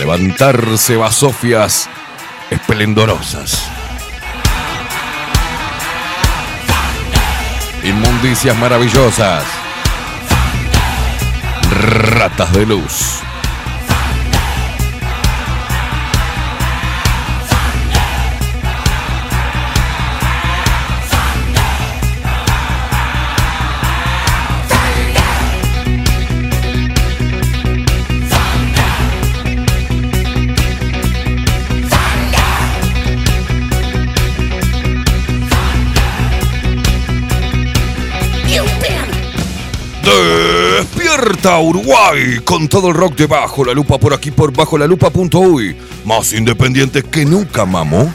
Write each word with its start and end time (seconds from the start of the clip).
Levantarse 0.06 0.96
basofias 0.98 1.90
esplendorosas. 2.52 3.68
Inmundicias 7.84 8.56
maravillosas. 8.56 9.44
Ratas 11.72 12.54
de 12.54 12.66
luz. 12.68 13.25
Salta, 41.26 41.58
Uruguay, 41.58 42.40
con 42.44 42.68
todo 42.68 42.90
el 42.90 42.94
rock 42.94 43.16
de 43.16 43.26
Bajo 43.26 43.66
la 43.66 43.74
Lupa 43.74 43.98
por 43.98 44.14
aquí 44.14 44.30
por 44.30 44.54
bajo 44.54 44.78
la 44.78 44.86
lupa.uy. 44.86 45.76
Más 46.06 46.34
independientes 46.34 47.04
que 47.06 47.26
nunca, 47.26 47.66
mamo. 47.66 48.14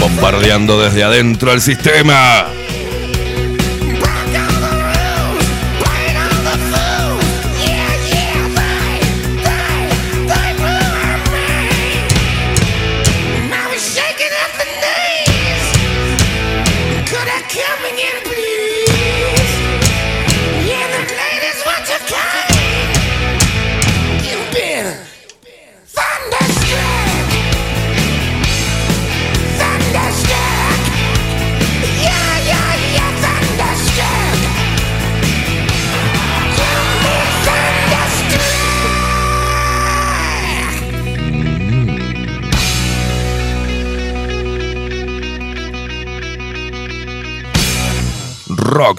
Bombardeando 0.00 0.80
desde 0.80 1.04
adentro 1.04 1.52
el 1.52 1.60
sistema. 1.60 2.61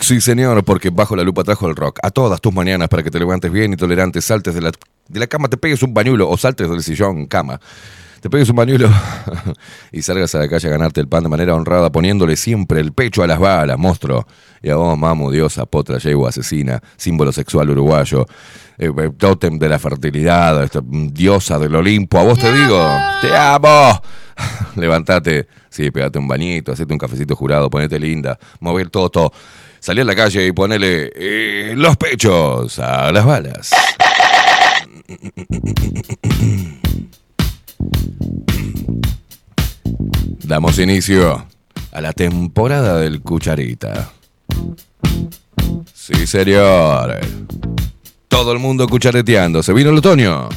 Sí 0.04 0.22
señor, 0.22 0.64
porque 0.64 0.90
bajo 0.90 1.16
la 1.16 1.24
lupa 1.24 1.44
trajo 1.44 1.68
el 1.68 1.76
rock. 1.76 2.00
A 2.04 2.12
todas 2.12 2.42
tus 2.42 2.54
mañanas 2.54 2.90
para 2.90 3.04
que 3.04 3.10
te 3.10 3.20
levantes 3.20 3.52
bien 3.52 3.74
y 3.74 3.78
tolerante, 3.78 4.22
saltes 4.22 4.54
de 4.54 4.62
la, 4.62 4.72
de 5.08 5.20
la 5.20 5.28
cama, 5.28 5.48
te 5.48 5.58
pegues 5.58 5.82
un 5.82 5.94
bañuelo 5.94 6.30
o 6.30 6.38
saltes 6.38 6.70
del 6.70 6.84
sillón, 6.84 7.26
cama. 7.26 7.60
Te 8.22 8.30
pegues 8.30 8.50
un 8.50 8.56
bañuelo 8.56 8.90
y 9.92 10.02
salgas 10.02 10.34
a 10.36 10.40
la 10.40 10.48
calle 10.48 10.70
a 10.70 10.72
ganarte 10.72 11.02
el 11.02 11.10
pan 11.10 11.24
de 11.24 11.30
manera 11.30 11.56
honrada, 11.56 11.92
poniéndole 11.92 12.38
siempre 12.38 12.80
el 12.80 12.94
pecho 12.94 13.22
a 13.24 13.28
las 13.28 13.40
balas, 13.40 13.78
monstruo. 13.78 14.26
Y 14.62 14.70
a 14.70 14.78
vos, 14.78 14.98
mamu, 14.98 15.30
diosa, 15.30 15.66
potra, 15.66 15.98
yegua, 15.98 16.30
asesina, 16.30 16.82
símbolo 16.96 17.34
sexual 17.34 17.70
uruguayo, 17.70 18.26
eh, 18.78 18.92
eh, 18.98 19.12
tótem 19.18 19.60
de 19.60 19.68
la 19.68 19.78
fertilidad, 19.78 20.64
esta, 20.64 20.82
diosa 20.84 21.60
del 21.60 21.76
Olimpo. 21.76 22.18
A 22.18 22.24
vos 22.24 22.40
te 22.40 22.54
digo, 22.54 22.80
te 23.22 23.36
amo. 23.36 24.02
Levantate, 24.78 25.48
sí, 25.70 25.92
pegate 25.92 26.18
un 26.18 26.28
bañito, 26.28 26.72
hacete 26.72 26.94
un 26.94 27.00
cafecito 27.00 27.36
jurado, 27.36 27.70
ponete 27.70 28.00
linda, 28.00 28.40
mover 28.62 28.90
todo, 28.90 29.10
todo. 29.10 29.34
Salí 29.84 30.00
a 30.00 30.06
la 30.06 30.16
calle 30.16 30.48
y 30.48 30.54
ponele 30.54 31.12
eh, 31.14 31.74
los 31.76 31.98
pechos 31.98 32.80
a 32.80 33.12
las 33.12 33.26
balas. 33.26 33.70
Damos 40.46 40.80
inicio 40.80 41.46
a 41.92 42.00
la 42.00 42.14
temporada 42.14 42.98
del 43.00 43.20
Cucharita. 43.20 44.10
Sí, 45.94 46.28
señor. 46.28 47.20
Todo 48.30 48.54
el 48.54 48.60
mundo 48.60 48.88
cuchareteando. 48.88 49.62
Se 49.62 49.74
vino 49.74 49.90
el 49.90 49.98
otoño. 49.98 50.48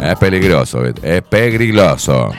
Es 0.00 0.16
peligroso, 0.16 0.84
es 0.84 1.22
peligroso. 1.22 2.30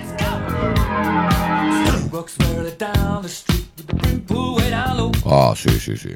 Ah, 5.29 5.53
sí, 5.55 5.69
sí, 5.79 5.97
sí. 5.97 6.09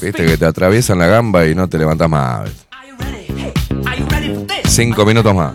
Viste 0.00 0.26
que 0.26 0.36
te 0.38 0.46
atraviesan 0.46 0.98
la 0.98 1.06
gamba 1.06 1.46
y 1.46 1.54
no 1.54 1.68
te 1.68 1.78
levantas 1.78 2.08
más. 2.08 2.50
Cinco 4.66 5.04
minutos 5.04 5.34
más. 5.34 5.52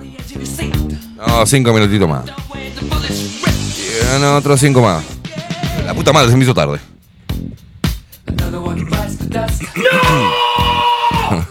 No, 1.17 1.45
cinco 1.45 1.73
minutitos 1.73 2.07
más. 2.07 2.25
Y, 2.55 4.21
no, 4.21 4.35
otros 4.35 4.59
cinco 4.59 4.81
más. 4.81 5.03
La 5.85 5.93
puta 5.93 6.13
madre 6.13 6.29
se 6.29 6.37
me 6.37 6.43
hizo 6.43 6.53
tarde. 6.53 6.79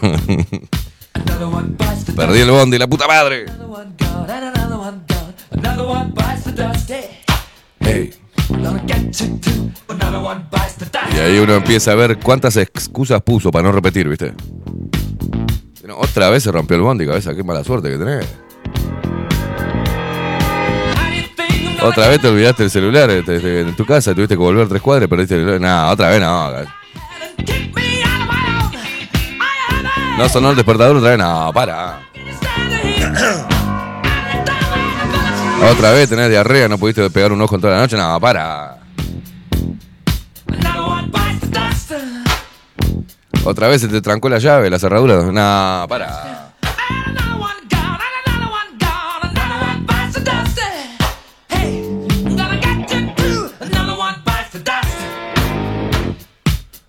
Perdí 2.15 2.39
el 2.39 2.51
bondi, 2.51 2.77
la 2.77 2.87
puta 2.87 3.07
madre. 3.07 3.45
Hey. 7.79 8.13
Y 11.15 11.19
ahí 11.19 11.37
uno 11.39 11.53
empieza 11.53 11.91
a 11.91 11.95
ver 11.95 12.17
cuántas 12.19 12.57
excusas 12.57 13.21
puso 13.21 13.51
para 13.51 13.63
no 13.63 13.71
repetir, 13.71 14.09
¿viste? 14.09 14.33
No, 15.85 15.97
otra 15.97 16.29
vez 16.29 16.43
se 16.43 16.51
rompió 16.51 16.77
el 16.77 16.81
bondi, 16.81 17.05
cabeza, 17.05 17.35
qué 17.35 17.43
mala 17.43 17.63
suerte 17.63 17.89
que 17.89 17.97
tenés. 17.97 18.25
Otra 21.83 22.07
vez 22.07 22.21
te 22.21 22.29
olvidaste 22.29 22.63
el 22.63 22.71
celular 22.71 23.09
este, 23.09 23.61
en 23.61 23.75
tu 23.75 23.85
casa, 23.85 24.15
tuviste 24.15 24.35
que 24.35 24.41
volver 24.41 24.69
tres 24.69 24.81
cuadras, 24.81 25.09
perdiste 25.09 25.35
el 25.35 25.41
celular. 25.41 25.61
No, 25.61 25.91
otra 25.91 26.09
vez 26.09 26.21
no. 26.21 26.51
No 30.17 30.29
sonó 30.29 30.51
el 30.51 30.55
despertador 30.55 30.95
otra 30.95 31.09
vez, 31.09 31.19
no, 31.19 31.51
para. 31.53 31.99
Otra 35.71 35.91
vez 35.91 36.09
tenés 36.09 36.29
diarrea, 36.29 36.67
no 36.67 36.77
pudiste 36.77 37.09
pegar 37.09 37.31
un 37.31 37.41
ojo 37.41 37.55
en 37.55 37.61
toda 37.61 37.73
la 37.75 37.79
noche, 37.81 37.95
no, 37.95 38.19
para. 38.19 38.79
Otra 43.45 43.67
vez 43.67 43.81
se 43.81 43.87
te 43.87 44.01
trancó 44.01 44.29
la 44.29 44.39
llave, 44.39 44.69
la 44.69 44.79
cerradura, 44.79 45.23
no, 45.23 45.87
para. 45.87 46.53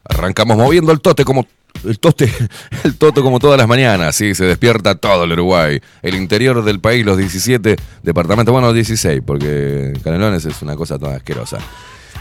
Arrancamos 0.04 0.56
moviendo 0.56 0.90
el 0.92 1.00
tote 1.00 1.24
como 1.24 1.46
el 1.84 1.98
tote, 1.98 2.30
el 2.84 2.96
toto 2.96 3.22
como 3.22 3.38
todas 3.38 3.58
las 3.58 3.68
mañanas, 3.68 4.14
sí, 4.16 4.34
se 4.34 4.44
despierta 4.44 4.94
todo 4.94 5.24
el 5.24 5.32
Uruguay. 5.32 5.80
El 6.02 6.14
interior 6.14 6.64
del 6.64 6.80
país, 6.80 7.04
los 7.04 7.16
17 7.16 7.76
departamentos, 8.02 8.52
bueno, 8.52 8.72
16, 8.72 9.22
porque 9.24 9.92
Canelones 10.02 10.44
es 10.44 10.62
una 10.62 10.76
cosa 10.76 10.98
toda 10.98 11.16
asquerosa. 11.16 11.58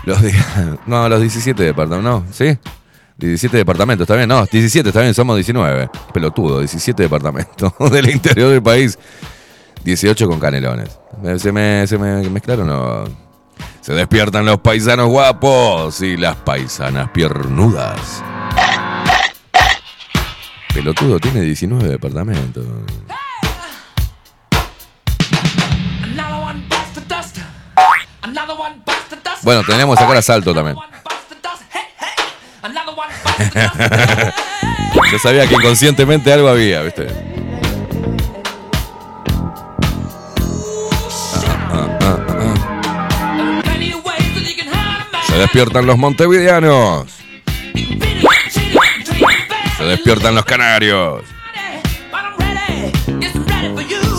Los 0.05 0.19
no, 0.87 1.07
los 1.09 1.21
17 1.21 1.63
departamentos, 1.63 2.25
¿no? 2.25 2.33
¿Sí? 2.33 2.57
17 3.17 3.57
departamentos, 3.57 4.05
está 4.05 4.15
bien, 4.15 4.27
no, 4.27 4.45
17, 4.45 4.89
está 4.89 5.01
bien, 5.01 5.13
somos 5.13 5.35
19. 5.35 5.89
Pelotudo, 6.13 6.59
17 6.59 7.03
departamentos 7.03 7.73
del 7.91 8.09
interior 8.09 8.49
del 8.49 8.63
país. 8.63 8.97
18 9.83 10.27
con 10.27 10.39
canelones. 10.39 10.97
¿Se 11.37 11.51
me, 11.51 11.85
se 11.87 11.97
me 11.97 12.29
mezclaron 12.29 12.69
o 12.69 13.03
no? 13.05 13.23
Se 13.81 13.93
despiertan 13.93 14.45
los 14.45 14.59
paisanos 14.59 15.09
guapos 15.09 16.01
y 16.01 16.15
las 16.15 16.37
paisanas 16.37 17.09
piernudas. 17.09 18.23
Pelotudo 20.73 21.19
tiene 21.19 21.41
19 21.41 21.87
departamentos. 21.87 22.65
Bueno, 29.43 29.63
tenemos 29.63 29.97
que 29.97 30.03
sacar 30.03 30.17
asalto 30.17 30.53
también. 30.53 30.77
Yo 35.11 35.19
sabía 35.19 35.47
que 35.47 35.55
inconscientemente 35.55 36.31
algo 36.33 36.47
había, 36.47 36.81
¿viste? 36.81 37.07
Se 45.27 45.37
despiertan 45.37 45.85
los 45.85 45.97
montevideanos. 45.97 47.23
Se 49.83 49.89
despiertan 49.89 50.33
los 50.33 50.45
canarios. 50.45 51.25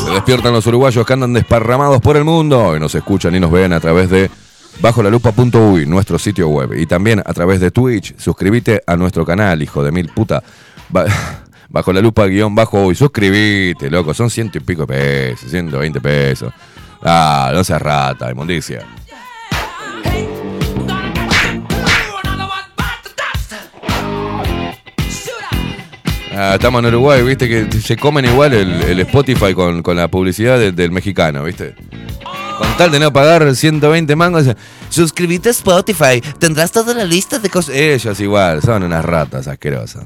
Se 0.05 0.11
despiertan 0.11 0.53
los 0.53 0.67
uruguayos 0.67 1.07
que 1.07 1.13
andan 1.15 1.33
desparramados 1.33 2.03
por 2.03 2.19
el 2.19 2.25
mundo 2.25 2.77
y 2.77 2.81
nos 2.81 2.95
escuchan 2.95 3.35
y 3.35 3.41
nos 3.41 3.51
ven 3.51 3.73
a 3.73 3.81
través 3.81 4.11
de 4.11 4.31
bajo 4.81 5.03
nuestro 5.03 6.19
sitio 6.19 6.51
web. 6.51 6.75
Y 6.75 6.85
también 6.85 7.21
a 7.25 7.33
través 7.33 7.61
de 7.61 7.71
Twitch. 7.71 8.15
Suscríbete 8.19 8.83
a 8.87 8.95
nuestro 8.97 9.25
canal, 9.25 9.63
hijo 9.63 9.83
de 9.83 9.91
mil 9.91 10.09
puta. 10.11 10.43
bajo 11.71 11.93
la 11.95 12.03
lupa 12.03 12.27
guion 12.27 12.55
bajo 12.55 12.85
hoy. 12.85 12.95
Suscríbete, 12.95 13.91
loco. 13.91 14.13
Son 14.13 14.29
ciento 14.29 14.59
y 14.59 14.61
pico 14.61 14.87
pesos, 14.87 15.51
120 15.51 15.99
pesos. 16.03 16.53
Ah, 17.03 17.51
no 17.55 17.65
seas 17.65 17.81
rata, 17.81 18.31
inmundicia. 18.31 18.85
Ah, 26.37 26.55
estamos 26.55 26.81
en 26.81 26.87
Uruguay, 26.87 27.23
viste 27.23 27.49
que 27.49 27.81
se 27.81 27.97
comen 27.97 28.25
igual 28.25 28.53
el, 28.55 29.01
Spotify 29.01 29.55
con, 29.55 29.83
la 29.97 30.09
publicidad 30.09 30.59
del 30.59 30.91
mexicano, 30.91 31.45
viste. 31.45 31.77
Con 32.59 32.77
tal 32.77 32.91
de 32.91 32.99
no 32.99 33.13
pagar 33.13 33.55
120 33.55 34.17
mangos, 34.17 34.47
suscríbete 34.89 35.51
a 35.51 35.53
Spotify, 35.53 36.21
tendrás 36.39 36.73
toda 36.73 36.93
la 36.95 37.05
lista 37.05 37.39
de 37.39 37.51
cosas. 37.51 37.77
Ellos 37.77 38.19
igual, 38.21 38.63
son 38.63 38.83
unas 38.83 39.05
ratas 39.05 39.47
asquerosas. 39.47 40.05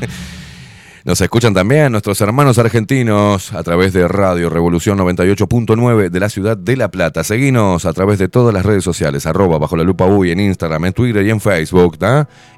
Nos 1.04 1.20
escuchan 1.20 1.52
también 1.52 1.92
nuestros 1.92 2.18
hermanos 2.22 2.56
argentinos 2.56 3.52
a 3.52 3.62
través 3.62 3.92
de 3.92 4.08
Radio 4.08 4.48
Revolución 4.48 4.98
98.9 4.98 6.08
de 6.08 6.18
la 6.18 6.30
ciudad 6.30 6.56
de 6.56 6.78
La 6.78 6.90
Plata. 6.90 7.22
Seguinos 7.22 7.84
a 7.84 7.92
través 7.92 8.18
de 8.18 8.28
todas 8.28 8.54
las 8.54 8.64
redes 8.64 8.84
sociales, 8.84 9.26
arroba 9.26 9.58
bajo 9.58 9.76
la 9.76 9.84
lupa 9.84 10.06
uy 10.06 10.30
en 10.30 10.40
Instagram, 10.40 10.86
en 10.86 10.92
Twitter 10.94 11.26
y 11.26 11.28
en 11.28 11.42
Facebook. 11.42 11.98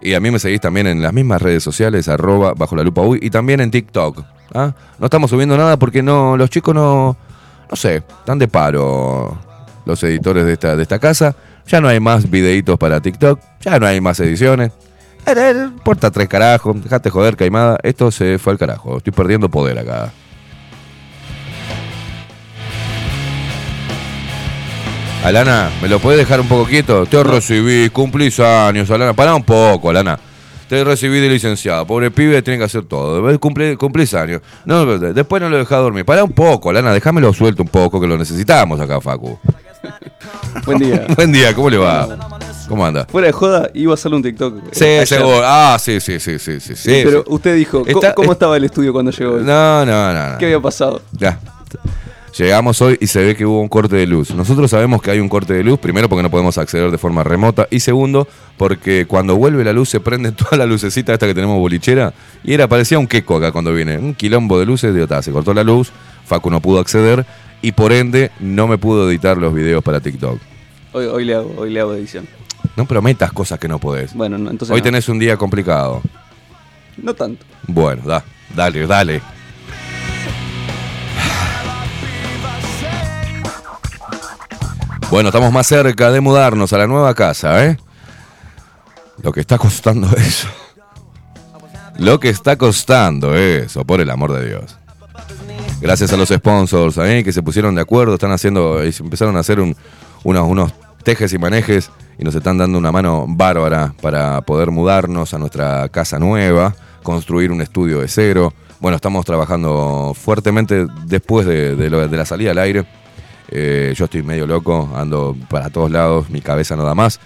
Y 0.00 0.14
a 0.14 0.20
mí 0.20 0.30
me 0.30 0.38
seguís 0.38 0.60
también 0.60 0.86
en 0.86 1.02
las 1.02 1.12
mismas 1.12 1.42
redes 1.42 1.64
sociales, 1.64 2.06
arroba 2.06 2.54
bajo 2.56 2.76
la 2.76 2.84
lupa 2.84 3.02
uy 3.02 3.18
y 3.20 3.30
también 3.30 3.60
en 3.60 3.72
TikTok. 3.72 4.22
¿tá? 4.52 4.76
No 5.00 5.06
estamos 5.06 5.28
subiendo 5.28 5.56
nada 5.56 5.76
porque 5.76 6.04
no 6.04 6.36
los 6.36 6.48
chicos 6.48 6.72
no, 6.72 7.16
no 7.68 7.76
sé, 7.76 7.96
están 7.96 8.38
de 8.38 8.46
paro 8.46 9.36
los 9.86 10.00
editores 10.04 10.46
de 10.46 10.52
esta, 10.52 10.76
de 10.76 10.84
esta 10.84 11.00
casa. 11.00 11.34
Ya 11.66 11.80
no 11.80 11.88
hay 11.88 11.98
más 11.98 12.30
videitos 12.30 12.78
para 12.78 13.00
TikTok, 13.00 13.40
ya 13.60 13.80
no 13.80 13.86
hay 13.86 14.00
más 14.00 14.20
ediciones. 14.20 14.70
Porta 15.82 16.10
tres 16.12 16.28
carajos, 16.28 16.82
dejate 16.82 17.10
joder, 17.10 17.36
caimada. 17.36 17.78
Esto 17.82 18.12
se 18.12 18.38
fue 18.38 18.52
al 18.52 18.58
carajo. 18.58 18.98
Estoy 18.98 19.12
perdiendo 19.12 19.48
poder 19.48 19.78
acá. 19.78 20.12
Alana, 25.24 25.70
¿me 25.82 25.88
lo 25.88 25.98
puedes 25.98 26.20
dejar 26.20 26.40
un 26.40 26.46
poco 26.46 26.66
quieto? 26.66 27.04
Te 27.06 27.20
recibí, 27.24 27.90
cumplís 27.90 28.38
años, 28.38 28.88
Alana. 28.92 29.12
Pará 29.14 29.34
un 29.34 29.42
poco, 29.42 29.90
Alana. 29.90 30.16
Te 30.68 30.84
recibí 30.84 31.18
de 31.18 31.28
licenciado. 31.28 31.84
Pobre 31.84 32.12
pibe, 32.12 32.40
tiene 32.42 32.58
que 32.58 32.64
hacer 32.64 32.84
todo. 32.84 33.40
Cumple, 33.40 33.76
cumplís 33.76 34.14
años. 34.14 34.42
No, 34.64 34.86
después 34.98 35.42
no 35.42 35.48
lo 35.48 35.58
dejás 35.58 35.80
dormir. 35.80 36.04
Pará 36.04 36.22
un 36.22 36.32
poco, 36.32 36.70
Alana. 36.70 36.92
Déjamelo 36.92 37.32
suelto 37.32 37.64
un 37.64 37.68
poco, 37.68 38.00
que 38.00 38.06
lo 38.06 38.16
necesitamos 38.16 38.78
acá, 38.78 39.00
Facu. 39.00 39.36
Buen 40.64 40.78
día. 40.78 41.06
Buen 41.16 41.32
día, 41.32 41.52
¿cómo 41.52 41.70
le 41.70 41.78
va? 41.78 42.35
¿Cómo 42.68 42.84
anda? 42.84 43.06
Fuera 43.06 43.26
de 43.26 43.32
joda, 43.32 43.70
iba 43.74 43.92
a 43.92 43.94
hacerle 43.94 44.16
un 44.16 44.22
TikTok. 44.22 44.56
eh, 44.58 44.60
Sí, 44.72 44.84
ayer. 44.84 45.22
Ah, 45.44 45.76
sí, 45.80 46.00
sí, 46.00 46.18
sí, 46.20 46.38
sí, 46.38 46.60
sí. 46.60 46.74
sí, 46.74 47.00
Pero 47.04 47.20
sí. 47.20 47.24
usted 47.28 47.54
dijo, 47.56 47.78
¿cómo, 47.84 47.90
Está- 47.90 48.14
cómo 48.14 48.26
es- 48.32 48.36
estaba 48.36 48.56
el 48.56 48.64
estudio 48.64 48.92
cuando 48.92 49.10
llegó? 49.12 49.38
No, 49.38 49.84
no, 49.86 50.12
no. 50.12 50.32
no. 50.32 50.38
¿Qué 50.38 50.46
había 50.46 50.60
pasado? 50.60 51.00
Ya. 51.12 51.38
Llegamos 52.36 52.82
hoy 52.82 52.98
y 53.00 53.06
se 53.06 53.24
ve 53.24 53.34
que 53.34 53.46
hubo 53.46 53.62
un 53.62 53.68
corte 53.68 53.96
de 53.96 54.06
luz. 54.06 54.30
Nosotros 54.34 54.70
sabemos 54.70 55.00
que 55.00 55.10
hay 55.10 55.20
un 55.20 55.28
corte 55.30 55.54
de 55.54 55.64
luz, 55.64 55.78
primero 55.78 56.06
porque 56.06 56.22
no 56.22 56.30
podemos 56.30 56.58
acceder 56.58 56.90
de 56.90 56.98
forma 56.98 57.24
remota 57.24 57.66
y 57.70 57.80
segundo 57.80 58.28
porque 58.58 59.06
cuando 59.08 59.36
vuelve 59.36 59.64
la 59.64 59.72
luz 59.72 59.88
se 59.88 60.00
prende 60.00 60.32
toda 60.32 60.58
la 60.58 60.66
lucecita 60.66 61.14
esta 61.14 61.26
que 61.26 61.34
tenemos 61.34 61.58
bolichera 61.58 62.12
y 62.44 62.52
era 62.52 62.68
parecía 62.68 62.98
un 62.98 63.06
queco 63.06 63.36
acá 63.36 63.52
cuando 63.52 63.72
viene, 63.72 63.96
un 63.96 64.12
quilombo 64.14 64.58
de 64.58 64.66
luces, 64.66 64.92
de 64.92 65.22
se 65.22 65.32
cortó 65.32 65.54
la 65.54 65.64
luz, 65.64 65.90
Facu 66.26 66.50
no 66.50 66.60
pudo 66.60 66.78
acceder 66.78 67.24
y 67.62 67.72
por 67.72 67.90
ende 67.94 68.30
no 68.38 68.66
me 68.68 68.76
pudo 68.76 69.08
editar 69.08 69.38
los 69.38 69.54
videos 69.54 69.82
para 69.82 70.00
TikTok. 70.00 70.38
Hoy, 70.92 71.06
hoy, 71.06 71.24
le 71.24 71.34
hago, 71.36 71.54
hoy 71.56 71.70
le 71.70 71.80
hago 71.80 71.94
edición. 71.94 72.26
No 72.76 72.84
prometas 72.86 73.32
cosas 73.32 73.58
que 73.58 73.68
no 73.68 73.78
podés. 73.78 74.14
Bueno, 74.14 74.36
no, 74.38 74.50
entonces 74.50 74.72
Hoy 74.74 74.80
no. 74.80 74.84
tenés 74.84 75.08
un 75.08 75.18
día 75.18 75.36
complicado. 75.36 76.02
No 76.98 77.14
tanto. 77.14 77.44
Bueno, 77.66 78.02
da, 78.04 78.22
dale, 78.54 78.86
dale. 78.86 79.20
Bueno, 85.10 85.28
estamos 85.28 85.52
más 85.52 85.66
cerca 85.66 86.10
de 86.10 86.20
mudarnos 86.20 86.72
a 86.72 86.78
la 86.78 86.86
nueva 86.86 87.14
casa, 87.14 87.64
¿eh? 87.64 87.76
Lo 89.22 89.32
que 89.32 89.40
está 89.40 89.56
costando 89.56 90.08
eso. 90.16 90.48
Lo 91.98 92.20
que 92.20 92.28
está 92.28 92.56
costando 92.56 93.34
eso, 93.36 93.84
por 93.84 94.00
el 94.00 94.10
amor 94.10 94.32
de 94.32 94.48
Dios. 94.48 94.76
Gracias 95.80 96.12
a 96.12 96.16
los 96.16 96.28
sponsors 96.30 96.98
¿eh? 96.98 97.22
que 97.24 97.32
se 97.32 97.42
pusieron 97.42 97.74
de 97.74 97.82
acuerdo, 97.82 98.14
están 98.14 98.32
haciendo, 98.32 98.82
empezaron 98.82 99.36
a 99.36 99.40
hacer 99.40 99.60
un- 99.60 99.76
unos, 100.24 100.48
unos 100.48 100.72
tejes 101.06 101.32
y 101.32 101.38
manejes 101.38 101.92
y 102.18 102.24
nos 102.24 102.34
están 102.34 102.58
dando 102.58 102.76
una 102.76 102.90
mano 102.90 103.26
bárbara 103.28 103.94
para 104.02 104.40
poder 104.40 104.72
mudarnos 104.72 105.32
a 105.34 105.38
nuestra 105.38 105.88
casa 105.88 106.18
nueva, 106.18 106.74
construir 107.04 107.52
un 107.52 107.62
estudio 107.62 108.00
de 108.00 108.08
cero. 108.08 108.52
Bueno, 108.80 108.96
estamos 108.96 109.24
trabajando 109.24 110.14
fuertemente 110.20 110.84
después 111.04 111.46
de, 111.46 111.88
la 111.88 112.26
salida 112.26 112.50
al 112.50 112.58
aire. 112.58 112.84
Eh, 113.52 113.94
yo 113.96 114.06
estoy 114.06 114.24
medio 114.24 114.48
loco, 114.48 114.90
ando 114.96 115.36
para 115.48 115.70
todos 115.70 115.92
lados, 115.92 116.28
mi 116.28 116.40
cabeza 116.40 116.74
no 116.74 116.82
da 116.82 116.96
más. 116.96 117.20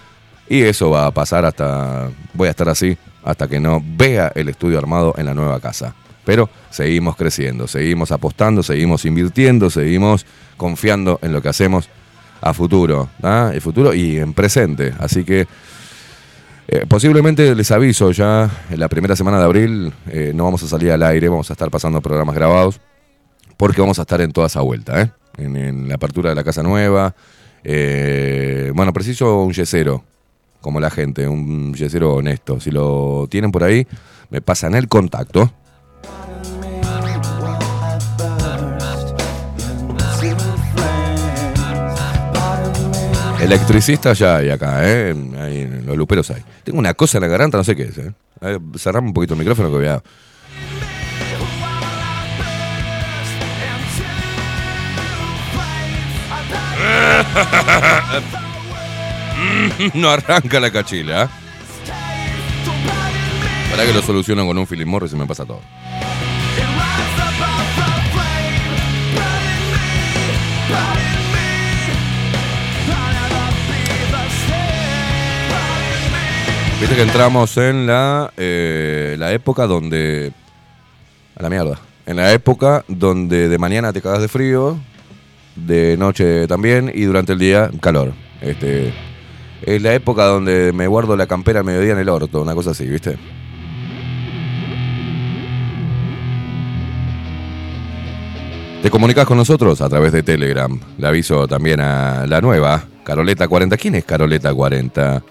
Y 0.47 0.61
eso 0.61 0.91
va 0.91 1.07
a 1.07 1.11
pasar 1.11 1.43
hasta, 1.45 2.11
voy 2.35 2.49
a 2.49 2.51
estar 2.51 2.69
así, 2.69 2.95
hasta 3.23 3.47
que 3.47 3.59
no 3.59 3.81
vea 3.83 4.31
el 4.35 4.49
estudio 4.49 4.77
armado 4.77 5.15
en 5.17 5.25
la 5.25 5.33
nueva 5.33 5.59
casa. 5.59 5.95
Pero 6.23 6.51
seguimos 6.69 7.15
creciendo, 7.15 7.67
seguimos 7.67 8.11
apostando, 8.11 8.61
seguimos 8.61 9.05
invirtiendo, 9.05 9.71
seguimos 9.71 10.27
confiando 10.55 11.17
en 11.23 11.33
lo 11.33 11.41
que 11.41 11.49
hacemos 11.49 11.89
a 12.41 12.53
futuro, 12.53 13.09
¿ah? 13.23 13.51
el 13.53 13.61
futuro 13.61 13.93
y 13.93 14.17
en 14.17 14.33
presente. 14.33 14.93
Así 14.99 15.23
que 15.23 15.47
eh, 16.67 16.85
posiblemente 16.87 17.53
les 17.55 17.71
aviso 17.71 18.11
ya, 18.11 18.49
en 18.69 18.79
la 18.79 18.87
primera 18.87 19.15
semana 19.15 19.37
de 19.39 19.43
abril 19.45 19.93
eh, 20.07 20.31
no 20.33 20.45
vamos 20.45 20.63
a 20.63 20.67
salir 20.67 20.91
al 20.91 21.03
aire, 21.03 21.29
vamos 21.29 21.49
a 21.49 21.53
estar 21.53 21.69
pasando 21.69 22.01
programas 22.01 22.35
grabados, 22.35 22.79
porque 23.57 23.81
vamos 23.81 23.99
a 23.99 24.03
estar 24.03 24.21
en 24.21 24.31
toda 24.31 24.47
esa 24.47 24.61
vuelta, 24.61 25.01
¿eh? 25.01 25.11
en, 25.37 25.55
en 25.55 25.87
la 25.89 25.95
apertura 25.95 26.29
de 26.29 26.35
la 26.35 26.43
casa 26.43 26.63
nueva. 26.63 27.13
eh, 27.63 28.71
bueno, 28.73 28.91
preciso 28.93 29.43
un 29.43 29.53
yesero, 29.53 30.03
como 30.61 30.79
la 30.79 30.89
gente, 30.89 31.27
un 31.27 31.73
yesero 31.73 32.15
honesto. 32.15 32.59
Si 32.59 32.71
lo 32.71 33.27
tienen 33.29 33.51
por 33.51 33.63
ahí, 33.63 33.85
me 34.29 34.41
pasan 34.41 34.75
el 34.75 34.87
contacto. 34.87 35.51
Electricista 43.51 44.13
ya 44.13 44.37
hay 44.37 44.49
acá, 44.49 44.79
¿eh? 44.81 45.13
Los 45.85 45.97
luperos 45.97 46.31
hay. 46.31 46.41
Tengo 46.63 46.79
una 46.79 46.93
cosa 46.93 47.17
en 47.17 47.23
la 47.23 47.27
garganta, 47.27 47.57
no 47.57 47.65
sé 47.65 47.75
qué 47.75 47.83
es, 47.83 47.97
¿eh? 47.97 48.13
A 48.39 48.57
un 48.99 49.11
poquito 49.13 49.33
el 49.33 49.39
micrófono 49.39 49.69
que 49.69 49.75
voy 49.75 49.87
a... 49.87 50.01
no 59.95 60.09
arranca 60.11 60.61
la 60.61 60.71
cachila, 60.71 61.23
¿eh? 61.23 61.27
Para 63.69 63.85
que 63.85 63.91
lo 63.91 64.01
soluciono 64.01 64.47
con 64.47 64.57
un 64.57 64.65
Philip 64.65 64.87
Morris 64.87 65.11
y 65.11 65.17
me 65.17 65.25
pasa 65.25 65.43
todo. 65.45 65.59
Viste 76.81 76.95
que 76.95 77.03
entramos 77.03 77.57
en 77.57 77.85
la, 77.85 78.33
eh, 78.37 79.15
la 79.19 79.31
época 79.33 79.67
donde... 79.67 80.33
A 81.35 81.43
la 81.43 81.49
mierda. 81.51 81.79
En 82.07 82.17
la 82.17 82.33
época 82.33 82.83
donde 82.87 83.49
de 83.49 83.57
mañana 83.59 83.93
te 83.93 84.01
cagas 84.01 84.19
de 84.19 84.27
frío, 84.27 84.79
de 85.55 85.95
noche 85.95 86.47
también 86.47 86.91
y 86.91 87.03
durante 87.03 87.33
el 87.33 87.39
día 87.39 87.69
calor. 87.81 88.13
Este, 88.41 88.91
es 89.61 89.79
la 89.83 89.93
época 89.93 90.23
donde 90.23 90.73
me 90.73 90.87
guardo 90.87 91.15
la 91.15 91.27
campera 91.27 91.59
al 91.59 91.65
mediodía 91.65 91.93
en 91.93 91.99
el 91.99 92.09
orto, 92.09 92.41
una 92.41 92.55
cosa 92.55 92.71
así, 92.71 92.87
¿viste? 92.87 93.15
Te 98.81 98.89
comunicas 98.89 99.27
con 99.27 99.37
nosotros 99.37 99.81
a 99.81 99.87
través 99.87 100.11
de 100.13 100.23
Telegram. 100.23 100.79
Le 100.97 101.07
aviso 101.07 101.47
también 101.47 101.79
a 101.79 102.25
la 102.25 102.41
nueva, 102.41 102.85
Caroleta40. 103.05 103.77
¿Quién 103.77 103.93
es 103.93 104.07
Caroleta40? 104.07 105.21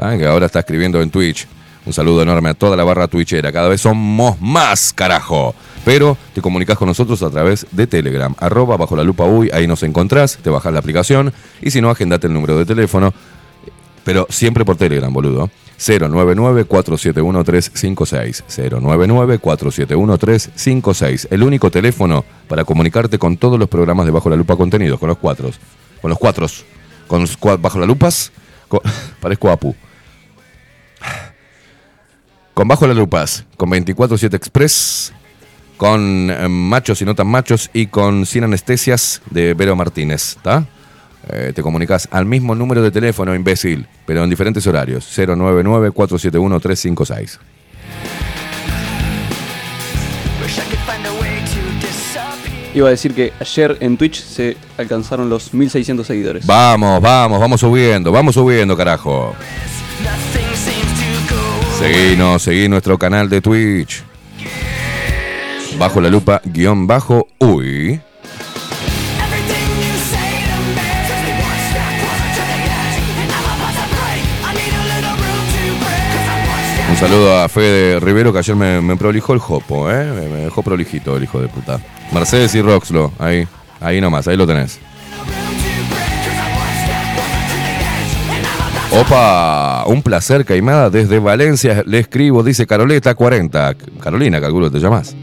¿Saben 0.00 0.18
que 0.18 0.24
ahora 0.26 0.46
está 0.46 0.60
escribiendo 0.60 1.02
en 1.02 1.10
Twitch? 1.10 1.46
Un 1.84 1.92
saludo 1.92 2.22
enorme 2.22 2.48
a 2.48 2.54
toda 2.54 2.74
la 2.74 2.84
barra 2.84 3.06
twitchera. 3.06 3.52
Cada 3.52 3.68
vez 3.68 3.82
somos 3.82 4.40
más, 4.40 4.94
carajo. 4.94 5.54
Pero 5.84 6.16
te 6.34 6.40
comunicas 6.40 6.78
con 6.78 6.88
nosotros 6.88 7.22
a 7.22 7.28
través 7.28 7.66
de 7.70 7.86
Telegram. 7.86 8.34
Arroba 8.38 8.78
bajo 8.78 8.96
la 8.96 9.04
lupa 9.04 9.24
uy. 9.24 9.50
Ahí 9.52 9.66
nos 9.66 9.82
encontrás. 9.82 10.38
Te 10.42 10.48
bajas 10.48 10.72
la 10.72 10.78
aplicación. 10.78 11.34
Y 11.60 11.70
si 11.70 11.82
no, 11.82 11.90
agendate 11.90 12.28
el 12.28 12.32
número 12.32 12.56
de 12.56 12.64
teléfono. 12.64 13.12
Pero 14.02 14.26
siempre 14.30 14.64
por 14.64 14.76
Telegram, 14.76 15.12
boludo. 15.12 15.50
099-471-356. 15.78 18.42
099-471-356. 18.48 21.26
El 21.30 21.42
único 21.42 21.70
teléfono 21.70 22.24
para 22.48 22.64
comunicarte 22.64 23.18
con 23.18 23.36
todos 23.36 23.58
los 23.58 23.68
programas 23.68 24.06
de 24.06 24.12
Bajo 24.12 24.30
la 24.30 24.36
Lupa 24.36 24.56
Contenidos. 24.56 24.98
Con 24.98 25.08
los 25.08 25.18
cuatros. 25.18 25.58
Con 26.00 26.08
los 26.10 26.18
cuatros. 26.18 26.64
Con 27.06 27.20
los 27.22 27.38
cua- 27.38 27.60
Bajo 27.60 27.78
la 27.78 27.86
Lupas. 27.86 28.32
con- 28.68 28.80
parezco 29.20 29.50
Apu. 29.50 29.74
Con 32.54 32.68
Bajo 32.68 32.86
la 32.86 32.94
Lupas. 32.94 33.44
Con 33.56 33.70
24-7 33.70 34.34
Express. 34.34 35.12
Con 35.76 36.30
eh, 36.30 36.48
machos 36.48 37.02
y 37.02 37.04
no 37.04 37.14
tan 37.14 37.26
machos. 37.26 37.70
Y 37.72 37.86
con 37.86 38.26
Sin 38.26 38.44
Anestesias 38.44 39.22
de 39.30 39.54
Vero 39.54 39.74
Martínez. 39.76 40.36
¿Está? 40.36 40.66
Eh, 41.28 41.52
te 41.54 41.62
comunicas 41.62 42.08
al 42.10 42.26
mismo 42.26 42.54
número 42.54 42.82
de 42.82 42.90
teléfono, 42.90 43.34
imbécil, 43.34 43.86
pero 44.06 44.24
en 44.24 44.30
diferentes 44.30 44.66
horarios. 44.66 45.06
099-471-356. 45.16 47.38
Iba 52.72 52.86
a 52.86 52.90
decir 52.90 53.14
que 53.14 53.32
ayer 53.40 53.76
en 53.80 53.96
Twitch 53.96 54.22
se 54.22 54.56
alcanzaron 54.78 55.28
los 55.28 55.52
1600 55.52 56.06
seguidores. 56.06 56.46
Vamos, 56.46 57.00
vamos, 57.00 57.40
vamos 57.40 57.60
subiendo, 57.60 58.12
vamos 58.12 58.34
subiendo, 58.34 58.76
carajo. 58.76 59.34
Seguinos, 61.80 62.42
seguí 62.42 62.68
nuestro 62.68 62.98
canal 62.98 63.30
de 63.30 63.40
Twitch. 63.40 64.02
bajo 65.78 65.98
la 66.02 66.10
lupa, 66.10 66.42
guion 66.44 66.86
bajo, 66.86 67.26
uy. 67.38 67.98
Un 76.90 76.96
saludo 76.96 77.40
a 77.40 77.48
Fede 77.48 77.98
Rivero 77.98 78.30
que 78.30 78.40
ayer 78.40 78.56
me, 78.56 78.82
me 78.82 78.96
prolijó 78.96 79.32
el 79.32 79.38
jopo, 79.38 79.90
¿eh? 79.90 80.04
Me 80.04 80.40
dejó 80.44 80.62
prolijito 80.62 81.16
el 81.16 81.22
hijo 81.22 81.40
de 81.40 81.48
puta. 81.48 81.80
Mercedes 82.12 82.54
y 82.56 82.60
Roxlo, 82.60 83.10
ahí, 83.18 83.48
ahí 83.80 84.02
nomás, 84.02 84.28
ahí 84.28 84.36
lo 84.36 84.46
tenés. 84.46 84.78
Opa, 88.92 89.84
un 89.86 90.02
placer, 90.02 90.44
Caimada, 90.44 90.90
desde 90.90 91.20
Valencia 91.20 91.84
le 91.86 92.00
escribo, 92.00 92.42
dice 92.42 92.66
Caroleta 92.66 93.14
40. 93.14 93.76
Carolina, 94.00 94.40
calculo 94.40 94.70
te 94.70 94.80
llamas. 94.80 95.14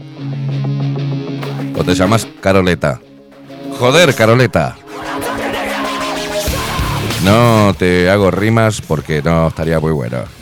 O 1.76 1.84
te 1.84 1.94
llamas 1.94 2.26
Caroleta. 2.40 2.98
Joder, 3.78 4.14
Caroleta. 4.14 4.76
No 7.24 7.74
te 7.78 8.08
hago 8.08 8.30
rimas 8.30 8.80
porque 8.80 9.20
no 9.22 9.48
estaría 9.48 9.78
muy 9.80 9.92
bueno. 9.92 10.37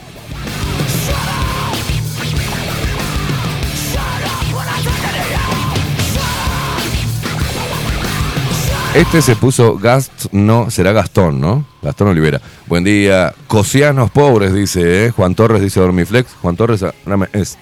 Este 8.96 9.20
se 9.20 9.36
puso 9.36 9.76
Gast, 9.76 10.32
no, 10.32 10.70
será 10.70 10.92
Gastón, 10.92 11.38
¿no? 11.38 11.66
Gastón 11.82 12.08
Olivera. 12.08 12.40
Buen 12.66 12.82
día. 12.82 13.34
Cosianos 13.46 14.10
pobres, 14.10 14.54
dice, 14.54 15.04
¿eh? 15.04 15.10
Juan 15.10 15.34
Torres 15.34 15.60
dice 15.60 15.80
Dormiflex. 15.80 16.32
Juan 16.40 16.56
Torres, 16.56 16.82
ah, 16.82 16.94
dame 17.04 17.26
es. 17.34 17.58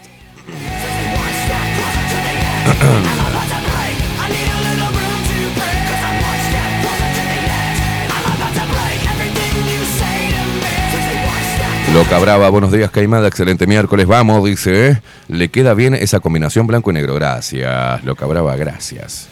Loca 11.92 12.18
Brava, 12.20 12.48
buenos 12.50 12.70
días, 12.70 12.92
Caimada, 12.92 13.26
excelente 13.26 13.66
miércoles, 13.66 14.06
vamos, 14.06 14.44
dice, 14.44 14.90
¿eh? 14.90 15.02
Le 15.26 15.48
queda 15.48 15.74
bien 15.74 15.94
esa 15.94 16.20
combinación 16.20 16.68
blanco 16.68 16.92
y 16.92 16.94
negro, 16.94 17.16
gracias. 17.16 18.04
Loca 18.04 18.24
Brava, 18.26 18.54
gracias. 18.54 19.28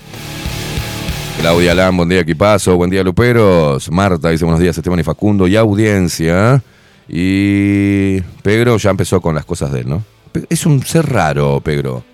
Claudia 1.41 1.75
Lam, 1.75 1.97
buen 1.97 2.09
día, 2.09 2.21
equipazo, 2.21 2.77
buen 2.77 2.91
día, 2.91 3.03
Luperos. 3.03 3.91
Marta 3.91 4.29
dice 4.31 4.45
buenos 4.45 4.61
días, 4.61 4.77
Esteban 4.77 5.01
y 5.01 5.03
Facundo, 5.03 5.47
y 5.47 5.57
audiencia. 5.57 6.63
Y 7.09 8.21
Pedro 8.43 8.77
ya 8.77 8.91
empezó 8.91 9.21
con 9.21 9.35
las 9.35 9.45
cosas 9.45 9.73
de 9.73 9.81
él, 9.81 9.89
¿no? 9.89 10.05
Es 10.49 10.65
un 10.67 10.83
ser 10.85 11.11
raro, 11.11 11.61
Pedro. 11.61 12.05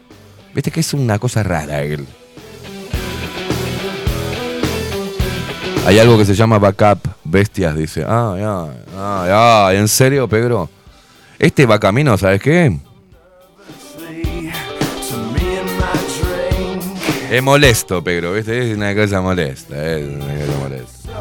Viste 0.54 0.70
que 0.70 0.80
es 0.80 0.94
una 0.94 1.18
cosa 1.18 1.42
rara 1.42 1.82
él. 1.82 2.06
Hay 5.86 5.98
algo 5.98 6.18
que 6.18 6.24
se 6.24 6.34
llama 6.34 6.58
backup 6.58 6.98
bestias, 7.24 7.76
dice. 7.76 8.04
Ah, 8.06 8.34
ya, 8.38 8.66
ah, 8.96 9.70
ya, 9.72 9.78
¿en 9.78 9.88
serio, 9.88 10.28
Pedro? 10.28 10.68
Este 11.38 11.64
va 11.64 11.78
camino, 11.78 12.18
¿sabes 12.18 12.42
qué? 12.42 12.78
Es 17.30 17.42
molesto, 17.42 18.02
Pedro, 18.02 18.32
¿viste? 18.32 18.70
Es 18.70 18.76
una 18.76 18.94
cosa 18.94 19.20
molesta, 19.20 19.96
es 19.98 20.08
una 20.08 20.34
cosa 20.34 20.58
molesta. 20.60 21.12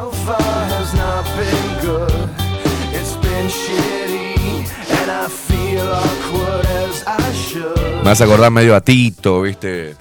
Me 7.98 8.04
vas 8.04 8.22
a 8.22 8.24
acordar 8.24 8.52
medio 8.52 8.74
a 8.74 8.82
Tito, 8.82 9.42
¿viste? 9.42 9.96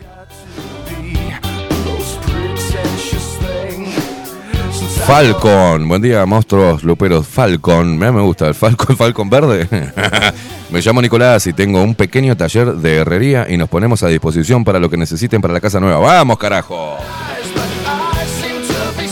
Falcon, 5.06 5.86
buen 5.86 6.02
día, 6.02 6.26
monstruos 6.26 6.82
luperos. 6.82 7.28
Falcon, 7.28 7.96
me 7.96 8.10
gusta 8.10 8.48
el 8.48 8.56
Falcon, 8.56 8.96
Falcon 8.98 9.30
verde. 9.30 9.68
me 10.70 10.80
llamo 10.80 11.00
Nicolás 11.00 11.46
y 11.46 11.52
tengo 11.52 11.80
un 11.80 11.94
pequeño 11.94 12.36
taller 12.36 12.74
de 12.74 12.96
herrería 12.96 13.46
y 13.48 13.56
nos 13.56 13.68
ponemos 13.68 14.02
a 14.02 14.08
disposición 14.08 14.64
para 14.64 14.80
lo 14.80 14.90
que 14.90 14.96
necesiten 14.96 15.40
para 15.40 15.54
la 15.54 15.60
casa 15.60 15.78
nueva. 15.78 16.00
¡Vamos, 16.00 16.38
carajo! 16.38 16.96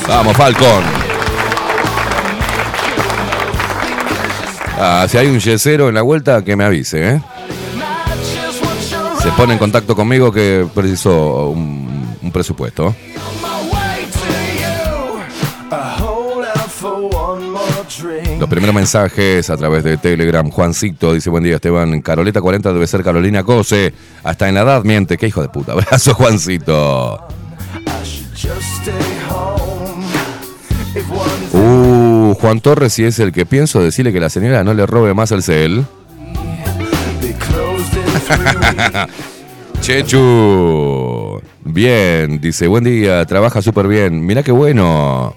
¡Vamos, 0.08 0.36
Falcon! 0.36 0.82
Ah, 4.76 5.06
si 5.08 5.16
hay 5.16 5.28
un 5.28 5.38
yesero 5.38 5.88
en 5.88 5.94
la 5.94 6.02
vuelta, 6.02 6.42
que 6.42 6.56
me 6.56 6.64
avise, 6.64 7.14
¿eh? 7.14 7.22
Se 9.22 9.30
pone 9.30 9.52
en 9.52 9.60
contacto 9.60 9.94
conmigo 9.94 10.32
que 10.32 10.66
preciso 10.74 11.50
un 11.50 12.30
presupuesto. 12.32 12.92
Los 18.44 18.50
primeros 18.50 18.74
mensajes 18.74 19.48
a 19.48 19.56
través 19.56 19.84
de 19.84 19.96
Telegram. 19.96 20.50
Juancito 20.50 21.14
dice: 21.14 21.30
Buen 21.30 21.44
día, 21.44 21.54
Esteban. 21.54 22.02
Caroleta 22.02 22.42
40 22.42 22.74
debe 22.74 22.86
ser 22.86 23.02
Carolina 23.02 23.42
Cose. 23.42 23.94
Hasta 24.22 24.50
en 24.50 24.54
la 24.56 24.60
edad 24.60 24.84
miente. 24.84 25.16
Qué 25.16 25.28
hijo 25.28 25.40
de 25.40 25.48
puta. 25.48 25.72
Abrazo, 25.72 26.12
Juancito. 26.12 27.26
Uh, 31.54 32.34
Juan 32.34 32.60
Torres, 32.60 32.92
si 32.92 33.04
es 33.04 33.18
el 33.18 33.32
que 33.32 33.46
pienso, 33.46 33.82
decirle 33.82 34.12
que 34.12 34.20
la 34.20 34.28
señora 34.28 34.62
no 34.62 34.74
le 34.74 34.84
robe 34.84 35.14
más 35.14 35.32
el 35.32 35.42
cel. 35.42 35.86
Chechu. 39.80 41.40
Bien, 41.64 42.38
dice, 42.42 42.66
buen 42.66 42.84
día, 42.84 43.24
trabaja 43.24 43.62
súper 43.62 43.88
bien. 43.88 44.26
Mirá 44.26 44.42
qué 44.42 44.52
bueno. 44.52 45.34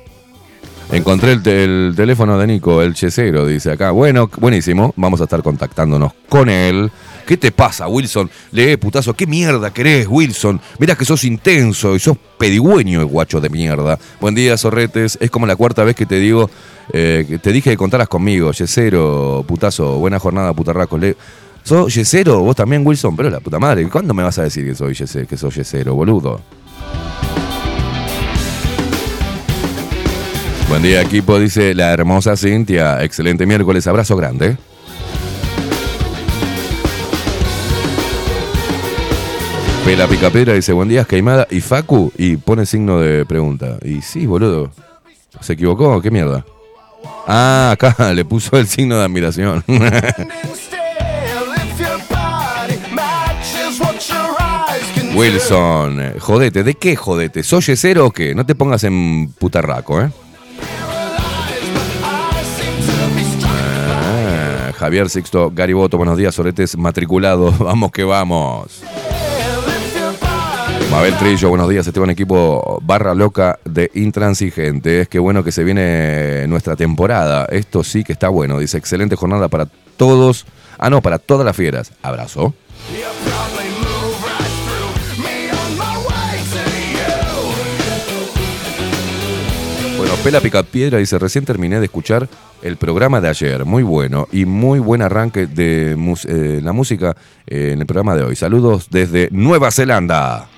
Encontré 0.91 1.33
el, 1.33 1.43
te- 1.43 1.63
el 1.65 1.93
teléfono 1.97 2.37
de 2.39 2.47
Nico, 2.47 2.81
el 2.81 2.93
chesero, 2.93 3.45
dice 3.45 3.71
acá. 3.71 3.91
Bueno, 3.91 4.29
buenísimo. 4.37 4.93
Vamos 4.95 5.19
a 5.19 5.25
estar 5.25 5.43
contactándonos 5.43 6.13
con 6.29 6.47
él. 6.49 6.89
¿Qué 7.25 7.35
te 7.35 7.51
pasa, 7.51 7.89
Wilson? 7.89 8.29
Lee, 8.53 8.77
putazo. 8.77 9.13
¿Qué 9.13 9.27
mierda 9.27 9.71
querés, 9.73 10.07
Wilson? 10.09 10.61
Mirá 10.79 10.95
que 10.95 11.03
sos 11.03 11.25
intenso 11.25 11.93
y 11.93 11.99
sos 11.99 12.17
pedigüeño, 12.37 13.05
guacho 13.05 13.41
de 13.41 13.49
mierda. 13.49 13.99
Buen 14.21 14.33
día, 14.33 14.57
zorretes. 14.57 15.17
Es 15.19 15.29
como 15.29 15.45
la 15.45 15.57
cuarta 15.57 15.83
vez 15.83 15.93
que 15.93 16.05
te 16.05 16.19
digo, 16.19 16.49
eh, 16.93 17.37
te 17.41 17.51
dije 17.51 17.71
que 17.71 17.77
contaras 17.77 18.07
conmigo. 18.07 18.53
Yesero, 18.53 19.43
putazo. 19.45 19.97
Buena 19.97 20.19
jornada, 20.19 20.53
putarraco. 20.53 20.97
Le... 20.97 21.17
¿Sos 21.63 21.93
yesero? 21.93 22.39
¿Vos 22.39 22.55
también, 22.55 22.87
Wilson? 22.87 23.13
Pero 23.17 23.29
la 23.29 23.41
puta 23.41 23.59
madre. 23.59 23.85
¿Cuándo 23.89 24.13
me 24.13 24.23
vas 24.23 24.39
a 24.39 24.43
decir 24.43 24.65
que 24.65 24.73
soy 24.73 24.95
que 25.27 25.35
sos 25.35 25.53
yesero, 25.53 25.95
boludo? 25.95 26.39
Buen 30.69 30.83
día, 30.83 31.01
equipo, 31.01 31.39
dice 31.39 31.73
la 31.73 31.93
hermosa 31.93 32.35
Cintia. 32.35 33.01
Excelente 33.01 33.45
miércoles, 33.45 33.87
abrazo 33.87 34.17
grande. 34.17 34.57
Pela 39.85 40.07
Picapedra 40.07 40.53
dice, 40.53 40.73
buen 40.73 40.89
día, 40.89 41.05
Caimada 41.05 41.47
y 41.49 41.61
Facu, 41.61 42.11
y 42.17 42.35
pone 42.35 42.65
signo 42.65 42.99
de 42.99 43.25
pregunta. 43.25 43.77
Y 43.81 44.01
sí, 44.01 44.25
boludo. 44.25 44.69
¿Se 45.39 45.53
equivocó? 45.53 46.01
¿Qué 46.01 46.11
mierda? 46.11 46.45
Ah, 47.25 47.69
acá 47.71 48.13
le 48.13 48.25
puso 48.25 48.57
el 48.57 48.67
signo 48.67 48.97
de 48.97 49.05
admiración. 49.05 49.63
Wilson, 55.15 56.01
eh, 56.01 56.15
jodete, 56.19 56.63
¿de 56.63 56.75
qué 56.75 56.97
jodete? 56.97 57.41
¿Soy 57.41 57.61
yesero 57.61 58.07
o 58.07 58.11
qué? 58.11 58.35
No 58.35 58.45
te 58.45 58.53
pongas 58.53 58.83
en 58.83 59.33
putarraco, 59.39 60.01
¿eh? 60.01 60.11
Ah, 63.45 64.71
Javier 64.77 65.09
Sixto 65.09 65.51
Gariboto, 65.53 65.97
buenos 65.97 66.17
días, 66.17 66.35
soretes 66.35 66.77
matriculados. 66.77 67.57
Vamos 67.59 67.91
que 67.91 68.03
vamos. 68.03 68.83
Mabel 70.91 71.17
Trillo, 71.17 71.49
buenos 71.49 71.69
días, 71.69 71.85
Esteban 71.85 72.09
Equipo 72.09 72.79
Barra 72.81 73.13
Loca 73.13 73.59
de 73.65 73.91
Intransigentes. 73.93 75.09
Qué 75.09 75.19
bueno 75.19 75.43
que 75.43 75.51
se 75.51 75.63
viene 75.63 76.47
nuestra 76.47 76.75
temporada. 76.77 77.45
Esto 77.51 77.83
sí 77.83 78.03
que 78.03 78.13
está 78.13 78.29
bueno. 78.29 78.57
Dice, 78.57 78.77
excelente 78.77 79.17
jornada 79.17 79.49
para 79.49 79.67
todos. 79.97 80.45
Ah, 80.77 80.89
no, 80.89 81.01
para 81.01 81.19
todas 81.19 81.45
las 81.45 81.55
fieras. 81.55 81.91
Abrazo. 82.01 82.53
Bueno, 90.27 90.41
Pela 90.41 90.43
Picapiedra 90.43 90.97
dice, 90.97 91.17
recién 91.17 91.45
terminé 91.45 91.79
de 91.79 91.85
escuchar 91.85 92.27
el 92.61 92.75
programa 92.75 93.21
de 93.21 93.29
ayer, 93.29 93.63
muy 93.63 93.81
bueno 93.81 94.27
y 94.29 94.43
muy 94.43 94.79
buen 94.79 95.01
arranque 95.01 95.47
de 95.47 95.93
eh, 95.93 96.59
la 96.61 96.73
música 96.73 97.15
eh, 97.45 97.71
en 97.71 97.79
el 97.79 97.85
programa 97.85 98.13
de 98.13 98.23
hoy. 98.23 98.35
Saludos 98.35 98.87
desde 98.89 99.29
Nueva 99.31 99.71
Zelanda. 99.71 100.49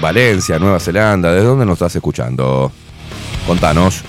Valencia, 0.00 0.58
Nueva 0.58 0.80
Zelanda, 0.80 1.32
¿de 1.32 1.42
dónde 1.42 1.66
nos 1.66 1.74
estás 1.74 1.94
escuchando? 1.94 2.72
Contanos. 3.46 4.02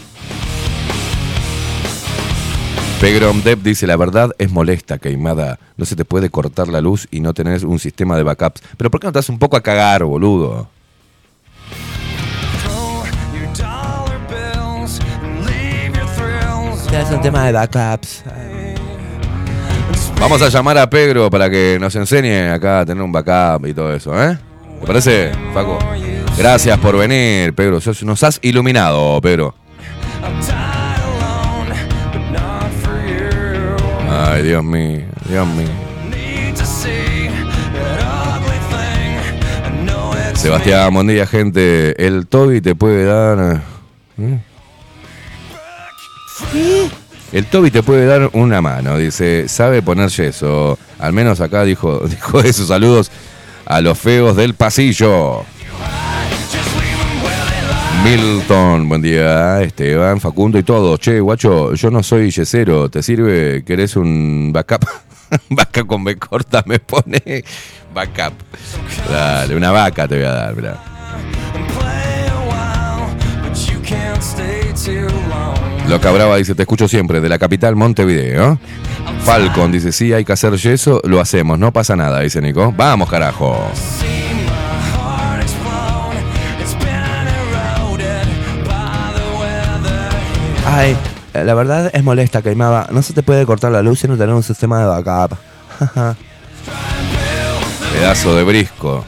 Pegrom 3.02 3.42
Dev 3.44 3.62
dice, 3.64 3.86
la 3.86 3.98
verdad 3.98 4.32
es 4.38 4.50
molesta, 4.50 4.98
queimada. 4.98 5.60
No 5.76 5.84
se 5.84 5.98
te 5.98 6.06
puede 6.06 6.30
cortar 6.30 6.70
la 6.70 6.80
luz 6.80 7.06
y 7.12 7.20
no 7.20 7.34
tenés 7.34 7.64
un 7.64 7.80
sistema 7.80 8.16
de 8.16 8.24
backups. 8.24 8.64
Pero 8.78 8.90
¿por 8.90 9.02
qué 9.02 9.08
no 9.08 9.12
te 9.12 9.20
das 9.20 9.28
un 9.28 9.40
poco 9.40 9.58
a 9.58 9.62
cagar, 9.62 10.06
boludo? 10.06 10.70
Es 16.94 17.10
un 17.10 17.22
tema 17.22 17.48
de 17.48 17.52
backups. 17.54 18.24
Vamos 20.20 20.42
a 20.44 20.50
llamar 20.50 20.78
a 20.78 20.88
Pedro 20.88 21.28
para 21.30 21.50
que 21.50 21.78
nos 21.82 21.96
enseñe 21.96 22.52
acá 22.54 22.82
a 22.82 22.86
tener 22.86 23.04
un 23.04 23.12
backup 23.12 23.66
y 23.66 23.74
todo 23.74 23.92
eso, 23.94 24.14
¿eh? 24.24 24.38
¿Te 24.80 24.86
parece, 24.88 25.32
Paco? 25.56 25.80
Gracias 26.38 26.78
por 26.78 26.96
venir, 26.96 27.56
Pedro. 27.56 27.80
Nos 28.04 28.24
has 28.24 28.40
iluminado, 28.44 29.20
Pedro. 29.22 29.56
Ay, 34.10 34.44
Dios 34.44 34.64
mío, 34.64 35.02
Dios 35.28 35.48
mío. 35.48 35.68
Sebastián, 40.36 40.94
buen 40.94 41.28
gente. 41.28 42.06
El 42.06 42.28
Toby 42.28 42.62
te 42.62 42.76
puede 42.76 43.06
dar. 43.06 43.62
¿eh? 44.20 44.40
El 47.32 47.46
Toby 47.48 47.72
te 47.72 47.82
puede 47.82 48.06
dar 48.06 48.30
una 48.34 48.62
mano, 48.62 48.98
dice, 48.98 49.48
sabe 49.48 49.82
poner 49.82 50.10
yeso. 50.10 50.78
Al 51.00 51.14
menos 51.14 51.42
acá 51.42 51.64
dijo, 51.64 52.00
dijo 52.08 52.40
esos 52.42 52.68
saludos 52.68 53.10
a 53.66 53.82
los 53.82 53.98
feos 53.98 54.36
del 54.36 54.54
pasillo. 54.54 55.44
Milton, 58.04 58.90
buen 58.90 59.02
día, 59.02 59.62
Esteban, 59.62 60.20
Facundo 60.20 60.60
y 60.60 60.64
todo. 60.64 60.98
Che, 60.98 61.20
guacho, 61.20 61.74
yo 61.74 61.90
no 61.90 62.04
soy 62.04 62.30
yesero, 62.30 62.90
¿te 62.90 63.02
sirve? 63.02 63.64
¿Querés 63.66 63.96
un 63.96 64.52
backup? 64.54 64.86
vaca 65.50 65.84
con 65.86 66.04
B 66.04 66.18
corta 66.18 66.64
me 66.66 66.80
pone 66.80 67.44
backup. 67.94 68.34
Dale, 69.10 69.56
una 69.56 69.72
vaca 69.72 70.08
te 70.08 70.18
voy 70.18 70.26
a 70.26 70.32
dar, 70.32 70.56
mirá. 70.56 70.93
Loca 75.88 76.12
Brava 76.12 76.38
dice, 76.38 76.56
te 76.56 76.64
escucho 76.64 76.88
siempre, 76.88 77.22
de 77.22 77.30
la 77.30 77.38
capital 77.38 77.76
Montevideo. 77.76 78.58
Falcon 79.24 79.72
dice, 79.72 79.92
sí, 79.92 80.14
hay 80.14 80.26
que 80.26 80.34
hacer 80.34 80.56
yeso, 80.56 81.02
lo 81.04 81.20
hacemos, 81.20 81.60
no 81.60 81.72
pasa 81.72 81.96
nada, 81.96 82.20
dice 82.22 82.42
Nico. 82.42 82.74
Vamos, 82.76 83.10
carajo. 83.10 83.58
Ay, 90.66 90.98
la 91.34 91.54
verdad 91.54 91.92
es 91.94 92.04
molesta, 92.04 92.42
Queimaba. 92.42 92.88
No 92.92 93.02
se 93.02 93.14
te 93.14 93.22
puede 93.22 93.46
cortar 93.46 93.72
la 93.72 93.82
luz 93.82 94.04
y 94.04 94.08
no 94.08 94.18
tener 94.18 94.34
un 94.34 94.44
sistema 94.44 94.80
de 94.80 94.86
backup. 94.86 95.38
Pedazo 97.94 98.36
de 98.36 98.44
brisco. 98.44 99.06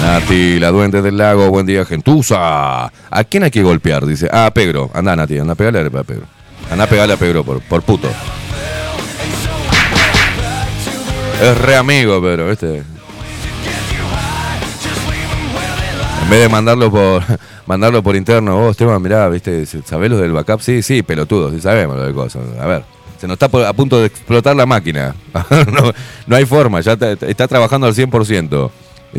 Nati, 0.00 0.58
la 0.58 0.70
duende 0.70 1.02
del 1.02 1.18
lago, 1.18 1.50
buen 1.50 1.66
día, 1.66 1.84
gentuza. 1.84 2.84
¿A 2.86 3.24
quién 3.28 3.42
hay 3.42 3.50
que 3.50 3.62
golpear? 3.62 4.06
Dice. 4.06 4.28
Ah, 4.32 4.50
Pedro. 4.52 4.90
Anda, 4.94 5.14
Nati, 5.14 5.38
anda 5.38 5.52
a 5.52 5.56
pegarle 5.56 5.80
a 5.80 6.02
Pedro. 6.02 6.22
Anda 6.70 6.84
a 6.84 6.86
pegarle 6.86 7.14
a 7.14 7.16
Pedro 7.18 7.44
por, 7.44 7.60
por 7.60 7.82
puto. 7.82 8.08
Es 11.42 11.58
re 11.58 11.76
amigo, 11.76 12.20
Pedro, 12.20 12.48
¿viste? 12.48 12.82
En 16.22 16.30
vez 16.30 16.40
de 16.42 16.48
mandarlo 16.48 16.90
por 16.90 17.22
mandarlo 17.66 18.02
por 18.02 18.16
interno, 18.16 18.56
vos, 18.56 18.70
Esteban, 18.72 19.02
mirá, 19.02 19.28
¿viste? 19.28 19.64
¿Sabés 19.66 20.10
lo 20.10 20.16
del 20.18 20.32
backup? 20.32 20.60
Sí, 20.60 20.82
sí, 20.82 21.02
pelotudo, 21.02 21.50
sí 21.50 21.60
sabemos 21.60 21.96
lo 21.96 22.06
de 22.06 22.12
cosas. 22.14 22.42
A 22.60 22.66
ver, 22.66 22.84
se 23.20 23.26
nos 23.26 23.34
está 23.40 23.46
a 23.68 23.72
punto 23.72 24.00
de 24.00 24.06
explotar 24.06 24.54
la 24.56 24.64
máquina. 24.66 25.14
no, 25.72 25.92
no 26.26 26.36
hay 26.36 26.44
forma, 26.46 26.80
ya 26.80 26.96
te- 26.96 27.18
está 27.30 27.46
trabajando 27.48 27.86
al 27.86 27.94
100%. 27.94 28.70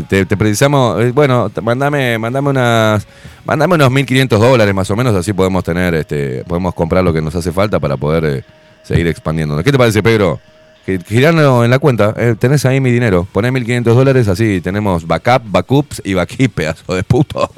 Te, 0.08 0.26
precisamos, 0.26 1.02
eh, 1.02 1.12
bueno, 1.14 1.52
mandame, 1.62 2.18
mandame 2.18 2.50
unas, 2.50 3.06
mandame 3.46 3.76
unos 3.76 3.92
1500 3.92 4.40
dólares 4.40 4.74
más 4.74 4.90
o 4.90 4.96
menos, 4.96 5.14
así 5.16 5.34
podemos 5.34 5.64
tener, 5.64 5.94
este, 5.96 6.44
podemos 6.46 6.74
comprar 6.74 7.04
lo 7.04 7.12
que 7.12 7.22
nos 7.22 7.36
hace 7.36 7.52
falta 7.52 7.80
para 7.80 7.98
poder 7.98 8.24
eh, 8.26 8.44
seguir 8.84 9.08
expandiendo. 9.08 9.62
¿Qué 9.64 9.72
te 9.72 9.78
parece, 9.78 10.02
Pedro? 10.02 10.40
Gi- 10.86 11.00
Girarlo 11.08 11.66
en 11.66 11.72
la 11.72 11.80
cuenta, 11.80 12.14
eh, 12.18 12.36
tenés 12.40 12.66
ahí 12.66 12.80
mi 12.80 12.90
dinero, 12.92 13.28
poné 13.34 13.52
1500 13.52 13.96
dólares, 13.96 14.28
así 14.30 14.62
tenemos 14.62 15.06
backup, 15.06 15.42
backups 15.46 16.02
y 16.06 16.14
backup, 16.14 16.50
pedazo 16.56 16.96
de 16.96 17.04
puto. 17.04 17.52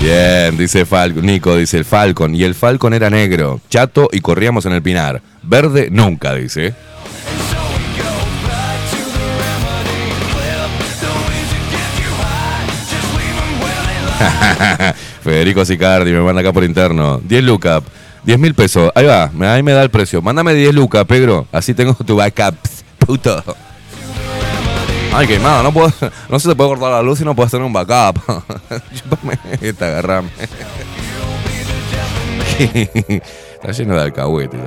Bien, 0.00 0.56
dice 0.56 0.86
Falcon, 0.86 1.26
Nico, 1.26 1.54
dice 1.56 1.76
el 1.76 1.84
Falcon. 1.84 2.34
Y 2.34 2.42
el 2.42 2.54
Falcon 2.54 2.94
era 2.94 3.10
negro, 3.10 3.60
chato 3.68 4.08
y 4.10 4.20
corríamos 4.20 4.64
en 4.64 4.72
el 4.72 4.80
pinar. 4.80 5.20
Verde 5.42 5.88
nunca, 5.90 6.34
dice. 6.34 6.74
Federico 15.22 15.64
Sicardi 15.64 16.12
me 16.12 16.20
manda 16.20 16.40
acá 16.40 16.52
por 16.52 16.64
interno. 16.64 17.20
10 17.24 17.44
lucas, 17.44 17.82
10 18.24 18.38
mil 18.38 18.54
pesos. 18.54 18.90
Ahí 18.94 19.04
va, 19.04 19.30
ahí 19.52 19.62
me 19.62 19.72
da 19.72 19.82
el 19.82 19.90
precio. 19.90 20.22
Mándame 20.22 20.54
10 20.54 20.74
lucas, 20.74 21.04
Pedro. 21.04 21.46
Así 21.52 21.74
tengo 21.74 21.94
tu 21.94 22.16
backup, 22.16 22.54
puto. 22.98 23.44
Ay, 25.12 25.26
quemado, 25.26 25.64
no 25.64 25.72
puedo, 25.72 25.92
no 26.28 26.38
se 26.38 26.48
te 26.48 26.54
puede 26.54 26.70
cortar 26.70 26.92
la 26.92 27.02
luz 27.02 27.20
y 27.20 27.24
no 27.24 27.34
puedes 27.34 27.50
tener 27.50 27.66
un 27.66 27.72
backup. 27.72 28.20
Chúpame 28.94 29.38
esta, 29.60 29.86
agarrame. 29.88 30.30
Está 33.54 33.72
lleno 33.72 33.96
de 33.96 34.02
alcahuetes. 34.02 34.60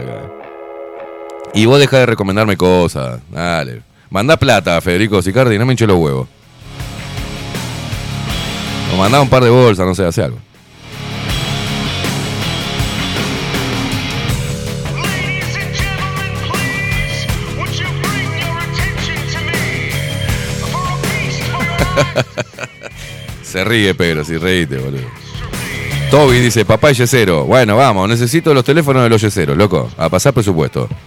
Y 1.54 1.66
vos 1.66 1.80
deja 1.80 2.00
de 2.00 2.06
recomendarme 2.08 2.58
cosas. 2.58 3.22
Dale. 3.30 3.84
Manda 4.10 4.38
plata, 4.38 4.80
Federico 4.82 5.22
Sicardi, 5.22 5.58
no 5.58 5.66
me 5.66 5.74
hinche 5.74 5.88
los 5.88 5.98
huevos. 5.98 6.28
O 8.94 8.98
mandá 8.98 9.22
un 9.22 9.30
par 9.30 9.44
de 9.44 9.50
bolsas, 9.50 9.88
no 9.88 9.96
sé, 9.96 10.06
hace 10.06 10.24
algo. 10.24 10.38
Se 23.44 23.64
ríe, 23.64 23.94
Pedro, 23.94 24.24
si 24.24 24.38
reíte, 24.38 24.78
boludo. 24.78 25.08
Toby 26.10 26.40
dice, 26.40 26.66
papá 26.66 26.92
y 26.92 26.96
yesero. 26.96 27.46
Bueno, 27.46 27.76
vamos, 27.76 28.08
necesito 28.08 28.54
los 28.54 28.64
teléfonos 28.64 29.04
de 29.04 29.10
los 29.10 29.22
yeseros, 29.22 29.58
loco. 29.58 29.90
A 29.98 30.10
pasar 30.10 30.34
presupuesto. 30.34 30.88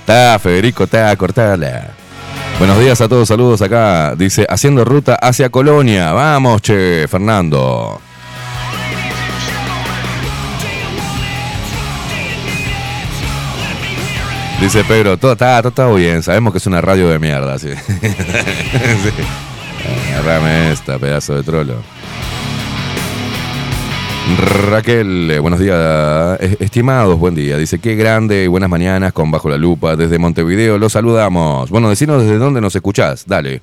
Está, 0.00 0.38
Federico, 0.40 0.84
está, 0.84 1.14
cortala. 1.16 1.90
Buenos 2.58 2.78
días 2.80 3.00
a 3.00 3.08
todos, 3.08 3.28
saludos 3.28 3.62
acá. 3.62 4.14
Dice, 4.16 4.44
haciendo 4.48 4.84
ruta 4.84 5.14
hacia 5.14 5.50
Colonia. 5.50 6.12
Vamos, 6.12 6.62
che, 6.62 7.06
Fernando. 7.08 8.00
Dice 14.60 14.84
Pedro, 14.84 15.16
todo 15.16 15.32
está, 15.32 15.58
todo 15.62 15.70
está 15.70 15.90
bien, 15.92 16.22
sabemos 16.22 16.52
que 16.52 16.58
es 16.58 16.66
una 16.66 16.82
radio 16.82 17.08
de 17.08 17.18
mierda, 17.18 17.58
sí. 17.58 17.68
Sí. 17.80 19.10
Agarrame 20.12 20.72
esta, 20.72 20.98
pedazo 20.98 21.34
de 21.34 21.42
trolo. 21.42 21.76
Raquel, 24.38 25.30
eh, 25.30 25.38
buenos 25.38 25.58
días, 25.58 26.38
estimados, 26.60 27.18
buen 27.18 27.34
día. 27.34 27.56
Dice, 27.56 27.78
qué 27.78 27.96
grande 27.96 28.44
y 28.44 28.46
buenas 28.46 28.68
mañanas 28.68 29.14
con 29.14 29.30
Bajo 29.30 29.48
la 29.48 29.56
Lupa 29.56 29.96
desde 29.96 30.18
Montevideo. 30.18 30.76
Los 30.78 30.92
saludamos. 30.92 31.70
Bueno, 31.70 31.88
decinos 31.88 32.22
desde 32.22 32.36
dónde 32.36 32.60
nos 32.60 32.76
escuchás. 32.76 33.24
Dale. 33.26 33.62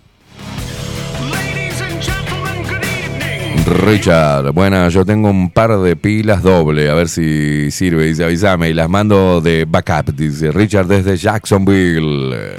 Richard, 3.66 4.52
bueno, 4.54 4.90
yo 4.90 5.06
tengo 5.06 5.30
un 5.30 5.50
par 5.50 5.78
de 5.80 5.96
pilas 5.96 6.44
doble, 6.44 6.90
a 6.90 6.94
ver 6.94 7.10
si 7.10 7.72
sirve. 7.72 8.06
Dice, 8.06 8.24
avísame 8.24 8.70
y 8.70 8.74
las 8.74 8.90
mando 8.90 9.42
de 9.42 9.66
backup. 9.66 10.14
Dice 10.14 10.52
Richard 10.52 10.88
desde 10.88 11.18
Jacksonville. 11.18 12.58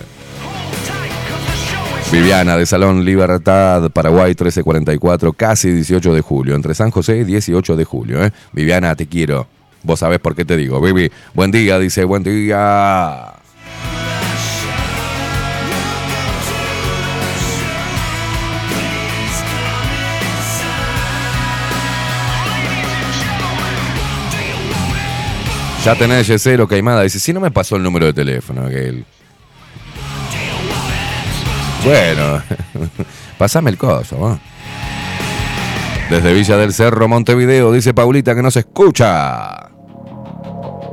Viviana 2.10 2.56
de 2.56 2.64
Salón 2.64 3.04
Libertad, 3.04 3.90
Paraguay 3.90 4.30
1344, 4.30 5.32
casi 5.34 5.70
18 5.70 6.14
de 6.14 6.20
julio. 6.22 6.54
Entre 6.54 6.74
San 6.74 6.90
José 6.90 7.18
y 7.18 7.24
18 7.24 7.76
de 7.76 7.84
julio. 7.84 8.24
¿eh? 8.24 8.32
Viviana, 8.52 8.94
te 8.94 9.06
quiero. 9.06 9.46
Vos 9.82 10.00
sabés 10.00 10.18
por 10.18 10.34
qué 10.34 10.44
te 10.44 10.56
digo. 10.56 10.80
Vivi, 10.80 11.10
buen 11.34 11.50
día, 11.50 11.78
dice, 11.78 12.04
buen 12.04 12.22
día. 12.22 13.37
Ya 25.84 25.94
tenés 25.94 26.26
Yesero 26.26 26.66
Caimada. 26.66 27.02
Dice, 27.02 27.18
si 27.18 27.32
no 27.32 27.40
me 27.40 27.50
pasó 27.50 27.76
el 27.76 27.82
número 27.82 28.06
de 28.06 28.12
teléfono, 28.12 28.66
aquel. 28.66 29.04
Bueno, 31.84 32.42
pasame 33.38 33.70
el 33.70 33.78
coso, 33.78 34.18
¿no? 34.18 34.40
Desde 36.10 36.32
Villa 36.32 36.56
del 36.56 36.72
Cerro, 36.72 37.06
Montevideo, 37.06 37.70
dice 37.70 37.92
Paulita 37.92 38.34
que 38.34 38.42
no 38.42 38.50
se 38.50 38.60
escucha. 38.60 39.68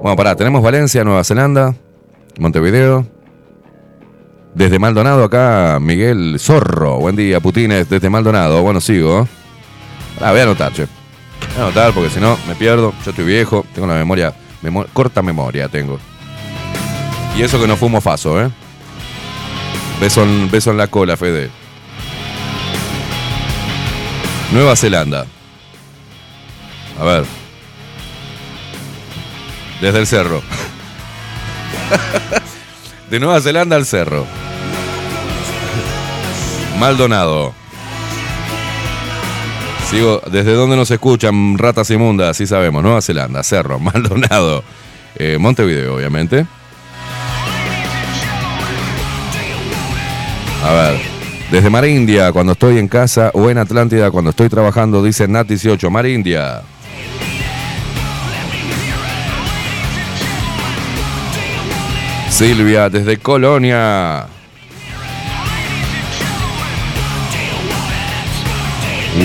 Bueno, 0.01 0.15
pará, 0.15 0.35
tenemos 0.35 0.61
Valencia, 0.61 1.03
Nueva 1.03 1.23
Zelanda, 1.23 1.73
Montevideo. 2.37 3.07
Desde 4.53 4.77
Maldonado 4.77 5.23
acá, 5.23 5.79
Miguel 5.81 6.35
Zorro. 6.39 6.99
Buen 6.99 7.15
día, 7.15 7.39
Putines, 7.39 7.89
desde 7.89 8.09
Maldonado. 8.09 8.61
Bueno, 8.61 8.79
sigo. 8.79 9.27
Ah, 10.21 10.31
voy 10.31 10.41
a 10.41 10.43
anotar, 10.43 10.71
che. 10.73 10.85
Voy 10.85 11.57
a 11.57 11.63
anotar 11.63 11.93
porque 11.93 12.09
si 12.09 12.19
no 12.19 12.37
me 12.47 12.55
pierdo. 12.55 12.93
Yo 13.03 13.09
estoy 13.09 13.25
viejo, 13.25 13.65
tengo 13.73 13.87
la 13.87 13.95
memoria, 13.95 14.33
corta 14.93 15.21
memoria 15.21 15.67
tengo. 15.69 15.99
Y 17.35 17.41
eso 17.41 17.59
que 17.59 17.67
no 17.67 17.75
fumo 17.75 18.01
faso, 18.01 18.41
¿eh? 18.41 18.49
Beso 19.99 20.23
en, 20.23 20.49
beso 20.49 20.71
en 20.71 20.77
la 20.77 20.87
cola, 20.87 21.17
Fede. 21.17 21.49
Nueva 24.51 24.75
Zelanda. 24.75 25.25
A 26.99 27.03
ver. 27.03 27.25
Desde 29.81 29.99
el 29.99 30.07
cerro. 30.07 30.41
De 33.09 33.19
Nueva 33.19 33.41
Zelanda 33.41 33.75
al 33.75 33.85
cerro. 33.85 34.25
Maldonado. 36.79 37.53
Sigo, 39.89 40.19
¿desde 40.31 40.53
dónde 40.53 40.75
nos 40.75 40.89
escuchan? 40.89 41.57
Ratas 41.57 41.89
inmundas, 41.91 42.35
sí 42.35 42.47
sabemos. 42.47 42.81
Nueva 42.81 43.01
Zelanda, 43.01 43.43
Cerro, 43.43 43.79
Maldonado. 43.81 44.63
Eh, 45.15 45.37
Montevideo, 45.39 45.95
obviamente. 45.95 46.45
A 50.63 50.71
ver. 50.73 51.15
Desde 51.51 51.69
Mar 51.69 51.85
India, 51.85 52.31
cuando 52.31 52.53
estoy 52.53 52.79
en 52.79 52.87
casa, 52.87 53.29
o 53.33 53.49
en 53.49 53.59
Atlántida, 53.59 54.09
cuando 54.09 54.31
estoy 54.31 54.49
trabajando, 54.49 55.03
dice 55.03 55.27
Nat 55.27 55.47
18, 55.47 55.91
Mar 55.91 56.07
India. 56.07 56.63
Silvia, 62.31 62.89
desde 62.89 63.17
Colonia. 63.17 64.25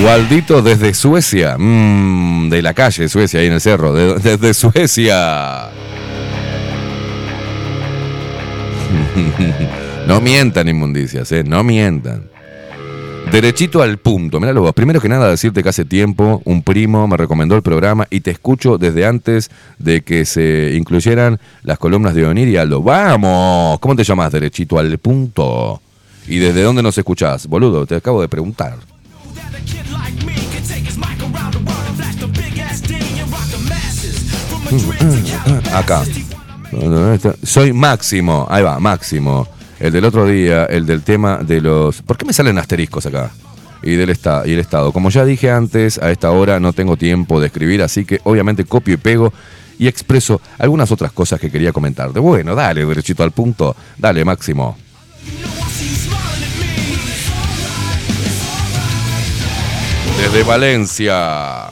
Waldito 0.03 0.61
desde 0.61 0.93
Suecia. 0.93 1.55
Mm, 1.57 2.49
de 2.49 2.61
la 2.61 2.73
calle, 2.73 3.07
Suecia, 3.09 3.39
ahí 3.39 3.47
en 3.47 3.53
el 3.53 3.61
cerro. 3.61 3.93
de- 3.93 4.15
desde 4.19 4.53
Suecia. 4.53 5.67
no 10.07 10.21
mientan, 10.21 10.67
inmundicias, 10.69 11.31
¿eh? 11.31 11.43
No 11.43 11.63
mientan. 11.63 12.29
Derechito 13.31 13.81
al 13.83 13.97
punto. 13.97 14.39
Mira 14.39 14.53
vos. 14.53 14.73
Primero 14.73 14.99
que 14.99 15.07
nada, 15.09 15.29
decirte 15.29 15.61
que 15.61 15.69
hace 15.69 15.85
tiempo 15.85 16.41
un 16.45 16.63
primo 16.63 17.07
me 17.07 17.17
recomendó 17.17 17.55
el 17.55 17.61
programa 17.61 18.07
y 18.09 18.21
te 18.21 18.31
escucho 18.31 18.77
desde 18.77 19.05
antes 19.05 19.51
de 19.77 20.01
que 20.01 20.25
se 20.25 20.73
incluyeran 20.75 21.39
las 21.63 21.77
columnas 21.77 22.15
de 22.15 22.25
Onir 22.25 22.47
y 22.47 22.57
Aldo. 22.57 22.81
¡Vamos! 22.81 23.79
¿Cómo 23.79 23.95
te 23.95 24.03
llamas? 24.03 24.31
Derechito 24.31 24.79
al 24.79 24.97
punto. 24.97 25.81
¿Y 26.27 26.39
desde 26.39 26.63
dónde 26.63 26.81
nos 26.81 26.97
escuchás? 26.97 27.45
Boludo, 27.47 27.85
te 27.85 27.95
acabo 27.95 28.21
de 28.21 28.27
preguntar. 28.27 28.77
Acá. 35.73 36.03
Soy 37.43 37.73
Máximo. 37.73 38.47
Ahí 38.49 38.63
va, 38.63 38.79
Máximo. 38.79 39.47
El 39.79 39.91
del 39.91 40.05
otro 40.05 40.25
día, 40.27 40.65
el 40.65 40.85
del 40.85 41.01
tema 41.01 41.37
de 41.37 41.59
los. 41.61 42.01
¿Por 42.01 42.17
qué 42.17 42.25
me 42.25 42.33
salen 42.33 42.57
asteriscos 42.57 43.05
acá? 43.05 43.31
Y 43.83 43.95
del 43.95 44.11
esta- 44.11 44.43
y 44.45 44.53
el 44.53 44.59
Estado. 44.59 44.91
Como 44.93 45.09
ya 45.09 45.25
dije 45.25 45.49
antes, 45.49 45.97
a 45.97 46.11
esta 46.11 46.29
hora 46.31 46.59
no 46.59 46.71
tengo 46.71 46.97
tiempo 46.97 47.39
de 47.39 47.47
escribir, 47.47 47.81
así 47.81 48.05
que 48.05 48.21
obviamente 48.23 48.63
copio 48.63 48.93
y 48.93 48.97
pego 48.97 49.33
y 49.79 49.87
expreso 49.87 50.39
algunas 50.59 50.91
otras 50.91 51.11
cosas 51.11 51.39
que 51.39 51.49
quería 51.49 51.73
comentarte. 51.73 52.19
Bueno, 52.19 52.53
dale, 52.53 52.85
derechito 52.85 53.23
al 53.23 53.31
punto. 53.31 53.75
Dale, 53.97 54.23
Máximo. 54.23 54.77
Desde 60.17 60.43
Valencia. 60.43 61.69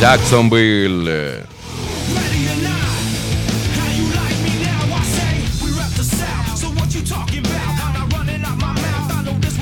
Jacksonville. 0.00 1.44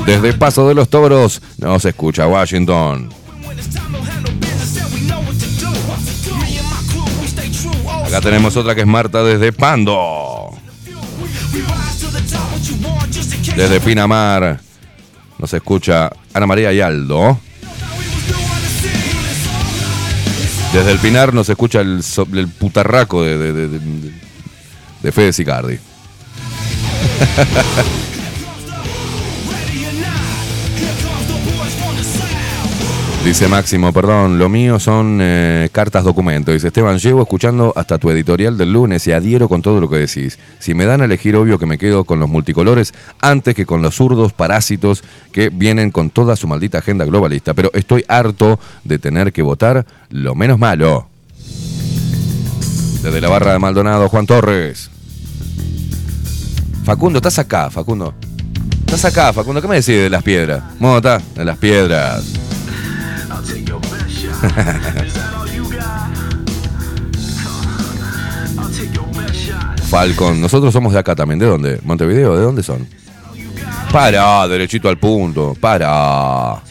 Desde 0.07 0.33
Paso 0.33 0.67
de 0.69 0.75
los 0.75 0.89
Toros 0.89 1.41
nos 1.59 1.85
escucha 1.85 2.27
Washington. 2.27 3.09
Acá 8.07 8.21
tenemos 8.21 8.57
otra 8.57 8.75
que 8.75 8.81
es 8.81 8.87
Marta 8.87 9.23
desde 9.23 9.53
Pando. 9.53 10.51
Desde 13.57 13.81
Pinamar 13.81 14.72
nos 15.43 15.53
escucha 15.53 16.11
Ana 16.33 16.47
María 16.47 16.73
y 16.73 16.81
Aldo. 16.81 17.39
Desde 20.73 20.93
el 20.93 20.99
Pinar 21.01 21.35
nos 21.35 21.49
escucha 21.49 21.81
el, 21.81 22.01
el 22.33 22.49
putarraco 22.49 23.23
de, 23.25 23.37
de, 23.37 23.69
de- 23.69 24.13
de 25.03 25.11
Fede 25.13 25.33
Sicardi. 25.33 25.79
Dice 33.25 33.47
Máximo, 33.47 33.93
perdón, 33.93 34.37
lo 34.39 34.49
mío 34.49 34.81
son 34.81 35.21
eh, 35.23 35.69
cartas 35.71 36.03
documentos. 36.03 36.53
Dice 36.53 36.67
Esteban, 36.67 36.99
llevo 36.99 37.23
escuchando 37.23 37.73
hasta 37.77 37.97
tu 37.97 38.11
editorial 38.11 38.59
del 38.59 38.73
lunes 38.73 39.07
y 39.07 39.13
adhiero 39.13 39.49
con 39.49 39.63
todo 39.63 39.81
lo 39.81 39.89
que 39.89 39.97
decís. 39.97 40.41
Si 40.59 40.75
me 40.75 40.87
dan 40.87 41.03
a 41.03 41.05
elegir, 41.05 41.37
obvio 41.37 41.57
que 41.57 41.65
me 41.65 41.79
quedo 41.79 42.03
con 42.03 42.19
los 42.19 42.29
multicolores 42.29 42.93
antes 43.21 43.55
que 43.55 43.65
con 43.65 43.81
los 43.81 43.95
zurdos 43.95 44.33
parásitos 44.33 45.05
que 45.31 45.51
vienen 45.51 45.93
con 45.93 46.11
toda 46.11 46.35
su 46.35 46.49
maldita 46.49 46.79
agenda 46.79 47.05
globalista. 47.05 47.55
Pero 47.55 47.71
estoy 47.75 48.05
harto 48.09 48.59
de 48.83 48.99
tener 48.99 49.33
que 49.33 49.43
votar 49.43 49.87
lo 50.11 50.35
menos 50.35 50.59
malo. 50.59 51.07
Desde 53.03 53.21
la 53.21 53.29
barra 53.29 53.53
de 53.53 53.61
Maldonado, 53.61 54.09
Juan 54.09 54.27
Torres. 54.27 54.91
Facundo, 56.85 57.19
estás 57.19 57.39
acá, 57.39 57.71
Facundo. 57.71 58.15
Estás 58.81 59.05
acá, 59.05 59.33
Facundo. 59.33 59.63
¿Qué 59.63 59.69
me 59.69 59.77
decís 59.77 59.95
de 59.95 60.11
las 60.11 60.25
piedras? 60.25 60.63
¿Cómo 60.79 60.97
está? 60.97 61.23
De 61.37 61.45
las 61.45 61.57
piedras. 61.57 62.25
Falcon, 69.89 70.41
nosotros 70.41 70.73
somos 70.73 70.93
de 70.93 70.99
acá 70.99 71.15
también. 71.15 71.39
¿De 71.39 71.47
dónde? 71.47 71.79
¿Montevideo? 71.85 72.37
¿De 72.37 72.43
dónde 72.43 72.63
son? 72.63 72.87
Para, 73.93 74.49
derechito 74.49 74.89
al 74.89 74.99
punto. 74.99 75.55
Para. 75.61 76.63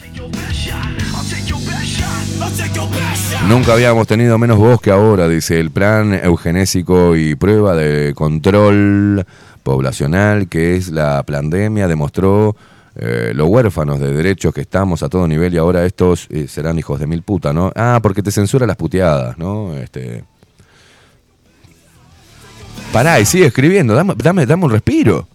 Nunca 3.48 3.72
habíamos 3.74 4.06
tenido 4.06 4.38
menos 4.38 4.58
voz 4.58 4.80
que 4.80 4.90
ahora, 4.90 5.28
dice 5.28 5.60
el 5.60 5.70
plan 5.70 6.14
eugenésico 6.14 7.16
y 7.16 7.34
prueba 7.34 7.76
de 7.76 8.14
control 8.14 9.26
poblacional 9.62 10.48
que 10.48 10.76
es 10.76 10.90
la 10.90 11.22
pandemia 11.22 11.86
demostró 11.86 12.56
eh, 12.96 13.32
los 13.34 13.48
huérfanos 13.48 14.00
de 14.00 14.12
derechos 14.12 14.52
que 14.52 14.60
estamos 14.60 15.02
a 15.02 15.08
todo 15.08 15.26
nivel 15.26 15.54
y 15.54 15.58
ahora 15.58 15.84
estos 15.84 16.26
eh, 16.30 16.46
serán 16.46 16.78
hijos 16.78 17.00
de 17.00 17.06
mil 17.06 17.22
puta, 17.22 17.52
¿no? 17.52 17.72
Ah, 17.74 18.00
porque 18.02 18.22
te 18.22 18.30
censura 18.30 18.66
las 18.66 18.76
puteadas, 18.76 19.38
¿no? 19.38 19.74
Este... 19.76 20.24
Pará, 22.92 23.18
y 23.20 23.24
sigue 23.24 23.46
escribiendo, 23.46 23.94
dame, 23.94 24.14
dame, 24.16 24.44
dame 24.44 24.64
un 24.66 24.70
respiro. 24.70 25.26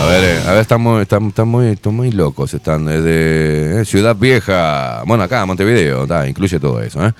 A 0.00 0.06
ver, 0.06 0.24
eh, 0.24 0.42
a 0.46 0.52
ver, 0.52 0.62
están 0.62 0.80
muy, 0.80 1.02
están, 1.02 1.28
están 1.28 1.46
muy, 1.46 1.66
están 1.66 1.94
muy 1.94 2.10
locos. 2.10 2.54
Están 2.54 2.86
desde 2.86 3.82
eh, 3.82 3.84
Ciudad 3.84 4.16
Vieja, 4.16 5.02
bueno, 5.06 5.24
acá, 5.24 5.44
Montevideo, 5.44 6.06
ta, 6.06 6.26
incluye 6.26 6.58
todo 6.58 6.80
eso, 6.80 7.06
¿eh? 7.06 7.12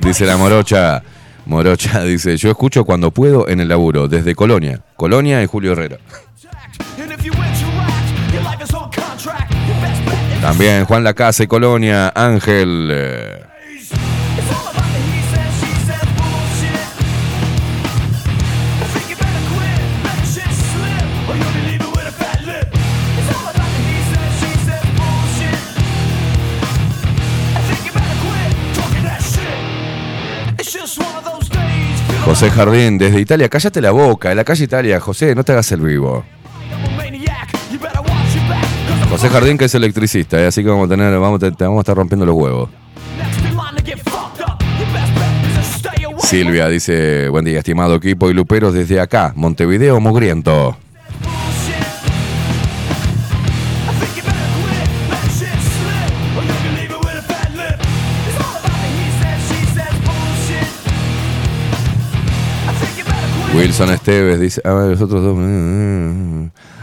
Dice 0.00 0.24
la 0.24 0.38
morocha. 0.38 1.02
Morocha 1.44 2.02
dice, 2.04 2.38
yo 2.38 2.48
escucho 2.48 2.86
cuando 2.86 3.10
puedo 3.10 3.46
en 3.46 3.60
el 3.60 3.68
laburo, 3.68 4.08
desde 4.08 4.34
Colonia. 4.34 4.82
Colonia 4.96 5.42
y 5.42 5.46
Julio 5.46 5.72
Herrera. 5.72 5.98
También 10.40 10.84
Juan 10.84 11.04
Lacase, 11.04 11.46
Colonia, 11.48 12.12
Ángel. 12.14 12.88
eh, 12.92 13.44
José 32.28 32.50
Jardín, 32.50 32.98
desde 32.98 33.20
Italia. 33.20 33.48
Cállate 33.48 33.80
la 33.80 33.90
boca, 33.90 34.30
en 34.30 34.36
la 34.36 34.44
calle 34.44 34.62
Italia. 34.62 35.00
José, 35.00 35.34
no 35.34 35.44
te 35.44 35.52
hagas 35.52 35.72
el 35.72 35.80
vivo. 35.80 36.26
José 39.10 39.30
Jardín, 39.30 39.56
que 39.56 39.64
es 39.64 39.74
electricista, 39.74 40.40
eh, 40.40 40.46
así 40.46 40.62
que 40.62 40.68
vamos 40.68 40.86
a 40.86 40.90
tener, 40.90 41.18
vamos, 41.18 41.40
vamos 41.40 41.78
a 41.78 41.80
estar 41.80 41.96
rompiendo 41.96 42.26
los 42.26 42.36
huevos. 42.36 42.68
Silvia 46.18 46.68
dice, 46.68 47.28
buen 47.30 47.44
día, 47.44 47.58
estimado 47.60 47.94
equipo 47.94 48.28
y 48.28 48.34
luperos 48.34 48.74
desde 48.74 49.00
acá, 49.00 49.32
Montevideo 49.34 49.98
Mugriento. 49.98 50.76
Wilson 63.54 63.90
Esteves 63.90 64.38
dice, 64.38 64.60
a 64.64 64.72
ver, 64.74 64.90
los 64.90 65.00
otros 65.00 65.22
dos. 65.22 65.38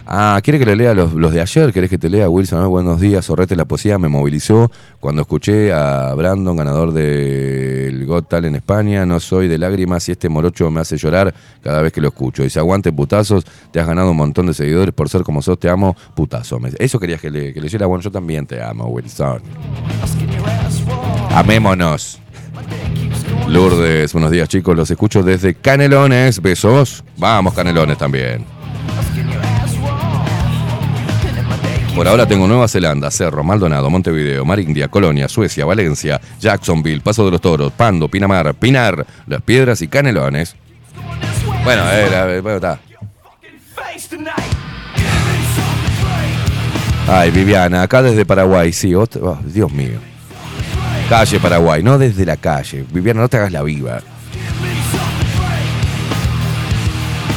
Ah, 0.07 0.39
¿quiere 0.43 0.59
que 0.59 0.65
le 0.65 0.75
lea 0.75 0.93
los, 0.93 1.13
los 1.13 1.33
de 1.33 1.41
ayer? 1.41 1.73
¿Querés 1.73 1.89
que 1.89 1.97
te 1.97 2.09
lea, 2.09 2.29
Wilson? 2.29 2.61
Ah, 2.61 2.67
buenos 2.67 3.01
días, 3.01 3.25
Sorrete, 3.25 3.55
la 3.55 3.65
poesía 3.65 3.97
me 3.97 4.07
movilizó 4.07 4.71
cuando 4.99 5.23
escuché 5.23 5.73
a 5.73 6.13
Brandon, 6.13 6.55
ganador 6.55 6.93
del 6.93 8.05
Got 8.05 8.29
Talent 8.29 8.53
en 8.53 8.55
España. 8.57 9.05
No 9.05 9.19
soy 9.19 9.47
de 9.47 9.57
lágrimas 9.57 10.07
y 10.07 10.11
este 10.11 10.29
morocho 10.29 10.69
me 10.69 10.81
hace 10.81 10.97
llorar 10.97 11.33
cada 11.63 11.81
vez 11.81 11.91
que 11.91 12.01
lo 12.01 12.09
escucho. 12.09 12.43
Dice, 12.43 12.59
aguante 12.59 12.93
putazos, 12.93 13.45
te 13.71 13.79
has 13.79 13.87
ganado 13.87 14.11
un 14.11 14.17
montón 14.17 14.45
de 14.45 14.53
seguidores 14.53 14.93
por 14.93 15.09
ser 15.09 15.23
como 15.23 15.41
sos, 15.41 15.59
te 15.59 15.69
amo, 15.69 15.95
putazo. 16.13 16.59
Eso 16.77 16.99
querías 16.99 17.19
que, 17.19 17.31
le, 17.31 17.51
que 17.51 17.59
leyera, 17.59 17.87
bueno, 17.87 18.03
yo 18.03 18.11
también 18.11 18.45
te 18.45 18.61
amo, 18.61 18.85
Wilson. 18.85 19.41
Amémonos. 21.31 22.19
Lourdes, 23.47 24.13
buenos 24.13 24.31
días 24.31 24.49
chicos, 24.49 24.75
los 24.75 24.89
escucho 24.89 25.23
desde 25.23 25.55
Canelones, 25.55 26.41
besos. 26.41 27.03
Vamos 27.17 27.53
Canelones 27.53 27.97
también. 27.97 28.54
Por 31.95 32.10
ahora 32.10 32.27
tengo 32.27 32.45
Nueva 32.45 32.67
Zelanda, 32.67 33.10
Cerro, 33.10 33.41
Maldonado, 33.41 33.89
Montevideo, 33.89 34.43
Mar 34.43 34.60
India, 34.60 34.89
Colonia, 34.89 35.29
Suecia, 35.29 35.63
Valencia, 35.63 36.19
Jacksonville, 36.41 36.99
Paso 36.99 37.23
de 37.23 37.31
los 37.31 37.39
Toros, 37.39 37.71
Pando, 37.71 38.10
Pinamar, 38.10 38.53
Pinar, 38.55 39.05
Las 39.27 39.41
Piedras 39.41 39.81
y 39.81 39.88
Canelones. 39.88 40.58
Bueno, 41.63 41.86
ver, 41.86 42.41
bueno, 42.41 42.58
está. 42.58 42.79
Ay, 47.08 47.31
Viviana, 47.31 47.84
acá 47.84 48.01
desde 48.01 48.25
Paraguay, 48.25 48.73
sí, 48.73 48.93
oh, 48.93 49.08
Dios 49.45 49.71
mío. 49.71 49.99
Calle 51.08 51.39
Paraguay, 51.39 51.81
no 51.81 51.97
desde 51.97 52.25
la 52.25 52.36
calle. 52.36 52.84
Viviana, 52.91 53.21
no 53.21 53.29
te 53.29 53.38
hagas 53.38 53.53
la 53.53 53.63
viva. 53.63 54.01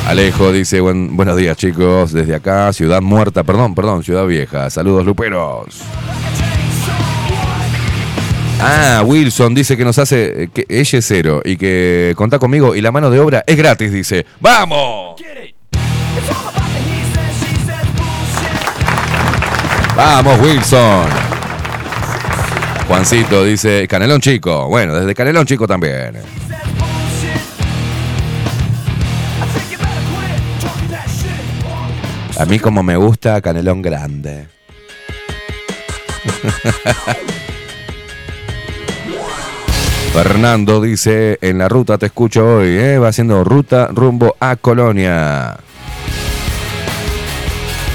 Alejo 0.08 0.52
dice, 0.52 0.80
"Buen- 0.80 1.14
buenos 1.16 1.36
días 1.36 1.56
chicos, 1.56 2.12
desde 2.12 2.34
acá, 2.34 2.72
Ciudad 2.72 3.02
Muerta, 3.02 3.44
perdón, 3.44 3.74
perdón, 3.74 4.02
Ciudad 4.02 4.26
Vieja. 4.26 4.70
Saludos, 4.70 5.04
Luperos. 5.04 5.82
Ah, 8.60 9.02
Wilson 9.04 9.54
dice 9.54 9.76
que 9.76 9.84
nos 9.84 9.98
hace, 9.98 10.44
eh, 10.44 10.48
que 10.52 10.64
ella 10.68 10.98
es 10.98 11.06
cero 11.06 11.42
y 11.44 11.56
que 11.56 12.14
contá 12.16 12.38
conmigo 12.38 12.74
y 12.74 12.80
la 12.80 12.90
mano 12.90 13.10
de 13.10 13.20
obra 13.20 13.44
es 13.46 13.56
gratis, 13.56 13.92
dice. 13.92 14.24
¡Vamos! 14.40 15.20
¡Vamos, 19.94 20.40
Wilson! 20.40 21.06
Juancito 22.88 23.44
dice, 23.44 23.86
Canelón 23.86 24.20
Chico. 24.20 24.68
Bueno, 24.68 24.94
desde 24.94 25.14
Canelón 25.14 25.44
Chico 25.44 25.66
también. 25.66 26.14
A 32.38 32.44
mí 32.44 32.58
como 32.60 32.84
me 32.84 32.96
gusta 32.96 33.40
Canelón 33.40 33.82
Grande. 33.82 34.46
Fernando 40.12 40.80
dice, 40.80 41.38
en 41.40 41.58
la 41.58 41.68
ruta 41.68 41.98
te 41.98 42.06
escucho 42.06 42.58
hoy, 42.58 42.68
¿eh? 42.68 42.98
va 42.98 43.08
haciendo 43.08 43.42
ruta 43.42 43.88
rumbo 43.88 44.36
a 44.38 44.54
Colonia. 44.54 45.56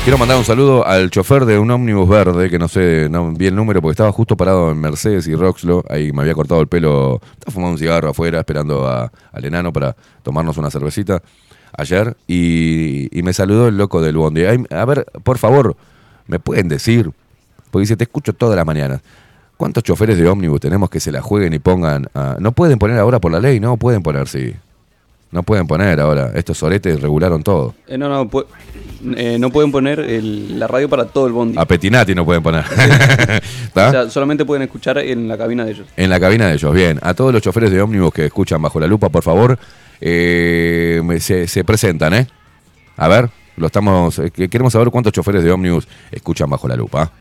Quiero 0.03 0.17
mandar 0.17 0.37
un 0.37 0.43
saludo 0.43 0.85
al 0.85 1.09
chofer 1.09 1.45
de 1.45 1.57
un 1.57 1.71
ómnibus 1.71 2.09
verde, 2.09 2.49
que 2.49 2.59
no 2.59 2.67
sé 2.67 3.07
no, 3.09 3.31
vi 3.31 3.47
el 3.47 3.55
número 3.55 3.81
porque 3.81 3.93
estaba 3.93 4.11
justo 4.11 4.35
parado 4.35 4.71
en 4.71 4.77
Mercedes 4.77 5.25
y 5.27 5.35
Roxlo. 5.35 5.85
Ahí 5.89 6.11
me 6.11 6.23
había 6.23 6.33
cortado 6.33 6.59
el 6.59 6.67
pelo, 6.67 7.21
estaba 7.31 7.53
fumando 7.53 7.75
un 7.75 7.79
cigarro 7.79 8.09
afuera 8.09 8.39
esperando 8.39 8.85
al 8.85 9.45
enano 9.45 9.71
para 9.71 9.95
tomarnos 10.21 10.57
una 10.57 10.69
cervecita 10.69 11.21
ayer. 11.77 12.15
Y, 12.27 13.17
y 13.17 13.23
me 13.23 13.33
saludó 13.33 13.67
el 13.67 13.77
loco 13.77 14.01
del 14.01 14.15
bondi. 14.17 14.45
Ay, 14.45 14.63
a 14.69 14.85
ver, 14.85 15.05
por 15.23 15.37
favor, 15.37 15.75
¿me 16.27 16.39
pueden 16.39 16.67
decir? 16.69 17.11
Porque 17.71 17.83
dice, 17.83 17.97
te 17.97 18.03
escucho 18.03 18.33
toda 18.33 18.55
la 18.55 18.65
mañana. 18.65 19.01
¿Cuántos 19.57 19.83
choferes 19.83 20.17
de 20.17 20.27
ómnibus 20.27 20.59
tenemos 20.59 20.89
que 20.89 20.99
se 20.99 21.11
la 21.11 21.21
jueguen 21.21 21.53
y 21.53 21.59
pongan... 21.59 22.07
a- 22.13 22.37
no 22.39 22.51
pueden 22.51 22.79
poner 22.79 22.97
ahora 22.99 23.19
por 23.19 23.31
la 23.31 23.39
ley, 23.39 23.59
no 23.59 23.77
pueden 23.77 24.01
poner, 24.03 24.27
sí. 24.27 24.53
No 25.31 25.41
pueden 25.41 25.65
poner 25.65 25.99
ahora. 25.99 26.31
Estos 26.35 26.59
soretes 26.59 27.01
regularon 27.01 27.41
todo. 27.41 27.73
Eh, 27.87 27.97
no, 27.97 28.07
no, 28.07 28.29
pu- 28.29 28.45
eh, 29.15 29.37
no 29.39 29.49
pueden 29.51 29.71
poner 29.71 29.99
el- 29.99 30.59
la 30.59 30.67
radio 30.67 30.87
para 30.87 31.05
todo 31.05 31.25
el 31.25 31.33
bondi. 31.33 31.57
A 31.57 31.65
Petinati 31.65 32.13
no 32.13 32.23
pueden 32.25 32.43
poner. 32.43 32.63
O 33.75 33.89
sea, 33.91 34.09
solamente 34.11 34.45
pueden 34.45 34.61
escuchar 34.63 34.99
en 34.99 35.27
la 35.27 35.35
cabina 35.35 35.65
de 35.65 35.71
ellos. 35.71 35.87
En 35.97 36.09
la 36.11 36.19
cabina 36.19 36.45
de 36.47 36.53
ellos, 36.53 36.71
bien. 36.75 36.99
A 37.01 37.15
todos 37.15 37.33
los 37.33 37.41
choferes 37.41 37.71
de 37.71 37.81
ómnibus 37.81 38.13
que 38.13 38.25
escuchan 38.27 38.61
bajo 38.61 38.79
la 38.79 38.85
lupa, 38.85 39.09
por 39.09 39.23
favor, 39.23 39.57
eh, 40.01 41.01
se, 41.19 41.47
se 41.47 41.63
presentan, 41.63 42.13
¿eh? 42.13 42.27
A 42.97 43.07
ver, 43.07 43.29
lo 43.57 43.67
estamos. 43.67 44.19
eh, 44.19 44.31
que 44.31 44.49
queremos 44.49 44.73
saber 44.73 44.89
cuántos 44.89 45.13
choferes 45.13 45.43
de 45.43 45.51
ómnibus 45.51 45.87
escuchan 46.11 46.49
bajo 46.49 46.67
la 46.67 46.75
lupa. 46.75 47.11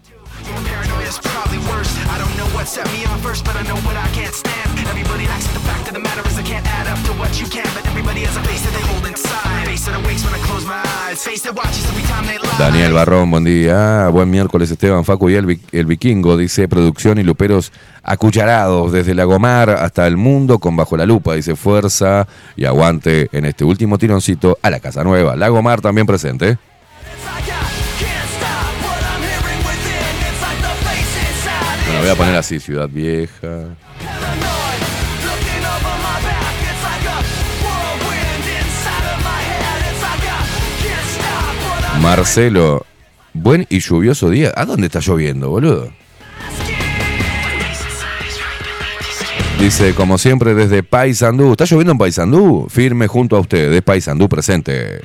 Face 11.14 11.42
that 11.42 11.54
watches 11.54 11.84
every 11.86 12.02
time. 12.04 12.31
Daniel 12.62 12.92
Barrón, 12.92 13.28
buen 13.28 13.42
día. 13.42 14.06
Buen 14.12 14.30
miércoles, 14.30 14.70
Esteban 14.70 15.04
Facu 15.04 15.28
y 15.28 15.34
el, 15.34 15.60
el 15.72 15.84
Vikingo, 15.84 16.36
dice 16.36 16.68
producción 16.68 17.18
y 17.18 17.24
luperos 17.24 17.72
acucharados 18.04 18.92
desde 18.92 19.16
la 19.16 19.24
Gomar 19.24 19.70
hasta 19.70 20.06
el 20.06 20.16
mundo 20.16 20.60
con 20.60 20.76
bajo 20.76 20.96
la 20.96 21.04
lupa. 21.04 21.34
Dice 21.34 21.56
fuerza 21.56 22.28
y 22.54 22.64
aguante 22.64 23.28
en 23.32 23.46
este 23.46 23.64
último 23.64 23.98
tironcito 23.98 24.58
a 24.62 24.70
la 24.70 24.78
Casa 24.78 25.02
Nueva. 25.02 25.34
La 25.34 25.48
Gomar 25.48 25.80
también 25.80 26.06
presente. 26.06 26.56
Bueno, 31.86 32.00
voy 32.00 32.10
a 32.10 32.14
poner 32.14 32.36
así, 32.36 32.60
Ciudad 32.60 32.88
Vieja. 32.88 33.74
Marcelo, 42.02 42.84
buen 43.32 43.64
y 43.70 43.78
lluvioso 43.78 44.28
día. 44.28 44.52
¿A 44.56 44.64
dónde 44.64 44.86
está 44.86 44.98
lloviendo, 44.98 45.50
boludo? 45.50 45.92
Dice, 49.60 49.94
como 49.94 50.18
siempre, 50.18 50.52
desde 50.54 50.82
Paysandú. 50.82 51.52
¿Está 51.52 51.64
lloviendo 51.64 51.92
en 51.92 51.98
Paysandú? 51.98 52.66
Firme 52.68 53.06
junto 53.06 53.36
a 53.36 53.40
ustedes. 53.40 53.80
Paysandú 53.82 54.28
presente. 54.28 55.00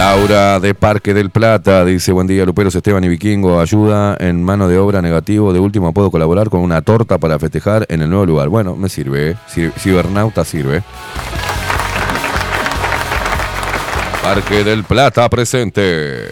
Laura 0.00 0.58
de 0.60 0.72
Parque 0.74 1.12
del 1.12 1.28
Plata 1.28 1.84
dice, 1.84 2.10
buen 2.12 2.26
día 2.26 2.46
Luperos, 2.46 2.74
Esteban 2.74 3.04
y 3.04 3.08
Vikingo, 3.08 3.60
ayuda 3.60 4.16
en 4.18 4.42
mano 4.42 4.66
de 4.66 4.78
obra 4.78 5.02
negativo, 5.02 5.52
de 5.52 5.60
último 5.60 5.92
puedo 5.92 6.10
colaborar 6.10 6.48
con 6.48 6.60
una 6.60 6.80
torta 6.80 7.18
para 7.18 7.38
festejar 7.38 7.84
en 7.90 8.00
el 8.00 8.08
nuevo 8.08 8.24
lugar. 8.24 8.48
Bueno, 8.48 8.76
me 8.76 8.88
sirve, 8.88 9.32
¿eh? 9.32 9.70
Cibernauta 9.76 10.42
sirve. 10.46 10.82
Parque 14.22 14.64
del 14.64 14.84
Plata 14.84 15.28
presente. 15.28 16.30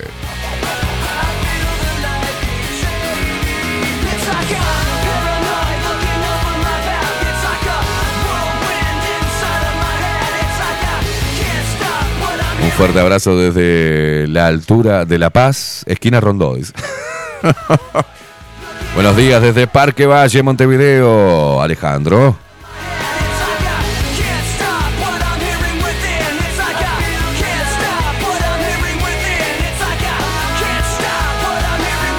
Fuerte 12.78 13.00
abrazo 13.00 13.36
desde 13.36 14.28
la 14.28 14.46
altura 14.46 15.04
de 15.04 15.18
La 15.18 15.30
Paz, 15.30 15.82
esquina 15.88 16.20
Rondó. 16.20 16.54
Buenos 18.94 19.16
días 19.16 19.42
desde 19.42 19.66
Parque 19.66 20.06
Valle, 20.06 20.44
Montevideo. 20.44 21.60
Alejandro. 21.60 22.36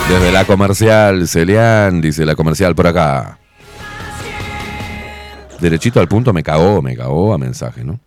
Desde 0.09 0.31
la 0.33 0.43
comercial, 0.43 1.25
Celian, 1.29 2.01
dice 2.01 2.25
la 2.25 2.35
comercial 2.35 2.75
por 2.75 2.87
acá. 2.87 3.39
Derechito 5.61 6.01
al 6.01 6.09
punto 6.09 6.33
me 6.33 6.43
cagó, 6.43 6.81
me 6.81 6.97
cagó 6.97 7.33
a 7.33 7.37
mensaje, 7.37 7.85
¿no? 7.85 8.01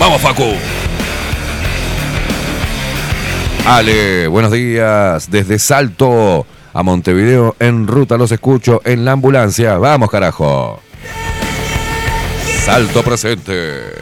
Vamos, 0.00 0.22
Facu. 0.22 0.54
Ale, 3.66 4.28
buenos 4.28 4.50
días. 4.50 5.30
Desde 5.30 5.58
Salto 5.58 6.46
a 6.72 6.82
Montevideo, 6.82 7.54
en 7.58 7.86
ruta 7.86 8.16
los 8.16 8.32
escucho 8.32 8.80
en 8.86 9.04
la 9.04 9.12
ambulancia. 9.12 9.76
Vamos, 9.76 10.10
carajo. 10.10 10.80
Salto 12.64 13.02
presente. 13.02 13.92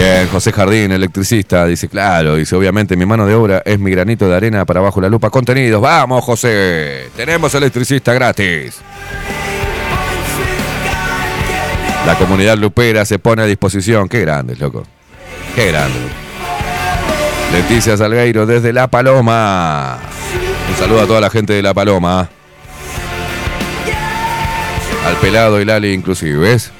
Bien, 0.00 0.28
José 0.28 0.50
Jardín, 0.50 0.92
electricista, 0.92 1.66
dice, 1.66 1.86
claro, 1.86 2.36
dice, 2.36 2.56
obviamente 2.56 2.96
mi 2.96 3.04
mano 3.04 3.26
de 3.26 3.34
obra 3.34 3.60
es 3.66 3.78
mi 3.78 3.90
granito 3.90 4.26
de 4.26 4.34
arena 4.34 4.64
para 4.64 4.80
bajo 4.80 4.98
la 4.98 5.10
lupa 5.10 5.28
contenidos. 5.28 5.82
Vamos, 5.82 6.24
José, 6.24 7.10
tenemos 7.14 7.54
electricista 7.54 8.14
gratis. 8.14 8.78
La 12.06 12.14
comunidad 12.14 12.56
lupera 12.56 13.04
se 13.04 13.18
pone 13.18 13.42
a 13.42 13.44
disposición. 13.44 14.08
Qué 14.08 14.20
grandes, 14.20 14.58
loco. 14.58 14.84
Qué 15.54 15.66
grande. 15.66 15.98
Leticia 17.52 17.94
Salgueiro 17.94 18.46
desde 18.46 18.72
La 18.72 18.88
Paloma. 18.88 19.98
Un 20.70 20.76
saludo 20.78 21.02
a 21.02 21.06
toda 21.06 21.20
la 21.20 21.28
gente 21.28 21.52
de 21.52 21.60
La 21.60 21.74
Paloma. 21.74 22.26
Al 25.06 25.16
pelado 25.16 25.60
y 25.60 25.66
Lali 25.66 25.92
inclusive, 25.92 26.38
¿ves? 26.38 26.72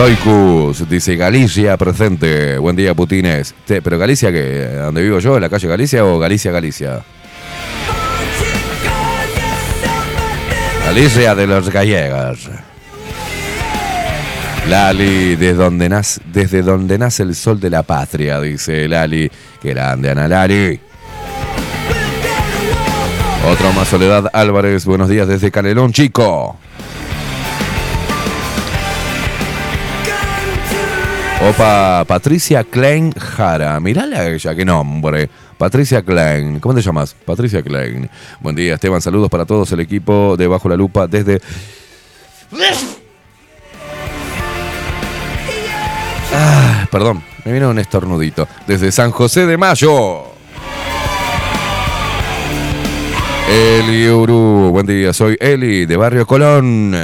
Stoicus, 0.00 0.88
dice 0.88 1.14
Galicia 1.14 1.76
presente. 1.76 2.56
Buen 2.56 2.74
día, 2.74 2.94
Putines. 2.94 3.54
¿Pero 3.66 3.98
Galicia 3.98 4.32
qué? 4.32 4.66
¿Dónde 4.76 5.02
vivo 5.02 5.18
yo? 5.18 5.34
¿En 5.36 5.42
la 5.42 5.50
calle 5.50 5.68
Galicia 5.68 6.06
o 6.06 6.18
Galicia, 6.18 6.50
Galicia? 6.50 7.02
Galicia 10.86 11.34
de 11.34 11.46
los 11.46 11.68
gallegos. 11.68 12.48
Lali, 14.70 15.36
desde 15.36 15.52
donde, 15.52 15.90
nace, 15.90 16.22
desde 16.32 16.62
donde 16.62 16.96
nace 16.96 17.22
el 17.22 17.34
sol 17.34 17.60
de 17.60 17.68
la 17.68 17.82
patria, 17.82 18.40
dice 18.40 18.88
Lali. 18.88 19.30
Qué 19.60 19.68
grande, 19.74 20.12
Ana 20.12 20.26
Lali. 20.26 20.80
Otro 23.52 23.72
más, 23.74 23.88
Soledad 23.88 24.30
Álvarez. 24.32 24.86
Buenos 24.86 25.10
días 25.10 25.28
desde 25.28 25.50
Canelón, 25.50 25.92
chico. 25.92 26.56
Opa, 31.42 32.04
Patricia 32.06 32.64
Klein 32.64 33.12
Jara. 33.12 33.80
Mirala 33.80 34.18
a 34.18 34.28
ella, 34.28 34.54
qué 34.54 34.62
nombre. 34.62 35.30
Patricia 35.56 36.02
Klein. 36.02 36.60
¿Cómo 36.60 36.74
te 36.74 36.82
llamas? 36.82 37.14
Patricia 37.24 37.62
Klein. 37.62 38.10
Buen 38.40 38.54
día, 38.54 38.74
Esteban. 38.74 39.00
Saludos 39.00 39.30
para 39.30 39.46
todos 39.46 39.72
el 39.72 39.80
equipo 39.80 40.36
de 40.36 40.46
Bajo 40.46 40.68
la 40.68 40.76
Lupa 40.76 41.06
desde. 41.06 41.40
Ah, 46.34 46.86
perdón, 46.90 47.22
me 47.44 47.52
vino 47.52 47.70
un 47.70 47.78
estornudito. 47.78 48.46
Desde 48.66 48.92
San 48.92 49.10
José 49.10 49.46
de 49.46 49.56
Mayo. 49.56 50.24
Eli 53.48 54.08
Uru. 54.10 54.70
Buen 54.72 54.86
día, 54.86 55.14
soy 55.14 55.38
Eli 55.40 55.86
de 55.86 55.96
Barrio 55.96 56.26
Colón. 56.26 56.94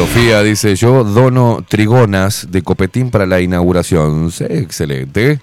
Sofía 0.00 0.42
dice, 0.42 0.76
yo 0.76 1.04
dono 1.04 1.62
trigonas 1.68 2.50
de 2.50 2.62
copetín 2.62 3.10
para 3.10 3.26
la 3.26 3.38
inauguración. 3.42 4.32
Excelente. 4.48 5.40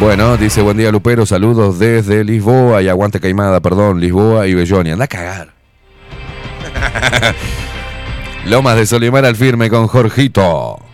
Bueno, 0.00 0.36
dice, 0.36 0.62
buen 0.62 0.78
día 0.78 0.90
Lupero, 0.90 1.26
saludos 1.26 1.78
desde 1.78 2.24
Lisboa 2.24 2.82
y 2.82 2.88
aguante 2.88 3.20
Caimada, 3.20 3.60
perdón, 3.60 4.00
Lisboa 4.00 4.48
y 4.48 4.54
Bellonia. 4.54 4.94
Anda 4.94 5.04
a 5.04 5.08
cagar. 5.08 5.52
Lomas 8.46 8.74
de 8.74 8.86
Solimar 8.86 9.24
al 9.24 9.36
firme 9.36 9.70
con 9.70 9.86
Jorgito. 9.86 10.89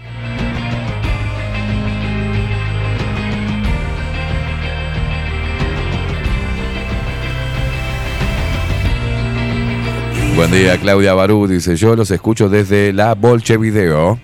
Buen 10.37 10.51
día, 10.53 10.77
Claudia 10.79 11.15
Barú. 11.15 11.47
Dice, 11.47 11.77
yo 11.77 11.97
los 11.97 12.11
escucho 12.11 12.49
desde 12.49 12.93
la 12.93 13.15
Bolche 13.15 13.57
Video. 13.57 14.19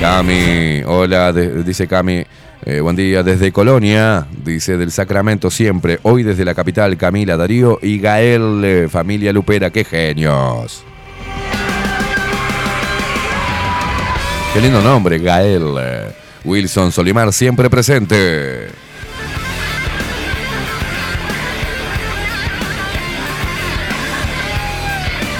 Cami, 0.00 0.82
hola, 0.86 1.32
de- 1.32 1.62
dice 1.64 1.86
Cami. 1.88 2.24
eh, 2.64 2.80
buen 2.80 2.96
día 2.96 3.22
desde 3.22 3.50
Colonia, 3.52 4.26
dice 4.44 4.76
del 4.76 4.90
Sacramento 4.92 5.50
siempre. 5.50 5.98
Hoy 6.02 6.22
desde 6.22 6.44
la 6.44 6.54
capital, 6.54 6.96
Camila, 6.96 7.36
Darío 7.36 7.78
y 7.80 7.98
Gael, 7.98 8.62
eh, 8.64 8.88
familia 8.90 9.32
Lupera, 9.32 9.70
qué 9.70 9.84
genios. 9.84 10.82
Qué 14.52 14.60
lindo 14.60 14.82
nombre, 14.82 15.18
Gael. 15.18 15.62
eh. 15.80 16.10
Wilson 16.44 16.92
Solimar 16.92 17.32
siempre 17.32 17.70
presente. 17.70 18.68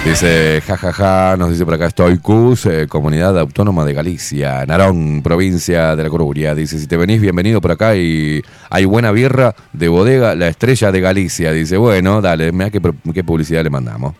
Dice, 0.09 0.63
jajaja, 0.67 1.37
nos 1.37 1.51
dice 1.51 1.67
por 1.67 1.75
acá 1.75 1.91
Stoicus, 1.91 2.65
eh, 2.65 2.87
Comunidad 2.89 3.39
Autónoma 3.39 3.85
de 3.85 3.93
Galicia, 3.93 4.65
Narón, 4.65 5.21
provincia 5.23 5.95
de 5.97 6.03
La 6.03 6.09
Coruña. 6.09 6.55
Dice, 6.55 6.79
si 6.79 6.87
te 6.87 6.97
venís, 6.97 7.21
bienvenido 7.21 7.61
por 7.61 7.73
acá 7.73 7.95
y 7.95 8.43
hay 8.71 8.87
buena 8.87 9.13
birra 9.13 9.55
de 9.75 9.89
bodega, 9.89 10.35
la 10.35 10.49
estrella 10.49 10.91
de 10.91 11.01
Galicia. 11.03 11.53
Dice, 11.53 11.77
bueno, 11.77 12.23
dale, 12.23 12.53
mira 12.53 12.71
qué, 12.71 12.81
qué 13.13 13.23
publicidad 13.23 13.63
le 13.63 13.69
mandamos. 13.69 14.15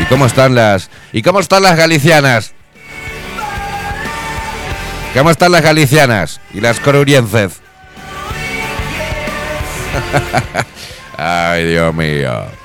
¿Y 0.00 0.04
cómo 0.04 0.26
están 0.26 0.54
las, 0.54 0.90
y 1.12 1.22
cómo 1.22 1.40
están 1.40 1.64
las 1.64 1.76
galicianas? 1.76 2.54
¿Cómo 5.12 5.30
están 5.32 5.50
las 5.50 5.62
galicianas 5.62 6.40
y 6.54 6.60
las 6.60 6.78
corurienses? 6.78 7.60
Ay, 11.18 11.66
Dios 11.66 11.92
mío. 11.92 12.57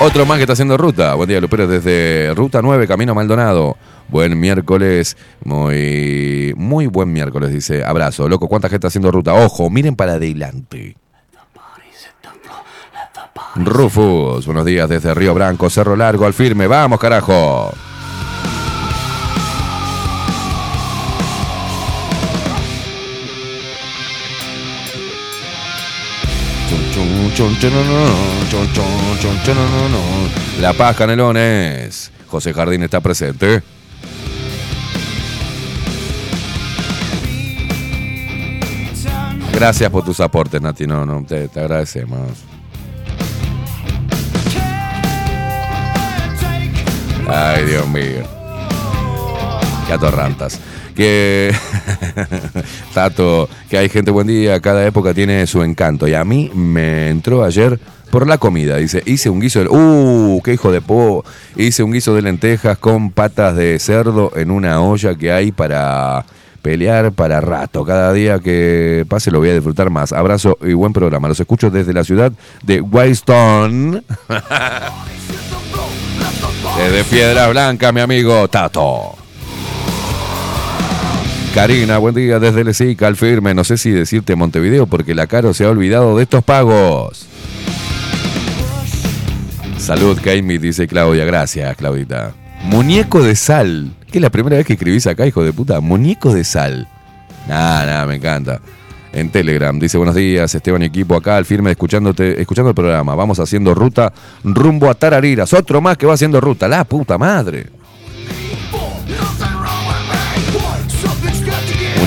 Otro 0.00 0.24
más 0.26 0.36
que 0.36 0.44
está 0.44 0.52
haciendo 0.52 0.76
ruta. 0.76 1.14
Buen 1.14 1.28
día, 1.28 1.40
Lupero, 1.40 1.66
desde 1.66 2.32
Ruta 2.32 2.62
9, 2.62 2.86
Camino 2.86 3.16
Maldonado. 3.16 3.76
Buen 4.06 4.38
miércoles. 4.38 5.16
Muy, 5.44 6.54
muy 6.56 6.86
buen 6.86 7.12
miércoles, 7.12 7.50
dice. 7.50 7.82
Abrazo. 7.84 8.28
Loco, 8.28 8.46
¿cuánta 8.46 8.68
gente 8.68 8.86
está 8.86 8.88
haciendo 8.88 9.10
ruta? 9.10 9.34
Ojo, 9.34 9.68
miren 9.70 9.96
para 9.96 10.12
adelante. 10.12 10.96
Rufus, 13.56 14.46
buenos 14.46 14.64
días 14.64 14.88
desde 14.88 15.12
Río 15.14 15.34
Branco, 15.34 15.68
Cerro 15.68 15.96
Largo, 15.96 16.26
al 16.26 16.32
firme. 16.32 16.68
Vamos, 16.68 17.00
carajo. 17.00 17.72
La 30.60 30.72
Paz 30.72 30.96
Canelones. 30.96 32.10
José 32.26 32.52
Jardín 32.52 32.82
está 32.82 33.00
presente. 33.00 33.62
Gracias 39.52 39.88
por 39.88 40.04
tus 40.04 40.18
aportes, 40.18 40.60
Nati. 40.60 40.88
No, 40.88 41.06
no, 41.06 41.24
te, 41.24 41.46
te 41.46 41.60
agradecemos. 41.60 42.20
Ay, 47.28 47.64
Dios 47.66 47.86
mío. 47.86 48.24
Qué 49.86 49.92
atorrantas. 49.92 50.58
Que. 50.98 51.54
Tato, 52.92 53.48
que 53.70 53.78
hay 53.78 53.88
gente 53.88 54.10
buen 54.10 54.26
día, 54.26 54.58
cada 54.58 54.84
época 54.84 55.14
tiene 55.14 55.46
su 55.46 55.62
encanto. 55.62 56.08
Y 56.08 56.14
a 56.14 56.24
mí 56.24 56.50
me 56.52 57.08
entró 57.08 57.44
ayer 57.44 57.78
por 58.10 58.26
la 58.26 58.38
comida. 58.38 58.78
Dice, 58.78 59.04
hice 59.06 59.30
un 59.30 59.38
guiso 59.38 59.60
de. 59.60 59.68
¡Uh! 59.68 60.42
¡Qué 60.42 60.54
hijo 60.54 60.72
de 60.72 60.80
po! 60.80 61.24
Hice 61.54 61.84
un 61.84 61.92
guiso 61.92 62.16
de 62.16 62.22
lentejas 62.22 62.78
con 62.78 63.12
patas 63.12 63.54
de 63.54 63.78
cerdo 63.78 64.32
en 64.34 64.50
una 64.50 64.80
olla 64.80 65.14
que 65.14 65.30
hay 65.30 65.52
para 65.52 66.26
pelear 66.62 67.12
para 67.12 67.40
rato. 67.40 67.84
Cada 67.84 68.12
día 68.12 68.40
que 68.40 69.06
pase 69.08 69.30
lo 69.30 69.38
voy 69.38 69.50
a 69.50 69.54
disfrutar 69.54 69.90
más. 69.90 70.12
Abrazo 70.12 70.58
y 70.62 70.72
buen 70.72 70.92
programa. 70.92 71.28
Los 71.28 71.38
escucho 71.38 71.70
desde 71.70 71.92
la 71.92 72.02
ciudad 72.02 72.32
de 72.64 72.80
Whitestone. 72.80 74.02
desde 76.76 77.04
Piedra 77.04 77.46
Blanca, 77.50 77.92
mi 77.92 78.00
amigo 78.00 78.48
Tato. 78.48 79.17
Karina, 81.58 81.98
buen 81.98 82.14
día 82.14 82.38
desde 82.38 82.62
Lesica, 82.62 83.08
al 83.08 83.16
firme. 83.16 83.52
No 83.52 83.64
sé 83.64 83.78
si 83.78 83.90
decirte 83.90 84.36
Montevideo 84.36 84.86
porque 84.86 85.12
la 85.12 85.26
Caro 85.26 85.52
se 85.52 85.64
ha 85.64 85.70
olvidado 85.70 86.16
de 86.16 86.22
estos 86.22 86.44
pagos. 86.44 87.26
Salud, 89.76 90.16
Kaimi, 90.22 90.58
dice 90.58 90.86
Claudia. 90.86 91.24
Gracias, 91.24 91.76
Claudita. 91.76 92.32
Muñeco 92.62 93.24
de 93.24 93.34
sal. 93.34 93.90
Que 94.06 94.18
es 94.18 94.22
la 94.22 94.30
primera 94.30 94.56
vez 94.56 94.66
que 94.66 94.74
escribís 94.74 95.08
acá, 95.08 95.26
hijo 95.26 95.42
de 95.42 95.52
puta. 95.52 95.80
Muñeco 95.80 96.32
de 96.32 96.44
sal. 96.44 96.86
Nada, 97.48 97.84
nada, 97.86 98.06
me 98.06 98.14
encanta. 98.14 98.60
En 99.12 99.30
Telegram, 99.30 99.76
dice 99.80 99.98
buenos 99.98 100.14
días, 100.14 100.54
Esteban 100.54 100.82
y 100.82 100.86
equipo 100.86 101.16
acá, 101.16 101.38
al 101.38 101.44
firme, 101.44 101.72
escuchándote, 101.72 102.40
escuchando 102.40 102.68
el 102.68 102.76
programa. 102.76 103.16
Vamos 103.16 103.40
haciendo 103.40 103.74
ruta 103.74 104.12
rumbo 104.44 104.88
a 104.88 104.94
Tarariras. 104.94 105.52
Otro 105.52 105.80
más 105.80 105.96
que 105.98 106.06
va 106.06 106.14
haciendo 106.14 106.40
ruta. 106.40 106.68
La 106.68 106.84
puta 106.84 107.18
madre. 107.18 107.77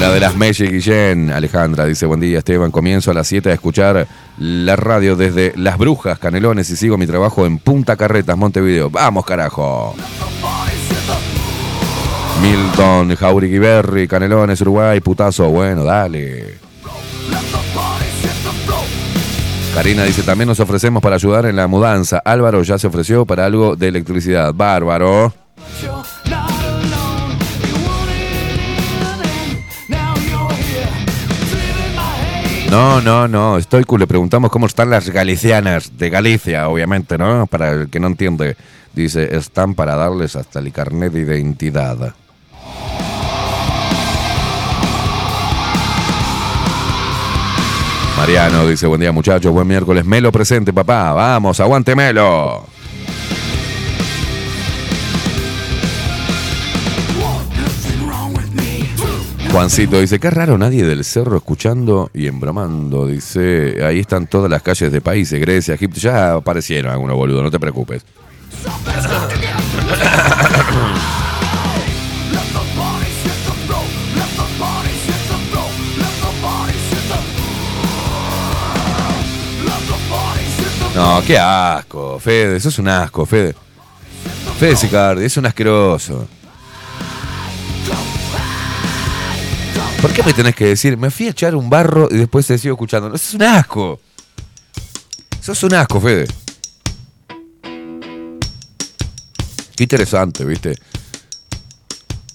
Una 0.02 0.10
de 0.10 0.20
las 0.20 0.36
Meche 0.36 0.66
Guillén, 0.66 1.32
Alejandra, 1.32 1.86
dice 1.86 2.08
buen 2.08 2.20
día 2.20 2.40
Esteban, 2.40 2.72
comienzo 2.72 3.12
a 3.12 3.14
las 3.14 3.28
7 3.28 3.52
a 3.52 3.54
escuchar 3.54 4.08
la 4.40 4.76
radio 4.76 5.16
desde 5.16 5.54
Las 5.56 5.78
Brujas, 5.78 6.18
Canelones 6.18 6.72
y 6.72 6.76
sigo 6.76 6.98
mi 6.98 7.06
trabajo 7.06 7.46
en 7.46 7.60
Punta 7.60 7.96
Carretas, 7.96 8.36
Montevideo. 8.36 8.90
Vamos 8.90 9.24
carajo. 9.24 9.94
Milton, 12.42 13.16
Jauregui 13.16 13.60
Berry, 13.60 14.08
Canelones, 14.08 14.60
Uruguay, 14.62 15.00
putazo, 15.02 15.50
bueno, 15.50 15.84
dale. 15.84 16.56
Karina 19.76 20.04
dice, 20.04 20.24
también 20.24 20.48
nos 20.48 20.60
ofrecemos 20.60 21.04
para 21.04 21.18
ayudar 21.18 21.46
en 21.46 21.58
la 21.58 21.68
mudanza. 21.68 22.20
Álvaro 22.26 22.64
ya 22.64 22.80
se 22.80 22.88
ofreció 22.88 23.28
para 23.28 23.46
algo 23.46 23.76
de 23.76 23.90
electricidad. 23.90 24.52
Bárbaro. 24.52 25.32
No, 32.72 33.02
no, 33.02 33.28
no, 33.28 33.58
estoy 33.58 33.84
cool. 33.84 34.00
Le 34.00 34.08
preguntamos 34.08 34.50
cómo 34.50 34.66
están 34.66 34.90
las 34.90 35.10
galicianas 35.10 35.98
de 35.98 36.10
Galicia, 36.10 36.70
obviamente, 36.70 37.18
¿no? 37.18 37.46
Para 37.46 37.72
el 37.72 37.90
que 37.90 38.00
no 38.00 38.08
entiende. 38.08 38.56
Dice, 38.94 39.36
están 39.36 39.76
para 39.76 39.98
darles 39.98 40.38
hasta 40.38 40.60
el 40.60 40.72
carnet 40.72 41.12
de 41.12 41.20
identidad. 41.20 42.16
Mariano 48.16 48.66
dice, 48.66 48.88
buen 48.88 49.02
día 49.02 49.12
muchachos, 49.12 49.52
buen 49.52 49.68
miércoles. 49.68 50.06
Melo 50.06 50.32
presente, 50.32 50.72
papá. 50.72 51.12
Vamos, 51.12 51.60
aguante 51.60 51.94
Melo. 51.94 52.71
Juancito 59.52 60.00
dice, 60.00 60.18
qué 60.18 60.30
raro 60.30 60.58
nadie 60.58 60.86
del 60.86 61.04
cerro 61.04 61.36
escuchando 61.36 62.10
y 62.14 62.28
embromando. 62.28 63.06
Dice, 63.06 63.84
ahí 63.86 64.00
están 64.00 64.28
todas 64.28 64.50
las 64.50 64.62
calles 64.62 64.92
de 64.94 65.02
países, 65.02 65.42
Grecia, 65.42 65.74
Egipto. 65.74 66.00
Ya 66.00 66.36
aparecieron 66.36 66.90
algunos 66.92 67.18
boludos, 67.18 67.44
no 67.44 67.52
te 67.52 67.60
preocupes. 67.60 68.04
No, 80.96 81.22
qué 81.28 81.38
asco, 81.38 82.20
Fede, 82.20 82.56
eso 82.56 82.70
es 82.70 82.80
un 82.80 82.88
asco, 82.88 83.26
Fede. 83.26 83.54
Fede 84.58 84.78
Sicardi, 84.78 85.26
es 85.26 85.36
un 85.36 85.46
asqueroso. 85.46 86.28
¿Por 90.02 90.14
qué 90.14 90.24
me 90.24 90.34
tenés 90.34 90.56
que 90.56 90.66
decir, 90.66 90.98
me 90.98 91.12
fui 91.12 91.28
a 91.28 91.30
echar 91.30 91.56
un 91.56 91.70
barro 91.70 92.08
y 92.10 92.18
después 92.18 92.48
te 92.48 92.58
sigo 92.58 92.74
escuchando? 92.74 93.10
No, 93.10 93.16
eso 93.16 93.28
es 93.28 93.34
un 93.36 93.44
asco. 93.44 94.00
Eso 95.40 95.52
es 95.52 95.64
un 95.64 95.76
asco, 95.76 96.02
Fede. 96.02 96.28
Qué 99.76 99.84
interesante, 99.84 100.44
¿viste? 100.44 100.76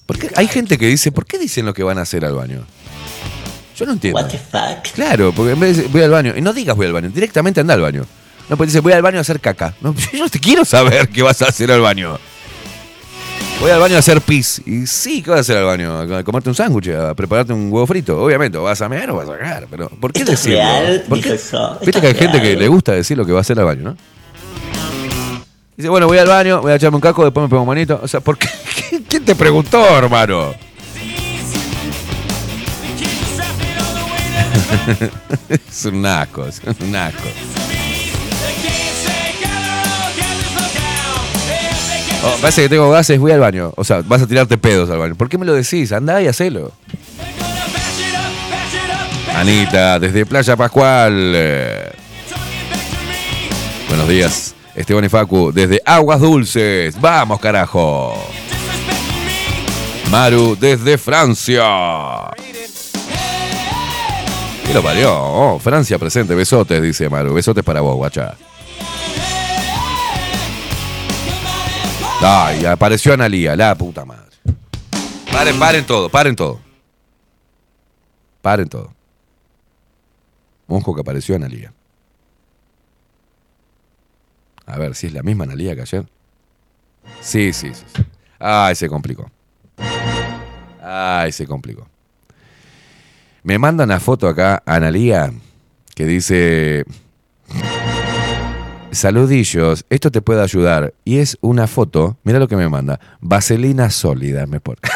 Porque 0.06 0.30
hay 0.36 0.46
gente 0.46 0.78
que 0.78 0.86
dice, 0.86 1.10
¿por 1.10 1.26
qué 1.26 1.38
dicen 1.38 1.66
lo 1.66 1.74
que 1.74 1.82
van 1.82 1.98
a 1.98 2.02
hacer 2.02 2.24
al 2.24 2.34
baño? 2.34 2.64
Yo 3.76 3.84
no 3.84 3.92
entiendo. 3.92 4.20
What 4.20 4.28
the 4.28 4.38
fuck? 4.38 4.94
Claro, 4.94 5.32
porque 5.32 5.52
en 5.52 5.60
vez 5.60 5.70
de 5.70 5.82
decir, 5.82 5.92
voy 5.92 6.02
al 6.02 6.10
baño, 6.10 6.34
y 6.36 6.40
no 6.42 6.52
digas 6.52 6.76
voy 6.76 6.86
al 6.86 6.92
baño, 6.92 7.10
directamente 7.10 7.60
anda 7.60 7.74
al 7.74 7.80
baño. 7.80 8.06
No, 8.48 8.56
pues 8.56 8.68
dice, 8.68 8.78
voy 8.78 8.92
al 8.92 9.02
baño 9.02 9.18
a 9.18 9.22
hacer 9.22 9.40
caca. 9.40 9.74
No, 9.80 9.92
yo 10.12 10.20
no 10.20 10.28
te 10.28 10.38
quiero 10.38 10.64
saber 10.64 11.08
qué 11.08 11.22
vas 11.22 11.42
a 11.42 11.48
hacer 11.48 11.72
al 11.72 11.80
baño. 11.80 12.16
Voy 13.61 13.70
al 13.70 13.80
baño 13.80 13.96
a 13.96 14.00
hacer 14.00 14.20
pis. 14.20 14.61
Y 14.66 14.86
sí, 14.86 15.22
¿qué 15.22 15.30
vas 15.30 15.38
a 15.38 15.40
hacer 15.40 15.57
al 15.57 15.64
baño? 15.64 15.98
A 15.98 16.22
comerte 16.22 16.50
un 16.50 16.54
sándwich, 16.54 16.90
a 16.90 17.14
prepararte 17.14 17.52
un 17.52 17.72
huevo 17.72 17.86
frito. 17.86 18.22
Obviamente, 18.22 18.59
vas 18.59 18.80
a 18.82 18.88
mear 18.88 19.11
o 19.11 19.16
vas 19.16 19.28
a 19.28 19.38
cagar. 19.38 19.66
Pero, 19.70 19.88
¿por 19.88 20.12
qué 20.12 20.20
¿Esto 20.20 20.32
es 20.32 20.44
decirlo? 20.44 20.62
real? 20.62 21.04
¿Por 21.09 21.20
qué? 21.20 21.32
Viste 21.32 21.57
¿Esto 21.82 22.00
que 22.00 22.07
hay 22.07 22.14
gente 22.14 22.40
que 22.40 22.54
le 22.57 22.68
gusta 22.68 22.92
decir 22.92 23.16
lo 23.16 23.24
que 23.24 23.32
va 23.32 23.38
a 23.38 23.40
hacer 23.40 23.59
al 23.59 23.64
baño, 23.64 23.82
¿no? 23.82 23.96
Dice, 25.76 25.88
bueno, 25.88 26.07
voy 26.07 26.18
al 26.18 26.28
baño, 26.28 26.61
voy 26.61 26.72
a 26.72 26.76
echarme 26.76 26.96
un 26.96 27.00
caco, 27.00 27.24
después 27.24 27.42
me 27.44 27.48
pongo 27.48 27.64
manito. 27.66 27.98
O 28.02 28.09
sea, 28.09 28.20
¿por 28.20 28.36
qué? 28.38 28.48
¿Quién 29.09 29.24
te 29.24 29.34
preguntó, 29.34 29.82
hermano? 29.96 30.54
es 35.48 35.84
un 35.84 36.04
asco, 36.04 36.46
es 36.46 36.61
un 36.80 36.94
asco. 36.94 37.28
Oh, 42.27 42.37
parece 42.41 42.62
que 42.62 42.68
tengo 42.68 42.91
gases, 42.91 43.20
voy 43.20 43.31
al 43.31 43.39
baño. 43.39 43.72
O 43.77 43.85
sea, 43.85 44.03
vas 44.05 44.20
a 44.20 44.27
tirarte 44.27 44.59
pedos 44.59 44.91
al 44.91 44.99
baño. 44.99 45.14
¿Por 45.14 45.29
qué 45.29 45.39
me 45.39 45.47
lo 45.47 45.55
decís? 45.55 45.93
Andá 45.93 46.20
y 46.20 46.27
hacelo. 46.27 46.72
Anita, 49.33 50.01
desde 50.01 50.27
Playa 50.27 50.57
Pascual. 50.57 51.93
Buenos 53.89 54.09
días. 54.09 54.55
Esteban 54.74 55.05
y 55.05 55.09
Facu, 55.09 55.53
desde 55.53 55.81
Aguas 55.85 56.20
Dulces. 56.20 57.01
Vamos, 57.01 57.39
carajo. 57.39 58.14
Maru, 60.11 60.57
desde 60.59 60.99
Francia. 60.99 61.62
Y 64.68 64.72
lo 64.74 64.83
parió. 64.83 65.14
Oh, 65.14 65.59
Francia 65.61 65.97
presente. 65.97 66.35
Besotes, 66.35 66.83
dice 66.83 67.09
Maru. 67.09 67.35
Besotes 67.35 67.62
para 67.62 67.81
vos, 67.83 67.95
guacha. 67.95 68.35
Ay, 72.22 72.64
apareció 72.64 73.12
Analía, 73.12 73.54
la 73.56 73.74
puta 73.74 74.04
madre. 74.04 74.24
Paren, 75.30 75.58
paren 75.58 75.86
todo, 75.86 76.08
paren 76.08 76.34
todo. 76.34 76.60
Paren 78.40 78.68
todo. 78.68 78.92
Monjo 80.66 80.94
que 80.94 81.00
apareció 81.02 81.36
Analía. 81.36 81.72
A 84.64 84.78
ver 84.78 84.94
si 84.94 85.06
es 85.06 85.12
la 85.12 85.22
misma 85.22 85.44
Analía 85.44 85.74
que 85.74 85.82
ayer. 85.82 86.06
Sí, 87.20 87.52
sí, 87.52 87.72
sí. 87.74 87.84
sí. 87.94 88.02
Ay, 88.38 88.74
se 88.74 88.88
complicó. 88.88 89.30
Ay, 90.82 91.32
se 91.32 91.46
complicó. 91.46 91.86
Me 93.42 93.58
manda 93.58 93.84
una 93.84 94.00
foto 94.00 94.28
acá, 94.28 94.62
Analía, 94.66 95.32
que 95.94 96.04
dice... 96.04 96.84
Saludillos, 98.97 99.84
esto 99.90 100.11
te 100.11 100.22
puede 100.22 100.42
ayudar. 100.42 100.94
Y 101.05 101.18
es 101.18 101.36
una 101.42 101.66
foto, 101.66 102.16
mira 102.24 102.38
lo 102.38 102.49
que 102.49 102.57
me 102.57 102.68
manda. 102.68 102.99
Vaselina 103.20 103.90
sólida, 103.90 104.47
me 104.47 104.59
pone. 104.59 104.78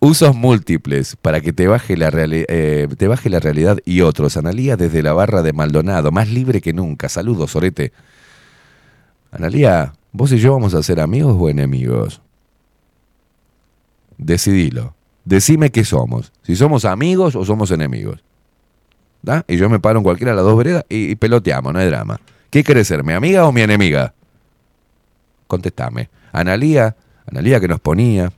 Usos 0.00 0.34
múltiples 0.34 1.16
para 1.16 1.40
que 1.42 1.52
te 1.52 1.66
baje, 1.66 1.96
la 1.96 2.10
eh, 2.14 2.88
te 2.96 3.08
baje 3.08 3.28
la 3.28 3.40
realidad 3.40 3.78
y 3.84 4.00
otros. 4.00 4.36
Analía 4.36 4.76
desde 4.76 5.02
la 5.02 5.12
barra 5.12 5.42
de 5.42 5.52
Maldonado, 5.52 6.10
más 6.12 6.30
libre 6.30 6.62
que 6.62 6.72
nunca. 6.72 7.08
Saludos, 7.08 7.50
Sorete. 7.50 7.92
Analía, 9.30 9.92
vos 10.12 10.32
y 10.32 10.38
yo 10.38 10.52
vamos 10.52 10.72
a 10.72 10.82
ser 10.82 10.98
amigos 11.00 11.36
o 11.38 11.50
enemigos. 11.50 12.22
Decidilo. 14.16 14.94
Decime 15.24 15.70
qué 15.70 15.84
somos. 15.84 16.32
Si 16.42 16.56
somos 16.56 16.86
amigos 16.86 17.36
o 17.36 17.44
somos 17.44 17.70
enemigos. 17.70 18.24
¿Da? 19.22 19.44
Y 19.48 19.56
yo 19.56 19.68
me 19.68 19.80
paro 19.80 19.98
en 19.98 20.04
cualquiera 20.04 20.32
de 20.32 20.36
las 20.36 20.44
dos 20.44 20.56
veredas 20.56 20.84
y, 20.88 21.10
y 21.10 21.16
peloteamos, 21.16 21.72
no 21.72 21.78
hay 21.78 21.86
drama. 21.86 22.20
¿Qué 22.50 22.64
querés 22.64 22.88
ser, 22.88 23.04
mi 23.04 23.12
amiga 23.12 23.46
o 23.46 23.52
mi 23.52 23.62
enemiga? 23.62 24.14
Contestame. 25.46 26.08
Analía, 26.32 26.94
Analía 27.30 27.60
que 27.60 27.68
nos 27.68 27.80
ponía. 27.80 28.32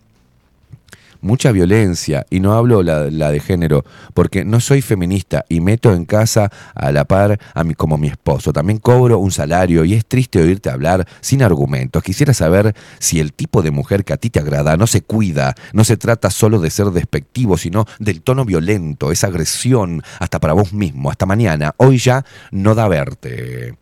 Mucha 1.21 1.53
violencia, 1.53 2.27
y 2.31 2.41
no 2.41 2.55
hablo 2.55 2.83
la, 2.83 3.11
la 3.11 3.31
de 3.31 3.41
género, 3.41 3.85
porque 4.15 4.45
no 4.45 4.61
soy 4.61 4.83
feminista 4.83 5.45
y 5.49 5.61
meto 5.61 5.93
en 5.95 6.05
casa 6.05 6.51
a 6.75 6.93
la 6.93 7.05
par 7.05 7.39
a 7.55 7.65
mi, 7.65 7.75
como 7.75 7.99
mi 7.99 8.09
esposo. 8.09 8.53
También 8.53 8.79
cobro 8.79 9.19
un 9.19 9.31
salario 9.31 9.85
y 9.85 9.95
es 9.95 10.07
triste 10.07 10.41
oírte 10.41 10.71
hablar 10.71 11.07
sin 11.21 11.43
argumentos. 11.43 12.03
Quisiera 12.03 12.35
saber 12.35 12.75
si 12.99 13.21
el 13.21 13.33
tipo 13.33 13.63
de 13.63 13.71
mujer 13.71 14.05
que 14.05 14.13
a 14.13 14.17
ti 14.17 14.31
te 14.31 14.41
agrada 14.41 14.77
no 14.77 14.87
se 14.87 15.03
cuida, 15.03 15.55
no 15.73 15.85
se 15.85 15.97
trata 15.97 16.31
solo 16.31 16.59
de 16.61 16.71
ser 16.71 16.87
despectivo, 16.87 17.57
sino 17.57 17.87
del 17.99 18.23
tono 18.23 18.45
violento, 18.45 19.13
esa 19.13 19.29
agresión, 19.29 20.03
hasta 20.19 20.41
para 20.41 20.53
vos 20.53 20.73
mismo. 20.73 21.11
Hasta 21.11 21.27
mañana. 21.27 21.75
Hoy 21.77 21.99
ya 21.99 22.25
no 22.51 22.75
da 22.75 22.89
verte. 22.89 23.77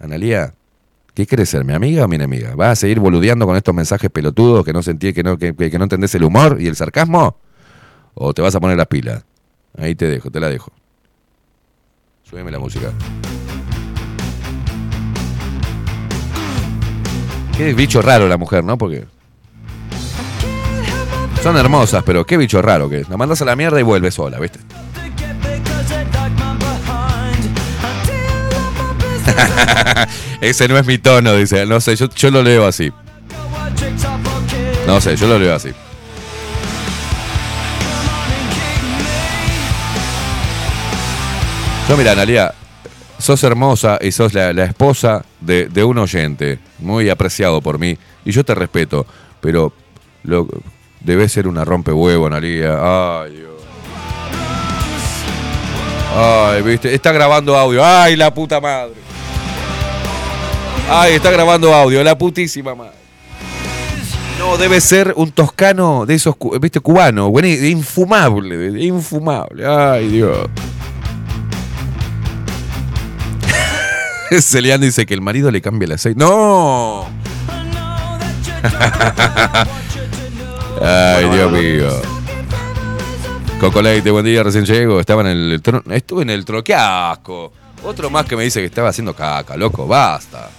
Analía, 0.00 0.54
¿qué 1.14 1.26
quieres 1.26 1.48
ser, 1.48 1.64
mi 1.64 1.72
amiga 1.72 2.04
o 2.04 2.08
mi 2.08 2.16
enemiga? 2.16 2.54
¿Vas 2.54 2.70
a 2.70 2.76
seguir 2.76 3.00
boludeando 3.00 3.46
con 3.46 3.56
estos 3.56 3.74
mensajes 3.74 4.10
pelotudos 4.10 4.64
que 4.64 4.72
no 4.72 4.82
sentí, 4.82 5.12
que 5.12 5.22
no, 5.22 5.38
que, 5.38 5.54
que- 5.54 5.78
no 5.78 5.84
entendés 5.84 6.14
el 6.14 6.24
humor 6.24 6.58
y 6.60 6.66
el 6.66 6.76
sarcasmo? 6.76 7.36
¿O 8.14 8.32
te 8.34 8.42
vas 8.42 8.54
a 8.54 8.60
poner 8.60 8.76
las 8.76 8.86
pilas? 8.86 9.24
Ahí 9.76 9.94
te 9.94 10.06
dejo, 10.08 10.30
te 10.30 10.40
la 10.40 10.48
dejo. 10.48 10.70
Súbeme 12.28 12.50
la 12.50 12.58
música. 12.58 12.92
Qué 17.56 17.72
bicho 17.74 18.02
raro 18.02 18.26
la 18.28 18.36
mujer, 18.36 18.64
¿no? 18.64 18.76
Porque. 18.76 19.04
Son 21.42 21.56
hermosas, 21.56 22.02
pero 22.04 22.24
qué 22.24 22.36
bicho 22.36 22.60
raro 22.62 22.88
que 22.88 23.00
es. 23.00 23.08
La 23.08 23.16
mandas 23.16 23.42
a 23.42 23.44
la 23.44 23.54
mierda 23.54 23.78
y 23.78 23.82
vuelve 23.82 24.10
sola, 24.10 24.40
¿viste? 24.40 24.58
Ese 30.40 30.68
no 30.68 30.78
es 30.78 30.86
mi 30.86 30.98
tono, 30.98 31.34
dice. 31.34 31.66
No 31.66 31.80
sé, 31.80 31.96
yo, 31.96 32.30
lo 32.30 32.42
leo 32.42 32.66
así. 32.66 32.92
No 34.86 35.00
sé, 35.00 35.16
yo 35.16 35.26
lo 35.26 35.38
leo 35.38 35.54
así. 35.54 35.70
Yo, 41.88 41.96
mira, 41.96 42.12
Analia, 42.12 42.54
sos 43.18 43.42
hermosa 43.44 43.98
y 44.00 44.10
sos 44.10 44.32
la, 44.32 44.50
esposa 44.64 45.24
de, 45.40 45.84
un 45.84 45.98
oyente, 45.98 46.58
muy 46.78 47.10
apreciado 47.10 47.60
por 47.60 47.78
mí, 47.78 47.98
y 48.24 48.32
yo 48.32 48.42
te 48.42 48.54
respeto, 48.54 49.06
pero 49.40 49.72
lo, 50.22 50.48
debes 51.00 51.32
ser 51.32 51.46
una 51.46 51.64
rompehuevo, 51.64 52.26
Analia. 52.26 52.78
Ay, 56.16 56.62
viste, 56.62 56.94
está 56.94 57.10
grabando 57.10 57.56
audio. 57.56 57.84
Ay, 57.84 58.14
la 58.14 58.32
puta 58.32 58.60
madre. 58.60 59.03
Ay, 60.90 61.14
está 61.14 61.30
grabando 61.30 61.74
audio, 61.74 62.04
la 62.04 62.16
putísima 62.16 62.74
madre. 62.74 63.04
No, 64.38 64.56
debe 64.58 64.80
ser 64.80 65.14
un 65.16 65.30
toscano 65.32 66.04
de 66.06 66.14
esos, 66.14 66.34
viste, 66.60 66.80
cubano, 66.80 67.30
bueno, 67.30 67.48
infumable, 67.48 68.82
infumable. 68.84 69.66
Ay, 69.66 70.08
Dios. 70.08 70.48
Celian 74.40 74.80
dice 74.80 75.06
que 75.06 75.14
el 75.14 75.20
marido 75.20 75.50
le 75.50 75.62
cambia 75.62 75.86
el 75.86 75.92
aceite. 75.92 76.18
¡No! 76.18 77.06
Ay, 80.82 81.28
Dios 81.30 81.52
mío. 81.52 81.88
Cocoleite, 83.60 84.10
buen 84.10 84.24
día, 84.24 84.42
recién 84.42 84.66
llego. 84.66 84.98
Estaba 85.00 85.22
en 85.22 85.28
el 85.28 85.62
trono. 85.62 85.84
Estuve 85.94 86.22
en 86.22 86.30
el 86.30 86.44
trono. 86.44 86.64
¡Qué 86.64 86.74
asco! 86.74 87.52
Otro 87.84 88.10
más 88.10 88.26
que 88.26 88.36
me 88.36 88.42
dice 88.42 88.60
que 88.60 88.66
estaba 88.66 88.88
haciendo 88.88 89.14
caca, 89.14 89.56
loco. 89.56 89.86
Basta. 89.86 90.50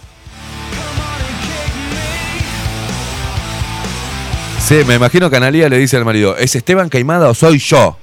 Sí, 4.66 4.82
me 4.88 4.96
imagino 4.96 5.30
que 5.30 5.36
Analía 5.36 5.70
le 5.70 5.78
dice 5.78 5.96
al 5.96 6.06
marido: 6.06 6.36
¿Es 6.38 6.56
Esteban 6.56 6.90
Caimada 6.90 7.30
o 7.30 7.36
soy 7.36 7.60
yo? 7.60 8.00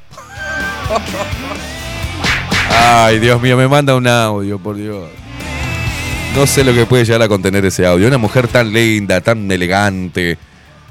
Ay, 2.71 3.19
Dios 3.19 3.43
mío, 3.43 3.57
me 3.57 3.67
manda 3.67 3.97
un 3.97 4.07
audio, 4.07 4.61
por 4.61 4.77
Dios. 4.77 5.09
No 6.37 6.47
sé 6.47 6.63
lo 6.63 6.73
que 6.73 6.87
puede 6.87 7.05
llegar 7.05 7.23
a 7.23 7.29
contener 7.29 7.65
ese 7.65 7.85
audio. 7.85 8.07
Una 8.07 8.19
mujer 8.19 8.47
tan 8.47 8.73
linda, 8.73 9.21
tan 9.21 9.51
elegante. 9.51 10.39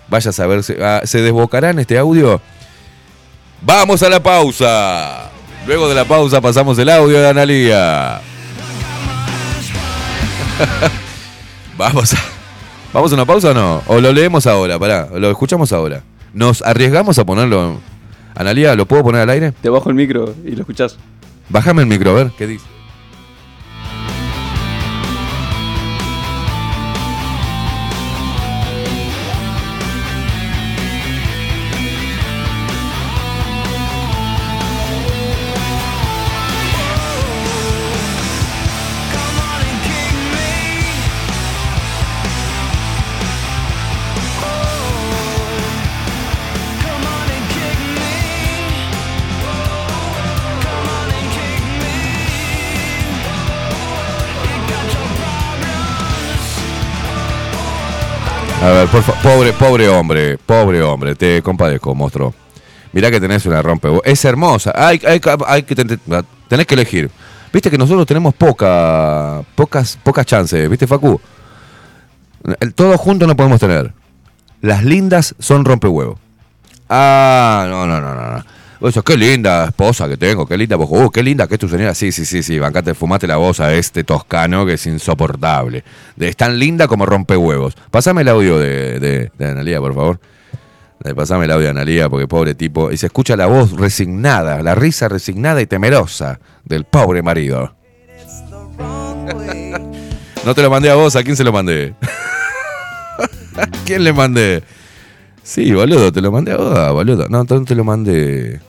Vaya 0.10 0.32
a 0.32 0.34
saber, 0.34 0.62
¿se, 0.62 0.84
ah, 0.84 1.04
¿se 1.06 1.22
desbocará 1.22 1.70
en 1.70 1.80
este 1.80 1.98
audio? 1.98 2.42
Vamos 3.62 4.04
a 4.04 4.10
la 4.10 4.22
pausa. 4.22 5.30
Luego 5.66 5.88
de 5.88 5.96
la 5.96 6.04
pausa 6.04 6.42
pasamos 6.42 6.78
el 6.80 6.90
audio 6.90 7.22
de 7.22 7.30
Analía. 7.30 8.20
Vamos 11.78 12.14
a, 12.14 12.18
¿Vamos 12.94 13.12
a 13.12 13.16
una 13.16 13.26
pausa 13.26 13.52
o 13.52 13.54
no? 13.54 13.82
¿O 13.88 14.02
lo 14.02 14.12
leemos 14.12 14.46
ahora? 14.48 14.78
Pará, 14.78 15.08
lo 15.18 15.32
escuchamos 15.32 15.72
ahora. 15.72 16.04
¿Nos 16.34 16.62
arriesgamos 16.62 17.18
a 17.20 17.26
ponerlo? 17.26 17.80
Analía, 18.36 18.76
¿lo 18.76 18.86
puedo 18.86 19.02
poner 19.04 19.22
al 19.22 19.30
aire? 19.30 19.54
Te 19.62 19.70
bajo 19.70 19.90
el 19.90 19.96
micro 19.96 20.34
y 20.46 20.52
lo 20.52 20.62
escuchás. 20.62 20.98
Bájame 21.48 21.84
el 21.84 21.88
micro, 21.88 22.12
a 22.12 22.14
ver, 22.16 22.32
¿qué 22.38 22.48
dice? 22.48 22.66
Pobre, 59.24 59.54
pobre 59.54 59.88
hombre, 59.90 60.38
pobre 60.38 60.82
hombre, 60.84 61.16
te 61.16 61.42
compadezco, 61.42 61.96
monstruo. 61.96 62.34
Mirá 62.94 63.10
que 63.10 63.22
tenés 63.22 63.46
una 63.46 63.62
rompe. 63.62 63.88
Es 64.04 64.24
hermosa. 64.26 64.74
Hay, 64.76 65.02
hay, 65.06 65.64
que 65.64 65.76
ten- 65.76 66.00
tenés 66.48 66.68
que 66.68 66.74
elegir. 66.76 67.10
Viste 67.54 67.70
que 67.70 67.78
nosotros 67.78 68.06
tenemos 68.06 68.34
poca, 68.34 69.42
pocas, 69.56 69.98
pocas 70.04 70.26
chances, 70.26 70.70
¿viste, 70.70 70.88
Facu? 70.88 71.20
El, 72.60 72.74
todo 72.74 72.98
junto 72.98 73.28
no 73.28 73.36
podemos 73.36 73.60
tener. 73.60 73.94
Las 74.62 74.84
lindas 74.84 75.36
son 75.40 75.64
rompehuevo. 75.66 76.20
Ah, 76.90 77.66
no, 77.70 77.86
no, 77.86 78.02
no, 78.02 78.14
no. 78.14 78.46
Eso, 78.82 79.04
qué 79.04 79.16
linda 79.16 79.66
esposa 79.66 80.10
que 80.10 80.18
tengo, 80.18 80.48
qué 80.48 80.58
linda 80.58 80.76
voz. 80.76 80.90
Uh, 80.90 81.12
qué 81.12 81.22
linda 81.22 81.48
que 81.48 81.54
es 81.54 81.60
tu 81.60 81.70
señora. 81.70 81.94
Sí, 81.94 82.12
sí, 82.12 82.26
sí, 82.26 82.42
sí. 82.42 82.58
Bancate, 82.58 82.96
fumate 82.96 83.28
la 83.28 83.38
voz 83.38 83.60
a 83.60 83.72
este 83.76 84.04
toscano 84.04 84.66
que 84.66 84.74
es 84.74 84.88
insoportable. 84.88 85.84
Es 86.20 86.36
tan 86.36 86.58
linda 86.58 86.88
como 86.88 87.06
rompehuevos. 87.06 87.76
Pásame 87.92 88.22
el 88.22 88.30
audio 88.30 88.58
de, 88.58 89.30
de, 89.38 89.46
Analía, 89.46 89.80
por 89.80 89.94
favor. 89.94 90.20
Eh, 91.04 91.14
Pasame 91.14 91.46
el 91.46 91.52
audio 91.52 91.66
de 91.66 91.70
Analía, 91.70 92.10
porque 92.10 92.28
pobre 92.28 92.56
tipo. 92.56 92.92
Y 92.92 92.98
se 92.98 93.06
escucha 93.06 93.36
la 93.36 93.46
voz 93.46 93.74
resignada, 93.74 94.64
la 94.64 94.74
risa 94.74 95.08
resignada 95.08 95.62
y 95.62 95.68
temerosa 95.68 96.40
del 96.66 96.86
pobre 96.86 97.22
marido. 97.22 97.76
no 100.44 100.56
te 100.56 100.62
lo 100.64 100.72
mandé 100.72 100.90
a 100.90 100.96
vos, 100.96 101.16
¿a 101.16 101.24
quién 101.24 101.36
se 101.36 101.44
lo 101.44 101.52
mandé? 101.52 101.94
¿A 103.58 103.68
quién 103.86 104.04
le 104.04 104.12
mandé? 104.12 104.64
Sí, 105.44 105.72
boludo, 105.72 106.12
te 106.12 106.22
lo 106.22 106.32
mandé 106.32 106.54
a 106.54 106.58
vos, 106.58 106.94
boludo. 106.94 107.28
No, 107.30 107.44
no 107.44 107.64
te 107.64 107.76
lo 107.76 107.84
mandé. 107.84 108.60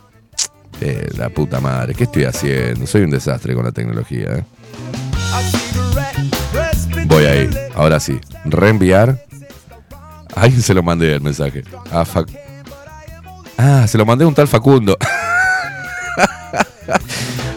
Eh, 0.85 1.09
la 1.17 1.29
puta 1.29 1.61
madre, 1.61 1.95
¿qué 1.95 2.03
estoy 2.05 2.25
haciendo? 2.25 2.87
Soy 2.89 3.03
un 3.03 3.11
desastre 3.11 3.55
con 3.55 3.65
la 3.65 3.71
tecnología. 3.71 4.39
eh. 4.39 4.45
Voy 7.07 7.25
ahí, 7.25 7.49
ahora 7.77 8.01
sí. 8.01 8.19
Reenviar. 8.45 9.25
A 10.35 10.41
alguien 10.43 10.61
se 10.63 10.75
lo 10.75 10.83
mandé 10.83 11.15
el 11.15 11.21
mensaje. 11.21 11.63
A 11.93 12.05
Fac- 12.05 12.37
Ah, 13.57 13.87
se 13.87 13.97
lo 13.97 14.05
mandé 14.05 14.25
a 14.25 14.29
un 14.29 14.35
tal 14.35 14.49
Facundo. 14.49 14.97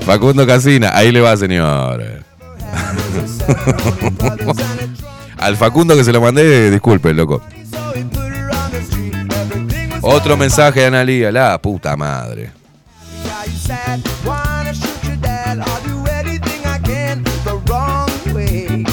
Facundo 0.05 0.45
Casina, 0.45 0.91
ahí 0.95 1.11
le 1.11 1.19
va, 1.21 1.36
señor. 1.36 2.03
Al 5.38 5.57
Facundo 5.57 5.95
que 5.95 6.03
se 6.03 6.11
lo 6.11 6.21
mandé, 6.21 6.69
disculpe, 6.69 7.11
loco. 7.13 7.41
Otro 10.01 10.38
mensaje 10.38 10.82
de 10.82 10.86
Analía, 10.88 11.32
la 11.32 11.59
puta 11.59 11.95
madre. 11.97 12.51
Are 13.45 13.47
you 13.47 13.57
sad? 13.57 14.01
Wanna 14.25 14.73
shoot 14.73 15.03
your 15.03 15.17
dad? 15.17 15.59
I'll 15.59 15.83
do 15.83 16.03
anything 16.09 16.65
I 16.65 16.79
can 16.79 17.21
the 17.45 17.61
wrong 17.69 18.09
way. 18.33 18.83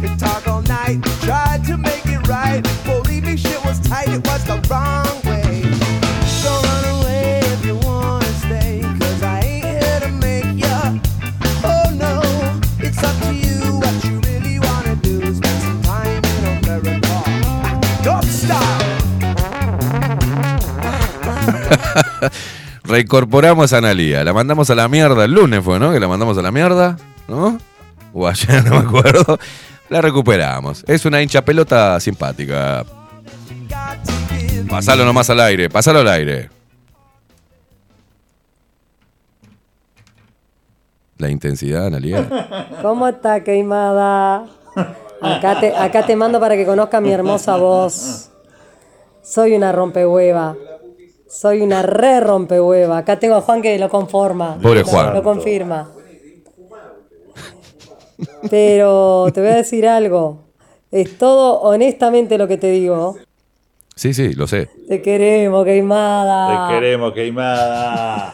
They 0.00 0.16
talk 0.16 0.48
all 0.48 0.62
night, 0.62 1.00
tried 1.20 1.64
to 1.66 1.76
make 1.76 2.04
it 2.06 2.26
right. 2.26 2.62
Believe 2.84 3.22
me, 3.24 3.36
shit 3.36 3.64
was 3.64 3.78
tight. 3.78 4.08
It 4.08 4.26
was 4.26 4.44
the 4.44 4.60
wrong 4.68 5.22
way. 5.24 5.62
So 6.26 6.50
run 6.50 6.84
away 6.96 7.42
if 7.44 7.64
you 7.64 7.76
wanna 7.76 8.26
stay, 8.42 8.82
I 9.22 9.40
ain't 9.44 9.66
here 9.66 10.00
to 10.00 10.08
make 10.08 10.58
ya. 10.58 10.98
Oh 11.62 11.88
no, 11.94 12.22
it's 12.80 13.00
up 13.04 13.16
to 13.26 13.32
you. 13.32 13.78
What 13.78 14.04
you 14.04 14.18
really 14.26 14.58
wanna 14.58 14.96
do 14.96 15.22
is 15.22 15.36
spend 15.36 15.62
some 15.62 15.80
time 15.82 16.24
in 16.24 16.44
America. 16.58 17.22
Don't 18.02 18.24
stop. 18.24 18.82
Reincorporamos 22.92 23.72
a 23.72 23.78
Analía. 23.78 24.22
La 24.22 24.34
mandamos 24.34 24.68
a 24.68 24.74
la 24.74 24.86
mierda 24.86 25.24
el 25.24 25.32
lunes, 25.32 25.64
fue, 25.64 25.78
¿no? 25.78 25.94
Que 25.94 25.98
la 25.98 26.08
mandamos 26.08 26.36
a 26.36 26.42
la 26.42 26.52
mierda, 26.52 26.98
¿no? 27.26 27.56
O 28.12 28.28
ayer, 28.28 28.62
no 28.68 28.72
me 28.72 28.86
acuerdo. 28.86 29.38
La 29.88 30.02
recuperamos. 30.02 30.84
Es 30.86 31.06
una 31.06 31.22
hincha 31.22 31.42
pelota 31.42 31.98
simpática. 32.00 32.84
Pasalo 34.68 35.06
nomás 35.06 35.30
al 35.30 35.40
aire, 35.40 35.70
pasalo 35.70 36.00
al 36.00 36.08
aire. 36.08 36.50
La 41.16 41.30
intensidad, 41.30 41.86
Analia. 41.86 42.28
¿Cómo 42.82 43.08
está, 43.08 43.42
queimada? 43.42 44.44
Acá 45.22 46.04
te 46.06 46.14
mando 46.14 46.38
para 46.38 46.56
que 46.58 46.66
conozca 46.66 47.00
mi 47.00 47.10
hermosa 47.10 47.56
voz. 47.56 48.28
Soy 49.22 49.54
una 49.54 49.72
rompehueva. 49.72 50.56
Soy 51.32 51.62
una 51.62 51.82
re 51.82 52.20
rompehueva. 52.20 52.98
Acá 52.98 53.18
tengo 53.18 53.36
a 53.36 53.40
Juan 53.40 53.62
que 53.62 53.78
lo 53.78 53.88
conforma. 53.88 54.58
Pobre 54.60 54.80
Lo- 54.80 54.86
Juan. 54.86 55.14
Lo 55.14 55.22
confirma. 55.22 55.90
Pero 58.50 59.26
te 59.32 59.40
voy 59.40 59.50
a 59.50 59.56
decir 59.56 59.86
algo. 59.88 60.42
Es 60.90 61.16
todo 61.16 61.60
honestamente 61.60 62.36
lo 62.36 62.46
que 62.46 62.58
te 62.58 62.70
digo. 62.70 63.16
Sí, 63.94 64.12
sí, 64.14 64.34
lo 64.34 64.46
sé. 64.46 64.68
Te 64.88 65.00
queremos, 65.02 65.64
queimada. 65.64 66.68
Te 66.68 66.74
queremos 66.74 67.12
queimada. 67.12 68.32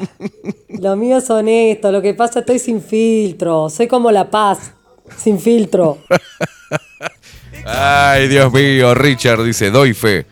Lo 0.68 0.96
mío 0.96 1.18
es 1.18 1.30
honesto. 1.30 1.92
Lo 1.92 2.02
que 2.02 2.14
pasa, 2.14 2.40
estoy 2.40 2.58
sin 2.58 2.80
filtro. 2.82 3.68
Soy 3.70 3.86
como 3.86 4.10
la 4.10 4.28
paz. 4.30 4.72
Sin 5.16 5.38
filtro. 5.38 5.98
Ay, 7.64 8.28
Dios 8.28 8.52
mío, 8.52 8.94
Richard 8.94 9.42
dice, 9.42 9.70
doy 9.70 9.94
fe. 9.94 10.26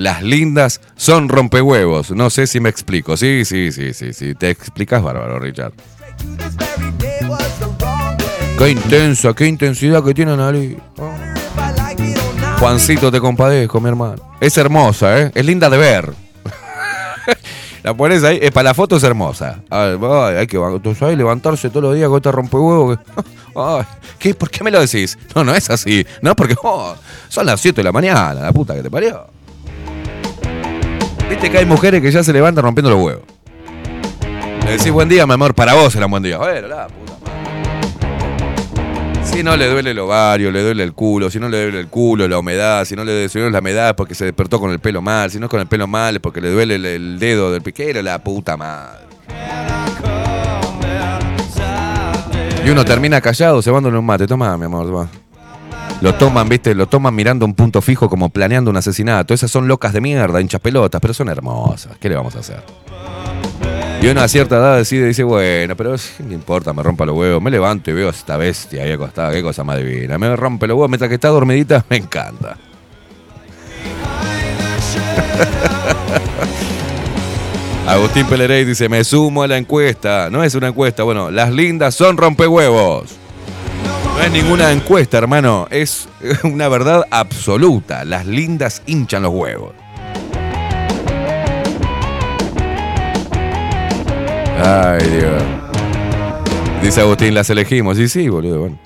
Las 0.00 0.22
lindas 0.22 0.80
son 0.96 1.28
rompehuevos. 1.28 2.10
No 2.12 2.30
sé 2.30 2.46
si 2.46 2.58
me 2.58 2.70
explico. 2.70 3.18
Sí, 3.18 3.44
sí, 3.44 3.70
sí, 3.70 3.92
sí, 3.92 4.14
sí. 4.14 4.34
Te 4.34 4.48
explicas 4.48 5.02
bárbaro, 5.02 5.38
Richard. 5.38 5.74
Qué 8.56 8.70
intensa, 8.70 9.34
qué 9.34 9.46
intensidad 9.46 10.02
que 10.02 10.14
tiene 10.14 10.32
Analí. 10.32 10.74
Juancito, 12.58 13.12
te 13.12 13.20
compadezco, 13.20 13.78
mi 13.78 13.90
hermano. 13.90 14.14
Es 14.40 14.56
hermosa, 14.56 15.20
¿eh? 15.20 15.32
Es 15.34 15.44
linda 15.44 15.68
de 15.68 15.76
ver. 15.76 16.14
la 17.82 17.92
pones 17.92 18.24
ahí, 18.24 18.38
eh, 18.40 18.50
para 18.50 18.70
la 18.70 18.74
foto 18.74 18.96
es 18.96 19.02
hermosa. 19.02 19.60
Ay, 19.68 19.98
ay, 20.00 20.34
hay 20.36 20.46
que 20.46 20.56
sabes, 20.98 21.18
levantarse 21.18 21.68
todos 21.68 21.82
los 21.82 21.94
días 21.94 22.08
con 22.08 22.16
este 22.16 22.32
rompehuevo. 22.32 22.96
que- 22.96 23.02
Ay, 23.54 23.84
¿qué, 24.18 24.32
¿Por 24.32 24.48
qué 24.48 24.64
me 24.64 24.70
lo 24.70 24.80
decís? 24.80 25.18
No, 25.34 25.44
no 25.44 25.54
es 25.54 25.68
así. 25.68 26.06
No, 26.22 26.34
porque 26.34 26.54
oh, 26.62 26.94
son 27.28 27.44
las 27.44 27.60
7 27.60 27.76
de 27.80 27.84
la 27.84 27.92
mañana, 27.92 28.32
la 28.32 28.52
puta 28.52 28.74
que 28.74 28.82
te 28.82 28.90
parió. 28.90 29.39
Viste 31.30 31.48
que 31.48 31.58
hay 31.58 31.64
mujeres 31.64 32.02
que 32.02 32.10
ya 32.10 32.24
se 32.24 32.32
levantan 32.32 32.64
rompiendo 32.64 32.90
los 32.90 33.00
huevos. 33.00 33.22
Le 34.64 34.72
decís 34.72 34.90
buen 34.90 35.08
día, 35.08 35.24
mi 35.28 35.32
amor, 35.34 35.54
para 35.54 35.74
vos 35.74 35.94
era 35.94 36.06
un 36.06 36.10
buen 36.10 36.24
día. 36.24 36.38
Bueno, 36.38 36.66
la 36.66 36.88
puta 36.88 37.12
madre. 37.24 37.30
Si 39.22 39.44
no 39.44 39.56
le 39.56 39.68
duele 39.68 39.92
el 39.92 39.98
ovario, 40.00 40.50
le 40.50 40.60
duele 40.60 40.82
el 40.82 40.92
culo, 40.92 41.30
si 41.30 41.38
no 41.38 41.48
le 41.48 41.62
duele 41.62 41.78
el 41.78 41.86
culo, 41.86 42.26
la 42.26 42.36
humedad, 42.36 42.84
si 42.84 42.96
no 42.96 43.04
le 43.04 43.24
es 43.24 43.32
la 43.36 43.60
humedad 43.60 43.90
es 43.90 43.94
porque 43.94 44.16
se 44.16 44.24
despertó 44.24 44.58
con 44.58 44.72
el 44.72 44.80
pelo 44.80 45.02
mal, 45.02 45.30
si 45.30 45.38
no 45.38 45.46
es 45.46 45.50
con 45.50 45.60
el 45.60 45.68
pelo 45.68 45.86
mal 45.86 46.16
es 46.16 46.20
porque 46.20 46.40
le 46.40 46.50
duele 46.50 46.74
el, 46.74 47.20
dedo 47.20 47.52
del 47.52 47.62
piquero, 47.62 48.02
la 48.02 48.18
puta 48.18 48.56
madre. 48.56 49.04
Y 52.66 52.70
uno 52.70 52.84
termina 52.84 53.20
callado, 53.20 53.62
cebándole 53.62 53.96
un 53.96 54.04
mate. 54.04 54.26
Toma, 54.26 54.58
mi 54.58 54.64
amor, 54.64 54.84
toma. 54.84 55.08
Lo 56.00 56.14
toman, 56.14 56.48
viste, 56.48 56.74
lo 56.74 56.86
toman 56.86 57.14
mirando 57.14 57.44
un 57.44 57.54
punto 57.54 57.82
fijo 57.82 58.08
como 58.08 58.30
planeando 58.30 58.70
un 58.70 58.76
asesinato. 58.76 59.34
Esas 59.34 59.50
son 59.50 59.68
locas 59.68 59.92
de 59.92 60.00
mierda, 60.00 60.40
hinchas 60.40 60.60
pelotas, 60.60 61.00
pero 61.00 61.12
son 61.12 61.28
hermosas. 61.28 61.98
¿Qué 61.98 62.08
le 62.08 62.16
vamos 62.16 62.34
a 62.36 62.38
hacer? 62.38 62.62
Y 64.02 64.06
uno 64.06 64.22
a 64.22 64.28
cierta 64.28 64.56
edad 64.56 64.78
decide, 64.78 65.06
dice, 65.06 65.24
bueno, 65.24 65.76
pero 65.76 65.94
¿qué 66.16 66.22
me 66.22 66.32
importa? 66.32 66.72
Me 66.72 66.82
rompa 66.82 67.04
los 67.04 67.14
huevos. 67.14 67.42
Me 67.42 67.50
levanto 67.50 67.90
y 67.90 67.92
veo 67.92 68.08
a 68.08 68.12
esta 68.12 68.38
bestia 68.38 68.82
ahí 68.82 68.92
acostada. 68.92 69.30
Qué 69.30 69.42
cosa 69.42 69.62
más 69.62 69.76
divina. 69.76 70.16
Me 70.16 70.34
rompe 70.36 70.66
los 70.66 70.76
huevos 70.76 70.88
mientras 70.88 71.10
que 71.10 71.16
está 71.16 71.28
dormidita. 71.28 71.84
Me 71.90 71.98
encanta. 71.98 72.56
Agustín 77.86 78.26
Pelerey 78.26 78.64
dice, 78.64 78.88
me 78.88 79.04
sumo 79.04 79.42
a 79.42 79.48
la 79.48 79.58
encuesta. 79.58 80.30
No 80.30 80.42
es 80.44 80.54
una 80.54 80.68
encuesta, 80.68 81.02
bueno, 81.02 81.30
las 81.30 81.52
lindas 81.52 81.94
son 81.94 82.16
rompehuevos. 82.16 83.19
No 84.20 84.26
es 84.26 84.32
ninguna 84.32 84.70
encuesta, 84.70 85.16
hermano. 85.16 85.66
Es 85.70 86.06
una 86.44 86.68
verdad 86.68 87.06
absoluta. 87.10 88.04
Las 88.04 88.26
lindas 88.26 88.82
hinchan 88.84 89.22
los 89.22 89.32
huevos. 89.32 89.72
Ay, 94.62 95.08
Dios. 95.08 95.42
Dice 96.82 97.00
Agustín, 97.00 97.32
las 97.32 97.48
elegimos. 97.48 97.96
Sí, 97.96 98.10
sí, 98.10 98.28
boludo. 98.28 98.58
Bueno. 98.58 98.78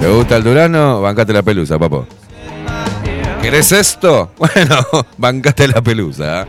¿Te 0.00 0.08
gusta 0.08 0.36
el 0.36 0.44
Durano? 0.44 1.00
Bancate 1.00 1.32
la 1.32 1.42
pelusa, 1.42 1.76
papo. 1.76 2.06
¿Querés 3.42 3.72
esto? 3.72 4.30
Bueno, 4.38 4.76
bancate 5.18 5.66
la 5.66 5.82
pelusa. 5.82 6.42
¿eh? 6.42 6.46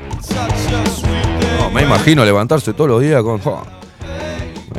No, 1.58 1.72
me 1.72 1.82
imagino 1.82 2.24
levantarse 2.24 2.74
todos 2.74 2.92
los 2.92 3.02
días 3.02 3.24
con. 3.24 3.42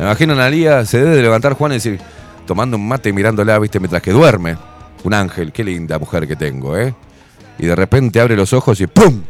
Me 0.03 0.09
imagino 0.09 0.33
a 0.33 0.37
Analia 0.37 0.85
se 0.85 0.99
debe 0.99 1.15
de 1.15 1.23
levantar 1.23 1.53
Juan 1.53 1.71
y 1.71 1.75
decir, 1.77 2.01
tomando 2.45 2.77
un 2.77 2.89
mate 2.89 3.11
y 3.11 3.13
mirándola, 3.13 3.57
viste, 3.61 3.79
mientras 3.79 4.03
que 4.03 4.11
duerme. 4.11 4.57
Un 5.05 5.15
ángel, 5.15 5.53
qué 5.53 5.63
linda 5.63 5.97
mujer 6.01 6.27
que 6.27 6.35
tengo, 6.35 6.77
¿eh? 6.77 6.93
Y 7.57 7.67
de 7.67 7.77
repente 7.77 8.21
abre 8.21 8.35
los 8.35 8.53
ojos 8.53 8.81
y 8.81 8.89
¡pum! 8.89 9.23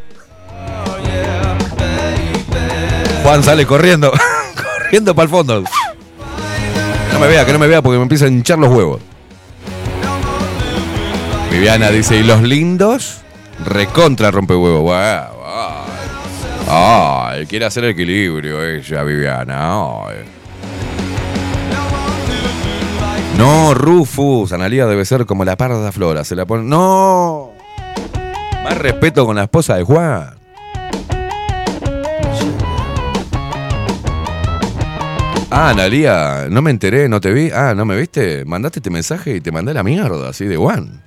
Juan 3.22 3.42
sale 3.42 3.66
corriendo, 3.66 4.12
corriendo 4.80 5.14
para 5.14 5.24
el 5.24 5.28
fondo. 5.28 5.62
No 7.12 7.18
me 7.20 7.26
vea, 7.28 7.44
que 7.44 7.52
no 7.52 7.58
me 7.58 7.66
vea 7.66 7.82
porque 7.82 7.98
me 7.98 8.04
empiezan 8.04 8.28
a 8.28 8.30
hinchar 8.30 8.58
los 8.58 8.74
huevos. 8.74 9.02
Viviana 11.50 11.90
dice, 11.90 12.16
¿y 12.16 12.22
los 12.22 12.40
lindos? 12.40 13.20
Recontra 13.66 14.30
rompe 14.30 14.54
huevos. 14.54 14.90
Ay, 16.66 17.44
quiere 17.44 17.66
hacer 17.66 17.84
equilibrio 17.84 18.64
ella, 18.64 19.02
Viviana. 19.02 20.06
Ay. 20.06 20.31
No, 23.42 23.74
Rufus, 23.74 24.52
Analía 24.52 24.86
debe 24.86 25.04
ser 25.04 25.26
como 25.26 25.44
la 25.44 25.56
parda 25.56 25.90
flora. 25.90 26.22
Se 26.22 26.36
la 26.36 26.46
pone. 26.46 26.62
¡No! 26.62 27.50
Más 28.62 28.78
respeto 28.78 29.26
con 29.26 29.34
la 29.34 29.42
esposa 29.42 29.74
de 29.74 29.82
Juan. 29.82 30.36
Ah, 35.50 35.70
Analía, 35.70 36.46
no 36.50 36.62
me 36.62 36.70
enteré, 36.70 37.08
no 37.08 37.20
te 37.20 37.32
vi. 37.32 37.50
Ah, 37.50 37.74
¿no 37.74 37.84
me 37.84 37.96
viste? 37.96 38.44
Mandaste 38.44 38.78
este 38.78 38.90
mensaje 38.90 39.34
y 39.34 39.40
te 39.40 39.50
mandé 39.50 39.74
la 39.74 39.82
mierda, 39.82 40.28
así 40.28 40.44
de 40.44 40.56
Juan. 40.56 41.02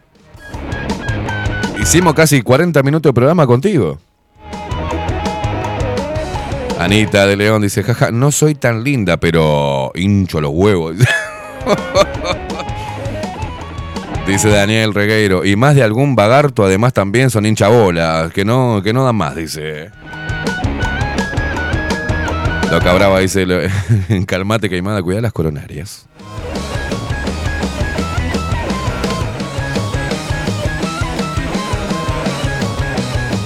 Hicimos 1.82 2.14
casi 2.16 2.42
40 2.42 2.84
minutos 2.84 3.12
de 3.12 3.14
programa 3.14 3.48
contigo. 3.48 3.98
Anita 6.78 7.26
de 7.28 7.38
León 7.38 7.62
dice, 7.62 7.82
jaja, 7.82 8.12
no 8.12 8.34
soy 8.34 8.56
tan 8.56 8.84
linda, 8.84 9.16
pero 9.16 9.94
hincho 9.96 10.42
los 10.42 10.52
huevos. 10.52 10.98
dice 14.28 14.50
Daniel 14.50 14.94
Regueiro, 14.94 15.46
y 15.46 15.56
más 15.56 15.76
de 15.76 15.84
algún 15.84 16.16
vagarto 16.16 16.66
además 16.66 16.94
también 16.94 17.30
son 17.30 17.46
hinchabolas, 17.46 18.32
que 18.34 18.44
no, 18.46 18.82
que 18.84 18.94
no 18.94 19.04
dan 19.06 19.16
más, 19.16 19.36
dice. 19.36 19.92
Lo 22.72 22.80
cabraba 22.80 23.20
dice, 23.20 23.46
lo- 23.46 23.60
calmate 24.28 24.70
queimada, 24.70 25.02
cuida 25.02 25.22
las 25.22 25.34
coronarias. 25.34 26.06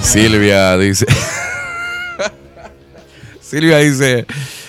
Silvia 0.02 0.76
dice. 0.76 1.06
Silvia 3.40 3.78
dice. 3.78 4.26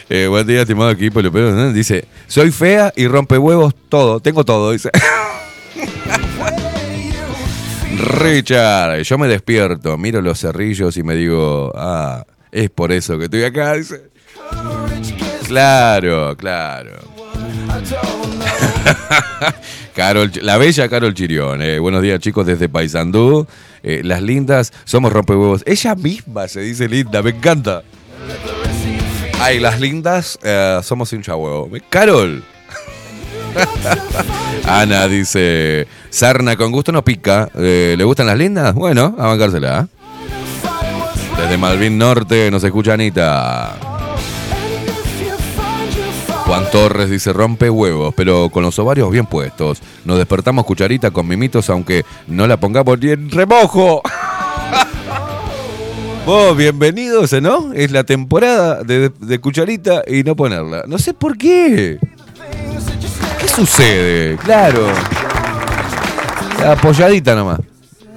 eh, 0.10 0.28
buen 0.28 0.46
día, 0.46 0.62
estimado 0.62 0.92
equipo. 0.92 1.22
Dice: 1.22 2.06
Soy 2.28 2.52
fea 2.52 2.92
y 2.96 3.08
rompe 3.08 3.38
huevos 3.38 3.74
todo. 3.90 4.20
Tengo 4.20 4.44
todo, 4.44 4.72
dice. 4.72 4.90
Richard, 8.02 9.02
yo 9.04 9.18
me 9.18 9.28
despierto, 9.28 9.98
miro 9.98 10.22
los 10.22 10.40
cerrillos 10.40 10.98
y 10.98 11.04
me 11.04 11.16
digo: 11.16 11.72
Ah, 11.76 12.26
es 12.52 12.70
por 12.70 12.92
eso 12.92 13.18
que 13.18 13.26
estoy 13.26 13.44
acá. 13.44 13.76
Claro, 15.48 16.36
claro. 16.36 17.00
Carol, 19.96 20.32
la 20.42 20.58
bella 20.58 20.90
Carol 20.90 21.14
Chirión. 21.14 21.62
eh, 21.62 21.80
buenos 21.80 22.02
días, 22.02 22.20
chicos, 22.20 22.46
desde 22.46 22.70
Paysandú. 22.70 23.48
Eh, 23.84 24.02
las 24.04 24.22
lindas 24.22 24.72
somos 24.86 25.12
rompehuevos. 25.12 25.64
Ella 25.66 25.96
misma 25.96 26.48
se 26.48 26.62
dice 26.62 26.88
linda, 26.88 27.22
me 27.22 27.32
encanta. 27.32 27.84
Ay, 29.40 29.60
las 29.60 29.80
lindas 29.80 30.38
eh, 30.44 30.80
somos 30.84 31.12
hincha 31.14 31.36
huevo. 31.36 31.70
Carol. 31.90 32.44
Ana 34.66 35.08
dice: 35.08 35.88
Sarna 36.10 36.56
con 36.56 36.72
gusto 36.72 36.92
no 36.92 37.04
pica. 37.04 37.50
Eh, 37.56 37.96
¿Le 37.98 38.04
gustan 38.04 38.28
las 38.28 38.38
lindas? 38.38 38.74
Bueno, 38.74 39.16
a 39.18 39.28
bancársela. 39.28 39.88
Desde 41.38 41.58
Malvin 41.58 41.98
Norte 41.98 42.52
nos 42.52 42.64
escucha 42.64 42.94
Anita. 42.94 43.76
Juan 46.46 46.70
Torres 46.70 47.10
dice 47.10 47.32
rompe 47.32 47.70
huevos, 47.70 48.14
pero 48.16 48.50
con 48.50 48.64
los 48.64 48.78
ovarios 48.78 49.10
bien 49.10 49.26
puestos. 49.26 49.82
Nos 50.04 50.18
despertamos 50.18 50.66
cucharita 50.66 51.10
con 51.10 51.28
mimitos, 51.28 51.70
aunque 51.70 52.04
no 52.28 52.46
la 52.46 52.58
pongamos 52.58 53.00
ni 53.00 53.12
en 53.12 53.32
remojo. 53.32 54.02
Vos, 56.26 56.56
bienvenidos, 56.56 57.32
¿no? 57.42 57.74
Es 57.74 57.92
la 57.92 58.04
temporada 58.04 58.84
de 58.84 59.40
cucharita 59.40 60.04
y 60.06 60.24
no 60.24 60.36
ponerla. 60.36 60.84
No 60.88 61.00
sé 61.00 61.14
por 61.14 61.38
qué. 61.38 61.98
¿Qué 63.52 63.58
sucede? 63.58 64.38
Claro. 64.38 64.88
Apoyadita 66.66 67.36
nomás. 67.36 67.60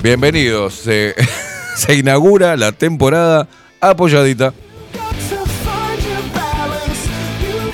Bienvenidos. 0.01 0.75
Se, 0.75 1.13
se 1.77 1.95
inaugura 1.97 2.57
la 2.57 2.71
temporada 2.71 3.49
apoyadita. 3.81 4.55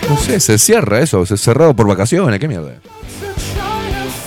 No 0.09 0.17
sé, 0.17 0.41
se 0.41 0.57
cierra 0.57 1.01
eso. 1.01 1.27
Se 1.27 1.37
cerrado 1.37 1.77
por 1.77 1.87
vacaciones. 1.87 2.41
¿Qué 2.41 2.49
mierda? 2.49 2.77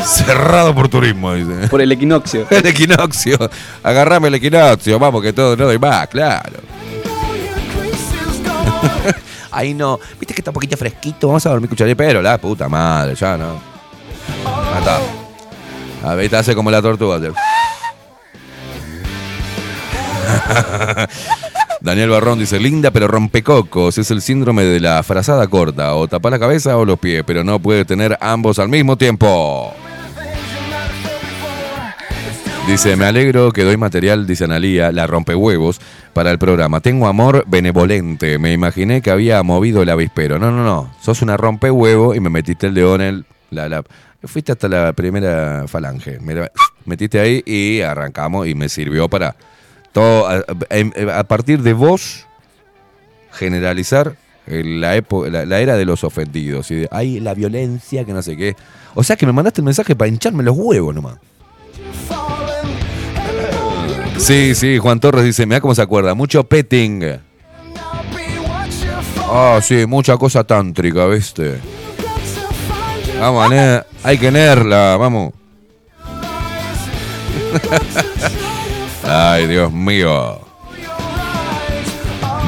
Cerrado 0.05 0.75
por 0.75 0.87
turismo, 0.87 1.33
dice. 1.33 1.69
Por 1.69 1.81
el 1.81 1.91
equinoccio. 1.91 2.45
El 2.51 2.67
equinoccio. 2.67 3.37
Agarrame 3.81 4.27
el 4.27 4.35
equinoccio. 4.35 4.99
Vamos, 4.99 5.23
que 5.23 5.33
todo 5.33 5.57
no 5.57 5.65
doy 5.65 5.79
más, 5.79 6.07
claro. 6.07 6.59
Ay, 9.53 9.73
no. 9.73 9.99
Viste 10.19 10.33
que 10.33 10.41
está 10.41 10.51
un 10.51 10.55
poquito 10.55 10.77
fresquito. 10.77 11.27
Vamos 11.27 11.45
a 11.45 11.49
dormir 11.49 11.69
cucharita. 11.69 11.95
Pero 11.95 12.21
la 12.21 12.37
puta 12.37 12.67
madre, 12.67 13.15
ya 13.15 13.37
no. 13.37 13.59
Está. 14.77 14.99
A 16.03 16.15
ver, 16.15 16.29
te 16.29 16.35
hace 16.35 16.55
como 16.55 16.69
la 16.69 16.81
tortuga. 16.81 17.19
Daniel 21.81 22.09
Barrón 22.09 22.39
dice, 22.39 22.59
linda 22.59 22.91
pero 22.91 23.07
rompecocos, 23.07 23.97
es 23.97 24.09
el 24.09 24.21
síndrome 24.21 24.63
de 24.63 24.79
la 24.79 25.03
frazada 25.03 25.47
corta, 25.47 25.95
o 25.95 26.07
tapa 26.07 26.29
la 26.29 26.39
cabeza 26.39 26.77
o 26.77 26.85
los 26.85 26.97
pies, 26.97 27.23
pero 27.25 27.43
no 27.43 27.59
puede 27.59 27.83
tener 27.83 28.17
ambos 28.21 28.57
al 28.59 28.69
mismo 28.69 28.97
tiempo. 28.97 29.73
Dice, 32.67 32.95
me 32.95 33.05
alegro 33.05 33.51
que 33.51 33.63
doy 33.63 33.75
material, 33.77 34.25
dice 34.25 34.45
Analía, 34.45 34.91
la 34.91 35.05
rompehuevos, 35.05 35.79
para 36.13 36.31
el 36.31 36.39
programa. 36.39 36.79
Tengo 36.79 37.07
amor 37.07 37.43
benevolente, 37.45 38.39
me 38.39 38.53
imaginé 38.53 39.01
que 39.01 39.11
había 39.11 39.43
movido 39.43 39.81
el 39.83 39.89
avispero. 39.89 40.39
No, 40.39 40.49
no, 40.49 40.63
no, 40.63 40.91
sos 41.01 41.21
una 41.21 41.35
rompehuevo 41.37 42.15
y 42.15 42.19
me 42.21 42.29
metiste 42.29 42.67
el 42.67 42.73
dedo 42.73 42.95
en. 42.99 43.25
La, 43.51 43.67
la- 43.69 43.83
fuiste 44.23 44.53
hasta 44.53 44.69
la 44.69 44.93
primera 44.93 45.65
falange, 45.67 46.17
me 46.19 46.49
metiste 46.85 47.19
ahí 47.19 47.43
y 47.45 47.81
arrancamos 47.81 48.47
y 48.47 48.55
me 48.55 48.69
sirvió 48.69 49.09
para 49.09 49.35
todo, 49.91 50.27
a, 50.27 50.41
a 51.19 51.23
partir 51.25 51.61
de 51.61 51.73
vos 51.73 52.25
generalizar 53.33 54.15
la, 54.47 55.03
la, 55.29 55.45
la 55.45 55.59
era 55.59 55.75
de 55.75 55.83
los 55.85 56.03
ofendidos 56.05 56.71
y 56.71 56.75
de, 56.75 56.87
ay, 56.91 57.19
la 57.19 57.33
violencia, 57.33 58.05
que 58.05 58.13
no 58.13 58.21
sé 58.21 58.37
qué. 58.37 58.55
O 58.95 59.03
sea 59.03 59.17
que 59.17 59.25
me 59.25 59.33
mandaste 59.33 59.59
el 59.59 59.65
mensaje 59.65 59.95
para 59.95 60.07
hincharme 60.07 60.41
los 60.43 60.55
huevos 60.57 60.95
nomás. 60.95 61.17
Sí, 64.23 64.55
sí, 64.55 64.77
Juan 64.77 65.01
Torres 65.01 65.25
dice, 65.25 65.45
mira 65.45 65.59
cómo 65.59 65.75
se 65.75 65.81
acuerda, 65.81 66.13
mucho 66.13 66.45
petting. 66.45 67.03
Ah, 69.29 69.59
sí, 69.61 69.85
mucha 69.85 70.15
cosa 70.17 70.45
tántrica, 70.45 71.05
¿viste? 71.07 71.59
Vamos, 73.19 73.51
a 73.51 73.85
hay 74.03 74.17
que 74.17 74.31
nerla, 74.31 74.95
vamos. 74.97 75.33
Ay, 79.03 79.47
Dios 79.47 79.73
mío. 79.73 80.39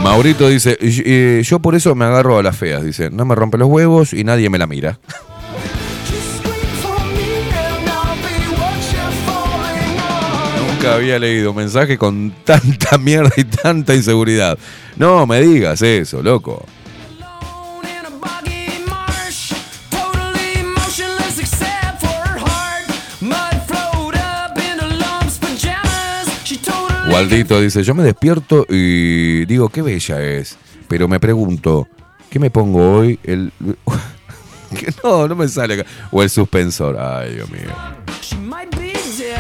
Maurito 0.02 0.48
dice, 0.48 0.78
"Y- 0.80 1.40
y 1.40 1.42
yo 1.44 1.60
por 1.60 1.76
eso 1.76 1.94
me 1.96 2.06
agarro 2.06 2.38
a 2.38 2.44
las 2.44 2.56
feas, 2.56 2.84
dice, 2.84 3.10
no 3.10 3.26
me 3.26 3.36
rompe 3.36 3.58
los 3.58 3.68
huevos 3.68 4.14
y 4.14 4.24
nadie 4.24 4.50
me 4.50 4.58
la 4.58 4.68
mira. 4.68 4.98
Nunca 10.86 10.98
había 10.98 11.18
leído 11.18 11.50
un 11.50 11.58
mensaje 11.58 11.98
con 11.98 12.32
tanta 12.44 12.98
mierda 13.00 13.32
y 13.38 13.44
tanta 13.44 13.96
inseguridad. 13.96 14.58
No 14.98 15.26
me 15.26 15.42
digas 15.42 15.82
eso, 15.82 16.22
loco. 16.22 16.66
Waldito 27.08 27.62
dice, 27.62 27.82
yo 27.82 27.96
me 27.96 28.04
despierto 28.04 28.66
y 28.68 29.46
digo, 29.46 29.70
qué 29.70 29.82
bella 29.82 30.22
es. 30.22 30.58
Pero 30.90 31.08
me 31.08 31.18
pregunto, 31.20 31.88
¿qué 32.30 32.40
me 32.40 32.50
pongo 32.50 32.98
hoy? 32.98 33.18
El... 33.24 33.54
no, 35.04 35.26
no 35.26 35.36
me 35.36 35.48
sale 35.48 35.76
acá. 35.76 35.86
O 36.12 36.22
el 36.22 36.30
suspensor. 36.30 37.00
Ay, 37.00 37.36
Dios 37.36 37.50
mío. 37.50 37.70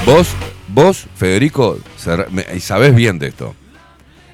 Vos, 0.06 0.30
vos, 0.76 1.08
Federico, 1.16 1.80
sabés 2.60 2.94
bien 2.94 3.18
de 3.18 3.28
esto. 3.28 3.56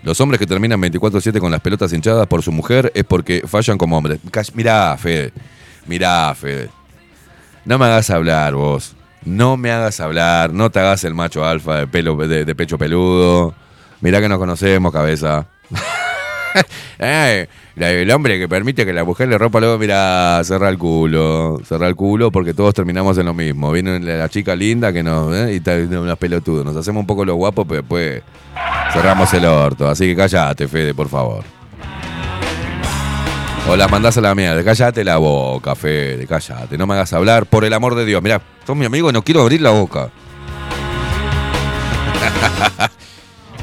Los 0.04 0.20
hombres 0.20 0.40
que 0.40 0.48
terminan 0.48 0.82
24-7 0.82 1.40
con 1.40 1.52
las 1.52 1.62
pelotas 1.62 1.94
hinchadas 1.94 2.26
por 2.28 2.42
su 2.42 2.52
mujer 2.52 2.92
es 2.96 3.04
porque 3.04 3.44
fallan 3.46 3.78
como 3.78 3.98
hombres. 3.98 4.20
Mirá, 4.56 4.98
Fede. 4.98 5.32
Mirá, 5.86 6.34
Fede. 6.34 6.70
No 7.66 7.78
me 7.78 7.86
hagas 7.86 8.10
hablar, 8.10 8.56
vos. 8.56 8.96
No 9.24 9.58
me 9.58 9.72
hagas 9.72 10.00
hablar. 10.00 10.52
No 10.52 10.72
te 10.72 10.80
hagas 10.80 11.04
el 11.04 11.14
macho 11.14 11.46
alfa 11.46 11.78
de, 11.78 11.88
pelo, 11.88 12.16
de, 12.16 12.44
de 12.46 12.56
pecho 12.56 12.80
peludo. 12.80 13.54
Mirá 14.02 14.20
que 14.20 14.28
nos 14.28 14.40
conocemos, 14.40 14.92
cabeza. 14.92 15.46
El 17.76 18.12
hombre 18.12 18.38
que 18.38 18.48
permite 18.48 18.86
que 18.86 18.94
la 18.94 19.04
mujer 19.04 19.28
le 19.28 19.38
rompa 19.38 19.60
luego, 19.60 19.78
mira, 19.80 20.42
cerra 20.44 20.70
el 20.70 20.78
culo, 20.78 21.60
cerra 21.66 21.88
el 21.88 21.96
culo 21.96 22.32
porque 22.32 22.54
todos 22.54 22.74
terminamos 22.74 23.18
en 23.18 23.26
lo 23.26 23.34
mismo. 23.34 23.72
Viene 23.72 24.00
la 24.00 24.30
chica 24.30 24.56
linda 24.56 24.94
que 24.94 25.02
nos, 25.02 25.34
eh, 25.36 25.54
y 25.54 25.56
está 25.58 25.76
unos 25.76 26.18
pelotudos. 26.18 26.66
Nos 26.66 26.76
hacemos 26.76 27.02
un 27.02 27.08
poco 27.08 27.26
los 27.26 27.36
guapos, 27.36 27.66
pero 27.68 27.82
después 27.82 28.22
cerramos 28.94 29.34
el 29.34 29.46
orto. 29.46 29.88
Así 29.88 30.06
que 30.06 30.16
cállate, 30.16 30.68
Fede, 30.68 30.94
por 30.94 31.10
favor. 31.10 31.44
O 33.68 33.76
las 33.76 33.90
mandás 33.90 34.18
a 34.18 34.22
la 34.22 34.36
mierda. 34.36 34.64
Cállate 34.64 35.04
la 35.04 35.18
boca, 35.18 35.76
Fede, 35.76 36.28
cállate. 36.28 36.78
No 36.78 36.86
me 36.88 36.94
hagas 36.96 37.14
hablar, 37.14 37.46
por 37.46 37.64
el 37.64 37.74
amor 37.74 37.96
de 37.96 38.06
Dios. 38.06 38.22
Mirá, 38.22 38.42
sos 38.66 38.76
mi 38.76 38.86
amigo 38.86 39.10
y 39.10 39.14
no 39.14 39.24
quiero 39.24 39.42
abrir 39.42 39.62
la 39.62 39.72
boca. 39.72 40.10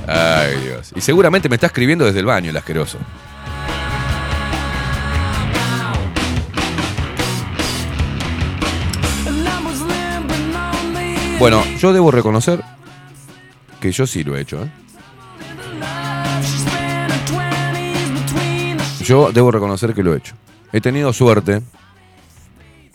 Ay, 0.08 0.56
Dios. 0.64 0.92
Y 0.96 1.00
seguramente 1.02 1.48
me 1.48 1.56
está 1.56 1.66
escribiendo 1.66 2.06
desde 2.06 2.20
el 2.20 2.26
baño 2.26 2.50
el 2.50 2.56
asqueroso. 2.56 2.98
Bueno, 11.38 11.62
yo 11.78 11.92
debo 11.92 12.10
reconocer 12.10 12.64
que 13.80 13.92
yo 13.92 14.06
sí 14.06 14.24
lo 14.24 14.36
he 14.36 14.40
hecho. 14.40 14.64
¿eh? 14.64 14.70
Yo 19.04 19.30
debo 19.30 19.50
reconocer 19.50 19.94
que 19.94 20.02
lo 20.02 20.14
he 20.14 20.18
hecho. 20.18 20.34
He 20.72 20.80
tenido 20.80 21.12
suerte. 21.12 21.62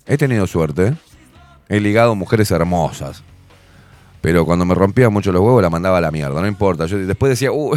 He 0.05 0.17
tenido 0.17 0.45
suerte. 0.47 0.95
He 1.69 1.79
ligado 1.79 2.15
mujeres 2.15 2.51
hermosas. 2.51 3.23
Pero 4.23 4.45
cuando 4.45 4.63
me 4.63 4.73
rompía 4.73 5.09
mucho 5.09 5.33
los 5.33 5.41
huevos 5.41 5.61
la 5.61 5.69
mandaba 5.69 5.97
a 5.97 6.01
la 6.01 6.09
mierda, 6.09 6.39
no 6.39 6.47
importa. 6.47 6.85
Yo 6.85 6.97
después 6.97 7.31
decía, 7.31 7.51
uh, 7.51 7.75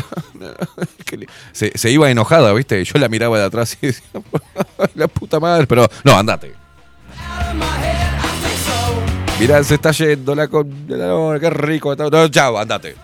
se, 1.52 1.76
se 1.76 1.90
iba 1.90 2.08
enojada, 2.08 2.52
¿viste? 2.52 2.84
Yo 2.84 3.00
la 3.00 3.08
miraba 3.08 3.36
de 3.36 3.46
atrás 3.46 3.76
y 3.82 3.88
decía, 3.88 4.06
"Ay, 4.78 4.86
la 4.94 5.08
puta 5.08 5.40
madre, 5.40 5.66
pero 5.66 5.88
no, 6.04 6.16
andate. 6.16 6.54
Mirá, 9.40 9.64
se 9.64 9.74
está 9.74 9.90
yendo 9.90 10.36
la 10.36 10.46
con. 10.46 10.86
no, 10.86 11.34
qué 11.40 11.50
rico. 11.50 11.96
no, 11.96 12.28
chao, 12.28 12.56
andate. 12.56 12.94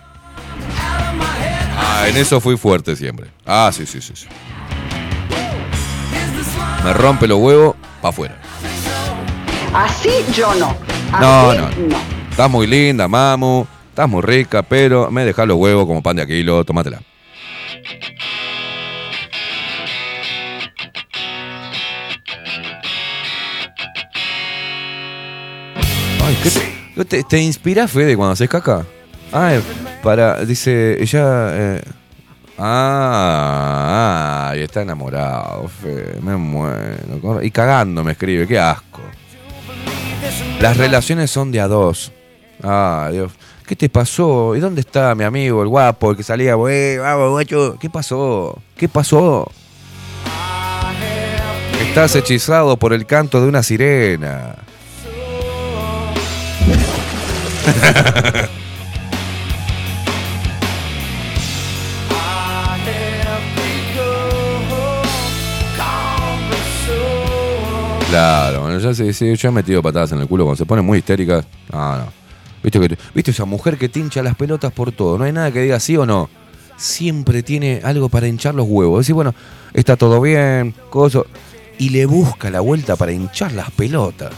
Ah, 1.77 2.05
en 2.07 2.15
eso 2.15 2.39
fui 2.39 2.55
fuerte 2.55 2.95
siempre. 2.95 3.27
Ah, 3.45 3.71
sí, 3.73 3.85
sí, 3.85 3.99
sí. 3.99 4.13
sí. 4.15 4.27
Me 6.81 6.93
rompe 6.93 7.27
los 7.27 7.39
huevos, 7.39 7.75
pa' 8.01 8.07
afuera. 8.07 8.37
Así 9.73 10.11
yo 10.33 10.55
no. 10.55 10.77
No, 11.19 11.49
Así 11.51 11.57
no. 11.57 12.22
Estás 12.33 12.49
muy 12.49 12.65
linda, 12.65 13.07
mamu. 13.07 13.63
Estás 13.89 14.09
muy 14.09 14.23
rica, 14.23 14.63
pero 14.63 15.11
me 15.11 15.23
dejas 15.23 15.47
los 15.47 15.55
huevos 15.55 15.85
como 15.85 16.01
pan 16.01 16.15
de 16.15 16.23
aquilo. 16.23 16.65
Tómatela. 16.65 16.99
Ay, 26.25 26.35
¿qué 26.41 26.49
te, 26.49 27.05
te, 27.05 27.23
te 27.23 27.39
inspirás, 27.39 27.91
Fede, 27.91 28.17
cuando 28.17 28.33
haces 28.33 28.49
caca? 28.49 28.83
Ah, 29.31 29.53
eh, 29.53 29.61
para, 30.01 30.43
dice, 30.43 31.03
ella... 31.03 31.49
eh, 31.51 31.83
ah, 32.57 34.53
y 34.57 34.61
está 34.61 34.81
enamorado, 34.81 35.67
Fede, 35.67 36.19
me 36.19 36.35
muero. 36.35 37.43
Y 37.43 37.51
cagando 37.51 38.03
me 38.03 38.13
escribe, 38.13 38.47
qué 38.47 38.57
asco. 38.57 39.01
Las 40.59 40.77
relaciones 40.77 41.29
son 41.29 41.51
de 41.51 41.61
a 41.61 41.67
dos. 41.67 42.11
Ah, 42.63 43.09
Dios. 43.11 43.31
¿Qué 43.67 43.75
te 43.75 43.89
pasó? 43.89 44.55
¿Y 44.55 44.59
dónde 44.59 44.81
está 44.81 45.15
mi 45.15 45.23
amigo, 45.23 45.61
el 45.61 45.67
guapo, 45.69 46.11
el 46.11 46.17
que 46.17 46.23
salía, 46.23 46.55
"Eh, 46.69 46.97
vamos, 46.99 47.31
guacho"? 47.31 47.77
¿Qué 47.79 47.89
pasó? 47.89 48.57
¿Qué 48.75 48.89
pasó? 48.89 49.49
Estás 51.81 52.15
hechizado 52.15 52.77
por 52.77 52.93
el 52.93 53.05
canto 53.05 53.41
de 53.41 53.47
una 53.47 53.63
sirena. 53.63 54.55
Claro, 68.09 68.61
bueno, 68.61 68.77
ya 68.77 68.93
sé, 68.93 69.11
sí, 69.11 69.35
yo 69.35 69.49
he 69.49 69.51
metido 69.51 69.81
patadas 69.81 70.11
en 70.11 70.19
el 70.19 70.27
culo 70.27 70.43
cuando 70.43 70.57
se 70.57 70.67
pone 70.67 70.83
muy 70.83 70.99
histérica. 70.99 71.43
No, 71.71 71.97
no. 71.97 72.22
¿Viste, 72.63 72.79
que, 72.79 72.97
¿Viste 73.13 73.31
esa 73.31 73.45
mujer 73.45 73.77
que 73.77 73.89
te 73.89 73.99
hincha 73.99 74.23
las 74.23 74.35
pelotas 74.35 74.71
por 74.71 74.91
todo? 74.91 75.17
No 75.17 75.25
hay 75.25 75.33
nada 75.33 75.51
que 75.51 75.61
diga 75.61 75.79
sí 75.79 75.97
o 75.97 76.05
no. 76.05 76.29
Siempre 76.77 77.43
tiene 77.43 77.81
algo 77.83 78.09
para 78.09 78.27
hinchar 78.27 78.55
los 78.55 78.65
huevos. 78.67 79.01
Decir, 79.01 79.15
bueno, 79.15 79.35
está 79.73 79.97
todo 79.97 80.21
bien, 80.21 80.73
coso. 80.89 81.25
Y 81.77 81.89
le 81.89 82.05
busca 82.05 82.49
la 82.49 82.61
vuelta 82.61 82.95
para 82.95 83.11
hinchar 83.11 83.51
las 83.51 83.69
pelotas. 83.71 84.31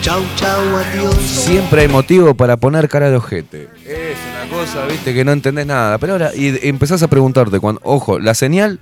Chau, 0.00 0.22
chau, 0.36 0.76
adiós. 0.76 1.14
Siempre 1.16 1.82
hay 1.82 1.88
motivo 1.88 2.34
para 2.34 2.56
poner 2.56 2.88
cara 2.88 3.10
de 3.10 3.16
ojete. 3.16 3.68
Es 3.84 4.16
una 4.30 4.56
cosa, 4.56 4.86
viste, 4.86 5.12
que 5.12 5.24
no 5.24 5.32
entendés 5.32 5.66
nada. 5.66 5.98
Pero 5.98 6.14
ahora 6.14 6.34
y 6.34 6.58
empezás 6.66 7.02
a 7.02 7.08
preguntarte, 7.08 7.60
cuando, 7.60 7.80
ojo, 7.84 8.18
la 8.18 8.34
señal, 8.34 8.80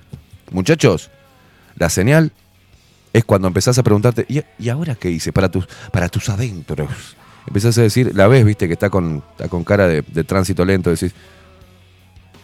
muchachos, 0.50 1.10
la 1.76 1.90
señal 1.90 2.32
es 3.12 3.24
cuando 3.24 3.48
empezás 3.48 3.78
a 3.78 3.82
preguntarte, 3.82 4.26
¿y, 4.28 4.42
y 4.58 4.68
ahora 4.68 4.94
qué 4.94 5.10
hice? 5.10 5.32
Para 5.32 5.50
tus, 5.50 5.66
para 5.90 6.08
tus 6.08 6.28
adentros. 6.28 7.16
Empezás 7.46 7.78
a 7.78 7.82
decir, 7.82 8.14
la 8.14 8.26
ves, 8.28 8.44
viste, 8.44 8.66
que 8.66 8.72
está 8.72 8.90
con, 8.90 9.22
está 9.30 9.48
con 9.48 9.64
cara 9.64 9.86
de, 9.86 10.02
de 10.02 10.24
tránsito 10.24 10.64
lento, 10.64 10.90
decís, 10.90 11.14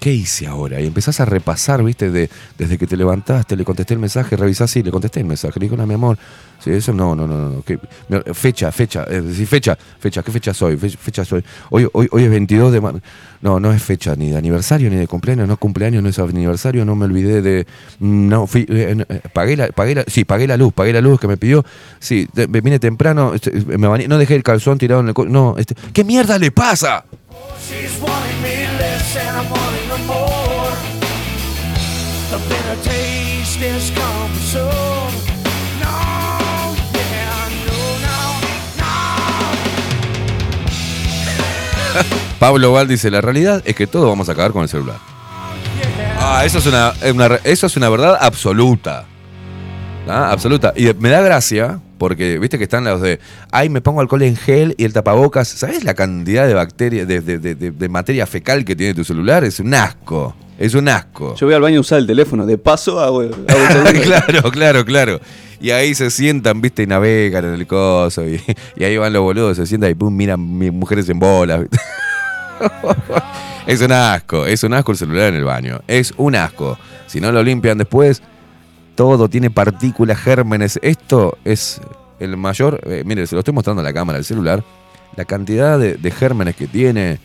¿qué 0.03 0.13
hice 0.13 0.49
ahora? 0.49 0.81
Y 0.81 0.87
empezás 0.89 1.21
a 1.21 1.25
repasar, 1.25 1.85
viste, 1.85 2.11
de, 2.11 2.29
desde 2.59 2.77
que 2.77 2.89
te 2.89 2.97
levantaste, 2.97 3.55
le 3.55 3.65
contesté 3.65 3.95
el 3.95 4.01
mensaje, 4.01 4.37
revisás, 4.37 4.69
sí, 4.69 4.83
le 4.83 4.91
contesté 4.91 5.21
el 5.21 5.27
mensaje, 5.27 5.61
le 5.61 5.67
digo, 5.67 5.77
no, 5.77 5.87
mi 5.87 5.95
amor, 5.95 6.19
sí, 6.59 6.71
eso 6.71 6.93
no, 6.93 7.15
no, 7.15 7.29
no, 7.29 7.51
no, 7.51 7.65
mi- 8.09 8.35
fecha, 8.35 8.73
fecha, 8.73 9.05
es 9.05 9.25
decir, 9.25 9.47
fecha, 9.47 9.79
fecha, 10.01 10.25
¿qué 10.25 10.33
fecha 10.33 10.53
soy? 10.53 10.77
Fe- 10.77 10.91
Fecha 10.91 11.25
soy. 11.25 11.45
Hoy, 11.71 11.87
hoy, 11.93 12.09
hoy 12.11 12.25
es 12.25 12.31
22 12.31 12.73
de 12.73 12.81
marzo. 12.81 12.99
No, 13.43 13.61
no 13.61 13.73
es 13.73 13.81
fecha 13.83 14.15
ni 14.17 14.31
de 14.31 14.37
aniversario 14.39 14.91
ni 14.91 14.97
de 14.97 15.07
cumpleaños, 15.07 15.47
no 15.47 15.57
cumpleaños, 15.57 16.03
no 16.03 16.09
es 16.09 16.19
aniversario, 16.19 16.85
no 16.85 16.97
me 16.97 17.05
olvidé 17.05 17.41
de. 17.41 17.67
No, 18.01 18.47
fui, 18.49 18.67
eh, 18.69 19.05
eh, 19.09 19.21
pagué 19.33 19.57
la, 19.57 19.69
pagué 19.69 20.05
sí, 20.09 20.25
pagué 20.25 20.47
la 20.49 20.57
luz, 20.57 20.73
pagué 20.73 20.93
la 20.93 21.01
luz 21.01 21.19
que 21.21 21.27
me 21.29 21.37
pidió. 21.37 21.65
Sí, 22.01 22.29
vine 22.49 22.79
temprano, 22.81 23.35
este, 23.35 23.51
me 23.79 23.87
bañé, 23.89 24.07
no 24.09 24.19
dejé 24.19 24.35
el 24.35 24.43
calzón 24.43 24.79
tirado 24.79 25.01
en 25.01 25.09
el. 25.09 25.15
No, 25.33 25.57
este, 25.59 25.75
¿qué 25.93 26.03
mierda 26.05 26.39
le 26.39 26.51
pasa? 26.53 27.05
She's 27.61 27.99
wanting 28.01 28.43
me 28.43 28.67
less 28.79 29.17
and 29.17 29.37
I'm 29.37 29.49
wanting 29.51 29.89
her 29.89 30.03
more. 30.07 30.77
The 32.31 32.39
bitter 32.49 32.77
taste 32.83 33.61
is 33.63 33.91
coming 33.91 34.45
soon. 34.53 35.11
No, 35.81 35.95
yeah, 36.93 37.49
no, 37.67 37.81
no, 38.07 38.17
Pablo 42.39 42.73
Val 42.73 42.89
dice, 42.89 43.11
la 43.11 43.21
realidad 43.21 43.63
es 43.65 43.75
que 43.75 43.87
todos 43.87 44.09
vamos 44.09 44.29
a 44.29 44.33
acabar 44.33 44.53
con 44.53 44.63
el 44.63 44.69
celular. 44.69 44.99
Ah, 46.19 46.45
eso 46.45 46.59
es 46.59 46.67
una, 46.67 46.93
una 47.13 47.27
eso 47.45 47.67
es 47.67 47.77
una 47.77 47.89
verdad 47.89 48.19
absoluta. 48.21 49.07
¿Ah? 50.09 50.31
Absoluta. 50.33 50.73
Y 50.77 50.93
me 50.99 51.09
da 51.11 51.21
gracia, 51.21 51.79
porque 51.99 52.39
viste 52.39 52.59
que 52.59 52.65
están 52.65 52.85
los 52.85 53.01
de, 53.01 53.21
ay, 53.51 53.69
me 53.69 53.81
pongo 53.81 54.01
alcohol 54.01 54.23
en 54.23 54.37
gel 54.37 54.75
y 54.77 54.85
el 54.85 54.93
tapabocas. 54.93 55.49
¿Sabes 55.49 55.85
la 55.85 55.95
cantidad 55.95 56.47
de 56.47 56.55
bacterias, 56.55 57.07
de, 57.07 57.21
de- 57.21 57.39
de- 57.39 57.55
de- 57.71 57.89
materia 57.89 58.27
fecal 58.27 58.65
que 58.65 58.75
tiene 58.75 58.95
tu 58.95 59.05
celular? 59.05 59.45
Es 59.45 59.61
un 59.61 59.73
asco. 59.75 60.35
Es 60.59 60.75
un 60.75 60.89
asco. 60.89 61.35
Yo 61.37 61.47
voy 61.47 61.55
al 61.55 61.63
baño 61.63 61.79
a 61.79 61.81
usar 61.81 61.99
el 61.99 62.07
teléfono. 62.07 62.45
De 62.47 62.59
paso 62.59 63.01
hago, 63.01 63.21
hago 63.23 63.89
el 63.89 64.01
claro, 64.03 64.51
claro, 64.51 64.85
claro. 64.85 65.21
Y 65.61 65.71
ahí 65.71 65.95
se 65.95 66.11
sientan, 66.11 66.61
viste, 66.61 66.83
y 66.83 66.87
navegan 66.87 67.45
en 67.45 67.55
el 67.55 67.67
coso. 67.67 68.27
Y, 68.29 68.41
y 68.77 68.85
ahí 68.85 68.97
van 68.97 69.13
los 69.13 69.23
boludos, 69.23 69.57
se 69.57 69.67
sientan 69.67 69.91
y 69.91 69.95
pum, 69.95 70.15
miran 70.15 70.59
mi- 70.59 70.71
mujeres 70.73 71.09
en 71.09 71.19
bolas. 71.21 71.63
es 73.67 73.81
un 73.81 73.93
asco, 73.93 74.47
es 74.47 74.63
un 74.65 74.75
asco 74.75 74.93
el 74.93 74.99
celular 74.99 75.29
en 75.29 75.37
el 75.37 75.45
baño. 75.45 75.81
Es 75.87 76.13
un 76.17 76.35
asco. 76.35 76.79
Si 77.07 77.21
no 77.21 77.31
lo 77.33 77.43
limpian 77.43 77.79
después, 77.79 78.23
todo 78.95 79.29
tiene 79.29 79.51
partículas, 79.51 80.19
gérmenes. 80.19 80.79
Esto 80.83 81.39
es 81.45 81.81
el 82.21 82.37
mayor. 82.37 82.81
eh, 82.85 83.03
mire, 83.05 83.27
se 83.27 83.35
lo 83.35 83.41
estoy 83.41 83.55
mostrando 83.55 83.81
a 83.81 83.85
la 83.85 83.93
cámara 83.93 84.19
del 84.19 84.25
celular. 84.25 84.63
La 85.17 85.25
cantidad 85.25 85.79
de, 85.79 86.11
gérmenes 86.11 86.57
que 86.57 86.67
tiene 86.67 87.19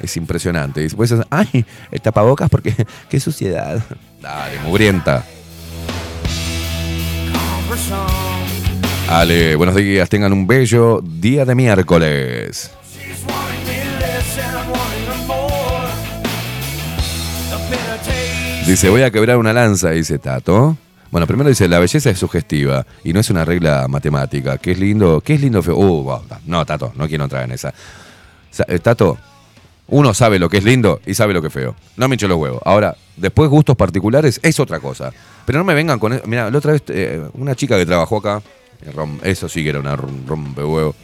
es 0.00 0.16
impresionante. 0.16 0.80
Y 0.80 0.84
después, 0.84 1.14
ay, 1.30 1.64
el 1.90 2.00
tapabocas 2.00 2.50
porque 2.50 2.74
qué 3.08 3.20
suciedad. 3.20 3.82
Dale, 4.20 4.60
mugrienta. 4.60 5.24
Ale, 9.08 9.56
buenos 9.56 9.74
días, 9.74 10.08
tengan 10.08 10.32
un 10.32 10.46
bello 10.46 11.00
día 11.02 11.44
de 11.44 11.54
miércoles. 11.54 12.70
Dice, 18.66 18.88
voy 18.90 19.02
a 19.02 19.10
quebrar 19.10 19.38
una 19.38 19.52
lanza, 19.52 19.90
dice 19.90 20.18
Tato. 20.18 20.76
Bueno, 21.12 21.26
primero 21.28 21.48
dice, 21.48 21.68
la 21.68 21.78
belleza 21.78 22.10
es 22.10 22.18
sugestiva 22.18 22.84
y 23.04 23.12
no 23.12 23.20
es 23.20 23.30
una 23.30 23.44
regla 23.44 23.86
matemática. 23.86 24.58
¿Qué 24.58 24.72
es 24.72 24.78
lindo? 24.80 25.20
¿Qué 25.20 25.34
es 25.34 25.40
lindo 25.42 25.62
feo? 25.62 25.76
Uh, 25.76 26.04
va. 26.04 26.22
no, 26.46 26.64
Tato, 26.66 26.92
no 26.96 27.06
quiero 27.06 27.24
entrar 27.24 27.44
en 27.44 27.52
esa. 27.52 27.72
Sa- 28.50 28.64
eh, 28.66 28.78
Tato, 28.80 29.18
uno 29.88 30.14
sabe 30.14 30.38
lo 30.38 30.48
que 30.48 30.56
es 30.56 30.64
lindo 30.64 31.00
y 31.06 31.12
sabe 31.14 31.34
lo 31.34 31.40
que 31.42 31.48
es 31.48 31.52
feo. 31.54 31.76
No 31.98 32.08
me 32.08 32.14
hincho 32.14 32.26
los 32.28 32.38
huevos. 32.38 32.62
Ahora, 32.64 32.96
después 33.16 33.50
gustos 33.50 33.76
particulares 33.76 34.40
es 34.42 34.58
otra 34.58 34.80
cosa. 34.80 35.12
Pero 35.44 35.58
no 35.58 35.64
me 35.64 35.74
vengan 35.74 35.98
con... 35.98 36.14
e- 36.14 36.22
Mira, 36.24 36.50
la 36.50 36.56
otra 36.58 36.72
vez, 36.72 36.82
eh, 36.88 37.22
una 37.34 37.54
chica 37.54 37.76
que 37.76 37.84
trabajó 37.84 38.16
acá, 38.16 38.40
eh, 38.80 38.90
eso 39.24 39.48
sí 39.50 39.62
que 39.62 39.68
era 39.70 39.80
una 39.80 39.94
rom- 39.96 40.26
rompehuevo. 40.26 40.94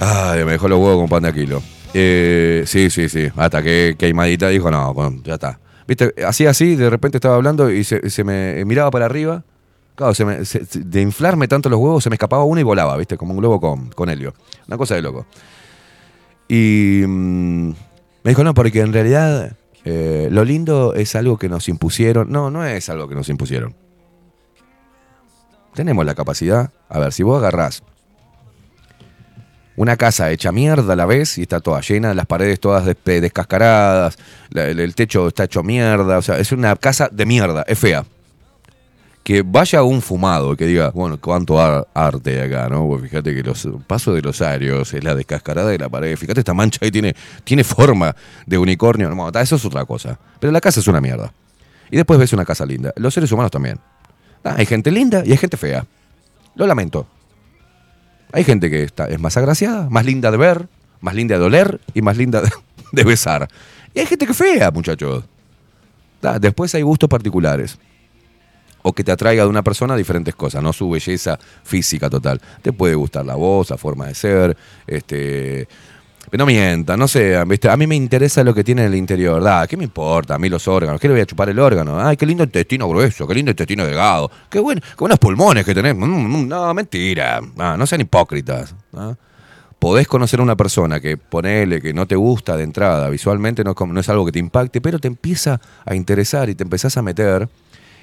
Ay, 0.00 0.44
me 0.44 0.52
dejó 0.52 0.68
los 0.68 0.78
huevos 0.78 0.98
con 1.00 1.08
pan 1.08 1.22
de 1.22 1.28
aquilo. 1.30 1.62
Eh, 1.94 2.64
sí, 2.66 2.90
sí, 2.90 3.08
sí. 3.08 3.28
Hasta 3.36 3.62
que 3.62 3.94
queimadita 3.98 4.48
dijo, 4.48 4.70
no, 4.70 4.94
ya 5.24 5.34
está. 5.34 5.58
Viste, 5.92 6.14
así, 6.24 6.74
de 6.74 6.88
repente 6.88 7.18
estaba 7.18 7.34
hablando 7.34 7.70
y 7.70 7.84
se, 7.84 8.24
me 8.24 8.64
miraba 8.64 8.90
para 8.90 9.04
arriba. 9.04 9.44
Claro, 9.94 10.14
de 10.14 11.00
inflarme 11.02 11.48
tanto 11.48 11.68
los 11.68 11.78
huevos 11.78 12.02
se 12.02 12.08
me 12.08 12.14
escapaba 12.14 12.44
uno 12.44 12.58
y 12.58 12.64
volaba, 12.64 12.96
¿viste? 12.96 13.18
Como 13.18 13.34
un 13.34 13.40
globo 13.40 13.60
con, 13.60 13.90
con 13.90 14.08
helio. 14.08 14.32
Una 14.68 14.78
cosa 14.78 14.94
de 14.94 15.02
loco. 15.02 15.26
Y 16.48 17.02
mm, 17.06 17.68
me 18.22 18.30
dijo, 18.30 18.42
no, 18.42 18.54
porque 18.54 18.80
en 18.80 18.94
realidad 18.94 19.54
eh, 19.84 20.28
lo 20.32 20.46
lindo 20.46 20.94
es 20.94 21.14
algo 21.14 21.36
que 21.36 21.50
nos 21.50 21.68
impusieron. 21.68 22.32
No, 22.32 22.50
no 22.50 22.64
es 22.64 22.88
algo 22.88 23.06
que 23.06 23.14
nos 23.14 23.28
impusieron. 23.28 23.74
Tenemos 25.74 26.06
la 26.06 26.14
capacidad. 26.14 26.72
A 26.88 27.00
ver, 27.00 27.12
si 27.12 27.22
vos 27.22 27.36
agarrás 27.36 27.82
una 29.76 29.96
casa 29.96 30.30
hecha 30.30 30.52
mierda 30.52 30.92
a 30.92 30.96
la 30.96 31.06
vez 31.06 31.38
y 31.38 31.42
está 31.42 31.60
toda 31.60 31.80
llena, 31.80 32.12
las 32.14 32.26
paredes 32.26 32.60
todas 32.60 32.84
des- 32.84 32.96
descascaradas, 33.04 34.18
el, 34.54 34.94
techo 34.94 35.28
está 35.28 35.44
hecho 35.44 35.62
mierda, 35.62 36.18
o 36.18 36.22
sea, 36.22 36.38
es 36.38 36.52
una 36.52 36.76
casa 36.76 37.08
de 37.10 37.24
mierda, 37.26 37.64
es 37.66 37.78
fea. 37.78 38.04
Que 39.22 39.42
vaya 39.42 39.84
un 39.84 40.02
fumado 40.02 40.56
que 40.56 40.66
diga, 40.66 40.90
bueno, 40.90 41.16
cuánto 41.20 41.60
ar- 41.60 41.86
arte 41.94 42.42
acá, 42.42 42.68
¿no? 42.68 42.88
Pues 42.88 43.02
fíjate 43.02 43.32
que 43.34 43.42
los 43.44 43.68
pasos 43.86 44.16
de 44.16 44.20
los 44.20 44.42
arios 44.42 44.92
es 44.92 45.04
la 45.04 45.14
descascarada 45.14 45.70
de 45.70 45.78
la 45.78 45.88
pared, 45.88 46.16
fíjate 46.16 46.40
esta 46.40 46.54
mancha 46.54 46.80
ahí 46.82 46.90
tiene, 46.90 47.14
tiene 47.44 47.62
forma 47.62 48.14
de 48.46 48.58
unicornio, 48.58 49.08
no, 49.08 49.28
eso 49.40 49.56
es 49.56 49.64
otra 49.64 49.84
cosa. 49.84 50.18
Pero 50.40 50.52
la 50.52 50.60
casa 50.60 50.80
es 50.80 50.88
una 50.88 51.00
mierda. 51.00 51.32
Y 51.90 51.96
después 51.96 52.18
ves 52.18 52.32
una 52.32 52.44
casa 52.44 52.66
linda. 52.66 52.92
Los 52.96 53.14
seres 53.14 53.30
humanos 53.30 53.50
también. 53.50 53.78
Ah, 54.42 54.54
hay 54.58 54.66
gente 54.66 54.90
linda 54.90 55.22
y 55.24 55.30
hay 55.30 55.36
gente 55.36 55.56
fea. 55.56 55.86
Lo 56.56 56.66
lamento. 56.66 57.06
Hay 58.32 58.44
gente 58.44 58.70
que 58.70 58.82
está, 58.82 59.06
es 59.06 59.20
más 59.20 59.36
agraciada, 59.36 59.88
más 59.90 60.06
linda 60.06 60.30
de 60.30 60.38
ver, 60.38 60.68
más 61.00 61.14
linda 61.14 61.38
de 61.38 61.44
oler 61.44 61.80
y 61.92 62.00
más 62.00 62.16
linda 62.16 62.42
de, 62.92 63.04
besar. 63.04 63.48
Y 63.94 64.00
hay 64.00 64.06
gente 64.06 64.26
que 64.26 64.34
fea, 64.34 64.70
muchachos. 64.70 65.24
Ah, 66.22 66.38
después 66.40 66.74
hay 66.74 66.82
gustos 66.82 67.08
particulares. 67.08 67.78
O 68.82 68.92
que 68.92 69.04
te 69.04 69.12
atraiga 69.12 69.44
de 69.44 69.48
una 69.48 69.62
persona 69.62 69.94
diferentes 69.94 70.34
cosas, 70.34 70.62
no 70.62 70.72
su 70.72 70.90
belleza 70.90 71.38
física 71.62 72.10
total. 72.10 72.40
Te 72.62 72.72
puede 72.72 72.94
gustar 72.94 73.24
la 73.24 73.36
voz, 73.36 73.70
la 73.70 73.76
forma 73.76 74.06
de 74.06 74.14
ser, 74.14 74.56
este. 74.86 75.68
No 76.30 76.46
mientan, 76.46 76.98
no 76.98 77.08
sé, 77.08 77.42
¿viste? 77.44 77.68
a 77.68 77.76
mí 77.76 77.86
me 77.86 77.94
interesa 77.94 78.42
lo 78.42 78.54
que 78.54 78.64
tiene 78.64 78.82
en 78.82 78.88
el 78.88 78.94
interior. 78.94 79.42
Da, 79.42 79.66
¿Qué 79.66 79.76
me 79.76 79.84
importa? 79.84 80.36
A 80.36 80.38
mí 80.38 80.48
los 80.48 80.66
órganos. 80.66 81.00
¿Qué 81.00 81.08
le 81.08 81.14
voy 81.14 81.20
a 81.20 81.26
chupar 81.26 81.48
el 81.50 81.58
órgano? 81.58 82.00
Ay, 82.00 82.16
qué 82.16 82.24
lindo 82.24 82.44
intestino 82.44 82.88
grueso, 82.88 83.26
qué 83.26 83.34
lindo 83.34 83.50
intestino 83.50 83.84
delgado. 83.84 84.30
Qué, 84.48 84.58
buen, 84.60 84.80
qué 84.80 84.96
buenos 84.98 85.18
pulmones 85.18 85.64
que 85.64 85.74
tenés. 85.74 85.94
Mm, 85.94 86.04
mm, 86.04 86.48
no, 86.48 86.72
mentira. 86.72 87.40
Ah, 87.58 87.76
no 87.78 87.86
sean 87.86 88.00
hipócritas. 88.00 88.74
Podés 89.78 90.06
conocer 90.06 90.38
a 90.40 90.44
una 90.44 90.56
persona 90.56 91.00
que 91.00 91.16
ponele 91.16 91.82
que 91.82 91.92
no 91.92 92.06
te 92.06 92.14
gusta 92.14 92.56
de 92.56 92.62
entrada, 92.62 93.10
visualmente 93.10 93.64
no, 93.64 93.74
no 93.74 94.00
es 94.00 94.08
algo 94.08 94.24
que 94.24 94.30
te 94.30 94.38
impacte, 94.38 94.80
pero 94.80 95.00
te 95.00 95.08
empieza 95.08 95.60
a 95.84 95.96
interesar 95.96 96.48
y 96.48 96.54
te 96.54 96.62
empezás 96.62 96.96
a 96.96 97.02
meter 97.02 97.48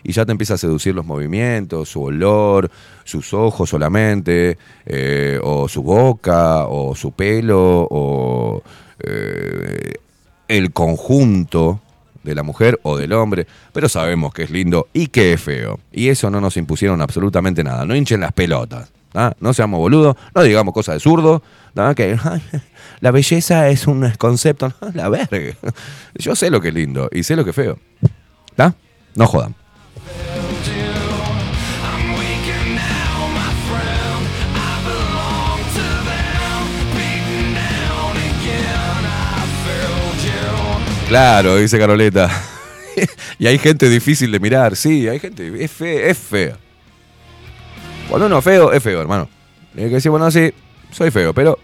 y 0.04 0.12
ya 0.12 0.26
te 0.26 0.32
empieza 0.32 0.56
a 0.56 0.58
seducir 0.58 0.96
los 0.96 1.06
movimientos, 1.06 1.90
su 1.90 2.04
olor, 2.04 2.70
sus 3.04 3.34
ojos 3.34 3.70
solamente, 3.70 4.58
eh, 4.86 5.40
o 5.44 5.68
su 5.68 5.84
boca, 5.84 6.66
o 6.68 6.96
su 6.96 7.12
pelo, 7.12 7.88
o 7.90 8.64
eh, 9.00 9.94
el 10.48 10.72
conjunto 10.74 11.82
de 12.24 12.36
la 12.36 12.44
mujer 12.44 12.80
o 12.84 12.98
del 12.98 13.14
hombre, 13.14 13.48
pero 13.72 13.90
sabemos 13.90 14.34
que 14.34 14.44
es 14.44 14.50
lindo 14.50 14.88
y 14.94 15.08
que 15.08 15.34
es 15.34 15.42
feo. 15.42 15.80
Y 15.92 16.10
eso 16.10 16.30
no 16.30 16.42
nos 16.42 16.58
impusieron 16.58 17.02
absolutamente 17.02 17.64
nada. 17.64 17.86
No 17.86 17.96
hinchen 17.96 18.22
las 18.22 18.34
pelotas. 18.34 18.92
¿ah? 19.14 19.34
No 19.40 19.54
seamos 19.54 19.80
boludos, 19.80 20.16
no 20.36 20.44
digamos 20.44 20.74
cosas 20.74 20.96
de 20.96 21.00
zurdo, 21.00 21.42
¿ah? 21.76 21.94
la 23.00 23.12
belleza 23.12 23.70
es 23.70 23.88
un 23.88 24.10
concepto, 24.18 24.74
la 24.94 25.10
verga. 25.10 25.56
Yo 26.16 26.36
sé 26.36 26.50
lo 26.50 26.62
que 26.62 26.70
es 26.70 26.74
lindo 26.74 27.10
y 27.12 27.24
sé 27.24 27.36
lo 27.36 27.44
que 27.44 27.52
es 27.52 27.56
feo. 27.56 27.80
¿Está? 28.52 28.76
No 29.16 29.28
jodan. 29.28 29.56
Claro, 41.10 41.56
dice 41.56 41.80
Caroleta. 41.80 42.30
y 43.40 43.48
hay 43.48 43.58
gente 43.58 43.90
difícil 43.90 44.32
de 44.32 44.40
mirar, 44.40 44.76
sí, 44.76 45.08
hay 45.08 45.20
gente, 45.20 45.52
es 45.64 45.72
feo, 45.72 46.06
es 46.08 46.16
feo. 46.16 46.56
Cuando 48.08 48.28
uno 48.28 48.38
es 48.38 48.44
feo, 48.44 48.72
es 48.72 48.84
feo, 48.84 49.02
hermano. 49.02 49.28
Hay 49.76 49.86
que 49.86 49.90
decir, 49.90 50.12
bueno, 50.12 50.30
sí, 50.30 50.54
soy 50.92 51.10
feo, 51.10 51.34
pero 51.34 51.58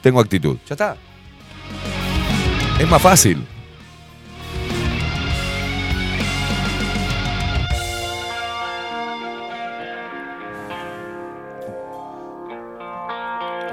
tengo 0.00 0.18
actitud. 0.18 0.56
Ya 0.68 0.74
está. 0.74 0.96
Es 2.80 2.88
más 2.88 3.00
fácil. 3.00 3.46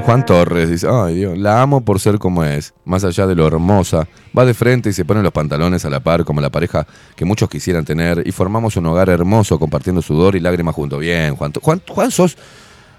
Juan 0.06 0.26
Torres 0.26 0.70
dice, 0.70 0.88
ay 0.92 1.16
Dios, 1.16 1.38
la 1.38 1.62
amo 1.62 1.82
por 1.82 2.00
ser 2.00 2.18
como 2.18 2.44
es, 2.44 2.74
más 2.84 3.04
allá 3.04 3.28
de 3.28 3.36
lo 3.36 3.46
hermosa, 3.46 4.08
va 4.36 4.44
de 4.44 4.56
frente 4.56 4.90
y 4.90 4.94
se 4.94 5.06
pone 5.06 5.22
los 5.22 5.32
pantalones 5.32 5.86
a 5.86 5.90
la 5.90 6.00
par 6.00 6.24
como 6.26 6.42
la 6.42 6.50
pareja 6.50 6.88
que 7.16 7.26
muchos 7.26 7.48
quisieran 7.48 7.86
tener 7.86 8.24
y 8.26 8.32
formamos 8.32 8.76
un 8.76 8.88
hogar 8.88 9.10
hermoso 9.10 9.60
compartiendo 9.60 10.02
sudor 10.02 10.36
y 10.36 10.40
lágrimas 10.40 10.74
juntos. 10.74 11.00
Bien, 11.00 11.36
Juan, 11.36 11.54
Juan, 11.62 11.82
Juan 11.88 12.10
sos, 12.10 12.38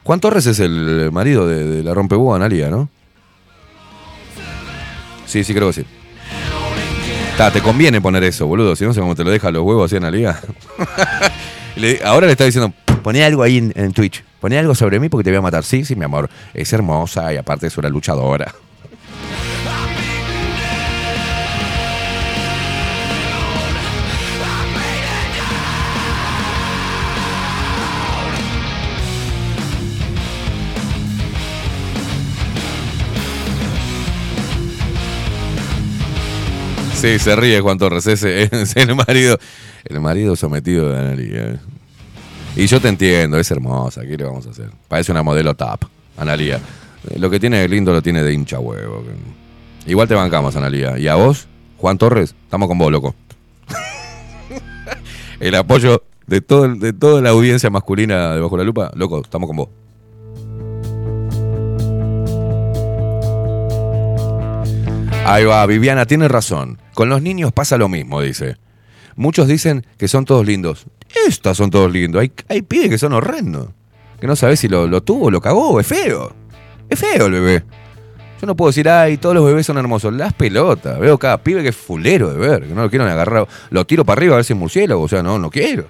Juan 0.05 0.21
Torres 0.21 0.47
es 0.47 0.61
el 0.61 1.11
marido 1.11 1.49
de, 1.49 1.65
de 1.67 1.83
la 1.83 1.95
rompebúa 1.95 2.37
Analia, 2.37 2.71
¿no? 2.71 2.89
Sí, 5.27 5.43
sí 5.43 5.53
creo 5.53 5.69
que 5.69 5.73
sí. 5.83 5.85
Te 7.53 7.61
conviene 7.63 8.01
poner 8.01 8.23
eso, 8.23 8.47
boludo, 8.47 8.77
si 8.77 8.85
no 8.85 8.93
sé 8.93 9.01
cómo 9.01 9.15
te 9.17 9.25
lo 9.25 9.31
deja 9.31 9.51
los 9.51 9.63
huevos 9.65 9.91
así. 9.93 10.01
Le- 11.77 12.01
ahora 12.05 12.27
le 12.27 12.33
está 12.33 12.45
diciendo, 12.45 12.73
poné 13.03 13.25
algo 13.25 13.43
ahí 13.43 13.73
en 13.75 13.93
Twitch. 13.93 14.23
Poné 14.41 14.59
algo 14.59 14.75
sobre 14.75 14.99
mí 14.99 15.09
porque 15.09 15.25
te 15.25 15.31
voy 15.31 15.39
a 15.39 15.43
matar. 15.43 15.65
Sí, 15.65 15.85
sí, 15.85 15.95
mi 15.95 16.05
amor. 16.05 16.31
Es 16.55 16.73
hermosa 16.73 17.33
y 17.33 17.37
aparte 17.37 17.67
es 17.67 17.77
una 17.77 17.89
luchadora. 17.91 18.55
Sí, 36.95 37.19
se 37.19 37.35
ríe 37.35 37.61
Juan 37.61 37.79
Torres. 37.79 38.07
El 38.25 38.95
marido. 38.95 39.39
El 39.85 40.01
marido 40.01 40.37
sometido 40.37 40.91
de 40.91 40.99
Analia. 40.99 41.61
Y 42.57 42.67
yo 42.67 42.81
te 42.81 42.89
entiendo, 42.89 43.39
es 43.39 43.51
hermosa. 43.51 44.03
¿Qué 44.03 44.17
le 44.17 44.25
vamos 44.25 44.47
a 44.47 44.51
hacer? 44.51 44.71
Parece 44.89 45.13
una 45.13 45.23
modelo 45.23 45.55
top, 45.55 45.85
Analia. 46.17 46.61
Eh, 47.09 47.19
Lo 47.19 47.31
que 47.31 47.39
tiene 47.41 47.59
de 47.59 47.69
lindo 47.69 47.93
lo 47.93 48.03
tiene 48.03 48.23
de 48.23 48.33
hincha 48.33 48.59
huevo. 48.59 49.05
Igual 49.87 50.09
te 50.09 50.15
bancamos, 50.15 50.57
Analia. 50.57 50.99
¿Y 50.99 51.09
a 51.09 51.15
vos, 51.15 51.47
Juan 51.79 51.97
Torres? 51.97 52.35
Estamos 52.45 52.69
con 52.69 52.79
vos, 52.79 52.91
loco. 52.91 53.15
el 55.41 55.55
apoyo 55.55 56.03
de, 56.27 56.41
todo, 56.41 56.75
de 56.75 56.93
toda 56.93 57.23
la 57.23 57.31
audiencia 57.31 57.71
masculina 57.71 58.35
de 58.35 58.41
Bajo 58.41 58.57
la 58.57 58.65
Lupa, 58.65 58.91
loco, 58.95 59.21
estamos 59.23 59.47
con 59.47 59.57
vos. 59.57 59.69
Ahí 65.25 65.45
va, 65.45 65.65
Viviana 65.67 66.07
tiene 66.07 66.27
razón. 66.27 66.79
Con 66.95 67.09
los 67.09 67.23
niños 67.23 67.53
pasa 67.53 67.79
lo 67.79 67.89
mismo, 67.89 68.21
dice. 68.21 68.57
Muchos 69.15 69.47
dicen 69.47 69.87
que 69.97 70.09
son 70.09 70.25
todos 70.25 70.45
lindos. 70.45 70.87
Estos 71.27 71.57
son 71.57 71.71
todos 71.71 71.91
lindos. 71.91 72.23
Hay, 72.23 72.33
hay 72.49 72.63
pibes 72.63 72.91
que 72.91 72.99
son 72.99 73.13
horrendos. 73.13 73.69
Que 74.21 74.27
no 74.27 74.37
sabes 74.37 74.61
si 74.61 74.69
lo, 74.69 74.87
lo 74.87 75.03
tuvo, 75.03 75.31
lo 75.31 75.41
cagó, 75.41 75.81
es 75.81 75.87
feo. 75.87 76.33
Es 76.89 76.99
feo 76.99 77.27
el 77.27 77.33
bebé. 77.33 77.65
Yo 78.41 78.47
no 78.47 78.57
puedo 78.57 78.71
decir, 78.71 78.89
ay, 78.89 79.19
todos 79.19 79.35
los 79.35 79.45
bebés 79.45 79.67
son 79.67 79.77
hermosos. 79.79 80.15
Las 80.15 80.33
pelotas. 80.33 80.99
Veo 80.99 81.19
cada 81.19 81.39
pibe 81.39 81.63
que 81.63 81.69
es 81.69 81.77
fulero 81.77 82.33
de 82.33 82.39
ver, 82.39 82.67
que 82.67 82.75
no 82.75 82.83
lo 82.83 82.91
quiero 82.91 83.05
ni 83.05 83.11
agarrar. 83.11 83.47
Lo 83.71 83.87
tiro 83.87 84.05
para 84.05 84.19
arriba 84.19 84.35
a 84.35 84.37
ver 84.37 84.45
si 84.45 84.55
es 84.55 84.59
murciélago. 84.59 85.03
O 85.03 85.09
sea, 85.09 85.23
no, 85.23 85.39
no 85.39 85.51
quiero. 85.51 85.85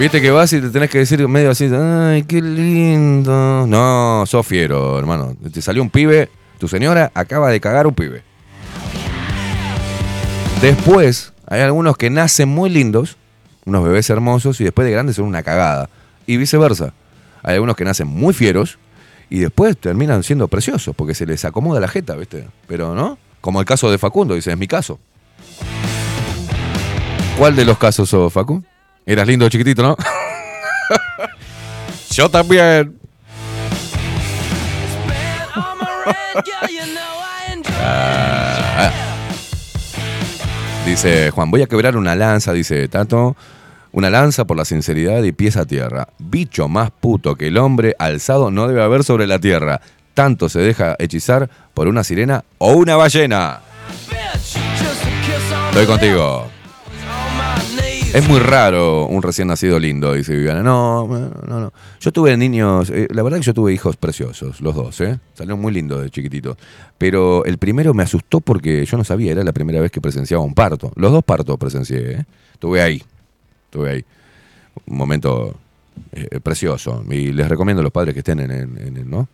Viste 0.00 0.22
que 0.22 0.30
vas 0.30 0.50
y 0.54 0.62
te 0.62 0.70
tenés 0.70 0.88
que 0.88 0.96
decir 0.96 1.28
medio 1.28 1.50
así, 1.50 1.68
ay, 1.70 2.22
qué 2.22 2.40
lindo. 2.40 3.66
No, 3.66 4.24
sos 4.26 4.46
fiero, 4.46 4.98
hermano. 4.98 5.36
Te 5.52 5.60
salió 5.60 5.82
un 5.82 5.90
pibe, 5.90 6.30
tu 6.58 6.68
señora 6.68 7.12
acaba 7.14 7.50
de 7.50 7.60
cagar 7.60 7.86
un 7.86 7.92
pibe. 7.92 8.22
Después, 10.62 11.29
hay 11.50 11.62
algunos 11.62 11.96
que 11.96 12.10
nacen 12.10 12.48
muy 12.48 12.70
lindos, 12.70 13.16
unos 13.66 13.82
bebés 13.82 14.08
hermosos, 14.08 14.60
y 14.60 14.64
después 14.64 14.86
de 14.86 14.92
grandes 14.92 15.16
son 15.16 15.26
una 15.26 15.42
cagada. 15.42 15.90
Y 16.24 16.36
viceversa. 16.36 16.94
Hay 17.42 17.54
algunos 17.54 17.74
que 17.74 17.84
nacen 17.84 18.06
muy 18.06 18.32
fieros 18.32 18.78
y 19.28 19.40
después 19.40 19.76
terminan 19.76 20.22
siendo 20.22 20.46
preciosos 20.46 20.94
porque 20.94 21.12
se 21.12 21.26
les 21.26 21.44
acomoda 21.44 21.80
la 21.80 21.88
jeta, 21.88 22.14
¿viste? 22.14 22.46
Pero 22.68 22.94
no. 22.94 23.18
Como 23.40 23.58
el 23.58 23.66
caso 23.66 23.90
de 23.90 23.98
Facundo, 23.98 24.34
dice, 24.34 24.52
es 24.52 24.58
mi 24.58 24.68
caso. 24.68 25.00
¿Cuál 27.36 27.56
de 27.56 27.64
los 27.64 27.78
casos 27.78 28.08
sos, 28.08 28.32
Facu? 28.32 28.62
Eras 29.04 29.26
lindo 29.26 29.48
chiquitito, 29.48 29.82
¿no? 29.82 29.96
Yo 32.10 32.28
también. 32.28 32.96
Ah. 37.82 39.09
Dice 40.90 41.30
Juan, 41.30 41.52
voy 41.52 41.62
a 41.62 41.68
quebrar 41.68 41.96
una 41.96 42.16
lanza, 42.16 42.52
dice 42.52 42.88
Tato. 42.88 43.36
Una 43.92 44.10
lanza 44.10 44.44
por 44.44 44.56
la 44.56 44.64
sinceridad 44.64 45.22
y 45.22 45.30
pies 45.30 45.56
a 45.56 45.64
tierra. 45.64 46.08
Bicho 46.18 46.66
más 46.66 46.90
puto 46.90 47.36
que 47.36 47.46
el 47.46 47.58
hombre 47.58 47.94
alzado 47.96 48.50
no 48.50 48.66
debe 48.66 48.82
haber 48.82 49.04
sobre 49.04 49.28
la 49.28 49.38
tierra. 49.38 49.80
Tanto 50.14 50.48
se 50.48 50.58
deja 50.58 50.96
hechizar 50.98 51.48
por 51.74 51.86
una 51.86 52.02
sirena 52.02 52.44
o 52.58 52.72
una 52.72 52.96
ballena. 52.96 53.60
Estoy 55.70 55.86
contigo. 55.86 56.59
Es 58.12 58.28
muy 58.28 58.40
raro 58.40 59.06
un 59.06 59.22
recién 59.22 59.46
nacido 59.48 59.78
lindo, 59.78 60.12
dice 60.14 60.34
Viviana. 60.34 60.62
No, 60.64 61.06
no, 61.06 61.60
no. 61.60 61.72
Yo 62.00 62.10
tuve 62.12 62.36
niños, 62.36 62.90
eh, 62.90 63.06
la 63.10 63.22
verdad 63.22 63.38
que 63.38 63.44
yo 63.44 63.54
tuve 63.54 63.72
hijos 63.72 63.96
preciosos, 63.96 64.60
los 64.60 64.74
dos, 64.74 65.00
¿eh? 65.00 65.20
Salieron 65.34 65.60
muy 65.60 65.72
lindos 65.72 66.02
de 66.02 66.10
chiquititos. 66.10 66.56
Pero 66.98 67.44
el 67.44 67.58
primero 67.58 67.94
me 67.94 68.02
asustó 68.02 68.40
porque 68.40 68.84
yo 68.84 68.96
no 68.96 69.04
sabía, 69.04 69.30
era 69.30 69.44
la 69.44 69.52
primera 69.52 69.80
vez 69.80 69.92
que 69.92 70.00
presenciaba 70.00 70.42
un 70.42 70.54
parto. 70.54 70.90
Los 70.96 71.12
dos 71.12 71.22
partos 71.22 71.56
presencié, 71.56 72.12
¿eh? 72.12 72.24
Estuve 72.54 72.82
ahí, 72.82 73.00
estuve 73.66 73.90
ahí. 73.90 74.04
Un 74.86 74.96
momento 74.96 75.54
eh, 76.12 76.40
precioso. 76.42 77.04
Y 77.08 77.32
les 77.32 77.48
recomiendo 77.48 77.80
a 77.80 77.84
los 77.84 77.92
padres 77.92 78.12
que 78.14 78.20
estén 78.20 78.40
en, 78.40 78.50
en- 78.50 78.96
en 78.96 79.08
¿no? 79.10 79.28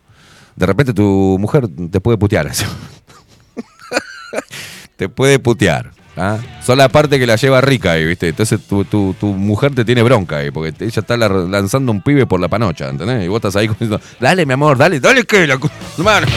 De 0.55 0.65
repente 0.67 0.93
tu 0.93 1.37
mujer 1.39 1.67
te 1.91 1.99
puede 1.99 2.17
putear. 2.19 2.51
te 4.97 5.09
puede 5.09 5.39
putear. 5.39 5.91
¿Ah? 6.17 6.37
Son 6.65 6.77
la 6.77 6.89
parte 6.89 7.19
que 7.19 7.27
la 7.27 7.35
lleva 7.35 7.61
rica 7.61 7.91
ahí, 7.93 8.05
¿viste? 8.05 8.29
Entonces 8.29 8.59
tu, 8.67 8.83
tu- 8.85 9.15
tu 9.19 9.27
mujer 9.27 9.73
te 9.73 9.85
tiene 9.85 10.03
bronca 10.03 10.37
ahí, 10.37 10.51
porque 10.51 10.73
ella 10.83 10.99
está 10.99 11.17
la- 11.17 11.29
lanzando 11.29 11.91
un 11.91 12.01
pibe 12.01 12.25
por 12.25 12.39
la 12.39 12.47
panocha, 12.47 12.89
¿entendés? 12.89 13.23
Y 13.23 13.27
vos 13.27 13.37
estás 13.37 13.55
ahí 13.55 13.67
diciendo, 13.67 13.99
dale, 14.19 14.45
mi 14.45 14.53
amor, 14.53 14.77
dale, 14.77 14.99
dale 14.99 15.23
que 15.25 15.47
la 15.47 15.57
mano. 15.97 16.27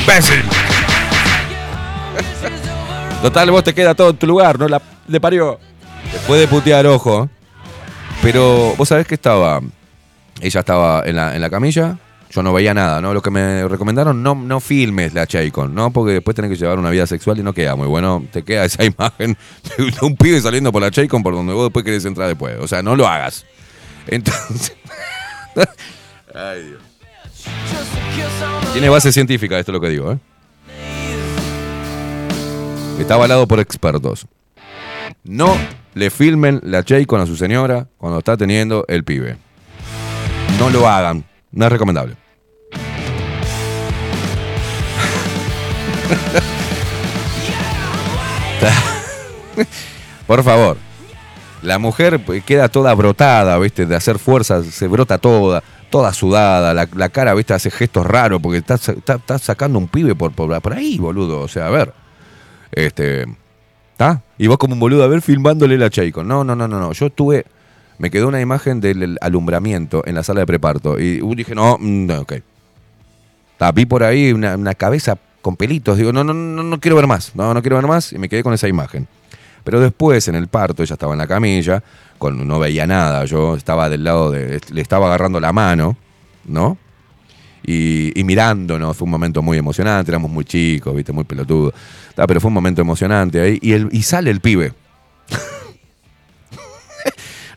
Imbécil. 0.00 0.42
Total, 3.22 3.50
vos 3.50 3.64
te 3.64 3.74
queda 3.74 3.94
todo 3.94 4.10
en 4.10 4.16
tu 4.16 4.26
lugar, 4.26 4.58
¿no? 4.58 4.68
La 4.68 4.80
le 5.08 5.20
parió. 5.20 5.58
Te 6.12 6.18
puede 6.26 6.46
putear, 6.46 6.86
ojo. 6.86 7.28
Pero 8.22 8.74
vos 8.76 8.88
sabés 8.88 9.06
que 9.06 9.14
estaba. 9.14 9.60
Ella 10.40 10.60
estaba 10.60 11.02
en 11.04 11.16
la, 11.16 11.34
en 11.34 11.40
la 11.40 11.50
camilla. 11.50 11.96
Yo 12.30 12.42
no 12.42 12.52
veía 12.52 12.74
nada, 12.74 13.00
¿no? 13.00 13.14
Lo 13.14 13.22
que 13.22 13.30
me 13.30 13.66
recomendaron, 13.66 14.22
no, 14.22 14.34
no 14.34 14.60
filmes 14.60 15.14
la 15.14 15.26
Chaycon, 15.26 15.74
¿no? 15.74 15.90
Porque 15.90 16.12
después 16.12 16.34
tenés 16.34 16.50
que 16.50 16.56
llevar 16.56 16.78
una 16.78 16.90
vida 16.90 17.06
sexual 17.06 17.38
y 17.38 17.42
no 17.42 17.54
queda 17.54 17.74
muy 17.74 17.86
bueno. 17.86 18.24
Te 18.30 18.42
queda 18.42 18.64
esa 18.64 18.84
imagen 18.86 19.36
de 19.78 20.06
un 20.06 20.16
pibe 20.16 20.40
saliendo 20.40 20.70
por 20.70 20.82
la 20.82 20.90
Chaycon 20.90 21.22
por 21.22 21.34
donde 21.34 21.54
vos 21.54 21.64
después 21.64 21.84
querés 21.84 22.04
entrar 22.04 22.28
después. 22.28 22.56
O 22.60 22.68
sea, 22.68 22.82
no 22.82 22.96
lo 22.96 23.08
hagas. 23.08 23.46
Entonces. 24.06 24.76
Ay, 26.34 26.62
Dios. 26.64 26.82
Tiene 28.72 28.88
base 28.88 29.12
científica 29.12 29.58
esto 29.58 29.72
lo 29.72 29.80
que 29.80 29.88
digo, 29.88 30.12
¿eh? 30.12 30.18
Está 32.98 33.14
avalado 33.14 33.46
por 33.46 33.60
expertos. 33.60 34.26
No 35.24 35.56
le 35.94 36.10
filmen 36.10 36.60
la 36.62 36.84
con 37.06 37.20
a 37.20 37.26
su 37.26 37.36
señora 37.36 37.88
cuando 37.96 38.18
está 38.18 38.36
teniendo 38.36 38.84
el 38.88 39.04
pibe. 39.04 39.36
No 40.58 40.70
lo 40.70 40.88
hagan. 40.88 41.24
No 41.52 41.66
es 41.66 41.72
recomendable. 41.72 42.16
Por 50.26 50.42
favor. 50.42 50.76
La 51.62 51.78
mujer 51.78 52.20
queda 52.46 52.68
toda 52.68 52.94
brotada, 52.94 53.58
¿viste? 53.58 53.86
De 53.86 53.96
hacer 53.96 54.18
fuerza, 54.18 54.62
se 54.62 54.86
brota 54.86 55.18
toda, 55.18 55.62
toda 55.90 56.12
sudada. 56.12 56.72
La, 56.74 57.08
cara, 57.08 57.34
¿viste? 57.34 57.54
Hace 57.54 57.70
gestos 57.70 58.06
raros 58.06 58.40
porque 58.40 58.58
está, 58.58 58.74
está- 58.74 59.14
está 59.14 59.38
sacando 59.38 59.78
un 59.78 59.88
pibe 59.88 60.14
por, 60.14 60.32
por, 60.32 60.72
ahí, 60.72 60.98
boludo. 60.98 61.40
O 61.40 61.48
sea, 61.48 61.66
a 61.66 61.70
ver. 61.70 61.92
Este. 62.70 63.24
¿Está? 63.92 64.22
Y 64.36 64.46
vos 64.46 64.58
como 64.58 64.74
un 64.74 64.80
boludo, 64.80 65.02
a 65.02 65.08
ver, 65.08 65.22
filmándole 65.22 65.76
la 65.76 65.90
Cheiko. 65.90 66.22
No, 66.22 66.44
no, 66.44 66.54
no, 66.54 66.68
no, 66.68 66.78
no. 66.78 66.92
Yo 66.92 67.10
tuve. 67.10 67.44
Me 67.98 68.10
quedó 68.10 68.28
una 68.28 68.40
imagen 68.40 68.80
del 68.80 69.18
alumbramiento 69.20 70.02
en 70.06 70.14
la 70.14 70.22
sala 70.22 70.40
de 70.40 70.46
preparto. 70.46 71.00
Y 71.00 71.20
uh, 71.20 71.34
dije, 71.34 71.54
no, 71.54 71.76
mm, 71.78 72.06
no, 72.06 72.20
ok. 72.20 72.34
Vi 73.74 73.86
por 73.86 74.04
ahí 74.04 74.32
una, 74.32 74.74
cabeza 74.74 75.18
con 75.42 75.56
pelitos. 75.56 75.98
Digo, 75.98 76.12
no, 76.12 76.22
no, 76.22 76.32
no, 76.32 76.62
no 76.62 76.80
quiero 76.80 76.96
ver 76.96 77.08
más. 77.08 77.34
No, 77.34 77.52
no 77.52 77.60
quiero 77.60 77.76
ver 77.76 77.86
más. 77.86 78.12
Y 78.12 78.18
me 78.18 78.28
quedé 78.28 78.44
con 78.44 78.54
esa 78.54 78.68
imagen. 78.68 79.08
Pero 79.64 79.80
después, 79.80 80.28
en 80.28 80.36
el 80.36 80.46
parto, 80.46 80.82
ella 80.82 80.94
estaba 80.94 81.12
en 81.12 81.18
la 81.18 81.26
camilla, 81.26 81.82
con, 82.18 82.46
no 82.46 82.58
veía 82.60 82.86
nada. 82.86 83.24
Yo 83.24 83.56
estaba 83.56 83.88
del 83.90 84.04
lado 84.04 84.30
de. 84.30 84.60
Le 84.70 84.80
estaba 84.80 85.06
agarrando 85.06 85.40
la 85.40 85.52
mano, 85.52 85.96
¿no? 86.44 86.78
Y, 87.64 88.18
y 88.18 88.22
mirándonos. 88.22 88.96
Fue 88.96 89.06
un 89.06 89.10
momento 89.10 89.42
muy 89.42 89.58
emocionante. 89.58 90.12
Éramos 90.12 90.30
muy 90.30 90.44
chicos, 90.44 90.94
¿viste? 90.94 91.12
Muy 91.12 91.24
pelotudos. 91.24 91.74
Pero 92.14 92.40
fue 92.40 92.48
un 92.48 92.54
momento 92.54 92.80
emocionante 92.80 93.40
ahí. 93.40 93.58
Y 93.60 94.02
sale 94.02 94.30
el 94.30 94.40
pibe. 94.40 94.72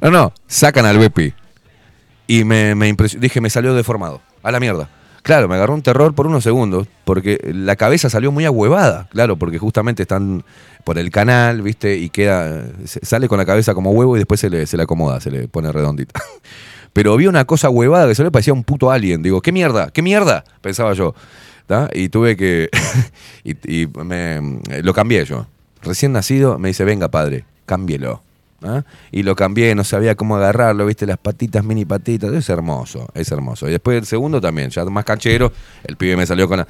No, 0.02 0.12
no. 0.12 0.34
Sacan 0.48 0.86
al 0.86 0.98
Bepi. 0.98 1.34
Y 2.28 2.44
me, 2.44 2.76
me 2.76 2.88
impresio- 2.90 3.20
Dije, 3.20 3.42
me 3.42 3.50
salió 3.50 3.74
deformado. 3.74 4.22
A 4.44 4.52
la 4.52 4.60
mierda. 4.60 4.90
Claro, 5.24 5.48
me 5.48 5.54
agarró 5.56 5.76
un 5.76 5.84
terror 5.84 6.16
por 6.16 6.26
unos 6.26 6.44
segundos, 6.44 6.88
porque 7.06 7.40
la 7.54 7.76
cabeza 7.76 8.10
salió 8.10 8.32
muy 8.32 8.44
ahuevada, 8.46 9.08
claro, 9.12 9.36
porque 9.38 9.60
justamente 9.60 10.02
están 10.02 10.44
por 10.84 10.98
el 10.98 11.12
canal, 11.12 11.62
¿viste? 11.62 11.98
Y 11.98 12.10
queda, 12.10 12.64
sale 12.86 13.28
con 13.28 13.38
la 13.38 13.46
cabeza 13.46 13.76
como 13.76 13.92
huevo 13.92 14.16
y 14.16 14.20
después 14.20 14.40
se 14.40 14.50
le, 14.50 14.66
se 14.66 14.82
acomoda, 14.82 15.20
se 15.22 15.30
le 15.30 15.48
pone 15.48 15.72
redondita. 15.72 16.20
Pero 16.94 17.16
vi 17.18 17.28
una 17.28 17.46
cosa 17.46 17.70
huevada 17.70 18.08
que 18.08 18.16
se 18.16 18.24
le 18.24 18.32
parecía 18.32 18.54
un 18.54 18.64
puto 18.64 18.90
alien. 18.90 19.22
Digo, 19.22 19.42
¿qué 19.42 19.52
mierda? 19.52 19.92
¿Qué 19.92 20.02
mierda? 20.02 20.44
Pensaba 20.62 20.94
yo. 20.94 21.14
Y 21.94 22.10
tuve 22.10 22.36
que. 22.36 22.70
y 23.44 23.84
y 23.84 23.88
me, 24.04 24.60
lo 24.82 24.94
cambié 24.94 25.24
yo. 25.26 25.46
Recién 25.84 26.12
nacido 26.12 26.60
me 26.60 26.70
dice, 26.70 26.84
venga 26.84 27.10
padre, 27.10 27.46
cámbielo. 27.66 28.24
¿Ah? 28.64 28.84
Y 29.12 29.24
lo 29.24 29.36
cambié, 29.36 29.76
no 29.76 29.84
sabía 29.84 30.16
cómo 30.16 30.36
agarrarlo, 30.36 30.86
viste, 30.86 31.06
las 31.06 31.18
patitas, 31.18 31.64
mini 31.64 31.86
patitas. 31.86 32.34
Es 32.34 32.50
hermoso, 32.50 33.08
es 33.14 33.32
hermoso. 33.32 33.68
Y 33.68 33.72
después 33.72 33.98
el 33.98 34.06
segundo 34.06 34.42
también, 34.42 34.70
ya 34.70 34.86
más 34.86 35.06
canchero, 35.06 35.52
el 35.84 35.98
pibe 35.98 36.16
me 36.18 36.26
salió 36.26 36.48
con 36.48 36.60
la. 36.60 36.68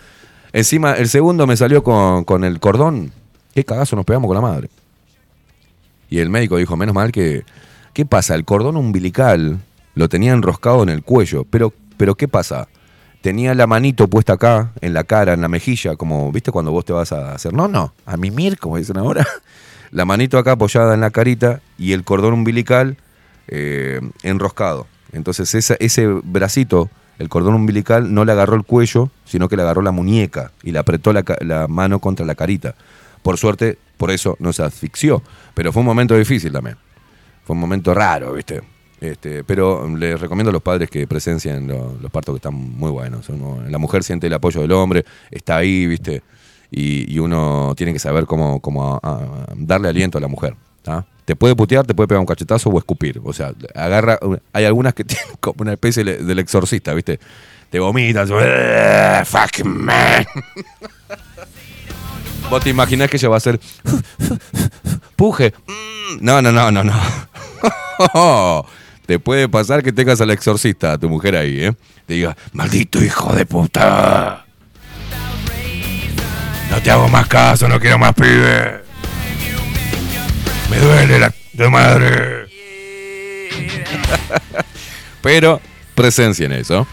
Encima, 0.54 0.94
el 0.94 1.08
segundo 1.08 1.48
me 1.48 1.56
salió 1.56 1.84
con, 1.84 2.24
con 2.24 2.44
el 2.44 2.60
cordón. 2.60 3.12
Qué 3.54 3.64
cagazo 3.64 3.96
nos 3.96 4.06
pegamos 4.06 4.28
con 4.28 4.36
la 4.36 4.42
madre. 4.42 4.70
Y 6.10 6.20
el 6.20 6.30
médico 6.30 6.58
dijo, 6.58 6.76
menos 6.76 6.96
mal 6.96 7.12
que. 7.12 7.44
¿Qué 7.94 8.06
pasa? 8.06 8.36
El 8.36 8.46
cordón 8.46 8.78
umbilical 8.78 9.60
lo 9.96 10.10
tenía 10.10 10.34
enroscado 10.34 10.84
en 10.84 10.90
el 10.90 11.04
cuello. 11.04 11.46
Pero, 11.50 11.74
pero 11.98 12.16
¿qué 12.16 12.28
pasa? 12.28 12.68
Tenía 13.22 13.54
la 13.54 13.68
manito 13.68 14.08
puesta 14.08 14.34
acá, 14.34 14.72
en 14.82 14.94
la 14.94 15.04
cara, 15.04 15.34
en 15.34 15.42
la 15.42 15.48
mejilla, 15.48 15.96
como, 15.96 16.32
¿viste 16.32 16.52
cuando 16.52 16.72
vos 16.72 16.86
te 16.86 16.94
vas 16.94 17.12
a 17.12 17.34
hacer? 17.34 17.54
No, 17.54 17.68
no, 17.68 17.94
a 18.06 18.18
mimir, 18.18 18.58
como 18.58 18.78
dicen 18.78 18.98
ahora. 18.98 19.28
La 19.92 20.06
manito 20.06 20.38
acá 20.38 20.54
apoyada 20.54 20.94
en 20.94 21.02
la 21.02 21.10
carita 21.12 21.62
y 21.78 21.92
el 21.94 22.04
cordón 22.04 22.34
umbilical 22.34 22.98
eh, 23.48 24.00
enroscado. 24.24 24.88
Entonces 25.12 25.54
ese 25.80 26.08
bracito, 26.24 26.90
el 27.20 27.28
cordón 27.28 27.54
umbilical, 27.56 28.14
no 28.14 28.24
le 28.24 28.32
agarró 28.32 28.56
el 28.56 28.64
cuello, 28.64 29.12
sino 29.26 29.50
que 29.50 29.58
le 29.58 29.64
agarró 29.64 29.82
la 29.82 29.92
muñeca 29.92 30.52
y 30.64 30.72
le 30.72 30.80
apretó 30.80 31.12
la, 31.12 31.68
mano 31.68 32.00
contra 32.00 32.26
la 32.26 32.36
carita. 32.36 32.76
Por 33.22 33.38
suerte, 33.38 33.78
por 33.98 34.10
eso 34.12 34.38
no 34.40 34.54
se 34.54 34.64
asfixió. 34.64 35.22
Pero 35.54 35.74
fue 35.74 35.82
un 35.82 35.86
momento 35.88 36.16
difícil 36.18 36.54
también. 36.54 36.78
Fue 37.44 37.54
un 37.54 37.60
momento 37.60 37.94
raro, 37.94 38.34
¿viste? 38.34 38.62
Este, 39.02 39.44
pero 39.44 39.88
les 39.98 40.20
recomiendo 40.20 40.50
a 40.52 40.54
los 40.54 40.62
padres 40.62 40.90
que 40.90 41.06
presencien 41.08 41.68
lo- 41.68 41.98
los 42.00 42.12
partos 42.12 42.34
que 42.34 42.38
están 42.38 42.54
muy 42.54 42.92
buenos. 42.92 43.28
La 43.68 43.78
mujer 43.80 44.04
siente 44.04 44.28
el 44.28 44.34
apoyo 44.34 44.62
del 44.62 44.72
hombre, 44.72 45.04
está 45.30 45.58
ahí, 45.58 45.88
¿viste? 45.88 46.22
Y, 46.72 47.14
y 47.14 47.20
uno 47.20 47.74
tiene 47.76 47.92
que 47.94 48.00
saber 48.00 48.26
cómo, 48.26 48.62
cómo 48.62 49.00
darle 49.58 49.90
aliento 49.90 50.18
a 50.18 50.22
la 50.22 50.28
mujer. 50.30 50.56
Te 51.26 51.36
puede 51.36 51.56
putear, 51.56 51.86
te 51.86 51.94
puede 51.94 52.08
pegar 52.08 52.20
un 52.22 52.26
cachetazo 52.26 52.70
o 52.70 52.78
escupir. 52.80 53.22
O 53.24 53.34
sea, 53.34 53.54
agarra. 53.76 54.18
Hay 54.54 54.66
algunas 54.66 54.94
que 54.94 55.04
tienen 55.04 55.28
como 55.40 55.58
una 55.62 55.74
especie 55.74 56.04
de- 56.04 56.18
del 56.18 56.40
exorcista, 56.40 56.94
¿viste? 56.94 57.20
Te 57.70 57.80
vomitas. 57.80 58.30
"Eh, 58.34 59.22
Fucking 59.26 59.86
man. 59.86 60.26
Vos 62.50 62.62
te 62.64 62.70
imaginás 62.70 63.10
que 63.10 63.18
ella 63.18 63.30
va 63.30 63.36
a 63.36 63.38
hacer. 63.38 63.60
Puje. 65.16 65.54
Mm, 65.68 66.18
No, 66.26 66.42
no, 66.42 66.52
no, 66.52 66.72
no, 66.72 66.84
no. 66.84 68.66
Te 69.06 69.20
puede 69.20 69.48
pasar 69.48 69.84
que 69.84 69.94
tengas 69.94 70.20
al 70.22 70.32
exorcista, 70.32 70.94
a 70.94 70.98
tu 70.98 71.08
mujer 71.10 71.36
ahí, 71.36 71.64
¿eh? 71.66 71.74
Te 72.06 72.16
diga, 72.16 72.36
maldito 72.54 73.02
hijo 73.04 73.34
de 73.34 73.46
puta. 73.46 74.46
No 76.72 76.82
te 76.82 76.90
hago 76.90 77.10
más 77.10 77.28
caso, 77.28 77.68
no 77.68 77.80
quiero 77.80 78.00
más 78.00 78.14
pibe. 78.14 78.82
Me 80.70 80.78
duele 80.80 81.20
la 81.20 81.34
de 81.52 81.70
madre. 81.70 82.48
Pero 85.22 85.60
presencia 85.94 86.46
en 86.46 86.54
eso. 86.54 86.88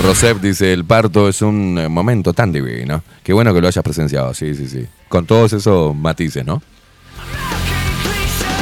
Rosep 0.00 0.40
dice, 0.40 0.72
el 0.72 0.84
parto 0.86 1.28
es 1.28 1.42
un 1.42 1.76
eh, 1.78 1.88
momento 1.88 2.32
tan 2.32 2.52
divino. 2.52 3.02
Qué 3.22 3.34
bueno 3.34 3.52
que 3.52 3.60
lo 3.60 3.68
hayas 3.68 3.84
presenciado, 3.84 4.32
sí, 4.32 4.54
sí, 4.54 4.66
sí. 4.66 4.86
Con 5.08 5.26
todos 5.26 5.52
esos 5.52 5.94
matices, 5.94 6.46
¿no? 6.46 6.62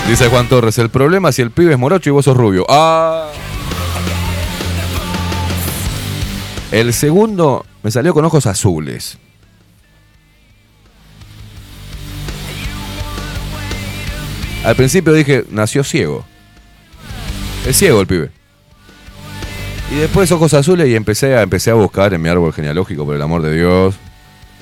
Dice 0.09 0.28
Juan 0.28 0.49
Torres, 0.49 0.78
el 0.78 0.89
problema 0.89 1.31
si 1.31 1.43
el 1.43 1.51
pibe 1.51 1.74
es 1.74 1.78
morocho 1.78 2.11
y 2.11 2.12
vos 2.12 2.24
sos 2.24 2.36
rubio. 2.36 2.66
Ah. 2.69 3.28
El 6.70 6.93
segundo 6.93 7.65
me 7.82 7.90
salió 7.90 8.12
con 8.12 8.24
ojos 8.24 8.47
azules. 8.47 9.19
Al 14.65 14.77
principio 14.77 15.15
dije, 15.15 15.45
nació 15.51 15.82
ciego. 15.82 16.27
Es 17.66 17.78
ciego 17.78 18.01
el 18.01 18.07
pibe. 18.07 18.31
Y 19.90 19.95
después 19.95 20.31
ojos 20.31 20.53
azules 20.53 20.89
y 20.89 20.95
empecé 20.95 21.36
a, 21.36 21.43
empecé 21.43 21.70
a 21.70 21.74
buscar 21.74 22.12
en 22.12 22.20
mi 22.20 22.28
árbol 22.28 22.53
genealógico, 22.53 23.07
por 23.07 23.16
el 23.16 23.23
amor 23.23 23.40
de 23.40 23.57
Dios. 23.57 23.95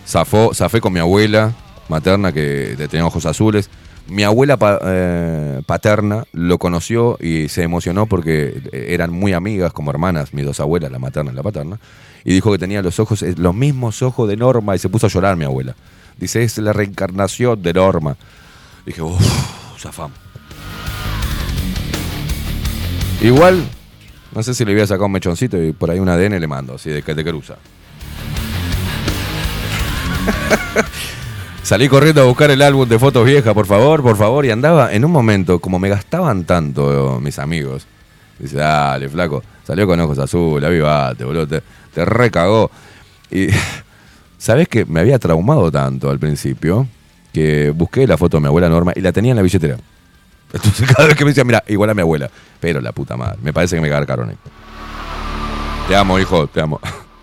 Zafé 0.06 0.80
con 0.80 0.92
mi 0.92 1.00
abuela 1.00 1.52
materna 1.88 2.32
que 2.32 2.76
tenía 2.88 3.04
ojos 3.04 3.26
azules. 3.26 3.68
Mi 4.08 4.22
abuela 4.22 4.56
eh, 4.84 5.62
paterna 5.66 6.24
lo 6.32 6.58
conoció 6.58 7.18
y 7.20 7.48
se 7.48 7.62
emocionó 7.64 8.06
porque 8.06 8.62
eran 8.72 9.12
muy 9.12 9.32
amigas 9.32 9.72
como 9.72 9.90
hermanas, 9.90 10.32
mis 10.32 10.44
dos 10.44 10.60
abuelas, 10.60 10.92
la 10.92 11.00
materna 11.00 11.32
y 11.32 11.34
la 11.34 11.42
paterna. 11.42 11.80
Y 12.24 12.32
dijo 12.32 12.52
que 12.52 12.58
tenía 12.58 12.82
los 12.82 13.00
ojos, 13.00 13.22
eh, 13.22 13.34
los 13.36 13.54
mismos 13.54 14.02
ojos 14.02 14.28
de 14.28 14.36
Norma 14.36 14.76
y 14.76 14.78
se 14.78 14.88
puso 14.88 15.06
a 15.06 15.10
llorar 15.10 15.36
mi 15.36 15.44
abuela. 15.44 15.74
Dice, 16.18 16.42
es 16.44 16.56
la 16.58 16.72
reencarnación 16.72 17.60
de 17.60 17.72
Norma. 17.72 18.16
Dije, 18.84 19.02
uff, 19.02 19.20
zafamos. 19.78 20.18
Igual, 23.20 23.64
no 24.34 24.42
sé 24.42 24.54
si 24.54 24.64
le 24.64 24.72
voy 24.72 24.82
a 24.82 24.86
sacar 24.86 25.06
un 25.06 25.12
mechoncito 25.12 25.60
y 25.60 25.72
por 25.72 25.90
ahí 25.90 25.98
un 25.98 26.08
ADN 26.08 26.38
le 26.38 26.46
mando, 26.46 26.74
así 26.74 26.90
de 26.90 27.02
que 27.02 27.14
te 27.14 27.24
cruza. 27.24 27.56
Salí 31.66 31.88
corriendo 31.88 32.22
a 32.22 32.26
buscar 32.26 32.48
el 32.52 32.62
álbum 32.62 32.88
de 32.88 32.96
fotos 32.96 33.26
viejas, 33.26 33.52
por 33.52 33.66
favor, 33.66 34.00
por 34.00 34.16
favor, 34.16 34.46
y 34.46 34.52
andaba 34.52 34.94
en 34.94 35.04
un 35.04 35.10
momento, 35.10 35.58
como 35.58 35.80
me 35.80 35.88
gastaban 35.88 36.44
tanto 36.44 37.18
mis 37.20 37.40
amigos. 37.40 37.88
Dice, 38.38 38.58
dale, 38.58 39.08
flaco, 39.08 39.42
salió 39.66 39.84
con 39.84 39.98
ojos 39.98 40.16
azules, 40.20 40.64
avivate, 40.64 41.24
boludo, 41.24 41.48
te, 41.48 41.62
te 41.92 42.04
recagó. 42.04 42.70
Y, 43.32 43.48
¿sabes 44.38 44.68
que 44.68 44.84
Me 44.84 45.00
había 45.00 45.18
traumado 45.18 45.72
tanto 45.72 46.08
al 46.08 46.20
principio 46.20 46.86
que 47.32 47.70
busqué 47.70 48.06
la 48.06 48.16
foto 48.16 48.36
de 48.36 48.42
mi 48.42 48.46
abuela 48.46 48.68
Norma 48.68 48.92
y 48.94 49.00
la 49.00 49.10
tenía 49.10 49.32
en 49.32 49.36
la 49.38 49.42
billetera. 49.42 49.76
Entonces 50.52 50.88
cada 50.96 51.08
vez 51.08 51.16
que 51.16 51.24
me 51.24 51.32
decía, 51.32 51.42
mira, 51.42 51.64
igual 51.66 51.90
a 51.90 51.94
mi 51.94 52.02
abuela. 52.02 52.30
Pero 52.60 52.80
la 52.80 52.92
puta 52.92 53.16
madre, 53.16 53.38
me 53.42 53.52
parece 53.52 53.74
que 53.74 53.82
me 53.82 53.88
garcaron 53.88 54.28
ahí. 54.28 54.36
Te 55.88 55.96
amo, 55.96 56.16
hijo, 56.20 56.46
te 56.46 56.60
amo. 56.60 56.78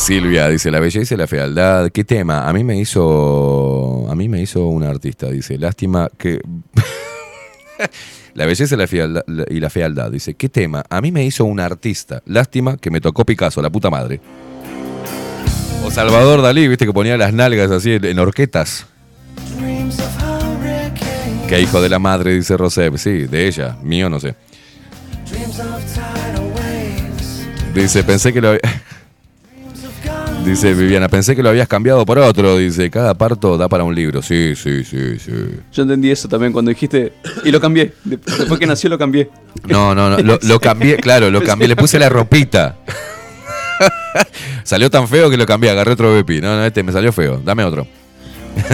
Silvia 0.00 0.48
dice, 0.48 0.70
la 0.70 0.80
belleza 0.80 1.14
y 1.14 1.18
la 1.18 1.26
fealdad. 1.26 1.90
¿Qué 1.90 2.04
tema? 2.04 2.48
A 2.48 2.54
mí 2.54 2.64
me 2.64 2.80
hizo. 2.80 4.06
A 4.08 4.14
mí 4.14 4.30
me 4.30 4.40
hizo 4.40 4.66
un 4.66 4.82
artista, 4.82 5.30
dice. 5.30 5.58
Lástima 5.58 6.08
que. 6.16 6.40
la 8.34 8.46
belleza 8.46 8.74
y 8.74 8.78
la, 8.78 8.86
fealdad, 8.86 9.22
y 9.50 9.60
la 9.60 9.68
fealdad. 9.68 10.10
Dice, 10.10 10.34
¿qué 10.34 10.48
tema? 10.48 10.84
A 10.88 11.02
mí 11.02 11.12
me 11.12 11.22
hizo 11.26 11.44
un 11.44 11.60
artista. 11.60 12.22
Lástima 12.24 12.78
que 12.78 12.90
me 12.90 13.02
tocó 13.02 13.26
Picasso, 13.26 13.60
la 13.60 13.68
puta 13.68 13.90
madre. 13.90 14.22
O 15.84 15.90
Salvador 15.90 16.40
Dalí, 16.40 16.66
viste 16.66 16.86
que 16.86 16.94
ponía 16.94 17.18
las 17.18 17.34
nalgas 17.34 17.70
así 17.70 17.92
en, 17.92 18.06
en 18.06 18.18
horquetas. 18.18 18.86
Qué 21.46 21.60
hijo 21.60 21.82
de 21.82 21.90
la 21.90 21.98
madre, 21.98 22.34
dice 22.34 22.56
Rosep. 22.56 22.96
Sí, 22.96 23.26
de 23.26 23.46
ella. 23.46 23.76
Mío, 23.82 24.08
no 24.08 24.18
sé. 24.18 24.34
Dice, 27.74 28.02
pensé 28.02 28.32
que 28.32 28.40
lo 28.40 28.48
había... 28.48 28.60
Dice 30.44 30.74
Viviana, 30.74 31.08
pensé 31.08 31.36
que 31.36 31.42
lo 31.42 31.50
habías 31.50 31.68
cambiado 31.68 32.04
por 32.04 32.18
otro. 32.18 32.56
Dice, 32.56 32.90
cada 32.90 33.14
parto 33.14 33.56
da 33.56 33.68
para 33.68 33.84
un 33.84 33.94
libro. 33.94 34.20
Sí, 34.22 34.54
sí, 34.56 34.84
sí, 34.84 35.18
sí. 35.18 35.32
Yo 35.72 35.82
entendí 35.82 36.10
eso 36.10 36.28
también 36.28 36.52
cuando 36.52 36.70
dijiste. 36.70 37.12
Y 37.44 37.50
lo 37.52 37.60
cambié. 37.60 37.92
De- 38.04 38.16
Después 38.16 38.58
que 38.58 38.66
nació 38.66 38.90
lo 38.90 38.98
cambié. 38.98 39.30
No, 39.68 39.94
no, 39.94 40.10
no. 40.10 40.18
Lo, 40.18 40.38
lo 40.42 40.60
cambié, 40.60 40.96
claro, 40.96 41.30
lo 41.30 41.42
cambié. 41.42 41.68
Le 41.68 41.76
puse 41.76 41.98
la 41.98 42.08
ropita. 42.08 42.76
salió 44.64 44.90
tan 44.90 45.06
feo 45.06 45.30
que 45.30 45.36
lo 45.36 45.46
cambié. 45.46 45.70
Agarré 45.70 45.92
otro 45.92 46.12
Bepi. 46.12 46.40
No, 46.40 46.56
no, 46.56 46.64
este 46.64 46.82
me 46.82 46.92
salió 46.92 47.12
feo. 47.12 47.40
Dame 47.44 47.62
otro. 47.64 47.86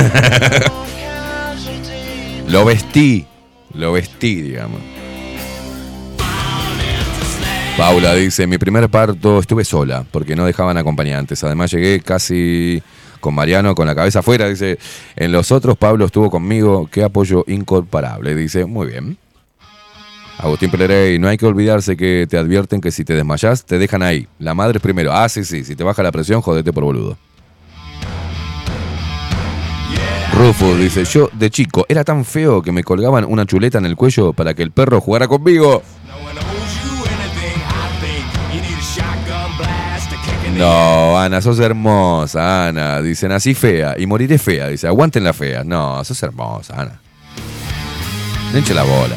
lo 2.48 2.64
vestí. 2.64 3.26
Lo 3.74 3.93
vestí, 3.93 4.40
digamos. 4.40 4.80
Paula 7.77 8.15
dice, 8.15 8.47
mi 8.47 8.57
primer 8.57 8.89
parto 8.89 9.39
estuve 9.39 9.62
sola 9.62 10.07
porque 10.11 10.35
no 10.35 10.47
dejaban 10.47 10.78
acompañantes. 10.78 11.44
Además 11.44 11.70
llegué 11.70 12.01
casi 12.01 12.82
con 13.20 13.35
Mariano 13.35 13.74
con 13.74 13.86
la 13.86 13.94
cabeza 13.94 14.20
afuera. 14.20 14.48
Dice, 14.48 14.78
en 15.15 15.31
los 15.31 15.53
otros 15.53 15.77
Pablo 15.77 16.07
estuvo 16.07 16.31
conmigo. 16.31 16.89
Qué 16.90 17.05
apoyo 17.05 17.44
incomparable. 17.47 18.35
Dice, 18.35 18.65
muy 18.65 18.86
bien. 18.86 19.19
Agustín 20.39 20.70
Pelerey, 20.70 21.19
no 21.19 21.28
hay 21.28 21.36
que 21.36 21.44
olvidarse 21.44 21.98
que 21.98 22.27
te 22.28 22.39
advierten 22.39 22.81
que 22.81 22.90
si 22.90 23.05
te 23.05 23.15
desmayás, 23.15 23.66
te 23.66 23.78
dejan 23.78 24.03
ahí. 24.03 24.27
La 24.39 24.55
madre 24.55 24.78
es 24.78 24.82
primero. 24.82 25.12
Ah, 25.12 25.28
sí, 25.28 25.44
sí, 25.44 25.62
si 25.62 25.77
te 25.77 25.85
baja 25.85 26.03
la 26.03 26.12
presión, 26.12 26.40
jodete 26.40 26.73
por 26.73 26.85
boludo. 26.85 27.19
Rufus 30.32 30.78
dice, 30.78 31.05
yo 31.05 31.31
de 31.32 31.51
chico 31.51 31.86
era 31.89 32.05
tan 32.05 32.24
feo 32.24 32.61
que 32.61 32.70
me 32.70 32.85
colgaban 32.85 33.24
una 33.27 33.47
chuleta 33.47 33.78
en 33.78 33.86
el 33.86 33.97
cuello 33.97 34.32
para 34.32 34.53
que 34.53 34.62
el 34.62 34.70
perro 34.70 35.01
jugara 35.01 35.28
conmigo. 35.28 35.82
No, 40.58 41.18
Ana, 41.18 41.42
sos 41.42 41.60
hermosa, 41.60 42.68
Ana. 42.68 43.02
Dice, 43.02 43.28
nací 43.28 43.54
fea 43.54 43.94
y 43.98 44.06
moriré 44.06 44.38
fea. 44.38 44.68
Dice, 44.68 44.86
aguanten 44.86 45.22
la 45.22 45.34
fea. 45.34 45.64
No, 45.64 46.02
sos 46.02 46.22
hermosa, 46.22 46.80
Ana. 46.80 47.00
No 48.52 48.74
la 48.74 48.82
bola. 48.82 49.16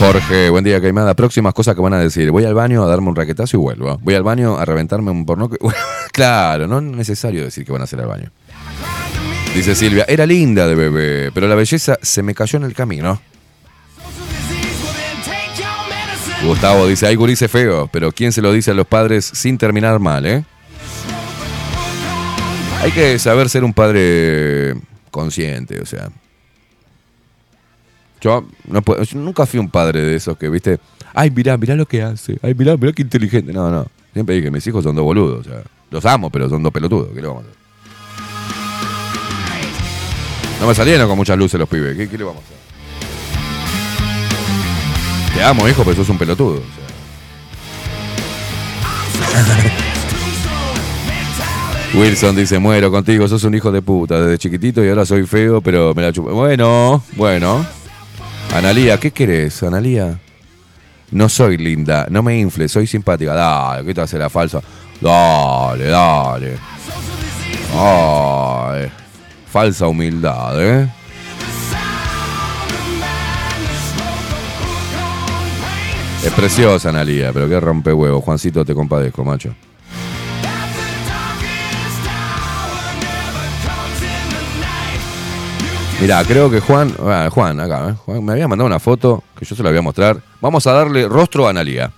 Jorge, 0.00 0.50
buen 0.50 0.64
día, 0.64 0.80
Caimada. 0.80 1.14
Próximas 1.14 1.54
cosas 1.54 1.76
que 1.76 1.82
van 1.82 1.92
a 1.92 2.00
decir. 2.00 2.30
Voy 2.32 2.44
al 2.44 2.54
baño 2.54 2.82
a 2.82 2.88
darme 2.88 3.10
un 3.10 3.16
raquetazo 3.16 3.58
y 3.58 3.60
vuelvo. 3.60 3.98
Voy 4.02 4.14
al 4.14 4.24
baño 4.24 4.56
a 4.56 4.64
reventarme 4.64 5.12
un 5.12 5.24
porno. 5.24 5.48
claro, 6.12 6.66
no 6.66 6.78
es 6.78 6.84
necesario 6.84 7.44
decir 7.44 7.64
que 7.64 7.70
van 7.70 7.82
a 7.82 7.84
hacer 7.84 8.00
al 8.00 8.06
baño. 8.06 8.32
Dice 9.54 9.74
Silvia, 9.74 10.04
era 10.08 10.26
linda 10.26 10.66
de 10.66 10.74
bebé, 10.74 11.30
pero 11.32 11.48
la 11.48 11.54
belleza 11.54 11.98
se 12.00 12.22
me 12.22 12.34
cayó 12.34 12.56
en 12.58 12.64
el 12.64 12.72
camino. 12.72 13.20
Gustavo 16.44 16.86
dice, 16.86 17.06
hay 17.06 17.16
gurises 17.16 17.50
feos, 17.50 17.90
pero 17.92 18.12
¿quién 18.12 18.32
se 18.32 18.40
lo 18.40 18.52
dice 18.52 18.70
a 18.70 18.74
los 18.74 18.86
padres 18.86 19.26
sin 19.26 19.58
terminar 19.58 19.98
mal, 19.98 20.24
eh? 20.24 20.44
Hay 22.80 22.92
que 22.92 23.18
saber 23.18 23.50
ser 23.50 23.62
un 23.62 23.74
padre 23.74 24.74
consciente, 25.10 25.80
o 25.82 25.84
sea. 25.86 26.08
Yo, 28.22 28.46
no 28.66 28.80
puedo- 28.82 29.02
yo 29.02 29.18
nunca 29.18 29.44
fui 29.44 29.60
un 29.60 29.68
padre 29.68 30.00
de 30.00 30.14
esos 30.16 30.38
que, 30.38 30.48
viste, 30.48 30.78
ay, 31.12 31.30
mirá, 31.30 31.58
mirá 31.58 31.74
lo 31.74 31.84
que 31.86 32.02
hace, 32.02 32.38
ay, 32.42 32.54
mirá, 32.54 32.76
mirá 32.78 32.92
qué 32.92 33.02
inteligente. 33.02 33.52
No, 33.52 33.70
no. 33.70 33.86
Siempre 34.14 34.36
dije, 34.36 34.50
mis 34.50 34.66
hijos 34.66 34.82
son 34.84 34.96
dos 34.96 35.04
boludos, 35.04 35.46
o 35.46 35.50
sea, 35.50 35.62
los 35.90 36.06
amo, 36.06 36.30
pero 36.30 36.48
son 36.48 36.62
dos 36.62 36.72
pelotudos. 36.72 37.08
¿Qué 37.14 37.20
le 37.20 37.26
vamos 37.28 37.44
a 37.44 37.48
hacer? 37.48 37.59
No 40.60 40.66
me 40.66 40.74
salieron 40.74 41.08
con 41.08 41.16
muchas 41.16 41.38
luces 41.38 41.58
los 41.58 41.68
pibes. 41.68 41.96
¿Qué, 41.96 42.06
le 42.18 42.24
vamos 42.24 42.42
a 42.42 42.44
hacer? 42.44 42.58
Te 45.34 45.42
amo, 45.42 45.66
hijo, 45.66 45.82
pero 45.84 45.96
sos 45.96 46.10
un 46.10 46.18
pelotudo. 46.18 46.60
Wilson 51.94 52.36
dice, 52.36 52.58
muero 52.58 52.90
contigo, 52.90 53.26
sos 53.26 53.42
un 53.44 53.54
hijo 53.54 53.72
de 53.72 53.80
puta 53.80 54.20
desde 54.20 54.36
chiquitito 54.36 54.84
y 54.84 54.90
ahora 54.90 55.06
soy 55.06 55.26
feo, 55.26 55.62
pero 55.62 55.94
me 55.94 56.02
la 56.02 56.12
chupo. 56.12 56.30
Bueno, 56.32 57.02
bueno. 57.16 57.64
Analía, 58.54 59.00
¿qué 59.00 59.12
querés, 59.12 59.62
Analía? 59.62 60.20
No 61.10 61.30
soy 61.30 61.56
linda, 61.56 62.06
no 62.10 62.22
me 62.22 62.38
infle, 62.38 62.68
soy 62.68 62.86
simpática. 62.86 63.32
Dale, 63.34 63.86
¿qué 63.86 63.94
te 63.94 64.02
hace 64.02 64.18
la 64.18 64.28
falsa? 64.28 64.60
Dale, 65.00 65.86
dale. 65.86 66.58
Ay, 67.74 68.90
falsa 69.50 69.88
humildad, 69.88 70.62
¿eh? 70.62 70.88
Es 76.24 76.32
preciosa, 76.34 76.90
Analía, 76.90 77.32
pero 77.32 77.48
qué 77.48 77.58
rompe 77.58 77.92
huevo. 77.92 78.20
Juancito, 78.20 78.64
te 78.64 78.74
compadezco, 78.74 79.24
macho. 79.24 79.54
Mirá, 86.00 86.24
creo 86.24 86.50
que 86.50 86.60
Juan, 86.60 86.94
ah, 87.00 87.28
Juan, 87.30 87.60
acá, 87.60 87.90
¿eh? 87.90 87.94
Juan 88.04 88.24
me 88.24 88.32
había 88.32 88.48
mandado 88.48 88.66
una 88.66 88.78
foto 88.78 89.22
que 89.38 89.44
yo 89.44 89.56
se 89.56 89.62
la 89.62 89.70
voy 89.70 89.78
a 89.78 89.82
mostrar. 89.82 90.20
Vamos 90.40 90.66
a 90.66 90.72
darle 90.72 91.08
rostro 91.08 91.46
a 91.46 91.50
Analía. 91.50 91.90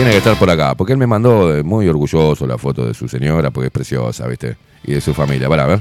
Tiene 0.00 0.12
que 0.12 0.16
estar 0.16 0.38
por 0.38 0.48
acá, 0.48 0.74
porque 0.74 0.94
él 0.94 0.98
me 0.98 1.06
mandó 1.06 1.54
eh, 1.54 1.62
muy 1.62 1.86
orgulloso 1.86 2.46
la 2.46 2.56
foto 2.56 2.86
de 2.86 2.94
su 2.94 3.06
señora, 3.06 3.50
porque 3.50 3.66
es 3.66 3.70
preciosa, 3.70 4.26
¿viste? 4.26 4.56
Y 4.82 4.92
de 4.92 5.00
su 5.02 5.12
familia. 5.12 5.46
Para, 5.46 5.66
ver. 5.66 5.80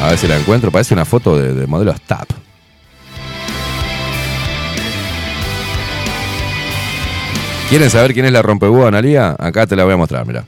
A 0.00 0.08
ver 0.08 0.16
si 0.16 0.26
la 0.26 0.38
encuentro. 0.38 0.70
Parece 0.70 0.94
una 0.94 1.04
foto 1.04 1.36
de, 1.36 1.52
de 1.52 1.66
modelo 1.66 1.94
STAP. 1.94 2.30
¿Quieren 7.68 7.90
saber 7.90 8.14
quién 8.14 8.24
es 8.24 8.32
la 8.32 8.40
rompehuevo 8.40 8.86
Analía? 8.86 9.36
Acá 9.38 9.66
te 9.66 9.76
la 9.76 9.84
voy 9.84 9.92
a 9.92 9.96
mostrar, 9.98 10.26
mira. 10.26 10.46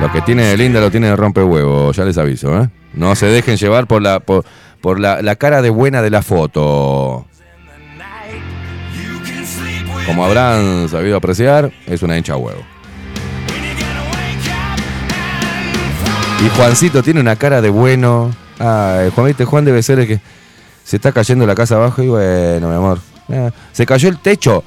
Lo 0.00 0.10
que 0.10 0.22
tiene 0.22 0.46
de 0.46 0.56
linda 0.56 0.80
lo 0.80 0.90
tiene 0.90 1.06
de 1.06 1.14
rompehuevo, 1.14 1.92
ya 1.92 2.04
les 2.04 2.18
aviso, 2.18 2.60
¿eh? 2.60 2.68
No 2.94 3.14
se 3.14 3.26
dejen 3.26 3.56
llevar 3.56 3.86
por 3.86 4.02
la 4.02 4.20
por 4.80 4.98
la, 5.00 5.22
la 5.22 5.36
cara 5.36 5.62
de 5.62 5.70
buena 5.70 6.02
de 6.02 6.10
la 6.10 6.22
foto. 6.22 7.26
Como 10.06 10.24
habrán 10.24 10.88
sabido 10.88 11.16
apreciar, 11.16 11.70
es 11.86 12.02
una 12.02 12.16
hincha 12.16 12.36
huevo. 12.36 12.62
Y 16.44 16.48
Juancito 16.56 17.02
tiene 17.02 17.20
una 17.20 17.36
cara 17.36 17.60
de 17.60 17.68
bueno. 17.70 18.30
Ay, 18.58 19.10
Juan, 19.14 19.26
¿viste? 19.26 19.44
Juan 19.44 19.64
debe 19.64 19.82
ser 19.82 20.00
el 20.00 20.06
que 20.06 20.20
se 20.84 20.96
está 20.96 21.12
cayendo 21.12 21.46
la 21.46 21.54
casa 21.54 21.76
abajo 21.76 22.02
y 22.02 22.08
bueno, 22.08 22.68
mi 22.68 22.74
amor. 22.74 22.98
eh, 23.28 23.50
se 23.72 23.84
cayó 23.86 24.08
el 24.08 24.18
techo. 24.18 24.64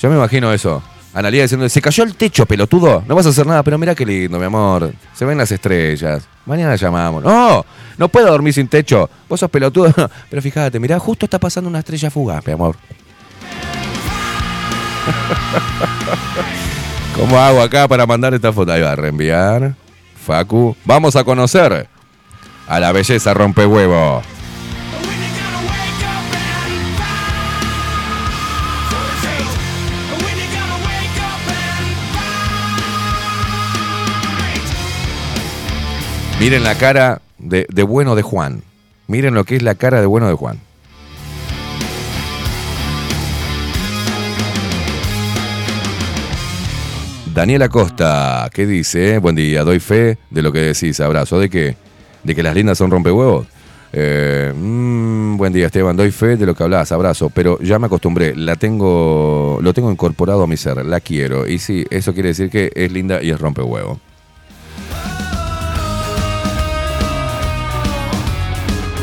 Yo 0.00 0.08
me 0.10 0.16
imagino 0.16 0.52
eso. 0.52 0.82
Analía 1.14 1.42
diciendo, 1.42 1.68
se 1.68 1.80
cayó 1.80 2.04
el 2.04 2.14
techo, 2.14 2.46
pelotudo. 2.46 3.02
No 3.06 3.14
vas 3.14 3.26
a 3.26 3.30
hacer 3.30 3.46
nada, 3.46 3.62
pero 3.62 3.78
mira 3.78 3.94
qué 3.94 4.04
lindo, 4.04 4.38
mi 4.38 4.44
amor. 4.44 4.92
Se 5.14 5.24
ven 5.24 5.38
las 5.38 5.50
estrellas. 5.50 6.24
Mañana 6.44 6.76
llamamos. 6.76 7.24
No, 7.24 7.64
no 7.96 8.08
puedo 8.08 8.30
dormir 8.30 8.52
sin 8.52 8.68
techo. 8.68 9.08
Vos 9.28 9.40
sos 9.40 9.50
pelotudo. 9.50 9.92
Pero 10.30 10.42
fíjate, 10.42 10.78
mirá, 10.78 10.98
justo 10.98 11.26
está 11.26 11.38
pasando 11.38 11.68
una 11.68 11.80
estrella 11.80 12.10
fugaz, 12.10 12.46
mi 12.46 12.52
amor. 12.52 12.76
¿Cómo 17.16 17.38
hago 17.38 17.60
acá 17.60 17.88
para 17.88 18.06
mandar 18.06 18.34
esta 18.34 18.52
foto? 18.52 18.72
Ahí 18.72 18.82
va 18.82 18.94
reenviar. 18.94 19.74
Facu. 20.24 20.76
Vamos 20.84 21.16
a 21.16 21.24
conocer 21.24 21.88
a 22.66 22.80
la 22.80 22.92
belleza 22.92 23.34
rompehuevo. 23.34 24.22
Miren 36.40 36.62
la 36.62 36.76
cara 36.76 37.20
de, 37.38 37.66
de 37.68 37.82
bueno 37.82 38.14
de 38.14 38.22
Juan. 38.22 38.62
Miren 39.08 39.34
lo 39.34 39.42
que 39.42 39.56
es 39.56 39.62
la 39.62 39.74
cara 39.74 40.00
de 40.00 40.06
bueno 40.06 40.28
de 40.28 40.34
Juan. 40.34 40.60
Daniela 47.34 47.68
Costa, 47.68 48.48
¿qué 48.54 48.66
dice? 48.66 49.18
Buen 49.18 49.34
día, 49.34 49.64
doy 49.64 49.80
fe 49.80 50.18
de 50.30 50.42
lo 50.42 50.52
que 50.52 50.60
decís, 50.60 51.00
abrazo. 51.00 51.40
¿De 51.40 51.50
qué? 51.50 51.76
¿De 52.22 52.36
que 52.36 52.42
las 52.44 52.54
lindas 52.54 52.78
son 52.78 52.92
rompehuevos? 52.92 53.48
Eh, 53.92 54.52
mm, 54.54 55.36
buen 55.38 55.52
día, 55.52 55.66
Esteban, 55.66 55.96
doy 55.96 56.12
fe 56.12 56.36
de 56.36 56.46
lo 56.46 56.54
que 56.54 56.62
hablas, 56.62 56.92
abrazo, 56.92 57.30
pero 57.30 57.58
ya 57.60 57.80
me 57.80 57.86
acostumbré, 57.86 58.36
la 58.36 58.54
tengo, 58.54 59.58
lo 59.60 59.74
tengo 59.74 59.90
incorporado 59.90 60.44
a 60.44 60.46
mi 60.46 60.56
ser, 60.56 60.84
la 60.86 61.00
quiero. 61.00 61.48
Y 61.48 61.58
sí, 61.58 61.84
eso 61.90 62.14
quiere 62.14 62.28
decir 62.28 62.48
que 62.48 62.70
es 62.76 62.92
linda 62.92 63.20
y 63.22 63.30
es 63.30 63.40
rompehuevo. 63.40 63.98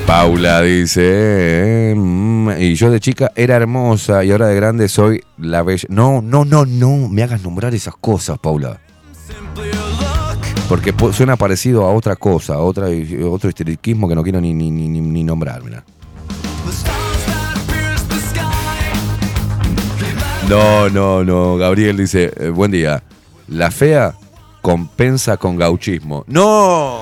Paula 0.08 0.62
dice, 0.62 1.94
mm, 1.98 2.50
y 2.60 2.76
yo 2.76 2.92
de 2.92 3.00
chica 3.00 3.32
era 3.36 3.56
hermosa 3.56 4.24
y 4.24 4.32
ahora 4.32 4.48
de 4.48 4.56
grande 4.56 4.88
soy 4.88 5.24
la 5.38 5.64
bella. 5.64 5.86
No, 5.90 6.22
no, 6.22 6.46
no, 6.46 6.66
no, 6.66 7.10
me 7.10 7.24
hagas 7.24 7.42
nombrar 7.42 7.74
esas 7.74 7.96
cosas, 7.96 8.38
Paula. 8.38 8.80
Porque 10.70 10.94
suena 11.12 11.36
parecido 11.38 11.86
a 11.86 11.92
otra 11.94 12.16
cosa, 12.16 12.56
a 12.56 12.60
otra, 12.60 12.88
otro 13.30 13.50
histeriquismo 13.50 14.08
que 14.08 14.16
no 14.16 14.24
quiero 14.24 14.40
ni, 14.42 14.54
ni, 14.54 14.70
ni, 14.70 14.88
ni- 14.88 15.02
ni 15.02 15.24
nombrar, 15.24 15.64
mirá. 15.64 15.84
No, 20.50 20.90
no, 20.90 21.24
no. 21.24 21.58
Gabriel 21.58 21.98
dice, 21.98 22.32
eh, 22.38 22.50
buen 22.50 22.70
día. 22.72 23.02
La 23.48 23.72
fea 23.72 24.14
compensa 24.62 25.38
con 25.38 25.56
gauchismo. 25.58 26.24
¡No! 26.28 27.02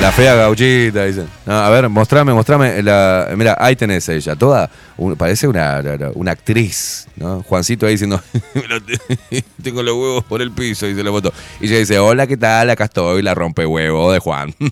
La 0.00 0.12
fea 0.12 0.34
gauchita, 0.34 1.04
dice. 1.04 1.24
No, 1.46 1.54
a 1.54 1.70
ver, 1.70 1.88
mostrame, 1.88 2.32
mostrame. 2.32 2.80
La, 2.82 3.28
mira, 3.36 3.56
ahí 3.58 3.74
tenés 3.76 4.08
ella. 4.08 4.36
Toda, 4.36 4.70
parece 5.16 5.48
una, 5.48 5.82
una 6.14 6.32
actriz, 6.32 7.08
¿no? 7.16 7.42
Juancito 7.42 7.86
ahí 7.86 7.92
diciendo, 7.92 8.20
"Me 8.54 8.66
lo 8.68 8.80
te- 8.80 9.42
tengo 9.62 9.82
los 9.82 9.94
huevos 9.94 10.24
por 10.24 10.42
el 10.42 10.52
piso, 10.52 10.86
dice 10.86 11.02
la 11.02 11.10
foto. 11.10 11.32
Y 11.60 11.66
ella 11.66 11.78
dice, 11.78 11.98
hola, 11.98 12.26
¿qué 12.26 12.36
tal? 12.36 12.70
Acá 12.70 12.84
estoy, 12.84 13.22
la 13.22 13.34
rompe 13.34 13.64
huevo 13.66 14.12
de 14.12 14.18
Juan. 14.20 14.54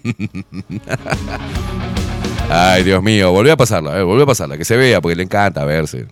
Ay, 2.50 2.84
Dios 2.84 3.02
mío, 3.02 3.32
volví 3.32 3.50
a 3.50 3.56
pasarla, 3.56 3.98
eh, 3.98 4.02
volví 4.02 4.22
a 4.22 4.26
pasarla, 4.26 4.56
que 4.58 4.64
se 4.64 4.76
vea, 4.76 5.00
porque 5.00 5.16
le 5.16 5.22
encanta 5.24 5.64
verse. 5.64 6.06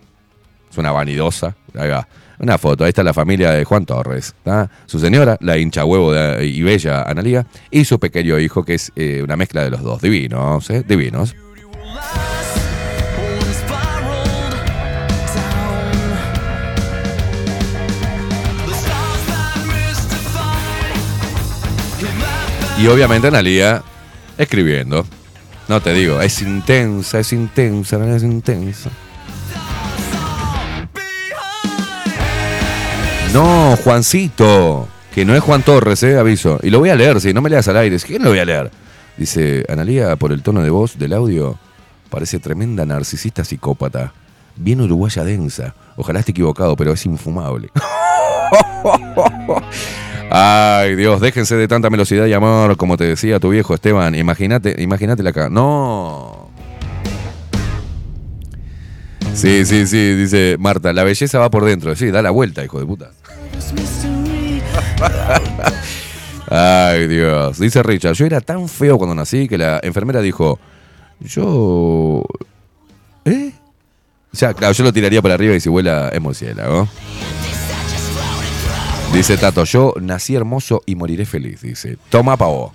Es 0.71 0.77
una 0.77 0.91
vanidosa. 0.91 1.55
Ahí 1.77 1.89
va. 1.89 2.07
Una 2.43 2.57
foto, 2.57 2.83
ahí 2.83 2.89
está 2.89 3.03
la 3.03 3.13
familia 3.13 3.51
de 3.51 3.63
Juan 3.63 3.85
Torres. 3.85 4.35
Su 4.85 4.99
señora, 4.99 5.37
la 5.39 5.57
hincha 5.57 5.85
huevo 5.85 6.13
y 6.41 6.61
bella 6.61 7.03
Analía, 7.03 7.47
y 7.71 7.85
su 7.85 7.97
pequeño 7.97 8.37
hijo, 8.37 8.65
que 8.65 8.73
es 8.73 8.91
eh, 8.97 9.21
una 9.23 9.37
mezcla 9.37 9.63
de 9.63 9.69
los 9.69 9.81
dos. 9.81 10.01
Divinos, 10.01 10.69
¿eh? 10.69 10.83
Divinos. 10.85 11.33
Y 22.77 22.87
obviamente 22.87 23.27
Analía 23.27 23.81
escribiendo. 24.37 25.05
No 25.69 25.79
te 25.79 25.93
digo, 25.93 26.19
es 26.19 26.41
intensa, 26.41 27.21
es 27.21 27.31
intensa, 27.31 28.05
es 28.13 28.23
intensa. 28.23 28.89
No, 33.33 33.75
Juancito, 33.77 34.87
que 35.15 35.25
no 35.25 35.33
es 35.33 35.41
Juan 35.41 35.63
Torres, 35.63 36.03
eh, 36.03 36.19
aviso. 36.19 36.59
Y 36.61 36.69
lo 36.69 36.77
voy 36.77 36.89
a 36.89 36.95
leer, 36.95 37.19
si 37.19 37.33
no 37.33 37.41
me 37.41 37.49
leas 37.49 37.67
al 37.67 37.77
aire. 37.77 37.97
¿Quién 37.97 38.21
lo 38.21 38.29
voy 38.29 38.37
a 38.37 38.45
leer? 38.45 38.69
Dice, 39.17 39.65
Analía, 39.69 40.15
por 40.17 40.31
el 40.31 40.43
tono 40.43 40.61
de 40.61 40.69
voz 40.69 40.99
del 40.99 41.13
audio, 41.13 41.57
parece 42.11 42.37
tremenda 42.37 42.85
narcisista 42.85 43.43
psicópata. 43.43 44.13
Bien 44.55 44.81
uruguaya 44.81 45.23
densa. 45.23 45.73
Ojalá 45.95 46.19
esté 46.19 46.31
equivocado, 46.31 46.75
pero 46.75 46.93
es 46.93 47.03
infumable. 47.07 47.69
Ay, 50.29 50.95
Dios, 50.95 51.19
déjense 51.19 51.55
de 51.55 51.67
tanta 51.67 51.89
velocidad 51.89 52.27
y 52.27 52.33
amor, 52.33 52.77
como 52.77 52.97
te 52.97 53.05
decía 53.05 53.39
tu 53.39 53.49
viejo 53.49 53.73
Esteban. 53.73 54.13
Imagínate, 54.13 54.79
imagínate 54.79 55.23
la 55.23 55.33
cara. 55.33 55.49
No. 55.49 56.49
Sí, 59.33 59.65
sí, 59.65 59.87
sí, 59.87 60.13
dice 60.13 60.57
Marta, 60.59 60.93
la 60.93 61.03
belleza 61.03 61.39
va 61.39 61.49
por 61.49 61.65
dentro. 61.65 61.95
Sí, 61.95 62.11
da 62.11 62.21
la 62.21 62.29
vuelta, 62.29 62.63
hijo 62.63 62.79
de 62.79 62.85
puta. 62.85 63.09
Ay, 66.49 67.07
Dios. 67.07 67.59
Dice 67.59 67.83
Richard, 67.83 68.13
yo 68.13 68.25
era 68.25 68.41
tan 68.41 68.67
feo 68.67 68.97
cuando 68.97 69.15
nací 69.15 69.47
que 69.47 69.57
la 69.57 69.79
enfermera 69.83 70.21
dijo, 70.21 70.59
yo... 71.19 72.23
¿Eh? 73.25 73.51
O 74.31 74.35
sea, 74.35 74.53
claro, 74.53 74.73
yo 74.73 74.83
lo 74.83 74.91
tiraría 74.91 75.21
para 75.21 75.35
arriba 75.35 75.55
y 75.55 75.59
si 75.59 75.69
vuela 75.69 76.09
es 76.09 76.19
murciélago. 76.19 76.87
Dice 79.13 79.37
Tato, 79.37 79.63
yo 79.63 79.93
nací 80.01 80.35
hermoso 80.35 80.81
y 80.87 80.95
moriré 80.95 81.25
feliz, 81.25 81.61
dice. 81.61 81.97
Toma 82.09 82.35
pavo. 82.35 82.73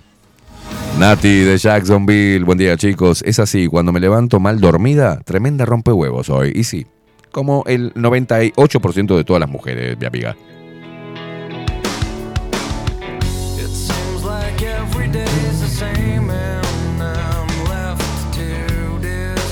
Nati 0.97 1.43
de 1.43 1.57
Jacksonville, 1.57 2.45
buen 2.45 2.57
día 2.57 2.77
chicos. 2.77 3.21
Es 3.25 3.39
así, 3.39 3.67
cuando 3.67 3.91
me 3.91 3.99
levanto 3.99 4.39
mal 4.39 4.61
dormida, 4.61 5.19
tremenda 5.25 5.65
rompehuevos 5.65 6.29
hoy. 6.29 6.53
Y 6.55 6.63
sí, 6.63 6.87
como 7.31 7.63
el 7.67 7.93
98% 7.93 9.17
de 9.17 9.23
todas 9.23 9.41
las 9.41 9.49
mujeres, 9.49 9.97
mi 9.99 10.05
amiga. 10.05 10.35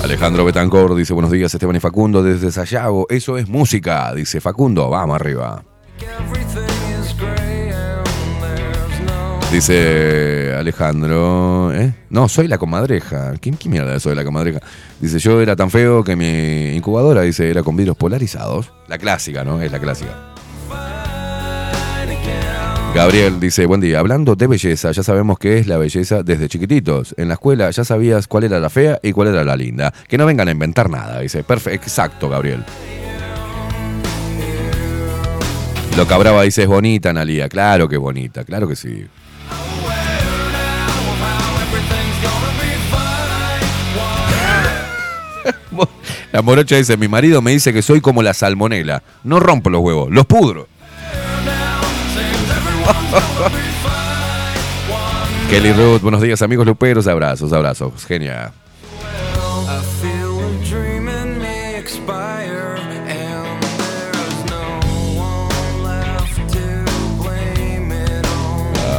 Alejandro 0.08 0.46
Betancor 0.46 0.96
dice 0.96 1.12
buenos 1.12 1.34
días 1.34 1.54
Esteban 1.54 1.76
y 1.76 1.82
Facundo 1.82 2.24
desde 2.24 2.50
Sayago. 2.50 3.08
Eso 3.10 3.38
es 3.38 3.50
música, 3.50 4.14
dice 4.16 4.40
Facundo. 4.40 4.90
Vamos 4.90 5.18
arriba. 5.18 5.66
Dice 9.52 10.56
Alejandro, 10.58 11.74
¿eh? 11.74 11.94
No, 12.10 12.30
soy 12.30 12.48
la 12.48 12.58
comadreja. 12.58 13.34
¿Quién, 13.42 13.58
¿Qué 13.58 13.68
mierda 13.68 14.00
soy 14.00 14.16
la 14.16 14.24
comadreja? 14.24 14.62
Dice, 15.02 15.20
yo 15.20 15.42
era 15.42 15.58
tan 15.58 15.70
feo 15.70 16.06
que 16.06 16.16
mi 16.16 16.74
incubadora, 16.74 17.24
dice, 17.24 17.50
era 17.50 17.62
con 17.62 17.76
vidrios 17.76 17.98
polarizados. 17.98 18.72
La 18.88 18.98
clásica, 18.98 19.44
¿no? 19.44 19.62
Es 19.62 19.70
la 19.74 19.80
clásica. 19.80 20.37
Gabriel 22.94 23.40
dice, 23.40 23.66
buen 23.68 23.80
día, 23.80 24.00
hablando 24.00 24.36
de 24.36 24.48
belleza, 24.48 24.92
ya 24.92 25.04
sabemos 25.04 25.38
qué 25.38 25.60
es 25.60 25.68
la 25.68 25.78
belleza 25.78 26.24
desde 26.24 26.50
chiquititos. 26.50 27.14
En 27.18 27.28
la 27.28 27.36
escuela 27.36 27.70
ya 27.70 27.84
sabías 27.84 28.28
cuál 28.28 28.46
era 28.46 28.60
la 28.60 28.70
fea 28.70 29.00
y 29.04 29.12
cuál 29.12 29.28
era 29.30 29.44
la 29.44 29.56
linda. 29.56 29.94
Que 30.08 30.18
no 30.18 30.26
vengan 30.26 30.48
a 30.48 30.52
inventar 30.52 30.90
nada, 30.90 31.20
dice. 31.20 31.44
Perfecto, 31.44 31.86
exacto, 31.86 32.30
Gabriel. 32.30 32.64
Lo 35.96 36.08
cabraba 36.08 36.44
dice, 36.44 36.64
es 36.64 36.68
bonita, 36.68 37.12
Analia. 37.12 37.50
Claro 37.50 37.88
que 37.88 37.98
bonita, 37.98 38.44
claro 38.44 38.68
que 38.68 38.76
sí. 38.76 39.06
La 46.32 46.42
morocha 46.42 46.76
dice, 46.76 46.98
mi 46.98 47.08
marido 47.08 47.42
me 47.42 47.52
dice 47.52 47.74
que 47.74 47.82
soy 47.82 48.02
como 48.02 48.22
la 48.22 48.34
salmonela. 48.34 49.04
No 49.24 49.40
rompo 49.40 49.70
los 49.70 49.82
huevos, 49.82 50.12
los 50.12 50.26
pudro. 50.26 50.68
Kelly 55.50 55.74
Ruth, 55.74 56.02
buenos 56.02 56.22
días 56.22 56.42
amigos 56.42 56.66
luperos, 56.66 57.08
abrazos, 57.08 57.52
abrazos, 57.54 58.06
genial. 58.06 58.52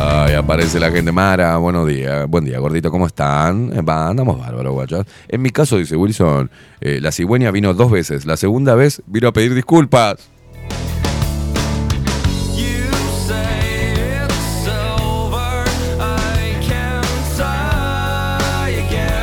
Ay, 0.00 0.34
aparece 0.34 0.78
la 0.80 0.90
gente 0.90 1.12
Mara, 1.12 1.56
buenos 1.58 1.86
días, 1.86 2.26
buen 2.28 2.44
día, 2.44 2.58
gordito, 2.58 2.90
¿cómo 2.90 3.06
están? 3.06 3.72
Eh, 3.74 3.82
va, 3.82 4.08
andamos 4.08 4.38
bárbaro, 4.38 4.72
guachas. 4.72 5.06
En 5.28 5.42
mi 5.42 5.50
caso, 5.50 5.76
dice 5.78 5.96
Wilson, 5.96 6.50
eh, 6.80 7.00
la 7.00 7.12
cigüeña 7.12 7.50
vino 7.50 7.74
dos 7.74 7.90
veces, 7.90 8.26
la 8.26 8.36
segunda 8.36 8.74
vez 8.74 9.02
vino 9.06 9.28
a 9.28 9.32
pedir 9.32 9.54
disculpas. 9.54 10.28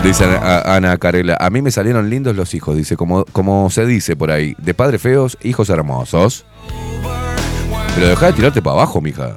Dice 0.05 0.23
a- 0.23 0.75
Ana 0.75 0.95
Carela, 0.97 1.35
a 1.39 1.49
mí 1.49 1.63
me 1.63 1.71
salieron 1.71 2.11
lindos 2.11 2.35
los 2.35 2.53
hijos, 2.53 2.77
dice, 2.77 2.95
como, 2.95 3.25
como 3.25 3.71
se 3.71 3.87
dice 3.87 4.15
por 4.15 4.29
ahí, 4.29 4.55
de 4.59 4.75
padres 4.75 5.01
feos, 5.01 5.35
hijos 5.41 5.69
hermosos. 5.69 6.45
Pero 7.95 8.09
deja 8.09 8.27
de 8.27 8.33
tirarte 8.33 8.61
para 8.61 8.75
abajo, 8.75 9.01
mija. 9.01 9.35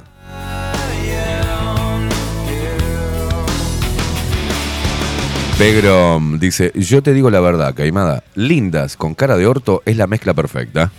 Pegrom 5.59 6.39
dice, 6.39 6.71
yo 6.75 7.03
te 7.03 7.13
digo 7.13 7.31
la 7.31 7.41
verdad, 7.41 7.75
Caimada, 7.75 8.23
lindas 8.37 8.97
con 8.97 9.15
cara 9.15 9.37
de 9.37 9.47
orto 9.47 9.83
es 9.87 9.97
la 9.97 10.07
mezcla 10.07 10.33
perfecta. 10.33 10.93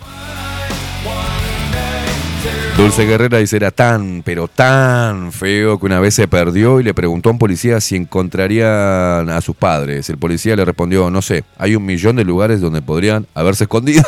Dulce 2.80 3.04
Guerrera 3.04 3.36
dice, 3.36 3.56
era 3.56 3.70
tan, 3.70 4.22
pero 4.24 4.48
tan 4.48 5.32
feo 5.32 5.78
que 5.78 5.84
una 5.84 6.00
vez 6.00 6.14
se 6.14 6.26
perdió 6.26 6.80
y 6.80 6.82
le 6.82 6.94
preguntó 6.94 7.28
a 7.28 7.32
un 7.32 7.38
policía 7.38 7.78
si 7.78 7.94
encontrarían 7.94 9.28
a 9.28 9.42
sus 9.42 9.54
padres. 9.54 10.08
El 10.08 10.16
policía 10.16 10.56
le 10.56 10.64
respondió, 10.64 11.10
no 11.10 11.20
sé, 11.20 11.44
hay 11.58 11.76
un 11.76 11.84
millón 11.84 12.16
de 12.16 12.24
lugares 12.24 12.62
donde 12.62 12.80
podrían 12.80 13.26
haberse 13.34 13.64
escondido. 13.64 14.02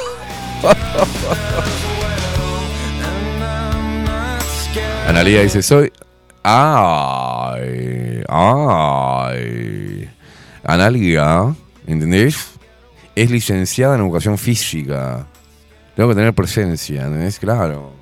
Analia 5.07 5.43
dice, 5.43 5.61
soy... 5.61 5.93
Ay, 6.43 8.23
ay. 8.27 10.09
Analia, 10.65 11.55
¿entendés? 11.87 12.53
Es 13.15 13.31
licenciada 13.31 13.97
en 13.97 14.01
educación 14.01 14.39
física. 14.39 15.27
Tengo 15.95 16.09
que 16.09 16.15
tener 16.15 16.33
presencia, 16.33 17.05
¿entendés? 17.05 17.39
Claro. 17.39 18.01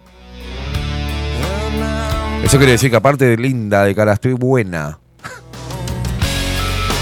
Eso 2.42 2.56
quiere 2.56 2.72
decir 2.72 2.90
que 2.90 2.96
aparte 2.96 3.24
de 3.26 3.36
linda, 3.36 3.84
de 3.84 3.94
cara, 3.94 4.14
estoy 4.14 4.32
buena. 4.32 4.98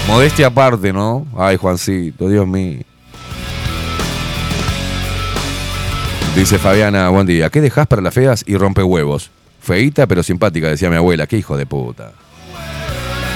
Modestia 0.07 0.47
aparte, 0.47 0.91
¿no? 0.91 1.27
Ay, 1.37 1.57
Juancito, 1.57 2.27
Dios 2.27 2.47
mío. 2.47 2.81
Dice 6.35 6.57
Fabiana, 6.57 7.09
buen 7.09 7.27
día. 7.27 7.49
¿Qué 7.49 7.61
dejas 7.61 7.87
para 7.87 8.01
las 8.01 8.13
feas 8.13 8.43
y 8.47 8.57
rompe 8.57 8.83
huevos? 8.83 9.31
Feita 9.59 10.07
pero 10.07 10.23
simpática, 10.23 10.67
decía 10.67 10.89
mi 10.89 10.95
abuela. 10.95 11.27
Qué 11.27 11.37
hijo 11.37 11.57
de 11.57 11.65
puta. 11.65 12.13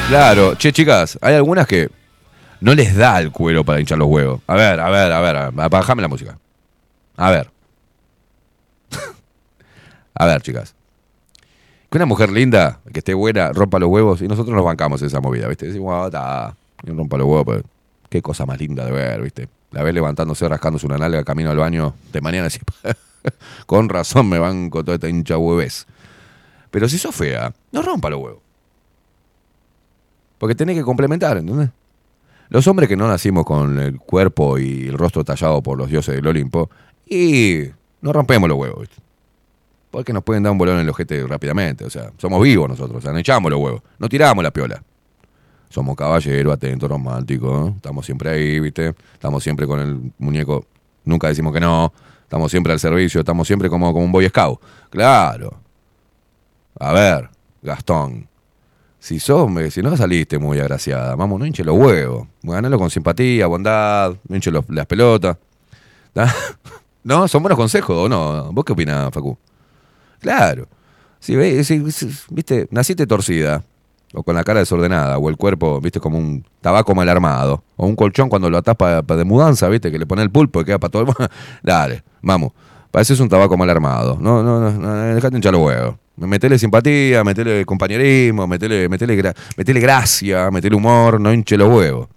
Claro, 0.10 0.56
che, 0.56 0.72
chicas, 0.72 1.18
hay 1.22 1.36
algunas 1.36 1.68
que 1.68 1.90
no 2.60 2.74
les 2.74 2.96
da 2.96 3.20
el 3.20 3.32
cuero 3.32 3.64
para 3.64 3.80
hinchar 3.80 3.98
los 3.98 4.08
huevos. 4.08 4.42
A 4.48 4.56
ver, 4.56 4.80
a 4.80 4.90
ver, 4.90 5.12
a 5.12 5.22
ver, 5.22 5.52
bájame 5.70 6.02
la 6.02 6.08
música. 6.08 6.38
A 7.18 7.30
ver. 7.30 7.50
a 10.16 10.26
ver, 10.26 10.42
chicas. 10.42 10.76
Que 11.94 12.00
una 12.00 12.08
mujer 12.08 12.32
linda, 12.32 12.80
que 12.92 13.02
esté 13.02 13.14
buena, 13.14 13.54
rompa 13.54 13.78
los 13.78 13.88
huevos 13.88 14.20
y 14.24 14.28
nosotros 14.28 14.56
nos 14.56 14.66
bancamos 14.66 15.00
esa 15.04 15.22
movida, 15.22 15.48
¿viste? 15.48 15.68
Decimos, 15.68 16.10
ah, 16.16 16.56
y 16.82 16.90
rompa 16.90 17.18
los 17.18 17.28
huevos, 17.28 17.46
pues, 17.46 17.64
qué 18.10 18.20
cosa 18.20 18.48
más 18.48 18.60
linda 18.60 18.84
de 18.84 18.92
ver, 18.92 19.22
¿viste? 19.22 19.48
La 19.70 19.84
ves 19.84 19.94
levantándose, 19.94 20.50
rascándose 20.50 20.88
una 20.88 20.98
nalga 20.98 21.24
camino 21.24 21.52
al 21.52 21.58
baño 21.58 21.94
de 22.12 22.20
mañana, 22.20 22.48
así, 22.48 22.60
con 23.68 23.90
razón 23.90 24.28
me 24.28 24.40
banco 24.40 24.84
toda 24.84 24.96
esta 24.96 25.08
hincha 25.08 25.38
hueves. 25.38 25.86
Pero 26.72 26.90
si 26.90 26.98
sos 26.98 27.16
fea, 27.16 27.54
no 27.72 27.84
rompa 27.84 28.10
los 28.10 28.20
huevos. 28.20 28.42
Porque 30.40 30.56
tenés 30.56 30.76
que 30.76 30.84
complementar, 30.84 31.38
¿entendés? 31.38 31.70
Los 32.50 32.66
hombres 32.66 32.90
que 32.90 32.98
no 32.98 33.08
nacimos 33.08 33.46
con 33.46 33.78
el 33.78 34.00
cuerpo 34.00 34.58
y 34.58 34.88
el 34.88 34.98
rostro 34.98 35.24
tallado 35.24 35.62
por 35.62 35.78
los 35.78 35.90
dioses 35.92 36.16
del 36.16 36.26
Olimpo, 36.26 36.72
y 37.06 37.66
no 38.02 38.12
rompemos 38.12 38.50
los 38.50 38.58
huevos, 38.58 38.80
¿viste? 38.80 39.04
Porque 39.94 40.12
nos 40.12 40.24
pueden 40.24 40.42
dar 40.42 40.52
un 40.52 40.58
bolón 40.58 40.78
en 40.78 40.82
el 40.82 40.90
ojete 40.90 41.24
rápidamente. 41.28 41.86
O 41.86 41.90
sea, 41.92 42.12
somos 42.18 42.42
vivos 42.42 42.68
nosotros, 42.68 42.98
o 42.98 43.02
sea, 43.02 43.12
no 43.12 43.20
echamos 43.20 43.52
los 43.52 43.62
huevos, 43.62 43.84
no 44.00 44.10
tiramos 44.10 44.44
la 44.44 44.50
piola. 44.50 44.82
Somos 45.70 45.96
caballeros, 45.96 46.52
atentos, 46.52 46.90
románticos, 46.90 47.74
estamos 47.76 48.04
siempre 48.04 48.32
ahí, 48.32 48.60
¿viste? 48.60 48.96
Estamos 49.14 49.44
siempre 49.44 49.68
con 49.68 49.80
el 49.80 50.12
muñeco, 50.18 50.66
nunca 51.06 51.28
decimos 51.28 51.54
que 51.54 51.60
no, 51.60 51.94
estamos 52.24 52.50
siempre 52.50 52.74
al 52.74 52.80
servicio, 52.80 53.20
estamos 53.20 53.46
siempre 53.46 53.70
como, 53.70 53.94
como 53.94 54.04
un 54.04 54.12
boy 54.12 54.28
scout. 54.30 54.60
Claro. 54.90 55.60
A 56.80 56.92
ver, 56.92 57.30
Gastón, 57.62 58.28
si 58.98 59.20
sos, 59.20 59.48
me- 59.52 59.70
si 59.70 59.84
no 59.84 59.96
saliste 59.96 60.40
muy 60.40 60.60
agraciada, 60.60 61.16
vamos, 61.16 61.40
no 61.40 61.46
hinche 61.46 61.64
los 61.64 61.78
huevos. 61.78 62.28
Ganalo 62.42 62.80
con 62.80 62.90
simpatía, 62.90 63.46
bondad, 63.46 64.16
no 64.28 64.36
hinche 64.36 64.50
las 64.52 64.86
pelotas. 64.88 65.38
¿No? 67.04 67.28
¿Son 67.28 67.44
buenos 67.44 67.58
consejos 67.58 67.96
o 67.96 68.10
no? 68.10 68.52
¿Vos 68.52 68.66
qué 68.66 68.74
opinás, 68.74 69.12
Facu? 69.14 69.38
Claro. 70.24 70.68
Si- 71.20 71.36
viste, 72.32 72.68
naciste 72.72 73.06
torcida, 73.06 73.64
o 74.14 74.24
con 74.24 74.36
la 74.36 74.44
cara 74.44 74.60
desordenada, 74.60 75.18
o 75.18 75.30
el 75.30 75.38
cuerpo, 75.38 75.80
viste, 75.82 76.00
como 76.00 76.18
un 76.18 76.44
tabaco 76.62 76.94
mal 76.96 77.08
armado, 77.10 77.64
o 77.78 77.86
un 77.86 77.96
colchón 77.96 78.30
cuando 78.30 78.50
lo 78.50 78.58
atás 78.58 78.76
para 78.76 79.02
de 79.02 79.24
mudanza, 79.24 79.68
viste, 79.70 79.92
que 79.92 80.00
le 80.00 80.06
pone 80.06 80.22
el 80.22 80.30
pulpo 80.32 80.62
y 80.62 80.66
queda 80.66 80.80
para 80.80 80.92
todo 80.92 81.02
el 81.04 81.06
mundo. 81.08 81.28
Dale, 81.64 82.04
vamos. 82.22 82.52
Pareces 82.92 83.20
un 83.20 83.30
tabaco 83.30 83.58
mal 83.58 83.70
armado. 83.70 84.18
No, 84.20 84.44
no, 84.44 84.60
no, 84.60 84.72
no 84.72 84.94
dejate 85.16 85.36
hinchar 85.36 85.54
los 85.54 85.62
huevos. 85.66 85.96
Metele 86.16 86.60
simpatía, 86.60 87.24
metele 87.24 87.66
compañerismo, 87.66 88.46
metele, 88.48 88.88
metele, 88.88 89.18
gra- 89.18 89.36
metele 89.58 89.80
gracia, 89.80 90.52
metele 90.52 90.76
humor, 90.76 91.20
no 91.20 91.34
hinche 91.34 91.58
los 91.58 91.70
huevos. 91.74 92.08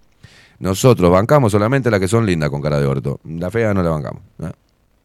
Nosotros 0.59 1.11
bancamos 1.11 1.51
solamente 1.51 1.89
las 1.89 1.99
que 1.99 2.07
son 2.07 2.25
lindas 2.25 2.49
con 2.51 2.61
cara 2.61 2.79
de 2.79 2.85
orto. 2.85 3.19
La 3.25 3.49
fea 3.49 3.73
no 3.73 3.81
la 3.81 3.89
bancamos. 3.89 4.21
¿no? 4.37 4.51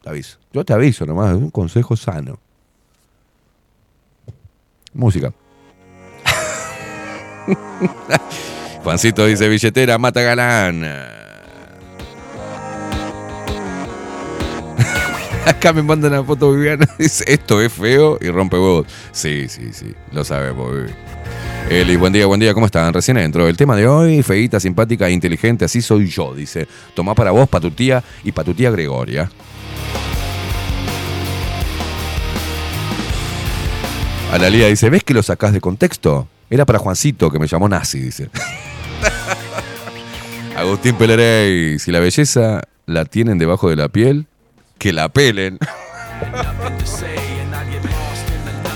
Te 0.03 0.09
aviso. 0.09 0.37
Yo 0.51 0.63
te 0.63 0.73
aviso 0.73 1.05
nomás, 1.07 1.31
es 1.31 1.37
un 1.37 1.49
consejo 1.49 1.95
sano. 1.95 2.37
Música. 4.93 5.33
Juancito 8.83 9.25
dice 9.25 9.49
billetera, 9.49 9.97
mata 9.97 10.21
galán. 10.21 10.83
Acá 15.45 15.73
me 15.73 15.83
mandan 15.83 16.13
una 16.13 16.23
foto 16.23 16.53
Viviana. 16.53 16.87
Dice, 16.97 17.23
esto 17.27 17.61
es 17.61 17.73
feo 17.73 18.17
y 18.21 18.29
rompe 18.29 18.57
huevos. 18.57 18.87
Sí, 19.11 19.47
sí, 19.49 19.73
sí. 19.73 19.93
Lo 20.11 20.23
sabemos, 20.23 20.71
Vivi. 20.71 20.93
Eli, 21.69 21.95
buen 21.95 22.13
día, 22.13 22.25
buen 22.25 22.39
día, 22.39 22.53
¿cómo 22.53 22.65
están? 22.65 22.93
Recién 22.93 23.17
entro. 23.17 23.47
El 23.47 23.57
tema 23.57 23.75
de 23.75 23.87
hoy, 23.87 24.21
feíta, 24.21 24.59
simpática 24.59 25.07
e 25.07 25.11
inteligente, 25.11 25.65
así 25.65 25.81
soy 25.81 26.07
yo, 26.07 26.33
dice. 26.33 26.67
Tomá 26.93 27.15
para 27.15 27.31
vos, 27.31 27.47
para 27.47 27.61
tu 27.61 27.71
tía 27.71 28.03
y 28.23 28.31
para 28.31 28.45
tu 28.45 28.53
tía 28.53 28.69
Gregoria. 28.69 29.29
Analía 34.33 34.67
dice, 34.67 34.89
¿ves 34.89 35.03
que 35.03 35.13
lo 35.13 35.21
sacás 35.21 35.53
de 35.53 35.61
contexto? 35.61 36.27
Era 36.49 36.65
para 36.65 36.79
Juancito, 36.79 37.29
que 37.29 37.37
me 37.39 37.47
llamó 37.47 37.69
nazi, 37.69 37.99
dice. 37.99 38.29
Agustín 40.57 40.95
Pelerey, 40.95 41.77
si 41.79 41.91
la 41.91 41.99
belleza 41.99 42.61
la 42.85 43.05
tienen 43.05 43.37
debajo 43.37 43.69
de 43.69 43.75
la 43.75 43.89
piel, 43.89 44.25
que 44.77 44.91
la 44.91 45.09
pelen. 45.09 45.59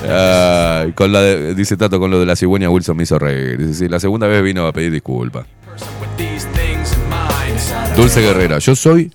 Ay, 0.09 0.91
con 0.93 1.11
la 1.11 1.21
de- 1.21 1.55
dice 1.55 1.75
Tato, 1.75 1.99
con 1.99 2.11
lo 2.11 2.19
de 2.19 2.25
la 2.25 2.35
cigüeña 2.35 2.69
Wilson 2.69 2.95
me 2.95 3.03
hizo 3.03 3.17
reír. 3.19 3.57
Dice, 3.57 3.73
sí, 3.73 3.89
la 3.89 3.99
segunda 3.99 4.27
vez 4.27 4.41
vino 4.43 4.65
a 4.67 4.71
pedir 4.71 4.91
disculpas. 4.91 5.45
Dulce 7.95 8.21
Guerrera, 8.21 8.59
yo 8.59 8.75
soy 8.75 9.11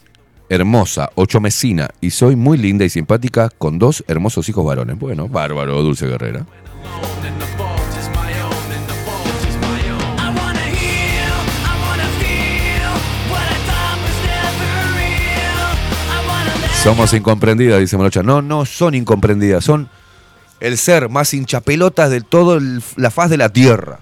hermosa, 0.53 1.11
ochomecina 1.15 1.89
y 2.03 2.11
soy 2.11 2.37
muy 2.37 2.59
linda 2.59 2.85
y 2.85 2.91
simpática 2.91 3.49
con 3.57 3.79
dos 3.79 4.05
hermosos 4.07 4.51
hijos 4.51 4.67
varones. 4.67 4.99
Bueno, 4.99 5.27
bárbaro, 5.27 5.83
Dulce 5.83 6.07
Guerrera. 6.07 6.45
Somos 16.83 17.15
incomprendidas, 17.15 17.81
dice 17.81 17.97
Morocha. 17.97 18.23
No, 18.23 18.43
no 18.43 18.67
son 18.67 18.95
incomprendidas, 18.95 19.65
son 19.65 19.89
el 20.61 20.77
ser 20.77 21.09
más 21.09 21.33
hinchapelotas 21.33 22.11
de 22.11 22.21
toda 22.21 22.61
la 22.97 23.11
faz 23.11 23.31
de 23.31 23.39
la 23.39 23.49
tierra. 23.49 24.01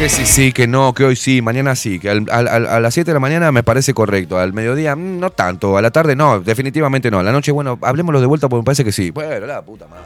Que 0.00 0.08
sí, 0.08 0.24
sí, 0.24 0.50
que 0.52 0.66
no, 0.66 0.94
que 0.94 1.04
hoy 1.04 1.14
sí, 1.14 1.42
mañana 1.42 1.76
sí, 1.76 1.98
que 1.98 2.08
al- 2.08 2.24
al- 2.30 2.48
al- 2.48 2.66
a 2.66 2.80
las 2.80 2.94
7 2.94 3.10
de 3.10 3.12
la 3.12 3.20
mañana 3.20 3.52
me 3.52 3.62
parece 3.62 3.92
correcto, 3.92 4.38
al 4.38 4.54
mediodía 4.54 4.96
mm, 4.96 5.18
no 5.20 5.28
tanto, 5.28 5.76
a 5.76 5.82
la 5.82 5.90
tarde 5.90 6.16
no, 6.16 6.40
definitivamente 6.40 7.10
no, 7.10 7.18
a 7.18 7.22
la 7.22 7.32
noche, 7.32 7.52
bueno, 7.52 7.78
hablemoslo 7.82 8.18
de 8.18 8.26
vuelta 8.26 8.48
porque 8.48 8.62
me 8.62 8.64
parece 8.64 8.82
que 8.82 8.92
sí. 8.92 9.10
Bueno, 9.10 9.44
la 9.46 9.60
puta 9.60 9.86
madre. 9.88 10.04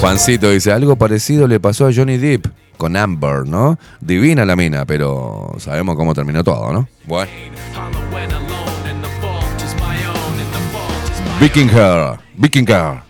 Juancito 0.00 0.50
dice, 0.50 0.72
algo 0.72 0.96
parecido 0.96 1.46
le 1.46 1.58
pasó 1.60 1.86
a 1.86 1.92
Johnny 1.94 2.16
Depp 2.18 2.46
con 2.76 2.96
Amber, 2.96 3.46
¿no? 3.46 3.78
Divina 4.00 4.44
la 4.44 4.56
mina, 4.56 4.84
pero 4.84 5.54
sabemos 5.58 5.96
cómo 5.96 6.14
terminó 6.14 6.44
todo, 6.44 6.72
¿no? 6.72 6.88
Bueno. 7.04 7.30
Vikinger, 11.40 12.18
Vikinger. 12.36 13.05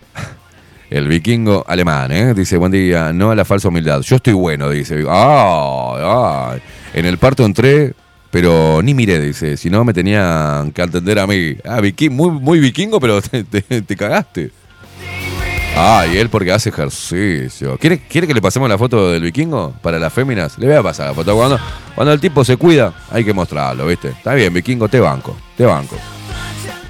El 0.89 1.07
vikingo 1.07 1.65
alemán, 1.67 2.11
¿eh? 2.11 2.33
Dice, 2.33 2.55
buen 2.57 2.71
día, 2.71 3.11
no 3.11 3.31
a 3.31 3.35
la 3.35 3.43
falsa 3.43 3.67
humildad. 3.67 4.01
Yo 4.01 4.15
estoy 4.17 4.33
bueno, 4.33 4.69
dice. 4.69 5.03
Ah, 5.09 5.95
ah. 5.99 6.55
En 6.93 7.05
el 7.05 7.17
parto 7.17 7.43
entré, 7.45 7.93
pero 8.31 8.81
ni 8.81 8.93
miré, 8.93 9.19
dice. 9.19 9.57
Si 9.57 9.69
no, 9.69 9.83
me 9.83 9.93
tenían 9.93 10.71
que 10.71 10.81
atender 10.81 11.19
a 11.19 11.27
mí. 11.27 11.57
Ah, 11.65 11.81
viking, 11.81 12.11
muy, 12.11 12.31
muy 12.31 12.59
vikingo, 12.59 12.99
pero 13.01 13.21
te, 13.21 13.43
te- 13.43 13.81
te 13.81 13.95
cagaste. 13.97 14.51
Ah, 15.75 16.05
y 16.11 16.17
él 16.17 16.29
porque 16.29 16.51
hace 16.53 16.69
ejercicio. 16.69 17.77
¿Quiere, 17.77 17.99
¿Quiere 17.99 18.25
que 18.25 18.33
le 18.33 18.41
pasemos 18.41 18.67
la 18.69 18.77
foto 18.77 19.11
del 19.11 19.21
vikingo 19.21 19.73
para 19.81 19.99
las 19.99 20.11
féminas? 20.11 20.57
Le 20.57 20.67
voy 20.67 20.75
a 20.77 20.81
pasar 20.83 21.07
la 21.07 21.13
foto. 21.13 21.35
Cuando, 21.35 21.59
cuando 21.95 22.13
el 22.13 22.19
tipo 22.19 22.43
se 22.45 22.55
cuida, 22.57 22.93
hay 23.11 23.23
que 23.25 23.33
mostrarlo, 23.33 23.85
¿viste? 23.85 24.07
Está 24.09 24.33
bien, 24.33 24.53
vikingo, 24.53 24.87
te 24.87 24.99
banco, 25.01 25.37
te 25.55 25.65
banco. 25.65 25.97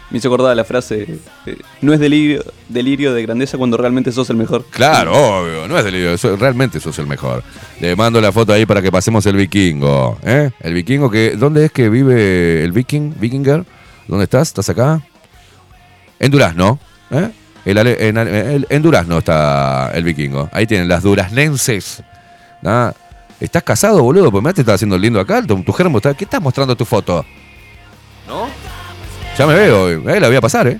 Me 0.10 0.20
hizo 0.20 0.30
acordar 0.30 0.56
la 0.56 0.64
frase, 0.64 1.20
eh, 1.46 1.58
no 1.82 1.92
es 1.94 2.00
delirio, 2.00 2.42
delirio 2.70 3.14
de 3.14 3.22
grandeza 3.24 3.58
cuando 3.58 3.76
realmente 3.76 4.12
sos 4.14 4.30
el 4.30 4.38
mejor. 4.38 4.64
Claro, 4.70 5.12
obvio, 5.14 5.68
no 5.68 5.78
es 5.78 5.84
delirio, 5.84 6.16
realmente 6.38 6.80
sos 6.80 6.98
el 7.00 7.08
mejor. 7.08 7.44
Le 7.82 7.94
mando 7.96 8.22
la 8.22 8.32
foto 8.32 8.54
ahí 8.54 8.66
para 8.66 8.82
que 8.82 8.90
pasemos 8.90 9.26
el 9.26 9.36
vikingo, 9.36 10.18
¿eh? 10.24 10.52
El 10.62 10.74
vikingo 10.74 11.12
que, 11.12 11.32
¿dónde 11.36 11.66
es 11.66 11.72
que 11.74 11.90
vive 11.90 12.64
el 12.64 12.72
viking, 12.72 13.16
vikinger? 13.20 13.66
¿Dónde 14.08 14.24
estás? 14.24 14.48
¿Estás 14.48 14.70
acá? 14.70 15.02
En 16.20 16.32
Durazno, 16.32 16.80
¿eh? 17.12 17.30
El 17.66 17.78
en, 17.78 18.18
el- 18.18 18.66
en 18.70 18.82
Durazno 18.82 19.18
está 19.18 19.92
el 19.94 20.06
vikingo. 20.06 20.50
Ahí 20.54 20.66
tienen 20.66 20.88
las 20.88 21.04
duraznenses. 21.04 22.02
¿ah? 22.64 22.94
¿Estás 23.42 23.62
casado, 23.64 24.02
boludo? 24.02 24.32
Pues 24.32 24.42
me 24.42 24.54
te 24.54 24.62
estás 24.62 24.76
haciendo 24.76 24.98
lindo 24.98 25.20
acá. 25.20 25.42
Tu, 25.42 25.62
tu 25.64 25.74
germo 25.74 25.98
está. 25.98 26.14
¿Qué 26.14 26.24
estás 26.24 26.42
mostrando 26.42 26.78
tu 26.78 26.86
foto? 26.86 27.26
¿No? 28.26 28.48
Ya 29.38 29.46
me 29.46 29.54
veo, 29.54 29.90
eh, 29.90 30.20
la 30.20 30.28
voy 30.28 30.38
a 30.38 30.42
pasar, 30.42 30.68
¿eh? 30.68 30.80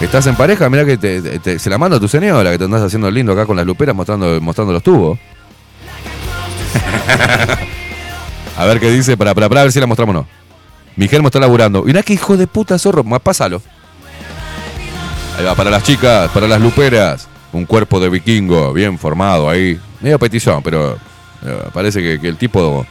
¿Estás 0.00 0.26
en 0.28 0.36
pareja? 0.36 0.70
Mira 0.70 0.84
que 0.84 0.96
te- 0.96 1.58
se 1.58 1.68
la 1.68 1.76
mando 1.76 1.96
a 1.96 2.00
tu 2.00 2.08
señora, 2.08 2.50
que 2.50 2.58
te 2.58 2.64
andás 2.64 2.82
haciendo 2.82 3.10
lindo 3.10 3.32
acá 3.32 3.44
con 3.44 3.56
las 3.56 3.66
luperas 3.66 3.94
mostrando, 3.94 4.40
mostrando 4.40 4.72
los 4.72 4.82
tubos. 4.82 5.18
a 8.56 8.64
ver 8.64 8.80
qué 8.80 8.90
dice, 8.90 9.16
para, 9.16 9.34
para, 9.34 9.48
para 9.48 9.62
ver 9.64 9.72
si 9.72 9.80
la 9.80 9.86
mostramos 9.86 10.14
o 10.16 10.18
no. 10.20 10.26
Mi 10.96 11.08
germo 11.08 11.28
está 11.28 11.38
laburando. 11.38 11.82
Mirá 11.82 12.02
qué 12.02 12.14
hijo 12.14 12.36
de 12.36 12.46
puta 12.46 12.78
zorro. 12.78 13.04
Más 13.04 13.20
pásalo. 13.20 13.60
Ahí 15.38 15.44
va, 15.44 15.54
para 15.54 15.70
las 15.70 15.82
chicas, 15.82 16.30
para 16.30 16.48
las 16.48 16.60
luperas. 16.60 17.28
Un 17.52 17.66
cuerpo 17.66 17.98
de 18.00 18.08
vikingo, 18.08 18.72
bien 18.72 18.98
formado 18.98 19.50
ahí. 19.50 19.78
Medio 20.00 20.18
petizón, 20.18 20.62
pero 20.62 20.96
eh, 21.44 21.62
parece 21.74 22.00
que, 22.00 22.20
que 22.20 22.28
el 22.28 22.36
tipo 22.36 22.86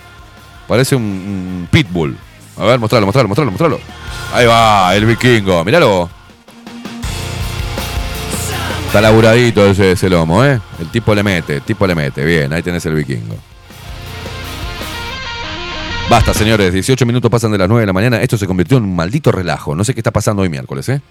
parece 0.69 0.95
un, 0.95 1.67
pitbull. 1.69 2.15
A 2.57 2.63
ver, 2.63 2.79
mostralo, 2.79 3.05
mostralo, 3.05 3.27
mostralo, 3.27 3.51
mostralo. 3.51 3.79
Ahí 4.33 4.45
va, 4.45 4.95
el 4.95 5.05
vikingo. 5.05 5.65
Míralo. 5.65 6.09
Está 8.85 9.01
laburadito 9.01 9.65
ese, 9.65 9.91
ese 9.91 10.09
lomo, 10.09 10.43
¿eh? 10.45 10.59
El 10.79 10.89
tipo 10.89 11.13
le 11.13 11.23
mete, 11.23 11.55
el 11.55 11.61
tipo 11.61 11.85
le 11.85 11.95
mete. 11.95 12.23
Bien, 12.23 12.53
ahí 12.53 12.61
tenés 12.63 12.85
el 12.85 12.95
vikingo. 12.95 13.35
Basta, 16.09 16.33
señores. 16.33 16.73
18 16.73 17.05
minutos 17.05 17.29
pasan 17.29 17.51
de 17.51 17.57
las 17.57 17.67
9 17.67 17.81
de 17.81 17.87
la 17.87 17.93
mañana. 17.93 18.21
Esto 18.21 18.37
se 18.37 18.47
convirtió 18.47 18.77
en 18.77 18.83
un 18.83 18.95
maldito 18.95 19.31
relajo. 19.31 19.75
No 19.75 19.83
sé 19.83 19.93
qué 19.93 19.99
está 19.99 20.11
pasando 20.11 20.41
hoy 20.41 20.49
miércoles, 20.49 20.89
¿eh? 20.89 21.01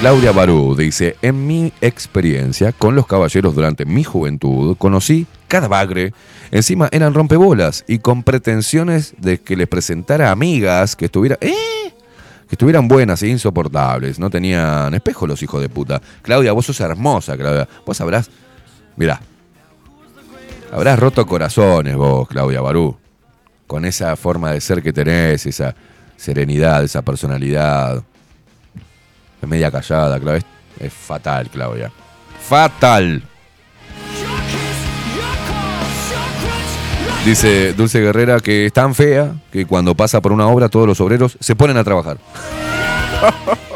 Claudia 0.00 0.32
Barú 0.32 0.76
dice, 0.76 1.16
en 1.22 1.46
mi 1.46 1.72
experiencia 1.80 2.72
con 2.72 2.94
los 2.94 3.06
caballeros 3.06 3.54
durante 3.54 3.86
mi 3.86 4.04
juventud, 4.04 4.76
conocí 4.76 5.26
cada 5.48 5.66
bagre. 5.66 6.12
Encima 6.50 6.88
eran 6.92 7.14
rompebolas 7.14 7.84
y 7.88 8.00
con 8.00 8.22
pretensiones 8.22 9.14
de 9.18 9.40
que 9.40 9.56
les 9.56 9.66
presentara 9.66 10.30
amigas 10.30 10.94
que 10.94 11.06
estuvieran... 11.06 11.38
¿Eh? 11.40 11.54
Que 12.46 12.54
estuvieran 12.56 12.86
buenas 12.86 13.22
e 13.22 13.28
insoportables. 13.28 14.18
No 14.18 14.28
tenían 14.28 14.92
espejo 14.92 15.26
los 15.26 15.42
hijos 15.42 15.62
de 15.62 15.70
puta. 15.70 16.02
Claudia, 16.20 16.52
vos 16.52 16.66
sos 16.66 16.78
hermosa, 16.80 17.36
Claudia. 17.36 17.66
Vos 17.86 17.98
habrás... 18.00 18.30
Mirá. 18.96 19.20
Habrás 20.70 20.98
roto 20.98 21.26
corazones 21.26 21.96
vos, 21.96 22.28
Claudia 22.28 22.60
Barú. 22.60 22.96
Con 23.66 23.86
esa 23.86 24.14
forma 24.16 24.50
de 24.52 24.60
ser 24.60 24.82
que 24.82 24.92
tenés, 24.92 25.46
esa 25.46 25.74
serenidad, 26.16 26.84
esa 26.84 27.00
personalidad. 27.00 28.02
Es 29.44 29.48
media 29.50 29.70
callada, 29.70 30.18
Claudia. 30.18 30.38
Es, 30.78 30.86
es 30.86 30.92
fatal, 30.92 31.50
Claudia. 31.50 31.92
Fatal. 32.48 33.22
Dice 37.26 37.74
Dulce 37.74 38.00
Guerrera 38.00 38.40
que 38.40 38.64
es 38.66 38.72
tan 38.72 38.94
fea 38.94 39.34
que 39.52 39.66
cuando 39.66 39.94
pasa 39.94 40.22
por 40.22 40.32
una 40.32 40.46
obra 40.46 40.70
todos 40.70 40.86
los 40.86 40.98
obreros 41.02 41.36
se 41.40 41.54
ponen 41.54 41.76
a 41.76 41.84
trabajar. 41.84 42.16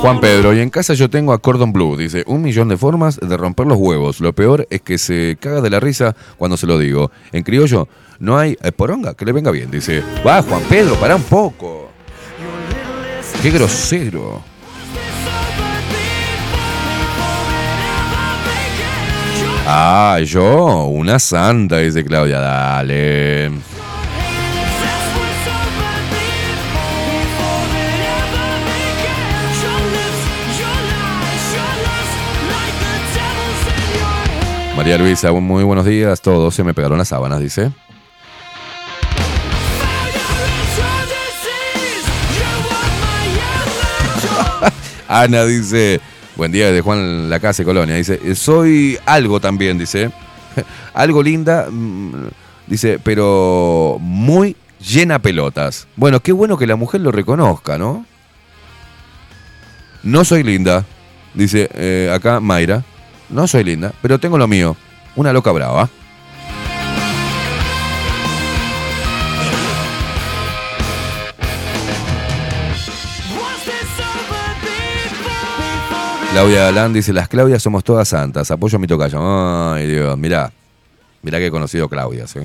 Juan 0.00 0.20
Pedro, 0.20 0.54
y 0.54 0.60
en 0.60 0.70
casa 0.70 0.94
yo 0.94 1.10
tengo 1.10 1.32
a 1.32 1.38
Cordon 1.38 1.72
Blue. 1.72 1.96
Dice, 1.96 2.22
un 2.28 2.40
millón 2.40 2.68
de 2.68 2.76
formas 2.76 3.18
de 3.18 3.36
romper 3.36 3.66
los 3.66 3.78
huevos. 3.78 4.20
Lo 4.20 4.32
peor 4.32 4.66
es 4.70 4.80
que 4.80 4.96
se 4.96 5.36
caga 5.40 5.60
de 5.60 5.70
la 5.70 5.80
risa 5.80 6.14
cuando 6.36 6.56
se 6.56 6.68
lo 6.68 6.78
digo. 6.78 7.10
En 7.32 7.42
criollo 7.42 7.88
no 8.20 8.38
hay 8.38 8.56
eh, 8.62 8.70
poronga 8.70 9.14
que 9.14 9.24
le 9.24 9.32
venga 9.32 9.50
bien. 9.50 9.72
Dice, 9.72 10.02
va 10.24 10.40
Juan 10.42 10.62
Pedro, 10.68 10.94
para 10.94 11.16
un 11.16 11.24
poco. 11.24 11.90
Qué 13.42 13.50
grosero. 13.50 14.40
Ah, 19.66 20.20
yo, 20.24 20.84
una 20.84 21.18
santa, 21.18 21.78
dice 21.78 22.04
Claudia. 22.04 22.38
Dale. 22.38 23.50
María 34.88 35.04
Luisa, 35.04 35.30
muy 35.32 35.64
buenos 35.64 35.84
días. 35.84 36.22
Todos 36.22 36.54
se 36.54 36.64
me 36.64 36.72
pegaron 36.72 36.96
las 36.96 37.08
sábanas, 37.08 37.40
dice. 37.40 37.70
Ana 45.08 45.44
dice, 45.44 46.00
buen 46.36 46.52
día 46.52 46.72
de 46.72 46.80
Juan 46.80 47.28
Lacase 47.28 47.66
Colonia. 47.66 47.96
Dice, 47.96 48.34
soy 48.34 48.98
algo 49.04 49.40
también, 49.40 49.76
dice. 49.76 50.10
algo 50.94 51.22
linda, 51.22 51.66
mm, 51.70 52.28
dice, 52.66 52.98
pero 52.98 53.98
muy 54.00 54.56
llena 54.80 55.18
pelotas. 55.18 55.86
Bueno, 55.96 56.20
qué 56.20 56.32
bueno 56.32 56.56
que 56.56 56.66
la 56.66 56.76
mujer 56.76 57.02
lo 57.02 57.12
reconozca, 57.12 57.76
¿no? 57.76 58.06
No 60.02 60.24
soy 60.24 60.44
linda, 60.44 60.86
dice 61.34 61.68
eh, 61.74 62.10
acá 62.10 62.40
Mayra. 62.40 62.84
No 63.30 63.46
soy 63.46 63.64
linda, 63.64 63.92
pero 64.00 64.18
tengo 64.18 64.38
lo 64.38 64.46
mío. 64.46 64.76
Una 65.16 65.32
loca 65.32 65.52
brava. 65.52 65.88
Claudia 76.32 76.66
Galán 76.66 76.92
dice, 76.92 77.12
las 77.12 77.28
Claudias 77.28 77.62
somos 77.62 77.82
todas 77.82 78.06
santas. 78.06 78.50
Apoyo 78.50 78.76
a 78.76 78.78
mi 78.78 78.86
tocayo. 78.86 79.18
Ay, 79.72 79.88
Dios, 79.88 80.16
mirá. 80.16 80.52
Mirá 81.22 81.38
que 81.38 81.46
he 81.46 81.50
conocido 81.50 81.86
¿eh? 81.86 81.88
Claudias, 81.88 82.30
¿sí? 82.30 82.38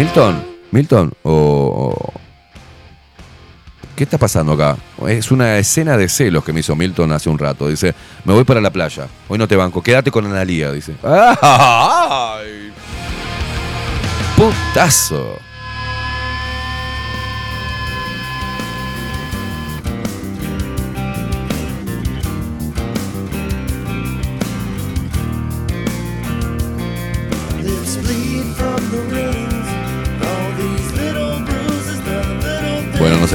Milton, 0.00 0.42
Milton, 0.70 1.12
o... 1.24 1.94
¿Qué 3.94 4.04
está 4.04 4.16
pasando 4.16 4.54
acá? 4.54 4.78
Es 5.06 5.30
una 5.30 5.58
escena 5.58 5.98
de 5.98 6.08
celos 6.08 6.42
que 6.42 6.54
me 6.54 6.60
hizo 6.60 6.74
Milton 6.74 7.12
hace 7.12 7.28
un 7.28 7.38
rato. 7.38 7.68
Dice, 7.68 7.94
me 8.24 8.32
voy 8.32 8.44
para 8.44 8.62
la 8.62 8.70
playa. 8.70 9.08
Hoy 9.28 9.36
no 9.36 9.46
te 9.46 9.56
banco. 9.56 9.82
Quédate 9.82 10.10
con 10.10 10.24
Analía, 10.24 10.72
dice. 10.72 10.94
¡Ay! 11.02 12.72
¡Putazo! 14.38 15.36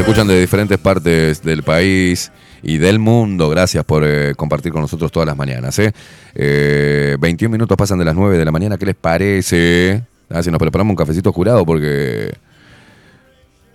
Escuchan 0.06 0.28
de 0.28 0.40
diferentes 0.40 0.78
partes 0.78 1.42
del 1.42 1.64
país 1.64 2.32
y 2.62 2.78
del 2.78 3.00
mundo. 3.00 3.50
Gracias 3.50 3.84
por 3.84 4.04
eh, 4.06 4.36
compartir 4.36 4.72
con 4.72 4.82
nosotros 4.82 5.12
todas 5.12 5.26
las 5.26 5.36
mañanas. 5.36 5.80
¿eh? 5.80 5.92
Eh, 6.36 7.18
21 7.20 7.52
minutos 7.52 7.76
pasan 7.76 7.98
de 7.98 8.06
las 8.06 8.14
9 8.14 8.38
de 8.38 8.46
la 8.46 8.52
mañana. 8.52 8.78
¿Qué 8.78 8.86
les 8.86 8.94
parece? 8.94 10.04
Ah, 10.30 10.44
si 10.44 10.52
nos 10.52 10.60
preparamos 10.60 10.92
un 10.92 10.96
cafecito 10.96 11.34
jurado 11.34 11.66
porque... 11.66 12.38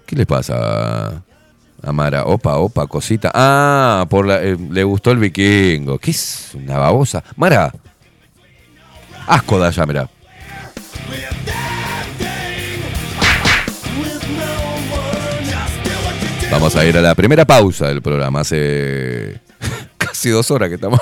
¿Qué 0.07 0.15
les 0.15 0.27
pasa? 0.27 1.21
Amara, 1.83 2.25
opa, 2.27 2.59
opa, 2.59 2.87
cosita. 2.87 3.33
Ah, 3.35 4.07
por 4.09 4.25
la, 4.25 4.41
eh, 4.41 4.57
le 4.57 4.85
gustó 4.85 5.11
el 5.11 5.19
vikingo. 5.19 5.99
¿Qué 5.99 6.13
es? 6.13 6.53
Una 6.55 6.79
babosa. 6.79 7.25
Mara. 7.35 7.73
Asco 9.27 9.59
da 9.59 9.71
ya, 9.71 9.85
mirá. 9.85 10.09
Vamos 16.51 16.75
a 16.75 16.85
ir 16.85 16.97
a 16.99 17.01
la 17.01 17.15
primera 17.15 17.45
pausa 17.45 17.87
del 17.87 18.03
programa. 18.03 18.41
Hace 18.41 19.41
casi 19.97 20.31
dos 20.31 20.51
horas 20.51 20.69
que 20.69 20.75
estamos 20.75 21.01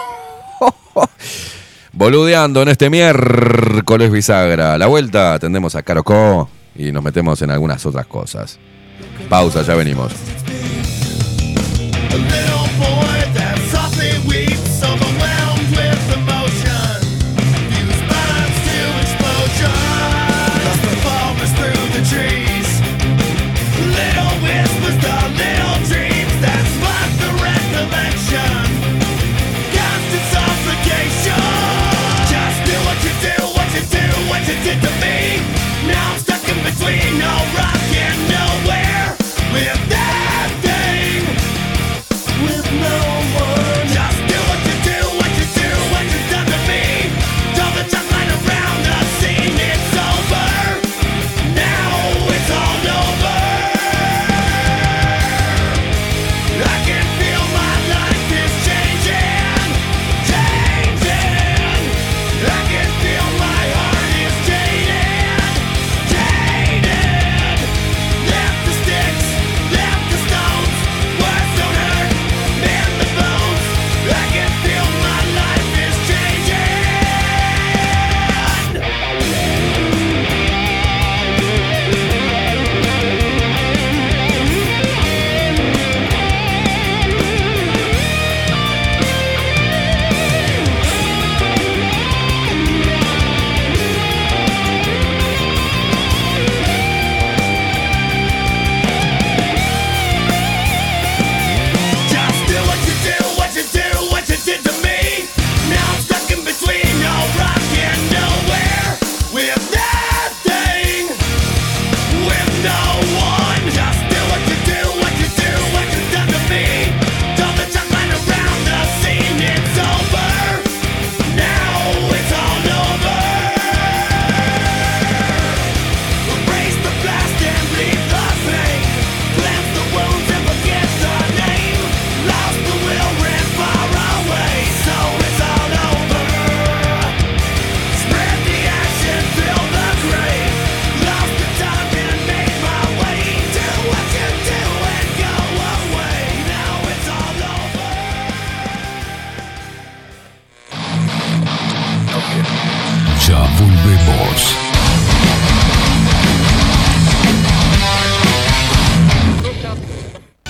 boludeando 1.92 2.62
en 2.62 2.68
este 2.68 2.90
miércoles 2.90 4.12
bisagra. 4.12 4.76
La 4.76 4.86
vuelta 4.86 5.34
atendemos 5.34 5.74
a 5.74 5.82
Carocó 5.82 6.50
y 6.76 6.92
nos 6.92 7.02
metemos 7.02 7.40
en 7.42 7.50
algunas 7.50 7.84
otras 7.86 8.06
cosas. 8.06 8.58
Pausa, 9.28 9.62
ya 9.62 9.74
venimos. 9.74 10.12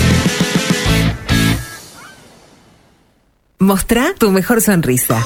Mostrá 3.60 4.14
tu 4.18 4.32
mejor 4.32 4.62
sonrisa. 4.62 5.26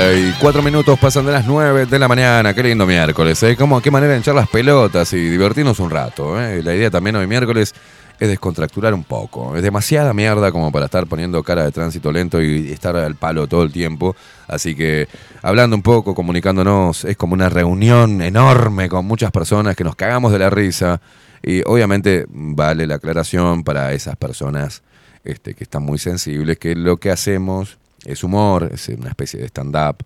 34 0.00 0.62
minutos 0.62 0.98
pasan 0.98 1.26
de 1.26 1.32
las 1.32 1.46
9 1.46 1.84
de 1.84 1.98
la 1.98 2.08
mañana. 2.08 2.54
Qué 2.54 2.62
lindo 2.62 2.86
miércoles, 2.86 3.42
¿eh? 3.42 3.54
¿Cómo, 3.54 3.82
qué 3.82 3.90
manera 3.90 4.14
de 4.14 4.20
echar 4.20 4.34
las 4.34 4.48
pelotas 4.48 5.12
y 5.12 5.28
divertirnos 5.28 5.78
un 5.78 5.90
rato, 5.90 6.40
¿eh? 6.40 6.62
La 6.62 6.74
idea 6.74 6.90
también 6.90 7.16
hoy 7.16 7.26
miércoles 7.26 7.74
es 8.18 8.28
descontracturar 8.28 8.94
un 8.94 9.04
poco. 9.04 9.54
Es 9.58 9.62
demasiada 9.62 10.14
mierda 10.14 10.52
como 10.52 10.72
para 10.72 10.86
estar 10.86 11.06
poniendo 11.06 11.42
cara 11.42 11.64
de 11.64 11.70
tránsito 11.70 12.10
lento 12.12 12.40
y 12.40 12.72
estar 12.72 12.96
al 12.96 13.14
palo 13.16 13.46
todo 13.46 13.62
el 13.62 13.72
tiempo. 13.72 14.16
Así 14.48 14.74
que 14.74 15.06
hablando 15.42 15.76
un 15.76 15.82
poco, 15.82 16.14
comunicándonos, 16.14 17.04
es 17.04 17.18
como 17.18 17.34
una 17.34 17.50
reunión 17.50 18.22
enorme 18.22 18.88
con 18.88 19.04
muchas 19.04 19.30
personas 19.30 19.76
que 19.76 19.84
nos 19.84 19.96
cagamos 19.96 20.32
de 20.32 20.38
la 20.38 20.48
risa. 20.48 21.02
Y 21.42 21.60
obviamente 21.66 22.24
vale 22.30 22.86
la 22.86 22.94
aclaración 22.94 23.64
para 23.64 23.92
esas 23.92 24.16
personas 24.16 24.82
este, 25.24 25.52
que 25.52 25.64
están 25.64 25.82
muy 25.82 25.98
sensibles, 25.98 26.58
que 26.58 26.74
lo 26.74 26.96
que 26.96 27.10
hacemos 27.10 27.76
es 28.04 28.24
humor, 28.24 28.70
es 28.72 28.88
una 28.88 29.08
especie 29.08 29.40
de 29.40 29.46
stand-up. 29.46 29.96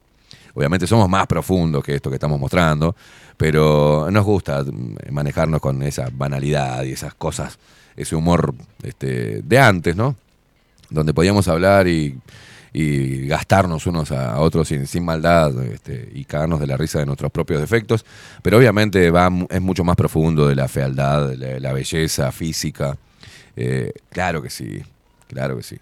Obviamente 0.54 0.86
somos 0.86 1.08
más 1.08 1.26
profundos 1.26 1.82
que 1.82 1.94
esto 1.94 2.10
que 2.10 2.16
estamos 2.16 2.38
mostrando, 2.38 2.94
pero 3.36 4.08
nos 4.10 4.24
gusta 4.24 4.64
manejarnos 5.10 5.60
con 5.60 5.82
esa 5.82 6.08
banalidad 6.12 6.84
y 6.84 6.92
esas 6.92 7.14
cosas, 7.14 7.58
ese 7.96 8.14
humor 8.14 8.54
este, 8.82 9.42
de 9.42 9.58
antes, 9.58 9.96
¿no? 9.96 10.16
Donde 10.90 11.12
podíamos 11.12 11.48
hablar 11.48 11.88
y, 11.88 12.20
gastarnos 13.26 13.86
unos 13.86 14.10
a 14.10 14.40
otros 14.40 14.66
sin, 14.66 15.04
maldad 15.04 15.62
este, 15.64 16.10
y 16.12 16.24
cagarnos 16.24 16.58
de 16.58 16.66
la 16.66 16.76
risa 16.76 16.98
de 16.98 17.06
nuestros 17.06 17.30
propios 17.30 17.60
defectos, 17.60 18.04
pero 18.42 18.58
obviamente 18.58 19.12
va, 19.12 19.30
es 19.48 19.60
mucho 19.60 19.84
más 19.84 19.94
profundo 19.94 20.48
de 20.48 20.56
la 20.56 20.66
fealdad, 20.66 21.28
de 21.28 21.36
la, 21.36 21.60
la 21.60 21.72
belleza 21.72 22.32
física. 22.32 22.96
Eh, 23.56 23.92
claro 24.10 24.42
que 24.42 24.50
sí, 24.50 24.82
claro 25.28 25.56
que 25.56 25.62
sí. 25.62 25.78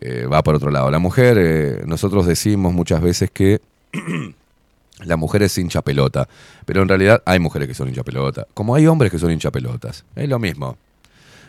Eh, 0.00 0.26
va 0.26 0.42
por 0.42 0.54
otro 0.54 0.70
lado. 0.70 0.90
La 0.90 0.98
mujer, 0.98 1.36
eh, 1.38 1.82
nosotros 1.86 2.26
decimos 2.26 2.72
muchas 2.72 3.00
veces 3.00 3.30
que 3.30 3.60
la 5.04 5.16
mujer 5.16 5.42
es 5.42 5.56
hincha 5.58 5.82
pelota, 5.82 6.28
pero 6.64 6.82
en 6.82 6.88
realidad 6.88 7.22
hay 7.26 7.38
mujeres 7.38 7.68
que 7.68 7.74
son 7.74 7.88
hincha 7.88 8.04
pelota, 8.04 8.46
como 8.54 8.74
hay 8.74 8.86
hombres 8.86 9.10
que 9.10 9.18
son 9.18 9.30
hincha 9.30 9.50
pelotas. 9.50 10.04
Es 10.14 10.28
lo 10.28 10.38
mismo. 10.38 10.76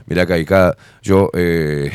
Mira 0.07 0.23
acá 0.23 0.37
y 0.37 0.45
cada. 0.45 0.75
Yo 1.01 1.29
eh, 1.33 1.91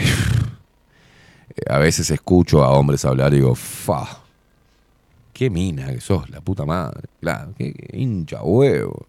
a 1.68 1.78
veces 1.78 2.10
escucho 2.10 2.62
a 2.62 2.70
hombres 2.70 3.04
hablar 3.04 3.32
y 3.32 3.36
digo, 3.36 3.54
fa, 3.54 4.06
qué 5.32 5.50
mina 5.50 5.88
que 5.92 6.00
sos, 6.00 6.30
la 6.30 6.40
puta 6.40 6.64
madre. 6.64 7.02
Claro, 7.20 7.52
qué, 7.58 7.72
qué 7.72 7.98
hincha 7.98 8.42
huevo. 8.42 9.06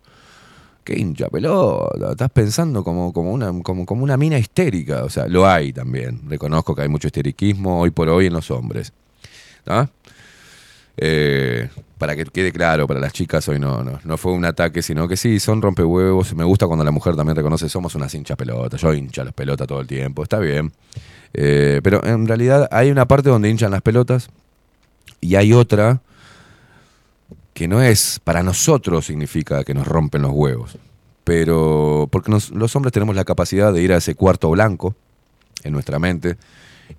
Qué 0.87 0.97
hincha 0.97 1.27
pelota. 1.27 2.11
Estás 2.11 2.31
pensando 2.31 2.81
como, 2.81 3.11
como, 3.11 3.33
una, 3.33 3.51
como, 3.61 3.83
una 4.01 4.15
mina 4.15 4.39
histérica. 4.39 5.03
O 5.03 5.09
sea, 5.09 5.27
lo 5.27 5.45
hay 5.45 5.73
también. 5.73 6.21
Reconozco 6.29 6.73
que 6.73 6.83
hay 6.83 6.87
mucho 6.87 7.09
histeriquismo 7.09 7.81
hoy 7.81 7.89
por 7.89 8.07
hoy 8.07 8.27
en 8.27 8.31
los 8.33 8.49
hombres. 8.51 8.93
¿Ah? 9.65 9.89
Eh, 10.95 11.67
para 11.97 12.15
que 12.15 12.23
quede 12.23 12.53
claro, 12.53 12.87
para 12.87 13.01
las 13.01 13.11
chicas 13.11 13.45
hoy 13.49 13.59
no, 13.59 13.83
no, 13.83 13.99
no 14.01 14.15
fue 14.15 14.31
un 14.31 14.45
ataque, 14.45 14.81
sino 14.81 15.09
que 15.09 15.17
sí, 15.17 15.41
son 15.41 15.61
rompehuevos. 15.61 16.33
Me 16.33 16.45
gusta 16.45 16.67
cuando 16.67 16.85
la 16.85 16.91
mujer 16.91 17.17
también 17.17 17.35
reconoce, 17.35 17.67
somos 17.67 17.93
unas 17.95 18.15
hinchas 18.15 18.37
pelotas. 18.37 18.79
Yo 18.79 18.93
hincha 18.93 19.25
las 19.25 19.33
pelotas 19.33 19.67
todo 19.67 19.81
el 19.81 19.87
tiempo, 19.87 20.23
está 20.23 20.39
bien. 20.39 20.71
Eh, 21.33 21.81
pero 21.83 22.01
en 22.05 22.29
realidad 22.29 22.69
hay 22.71 22.91
una 22.91 23.05
parte 23.05 23.27
donde 23.29 23.49
hinchan 23.49 23.71
las 23.71 23.81
pelotas 23.81 24.29
y 25.19 25.35
hay 25.35 25.51
otra 25.51 25.99
que 27.57 27.67
no 27.67 27.81
es, 27.81 28.21
para 28.23 28.43
nosotros 28.43 29.07
significa 29.07 29.63
que 29.63 29.73
nos 29.73 29.87
rompen 29.87 30.21
los 30.21 30.29
huevos. 30.31 30.77
Pero 31.23 32.07
porque 32.11 32.29
nos- 32.29 32.51
los 32.51 32.75
hombres 32.75 32.93
tenemos 32.93 33.15
la 33.15 33.25
capacidad 33.25 33.73
de 33.73 33.81
ir 33.81 33.91
a 33.93 33.97
ese 33.97 34.13
cuarto 34.13 34.51
blanco 34.51 34.93
en 35.63 35.73
nuestra 35.73 35.97
mente 35.97 36.37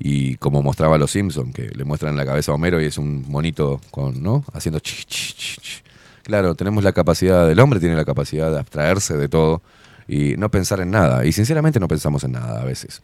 y 0.00 0.34
como 0.38 0.60
mostraba 0.60 0.98
los 0.98 1.12
Simpsons, 1.12 1.54
que 1.54 1.68
le 1.68 1.84
muestran 1.84 2.16
la 2.16 2.26
cabeza 2.26 2.50
a 2.50 2.56
Homero 2.56 2.80
y 2.82 2.86
es 2.86 2.98
un 2.98 3.24
monito 3.30 3.80
con, 3.92 4.20
¿no? 4.20 4.42
haciendo 4.52 4.80
chi, 4.80 5.04
chi, 5.06 5.32
chi. 5.36 5.82
Claro, 6.24 6.56
tenemos 6.56 6.82
la 6.82 6.92
capacidad, 6.92 7.48
el 7.48 7.60
hombre 7.60 7.78
tiene 7.78 7.94
la 7.94 8.04
capacidad 8.04 8.50
de 8.50 8.58
abstraerse 8.58 9.16
de 9.16 9.28
todo 9.28 9.62
y 10.08 10.34
no 10.38 10.50
pensar 10.50 10.80
en 10.80 10.90
nada. 10.90 11.24
Y 11.24 11.30
sinceramente 11.30 11.78
no 11.78 11.86
pensamos 11.86 12.24
en 12.24 12.32
nada 12.32 12.60
a 12.60 12.64
veces. 12.64 13.00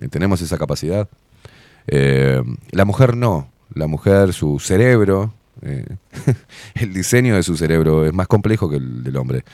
Eh, 0.00 0.08
Tenemos 0.08 0.42
esa 0.42 0.58
capacidad. 0.58 1.08
Eh, 1.86 2.42
la 2.72 2.84
mujer 2.84 3.16
no. 3.16 3.48
La 3.72 3.86
mujer, 3.86 4.32
su 4.32 4.58
cerebro, 4.58 5.32
eh, 5.62 5.86
el 6.74 6.92
diseño 6.92 7.34
de 7.34 7.42
su 7.42 7.56
cerebro 7.56 8.06
es 8.06 8.12
más 8.12 8.28
complejo 8.28 8.68
que 8.68 8.76
el 8.76 9.02
del 9.02 9.16
hombre. 9.16 9.44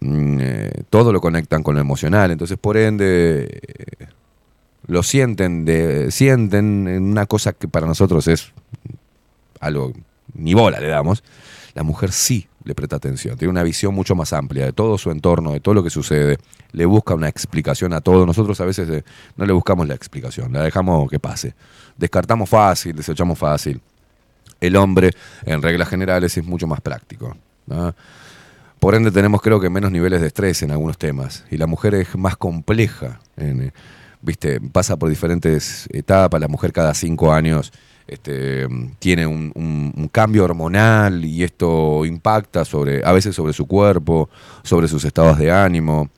Mm, 0.00 0.38
eh, 0.40 0.70
todo 0.90 1.12
lo 1.12 1.20
conectan 1.20 1.62
con 1.62 1.74
lo 1.74 1.80
emocional, 1.80 2.30
entonces 2.30 2.58
por 2.58 2.76
ende 2.76 3.60
eh, 3.62 4.06
lo 4.86 5.02
sienten, 5.02 5.64
de, 5.64 6.10
sienten 6.10 6.86
en 6.86 7.02
una 7.04 7.26
cosa 7.26 7.52
que 7.52 7.66
para 7.66 7.86
nosotros 7.86 8.28
es 8.28 8.52
algo, 9.60 9.92
ni 10.34 10.54
bola 10.54 10.80
le 10.80 10.88
damos. 10.88 11.24
La 11.74 11.82
mujer 11.82 12.12
sí 12.12 12.48
le 12.64 12.74
presta 12.74 12.96
atención, 12.96 13.36
tiene 13.36 13.50
una 13.50 13.62
visión 13.62 13.94
mucho 13.94 14.14
más 14.14 14.32
amplia 14.32 14.64
de 14.64 14.72
todo 14.72 14.98
su 14.98 15.10
entorno, 15.10 15.52
de 15.52 15.60
todo 15.60 15.74
lo 15.74 15.82
que 15.82 15.90
sucede, 15.90 16.38
le 16.72 16.84
busca 16.84 17.14
una 17.14 17.28
explicación 17.28 17.92
a 17.92 18.00
todo. 18.00 18.26
Nosotros 18.26 18.60
a 18.60 18.64
veces 18.64 19.04
no 19.36 19.46
le 19.46 19.52
buscamos 19.52 19.86
la 19.86 19.94
explicación, 19.94 20.52
la 20.52 20.62
dejamos 20.62 21.08
que 21.08 21.20
pase. 21.20 21.54
Descartamos 21.96 22.48
fácil, 22.48 22.96
desechamos 22.96 23.38
fácil. 23.38 23.80
El 24.60 24.76
hombre, 24.76 25.10
en 25.44 25.62
reglas 25.62 25.88
generales, 25.88 26.36
es 26.36 26.44
mucho 26.44 26.66
más 26.66 26.80
práctico. 26.80 27.36
Por 28.78 28.94
ende, 28.94 29.10
tenemos 29.10 29.42
creo 29.42 29.60
que 29.60 29.70
menos 29.70 29.90
niveles 29.90 30.20
de 30.20 30.28
estrés 30.28 30.62
en 30.62 30.70
algunos 30.70 30.98
temas. 30.98 31.44
Y 31.50 31.56
la 31.56 31.66
mujer 31.66 31.94
es 31.94 32.16
más 32.16 32.36
compleja. 32.36 33.20
eh, 33.36 33.70
¿viste? 34.22 34.60
Pasa 34.60 34.96
por 34.96 35.08
diferentes 35.08 35.88
etapas. 35.92 36.40
La 36.40 36.48
mujer 36.48 36.72
cada 36.72 36.94
cinco 36.94 37.32
años 37.32 37.72
este, 38.06 38.68
tiene 38.98 39.26
un 39.26 40.10
cambio 40.12 40.44
hormonal 40.44 41.24
y 41.24 41.42
esto 41.42 42.04
impacta 42.04 42.64
sobre, 42.64 43.04
a 43.04 43.12
veces 43.12 43.34
sobre 43.34 43.52
su 43.52 43.66
cuerpo, 43.66 44.28
sobre 44.62 44.88
sus 44.88 45.04
estados 45.04 45.38
de 45.38 45.50
ánimo. 45.50 46.10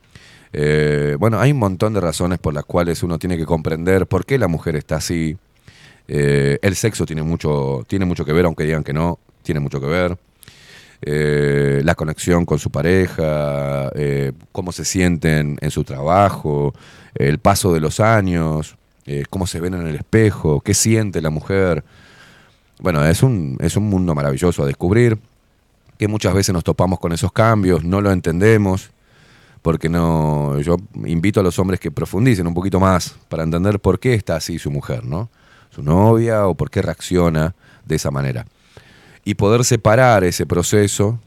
Eh, 0.51 1.15
bueno, 1.19 1.39
hay 1.39 1.51
un 1.51 1.59
montón 1.59 1.93
de 1.93 2.01
razones 2.01 2.39
por 2.39 2.53
las 2.53 2.65
cuales 2.65 3.03
uno 3.03 3.19
tiene 3.19 3.37
que 3.37 3.45
comprender 3.45 4.07
por 4.07 4.25
qué 4.25 4.37
la 4.37 4.47
mujer 4.47 4.75
está 4.75 4.97
así. 4.97 5.37
Eh, 6.11 6.57
el 6.63 6.75
sexo 6.75 7.05
tiene 7.05 7.21
mucho, 7.21 7.85
tiene 7.87 8.03
mucho 8.03 8.25
que 8.25 8.33
ver, 8.33 8.45
aunque 8.45 8.63
digan 8.63 8.83
que 8.83 8.93
no, 8.93 9.19
tiene 9.43 9.59
mucho 9.59 9.79
que 9.79 9.85
ver. 9.85 10.17
Eh, 11.03 11.81
la 11.85 11.93
conexión 11.93 12.45
con 12.45 12.57
su 12.57 12.71
pareja, 12.71 13.91
eh, 13.93 14.33
cómo 14.51 14.71
se 14.71 14.85
sienten 14.85 15.57
en 15.61 15.69
su 15.71 15.83
trabajo, 15.83 16.73
el 17.13 17.37
paso 17.37 17.71
de 17.73 17.79
los 17.79 17.99
años, 17.99 18.75
cómo 19.29 19.47
se 19.47 19.59
ven 19.59 19.73
en 19.75 19.87
el 19.87 19.95
espejo, 19.95 20.61
qué 20.61 20.73
siente 20.73 21.21
la 21.21 21.29
mujer. 21.29 21.83
Bueno, 22.79 23.05
es 23.05 23.23
un, 23.23 23.57
es 23.59 23.77
un 23.77 23.89
mundo 23.89 24.15
maravilloso 24.15 24.63
a 24.63 24.65
descubrir, 24.65 25.17
que 25.97 26.07
muchas 26.07 26.33
veces 26.33 26.53
nos 26.53 26.63
topamos 26.63 26.99
con 26.99 27.11
esos 27.11 27.31
cambios, 27.31 27.83
no 27.83 28.01
lo 28.01 28.11
entendemos, 28.11 28.91
porque 29.61 29.89
no, 29.89 30.59
yo 30.59 30.77
invito 31.05 31.39
a 31.39 31.43
los 31.43 31.59
hombres 31.59 31.79
que 31.79 31.91
profundicen 31.91 32.47
un 32.47 32.53
poquito 32.53 32.79
más 32.79 33.15
para 33.29 33.43
entender 33.43 33.79
por 33.79 33.99
qué 33.99 34.13
está 34.13 34.35
así 34.37 34.57
su 34.57 34.71
mujer, 34.71 35.05
¿no? 35.05 35.29
Su 35.69 35.83
novia 35.83 36.47
o 36.47 36.55
por 36.55 36.69
qué 36.69 36.81
reacciona 36.81 37.55
de 37.85 37.95
esa 37.95 38.11
manera. 38.11 38.45
Y 39.23 39.35
poder 39.35 39.63
separar 39.65 40.23
ese 40.23 40.45
proceso 40.45 41.19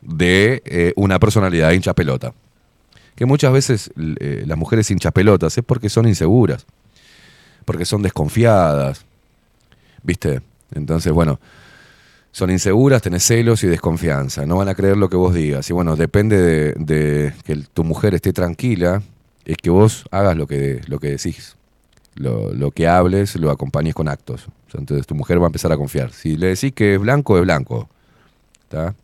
de 0.00 0.62
eh, 0.64 0.92
una 0.96 1.18
personalidad 1.18 1.72
hincha 1.72 1.94
pelota. 1.94 2.32
Que 3.14 3.26
muchas 3.26 3.52
veces 3.52 3.90
eh, 4.20 4.44
las 4.46 4.56
mujeres 4.56 4.90
hincha 4.90 5.10
pelotas 5.10 5.56
es 5.58 5.64
porque 5.64 5.88
son 5.88 6.08
inseguras, 6.08 6.64
porque 7.64 7.84
son 7.84 8.02
desconfiadas, 8.02 9.04
¿viste? 10.02 10.40
Entonces, 10.72 11.12
bueno, 11.12 11.38
son 12.32 12.50
inseguras, 12.50 13.02
tenés 13.02 13.24
celos 13.24 13.62
y 13.64 13.66
desconfianza, 13.66 14.46
no 14.46 14.56
van 14.56 14.68
a 14.68 14.74
creer 14.74 14.96
lo 14.96 15.10
que 15.10 15.16
vos 15.16 15.34
digas. 15.34 15.68
Y 15.68 15.72
bueno, 15.72 15.96
depende 15.96 16.38
de, 16.38 16.74
de 16.78 17.34
que 17.44 17.56
tu 17.74 17.84
mujer 17.84 18.14
esté 18.14 18.32
tranquila, 18.32 19.02
es 19.44 19.56
que 19.56 19.70
vos 19.70 20.04
hagas 20.10 20.36
lo 20.36 20.46
que, 20.46 20.80
lo 20.86 20.98
que 20.98 21.08
decís. 21.08 21.56
Lo, 22.16 22.52
lo 22.52 22.70
que 22.70 22.88
hables, 22.88 23.36
lo 23.36 23.50
acompañes 23.50 23.94
con 23.94 24.08
actos. 24.08 24.48
Entonces 24.74 25.06
tu 25.06 25.14
mujer 25.14 25.40
va 25.40 25.44
a 25.44 25.46
empezar 25.46 25.72
a 25.72 25.76
confiar. 25.76 26.12
Si 26.12 26.36
le 26.36 26.48
decís 26.48 26.72
que 26.72 26.94
es 26.94 27.00
blanco, 27.00 27.36
es 27.36 27.42
blanco. 27.42 27.88
¿Está? 28.62 28.94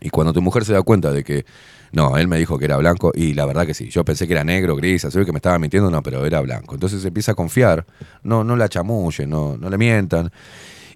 Y 0.00 0.10
cuando 0.10 0.32
tu 0.32 0.42
mujer 0.42 0.64
se 0.64 0.72
da 0.72 0.82
cuenta 0.82 1.12
de 1.12 1.24
que, 1.24 1.46
no, 1.92 2.18
él 2.18 2.28
me 2.28 2.36
dijo 2.36 2.58
que 2.58 2.66
era 2.66 2.76
blanco, 2.76 3.12
y 3.14 3.34
la 3.34 3.46
verdad 3.46 3.66
que 3.66 3.72
sí, 3.72 3.88
yo 3.88 4.04
pensé 4.04 4.26
que 4.26 4.34
era 4.34 4.44
negro, 4.44 4.76
gris, 4.76 5.04
así 5.04 5.24
que 5.24 5.32
me 5.32 5.38
estaba 5.38 5.58
mintiendo, 5.58 5.90
no, 5.90 6.02
pero 6.02 6.26
era 6.26 6.40
blanco. 6.40 6.74
Entonces 6.74 7.04
empieza 7.04 7.32
a 7.32 7.34
confiar, 7.34 7.86
no, 8.22 8.44
no 8.44 8.56
la 8.56 8.68
chamullen, 8.68 9.30
no, 9.30 9.56
no 9.56 9.70
le 9.70 9.78
mientan, 9.78 10.30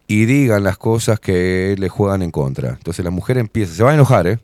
y 0.06 0.26
digan 0.26 0.62
las 0.64 0.76
cosas 0.76 1.20
que 1.20 1.74
le 1.78 1.88
juegan 1.88 2.22
en 2.22 2.30
contra. 2.30 2.70
Entonces 2.70 3.04
la 3.04 3.10
mujer 3.10 3.38
empieza, 3.38 3.74
se 3.74 3.82
va 3.82 3.92
a 3.92 3.94
enojar, 3.94 4.26
¿eh? 4.26 4.38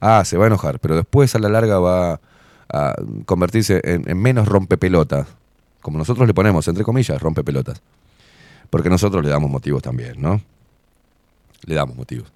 Ah, 0.00 0.24
se 0.24 0.36
va 0.36 0.44
a 0.44 0.46
enojar, 0.46 0.78
pero 0.78 0.96
después 0.96 1.34
a 1.34 1.38
la 1.38 1.48
larga 1.48 1.78
va 1.78 2.20
a 2.72 2.94
convertirse 3.26 3.80
en, 3.84 4.08
en 4.08 4.18
menos 4.18 4.48
rompepelotas, 4.48 5.26
como 5.80 5.98
nosotros 5.98 6.26
le 6.26 6.34
ponemos, 6.34 6.66
entre 6.68 6.84
comillas, 6.84 7.20
rompepelotas. 7.20 7.80
Porque 8.70 8.90
nosotros 8.90 9.24
le 9.24 9.30
damos 9.30 9.50
motivos 9.50 9.82
también, 9.82 10.20
¿no? 10.20 10.40
Le 11.64 11.74
damos 11.74 11.96
motivos. 11.96 12.30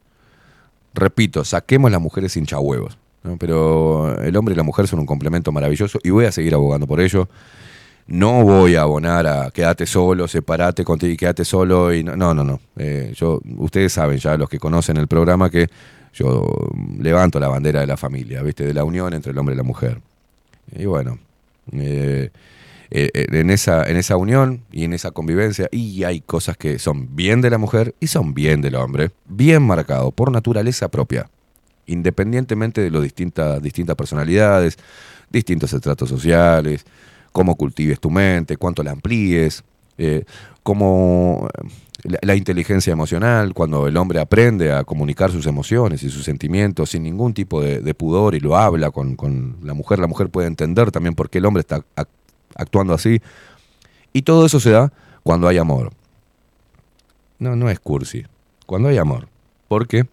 Repito, 0.94 1.44
saquemos 1.44 1.90
las 1.90 2.00
mujeres 2.00 2.36
hinchahuevos. 2.36 2.98
¿no? 3.22 3.36
Pero 3.36 4.18
el 4.20 4.36
hombre 4.36 4.54
y 4.54 4.56
la 4.56 4.62
mujer 4.62 4.88
son 4.88 5.00
un 5.00 5.06
complemento 5.06 5.52
maravilloso 5.52 5.98
y 6.02 6.10
voy 6.10 6.24
a 6.24 6.32
seguir 6.32 6.54
abogando 6.54 6.86
por 6.86 7.00
ello. 7.00 7.28
No 8.06 8.42
voy 8.42 8.74
a 8.74 8.82
abonar 8.82 9.26
a 9.26 9.50
quédate 9.50 9.86
solo, 9.86 10.26
separate 10.26 10.84
contigo 10.84 11.12
y 11.12 11.16
quédate 11.16 11.44
solo. 11.44 11.94
Y 11.94 12.02
no, 12.02 12.16
no, 12.16 12.34
no. 12.34 12.44
no. 12.44 12.60
Eh, 12.76 13.12
yo, 13.14 13.40
ustedes 13.58 13.92
saben 13.92 14.18
ya, 14.18 14.36
los 14.36 14.48
que 14.48 14.58
conocen 14.58 14.96
el 14.96 15.06
programa, 15.06 15.50
que 15.50 15.68
yo 16.12 16.46
levanto 16.98 17.38
la 17.38 17.48
bandera 17.48 17.80
de 17.80 17.86
la 17.86 17.96
familia, 17.96 18.42
¿viste? 18.42 18.64
De 18.64 18.74
la 18.74 18.84
unión 18.84 19.14
entre 19.14 19.32
el 19.32 19.38
hombre 19.38 19.54
y 19.54 19.58
la 19.58 19.62
mujer. 19.62 20.00
Y 20.74 20.84
bueno, 20.84 21.18
eh, 21.72 22.30
eh, 22.94 23.10
eh, 23.14 23.26
en, 23.40 23.50
esa, 23.50 23.82
en 23.90 23.96
esa 23.96 24.16
unión 24.16 24.60
y 24.70 24.84
en 24.84 24.92
esa 24.92 25.10
convivencia, 25.10 25.66
y 25.72 26.04
hay 26.04 26.20
cosas 26.20 26.56
que 26.56 26.78
son 26.78 27.16
bien 27.16 27.40
de 27.40 27.50
la 27.50 27.58
mujer 27.58 27.94
y 28.00 28.06
son 28.06 28.34
bien 28.34 28.60
del 28.60 28.74
hombre, 28.74 29.10
bien 29.26 29.62
marcado, 29.62 30.10
por 30.10 30.30
naturaleza 30.30 30.88
propia, 30.88 31.28
independientemente 31.86 32.80
de 32.82 32.90
las 32.90 33.02
distintas, 33.02 33.60
distintas 33.62 33.96
personalidades, 33.96 34.76
distintos 35.30 35.72
estratos 35.72 36.08
sociales, 36.08 36.84
cómo 37.32 37.56
cultives 37.56 37.98
tu 37.98 38.10
mente, 38.10 38.56
cuánto 38.56 38.82
la 38.82 38.92
amplíes, 38.92 39.64
Eh, 39.98 40.24
como 40.62 41.48
la, 42.02 42.18
la 42.22 42.34
inteligencia 42.34 42.92
emocional, 42.92 43.52
cuando 43.52 43.86
el 43.86 43.96
hombre 43.96 44.20
aprende 44.20 44.72
a 44.72 44.84
comunicar 44.84 45.30
sus 45.30 45.46
emociones 45.46 46.02
y 46.02 46.08
sus 46.08 46.24
sentimientos 46.24 46.90
sin 46.90 47.02
ningún 47.02 47.34
tipo 47.34 47.60
de, 47.60 47.80
de 47.80 47.92
pudor 47.92 48.34
y 48.34 48.40
lo 48.40 48.56
habla 48.56 48.90
con, 48.90 49.16
con 49.16 49.56
la 49.62 49.74
mujer, 49.74 49.98
la 49.98 50.06
mujer 50.06 50.30
puede 50.30 50.48
entender 50.48 50.90
también 50.90 51.14
por 51.14 51.28
qué 51.28 51.38
el 51.38 51.44
hombre 51.44 51.60
está 51.60 51.84
actuando 52.62 52.94
así. 52.94 53.20
Y 54.12 54.22
todo 54.22 54.46
eso 54.46 54.60
se 54.60 54.70
da 54.70 54.92
cuando 55.22 55.48
hay 55.48 55.58
amor. 55.58 55.92
No, 57.38 57.56
no 57.56 57.70
es 57.70 57.80
cursi. 57.80 58.24
Cuando 58.66 58.88
hay 58.88 58.98
amor. 58.98 59.28
¿Por 59.68 59.86
qué? 59.86 60.06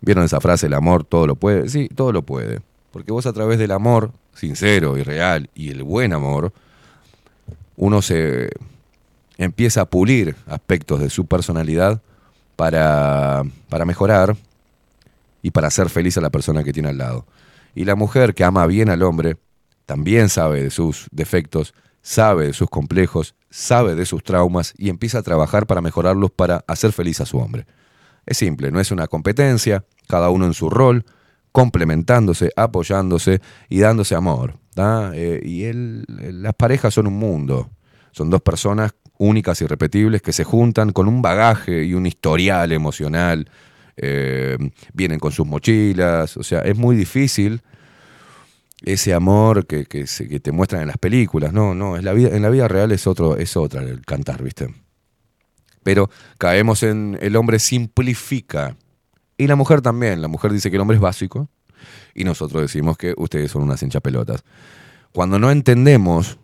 ¿Vieron 0.00 0.24
esa 0.24 0.40
frase, 0.40 0.66
el 0.66 0.74
amor 0.74 1.04
todo 1.04 1.26
lo 1.26 1.36
puede? 1.36 1.68
Sí, 1.68 1.88
todo 1.88 2.12
lo 2.12 2.22
puede. 2.22 2.60
Porque 2.90 3.12
vos 3.12 3.26
a 3.26 3.32
través 3.32 3.58
del 3.58 3.70
amor 3.70 4.12
sincero 4.34 4.98
y 4.98 5.02
real 5.02 5.48
y 5.54 5.70
el 5.70 5.82
buen 5.82 6.12
amor, 6.12 6.52
uno 7.76 8.02
se 8.02 8.50
empieza 9.38 9.82
a 9.82 9.84
pulir 9.86 10.36
aspectos 10.46 11.00
de 11.00 11.10
su 11.10 11.26
personalidad 11.26 12.00
para, 12.56 13.44
para 13.68 13.84
mejorar 13.84 14.36
y 15.42 15.50
para 15.50 15.68
hacer 15.68 15.88
feliz 15.88 16.16
a 16.18 16.20
la 16.20 16.30
persona 16.30 16.64
que 16.64 16.72
tiene 16.72 16.90
al 16.90 16.98
lado. 16.98 17.26
Y 17.74 17.84
la 17.84 17.94
mujer 17.94 18.34
que 18.34 18.44
ama 18.44 18.66
bien 18.66 18.90
al 18.90 19.02
hombre 19.02 19.36
también 19.92 20.30
sabe 20.30 20.62
de 20.62 20.70
sus 20.70 21.06
defectos, 21.10 21.74
sabe 22.00 22.46
de 22.46 22.52
sus 22.54 22.70
complejos, 22.70 23.34
sabe 23.50 23.94
de 23.94 24.06
sus 24.06 24.24
traumas 24.24 24.72
y 24.78 24.88
empieza 24.88 25.18
a 25.18 25.22
trabajar 25.22 25.66
para 25.66 25.82
mejorarlos 25.82 26.30
para 26.30 26.64
hacer 26.66 26.92
feliz 26.92 27.20
a 27.20 27.26
su 27.26 27.36
hombre. 27.36 27.66
Es 28.24 28.38
simple, 28.38 28.70
no 28.70 28.80
es 28.80 28.90
una 28.90 29.06
competencia, 29.06 29.84
cada 30.08 30.30
uno 30.30 30.46
en 30.46 30.54
su 30.54 30.70
rol, 30.70 31.04
complementándose, 31.52 32.52
apoyándose 32.56 33.42
y 33.68 33.80
dándose 33.80 34.14
amor. 34.14 34.54
Eh, 35.12 35.42
y 35.44 35.64
él- 35.64 36.06
las 36.08 36.54
parejas 36.54 36.94
son 36.94 37.06
un 37.06 37.18
mundo, 37.18 37.68
son 38.12 38.30
dos 38.30 38.40
personas 38.40 38.94
únicas 39.18 39.60
y 39.60 39.66
repetibles 39.66 40.22
que 40.22 40.32
se 40.32 40.44
juntan 40.44 40.92
con 40.92 41.06
un 41.06 41.20
bagaje 41.20 41.84
y 41.84 41.92
un 41.92 42.06
historial 42.06 42.72
emocional, 42.72 43.46
eh, 43.98 44.56
vienen 44.94 45.18
con 45.18 45.32
sus 45.32 45.46
mochilas, 45.46 46.38
o 46.38 46.42
sea, 46.42 46.60
es 46.60 46.78
muy 46.78 46.96
difícil 46.96 47.60
ese 48.84 49.14
amor 49.14 49.66
que, 49.66 49.86
que 49.86 50.06
se- 50.06 50.40
te 50.40 50.52
muestran 50.52 50.82
en 50.82 50.88
las 50.88 50.98
películas, 50.98 51.52
no, 51.52 51.74
no, 51.74 51.96
es 51.96 52.04
la 52.04 52.12
vida, 52.12 52.34
en 52.36 52.42
la 52.42 52.50
vida 52.50 52.68
real 52.68 52.92
es 52.92 53.06
otro, 53.06 53.36
es 53.36 53.56
otra 53.56 53.82
el 53.82 54.02
cantar, 54.04 54.42
¿viste? 54.42 54.74
Pero 55.82 56.10
caemos 56.38 56.82
en 56.82 57.18
el 57.20 57.36
hombre 57.36 57.58
simplifica. 57.58 58.76
Y 59.36 59.46
la 59.48 59.56
mujer 59.56 59.80
también. 59.80 60.22
La 60.22 60.28
mujer 60.28 60.52
dice 60.52 60.70
que 60.70 60.76
el 60.76 60.82
hombre 60.82 60.96
es 60.96 61.00
básico. 61.00 61.48
Y 62.14 62.22
nosotros 62.24 62.62
decimos 62.62 62.96
que 62.96 63.14
ustedes 63.16 63.50
son 63.50 63.62
unas 63.62 63.82
hinchapelotas. 63.82 64.44
Cuando 65.12 65.38
no 65.40 65.50
entendemos 65.50 66.38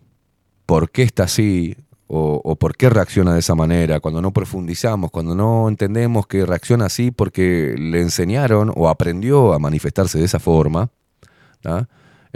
por 0.65 0.91
qué 0.91 1.03
está 1.03 1.23
así 1.23 1.77
o, 2.07 2.55
por 2.55 2.75
qué 2.75 2.89
reacciona 2.89 3.33
de 3.33 3.39
esa 3.39 3.55
manera, 3.55 3.99
cuando 3.99 4.21
no 4.21 4.33
profundizamos, 4.33 5.11
cuando 5.11 5.35
no 5.35 5.69
entendemos 5.69 6.27
que 6.27 6.45
reacciona 6.45 6.87
así 6.87 7.11
porque 7.11 7.75
le 7.77 8.01
enseñaron 8.01 8.73
o 8.75 8.89
aprendió 8.89 9.53
a 9.53 9.59
manifestarse 9.59 10.17
de 10.17 10.25
esa 10.25 10.39
forma. 10.39 10.89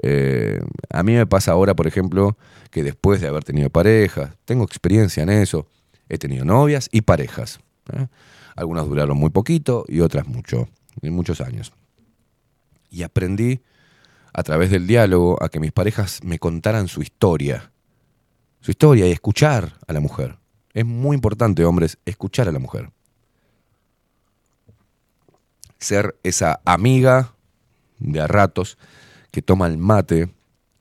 Eh, 0.02 0.60
a 0.90 1.03
mí 1.03 1.14
me 1.14 1.28
pasa 1.28 1.52
ahora, 1.52 1.76
por 1.76 1.88
ejemplo, 1.88 2.38
que 2.72 2.84
después 2.84 3.22
de 3.22 3.28
haber 3.28 3.44
tenido 3.44 3.70
parejas, 3.70 4.36
tengo 4.45 4.64
experiencia 4.64 5.24
en 5.24 5.30
eso, 5.30 5.68
he 6.10 6.18
tenido 6.18 6.45
novias 6.45 6.90
y 6.91 7.02
parejas. 7.02 7.60
¿eh? 7.94 8.07
Algunas 8.56 8.88
duraron 8.88 9.18
muy 9.18 9.30
poquito 9.30 9.86
y 9.88 9.99
otras 9.99 10.28
mucho, 10.28 10.68
en 11.02 11.14
muchos 11.14 11.41
años. 11.41 11.74
Y 12.90 13.03
aprendí 13.03 13.61
a 14.34 14.44
través 14.44 14.72
del 14.72 14.88
diálogo 14.88 15.41
a 15.41 15.49
que 15.49 15.60
mis 15.60 15.72
parejas 15.72 16.20
me 16.24 16.40
contaran 16.40 16.88
su 16.88 17.02
historia. 17.02 17.72
Su 18.61 18.72
historia 18.72 19.07
y 19.07 19.11
escuchar 19.11 19.78
a 19.88 19.94
la 19.94 19.99
mujer. 19.99 20.38
Es 20.74 20.86
muy 20.86 21.15
importante, 21.15 21.65
hombres, 21.65 21.98
escuchar 22.06 22.48
a 22.48 22.52
la 22.52 22.60
mujer. 22.60 22.90
Ser 25.78 26.15
esa 26.24 26.61
amiga 26.65 27.36
de 27.99 28.22
a 28.22 28.28
ratos 28.28 28.78
que 29.34 29.41
toma 29.41 29.65
el 29.65 29.80
mate 29.80 30.30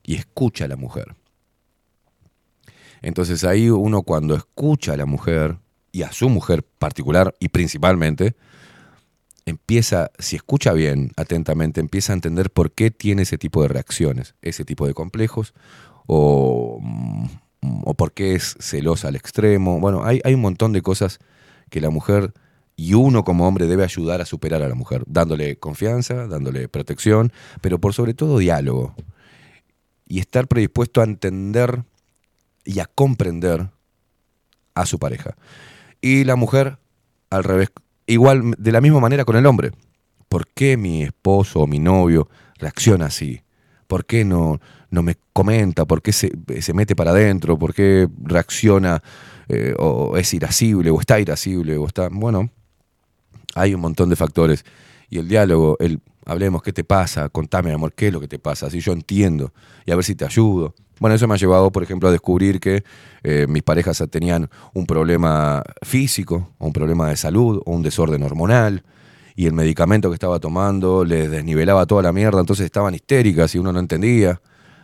y 0.05 0.15
escucha 0.15 0.67
a 0.67 0.69
la 0.69 0.77
mujer. 0.77 1.17
Entonces 3.01 3.45
ahí 3.45 3.71
uno 3.71 4.03
cuando 4.03 4.37
escucha 4.37 4.93
a 4.93 4.97
la 4.99 5.07
mujer 5.07 5.57
y 5.91 6.03
a 6.03 6.13
su 6.13 6.29
mujer 6.29 6.63
particular 6.63 7.35
y 7.41 7.49
principalmente, 7.49 8.37
empieza, 9.47 10.11
si 10.19 10.37
escucha 10.37 10.75
bien, 10.75 11.13
atentamente, 11.17 11.81
empieza 11.81 12.13
a 12.13 12.15
entender 12.15 12.51
por 12.51 12.73
qué 12.73 12.91
tiene 12.91 13.23
ese 13.23 13.39
tipo 13.39 13.63
de 13.63 13.69
reacciones, 13.69 14.35
ese 14.43 14.67
tipo 14.67 14.87
de 14.87 14.93
complejos, 14.93 15.55
o, 16.07 16.79
mm, 16.83 17.25
o 17.85 17.95
por 17.95 18.13
qué 18.13 18.35
es 18.35 18.55
celosa 18.61 19.09
al 19.09 19.17
extremo. 19.17 19.81
Bueno, 19.81 20.05
hay, 20.05 20.21
hay 20.25 20.35
un 20.35 20.43
montón 20.43 20.75
de 20.75 20.83
cosas 20.83 21.21
que 21.71 21.81
la 21.81 21.89
mujer 21.89 22.35
y 22.77 22.95
uno 22.95 23.25
como 23.25 23.47
hombre 23.47 23.67
debe 23.67 23.85
ayudar 23.85 24.21
a 24.21 24.27
superar 24.27 24.63
a 24.63 24.69
la 24.69 24.75
mujer, 24.75 25.05
dándole 25.07 25.57
confianza, 25.57 26.27
dándole 26.27 26.69
protección, 26.69 27.33
pero 27.61 27.79
por 27.79 27.95
sobre 27.95 28.15
todo 28.15 28.39
diálogo. 28.39 28.95
Y 30.07 30.19
estar 30.19 30.49
predispuesto 30.49 31.01
a 31.01 31.05
entender 31.05 31.85
y 32.65 32.81
a 32.81 32.87
comprender 32.87 33.71
a 34.75 34.87
su 34.87 34.99
pareja. 34.99 35.37
Y 36.01 36.25
la 36.25 36.37
mujer, 36.37 36.79
al 37.31 37.45
revés, 37.45 37.71
igual, 38.07 38.55
de 38.59 38.73
la 38.73 38.81
misma 38.81 39.01
manera 39.01 39.25
con 39.25 39.37
el 39.37 39.47
hombre. 39.47 39.73
¿Por 40.29 40.49
qué 40.49 40.77
mi 40.77 41.03
esposo 41.03 41.61
o 41.61 41.67
mi 41.67 41.79
novio 41.79 42.29
reacciona 42.59 43.07
así? 43.07 43.43
¿Por 43.87 44.07
qué 44.07 44.25
no, 44.25 44.61
no 44.91 45.03
me 45.03 45.17
comenta? 45.33 45.85
¿Por 45.85 46.01
qué 46.01 46.13
se, 46.13 46.33
se 46.61 46.73
mete 46.73 46.97
para 46.97 47.11
adentro? 47.11 47.59
¿Por 47.59 47.75
qué 47.75 48.09
reacciona 48.23 49.03
eh, 49.49 49.75
o 49.79 50.17
es 50.17 50.33
irascible 50.33 50.91
o 50.91 50.99
está 50.99 51.21
irascible 51.21 51.77
o 51.77 51.87
está... 51.87 52.09
Bueno, 52.11 52.51
hay 53.55 53.75
un 53.75 53.81
montón 53.81 54.09
de 54.09 54.17
factores. 54.17 54.65
Y 55.11 55.19
el 55.19 55.29
diálogo, 55.29 55.77
el 55.81 56.01
hablemos, 56.25 56.63
¿qué 56.63 56.73
te 56.73 56.85
pasa? 56.85 57.29
Contame, 57.29 57.73
amor, 57.73 57.93
¿qué 57.95 58.09
es 58.09 58.13
lo 58.13 58.21
que 58.21 58.29
te 58.29 58.39
pasa? 58.39 58.67
Así 58.67 58.81
yo 58.81 58.93
entiendo 58.93 59.53
y 59.85 59.93
a 59.93 59.97
ver 59.97 60.05
si 60.05 60.15
te 60.15 60.25
ayudo. 60.25 60.75
Bueno, 61.01 61.17
eso 61.17 61.27
me 61.27 61.35
ha 61.35 61.37
llevado, 61.37 61.73
por 61.73 61.83
ejemplo, 61.83 62.09
a 62.09 62.13
descubrir 62.13 62.61
que 62.61 62.85
eh, 63.25 63.47
mis 63.49 63.63
parejas 63.63 64.03
tenían 64.11 64.49
un 64.73 64.87
problema 64.87 65.63
físico, 65.83 66.51
o 66.59 66.67
un 66.67 66.73
problema 66.73 67.09
de 67.09 67.17
salud, 67.17 67.61
o 67.65 67.73
un 67.73 67.83
desorden 67.83 68.23
hormonal, 68.23 68.85
y 69.35 69.47
el 69.47 69.53
medicamento 69.53 70.11
que 70.11 70.15
estaba 70.15 70.39
tomando 70.39 71.05
les 71.05 71.31
desnivelaba 71.31 71.87
toda 71.87 72.03
la 72.03 72.13
mierda, 72.13 72.39
entonces 72.39 72.67
estaban 72.67 72.95
histéricas 72.95 73.55
y 73.55 73.59
uno 73.59 73.73
no 73.73 73.81
entendía. 73.81 74.41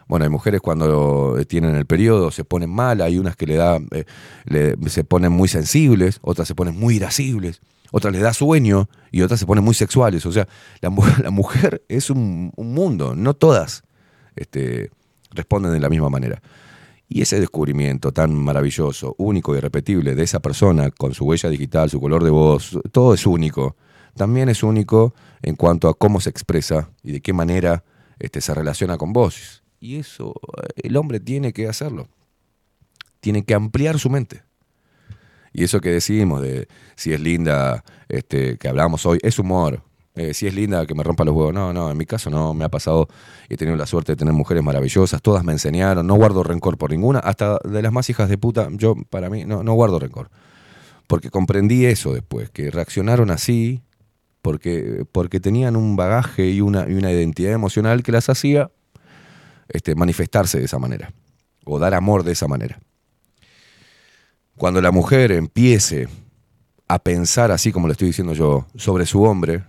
Bueno, 0.08 0.24
hay 0.24 0.30
mujeres 0.30 0.60
cuando 0.60 1.36
tienen 1.46 1.76
el 1.76 1.86
periodo 1.86 2.30
se 2.30 2.42
ponen 2.42 2.70
mal, 2.70 3.00
hay 3.02 3.18
unas 3.18 3.36
que 3.36 3.46
le 3.46 3.56
da, 3.56 3.78
eh, 3.92 4.74
se 4.86 5.04
ponen 5.04 5.30
muy 5.30 5.48
sensibles, 5.48 6.18
otras 6.22 6.48
se 6.48 6.54
ponen 6.54 6.76
muy 6.76 6.96
irascibles, 6.96 7.60
otras 7.90 8.12
les 8.12 8.22
da 8.22 8.32
sueño 8.32 8.88
y 9.10 9.22
otras 9.22 9.40
se 9.40 9.46
ponen 9.46 9.64
muy 9.64 9.74
sexuales. 9.74 10.24
O 10.26 10.32
sea, 10.32 10.48
la, 10.80 10.90
la 11.22 11.30
mujer 11.30 11.82
es 11.88 12.10
un, 12.10 12.52
un 12.56 12.74
mundo, 12.74 13.14
no 13.14 13.34
todas 13.34 13.82
este, 14.36 14.90
responden 15.30 15.72
de 15.72 15.80
la 15.80 15.88
misma 15.88 16.08
manera. 16.08 16.40
Y 17.08 17.22
ese 17.22 17.40
descubrimiento 17.40 18.12
tan 18.12 18.34
maravilloso, 18.34 19.14
único 19.18 19.56
y 19.56 19.60
repetible 19.60 20.14
de 20.14 20.22
esa 20.22 20.40
persona 20.40 20.90
con 20.90 21.14
su 21.14 21.24
huella 21.24 21.48
digital, 21.48 21.88
su 21.88 22.00
color 22.00 22.22
de 22.22 22.30
voz, 22.30 22.78
todo 22.92 23.14
es 23.14 23.26
único. 23.26 23.76
También 24.14 24.48
es 24.48 24.62
único 24.62 25.14
en 25.42 25.56
cuanto 25.56 25.88
a 25.88 25.94
cómo 25.94 26.20
se 26.20 26.28
expresa 26.28 26.90
y 27.02 27.12
de 27.12 27.20
qué 27.20 27.32
manera 27.32 27.84
este, 28.18 28.40
se 28.40 28.52
relaciona 28.52 28.98
con 28.98 29.12
vos. 29.12 29.62
Y 29.80 29.96
eso 29.96 30.34
eh, 30.62 30.82
el 30.82 30.96
hombre 30.96 31.20
tiene 31.20 31.52
que 31.52 31.68
hacerlo. 31.68 32.08
Tiene 33.20 33.44
que 33.44 33.54
ampliar 33.54 33.98
su 33.98 34.10
mente. 34.10 34.42
Y 35.58 35.64
eso 35.64 35.80
que 35.80 35.90
decimos 35.90 36.40
de 36.40 36.68
si 36.94 37.12
es 37.12 37.20
linda, 37.20 37.82
este, 38.08 38.58
que 38.58 38.68
hablamos 38.68 39.04
hoy, 39.06 39.18
es 39.22 39.40
humor. 39.40 39.82
Eh, 40.14 40.32
si 40.32 40.46
es 40.46 40.54
linda, 40.54 40.86
que 40.86 40.94
me 40.94 41.02
rompa 41.02 41.24
los 41.24 41.34
huevos. 41.34 41.52
No, 41.52 41.72
no, 41.72 41.90
en 41.90 41.96
mi 41.98 42.06
caso 42.06 42.30
no. 42.30 42.54
Me 42.54 42.64
ha 42.64 42.68
pasado, 42.68 43.08
he 43.48 43.56
tenido 43.56 43.76
la 43.76 43.86
suerte 43.86 44.12
de 44.12 44.16
tener 44.16 44.32
mujeres 44.32 44.62
maravillosas. 44.62 45.20
Todas 45.20 45.42
me 45.42 45.50
enseñaron. 45.50 46.06
No 46.06 46.14
guardo 46.14 46.44
rencor 46.44 46.78
por 46.78 46.92
ninguna. 46.92 47.18
Hasta 47.18 47.58
de 47.64 47.82
las 47.82 47.90
más 47.90 48.08
hijas 48.08 48.28
de 48.28 48.38
puta, 48.38 48.68
yo, 48.70 48.94
para 49.10 49.30
mí, 49.30 49.44
no, 49.44 49.64
no 49.64 49.74
guardo 49.74 49.98
rencor. 49.98 50.30
Porque 51.08 51.28
comprendí 51.28 51.86
eso 51.86 52.12
después, 52.12 52.50
que 52.50 52.70
reaccionaron 52.70 53.32
así 53.32 53.82
porque, 54.42 55.06
porque 55.10 55.40
tenían 55.40 55.74
un 55.74 55.96
bagaje 55.96 56.48
y 56.50 56.60
una, 56.60 56.88
y 56.88 56.94
una 56.94 57.10
identidad 57.10 57.52
emocional 57.52 58.04
que 58.04 58.12
las 58.12 58.28
hacía 58.28 58.70
este, 59.68 59.96
manifestarse 59.96 60.60
de 60.60 60.66
esa 60.66 60.78
manera. 60.78 61.12
O 61.64 61.80
dar 61.80 61.94
amor 61.94 62.22
de 62.22 62.30
esa 62.30 62.46
manera. 62.46 62.78
Cuando 64.58 64.82
la 64.82 64.90
mujer 64.90 65.30
empiece 65.30 66.08
a 66.88 66.98
pensar 66.98 67.52
así 67.52 67.70
como 67.70 67.86
lo 67.86 67.92
estoy 67.92 68.08
diciendo 68.08 68.32
yo 68.32 68.66
sobre 68.74 69.06
su 69.06 69.22
hombre, 69.22 69.62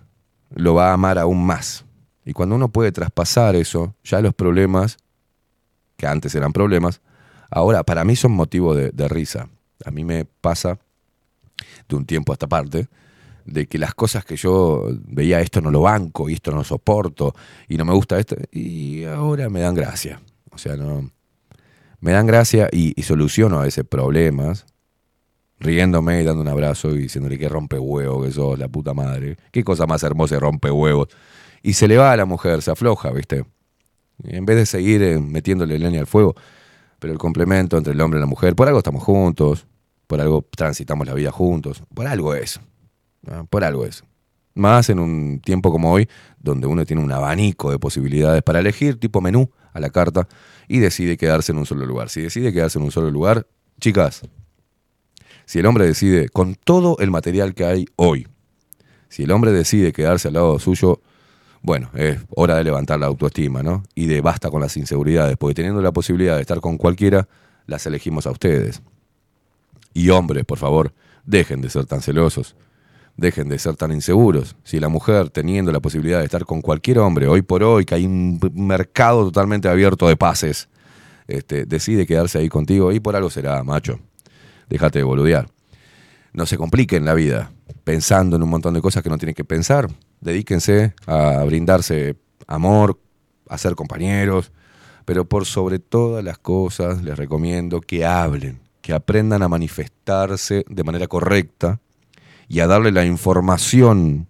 lo 0.55 0.73
va 0.73 0.89
a 0.89 0.93
amar 0.93 1.19
aún 1.19 1.45
más. 1.45 1.85
Y 2.25 2.33
cuando 2.33 2.55
uno 2.55 2.69
puede 2.69 2.91
traspasar 2.91 3.55
eso, 3.55 3.93
ya 4.03 4.19
los 4.19 4.33
problemas, 4.33 4.97
que 5.95 6.07
antes 6.07 6.33
eran 6.33 6.53
problemas, 6.53 7.01
ahora 7.51 7.83
para 7.83 8.03
mí 8.03 8.15
son 8.15 8.31
motivo 8.31 8.73
de, 8.73 8.89
de 8.89 9.07
risa. 9.07 9.47
A 9.85 9.91
mí 9.91 10.03
me 10.03 10.25
pasa 10.25 10.79
de 11.87 11.95
un 11.95 12.05
tiempo 12.05 12.31
a 12.31 12.33
esta 12.33 12.47
parte, 12.47 12.87
de 13.45 13.67
que 13.67 13.77
las 13.77 13.93
cosas 13.93 14.25
que 14.25 14.37
yo 14.37 14.87
veía 15.05 15.39
esto 15.39 15.61
no 15.61 15.69
lo 15.69 15.81
banco 15.81 16.29
y 16.29 16.33
esto 16.33 16.49
no 16.49 16.57
lo 16.57 16.63
soporto 16.63 17.35
y 17.67 17.77
no 17.77 17.85
me 17.85 17.93
gusta 17.93 18.17
esto, 18.17 18.35
y 18.51 19.03
ahora 19.03 19.49
me 19.49 19.59
dan 19.59 19.75
gracia. 19.75 20.19
O 20.49 20.57
sea, 20.57 20.75
no 20.75 21.11
me 21.99 22.11
dan 22.11 22.25
gracia 22.25 22.69
y, 22.71 22.99
y 22.99 23.03
soluciono 23.03 23.59
a 23.59 23.63
veces 23.65 23.85
problemas, 23.85 24.65
riéndome 25.59 26.21
y 26.21 26.23
dando 26.23 26.41
un 26.41 26.47
abrazo 26.47 26.95
y 26.95 26.99
diciéndole 26.99 27.37
que 27.37 27.49
rompe 27.49 27.77
huevo 27.77 28.23
que 28.23 28.31
sos, 28.31 28.57
la 28.57 28.67
puta 28.67 28.93
madre. 28.93 29.37
Qué 29.51 29.63
cosa 29.63 29.85
más 29.85 30.03
hermosa 30.03 30.39
rompe 30.39 30.71
huevos. 30.71 31.09
Y 31.61 31.73
se 31.73 31.87
le 31.87 31.97
va 31.97 32.11
a 32.11 32.17
la 32.17 32.25
mujer, 32.25 32.61
se 32.61 32.71
afloja, 32.71 33.11
¿viste? 33.11 33.45
Y 34.23 34.35
en 34.35 34.45
vez 34.45 34.57
de 34.57 34.65
seguir 34.65 35.01
eh, 35.03 35.19
metiéndole 35.19 35.77
leña 35.77 35.99
al 35.99 36.07
fuego, 36.07 36.35
pero 36.99 37.13
el 37.13 37.19
complemento 37.19 37.77
entre 37.77 37.93
el 37.93 38.01
hombre 38.01 38.19
y 38.19 38.21
la 38.21 38.27
mujer, 38.27 38.55
por 38.55 38.67
algo 38.67 38.79
estamos 38.79 39.03
juntos, 39.03 39.65
por 40.07 40.19
algo 40.21 40.45
transitamos 40.55 41.05
la 41.05 41.13
vida 41.13 41.31
juntos, 41.31 41.83
por 41.93 42.07
algo 42.07 42.33
es. 42.33 42.59
Por 43.49 43.63
algo 43.63 43.85
es. 43.85 44.03
Más 44.55 44.89
en 44.89 44.99
un 44.99 45.39
tiempo 45.39 45.71
como 45.71 45.91
hoy, 45.91 46.09
donde 46.39 46.67
uno 46.67 46.85
tiene 46.85 47.03
un 47.03 47.11
abanico 47.11 47.71
de 47.71 47.79
posibilidades 47.79 48.41
para 48.41 48.59
elegir, 48.59 48.99
tipo 48.99 49.21
menú 49.21 49.51
a 49.73 49.79
la 49.79 49.89
carta, 49.89 50.27
y 50.67 50.79
decide 50.79 51.17
quedarse 51.17 51.51
en 51.51 51.59
un 51.59 51.65
solo 51.65 51.85
lugar. 51.85 52.09
Si 52.09 52.21
decide 52.21 52.51
quedarse 52.51 52.79
en 52.79 52.85
un 52.85 52.91
solo 52.91 53.11
lugar, 53.11 53.47
chicas, 53.79 54.23
si 55.49 55.57
el 55.57 55.65
hombre 55.65 55.83
decide, 55.83 56.29
con 56.29 56.53
todo 56.53 56.97
el 56.99 57.09
material 57.09 57.55
que 57.55 57.65
hay 57.65 57.87
hoy, 57.95 58.27
si 59.07 59.23
el 59.23 59.31
hombre 59.31 59.51
decide 59.51 59.91
quedarse 59.91 60.27
al 60.27 60.35
lado 60.35 60.59
suyo, 60.59 61.01
bueno, 61.63 61.89
es 61.95 62.19
hora 62.29 62.55
de 62.55 62.63
levantar 62.63 62.99
la 62.99 63.07
autoestima, 63.07 63.63
¿no? 63.63 63.81
Y 63.95 64.05
de 64.05 64.21
basta 64.21 64.51
con 64.51 64.61
las 64.61 64.77
inseguridades, 64.77 65.37
porque 65.37 65.55
teniendo 65.55 65.81
la 65.81 65.91
posibilidad 65.91 66.35
de 66.35 66.41
estar 66.41 66.59
con 66.59 66.77
cualquiera, 66.77 67.27
las 67.65 67.83
elegimos 67.87 68.27
a 68.27 68.29
ustedes. 68.29 68.83
Y 69.91 70.11
hombres, 70.11 70.45
por 70.45 70.59
favor, 70.59 70.93
dejen 71.25 71.61
de 71.61 71.71
ser 71.71 71.87
tan 71.87 72.01
celosos, 72.01 72.55
dejen 73.17 73.49
de 73.49 73.57
ser 73.57 73.75
tan 73.75 73.91
inseguros. 73.91 74.55
Si 74.63 74.79
la 74.79 74.87
mujer, 74.87 75.31
teniendo 75.31 75.71
la 75.71 75.79
posibilidad 75.79 76.19
de 76.19 76.25
estar 76.25 76.45
con 76.45 76.61
cualquier 76.61 76.99
hombre, 76.99 77.27
hoy 77.27 77.41
por 77.41 77.63
hoy, 77.63 77.85
que 77.85 77.95
hay 77.95 78.05
un 78.05 78.39
mercado 78.53 79.23
totalmente 79.23 79.67
abierto 79.67 80.07
de 80.07 80.15
pases, 80.15 80.69
este, 81.27 81.65
decide 81.65 82.05
quedarse 82.05 82.37
ahí 82.37 82.49
contigo, 82.49 82.91
y 82.91 82.99
por 82.99 83.15
algo 83.15 83.31
será, 83.31 83.63
macho. 83.63 83.99
Déjate 84.69 84.99
de 84.99 85.03
boludear. 85.03 85.49
No 86.33 86.45
se 86.45 86.57
compliquen 86.57 87.05
la 87.05 87.13
vida 87.13 87.51
pensando 87.83 88.35
en 88.35 88.43
un 88.43 88.49
montón 88.49 88.73
de 88.75 88.81
cosas 88.81 89.01
que 89.03 89.09
no 89.09 89.17
tienen 89.17 89.33
que 89.35 89.43
pensar. 89.45 89.89
Dedíquense 90.21 90.93
a 91.07 91.43
brindarse 91.45 92.17
amor, 92.47 92.99
a 93.47 93.57
ser 93.57 93.75
compañeros, 93.75 94.51
pero 95.05 95.25
por 95.25 95.45
sobre 95.45 95.79
todas 95.79 96.23
las 96.23 96.37
cosas 96.37 97.01
les 97.03 97.17
recomiendo 97.17 97.81
que 97.81 98.05
hablen, 98.05 98.59
que 98.81 98.93
aprendan 98.93 99.41
a 99.41 99.49
manifestarse 99.49 100.65
de 100.69 100.83
manera 100.83 101.07
correcta 101.07 101.79
y 102.47 102.59
a 102.59 102.67
darle 102.67 102.91
la 102.91 103.05
información 103.05 104.27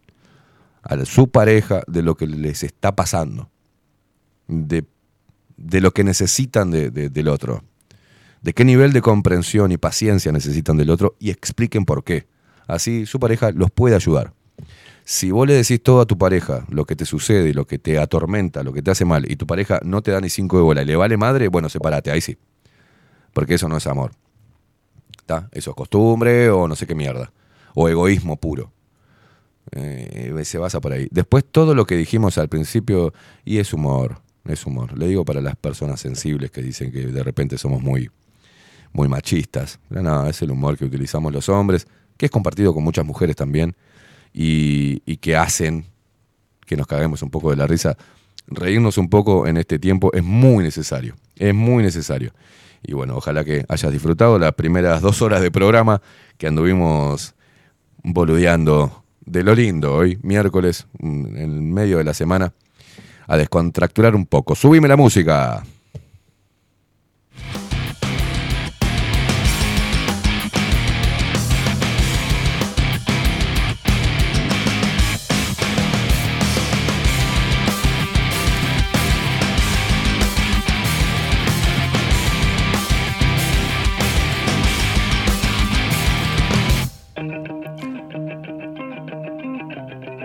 a 0.84 1.04
su 1.06 1.30
pareja 1.30 1.82
de 1.88 2.02
lo 2.02 2.16
que 2.16 2.28
les 2.28 2.64
está 2.64 2.96
pasando, 2.96 3.50
de, 4.48 4.86
de 5.58 5.82
lo 5.82 5.92
que 5.92 6.06
necesitan 6.06 6.72
de- 6.72 6.90
de- 6.92 7.10
del 7.10 7.28
otro, 7.28 7.64
de 8.42 8.54
qué 8.54 8.66
nivel 8.66 8.94
de 8.94 9.02
comprensión 9.02 9.72
y 9.72 9.78
paciencia 9.78 10.32
necesitan 10.32 10.78
del 10.78 10.90
otro 10.90 11.16
y 11.20 11.30
expliquen 11.30 11.86
por 11.86 12.04
qué. 12.04 12.28
Así 12.68 13.06
su 13.06 13.20
pareja 13.20 13.52
los 13.52 13.72
puede 13.72 13.96
ayudar. 13.96 14.34
Si 15.04 15.32
vos 15.32 15.48
le 15.48 15.56
decís 15.56 15.82
todo 15.82 16.02
a 16.02 16.06
tu 16.06 16.18
pareja, 16.18 16.66
lo 16.70 16.86
que 16.86 16.96
te 16.96 17.04
sucede, 17.06 17.54
lo 17.54 17.66
que 17.66 17.80
te 17.80 17.98
atormenta, 17.98 18.62
lo 18.62 18.72
que 18.72 18.84
te 18.84 18.92
hace 18.92 19.06
mal, 19.06 19.30
y 19.30 19.38
tu 19.38 19.48
pareja 19.48 19.80
no 19.84 20.04
te 20.04 20.12
da 20.12 20.22
ni 20.22 20.30
cinco 20.30 20.58
de 20.58 20.64
bola 20.64 20.84
y 20.84 20.86
le 20.86 20.96
vale 20.96 21.18
madre, 21.18 21.48
bueno, 21.48 21.68
sepárate, 21.68 22.12
ahí 22.12 22.22
sí. 22.22 22.38
Porque 23.34 23.56
eso 23.56 23.68
no 23.68 23.78
es 23.78 23.88
amor. 23.88 24.12
¿Está? 25.18 25.50
Eso 25.52 25.72
es 25.72 25.76
costumbre 25.76 26.50
o 26.52 26.68
no 26.68 26.76
sé 26.76 26.86
qué 26.86 26.94
mierda. 26.94 27.32
O 27.74 27.90
egoísmo 27.90 28.38
puro. 28.38 28.72
Eh, 29.72 30.40
se 30.44 30.58
basa 30.60 30.80
por 30.80 30.94
ahí. 30.94 31.08
Después 31.12 31.44
todo 31.50 31.74
lo 31.74 31.86
que 31.86 31.96
dijimos 31.96 32.38
al 32.38 32.50
principio, 32.50 33.14
y 33.44 33.58
es 33.58 33.74
humor, 33.74 34.22
es 34.46 34.66
humor. 34.66 34.96
Le 34.98 35.08
digo 35.08 35.26
para 35.26 35.42
las 35.42 35.56
personas 35.56 36.00
sensibles 36.00 36.52
que 36.52 36.62
dicen 36.62 36.92
que 36.92 37.08
de 37.08 37.24
repente 37.24 37.58
somos 37.58 37.82
muy, 37.82 38.12
muy 38.94 39.08
machistas. 39.08 39.80
No, 39.90 40.02
no, 40.02 40.28
es 40.28 40.42
el 40.42 40.52
humor 40.52 40.78
que 40.78 40.86
utilizamos 40.86 41.34
los 41.34 41.50
hombres, 41.50 41.88
que 42.18 42.26
es 42.26 42.32
compartido 42.32 42.74
con 42.74 42.84
muchas 42.84 43.06
mujeres 43.06 43.36
también, 43.36 43.76
y, 44.34 45.18
que 45.18 45.36
hacen 45.36 45.86
que 46.66 46.78
nos 46.78 46.88
caguemos 46.88 47.22
un 47.24 47.30
poco 47.30 47.50
de 47.50 47.56
la 47.56 47.68
risa. 47.68 47.98
Reírnos 48.48 48.98
un 48.98 49.10
poco 49.10 49.48
en 49.48 49.58
este 49.58 49.80
tiempo 49.80 50.12
es 50.14 50.24
muy 50.24 50.64
necesario, 50.64 51.16
es 51.36 51.54
muy 51.54 51.84
necesario. 51.84 52.34
Y 52.84 52.94
bueno, 52.94 53.18
ojalá 53.18 53.44
que 53.44 53.66
hayas 53.68 53.92
disfrutado 53.92 54.40
las 54.40 54.54
primeras 54.54 55.02
dos 55.02 55.22
horas 55.22 55.42
de 55.42 55.52
programa 55.52 56.02
que 56.38 56.48
anduvimos 56.48 57.36
boludeando 58.04 59.04
de 59.26 59.44
lo 59.44 59.54
lindo 59.54 59.94
hoy, 59.94 60.18
miércoles, 60.24 60.88
en 61.00 61.74
medio 61.74 61.98
de 61.98 62.04
la 62.04 62.14
semana, 62.14 62.54
a 63.28 63.38
descontracturar 63.38 64.16
un 64.16 64.26
poco. 64.26 64.56
Subime 64.56 64.88
la 64.88 64.96
música. 64.96 65.64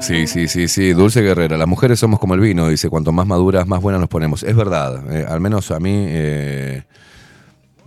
Sí, 0.06 0.26
sí, 0.26 0.48
sí, 0.48 0.68
sí, 0.68 0.92
Dulce 0.92 1.22
Guerrera. 1.22 1.56
Las 1.56 1.66
mujeres 1.66 1.98
somos 1.98 2.20
como 2.20 2.34
el 2.34 2.40
vino, 2.40 2.68
dice, 2.68 2.90
cuanto 2.90 3.10
más 3.10 3.26
maduras, 3.26 3.66
más 3.66 3.80
buenas 3.80 4.00
nos 4.02 4.10
ponemos. 4.10 4.42
Es 4.42 4.54
verdad, 4.54 5.02
eh, 5.10 5.24
al 5.26 5.40
menos 5.40 5.70
a 5.70 5.80
mí, 5.80 6.04
eh, 6.08 6.82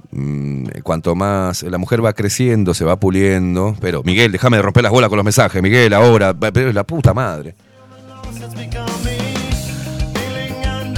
mm, 0.09 0.65
cuanto 0.81 1.13
más 1.13 1.61
la 1.61 1.77
mujer 1.77 2.03
va 2.03 2.13
creciendo, 2.13 2.73
se 2.73 2.85
va 2.85 2.99
puliendo. 2.99 3.75
Pero, 3.79 4.01
Miguel, 4.01 4.31
déjame 4.31 4.57
de 4.57 4.63
romper 4.63 4.81
las 4.81 4.91
bolas 4.91 5.09
con 5.09 5.17
los 5.17 5.25
mensajes, 5.25 5.61
Miguel, 5.61 5.93
ahora, 5.93 6.33
pero 6.33 6.69
es 6.69 6.73
la 6.73 6.85
puta 6.85 7.13
madre. 7.13 7.53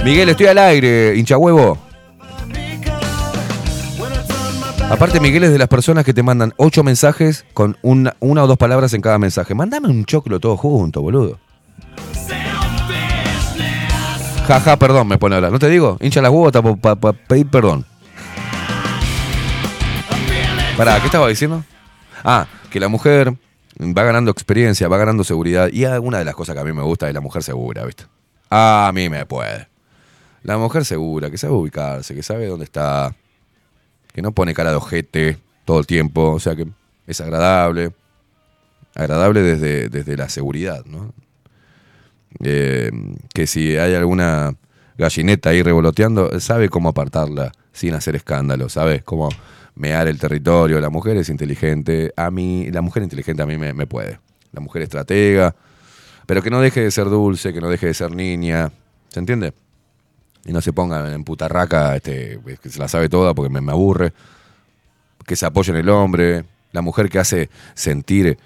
Miguel, 0.02 0.30
estoy 0.30 0.46
al 0.46 0.56
aire, 0.56 1.14
hincha 1.16 1.36
huevo. 1.36 1.89
Aparte, 4.90 5.20
Miguel 5.20 5.44
es 5.44 5.52
de 5.52 5.58
las 5.58 5.68
personas 5.68 6.04
que 6.04 6.12
te 6.12 6.24
mandan 6.24 6.52
ocho 6.56 6.82
mensajes 6.82 7.46
con 7.54 7.78
una, 7.80 8.16
o 8.18 8.46
dos 8.48 8.58
palabras 8.58 8.92
en 8.92 9.00
cada 9.00 9.18
mensaje. 9.20 9.54
Mándame 9.54 9.86
un 9.86 10.04
choclo 10.04 10.40
todo 10.40 10.56
junto, 10.56 11.00
boludo. 11.00 11.38
Jaja, 14.48 14.76
perdón, 14.76 15.06
me 15.06 15.16
pone 15.16 15.36
a 15.36 15.38
hablar. 15.38 15.52
¿No 15.52 15.60
te 15.60 15.68
digo? 15.68 15.96
Hincha 16.00 16.20
las 16.20 16.32
huevos 16.32 16.52
para 16.80 17.12
pedir 17.12 17.46
perdón. 17.46 17.86
Pará, 20.76 20.98
¿qué 20.98 21.06
estaba 21.06 21.28
diciendo? 21.28 21.62
Ah, 22.24 22.48
que 22.68 22.80
la 22.80 22.88
mujer 22.88 23.32
va 23.80 24.02
ganando 24.02 24.32
experiencia, 24.32 24.88
va 24.88 24.98
ganando 24.98 25.22
seguridad. 25.22 25.68
Y 25.72 25.84
una 25.84 26.18
de 26.18 26.24
las 26.24 26.34
cosas 26.34 26.56
que 26.56 26.62
a 26.62 26.64
mí 26.64 26.72
me 26.72 26.82
gusta 26.82 27.06
es 27.06 27.14
la 27.14 27.20
mujer 27.20 27.44
segura, 27.44 27.84
¿viste? 27.84 28.06
A 28.50 28.90
mí 28.92 29.08
me 29.08 29.24
puede. 29.24 29.68
La 30.42 30.58
mujer 30.58 30.84
segura, 30.84 31.30
que 31.30 31.38
sabe 31.38 31.52
ubicarse, 31.52 32.12
que 32.12 32.24
sabe 32.24 32.46
dónde 32.46 32.64
está, 32.64 33.14
que 34.20 34.22
no 34.22 34.32
pone 34.32 34.52
cara 34.52 34.68
de 34.68 34.76
ojete 34.76 35.38
todo 35.64 35.80
el 35.80 35.86
tiempo, 35.86 36.32
o 36.32 36.38
sea 36.38 36.54
que 36.54 36.66
es 37.06 37.20
agradable, 37.22 37.90
agradable 38.94 39.40
desde, 39.40 39.88
desde 39.88 40.14
la 40.14 40.28
seguridad, 40.28 40.84
¿no? 40.84 41.14
Eh, 42.44 42.90
que 43.32 43.46
si 43.46 43.78
hay 43.78 43.94
alguna 43.94 44.54
gallineta 44.98 45.50
ahí 45.50 45.62
revoloteando, 45.62 46.38
sabe 46.38 46.68
cómo 46.68 46.90
apartarla 46.90 47.52
sin 47.72 47.94
hacer 47.94 48.14
escándalo, 48.14 48.68
sabe 48.68 49.00
cómo 49.00 49.30
mear 49.74 50.06
el 50.06 50.18
territorio. 50.18 50.78
La 50.80 50.90
mujer 50.90 51.16
es 51.16 51.30
inteligente, 51.30 52.12
a 52.14 52.30
mí, 52.30 52.70
la 52.70 52.82
mujer 52.82 53.02
inteligente 53.02 53.42
a 53.42 53.46
mí 53.46 53.56
me, 53.56 53.72
me 53.72 53.86
puede. 53.86 54.20
La 54.52 54.60
mujer 54.60 54.82
estratega, 54.82 55.56
pero 56.26 56.42
que 56.42 56.50
no 56.50 56.60
deje 56.60 56.82
de 56.82 56.90
ser 56.90 57.06
dulce, 57.06 57.54
que 57.54 57.60
no 57.62 57.70
deje 57.70 57.86
de 57.86 57.94
ser 57.94 58.14
niña, 58.14 58.70
¿se 59.08 59.18
entiende? 59.18 59.54
Y 60.44 60.52
no 60.52 60.60
se 60.60 60.72
ponga 60.72 61.12
en 61.12 61.24
putarraca, 61.24 61.96
este, 61.96 62.40
que 62.62 62.68
se 62.70 62.78
la 62.78 62.88
sabe 62.88 63.08
toda 63.08 63.34
porque 63.34 63.50
me, 63.50 63.60
me 63.60 63.72
aburre. 63.72 64.12
Que 65.26 65.36
se 65.36 65.46
apoye 65.46 65.72
en 65.72 65.78
el 65.78 65.88
hombre. 65.88 66.44
La 66.72 66.82
mujer 66.82 67.08
que 67.08 67.18
hace 67.18 67.50
sentir. 67.74 68.38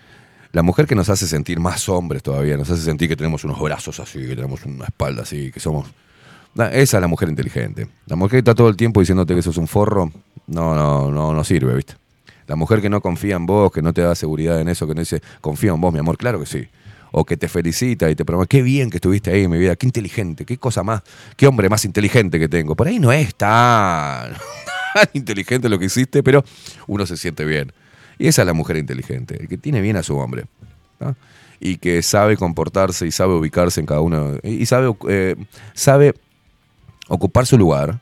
La 0.52 0.62
mujer 0.62 0.86
que 0.86 0.94
nos 0.94 1.08
hace 1.08 1.26
sentir 1.26 1.60
más 1.60 1.88
hombres 1.88 2.22
todavía. 2.22 2.56
Nos 2.56 2.70
hace 2.70 2.82
sentir 2.82 3.08
que 3.08 3.16
tenemos 3.16 3.44
unos 3.44 3.60
brazos 3.60 4.00
así, 4.00 4.20
que 4.20 4.34
tenemos 4.34 4.64
una 4.64 4.86
espalda 4.86 5.22
así, 5.22 5.50
que 5.52 5.60
somos. 5.60 5.88
Esa 6.54 6.96
es 6.96 7.00
la 7.00 7.08
mujer 7.08 7.28
inteligente. 7.28 7.88
La 8.06 8.16
mujer 8.16 8.30
que 8.32 8.38
está 8.38 8.54
todo 8.54 8.68
el 8.68 8.76
tiempo 8.76 9.00
diciéndote 9.00 9.34
que 9.34 9.42
sos 9.42 9.56
un 9.56 9.66
forro, 9.66 10.12
no, 10.46 10.74
no, 10.74 11.10
no, 11.10 11.32
no 11.32 11.44
sirve, 11.44 11.74
¿viste? 11.74 11.94
La 12.46 12.56
mujer 12.56 12.80
que 12.80 12.90
no 12.90 13.00
confía 13.00 13.36
en 13.36 13.46
vos, 13.46 13.72
que 13.72 13.82
no 13.82 13.92
te 13.92 14.02
da 14.02 14.14
seguridad 14.14 14.60
en 14.60 14.68
eso, 14.68 14.86
que 14.86 14.94
no 14.94 15.00
dice, 15.00 15.22
confío 15.40 15.74
en 15.74 15.80
vos, 15.80 15.92
mi 15.92 15.98
amor, 15.98 16.16
claro 16.16 16.38
que 16.38 16.46
sí. 16.46 16.68
O 17.16 17.24
que 17.24 17.36
te 17.36 17.48
felicita 17.48 18.10
y 18.10 18.16
te 18.16 18.24
promete, 18.24 18.48
qué 18.48 18.62
bien 18.62 18.90
que 18.90 18.96
estuviste 18.96 19.30
ahí 19.30 19.44
en 19.44 19.50
mi 19.50 19.58
vida, 19.58 19.76
qué 19.76 19.86
inteligente, 19.86 20.44
qué 20.44 20.58
cosa 20.58 20.82
más, 20.82 21.02
qué 21.36 21.46
hombre 21.46 21.68
más 21.68 21.84
inteligente 21.84 22.38
que 22.40 22.48
tengo. 22.48 22.74
Por 22.74 22.88
ahí 22.88 22.98
no 22.98 23.12
es 23.12 23.34
tan, 23.36 24.34
inteligente 25.12 25.68
lo 25.68 25.78
que 25.78 25.84
hiciste, 25.84 26.22
pero 26.22 26.44
uno 26.88 27.06
se 27.06 27.16
siente 27.16 27.44
bien. 27.44 27.72
Y 28.18 28.26
esa 28.26 28.42
es 28.42 28.46
la 28.46 28.52
mujer 28.52 28.76
inteligente, 28.76 29.36
el 29.38 29.48
que 29.48 29.58
tiene 29.58 29.80
bien 29.80 29.96
a 29.96 30.02
su 30.02 30.16
hombre. 30.16 30.46
Y 31.60 31.76
que 31.76 32.02
sabe 32.02 32.36
comportarse 32.36 33.06
y 33.06 33.12
sabe 33.12 33.34
ubicarse 33.34 33.80
en 33.80 33.86
cada 33.86 34.00
uno. 34.00 34.38
Y 34.42 34.62
y 34.62 34.66
sabe, 34.66 34.94
eh, 35.08 35.36
sabe 35.72 36.14
ocupar 37.08 37.46
su 37.46 37.58
lugar 37.58 38.00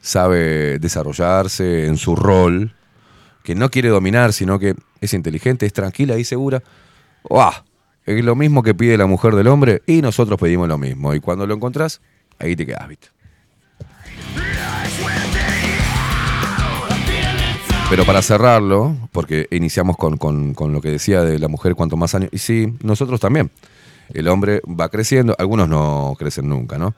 sabe 0.00 0.78
desarrollarse 0.78 1.86
en 1.86 1.96
su 1.96 2.16
rol, 2.16 2.74
que 3.42 3.54
no 3.54 3.70
quiere 3.70 3.88
dominar, 3.88 4.32
sino 4.32 4.58
que 4.58 4.74
es 5.00 5.14
inteligente, 5.14 5.66
es 5.66 5.72
tranquila 5.72 6.18
y 6.18 6.24
segura. 6.24 6.62
¡Uah! 7.28 7.64
Es 8.08 8.24
lo 8.24 8.34
mismo 8.34 8.62
que 8.62 8.74
pide 8.74 8.96
la 8.96 9.04
mujer 9.04 9.34
del 9.34 9.48
hombre 9.48 9.82
y 9.86 10.00
nosotros 10.00 10.38
pedimos 10.40 10.66
lo 10.66 10.78
mismo. 10.78 11.12
Y 11.12 11.20
cuando 11.20 11.46
lo 11.46 11.52
encontrás, 11.54 12.00
ahí 12.38 12.56
te 12.56 12.64
quedas, 12.64 12.88
¿viste? 12.88 13.08
Pero 17.90 18.04
para 18.06 18.22
cerrarlo, 18.22 18.96
porque 19.12 19.46
iniciamos 19.50 19.98
con, 19.98 20.16
con- 20.16 20.54
con 20.54 20.72
lo 20.72 20.80
que 20.80 20.90
decía 20.90 21.22
de 21.22 21.38
la 21.38 21.48
mujer 21.48 21.74
cuanto 21.74 21.98
más 21.98 22.14
años, 22.14 22.30
y 22.32 22.38
sí, 22.38 22.72
nosotros 22.82 23.20
también. 23.20 23.50
El 24.14 24.28
hombre 24.28 24.62
va 24.66 24.88
creciendo, 24.88 25.34
algunos 25.38 25.68
no 25.68 26.14
crecen 26.18 26.48
nunca, 26.48 26.78
¿no? 26.78 26.94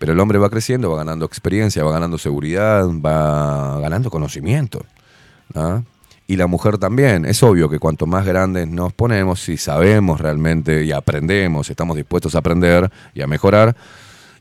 Pero 0.00 0.12
el 0.12 0.18
hombre 0.20 0.38
va 0.38 0.50
creciendo, 0.50 0.90
va 0.90 0.96
ganando 0.98 1.24
experiencia, 1.24 1.84
va 1.84 1.92
ganando 1.92 2.18
seguridad, 2.18 2.84
va 2.88 3.78
ganando 3.80 4.10
conocimiento. 4.10 4.84
¿ah? 5.54 5.82
Y 6.30 6.36
la 6.36 6.46
mujer 6.46 6.76
también. 6.76 7.24
Es 7.24 7.42
obvio 7.42 7.70
que 7.70 7.78
cuanto 7.78 8.06
más 8.06 8.26
grandes 8.26 8.68
nos 8.68 8.92
ponemos, 8.92 9.42
si 9.42 9.56
sabemos 9.56 10.20
realmente 10.20 10.84
y 10.84 10.92
aprendemos, 10.92 11.70
estamos 11.70 11.96
dispuestos 11.96 12.34
a 12.34 12.38
aprender 12.38 12.90
y 13.14 13.22
a 13.22 13.26
mejorar, 13.26 13.74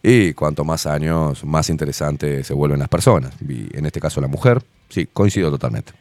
y 0.03 0.33
cuanto 0.33 0.65
más 0.65 0.85
años, 0.85 1.45
más 1.45 1.69
interesantes 1.69 2.45
se 2.45 2.53
vuelven 2.53 2.79
las 2.79 2.89
personas. 2.89 3.31
Y 3.41 3.75
en 3.75 3.85
este 3.85 4.01
caso 4.01 4.19
la 4.19 4.27
mujer, 4.27 4.61
sí, 4.89 5.07
coincido 5.11 5.49
totalmente. 5.49 5.93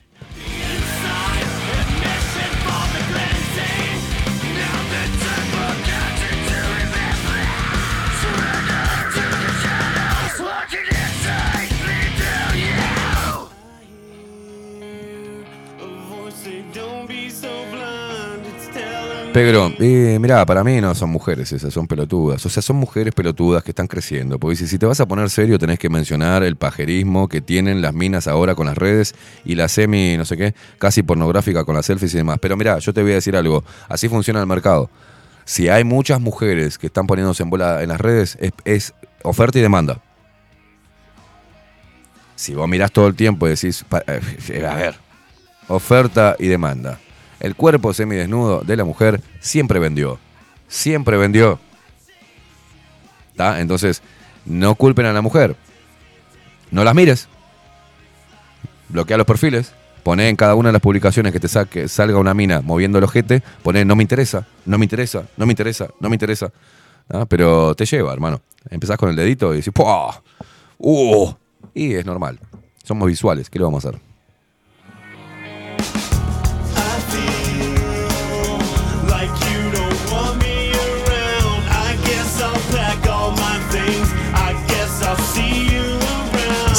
Pero, 19.37 19.71
eh, 19.81 20.17
mirá, 20.19 20.47
para 20.47 20.65
mí 20.65 20.81
no 20.81 20.95
son 20.95 21.11
mujeres 21.11 21.53
esas, 21.53 21.71
son 21.75 21.87
pelotudas. 21.87 22.47
O 22.47 22.49
sea, 22.49 22.63
son 22.63 22.77
mujeres 22.77 23.13
pelotudas 23.13 23.63
que 23.63 23.73
están 23.73 23.87
creciendo. 23.87 24.39
Porque 24.39 24.57
si, 24.57 24.67
si 24.67 24.79
te 24.79 24.87
vas 24.87 24.99
a 24.99 25.07
poner 25.07 25.29
serio, 25.29 25.59
tenés 25.59 25.79
que 25.79 25.91
mencionar 25.91 26.43
el 26.43 26.57
pajerismo 26.57 27.29
que 27.29 27.43
tienen 27.43 27.83
las 27.83 27.93
minas 27.93 28.29
ahora 28.29 28.55
con 28.55 28.65
las 28.65 28.79
redes 28.79 29.15
y 29.45 29.55
la 29.55 29.69
semi, 29.69 30.17
no 30.17 30.25
sé 30.25 30.39
qué, 30.39 30.55
casi 30.79 31.03
pornográfica 31.03 31.67
con 31.67 31.75
las 31.75 31.85
selfies 31.85 32.15
y 32.15 32.17
demás. 32.17 32.39
Pero 32.41 32.57
mirá, 32.57 32.79
yo 32.79 32.95
te 32.95 33.03
voy 33.03 33.13
a 33.13 33.17
decir 33.17 33.37
algo. 33.37 33.63
Así 33.91 34.09
funciona 34.09 34.41
el 34.41 34.47
mercado. 34.47 34.89
Si 35.45 35.69
hay 35.69 35.85
muchas 35.85 36.19
mujeres 36.19 36.79
que 36.79 36.87
están 36.87 37.07
poniéndose 37.07 37.43
en 37.43 37.51
bola 37.51 37.83
en 37.83 37.91
las 37.91 38.01
redes, 38.01 38.39
es, 38.41 38.53
es 38.65 38.95
oferta 39.23 39.59
y 39.59 39.61
demanda. 39.61 40.01
Si 42.37 42.55
vos 42.55 42.67
mirás 42.67 42.91
todo 42.91 43.07
el 43.07 43.15
tiempo 43.15 43.47
y 43.47 43.51
decís, 43.51 43.85
eh, 44.49 44.67
a 44.67 44.75
ver, 44.77 44.95
oferta 45.69 46.37
y 46.39 46.47
demanda. 46.47 47.01
El 47.41 47.55
cuerpo 47.55 47.93
semidesnudo 47.93 48.63
de 48.63 48.77
la 48.77 48.85
mujer 48.85 49.21
siempre 49.41 49.79
vendió. 49.79 50.19
Siempre 50.69 51.17
vendió. 51.17 51.61
Entonces, 53.39 54.03
no 54.45 54.75
culpen 54.75 55.07
a 55.07 55.13
la 55.13 55.21
mujer. 55.21 55.57
No 56.71 56.85
las 56.85 56.95
mires. 56.95 57.29
Bloquea 58.89 59.17
los 59.17 59.27
perfiles. 59.27 59.73
Poné 60.03 60.29
en 60.29 60.37
cada 60.37 60.55
una 60.55 60.69
de 60.69 60.75
las 60.75 60.83
publicaciones 60.83 61.33
que 61.33 61.41
te 61.41 61.49
saque, 61.49 61.89
salga 61.89 62.19
una 62.19 62.33
mina 62.33 62.61
moviendo 62.61 62.99
el 62.99 63.05
ojete. 63.05 63.43
Poné 63.65 63.85
no 63.85 63.97
me 63.97 64.05
interesa, 64.05 64.47
no 64.65 64.79
me 64.79 64.85
interesa, 64.85 65.25
no 65.37 65.47
me 65.47 65.53
interesa, 65.53 65.89
no 65.99 66.09
me 66.09 66.15
interesa. 66.15 66.53
Pero 67.29 67.75
te 67.75 67.85
lleva, 67.87 68.13
hermano. 68.13 68.41
Empezás 68.71 68.99
con 68.99 69.11
el 69.11 69.17
dedito 69.17 69.53
y 69.53 69.59
decís, 69.59 69.73
¡Pua! 69.73 70.23
¡Uh! 70.79 71.33
Y 71.75 71.95
es 71.95 72.07
normal. 72.07 72.39
Somos 72.85 73.09
visuales. 73.09 73.51
¿Qué 73.51 73.59
le 73.59 73.65
vamos 73.65 73.85
a 73.85 73.89
hacer? 73.89 74.01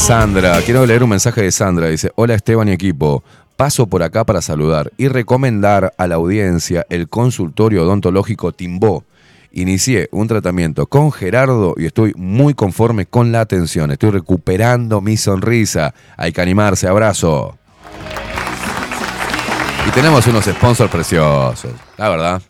Sandra, 0.07 0.61
quiero 0.61 0.85
leer 0.85 1.03
un 1.03 1.09
mensaje 1.09 1.41
de 1.41 1.51
Sandra. 1.51 1.89
Dice, 1.89 2.13
hola 2.15 2.33
Esteban 2.33 2.69
y 2.69 2.71
equipo. 2.71 3.25
Paso 3.57 3.87
por 3.87 4.03
acá 4.03 4.23
para 4.23 4.41
saludar 4.41 4.89
y 4.95 5.09
recomendar 5.09 5.93
a 5.97 6.07
la 6.07 6.15
audiencia 6.15 6.85
el 6.89 7.09
consultorio 7.09 7.83
odontológico 7.83 8.53
Timbó. 8.53 9.03
Inicié 9.51 10.07
un 10.13 10.29
tratamiento 10.29 10.87
con 10.87 11.11
Gerardo 11.11 11.75
y 11.75 11.87
estoy 11.87 12.13
muy 12.15 12.53
conforme 12.53 13.05
con 13.05 13.33
la 13.33 13.41
atención. 13.41 13.91
Estoy 13.91 14.11
recuperando 14.11 15.01
mi 15.01 15.17
sonrisa. 15.17 15.93
Hay 16.15 16.31
que 16.31 16.39
animarse. 16.39 16.87
Abrazo. 16.87 17.57
Y 19.89 19.91
tenemos 19.91 20.25
unos 20.25 20.45
sponsors 20.45 20.89
preciosos. 20.89 21.73
La 21.97 22.07
verdad. 22.07 22.41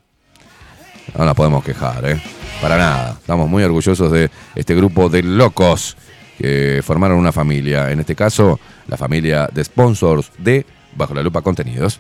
No 1.17 1.25
nos 1.25 1.33
podemos 1.33 1.63
quejar, 1.63 2.07
¿eh? 2.07 2.21
Para 2.61 2.77
nada. 2.77 3.17
Estamos 3.19 3.49
muy 3.49 3.63
orgullosos 3.63 4.11
de 4.11 4.29
este 4.53 4.75
grupo 4.75 5.09
de 5.09 5.23
locos 5.23 5.97
que 6.37 6.81
formaron 6.83 7.17
una 7.17 7.31
familia. 7.31 7.91
En 7.91 7.99
este 7.99 8.15
caso, 8.15 8.59
la 8.87 8.97
familia 8.97 9.49
de 9.51 9.63
sponsors 9.63 10.31
de 10.37 10.65
Bajo 10.95 11.13
la 11.13 11.23
Lupa 11.23 11.41
Contenidos. 11.41 11.99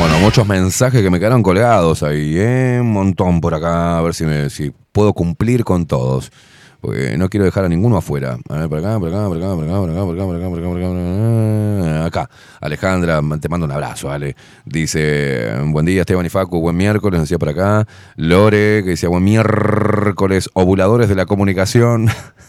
Bueno, 0.00 0.18
muchos 0.18 0.46
mensajes 0.46 1.02
que 1.02 1.10
me 1.10 1.18
quedaron 1.18 1.42
colgados 1.42 2.02
ahí, 2.02 2.32
¿eh? 2.38 2.78
un 2.80 2.90
montón 2.90 3.42
por 3.42 3.52
acá, 3.52 3.98
a 3.98 4.00
ver 4.00 4.14
si, 4.14 4.24
me, 4.24 4.48
si 4.48 4.72
puedo 4.92 5.12
cumplir 5.12 5.62
con 5.62 5.84
todos. 5.84 6.32
Porque 6.80 7.16
no 7.18 7.28
quiero 7.28 7.44
dejar 7.44 7.64
a 7.64 7.68
ninguno 7.68 7.96
afuera. 7.98 8.38
A 8.48 8.58
ver, 8.58 8.68
por 8.68 8.78
acá, 8.78 8.98
por 8.98 9.08
acá, 9.08 9.26
por 9.26 9.36
acá, 9.36 9.54
por 9.54 9.64
acá, 9.64 9.74
por 9.80 9.90
acá, 9.90 10.04
por 10.04 10.14
acá, 10.16 10.24
por 10.26 10.36
acá, 10.36 10.48
por 10.48 10.58
acá, 10.58 10.68
por 10.68 10.96
acá. 10.96 12.04
Acá, 12.06 12.30
Alejandra, 12.60 13.20
te 13.40 13.48
mando 13.48 13.66
un 13.66 13.72
abrazo, 13.72 14.10
Ale. 14.10 14.34
Dice, 14.64 15.52
buen 15.66 15.84
día 15.86 16.00
Esteban 16.00 16.24
y 16.26 16.30
Facu, 16.30 16.58
buen 16.60 16.76
miércoles, 16.76 17.20
decía 17.20 17.38
por 17.38 17.50
acá. 17.50 17.86
Lore, 18.16 18.82
que 18.82 18.90
decía, 18.90 19.08
buen 19.08 19.22
miércoles, 19.24 20.48
ovuladores 20.54 21.08
de 21.08 21.14
la 21.14 21.26
comunicación. 21.26 22.08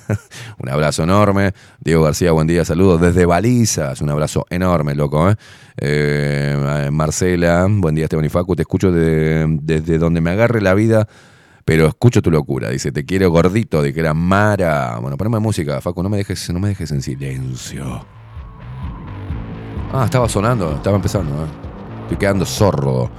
un 0.59 0.69
abrazo 0.69 1.03
enorme. 1.03 1.51
Diego 1.79 2.03
García, 2.03 2.31
buen 2.31 2.47
día, 2.47 2.63
saludos 2.65 3.01
desde 3.01 3.25
Balizas. 3.25 4.01
Un 4.01 4.09
abrazo 4.09 4.45
enorme, 4.49 4.95
loco. 4.95 5.29
¿eh? 5.29 5.35
Eh, 5.77 6.89
Marcela, 6.91 7.67
buen 7.69 7.95
día 7.95 8.05
Esteban 8.05 8.25
y 8.25 8.29
Facu, 8.29 8.55
te 8.55 8.61
escucho 8.63 8.91
de- 8.91 9.45
desde 9.61 9.97
donde 9.97 10.21
me 10.21 10.31
agarre 10.31 10.61
la 10.61 10.73
vida, 10.73 11.07
pero 11.63 11.88
escucho 11.88 12.21
tu 12.21 12.31
locura. 12.31 12.69
Dice, 12.69 12.91
te 12.91 13.05
quiero 13.05 13.29
gordito, 13.29 13.81
de 13.81 13.93
que 13.93 13.99
era 13.99 14.13
Mara. 14.13 14.97
Bueno, 14.99 15.17
poneme 15.17 15.39
música, 15.39 15.81
Facu, 15.81 16.03
no 16.03 16.09
me 16.09 16.17
dejes, 16.17 16.49
no 16.51 16.59
me 16.59 16.69
dejes 16.69 16.91
en 16.91 17.01
silencio. 17.01 18.05
Ah, 19.93 20.05
estaba 20.05 20.29
sonando, 20.29 20.75
estaba 20.75 20.95
empezando. 20.95 21.43
¿eh? 21.43 21.47
Estoy 22.03 22.17
quedando 22.17 22.45
zorro. 22.45 23.09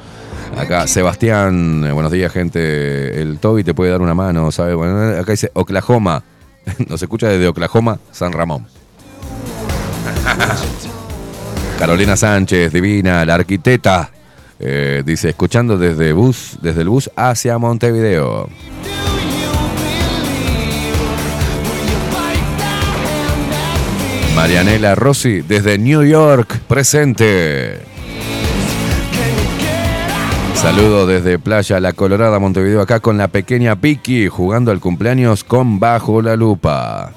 Acá, 0.56 0.86
Sebastián, 0.86 1.84
eh, 1.86 1.92
buenos 1.92 2.12
días, 2.12 2.32
gente. 2.32 3.20
El 3.20 3.38
Toby 3.38 3.64
te 3.64 3.74
puede 3.74 3.90
dar 3.90 4.02
una 4.02 4.14
mano, 4.14 4.50
¿sabe? 4.52 4.74
Bueno, 4.74 5.18
acá 5.18 5.32
dice 5.32 5.50
Oklahoma. 5.54 6.22
Nos 6.88 7.02
escucha 7.02 7.28
desde 7.28 7.48
Oklahoma, 7.48 7.98
San 8.10 8.32
Ramón. 8.32 8.66
Carolina 11.78 12.16
Sánchez, 12.16 12.72
divina, 12.72 13.24
la 13.24 13.34
arquitecta. 13.34 14.10
Eh, 14.62 15.02
dice, 15.04 15.30
escuchando 15.30 15.76
desde 15.76 16.12
bus, 16.12 16.58
desde 16.62 16.82
el 16.82 16.88
bus 16.88 17.10
hacia 17.16 17.58
Montevideo. 17.58 18.48
Marianela 24.36 24.94
Rossi, 24.94 25.40
desde 25.42 25.78
New 25.78 26.04
York, 26.04 26.60
presente. 26.66 27.80
Saludo 30.54 31.06
desde 31.06 31.40
Playa 31.40 31.80
La 31.80 31.92
Colorada, 31.92 32.38
Montevideo, 32.38 32.80
acá 32.80 33.00
con 33.00 33.18
la 33.18 33.28
pequeña 33.28 33.76
Piki, 33.76 34.28
jugando 34.28 34.70
al 34.70 34.78
cumpleaños 34.78 35.42
con 35.42 35.80
Bajo 35.80 36.22
la 36.22 36.36
Lupa. 36.36 37.12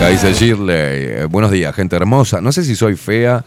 Acá 0.00 0.08
dice 0.08 0.32
Shirley, 0.32 0.74
eh, 0.76 1.26
buenos 1.28 1.50
días, 1.50 1.74
gente 1.74 1.94
hermosa. 1.94 2.40
No 2.40 2.52
sé 2.52 2.64
si 2.64 2.74
soy 2.74 2.96
fea 2.96 3.44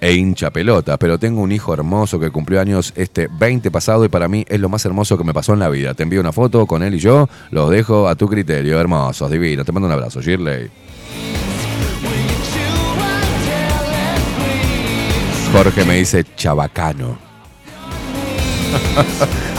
e 0.00 0.14
hincha 0.14 0.50
pelota, 0.50 0.96
pero 0.96 1.18
tengo 1.18 1.40
un 1.40 1.50
hijo 1.50 1.74
hermoso 1.74 2.20
que 2.20 2.30
cumplió 2.30 2.60
años 2.60 2.92
este 2.94 3.28
20 3.28 3.72
pasado 3.72 4.04
y 4.04 4.08
para 4.08 4.28
mí 4.28 4.44
es 4.48 4.60
lo 4.60 4.68
más 4.68 4.84
hermoso 4.84 5.18
que 5.18 5.24
me 5.24 5.34
pasó 5.34 5.54
en 5.54 5.58
la 5.58 5.68
vida. 5.68 5.94
Te 5.94 6.04
envío 6.04 6.20
una 6.20 6.30
foto 6.30 6.66
con 6.66 6.84
él 6.84 6.94
y 6.94 6.98
yo, 7.00 7.28
los 7.50 7.68
dejo 7.70 8.06
a 8.06 8.14
tu 8.14 8.28
criterio, 8.28 8.78
hermosos, 8.78 9.28
divinos. 9.28 9.66
Te 9.66 9.72
mando 9.72 9.88
un 9.88 9.92
abrazo, 9.92 10.20
Shirley. 10.20 10.70
Jorge 15.52 15.84
me 15.84 15.96
dice 15.96 16.24
chabacano. 16.36 17.18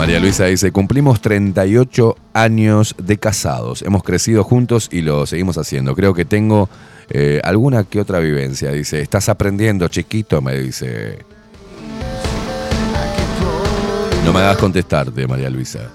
María 0.00 0.18
Luisa 0.18 0.46
dice, 0.46 0.72
cumplimos 0.72 1.20
38 1.20 2.16
años 2.32 2.94
de 2.96 3.18
casados, 3.18 3.82
hemos 3.82 4.02
crecido 4.02 4.44
juntos 4.44 4.88
y 4.90 5.02
lo 5.02 5.26
seguimos 5.26 5.58
haciendo. 5.58 5.94
Creo 5.94 6.14
que 6.14 6.24
tengo 6.24 6.70
eh, 7.10 7.38
alguna 7.44 7.84
que 7.84 8.00
otra 8.00 8.18
vivencia. 8.18 8.72
Dice, 8.72 9.02
estás 9.02 9.28
aprendiendo, 9.28 9.88
chiquito, 9.88 10.40
me 10.40 10.58
dice. 10.58 11.18
No 14.24 14.32
me 14.32 14.40
hagas 14.40 14.58
contestarte, 14.58 15.26
María 15.26 15.50
Luisa. 15.50 15.90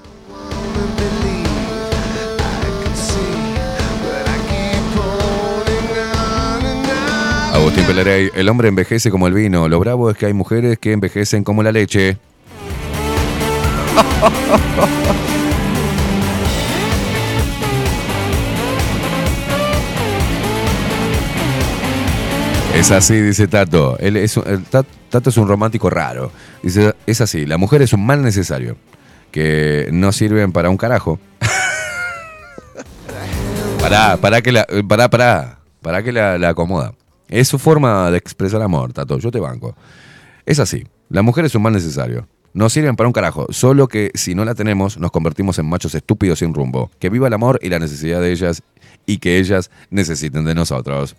Agustín 7.53 7.85
Pelerey, 7.85 8.29
el 8.35 8.49
hombre 8.49 8.67
envejece 8.67 9.09
como 9.09 9.27
el 9.27 9.33
vino. 9.33 9.67
Lo 9.67 9.79
bravo 9.79 10.09
es 10.09 10.17
que 10.17 10.25
hay 10.25 10.33
mujeres 10.33 10.77
que 10.77 10.91
envejecen 10.91 11.43
como 11.43 11.63
la 11.63 11.71
leche. 11.71 12.17
Es 22.75 22.91
así, 22.91 23.21
dice 23.21 23.47
Tato. 23.47 23.97
Es 23.99 24.39
Tato 25.09 25.29
es 25.29 25.37
un 25.37 25.47
romántico 25.47 25.89
raro. 25.89 26.31
Dice, 26.61 26.93
es 27.07 27.21
así, 27.21 27.45
la 27.45 27.57
mujer 27.57 27.81
es 27.81 27.93
un 27.93 28.05
mal 28.05 28.21
necesario. 28.21 28.75
Que 29.31 29.87
no 29.91 30.11
sirven 30.11 30.51
para 30.51 30.69
un 30.69 30.77
carajo. 30.77 31.19
pará, 33.79 34.17
pará 34.17 34.41
que 34.41 34.51
la. 34.51 34.67
Pará, 34.87 35.09
pará. 35.09 36.03
Que 36.03 36.11
la, 36.11 36.37
la 36.37 36.49
acomoda. 36.49 36.93
Es 37.29 37.47
su 37.47 37.59
forma 37.59 38.11
de 38.11 38.17
expresar 38.17 38.61
amor, 38.61 38.91
Tato. 38.91 39.19
Yo 39.19 39.31
te 39.31 39.39
banco. 39.39 39.75
Es 40.45 40.59
así. 40.59 40.85
La 41.09 41.21
mujer 41.21 41.45
es 41.45 41.55
un 41.55 41.61
mal 41.61 41.73
necesario. 41.73 42.27
No 42.53 42.69
sirven 42.69 42.97
para 42.97 43.07
un 43.07 43.13
carajo. 43.13 43.47
Solo 43.51 43.87
que 43.87 44.11
si 44.15 44.35
no 44.35 44.43
la 44.43 44.53
tenemos, 44.53 44.97
nos 44.97 45.11
convertimos 45.11 45.57
en 45.59 45.67
machos 45.67 45.95
estúpidos 45.95 46.39
sin 46.39 46.53
rumbo. 46.53 46.91
Que 46.99 47.09
viva 47.09 47.27
el 47.27 47.33
amor 47.33 47.57
y 47.61 47.69
la 47.69 47.79
necesidad 47.79 48.19
de 48.19 48.31
ellas 48.31 48.63
y 49.05 49.19
que 49.19 49.39
ellas 49.39 49.71
necesiten 49.89 50.43
de 50.43 50.55
nosotros. 50.55 51.15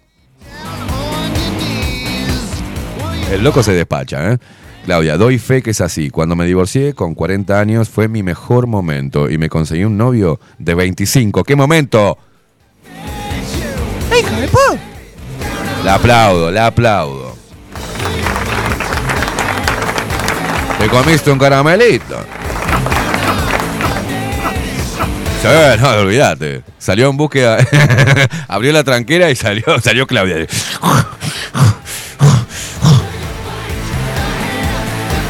El 3.31 3.43
loco 3.43 3.63
se 3.63 3.73
despacha, 3.73 4.33
¿eh? 4.33 4.39
Claudia, 4.85 5.17
doy 5.17 5.39
fe 5.39 5.63
que 5.63 5.71
es 5.71 5.81
así. 5.81 6.11
Cuando 6.11 6.37
me 6.37 6.47
divorcié 6.47 6.95
con 6.95 7.15
40 7.15 7.59
años 7.59 7.89
fue 7.89 8.07
mi 8.07 8.23
mejor 8.23 8.69
momento 8.69 9.29
y 9.29 9.37
me 9.37 9.49
conseguí 9.49 9.85
un 9.85 9.97
novio 9.97 10.39
de 10.59 10.75
25. 10.75 11.43
¿Qué 11.43 11.57
momento? 11.57 12.19
¡Hijo 14.17 14.41
de 14.41 14.47
puta! 14.47 14.81
La 15.85 15.95
aplaudo, 15.95 16.51
la 16.53 16.67
aplaudo. 16.69 17.37
Te 20.79 20.89
comiste 20.89 21.31
un 21.33 21.39
caramelito. 21.39 22.17
Sí, 25.43 25.81
no, 25.81 25.91
olvídate. 25.91 26.63
Salió 26.79 27.11
en 27.11 27.17
búsqueda. 27.17 27.59
Abrió 28.49 28.73
la 28.73 28.85
tranquera 28.85 29.31
y 29.31 29.37
salió, 29.37 29.81
salió 29.81 30.07
Claudia. 30.07 30.47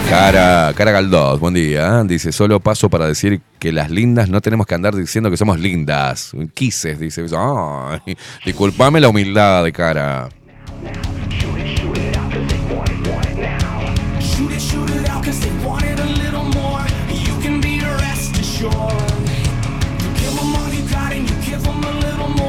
Cara, 0.08 0.72
cara 0.76 0.92
Galdós, 0.92 1.40
buen 1.40 1.52
día. 1.52 2.04
Dice, 2.04 2.30
solo 2.30 2.60
paso 2.60 2.88
para 2.88 3.08
decir 3.08 3.40
que 3.58 3.72
las 3.72 3.90
lindas 3.90 4.28
no 4.28 4.40
tenemos 4.40 4.66
que 4.66 4.74
andar 4.76 4.94
diciendo 4.94 5.30
que 5.30 5.36
somos 5.36 5.58
lindas. 5.58 6.30
Quises, 6.54 7.00
dice. 7.00 7.26
Ay, 7.36 8.16
disculpame 8.44 9.00
la 9.00 9.08
humildad 9.08 9.64
de 9.64 9.72
cara. 9.72 10.28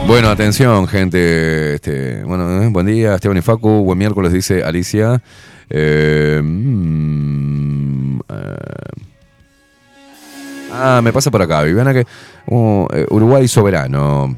Bueno, 0.08 0.30
atención, 0.30 0.88
gente. 0.88 1.76
Este, 1.76 2.24
bueno, 2.24 2.64
eh, 2.64 2.70
buen 2.70 2.86
día, 2.86 3.16
Esteban 3.16 3.38
y 3.38 3.42
Facu. 3.42 3.84
Buen 3.84 3.98
miércoles, 3.98 4.32
dice 4.32 4.64
Alicia. 4.64 5.22
Eh, 5.70 6.42
mm, 6.44 8.20
eh. 8.20 8.24
ah, 10.72 11.02
me 11.04 11.12
pasa 11.14 11.32
por 11.32 11.42
acá. 11.42 11.64
Viviana 11.64 11.94
que. 11.94 12.06
oh, 12.48 12.88
eh, 12.94 13.06
Uruguay 13.10 13.48
soberano. 13.48 14.38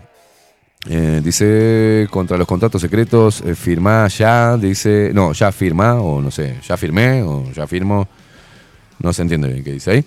Dice 1.21 2.07
contra 2.09 2.37
los 2.37 2.47
contratos 2.47 2.81
secretos, 2.81 3.43
eh, 3.45 3.53
ya, 4.17 4.57
dice, 4.57 5.11
no, 5.13 5.33
ya 5.33 5.51
firmá, 5.51 5.95
o 5.95 6.21
no 6.21 6.31
sé, 6.31 6.57
ya 6.67 6.77
firmé, 6.77 7.21
o 7.21 7.51
ya 7.51 7.67
firmo, 7.67 8.07
no 8.97 9.13
se 9.13 9.21
entiende 9.21 9.49
bien 9.49 9.63
qué 9.63 9.73
dice 9.73 9.91
ahí. 9.91 10.05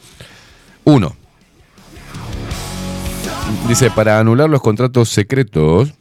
Uno, 0.85 1.15
Dice, 3.69 3.91
para 3.91 4.19
anular 4.19 4.51
los 4.51 4.61
contratos 4.61 5.09
secretos, 5.09 5.95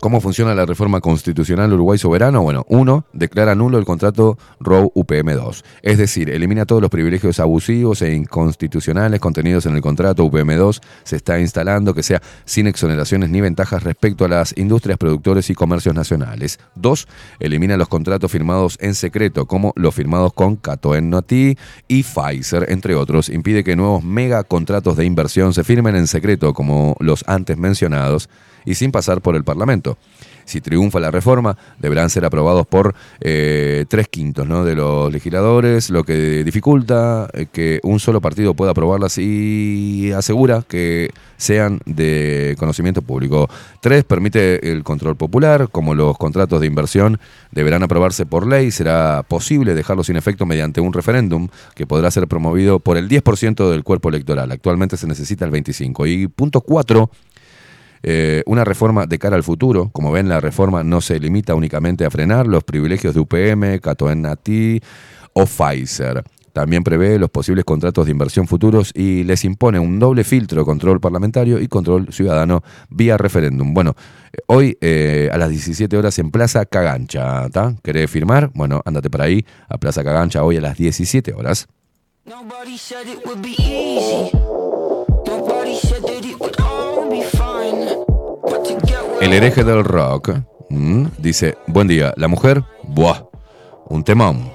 ¿cómo 0.00 0.20
funciona 0.20 0.54
la 0.54 0.66
reforma 0.66 1.00
constitucional 1.00 1.72
Uruguay 1.72 1.98
soberano? 1.98 2.42
Bueno, 2.42 2.64
uno, 2.68 3.04
declara 3.12 3.54
nulo 3.54 3.78
el 3.78 3.84
contrato 3.84 4.38
ROW 4.60 4.92
UPM2. 4.94 5.62
Es 5.82 5.98
decir, 5.98 6.30
elimina 6.30 6.66
todos 6.66 6.82
los 6.82 6.90
privilegios 6.90 7.40
abusivos 7.40 8.02
e 8.02 8.14
inconstitucionales 8.14 9.20
contenidos 9.20 9.66
en 9.66 9.76
el 9.76 9.82
contrato 9.82 10.24
UPM2. 10.24 10.80
Se 11.04 11.16
está 11.16 11.38
instalando 11.40 11.94
que 11.94 12.02
sea 12.02 12.22
sin 12.44 12.66
exoneraciones 12.66 13.30
ni 13.30 13.40
ventajas 13.40 13.82
respecto 13.82 14.24
a 14.24 14.28
las 14.28 14.56
industrias, 14.56 14.98
productores 14.98 15.50
y 15.50 15.54
comercios 15.54 15.94
nacionales. 15.94 16.58
Dos, 16.74 17.08
elimina 17.40 17.76
los 17.76 17.88
contratos 17.88 18.30
firmados 18.30 18.78
en 18.80 18.94
secreto, 18.94 19.46
como 19.46 19.72
los 19.76 19.94
firmados 19.94 20.32
con 20.32 20.56
Catoen 20.56 21.10
Noti 21.10 21.56
y 21.86 22.02
Pfizer, 22.02 22.66
entre 22.70 22.94
otros. 22.94 23.28
Impide 23.28 23.64
que 23.64 23.76
nuevos 23.76 24.02
mega 24.04 24.44
contratos 24.44 24.96
de 24.96 25.04
inversión 25.04 25.52
se 25.54 25.64
firmen 25.64 25.96
en 25.96 26.06
secreto, 26.06 26.54
como 26.54 26.96
los 27.00 27.24
antes 27.26 27.56
mencionados, 27.56 28.28
y 28.68 28.74
sin 28.74 28.92
pasar 28.92 29.22
por 29.22 29.34
el 29.34 29.44
Parlamento. 29.44 29.96
Si 30.44 30.62
triunfa 30.62 30.98
la 30.98 31.10
reforma, 31.10 31.58
deberán 31.78 32.08
ser 32.08 32.24
aprobados 32.24 32.66
por 32.66 32.94
eh, 33.20 33.84
tres 33.88 34.08
quintos 34.08 34.46
¿no? 34.46 34.64
de 34.64 34.74
los 34.74 35.12
legisladores, 35.12 35.90
lo 35.90 36.04
que 36.04 36.42
dificulta 36.42 37.28
eh, 37.34 37.46
que 37.52 37.80
un 37.82 38.00
solo 38.00 38.22
partido 38.22 38.54
pueda 38.54 38.70
aprobarlas 38.70 39.18
y 39.18 40.10
asegura 40.12 40.64
que 40.66 41.10
sean 41.36 41.80
de 41.84 42.56
conocimiento 42.58 43.02
público. 43.02 43.48
Tres, 43.82 44.04
permite 44.04 44.72
el 44.72 44.84
control 44.84 45.16
popular, 45.16 45.68
como 45.70 45.94
los 45.94 46.16
contratos 46.16 46.60
de 46.60 46.66
inversión 46.66 47.20
deberán 47.52 47.82
aprobarse 47.82 48.24
por 48.24 48.46
ley, 48.46 48.70
será 48.70 49.22
posible 49.28 49.74
dejarlos 49.74 50.06
sin 50.06 50.16
efecto 50.16 50.46
mediante 50.46 50.80
un 50.80 50.94
referéndum 50.94 51.48
que 51.74 51.86
podrá 51.86 52.10
ser 52.10 52.26
promovido 52.26 52.80
por 52.80 52.96
el 52.96 53.08
10% 53.08 53.70
del 53.70 53.84
cuerpo 53.84 54.08
electoral. 54.08 54.50
Actualmente 54.50 54.96
se 54.96 55.06
necesita 55.06 55.44
el 55.44 55.52
25%. 55.52 56.08
Y 56.08 56.26
punto 56.26 56.62
cuatro, 56.62 57.10
eh, 58.02 58.42
una 58.46 58.64
reforma 58.64 59.06
de 59.06 59.18
cara 59.18 59.36
al 59.36 59.42
futuro. 59.42 59.90
Como 59.92 60.12
ven, 60.12 60.28
la 60.28 60.40
reforma 60.40 60.82
no 60.82 61.00
se 61.00 61.18
limita 61.18 61.54
únicamente 61.54 62.04
a 62.04 62.10
frenar 62.10 62.46
los 62.46 62.64
privilegios 62.64 63.14
de 63.14 63.20
UPM, 63.20 63.80
Catoenati 63.80 64.80
o 65.32 65.46
Pfizer. 65.46 66.24
También 66.52 66.82
prevé 66.82 67.20
los 67.20 67.30
posibles 67.30 67.64
contratos 67.64 68.06
de 68.06 68.10
inversión 68.10 68.48
futuros 68.48 68.90
y 68.92 69.22
les 69.22 69.44
impone 69.44 69.78
un 69.78 70.00
doble 70.00 70.24
filtro, 70.24 70.64
control 70.64 71.00
parlamentario 71.00 71.60
y 71.60 71.68
control 71.68 72.12
ciudadano 72.12 72.64
vía 72.88 73.16
referéndum. 73.16 73.72
Bueno, 73.72 73.94
eh, 74.32 74.38
hoy 74.46 74.78
eh, 74.80 75.28
a 75.32 75.38
las 75.38 75.50
17 75.50 75.96
horas 75.96 76.18
en 76.18 76.32
Plaza 76.32 76.66
Cagancha, 76.66 77.46
¿está? 77.46 77.76
¿Querés 77.80 78.10
firmar? 78.10 78.50
Bueno, 78.54 78.82
ándate 78.84 79.08
para 79.08 79.24
ahí, 79.24 79.44
a 79.68 79.78
Plaza 79.78 80.02
Cagancha, 80.02 80.42
hoy 80.42 80.56
a 80.56 80.60
las 80.60 80.76
17 80.76 81.32
horas. 81.32 81.68
El 89.20 89.32
hereje 89.32 89.64
del 89.64 89.84
rock 89.84 90.30
dice, 91.18 91.56
buen 91.66 91.88
día, 91.88 92.14
la 92.16 92.28
mujer, 92.28 92.62
buah, 92.84 93.24
un 93.88 94.04
temón. 94.04 94.50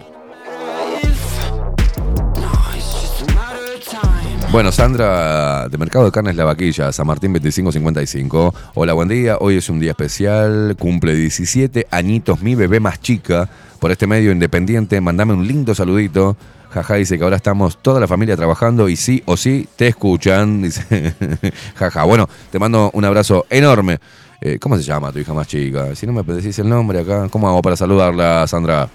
Bueno, 4.51 4.71
Sandra, 4.71 5.67
de 5.67 5.77
Mercado 5.77 6.05
de 6.05 6.11
Carnes 6.11 6.35
La 6.35 6.45
Vaquilla, 6.45 6.91
San 6.91 7.07
Martín 7.07 7.33
2555. 7.33 8.53
Hola, 8.75 8.93
buen 8.93 9.09
día. 9.09 9.37
Hoy 9.39 9.57
es 9.57 9.67
un 9.67 9.79
día 9.79 9.91
especial. 9.91 10.75
Cumple 10.77 11.15
17 11.15 11.87
añitos 11.89 12.41
mi 12.41 12.53
bebé 12.53 12.79
más 12.79 13.01
chica. 13.01 13.49
Por 13.79 13.91
este 13.91 14.07
medio 14.07 14.31
independiente, 14.31 15.01
mandame 15.01 15.33
un 15.33 15.47
lindo 15.47 15.73
saludito. 15.73 16.37
Jaja, 16.69 16.95
dice 16.95 17.17
que 17.17 17.23
ahora 17.23 17.35
estamos 17.35 17.79
toda 17.81 17.99
la 17.99 18.07
familia 18.07 18.35
trabajando 18.35 18.89
y 18.89 18.95
sí 18.95 19.23
o 19.25 19.37
sí 19.37 19.67
te 19.75 19.87
escuchan. 19.87 20.61
Dice, 20.63 21.15
jaja. 21.75 22.03
Bueno, 22.03 22.29
te 22.51 22.59
mando 22.59 22.91
un 22.93 23.05
abrazo 23.05 23.45
enorme. 23.49 23.99
Eh, 24.45 24.59
¿Cómo 24.59 24.75
se 24.75 24.83
llama 24.83 25.09
tu 25.09 25.19
hija 25.19 25.33
más 25.33 25.47
chica? 25.47 25.95
Si 25.95 26.05
no 26.05 26.11
me 26.11 26.21
decís 26.21 26.59
el 26.59 26.67
nombre 26.67 26.99
acá, 26.99 27.29
¿cómo 27.29 27.47
hago 27.47 27.61
para 27.61 27.77
saludarla, 27.77 28.45
Sandra? 28.45 28.89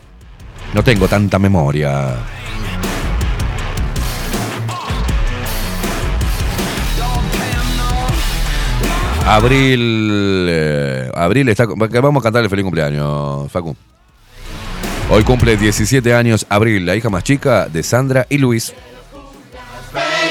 No 0.74 0.84
tengo 0.84 1.08
tanta 1.08 1.38
memoria. 1.38 2.16
Abril. 9.26 10.46
eh, 10.50 11.10
Abril 11.14 11.48
está. 11.48 11.66
Vamos 11.66 12.20
a 12.20 12.24
cantarle 12.24 12.48
feliz 12.48 12.64
cumpleaños, 12.64 13.50
Facu. 13.50 13.74
Hoy 15.10 15.22
cumple 15.22 15.56
17 15.56 16.12
años 16.12 16.44
Abril, 16.50 16.84
la 16.84 16.94
hija 16.94 17.08
más 17.08 17.24
chica 17.24 17.66
de 17.68 17.82
Sandra 17.82 18.26
y 18.28 18.36
Luis. 18.36 18.74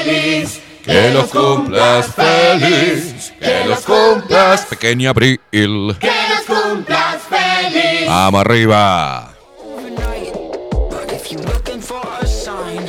feliz. 0.04 0.60
Que 0.88 1.10
los 1.12 1.26
cumplas 1.26 2.14
feliz, 2.14 3.34
que 3.38 3.66
los 3.68 3.80
cumplas, 3.80 4.64
pequeña 4.64 5.10
Abril. 5.10 5.38
Que 5.50 5.68
los 5.68 6.46
cumplas 6.46 7.18
feliz. 7.28 8.06
Vamos 8.06 8.40
arriba. 8.40 9.34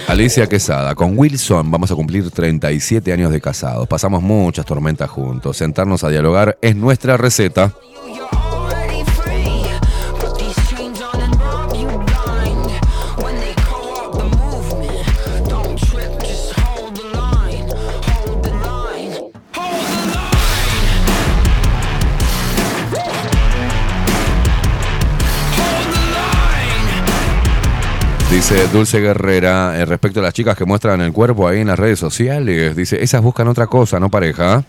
Alicia 0.07 0.47
Quesada, 0.47 0.95
con 0.95 1.17
Wilson 1.17 1.69
vamos 1.69 1.91
a 1.91 1.95
cumplir 1.95 2.31
37 2.31 3.11
años 3.11 3.34
de 3.34 3.41
casados. 3.41 3.85
Pasamos 3.85 4.23
muchas 4.23 4.65
tormentas 4.65 5.09
juntos. 5.09 5.57
Sentarnos 5.57 6.05
a 6.05 6.09
dialogar 6.09 6.57
es 6.61 6.77
nuestra 6.77 7.17
receta. 7.17 7.73
Dice 28.39 28.69
Dulce 28.69 29.01
Guerrera, 29.01 29.77
eh, 29.77 29.85
respecto 29.85 30.21
a 30.21 30.23
las 30.23 30.33
chicas 30.33 30.55
que 30.55 30.63
muestran 30.63 31.01
el 31.01 31.11
cuerpo 31.11 31.45
ahí 31.45 31.59
en 31.59 31.67
las 31.67 31.77
redes 31.77 31.99
sociales, 31.99 32.73
dice, 32.73 33.03
esas 33.03 33.21
buscan 33.21 33.49
otra 33.49 33.67
cosa, 33.67 33.99
no 33.99 34.09
pareja. 34.09 34.63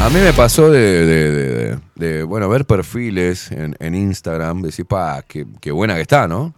A 0.00 0.08
mí 0.08 0.20
me 0.20 0.32
pasó 0.32 0.70
de, 0.70 1.76
bueno, 2.26 2.48
ver 2.48 2.64
perfiles 2.64 3.50
en, 3.52 3.94
Instagram, 3.94 4.62
decir, 4.62 4.86
pa, 4.86 5.22
qué, 5.28 5.70
buena 5.70 5.96
que 5.96 6.00
está, 6.00 6.26
¿no? 6.26 6.54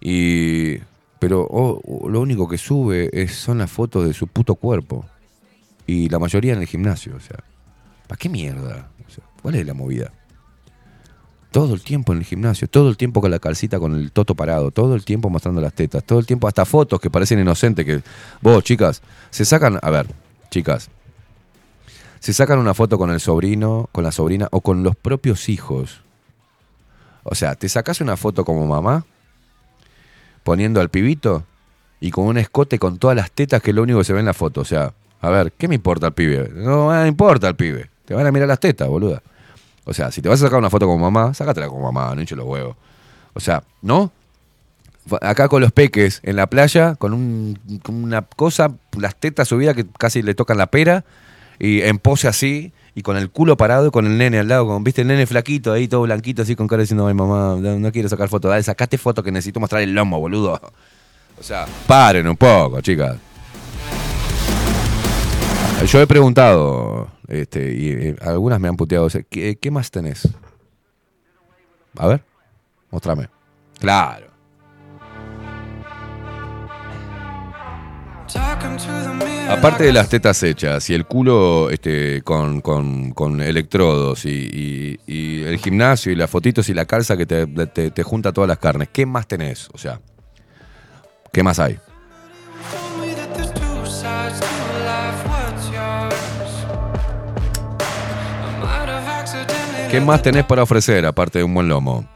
Y, 0.00 0.78
pero 1.20 1.80
lo 2.08 2.20
único 2.20 2.48
que 2.48 2.58
sube 2.58 3.10
es, 3.12 3.36
son 3.36 3.58
las 3.58 3.70
fotos 3.70 4.04
de 4.04 4.12
su 4.12 4.26
puto 4.26 4.56
cuerpo. 4.56 5.06
Y 5.86 6.08
la 6.08 6.18
mayoría 6.18 6.52
en 6.52 6.62
el 6.62 6.66
gimnasio, 6.66 7.14
o 7.14 7.20
sea. 7.20 7.44
¿Para 8.06 8.18
qué 8.18 8.28
mierda? 8.28 8.88
¿Cuál 9.42 9.56
es 9.56 9.66
la 9.66 9.74
movida? 9.74 10.12
Todo 11.50 11.74
el 11.74 11.82
tiempo 11.82 12.12
en 12.12 12.18
el 12.18 12.24
gimnasio, 12.24 12.68
todo 12.68 12.88
el 12.88 12.96
tiempo 12.96 13.20
con 13.20 13.30
la 13.30 13.38
calcita 13.38 13.78
con 13.78 13.94
el 13.94 14.12
toto 14.12 14.34
parado, 14.34 14.70
todo 14.70 14.94
el 14.94 15.04
tiempo 15.04 15.30
mostrando 15.30 15.60
las 15.60 15.72
tetas, 15.72 16.04
todo 16.04 16.18
el 16.18 16.26
tiempo 16.26 16.48
hasta 16.48 16.64
fotos 16.64 17.00
que 17.00 17.10
parecen 17.10 17.38
inocentes 17.38 17.86
que 17.86 18.02
vos, 18.42 18.62
chicas, 18.62 19.00
se 19.30 19.44
sacan, 19.44 19.78
a 19.80 19.90
ver, 19.90 20.06
chicas, 20.50 20.90
se 22.20 22.32
sacan 22.32 22.58
una 22.58 22.74
foto 22.74 22.98
con 22.98 23.10
el 23.10 23.20
sobrino, 23.20 23.88
con 23.92 24.04
la 24.04 24.12
sobrina 24.12 24.48
o 24.50 24.60
con 24.60 24.82
los 24.82 24.96
propios 24.96 25.48
hijos. 25.48 26.02
O 27.22 27.34
sea, 27.34 27.54
te 27.54 27.68
sacas 27.68 28.00
una 28.00 28.16
foto 28.16 28.44
como 28.44 28.66
mamá 28.66 29.04
poniendo 30.42 30.80
al 30.80 30.90
pibito 30.90 31.44
y 32.00 32.10
con 32.10 32.26
un 32.26 32.38
escote 32.38 32.78
con 32.78 32.98
todas 32.98 33.16
las 33.16 33.30
tetas 33.30 33.62
que 33.62 33.70
es 33.70 33.74
lo 33.74 33.82
único 33.82 33.98
que 33.98 34.04
se 34.04 34.12
ve 34.12 34.20
en 34.20 34.26
la 34.26 34.34
foto. 34.34 34.60
O 34.60 34.64
sea, 34.64 34.92
a 35.20 35.30
ver, 35.30 35.52
¿qué 35.52 35.68
me 35.68 35.74
importa 35.74 36.08
el 36.08 36.12
pibe? 36.12 36.50
No 36.54 36.88
me 36.88 37.08
importa 37.08 37.48
el 37.48 37.56
pibe. 37.56 37.90
Te 38.06 38.14
van 38.14 38.26
a 38.26 38.32
mirar 38.32 38.48
las 38.48 38.60
tetas, 38.60 38.88
boluda. 38.88 39.22
O 39.84 39.92
sea, 39.92 40.10
si 40.10 40.22
te 40.22 40.28
vas 40.28 40.40
a 40.40 40.46
sacar 40.46 40.58
una 40.58 40.70
foto 40.70 40.86
con 40.86 41.00
mamá, 41.00 41.34
sácatela 41.34 41.68
con 41.68 41.82
mamá, 41.82 42.14
no 42.14 42.20
hinche 42.20 42.34
los 42.36 42.46
huevos. 42.46 42.76
O 43.34 43.40
sea, 43.40 43.62
¿no? 43.82 44.10
Acá 45.20 45.48
con 45.48 45.60
los 45.60 45.70
peques 45.70 46.20
en 46.24 46.34
la 46.36 46.48
playa, 46.48 46.96
con, 46.96 47.12
un- 47.12 47.58
una 47.88 48.22
cosa, 48.22 48.72
las 48.98 49.14
tetas 49.14 49.46
subidas 49.48 49.76
que 49.76 49.86
casi 49.98 50.22
le 50.22 50.34
tocan 50.34 50.58
la 50.58 50.66
pera, 50.66 51.04
y 51.58 51.82
en 51.82 51.98
pose 51.98 52.26
así, 52.26 52.72
y 52.94 53.02
con 53.02 53.16
el 53.16 53.30
culo 53.30 53.56
parado 53.56 53.86
y 53.86 53.90
con 53.90 54.06
el 54.06 54.18
nene 54.18 54.38
al 54.40 54.48
lado, 54.48 54.66
con, 54.66 54.82
viste, 54.82 55.02
el 55.02 55.08
nene 55.08 55.26
flaquito 55.26 55.72
ahí, 55.72 55.86
todo 55.86 56.02
blanquito, 56.02 56.42
así 56.42 56.56
con 56.56 56.66
cara 56.66 56.80
diciendo, 56.82 57.06
ay 57.06 57.14
mamá, 57.14 57.56
no, 57.60 57.78
no 57.78 57.92
quiero 57.92 58.08
sacar 58.08 58.28
foto, 58.28 58.48
dale, 58.48 58.62
sacate 58.64 58.98
foto 58.98 59.22
que 59.22 59.30
necesito 59.30 59.60
mostrar 59.60 59.82
el 59.82 59.92
lomo, 59.94 60.18
boludo. 60.18 60.60
O 61.38 61.42
sea, 61.42 61.66
paren 61.86 62.26
un 62.26 62.36
poco, 62.36 62.80
chicas. 62.80 63.16
Yo 65.86 66.00
he 66.00 66.06
preguntado, 66.06 67.08
este, 67.28 67.72
y 67.72 67.90
eh, 67.90 68.16
algunas 68.20 68.58
me 68.60 68.68
han 68.68 68.76
puteado, 68.76 69.08
¿qué, 69.30 69.70
más 69.70 69.90
tenés? 69.90 70.28
A 71.96 72.06
ver, 72.08 72.22
mostrame. 72.90 73.28
Claro. 73.78 74.26
Aparte 79.48 79.84
de 79.84 79.92
las 79.92 80.08
tetas 80.08 80.42
hechas 80.42 80.90
y 80.90 80.94
el 80.94 81.06
culo 81.06 81.70
este, 81.70 82.22
con, 82.22 82.60
con- 82.60 83.12
con 83.12 83.40
electrodos 83.40 84.24
y 84.26 84.98
el 85.06 85.58
gimnasio 85.58 86.10
y 86.10 86.16
las 86.16 86.28
fotitos 86.28 86.68
y 86.68 86.74
la 86.74 86.84
calza 86.84 87.16
que 87.16 87.26
te, 87.26 87.46
te- 87.46 87.90
te 87.92 88.02
junta 88.02 88.32
todas 88.32 88.48
las 88.48 88.58
carnes, 88.58 88.88
¿qué 88.92 89.06
más 89.06 89.26
tenés? 89.28 89.68
O 89.72 89.78
sea, 89.78 90.00
¿qué 91.32 91.42
más 91.44 91.60
hay? 91.60 91.78
¿Qué 99.96 100.02
más 100.02 100.20
tenés 100.20 100.44
para 100.44 100.62
ofrecer 100.62 101.06
aparte 101.06 101.38
de 101.38 101.44
un 101.44 101.54
buen 101.54 101.68
lomo? 101.68 102.06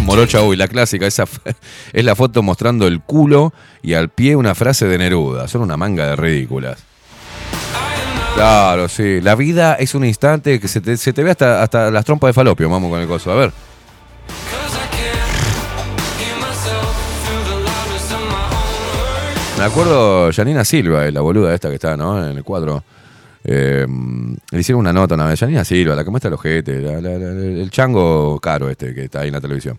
Morocha, 0.00 0.42
uy, 0.42 0.56
la 0.56 0.68
clásica, 0.68 1.06
esa 1.06 1.24
es 1.94 2.04
la 2.04 2.14
foto 2.14 2.42
mostrando 2.42 2.86
el 2.86 3.00
culo 3.00 3.54
y 3.80 3.94
al 3.94 4.10
pie 4.10 4.36
una 4.36 4.54
frase 4.54 4.86
de 4.86 4.98
Neruda. 4.98 5.48
Son 5.48 5.62
una 5.62 5.78
manga 5.78 6.08
de 6.08 6.16
ridículas. 6.16 6.84
Claro, 8.34 8.86
sí. 8.90 9.22
La 9.22 9.34
vida 9.34 9.76
es 9.76 9.94
un 9.94 10.04
instante 10.04 10.60
que 10.60 10.68
se 10.68 10.82
te, 10.82 10.98
se 10.98 11.14
te 11.14 11.22
ve 11.22 11.30
hasta, 11.30 11.62
hasta 11.62 11.90
las 11.90 12.04
trompas 12.04 12.28
de 12.28 12.34
falopio, 12.34 12.68
vamos 12.68 12.90
con 12.90 13.00
el 13.00 13.08
coso. 13.08 13.32
A 13.32 13.36
ver. 13.36 13.71
Me 19.62 19.68
acuerdo 19.68 20.32
Janina 20.32 20.64
Silva, 20.64 21.06
eh, 21.06 21.12
la 21.12 21.20
boluda 21.20 21.54
esta 21.54 21.68
que 21.68 21.76
está, 21.76 21.96
¿no? 21.96 22.20
En 22.28 22.36
el 22.36 22.42
cuadro. 22.42 22.82
Eh, 23.44 23.86
le 24.50 24.58
hicieron 24.58 24.80
una 24.80 24.92
nota 24.92 25.14
una. 25.14 25.36
Janina 25.36 25.64
Silva, 25.64 25.94
la 25.94 26.02
que 26.02 26.10
muestra 26.10 26.26
el 26.26 26.34
ojete, 26.34 26.78
el 26.78 27.70
chango 27.70 28.40
caro 28.40 28.68
este 28.68 28.92
que 28.92 29.04
está 29.04 29.20
ahí 29.20 29.28
en 29.28 29.34
la 29.34 29.40
televisión. 29.40 29.78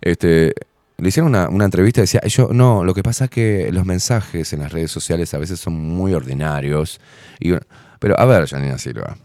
Este, 0.00 0.54
le 0.98 1.08
hicieron 1.08 1.34
una, 1.34 1.64
entrevista 1.64 1.98
y 1.98 2.02
decía, 2.02 2.20
yo, 2.26 2.50
no, 2.52 2.84
lo 2.84 2.94
que 2.94 3.02
pasa 3.02 3.24
es 3.24 3.30
que 3.30 3.72
los 3.72 3.84
mensajes 3.84 4.52
en 4.52 4.60
las 4.60 4.70
redes 4.70 4.92
sociales 4.92 5.34
a 5.34 5.38
veces 5.38 5.58
son 5.58 5.74
muy 5.74 6.14
ordinarios. 6.14 7.00
Pero 7.98 8.20
a 8.20 8.24
ver, 8.24 8.46
Janina 8.46 8.78
Silva, 8.78 9.16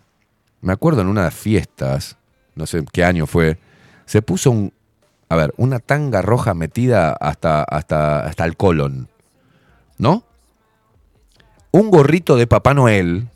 me 0.61 0.73
acuerdo 0.73 1.01
en 1.01 1.07
una 1.07 1.21
de 1.21 1.27
las 1.27 1.35
fiestas, 1.35 2.17
no 2.55 2.65
sé 2.65 2.83
qué 2.91 3.05
año 3.05 3.27
fue, 3.27 3.59
se 4.07 4.23
puso 4.23 4.49
un, 4.49 4.73
a 5.29 5.35
ver, 5.35 5.53
una 5.57 5.77
tanga 5.77 6.23
roja 6.23 6.55
metida 6.55 7.11
hasta, 7.11 7.61
hasta, 7.61 8.21
hasta 8.21 8.43
el 8.45 8.57
colon, 8.57 9.07
¿no? 9.97 10.23
Un 11.71 11.89
gorrito 11.89 12.35
de 12.35 12.47
Papá 12.47 12.73
Noel, 12.73 13.27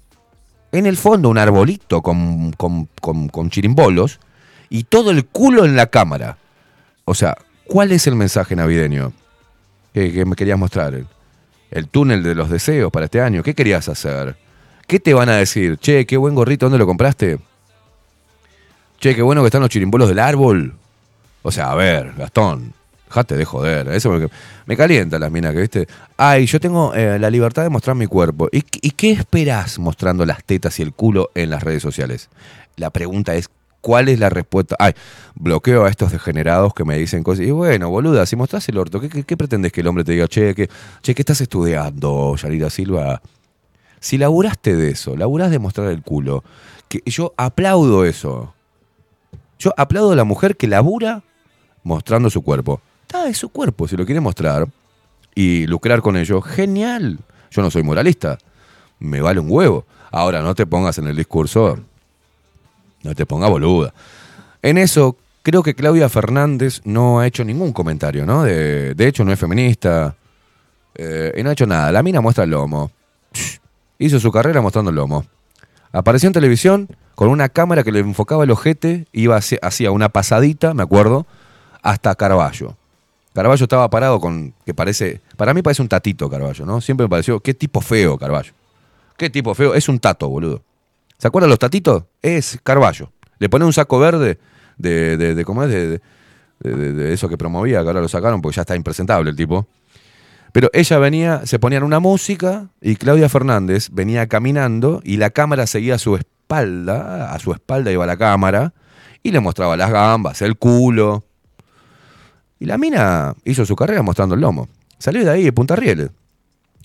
en 0.72 0.86
el 0.86 0.98
fondo 0.98 1.30
un 1.30 1.38
arbolito 1.38 2.02
con, 2.02 2.52
con, 2.53 2.88
con- 3.02 3.30
con 3.30 3.50
chirimbolos 3.50 4.19
y 4.69 4.84
todo 4.84 5.11
el 5.11 5.26
culo 5.26 5.66
en 5.66 5.76
la 5.76 5.88
cámara. 5.88 6.38
O 7.06 7.14
sea, 7.16 7.38
¿cuál 7.66 7.92
es 7.92 8.06
el 8.06 8.16
mensaje 8.16 8.56
navideño 8.56 9.14
que, 9.94 10.26
me 10.26 10.36
querías 10.36 10.60
mostrar? 10.60 10.94
El, 10.94 11.08
el 11.72 11.88
túnel 11.88 12.22
de 12.22 12.36
los 12.36 12.50
deseos 12.50 12.92
para 12.92 13.06
este 13.06 13.22
año. 13.22 13.44
¿Qué 13.44 13.56
querías 13.56 13.88
hacer? 13.90 14.38
¿Qué 14.86 15.00
te 15.00 15.14
van 15.14 15.30
a 15.30 15.36
decir? 15.38 15.77
Che, 15.77 16.06
qué 16.06 16.18
buen 16.18 16.36
gorrito, 16.36 16.66
¿dónde 16.66 16.77
lo 16.77 16.86
compraste? 16.86 17.40
Che, 19.00 19.16
qué 19.16 19.22
bueno 19.22 19.42
que 19.42 19.48
están 19.48 19.61
los 19.61 19.69
chirimbolos 19.69 20.10
del 20.10 20.19
árbol. 20.19 20.76
O 21.44 21.52
sea, 21.52 21.72
a 21.72 21.76
ver, 21.76 22.14
Gastón, 22.18 22.74
dejate 23.08 23.36
de 23.36 23.45
joder. 23.45 23.88
Eso 23.90 24.11
me, 24.11 24.27
me 24.66 24.77
calienta 24.77 25.18
las 25.19 25.32
minas 25.32 25.53
que 25.53 25.61
viste. 25.61 25.88
Ay, 26.18 26.45
yo 26.45 26.60
tengo 26.60 26.94
eh, 26.94 27.18
la 27.19 27.30
libertad 27.30 27.64
de 27.64 27.69
mostrar 27.69 27.95
mi 27.95 28.08
cuerpo. 28.08 28.50
¿Y, 28.52 28.61
qué 28.61 29.11
esperás 29.11 29.80
mostrando 29.80 30.26
las 30.26 30.44
tetas 30.44 30.80
y 30.80 30.84
el 30.84 30.94
culo 30.94 31.32
en 31.36 31.50
las 31.50 31.64
redes 31.64 31.82
sociales? 31.82 32.30
La 32.76 32.90
pregunta 32.90 33.36
es, 33.36 33.50
¿cuál 33.82 34.10
es 34.10 34.19
la 34.19 34.30
respuesta? 34.30 34.76
Ay, 34.80 34.94
bloqueo 35.36 35.86
a 35.86 35.90
estos 35.90 36.11
degenerados 36.11 36.74
que 36.74 36.84
me 36.84 36.98
dicen 36.98 37.24
cosas. 37.24 37.45
Y 37.45 37.52
bueno, 37.52 37.90
boluda, 37.90 38.26
si 38.26 38.36
mostrás 38.36 38.68
el 38.69 38.77
orto, 38.77 39.00
¿qué, 39.00 39.38
pretendes 39.38 39.72
que 39.72 39.82
el 39.82 39.88
hombre 39.88 40.03
te 40.03 40.11
diga? 40.11 40.27
Che, 40.27 40.53
¿qué, 40.53 40.69
che, 41.02 41.16
¿qué 41.16 41.22
estás 41.22 41.42
estudiando, 41.42 42.36
Yanira 42.36 42.69
Silva? 42.69 43.22
Si 44.00 44.18
laburaste 44.18 44.76
de 44.76 44.92
eso, 44.92 45.16
laburás 45.16 45.50
de 45.50 45.60
mostrar 45.60 45.88
el 45.88 46.03
culo, 46.03 46.44
que 46.88 47.02
yo 47.06 47.34
aplaudo 47.38 48.06
eso. 48.06 48.53
Yo 49.60 49.74
aplaudo 49.76 50.11
a 50.11 50.16
la 50.16 50.24
mujer 50.24 50.56
que 50.56 50.68
labura 50.68 51.24
mostrando 51.84 52.30
su 52.30 52.44
cuerpo. 52.44 52.82
Está, 53.08 53.30
es 53.30 53.38
su 53.38 53.48
cuerpo, 53.48 53.88
si 53.88 53.95
lo 53.95 54.06
quiere 54.06 54.19
mostrar 54.19 54.68
y 55.34 55.66
lucrar 55.66 56.02
con 56.02 56.18
ello, 56.18 56.42
genial. 56.42 57.18
Yo 57.50 57.61
no 57.61 57.72
soy 57.72 57.82
moralista, 57.82 58.38
me 59.00 59.22
vale 59.22 59.40
un 59.40 59.50
huevo. 59.50 59.86
Ahora 60.11 60.42
no 60.42 60.53
te 60.53 60.66
pongas 60.66 60.98
en 60.98 61.08
el 61.08 61.16
discurso, 61.16 61.80
no 63.03 63.16
te 63.16 63.26
pongas 63.26 63.50
boluda. 63.50 63.94
En 64.61 64.77
eso, 64.77 65.16
creo 65.42 65.64
que 65.64 65.74
Claudia 65.74 66.10
Fernández 66.10 66.82
no 66.84 67.22
ha 67.22 67.27
hecho 67.27 67.45
ningún 67.45 67.72
comentario, 67.72 68.26
¿no? 68.26 68.44
De, 68.44 68.94
de 68.94 69.08
hecho, 69.08 69.24
no 69.24 69.32
es 69.32 69.40
feminista, 69.40 70.18
eh, 70.94 71.34
y 71.38 71.44
no 71.44 71.50
ha 71.50 71.53
hecho 71.53 71.66
nada. 71.66 71.94
La 71.94 72.03
mina 72.03 72.19
muestra 72.19 72.44
el 72.44 72.50
lomo. 72.50 72.92
Hizo 74.00 74.19
su 74.19 74.34
carrera 74.34 74.60
mostrando 74.61 74.90
el 74.90 74.98
lomo. 74.98 75.26
Apareció 75.94 76.27
en 76.27 76.34
televisión 76.34 76.90
con 77.16 77.30
una 77.30 77.48
cámara 77.48 77.86
que 77.86 77.94
le 77.94 78.00
enfocaba 78.00 78.44
el 78.44 78.52
ojete, 78.52 79.08
iba 79.14 79.38
hacia, 79.38 79.60
hacía 79.61 79.92
una 79.92 80.10
pasadita, 80.10 80.74
me 80.74 80.84
acuerdo, 80.84 81.26
hasta 81.82 82.14
Carballo. 82.16 82.76
Carballo 83.38 83.64
estaba 83.66 83.88
parado 83.92 84.20
con, 84.20 84.56
que 84.66 84.74
parece, 84.74 85.22
para 85.36 85.54
mí 85.54 85.62
parece 85.62 85.84
un 85.84 85.88
tatito 85.88 86.28
Carballo, 86.28 86.66
¿no? 86.66 86.82
Siempre 86.82 87.04
me 87.06 87.10
pareció, 87.10 87.40
qué 87.40 87.54
tipo 87.54 87.82
feo 87.82 88.18
Carballo. 88.18 88.52
Qué 89.16 89.30
tipo 89.30 89.54
feo, 89.54 89.76
es 89.76 89.88
un 89.88 90.00
tato, 90.00 90.28
boludo. 90.28 90.64
¿Se 91.20 91.28
acuerdan 91.28 91.52
los 91.52 91.60
tatitos? 91.60 92.06
Es 92.24 92.58
Carballo. 92.64 93.12
Le 93.38 93.48
pone 93.48 93.64
un 93.66 93.74
saco 93.74 94.00
verde 94.00 94.40
de, 94.78 95.18
de, 95.18 95.36
de- 95.36 95.46
¿cómo 95.46 95.64
es? 95.64 95.70
De- 95.70 96.02
de 96.60 97.14
eso 97.14 97.30
que 97.30 97.38
promovía, 97.38 97.82
que 97.84 97.88
ahora 97.88 98.02
lo 98.02 98.08
sacaron 98.08 98.42
porque 98.42 98.56
ya 98.56 98.62
está 98.64 98.76
impresentable 98.76 99.30
el 99.30 99.36
tipo. 99.36 99.68
Pero 100.52 100.72
ella 100.74 100.98
venía, 100.98 101.46
se 101.46 101.60
ponían 101.60 101.84
una 101.84 102.00
música 102.00 102.70
y 102.82 102.96
Claudia 102.96 103.30
Fernández 103.30 103.90
venía 103.92 104.26
caminando 104.26 105.00
y 105.04 105.18
la 105.18 105.30
cámara 105.30 105.68
seguía 105.68 105.94
a 105.94 106.00
su 106.00 106.16
espalda, 106.16 107.32
a 107.32 107.38
su 107.38 107.52
espalda 107.52 107.92
iba 107.92 108.08
la 108.08 108.18
cámara 108.18 108.74
y 109.22 109.30
le 109.30 109.40
mostraba 109.40 109.78
las 109.78 109.92
gambas, 109.92 110.42
el 110.42 110.58
culo. 110.58 111.26
Y 112.60 112.66
la 112.66 112.77
mina 112.77 113.36
hizo 113.45 113.66
su 113.66 113.76
carrera 113.76 114.02
mostrando 114.02 114.36
el 114.36 114.42
lomo. 114.42 114.68
Salió 114.98 115.24
de 115.24 115.32
ahí 115.32 115.44
de 115.44 115.53
Punta 115.53 115.76
Rieles. 115.76 116.10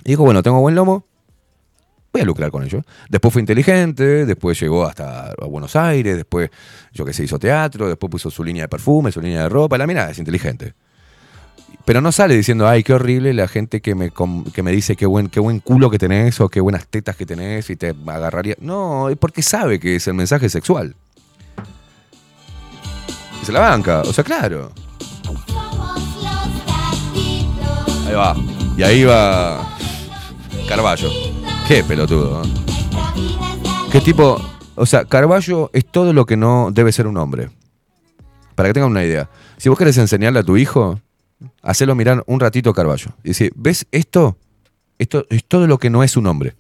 Y 0.04 0.10
dijo, 0.10 0.24
bueno, 0.24 0.42
tengo 0.42 0.60
buen 0.60 0.74
lomo, 0.74 1.04
voy 2.12 2.22
a 2.22 2.24
lucrar 2.24 2.50
con 2.50 2.64
ello. 2.64 2.82
Después 3.08 3.32
fue 3.32 3.40
inteligente, 3.40 4.26
después 4.26 4.60
llegó 4.60 4.84
hasta 4.84 5.32
Buenos 5.48 5.76
Aires, 5.76 6.16
después, 6.16 6.50
yo 6.92 7.04
que 7.04 7.12
sé, 7.12 7.24
hizo 7.24 7.38
teatro, 7.38 7.88
después 7.88 8.10
puso 8.10 8.30
su 8.30 8.44
línea 8.44 8.64
de 8.64 8.68
perfume, 8.68 9.10
su 9.10 9.20
línea 9.20 9.44
de 9.44 9.48
ropa. 9.48 9.78
La 9.78 9.86
mina 9.86 10.10
es 10.10 10.18
inteligente. 10.18 10.74
Pero 11.84 12.00
no 12.00 12.12
sale 12.12 12.36
diciendo, 12.36 12.68
ay, 12.68 12.84
qué 12.84 12.92
horrible 12.92 13.32
la 13.32 13.48
gente 13.48 13.80
que 13.80 13.94
me, 13.94 14.12
que 14.52 14.62
me 14.62 14.70
dice 14.70 14.94
qué 14.94 15.06
buen, 15.06 15.28
qué 15.28 15.40
buen 15.40 15.58
culo 15.58 15.90
que 15.90 15.98
tenés 15.98 16.40
o 16.40 16.48
qué 16.48 16.60
buenas 16.60 16.86
tetas 16.86 17.16
que 17.16 17.26
tenés 17.26 17.70
y 17.70 17.76
te 17.76 17.94
agarraría. 18.06 18.54
No, 18.60 19.08
es 19.08 19.16
porque 19.16 19.42
sabe 19.42 19.80
que 19.80 19.96
es 19.96 20.06
el 20.06 20.14
mensaje 20.14 20.48
sexual. 20.48 20.94
Y 23.42 23.44
se 23.44 23.52
la 23.52 23.60
banca, 23.60 24.02
o 24.02 24.12
sea, 24.12 24.22
claro. 24.22 24.72
Va. 28.14 28.36
Y 28.76 28.82
ahí 28.82 29.04
va 29.04 29.76
Carballo. 30.68 31.08
Qué 31.66 31.82
pelotudo. 31.84 32.42
¿Qué 33.90 34.00
tipo? 34.00 34.40
O 34.74 34.86
sea, 34.86 35.04
Carballo 35.04 35.70
es 35.72 35.86
todo 35.86 36.12
lo 36.12 36.26
que 36.26 36.36
no 36.36 36.70
debe 36.72 36.92
ser 36.92 37.06
un 37.06 37.16
hombre. 37.16 37.50
Para 38.54 38.68
que 38.68 38.74
tengan 38.74 38.90
una 38.90 39.04
idea. 39.04 39.28
Si 39.56 39.68
vos 39.68 39.78
querés 39.78 39.96
enseñarle 39.98 40.40
a 40.40 40.42
tu 40.42 40.56
hijo, 40.56 41.00
hacelo 41.62 41.94
mirar 41.94 42.22
un 42.26 42.40
ratito 42.40 42.72
Carballo. 42.72 43.12
Y 43.22 43.28
decir, 43.28 43.52
¿ves 43.54 43.86
esto? 43.90 44.36
Esto 44.98 45.26
es 45.30 45.44
todo 45.44 45.66
lo 45.66 45.78
que 45.78 45.90
no 45.90 46.02
es 46.02 46.16
un 46.16 46.26
hombre. 46.26 46.54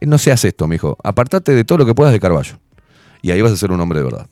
No 0.00 0.18
seas 0.18 0.44
esto, 0.44 0.66
mijo. 0.66 0.96
Apartate 1.02 1.52
de 1.52 1.64
todo 1.64 1.78
lo 1.78 1.86
que 1.86 1.94
puedas 1.94 2.12
de 2.12 2.20
Carballo. 2.20 2.58
Y 3.22 3.30
ahí 3.30 3.42
vas 3.42 3.52
a 3.52 3.56
ser 3.56 3.72
un 3.72 3.80
hombre 3.80 3.98
de 3.98 4.04
verdad. 4.04 4.28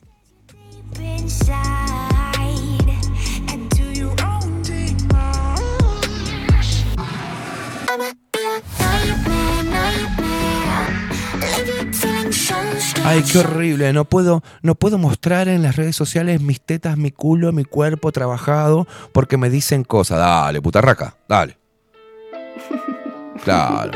Ay, 13.07 13.23
qué 13.23 13.39
horrible. 13.39 13.91
No 13.93 14.05
puedo, 14.05 14.43
no 14.61 14.75
puedo 14.75 14.97
mostrar 14.97 15.47
en 15.47 15.61
las 15.63 15.75
redes 15.75 15.95
sociales 15.95 16.41
mis 16.41 16.61
tetas, 16.61 16.97
mi 16.97 17.11
culo, 17.11 17.51
mi 17.51 17.63
cuerpo 17.65 18.11
trabajado 18.11 18.87
porque 19.11 19.37
me 19.37 19.49
dicen 19.49 19.83
cosas. 19.83 20.19
Dale, 20.19 20.61
putarraca, 20.61 21.15
dale. 21.27 21.57
Claro. 23.43 23.91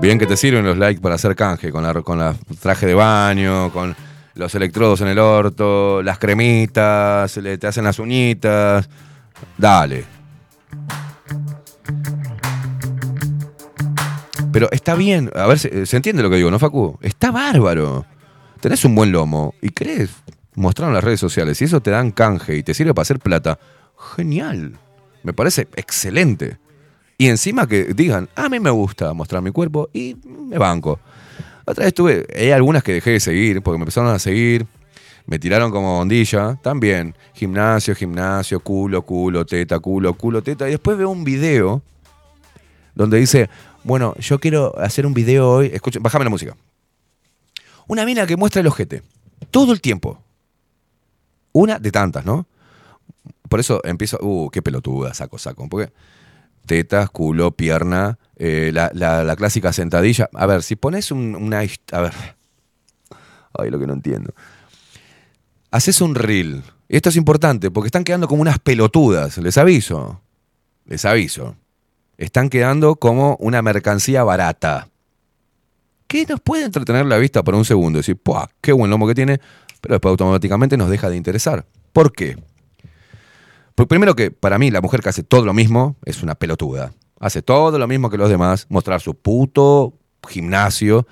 Bien 0.00 0.18
que 0.18 0.26
te 0.26 0.36
sirven 0.36 0.64
los 0.64 0.78
likes 0.78 1.00
para 1.00 1.16
hacer 1.16 1.34
canje 1.36 1.70
con 1.70 1.82
la, 1.82 1.92
con 2.02 2.18
la 2.18 2.34
traje 2.60 2.86
de 2.86 2.94
baño, 2.94 3.70
con 3.72 3.94
los 4.34 4.54
electrodos 4.54 5.00
en 5.02 5.08
el 5.08 5.18
orto, 5.18 6.00
las 6.02 6.18
cremitas, 6.18 7.36
le- 7.36 7.58
te 7.58 7.66
hacen 7.66 7.84
las 7.84 7.98
uñitas. 7.98 8.88
Dale. 9.58 10.04
Pero 14.52 14.68
está 14.72 14.94
bien, 14.94 15.30
a 15.34 15.46
ver, 15.46 15.58
¿se, 15.58 15.86
se 15.86 15.96
entiende 15.96 16.22
lo 16.22 16.30
que 16.30 16.36
digo, 16.36 16.50
¿no, 16.50 16.58
Facu? 16.58 16.98
Está 17.02 17.30
bárbaro. 17.30 18.04
Tenés 18.60 18.84
un 18.84 18.94
buen 18.94 19.12
lomo 19.12 19.54
y 19.62 19.70
querés 19.70 20.10
mostrarlo 20.54 20.90
en 20.90 20.94
las 20.94 21.04
redes 21.04 21.20
sociales 21.20 21.60
y 21.62 21.64
eso 21.64 21.80
te 21.80 21.90
dan 21.90 22.10
canje 22.10 22.56
y 22.56 22.62
te 22.62 22.74
sirve 22.74 22.94
para 22.94 23.02
hacer 23.02 23.18
plata. 23.18 23.58
Genial. 24.16 24.78
Me 25.22 25.32
parece 25.32 25.68
excelente. 25.76 26.58
Y 27.18 27.28
encima 27.28 27.66
que 27.66 27.84
digan, 27.94 28.28
a 28.34 28.48
mí 28.48 28.60
me 28.60 28.70
gusta 28.70 29.12
mostrar 29.12 29.42
mi 29.42 29.50
cuerpo 29.50 29.90
y 29.92 30.16
me 30.24 30.58
banco. 30.58 30.98
Otra 31.66 31.84
vez 31.84 31.94
tuve, 31.94 32.26
hay 32.34 32.50
algunas 32.50 32.82
que 32.82 32.94
dejé 32.94 33.10
de 33.10 33.20
seguir 33.20 33.62
porque 33.62 33.78
me 33.78 33.82
empezaron 33.82 34.10
a 34.10 34.18
seguir, 34.18 34.66
me 35.26 35.38
tiraron 35.38 35.70
como 35.70 36.00
ondilla, 36.00 36.58
también, 36.62 37.14
gimnasio, 37.34 37.94
gimnasio, 37.94 38.60
culo, 38.60 39.02
culo, 39.02 39.44
teta, 39.44 39.78
culo, 39.78 40.14
culo, 40.14 40.42
teta. 40.42 40.66
Y 40.66 40.72
después 40.72 40.96
veo 40.96 41.10
un 41.10 41.22
video 41.22 41.82
donde 42.94 43.18
dice, 43.18 43.48
bueno, 43.84 44.14
yo 44.18 44.38
quiero 44.38 44.78
hacer 44.78 45.06
un 45.06 45.14
video 45.14 45.48
hoy, 45.50 45.70
escucha, 45.72 45.98
bájame 46.00 46.24
la 46.24 46.30
música. 46.30 46.56
Una 47.86 48.04
mina 48.04 48.26
que 48.26 48.36
muestra 48.36 48.60
el 48.60 48.66
ojete, 48.66 49.02
todo 49.50 49.72
el 49.72 49.80
tiempo. 49.80 50.22
Una 51.52 51.78
de 51.78 51.90
tantas, 51.90 52.24
¿no? 52.24 52.46
Por 53.48 53.58
eso 53.58 53.80
empiezo, 53.84 54.18
uh, 54.22 54.48
qué 54.50 54.62
pelotuda, 54.62 55.12
saco, 55.14 55.38
saco. 55.38 55.68
Porque 55.68 55.92
tetas, 56.66 57.10
culo, 57.10 57.50
pierna, 57.50 58.18
eh, 58.36 58.70
la, 58.72 58.90
la- 58.94 59.24
la 59.24 59.34
clásica 59.34 59.72
sentadilla. 59.72 60.30
A 60.34 60.46
ver, 60.46 60.62
si 60.62 60.76
pones 60.76 61.10
un- 61.10 61.34
una... 61.34 61.60
A 61.92 62.00
ver. 62.00 62.12
Ay, 63.58 63.70
lo 63.70 63.80
que 63.80 63.86
no 63.88 63.94
entiendo. 63.94 64.32
Haces 65.72 66.00
un 66.00 66.14
reel. 66.14 66.62
Esto 66.88 67.08
es 67.08 67.16
importante 67.16 67.70
porque 67.72 67.88
están 67.88 68.04
quedando 68.04 68.28
como 68.28 68.42
unas 68.42 68.60
pelotudas. 68.60 69.38
Les 69.38 69.58
aviso. 69.58 70.20
Les 70.84 71.04
aviso. 71.04 71.56
Están 72.20 72.50
quedando 72.50 72.96
como 72.96 73.36
una 73.40 73.62
mercancía 73.62 74.22
barata. 74.22 74.88
Que 76.06 76.26
nos 76.26 76.38
puede 76.40 76.66
entretener 76.66 77.06
la 77.06 77.16
vista 77.16 77.42
por 77.42 77.54
un 77.54 77.64
segundo. 77.64 77.98
Decir, 77.98 78.18
¡puah! 78.18 78.46
¡Qué 78.60 78.72
buen 78.72 78.90
lomo 78.90 79.08
que 79.08 79.14
tiene! 79.14 79.40
Pero 79.80 79.94
después 79.94 80.10
automáticamente 80.10 80.76
nos 80.76 80.90
deja 80.90 81.08
de 81.08 81.16
interesar. 81.16 81.64
¿Por 81.94 82.12
qué? 82.12 82.36
Porque 83.74 83.88
primero 83.88 84.14
que 84.14 84.30
para 84.30 84.58
mí 84.58 84.70
la 84.70 84.82
mujer 84.82 85.00
que 85.00 85.08
hace 85.08 85.22
todo 85.22 85.46
lo 85.46 85.54
mismo 85.54 85.96
es 86.04 86.22
una 86.22 86.34
pelotuda. 86.34 86.92
Hace 87.20 87.40
todo 87.40 87.78
lo 87.78 87.88
mismo 87.88 88.10
que 88.10 88.18
los 88.18 88.28
demás, 88.28 88.66
mostrar 88.68 89.00
su 89.00 89.14
puto 89.14 89.94
gimnasio 90.28 91.06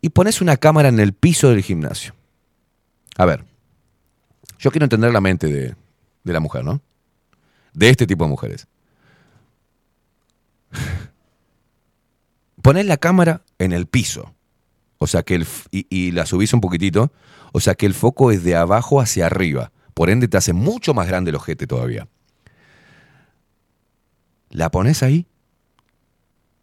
y 0.00 0.08
pones 0.08 0.40
una 0.40 0.56
cámara 0.56 0.88
en 0.88 1.00
el 1.00 1.12
piso 1.12 1.50
del 1.50 1.62
gimnasio. 1.62 2.14
A 3.18 3.26
ver, 3.26 3.44
yo 4.58 4.70
quiero 4.70 4.86
entender 4.86 5.12
la 5.12 5.20
mente 5.20 5.48
de, 5.48 5.74
de 6.24 6.32
la 6.32 6.40
mujer, 6.40 6.64
¿no? 6.64 6.80
De 7.74 7.90
este 7.90 8.06
tipo 8.06 8.24
de 8.24 8.30
mujeres. 8.30 8.66
Pones 12.62 12.86
la 12.86 12.96
cámara 12.96 13.42
en 13.58 13.72
el 13.72 13.86
piso, 13.86 14.34
o 14.98 15.06
sea 15.06 15.22
que 15.22 15.34
el, 15.34 15.46
y 15.70 16.10
la 16.10 16.26
subís 16.26 16.52
un 16.52 16.60
poquitito, 16.60 17.12
o 17.52 17.60
sea 17.60 17.74
que 17.74 17.86
el 17.86 17.94
foco 17.94 18.30
es 18.30 18.44
de 18.44 18.56
abajo 18.56 19.00
hacia 19.00 19.26
arriba. 19.26 19.72
Por 19.94 20.10
ende 20.10 20.28
te 20.28 20.36
hace 20.36 20.52
mucho 20.52 20.94
más 20.94 21.08
grande 21.08 21.30
el 21.30 21.36
ojete 21.36 21.66
todavía. 21.66 22.08
La 24.50 24.70
pones 24.70 25.02
ahí 25.02 25.26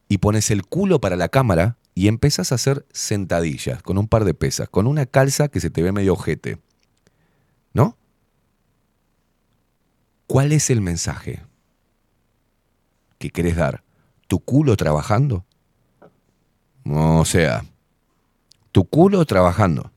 y 0.09 0.19
pones 0.19 0.51
el 0.51 0.65
culo 0.65 0.99
para 1.01 1.15
la 1.15 1.29
cámara 1.29 1.77
y 1.95 2.07
empezás 2.07 2.51
a 2.51 2.55
hacer 2.55 2.85
sentadillas 2.91 3.81
con 3.81 3.97
un 3.97 4.07
par 4.07 4.23
de 4.23 4.33
pesas, 4.33 4.69
con 4.69 4.87
una 4.87 5.05
calza 5.05 5.47
que 5.47 5.59
se 5.59 5.69
te 5.69 5.81
ve 5.81 5.91
medio 5.91 6.13
ojete. 6.13 6.59
¿No? 7.73 7.97
¿Cuál 10.27 10.51
es 10.51 10.69
el 10.69 10.81
mensaje 10.81 11.43
que 13.17 13.29
querés 13.29 13.55
dar? 13.55 13.83
¿Tu 14.27 14.39
culo 14.39 14.75
trabajando? 14.75 15.45
O 16.85 17.25
sea, 17.25 17.63
tu 18.71 18.85
culo 18.85 19.25
trabajando. 19.25 19.91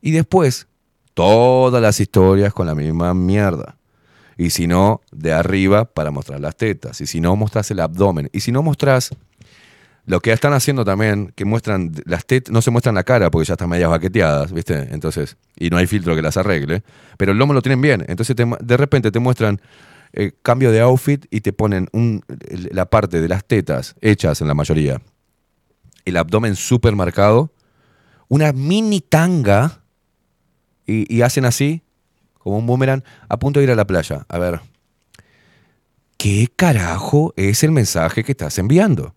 Y 0.00 0.12
después, 0.12 0.66
todas 1.14 1.82
las 1.82 1.98
historias 2.00 2.52
con 2.52 2.66
la 2.66 2.74
misma 2.74 3.14
mierda. 3.14 3.76
Y 4.36 4.50
si 4.50 4.66
no, 4.66 5.00
de 5.10 5.32
arriba 5.32 5.86
para 5.86 6.10
mostrar 6.10 6.40
las 6.40 6.56
tetas. 6.56 7.00
Y 7.00 7.06
si 7.06 7.20
no, 7.20 7.34
mostrás 7.36 7.70
el 7.70 7.80
abdomen. 7.80 8.28
Y 8.32 8.40
si 8.40 8.52
no 8.52 8.62
mostrás 8.62 9.10
lo 10.04 10.20
que 10.20 10.32
están 10.32 10.52
haciendo 10.52 10.84
también, 10.84 11.32
que 11.34 11.44
muestran 11.44 11.92
las 12.04 12.26
tetas, 12.26 12.52
no 12.52 12.62
se 12.62 12.70
muestran 12.70 12.94
la 12.94 13.02
cara 13.02 13.30
porque 13.30 13.46
ya 13.46 13.54
están 13.54 13.68
medias 13.68 13.90
baqueteadas, 13.90 14.52
¿viste? 14.52 14.88
Entonces, 14.92 15.36
y 15.56 15.70
no 15.70 15.78
hay 15.78 15.86
filtro 15.86 16.14
que 16.14 16.22
las 16.22 16.36
arregle. 16.36 16.82
Pero 17.16 17.32
el 17.32 17.38
lomo 17.38 17.54
lo 17.54 17.62
tienen 17.62 17.80
bien. 17.80 18.04
Entonces, 18.06 18.36
te 18.36 18.44
de 18.60 18.76
repente 18.76 19.10
te 19.10 19.18
muestran 19.18 19.60
eh, 20.18 20.32
cambio 20.40 20.72
de 20.72 20.80
outfit 20.80 21.26
y 21.30 21.42
te 21.42 21.52
ponen 21.52 21.88
un, 21.92 22.24
la 22.72 22.86
parte 22.86 23.20
de 23.20 23.28
las 23.28 23.44
tetas 23.44 23.94
hechas 24.00 24.40
en 24.40 24.48
la 24.48 24.54
mayoría. 24.54 25.02
El 26.06 26.16
abdomen 26.16 26.56
súper 26.56 26.96
marcado. 26.96 27.52
Una 28.28 28.52
mini 28.52 29.02
tanga. 29.02 29.82
Y, 30.86 31.20
hacen 31.20 31.44
así, 31.44 31.82
como 32.38 32.58
un 32.58 32.66
boomerang, 32.66 33.02
a 33.28 33.38
punto 33.38 33.58
de 33.60 33.64
ir 33.64 33.70
a 33.72 33.74
la 33.74 33.86
playa. 33.86 34.24
A 34.28 34.38
ver, 34.38 34.60
¿qué 36.16 36.48
carajo 36.54 37.34
es 37.36 37.64
el 37.64 37.72
mensaje 37.72 38.22
que 38.24 38.32
estás 38.32 38.56
enviando? 38.58 39.14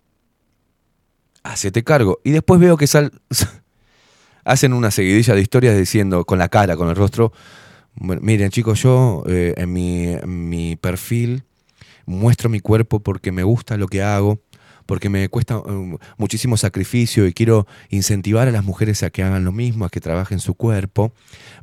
Hacete 1.44 1.84
cargo. 1.84 2.20
Y 2.24 2.32
después 2.32 2.60
veo 2.60 2.76
que 2.76 2.88
sal, 2.88 3.12
hacen 4.44 4.72
una 4.72 4.90
seguidilla 4.90 5.34
de 5.34 5.40
historias 5.40 5.78
diciendo, 5.78 6.24
con 6.24 6.38
la 6.38 6.48
cara, 6.48 6.76
con 6.76 6.88
el 6.88 6.96
rostro, 6.96 7.32
miren 7.94 8.50
chicos, 8.50 8.82
yo 8.82 9.22
eh, 9.26 9.54
en, 9.56 9.72
mi, 9.72 10.16
mi 10.26 10.76
perfil 10.76 11.44
muestro 12.06 12.48
mi 12.48 12.60
cuerpo 12.60 13.00
porque 13.00 13.32
me 13.32 13.42
gusta 13.42 13.76
lo 13.76 13.86
que 13.86 14.02
hago, 14.02 14.40
porque 14.86 15.08
me 15.08 15.28
cuesta 15.28 15.58
um, 15.58 15.98
muchísimo 16.16 16.56
sacrificio 16.56 17.26
y 17.26 17.32
quiero 17.32 17.66
incentivar 17.90 18.48
a 18.48 18.50
las 18.50 18.64
mujeres 18.64 19.02
a 19.02 19.10
que 19.10 19.22
hagan 19.22 19.44
lo 19.44 19.52
mismo, 19.52 19.84
a 19.84 19.90
que 19.90 20.00
trabajen 20.00 20.40
su 20.40 20.54
cuerpo, 20.54 21.12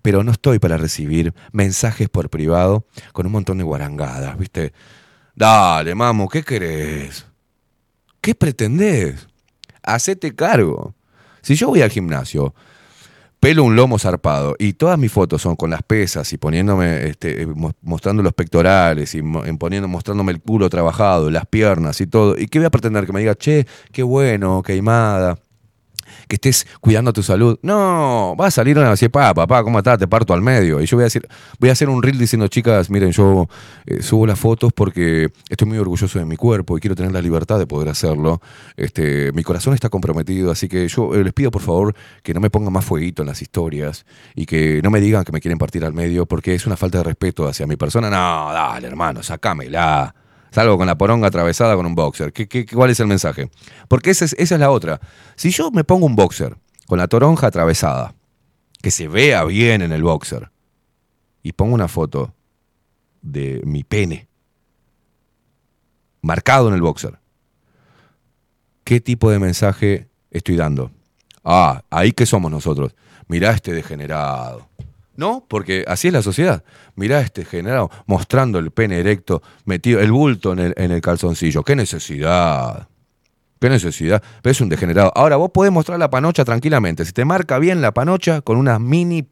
pero 0.01 0.23
no 0.23 0.31
estoy 0.31 0.59
para 0.59 0.77
recibir 0.77 1.33
mensajes 1.51 2.07
por 2.07 2.29
privado 2.29 2.85
con 3.11 3.25
un 3.25 3.33
montón 3.33 3.57
de 3.57 3.65
guarangadas, 3.65 4.37
¿viste? 4.37 4.71
Dale, 5.35 5.93
mamo, 5.93 6.29
¿qué 6.29 6.41
querés? 6.41 7.25
¿Qué 8.21 8.33
pretendés? 8.33 9.27
Hacete 9.83 10.33
cargo. 10.33 10.95
Si 11.41 11.55
yo 11.55 11.67
voy 11.67 11.81
al 11.81 11.91
gimnasio, 11.91 12.55
pelo 13.39 13.63
un 13.63 13.75
lomo 13.75 13.99
zarpado 13.99 14.55
y 14.59 14.73
todas 14.73 14.97
mis 14.97 15.11
fotos 15.11 15.41
son 15.41 15.55
con 15.55 15.69
las 15.69 15.83
pesas 15.83 16.31
y 16.33 16.37
poniéndome, 16.37 17.07
este, 17.07 17.43
eh, 17.43 17.45
mo- 17.47 17.73
mostrando 17.81 18.23
los 18.23 18.33
pectorales 18.33 19.13
y 19.15 19.21
poniendo, 19.57 19.87
mostrándome 19.87 20.31
el 20.31 20.41
culo 20.41 20.69
trabajado, 20.69 21.29
las 21.29 21.45
piernas 21.45 22.01
y 22.01 22.07
todo. 22.07 22.35
¿Y 22.37 22.47
qué 22.47 22.59
voy 22.59 22.65
a 22.65 22.71
pretender? 22.71 23.05
Que 23.05 23.13
me 23.13 23.19
diga, 23.19 23.35
che, 23.35 23.65
qué 23.91 24.03
bueno, 24.03 24.63
queimada, 24.63 25.37
que 26.27 26.35
estés 26.35 26.67
cuidando 26.81 27.13
tu 27.13 27.23
salud. 27.23 27.59
No, 27.61 28.35
va 28.39 28.47
a 28.47 28.51
salir 28.51 28.77
una 28.77 28.91
así, 28.91 29.09
pa, 29.09 29.33
papá, 29.33 29.63
¿cómo 29.63 29.77
estás? 29.79 29.99
Te 29.99 30.07
parto 30.07 30.33
al 30.33 30.41
medio. 30.41 30.81
Y 30.81 30.85
yo 30.85 30.97
voy 30.97 31.03
a 31.03 31.05
decir, 31.05 31.27
voy 31.59 31.69
a 31.69 31.73
hacer 31.73 31.89
un 31.89 32.01
reel 32.01 32.17
diciendo, 32.17 32.47
chicas, 32.47 32.89
miren, 32.89 33.11
yo 33.11 33.47
eh, 33.85 34.01
subo 34.01 34.25
las 34.25 34.39
fotos 34.39 34.73
porque 34.73 35.29
estoy 35.49 35.67
muy 35.67 35.77
orgulloso 35.77 36.19
de 36.19 36.25
mi 36.25 36.35
cuerpo 36.35 36.77
y 36.77 36.81
quiero 36.81 36.95
tener 36.95 37.11
la 37.11 37.21
libertad 37.21 37.59
de 37.59 37.67
poder 37.67 37.89
hacerlo. 37.89 38.41
Este, 38.75 39.31
mi 39.33 39.43
corazón 39.43 39.73
está 39.73 39.89
comprometido, 39.89 40.51
así 40.51 40.67
que 40.67 40.87
yo 40.87 41.13
eh, 41.15 41.23
les 41.23 41.33
pido 41.33 41.51
por 41.51 41.61
favor 41.61 41.95
que 42.23 42.33
no 42.33 42.39
me 42.39 42.49
pongan 42.49 42.73
más 42.73 42.85
fueguito 42.85 43.23
en 43.23 43.27
las 43.27 43.41
historias 43.41 44.05
y 44.35 44.45
que 44.45 44.81
no 44.83 44.89
me 44.89 44.99
digan 44.99 45.23
que 45.23 45.31
me 45.31 45.41
quieren 45.41 45.57
partir 45.57 45.85
al 45.85 45.93
medio 45.93 46.25
porque 46.25 46.55
es 46.55 46.65
una 46.65 46.77
falta 46.77 46.99
de 46.99 47.03
respeto 47.03 47.47
hacia 47.47 47.67
mi 47.67 47.75
persona. 47.75 48.09
No, 48.09 48.53
dale, 48.53 48.87
hermano, 48.87 49.23
sacámela. 49.23 50.13
Salgo 50.57 50.75
con 50.75 50.87
la 50.87 50.97
poronga 50.97 51.27
atravesada 51.27 51.75
con 51.75 51.85
un 51.85 51.93
boxer. 51.93 52.33
¿Qué, 52.33 52.47
qué, 52.47 52.65
cuál 52.65 52.89
es 52.89 52.99
el 52.99 53.05
mensaje? 53.05 53.51
Porque 53.87 54.09
esa 54.09 54.25
es, 54.25 54.33
esa 54.39 54.55
es 54.55 54.59
la 54.59 54.71
otra. 54.71 54.99
Si 55.35 55.51
yo 55.51 55.69
me 55.69 55.83
pongo 55.83 56.07
un 56.07 56.15
boxer 56.15 56.57
con 56.87 56.97
la 56.97 57.07
toronja 57.07 57.45
atravesada, 57.45 58.15
que 58.81 58.89
se 58.89 59.07
vea 59.07 59.43
bien 59.43 59.83
en 59.83 59.91
el 59.91 60.01
boxer, 60.01 60.49
y 61.43 61.51
pongo 61.51 61.75
una 61.75 61.87
foto 61.87 62.33
de 63.21 63.61
mi 63.65 63.83
pene 63.83 64.29
marcado 66.23 66.69
en 66.69 66.73
el 66.73 66.81
boxer, 66.81 67.19
¿qué 68.83 68.99
tipo 68.99 69.29
de 69.29 69.37
mensaje 69.37 70.09
estoy 70.31 70.55
dando? 70.55 70.89
Ah, 71.43 71.83
ahí 71.91 72.13
que 72.13 72.25
somos 72.25 72.49
nosotros. 72.49 72.95
Mirá 73.27 73.51
este 73.51 73.73
degenerado. 73.73 74.67
No, 75.17 75.43
porque 75.47 75.83
así 75.87 76.07
es 76.07 76.13
la 76.13 76.21
sociedad. 76.21 76.63
Mirá 76.95 77.21
este 77.21 77.41
degenerado 77.41 77.89
mostrando 78.05 78.59
el 78.59 78.71
pene 78.71 78.99
erecto, 78.99 79.41
metido 79.65 79.99
el 79.99 80.11
bulto 80.11 80.53
en 80.53 80.59
el, 80.59 80.73
en 80.77 80.91
el 80.91 81.01
calzoncillo. 81.01 81.63
¿Qué 81.63 81.75
necesidad? 81.75 82.87
¿Qué 83.59 83.69
necesidad? 83.69 84.21
Pero 84.43 84.51
es 84.51 84.61
un 84.61 84.69
degenerado. 84.69 85.11
Ahora, 85.15 85.35
vos 85.37 85.49
podés 85.51 85.71
mostrar 85.71 85.97
la 85.97 86.11
panocha 86.11 86.45
tranquilamente. 86.45 87.03
Si 87.03 87.13
te 87.13 87.25
marca 87.25 87.57
bien 87.57 87.81
la 87.81 87.93
panocha 87.93 88.41
con 88.41 88.57
una 88.57 88.77
mini 88.77 89.27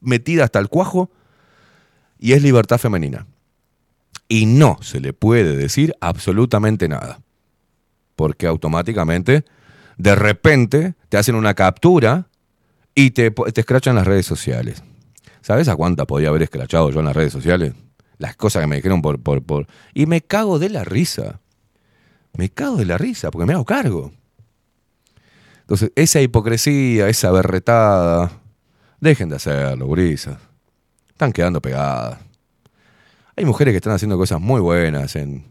metida 0.00 0.44
hasta 0.44 0.58
el 0.58 0.68
cuajo, 0.68 1.10
y 2.18 2.34
es 2.34 2.42
libertad 2.42 2.78
femenina. 2.78 3.26
Y 4.28 4.46
no 4.46 4.78
se 4.82 5.00
le 5.00 5.12
puede 5.12 5.56
decir 5.56 5.94
absolutamente 6.00 6.88
nada. 6.88 7.20
Porque 8.14 8.46
automáticamente, 8.46 9.44
de 9.96 10.14
repente, 10.14 10.94
te 11.08 11.16
hacen 11.16 11.34
una 11.34 11.54
captura 11.54 12.28
y 12.94 13.10
te, 13.10 13.30
te 13.30 13.60
escrachan 13.60 13.96
las 13.96 14.06
redes 14.06 14.26
sociales. 14.26 14.84
¿Sabes 15.42 15.68
a 15.68 15.76
cuánta 15.76 16.06
podía 16.06 16.28
haber 16.28 16.42
escrachado 16.42 16.90
yo 16.90 17.00
en 17.00 17.06
las 17.06 17.16
redes 17.16 17.32
sociales? 17.32 17.74
Las 18.18 18.36
cosas 18.36 18.62
que 18.62 18.66
me 18.68 18.76
dijeron 18.76 19.02
por, 19.02 19.20
por, 19.20 19.42
por... 19.42 19.66
Y 19.92 20.06
me 20.06 20.20
cago 20.20 20.58
de 20.58 20.68
la 20.70 20.84
risa. 20.84 21.40
Me 22.36 22.48
cago 22.48 22.76
de 22.76 22.84
la 22.86 22.96
risa 22.96 23.30
porque 23.30 23.46
me 23.46 23.52
hago 23.52 23.64
cargo. 23.64 24.12
Entonces, 25.62 25.90
esa 25.96 26.20
hipocresía, 26.20 27.08
esa 27.08 27.30
berretada, 27.30 28.30
dejen 29.00 29.28
de 29.28 29.36
hacerlo, 29.36 29.86
gurisas. 29.86 30.38
Están 31.08 31.32
quedando 31.32 31.60
pegadas. 31.60 32.18
Hay 33.36 33.44
mujeres 33.44 33.72
que 33.72 33.76
están 33.78 33.94
haciendo 33.94 34.18
cosas 34.18 34.40
muy 34.40 34.60
buenas 34.60 35.16
en- 35.16 35.46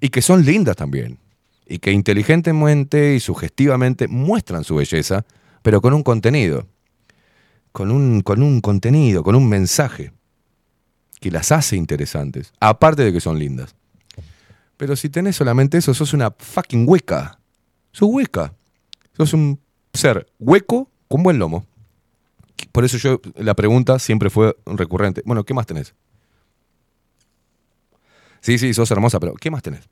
y 0.00 0.08
que 0.08 0.22
son 0.22 0.44
lindas 0.44 0.76
también. 0.76 1.18
Y 1.66 1.78
que 1.78 1.92
inteligentemente 1.92 3.14
y 3.14 3.20
sugestivamente 3.20 4.08
muestran 4.08 4.64
su 4.64 4.76
belleza, 4.76 5.24
pero 5.62 5.80
con 5.80 5.92
un 5.92 6.02
contenido. 6.02 6.66
Con 7.78 7.92
un, 7.92 8.22
con 8.22 8.42
un 8.42 8.60
contenido, 8.60 9.22
con 9.22 9.36
un 9.36 9.48
mensaje 9.48 10.12
que 11.20 11.30
las 11.30 11.52
hace 11.52 11.76
interesantes. 11.76 12.52
Aparte 12.58 13.04
de 13.04 13.12
que 13.12 13.20
son 13.20 13.38
lindas. 13.38 13.76
Pero 14.76 14.96
si 14.96 15.08
tenés 15.08 15.36
solamente 15.36 15.78
eso, 15.78 15.94
sos 15.94 16.12
una 16.12 16.32
fucking 16.36 16.88
hueca. 16.88 17.38
Sos 17.92 18.08
hueca. 18.10 18.52
Sos 19.16 19.32
un 19.32 19.60
ser 19.94 20.26
hueco 20.40 20.90
con 21.06 21.22
buen 21.22 21.38
lomo. 21.38 21.66
Por 22.72 22.84
eso 22.84 22.96
yo, 22.98 23.20
la 23.36 23.54
pregunta 23.54 24.00
siempre 24.00 24.28
fue 24.28 24.56
recurrente. 24.66 25.22
Bueno, 25.24 25.44
¿qué 25.44 25.54
más 25.54 25.66
tenés? 25.66 25.94
Sí, 28.40 28.58
sí, 28.58 28.74
sos 28.74 28.90
hermosa, 28.90 29.20
pero 29.20 29.34
¿qué 29.34 29.52
más 29.52 29.62
tenés? 29.62 29.88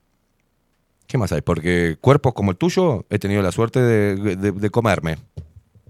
¿Qué 1.06 1.18
más 1.18 1.30
hay? 1.30 1.40
Porque 1.40 1.96
cuerpos 2.00 2.34
como 2.34 2.50
el 2.50 2.56
tuyo 2.56 3.06
he 3.10 3.20
tenido 3.20 3.42
la 3.42 3.52
suerte 3.52 3.78
de, 3.80 4.34
de- 4.36 4.50
de 4.50 4.70
comerme, 4.70 5.18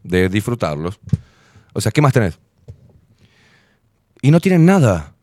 de 0.03 0.29
disfrutarlos. 0.29 1.01
O 1.77 1.81
sea, 1.83 1.93
¿qué 1.93 2.01
más 2.01 2.15
tenés? 2.15 2.39
Y 4.23 4.31
no 4.31 4.41
tienen 4.41 4.65
nada. 4.65 5.15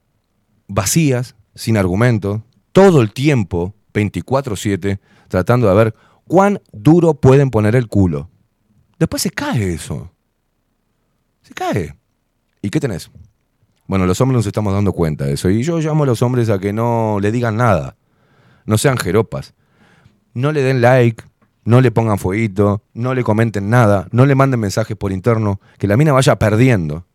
Vacías, 0.68 1.36
sin 1.56 1.78
argumento, 1.78 2.44
todo 2.72 3.02
el 3.02 3.12
tiempo, 3.12 3.74
24-7, 3.92 5.00
tratando 5.30 5.68
de 5.68 5.74
ver 5.74 5.96
cuán 6.26 6.62
duro 6.72 7.16
pueden 7.16 7.50
poner 7.50 7.76
el 7.76 7.88
culo. 7.88 8.30
Después 9.00 9.24
se 9.24 9.32
cae 9.32 9.74
eso. 9.74 10.12
Se 11.42 11.56
cae. 11.56 11.98
¿Y 12.62 12.70
qué 12.70 12.80
tenés? 12.80 13.10
Bueno, 13.88 14.06
los 14.06 14.22
hombres 14.22 14.38
nos 14.38 14.46
estamos 14.46 14.74
dando 14.74 14.94
cuenta 14.94 15.26
de 15.26 15.34
eso. 15.34 15.50
Y 15.50 15.64
yo 15.64 15.80
llamo 15.80 16.04
a 16.04 16.08
los 16.08 16.22
hombres 16.22 16.52
a 16.52 16.60
que 16.60 16.72
no 16.72 17.18
le 17.20 17.32
digan 17.32 17.58
nada. 17.58 17.98
No 18.66 18.78
sean 18.78 18.98
jeropas. 18.98 19.56
No 20.36 20.52
le 20.52 20.62
den 20.62 20.82
like, 20.82 21.24
no 21.66 21.82
le 21.82 21.92
pongan 21.92 22.18
fueguito, 22.18 22.84
no 22.94 23.14
le 23.14 23.24
comenten 23.24 23.70
nada, 23.70 24.08
no 24.12 24.26
le 24.26 24.36
manden 24.36 24.60
mensajes 24.60 24.98
por 24.98 25.12
interno, 25.12 25.60
que 25.78 25.88
la 25.88 25.98
mina 25.98 26.12
vaya 26.12 26.38
perdiendo. 26.38 27.06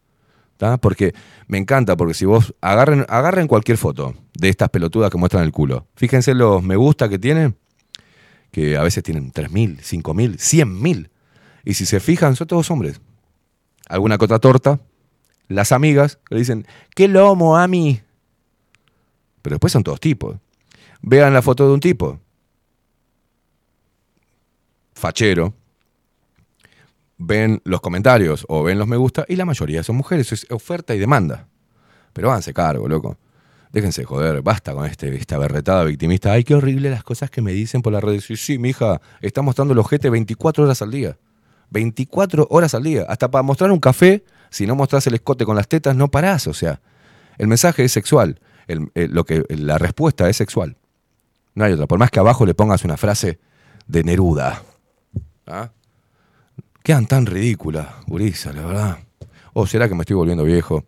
¿tá? 0.58 0.76
Porque 0.76 1.14
me 1.46 1.56
encanta, 1.56 1.96
porque 1.96 2.12
si 2.12 2.26
vos 2.26 2.54
agarren, 2.60 3.48
cualquier 3.48 3.78
foto 3.78 4.14
de 4.34 4.50
estas 4.50 4.68
pelotudas 4.68 5.10
que 5.10 5.16
muestran 5.16 5.44
el 5.44 5.52
culo, 5.52 5.86
fíjense 5.94 6.34
los 6.34 6.62
me 6.62 6.76
gusta 6.76 7.08
que 7.08 7.18
tienen, 7.18 7.56
que 8.50 8.76
a 8.76 8.82
veces 8.82 9.02
tienen 9.02 9.32
3.000, 9.32 9.78
5.000, 9.78 10.36
100.000. 10.36 11.10
Y 11.64 11.74
si 11.74 11.86
se 11.86 12.00
fijan, 12.00 12.36
son 12.36 12.46
todos 12.46 12.70
hombres. 12.70 13.00
Alguna 13.88 14.16
otra 14.16 14.38
torta, 14.38 14.80
las 15.48 15.72
amigas 15.72 16.18
le 16.28 16.38
dicen, 16.38 16.66
qué 16.94 17.08
lomo, 17.08 17.56
Ami. 17.56 18.02
Pero 19.40 19.54
después 19.54 19.72
son 19.72 19.84
todos 19.84 20.00
tipos. 20.00 20.36
Vean 21.00 21.32
la 21.32 21.42
foto 21.42 21.66
de 21.66 21.72
un 21.72 21.80
tipo. 21.80 22.20
Fachero. 24.98 25.54
Ven 27.16 27.60
los 27.64 27.80
comentarios 27.80 28.44
o 28.48 28.62
ven 28.62 28.78
los 28.78 28.86
me 28.86 28.96
gusta 28.96 29.24
y 29.28 29.36
la 29.36 29.44
mayoría 29.44 29.82
son 29.82 29.96
mujeres. 29.96 30.30
Es 30.32 30.46
oferta 30.50 30.94
y 30.94 30.98
demanda. 30.98 31.48
Pero 32.12 32.30
háganse 32.30 32.52
cargo, 32.54 32.88
loco. 32.88 33.16
Déjense 33.72 34.02
de 34.02 34.06
joder, 34.06 34.40
basta 34.42 34.72
con 34.72 34.86
este, 34.86 35.14
esta 35.16 35.36
berretada 35.36 35.84
victimista. 35.84 36.32
Ay, 36.32 36.44
qué 36.44 36.54
horrible 36.54 36.90
las 36.90 37.02
cosas 37.04 37.30
que 37.30 37.42
me 37.42 37.52
dicen 37.52 37.82
por 37.82 37.92
las 37.92 38.02
redes. 38.02 38.24
Sí, 38.24 38.36
sí, 38.36 38.58
mija, 38.58 39.00
está 39.20 39.42
mostrando 39.42 39.72
el 39.72 39.78
ojete 39.78 40.08
24 40.10 40.64
horas 40.64 40.80
al 40.80 40.90
día. 40.90 41.18
24 41.70 42.46
horas 42.50 42.74
al 42.74 42.82
día. 42.84 43.04
Hasta 43.08 43.30
para 43.30 43.42
mostrar 43.42 43.70
un 43.72 43.80
café, 43.80 44.24
si 44.48 44.66
no 44.66 44.74
mostrás 44.74 45.06
el 45.06 45.14
escote 45.14 45.44
con 45.44 45.54
las 45.56 45.68
tetas, 45.68 45.94
no 45.96 46.08
parás. 46.10 46.46
O 46.46 46.54
sea, 46.54 46.80
el 47.36 47.46
mensaje 47.46 47.84
es 47.84 47.92
sexual. 47.92 48.40
El- 48.68 48.90
lo 48.94 49.24
que, 49.24 49.44
la 49.50 49.76
respuesta 49.76 50.28
es 50.30 50.36
sexual. 50.36 50.76
No 51.54 51.64
hay 51.64 51.72
otra. 51.72 51.86
Por 51.86 51.98
más 51.98 52.10
que 52.10 52.20
abajo 52.20 52.46
le 52.46 52.54
pongas 52.54 52.84
una 52.84 52.96
frase 52.96 53.38
de 53.86 54.02
Neruda. 54.04 54.62
¿Ah? 55.48 55.70
Quedan 56.82 57.06
tan 57.06 57.26
ridículas, 57.26 57.86
gurisa, 58.06 58.52
la 58.52 58.64
verdad. 58.64 58.98
O 59.54 59.66
será 59.66 59.88
que 59.88 59.94
me 59.94 60.02
estoy 60.02 60.16
volviendo 60.16 60.44
viejo 60.44 60.84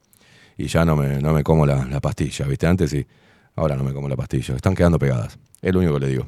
y 0.57 0.67
ya 0.67 0.85
no 0.85 0.97
me, 0.97 1.21
no 1.21 1.33
me 1.33 1.43
como 1.43 1.67
la, 1.67 1.85
la 1.87 2.01
pastilla, 2.01 2.47
¿viste? 2.47 2.67
Antes 2.67 2.91
sí. 2.91 3.07
Ahora 3.57 3.77
no 3.77 3.83
me 3.83 3.93
como 3.93 4.09
la 4.09 4.17
pastilla. 4.17 4.55
Están 4.55 4.75
quedando 4.75 4.99
pegadas. 4.99 5.39
Es 5.61 5.73
lo 5.73 5.81
único 5.81 5.95
que 5.95 6.01
le 6.01 6.09
digo. 6.09 6.27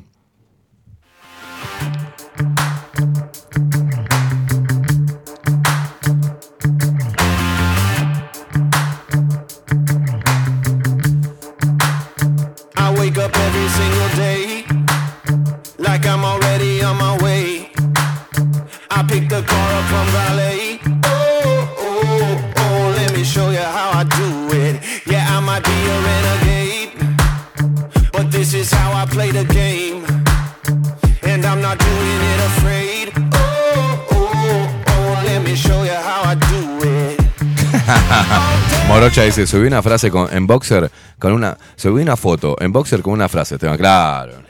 Morocha 38.89 39.23
dice, 39.23 39.47
subí 39.47 39.67
una 39.67 39.83
frase 39.83 40.11
con, 40.11 40.29
en 40.35 40.47
boxer 40.47 40.91
con 41.19 41.33
una. 41.33 41.57
Subí 41.77 42.03
una 42.03 42.17
foto 42.17 42.57
en 42.61 42.73
boxer 42.73 43.03
con 43.03 43.12
una 43.15 43.29
frase. 43.29 43.59
Te 43.59 43.67
va- 43.69 43.77
Claro. 43.77 44.43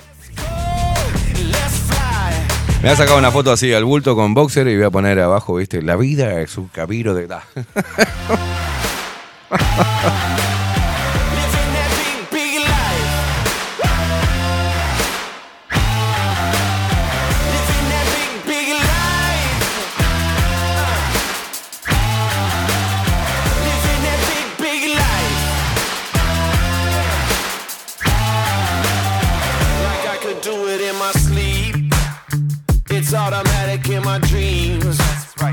Me 2.82 2.88
voy 2.88 2.90
a 2.90 2.96
sacar 2.96 3.16
una 3.16 3.30
foto 3.30 3.52
así 3.52 3.72
al 3.72 3.84
bulto 3.84 4.16
con 4.16 4.34
boxer 4.34 4.66
y 4.66 4.74
voy 4.76 4.86
a 4.86 4.90
poner 4.90 5.20
abajo, 5.20 5.54
viste, 5.54 5.82
la 5.82 5.94
vida 5.96 6.40
es 6.40 6.58
un 6.58 6.66
camino 6.68 7.14
de. 7.14 7.28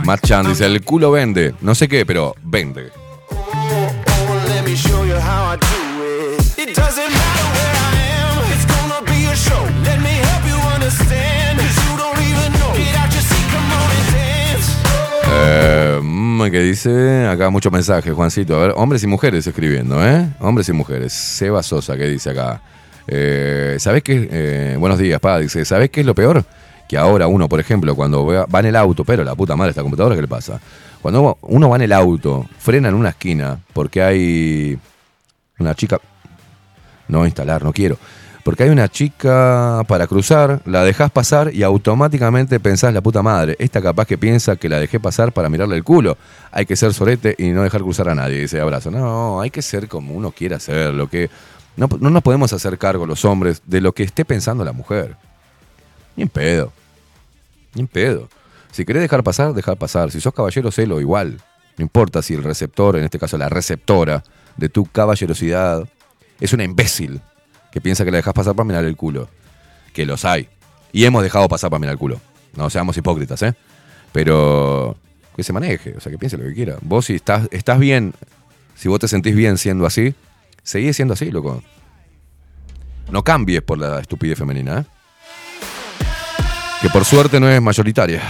Matt 0.10 0.26
Chan 0.26 0.48
dice, 0.48 0.66
el 0.66 0.82
culo 0.82 1.12
vende. 1.12 1.54
No 1.62 1.76
sé 1.76 1.88
qué, 1.88 2.04
pero 2.04 2.36
vende. 2.42 2.90
Eh, 15.32 16.00
mm, 16.02 16.50
¿Qué 16.50 16.60
dice? 16.62 17.28
Acá 17.28 17.52
muchos 17.52 17.72
mensajes, 17.72 18.12
Juancito. 18.12 18.56
A 18.56 18.62
ver, 18.62 18.74
hombres 18.78 19.04
y 19.04 19.08
mujeres 19.08 19.46
escribiendo, 19.46 20.04
¿eh? 20.04 20.28
Hombres 20.40 20.68
y 20.70 20.74
mujeres. 20.74 21.14
Seba 21.14 21.62
Sosa, 21.62 21.96
¿qué 21.96 22.08
dice 22.08 22.32
acá? 22.32 22.64
Eh, 23.06 23.76
¿Sabés 23.78 24.02
qué? 24.02 24.28
eh, 24.32 24.76
buenos 24.80 24.98
días, 24.98 25.20
pa. 25.20 25.38
Dice, 25.38 25.64
¿sabés 25.66 25.92
qué 25.92 26.00
es 26.00 26.08
lo 26.08 26.16
peor? 26.16 26.44
Que 26.90 26.98
ahora 26.98 27.28
uno, 27.28 27.48
por 27.48 27.60
ejemplo, 27.60 27.96
cuando 27.96 28.26
va 28.26 28.60
en 28.60 28.66
el 28.66 28.76
auto, 28.76 29.06
pero 29.06 29.24
la 29.24 29.36
puta 29.36 29.56
madre 29.56 29.70
esta 29.70 29.84
computadora, 29.84 30.16
¿qué 30.16 30.24
le 30.24 30.28
pasa? 30.28 30.60
Cuando 31.04 31.38
uno 31.44 31.70
va 31.70 31.76
en 31.76 31.84
el 31.84 31.94
auto, 31.94 32.48
frena 32.58 32.90
en 32.90 32.96
una 32.96 33.10
esquina 33.10 33.60
porque 33.74 34.02
hay 34.02 34.80
una 35.60 35.76
chica... 35.76 36.00
No 37.08 37.26
instalar, 37.26 37.64
no 37.64 37.74
quiero. 37.74 37.98
Porque 38.44 38.64
hay 38.64 38.70
una 38.70 38.88
chica 38.88 39.84
para 39.88 40.08
cruzar, 40.08 40.62
la 40.66 40.84
dejas 40.84 41.12
pasar 41.12 41.54
y 41.54 41.62
automáticamente 41.62 42.60
pensás 42.60 42.92
la 42.92 43.02
puta 43.02 43.22
madre. 43.22 43.56
Esta 43.60 43.84
capaz 43.84 44.08
que 44.08 44.18
piensa 44.18 44.56
que 44.56 44.68
la 44.68 44.80
dejé 44.80 45.00
pasar 45.00 45.32
para 45.32 45.48
mirarle 45.48 45.76
el 45.76 45.84
culo. 45.84 46.18
Hay 46.52 46.66
que 46.66 46.76
ser 46.76 46.92
sorete 46.96 47.36
y 47.38 47.50
no 47.50 47.62
dejar 47.62 47.82
cruzar 47.82 48.10
a 48.10 48.16
nadie. 48.16 48.40
Dice 48.40 48.60
abrazo. 48.60 48.90
No, 48.90 49.42
hay 49.42 49.52
que 49.52 49.62
ser 49.62 49.88
como 49.88 50.16
uno 50.16 50.32
quiera 50.32 50.60
ser. 50.60 50.96
Lo 50.96 51.08
que 51.08 51.30
no, 51.78 51.88
no 52.00 52.10
nos 52.10 52.24
podemos 52.24 52.52
hacer 52.52 52.80
cargo 52.80 53.06
los 53.06 53.26
hombres 53.26 53.62
de 53.68 53.80
lo 53.80 53.92
que 53.92 54.02
esté 54.02 54.26
pensando 54.26 54.66
la 54.66 54.74
mujer. 54.74 55.16
Ni 56.20 56.24
en 56.24 56.30
pedo. 56.30 56.74
Ni 57.74 57.80
en 57.80 57.88
pedo. 57.88 58.28
Si 58.74 58.84
querés 58.84 59.02
dejar 59.02 59.24
pasar, 59.24 59.54
dejar 59.54 59.78
pasar. 59.78 60.12
Si 60.12 60.20
sos 60.20 60.34
caballero, 60.34 60.70
celo 60.70 61.00
igual. 61.00 61.40
No 61.78 61.82
importa 61.82 62.22
si 62.22 62.34
el 62.34 62.44
receptor, 62.44 62.98
en 62.98 63.06
este 63.06 63.18
caso 63.18 63.38
la 63.38 63.48
receptora 63.48 64.22
de 64.58 64.68
tu 64.68 64.86
caballerosidad, 64.86 65.88
es 66.42 66.52
una 66.52 66.66
imbécil 66.66 67.22
que 67.72 67.80
piensa 67.80 68.04
que 68.04 68.12
la 68.12 68.18
dejas 68.18 68.34
pasar 68.34 68.54
para 68.54 68.66
mirar 68.68 68.84
el 68.84 68.98
culo. 68.98 69.30
Que 69.94 70.06
los 70.06 70.26
hay. 70.26 70.50
Y 70.92 71.06
hemos 71.06 71.24
dejado 71.24 71.48
pasar 71.48 71.70
para 71.70 71.80
mirar 71.80 71.94
el 71.94 72.00
culo. 72.00 72.20
No 72.54 72.70
seamos 72.70 72.98
hipócritas, 72.98 73.42
¿eh? 73.44 73.54
Pero 74.12 74.98
que 75.38 75.44
se 75.44 75.54
maneje, 75.54 75.96
o 75.96 76.02
sea, 76.02 76.12
que 76.12 76.18
piense 76.18 76.38
lo 76.38 76.44
que 76.44 76.54
quiera. 76.54 76.76
Vos 76.82 77.06
si 77.06 77.16
estás, 77.16 77.48
estás 77.52 77.80
bien, 77.80 78.14
si 78.76 78.90
vos 78.90 79.00
te 79.00 79.08
sentís 79.08 79.38
bien 79.38 79.58
siendo 79.58 79.86
así, 79.86 80.16
seguí 80.64 80.92
siendo 80.92 81.14
así, 81.14 81.32
loco. 81.32 81.64
No 83.10 83.24
cambies 83.24 83.62
por 83.62 83.78
la 83.78 84.02
estupidez 84.02 84.38
femenina, 84.38 84.80
¿eh? 84.80 84.99
Que 86.82 86.90
por 86.90 87.04
suerte 87.04 87.40
no 87.40 87.50
es 87.50 87.62
mayoritaria. 87.62 88.22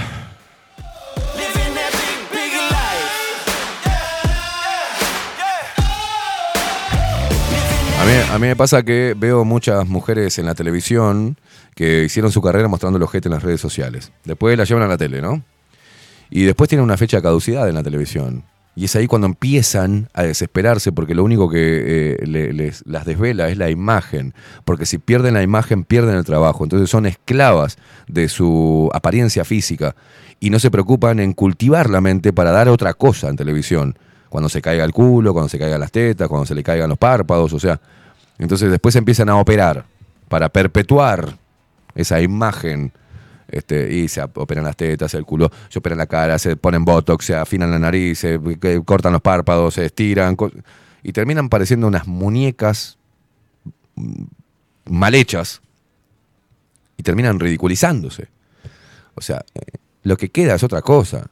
A 7.99 8.05
mí, 8.05 8.11
a 8.31 8.39
mí 8.39 8.47
me 8.47 8.55
pasa 8.55 8.81
que 8.81 9.13
veo 9.15 9.45
muchas 9.45 9.87
mujeres 9.87 10.39
en 10.39 10.47
la 10.47 10.55
televisión 10.55 11.37
que 11.75 12.05
hicieron 12.05 12.31
su 12.31 12.41
carrera 12.41 12.67
mostrando 12.67 12.97
el 12.97 13.03
ojete 13.03 13.27
en 13.27 13.33
las 13.33 13.43
redes 13.43 13.61
sociales. 13.61 14.11
Después 14.23 14.57
la 14.57 14.63
llevan 14.63 14.83
a 14.83 14.87
la 14.87 14.97
tele, 14.97 15.21
¿no? 15.21 15.43
Y 16.31 16.43
después 16.43 16.69
tienen 16.69 16.83
una 16.83 16.97
fecha 16.97 17.17
de 17.17 17.23
caducidad 17.23 17.69
en 17.69 17.75
la 17.75 17.83
televisión. 17.83 18.43
Y 18.79 18.85
es 18.85 18.95
ahí 18.95 19.07
cuando 19.07 19.27
empiezan 19.27 20.07
a 20.13 20.23
desesperarse 20.23 20.93
porque 20.93 21.13
lo 21.13 21.25
único 21.25 21.49
que 21.49 22.13
eh, 22.13 22.25
le- 22.25 22.53
les, 22.53 22.81
las 22.87 23.03
desvela 23.05 23.49
es 23.49 23.57
la 23.57 23.69
imagen. 23.69 24.33
Porque 24.63 24.85
si 24.85 24.99
pierden 24.99 25.33
la 25.33 25.43
imagen, 25.43 25.83
pierden 25.83 26.15
el 26.15 26.23
trabajo. 26.23 26.63
Entonces 26.63 26.89
son 26.89 27.05
esclavas 27.05 27.77
de 28.07 28.29
su 28.29 28.89
apariencia 28.93 29.43
física 29.43 29.97
y 30.39 30.49
no 30.49 30.59
se 30.59 30.71
preocupan 30.71 31.19
en 31.19 31.33
cultivar 31.33 31.89
la 31.89 31.99
mente 31.99 32.31
para 32.31 32.51
dar 32.51 32.69
otra 32.69 32.93
cosa 32.93 33.27
en 33.27 33.35
televisión. 33.35 33.97
Cuando 34.29 34.47
se 34.47 34.61
caiga 34.61 34.85
el 34.85 34.93
culo, 34.93 35.33
cuando 35.33 35.49
se 35.49 35.59
caigan 35.59 35.81
las 35.81 35.91
tetas, 35.91 36.29
cuando 36.29 36.45
se 36.45 36.55
le 36.55 36.63
caigan 36.63 36.87
los 36.87 36.97
párpados, 36.97 37.51
o 37.51 37.59
sea. 37.59 37.81
Entonces 38.37 38.71
después 38.71 38.95
empiezan 38.95 39.27
a 39.27 39.35
operar 39.35 39.83
para 40.29 40.47
perpetuar 40.47 41.37
esa 41.95 42.21
imagen 42.21 42.93
este, 43.51 43.93
y 43.93 44.07
se 44.07 44.21
operan 44.21 44.63
las 44.63 44.77
tetas, 44.77 45.13
el 45.13 45.25
culo, 45.25 45.51
se 45.69 45.79
operan 45.79 45.97
la 45.97 46.07
cara, 46.07 46.37
se 46.39 46.55
ponen 46.55 46.85
botox, 46.85 47.25
se 47.25 47.35
afinan 47.35 47.71
la 47.71 47.79
nariz, 47.79 48.19
se 48.19 48.39
que 48.59 48.81
cortan 48.83 49.13
los 49.13 49.21
párpados, 49.21 49.75
se 49.75 49.85
estiran 49.85 50.35
y 51.03 51.11
terminan 51.11 51.49
pareciendo 51.49 51.87
unas 51.87 52.07
muñecas 52.07 52.97
mm, 53.95 54.23
mal 54.85 55.15
hechas 55.15 55.61
y 56.97 57.03
terminan 57.03 57.39
ridiculizándose. 57.39 58.27
O 59.15 59.21
sea, 59.21 59.43
eh, 59.55 59.77
lo 60.03 60.17
que 60.17 60.29
queda 60.29 60.55
es 60.55 60.63
otra 60.63 60.81
cosa. 60.81 61.29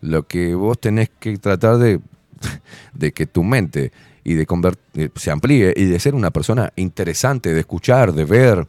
Lo 0.00 0.26
que 0.26 0.54
vos 0.54 0.78
tenés 0.80 1.10
que 1.18 1.36
tratar 1.38 1.78
de, 1.78 2.00
de 2.92 3.12
que 3.12 3.26
tu 3.26 3.42
mente 3.42 3.92
y 4.24 4.34
de 4.34 4.46
eh, 4.94 5.10
se 5.14 5.30
amplíe 5.30 5.74
y 5.76 5.84
de 5.84 6.00
ser 6.00 6.14
una 6.14 6.30
persona 6.30 6.72
interesante, 6.76 7.52
de 7.52 7.60
escuchar, 7.60 8.12
de 8.12 8.24
ver, 8.24 8.66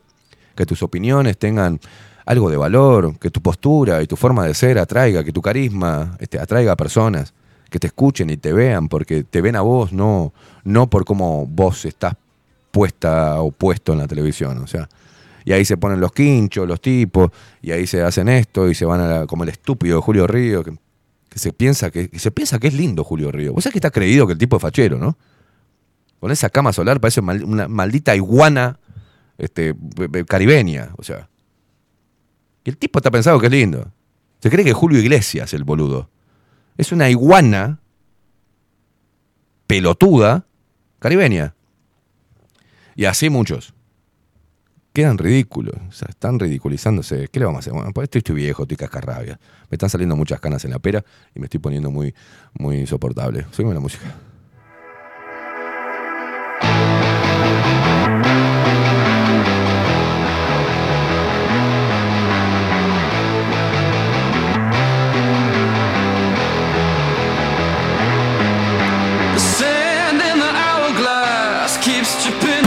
que 0.56 0.66
tus 0.66 0.84
opiniones 0.84 1.38
tengan 1.38 1.80
algo 2.26 2.50
de 2.50 2.58
valor, 2.58 3.18
que 3.20 3.30
tu 3.30 3.42
postura 3.42 4.02
y 4.02 4.08
tu 4.08 4.16
forma 4.16 4.46
de 4.46 4.54
ser 4.54 4.80
atraiga, 4.80 5.24
que 5.24 5.32
tu 5.32 5.42
carisma 5.42 6.18
este, 6.20 6.40
atraiga 6.40 6.72
a 6.72 6.76
personas, 6.76 7.34
que 7.70 7.80
te 7.80 7.88
escuchen 7.88 8.30
y 8.30 8.38
te 8.38 8.52
vean, 8.54 8.88
porque 8.88 9.24
te 9.24 9.42
ven 9.42 9.56
a 9.56 9.62
vos, 9.62 9.94
no, 9.94 10.34
no 10.64 10.90
por 10.90 11.06
cómo 11.06 11.46
vos 11.46 11.86
estás 11.86 12.16
puesta 12.72 13.42
o 13.42 13.52
puesto 13.52 13.94
en 13.94 14.00
la 14.00 14.08
televisión. 14.08 14.58
O 14.60 14.68
sea, 14.68 14.90
y 15.46 15.52
ahí 15.54 15.64
se 15.66 15.78
ponen 15.78 16.00
los 16.00 16.12
quinchos, 16.12 16.68
los 16.68 16.82
tipos, 16.82 17.30
y 17.62 17.72
ahí 17.72 17.86
se 17.86 18.02
hacen 18.02 18.28
esto, 18.30 18.70
y 18.70 18.76
se 18.76 18.86
van 18.86 19.02
a 19.02 19.08
la- 19.08 19.28
como 19.28 19.44
el 19.44 19.50
estúpido 19.50 20.02
Julio 20.02 20.26
Río, 20.28 20.64
que, 20.64 20.74
se 21.36 21.52
piensa 21.54 21.92
que, 21.92 22.10
que 22.10 22.18
se 22.20 22.32
piensa 22.32 22.58
que 22.60 22.68
es 22.68 22.74
lindo 22.74 23.04
Julio 23.04 23.32
Río. 23.32 23.54
Vos 23.54 23.64
sabés 23.64 23.74
que 23.74 23.80
está 23.80 23.92
creído 23.92 24.26
que 24.26 24.34
el 24.34 24.40
tipo 24.40 24.56
es 24.56 24.62
fachero, 24.62 24.98
¿no? 24.98 25.18
Con 26.20 26.32
esa 26.32 26.50
cama 26.50 26.72
solar 26.74 27.00
parece 27.02 27.20
una 27.20 27.68
maldita 27.68 28.16
iguana 28.16 28.80
este, 29.38 29.74
be- 29.78 30.08
be- 30.08 30.26
caribeña, 30.26 30.90
o 30.98 31.04
sea. 31.04 31.30
Y 32.66 32.72
el 32.72 32.78
tipo 32.78 33.00
está 33.00 33.12
pensado 33.12 33.40
que 33.40 33.46
es 33.46 33.52
lindo. 33.52 33.92
Se 34.40 34.50
cree 34.50 34.66
que 34.66 34.74
Julio 34.74 35.00
Iglesias 35.00 35.54
el 35.54 35.64
boludo. 35.64 36.10
Es 36.78 36.92
una 36.92 37.10
iguana 37.10 37.80
pelotuda 39.68 40.46
caribeña. 41.00 41.56
Y 42.96 43.06
así 43.06 43.30
muchos. 43.30 43.74
Quedan 44.94 45.18
ridículos. 45.18 45.76
O 45.88 45.92
sea, 45.92 46.08
están 46.10 46.40
ridiculizándose. 46.40 47.28
¿Qué 47.32 47.40
le 47.40 47.46
vamos 47.46 47.60
a 47.60 47.62
hacer? 47.62 47.74
Bueno, 47.74 47.92
pues 47.94 48.10
estoy, 48.12 48.36
viejo, 48.36 48.64
estoy 48.64 48.78
cascarrabia. 48.78 49.40
Me 49.70 49.76
están 49.76 49.90
saliendo 49.90 50.16
muchas 50.16 50.40
canas 50.40 50.66
en 50.66 50.72
la 50.72 50.80
pera 50.80 51.06
y 51.36 51.40
me 51.40 51.46
estoy 51.46 51.60
poniendo 51.60 51.92
muy, 51.92 52.16
muy 52.54 52.78
insoportable. 52.78 53.46
Sígueme 53.52 53.76
la 53.76 53.80
música. 53.80 54.16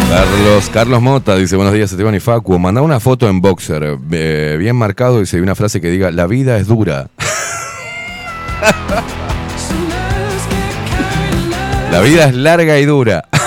Carlos, 0.08 0.70
Carlos 0.72 1.02
Mota 1.02 1.36
dice, 1.36 1.56
buenos 1.56 1.74
días 1.74 1.90
Esteban 1.90 2.14
y 2.14 2.20
Facu, 2.20 2.58
manda 2.58 2.80
una 2.80 2.98
foto 2.98 3.28
en 3.28 3.42
boxer, 3.42 3.98
eh, 4.10 4.56
bien 4.58 4.74
marcado, 4.74 5.20
dice 5.20 5.42
una 5.42 5.54
frase 5.54 5.82
que 5.82 5.90
diga, 5.90 6.10
la 6.10 6.26
vida 6.26 6.56
es 6.56 6.66
dura. 6.66 7.10
la 11.92 12.00
vida 12.00 12.24
es 12.24 12.34
larga 12.34 12.78
y 12.78 12.86
dura. 12.86 13.28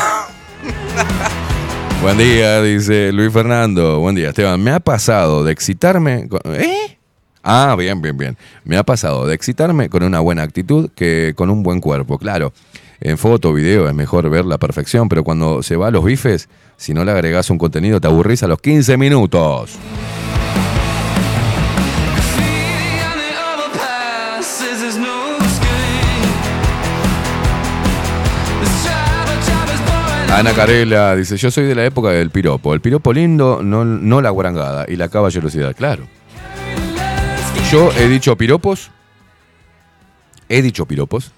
Buen 2.01 2.17
día, 2.17 2.61
dice 2.61 3.11
Luis 3.11 3.33
Fernando. 3.33 3.99
Buen 3.99 4.15
día, 4.15 4.29
Esteban. 4.29 4.61
Me 4.61 4.71
ha 4.71 4.79
pasado 4.79 5.43
de 5.43 5.51
excitarme. 5.51 6.29
¿Eh? 6.45 6.97
Ah, 7.43 7.75
bien, 7.77 8.01
bien, 8.01 8.17
bien. 8.17 8.37
Me 8.63 8.77
ha 8.77 8.83
pasado 8.83 9.27
de 9.27 9.35
excitarme 9.35 9.89
con 9.89 10.03
una 10.03 10.19
buena 10.19 10.43
actitud 10.43 10.89
que 10.95 11.33
con 11.35 11.49
un 11.49 11.63
buen 11.63 11.81
cuerpo. 11.81 12.17
Claro, 12.17 12.53
en 13.01 13.17
foto, 13.17 13.51
video 13.51 13.89
es 13.89 13.95
mejor 13.95 14.29
ver 14.29 14.45
la 14.45 14.59
perfección, 14.59 15.09
pero 15.09 15.23
cuando 15.23 15.63
se 15.63 15.75
va 15.75 15.87
a 15.87 15.91
los 15.91 16.05
bifes, 16.05 16.49
si 16.77 16.93
no 16.93 17.03
le 17.03 17.11
agregás 17.11 17.49
un 17.49 17.57
contenido, 17.57 17.99
te 17.99 18.07
aburrís 18.07 18.43
a 18.43 18.47
los 18.47 18.61
15 18.61 18.95
minutos. 18.97 19.77
Ana 30.31 30.53
Carela 30.53 31.15
dice, 31.15 31.37
yo 31.37 31.51
soy 31.51 31.65
de 31.65 31.75
la 31.75 31.85
época 31.85 32.09
del 32.09 32.29
piropo. 32.29 32.73
El 32.73 32.81
piropo 32.81 33.11
lindo, 33.11 33.61
no, 33.63 33.83
no 33.83 34.21
la 34.21 34.29
guarangada. 34.29 34.85
Y 34.87 34.95
la 34.95 35.09
caballerosidad, 35.09 35.75
claro. 35.75 36.07
Yo 37.71 37.91
he 37.97 38.07
dicho 38.07 38.37
piropos. 38.37 38.91
He 40.47 40.61
dicho 40.61 40.85
piropos. 40.85 41.31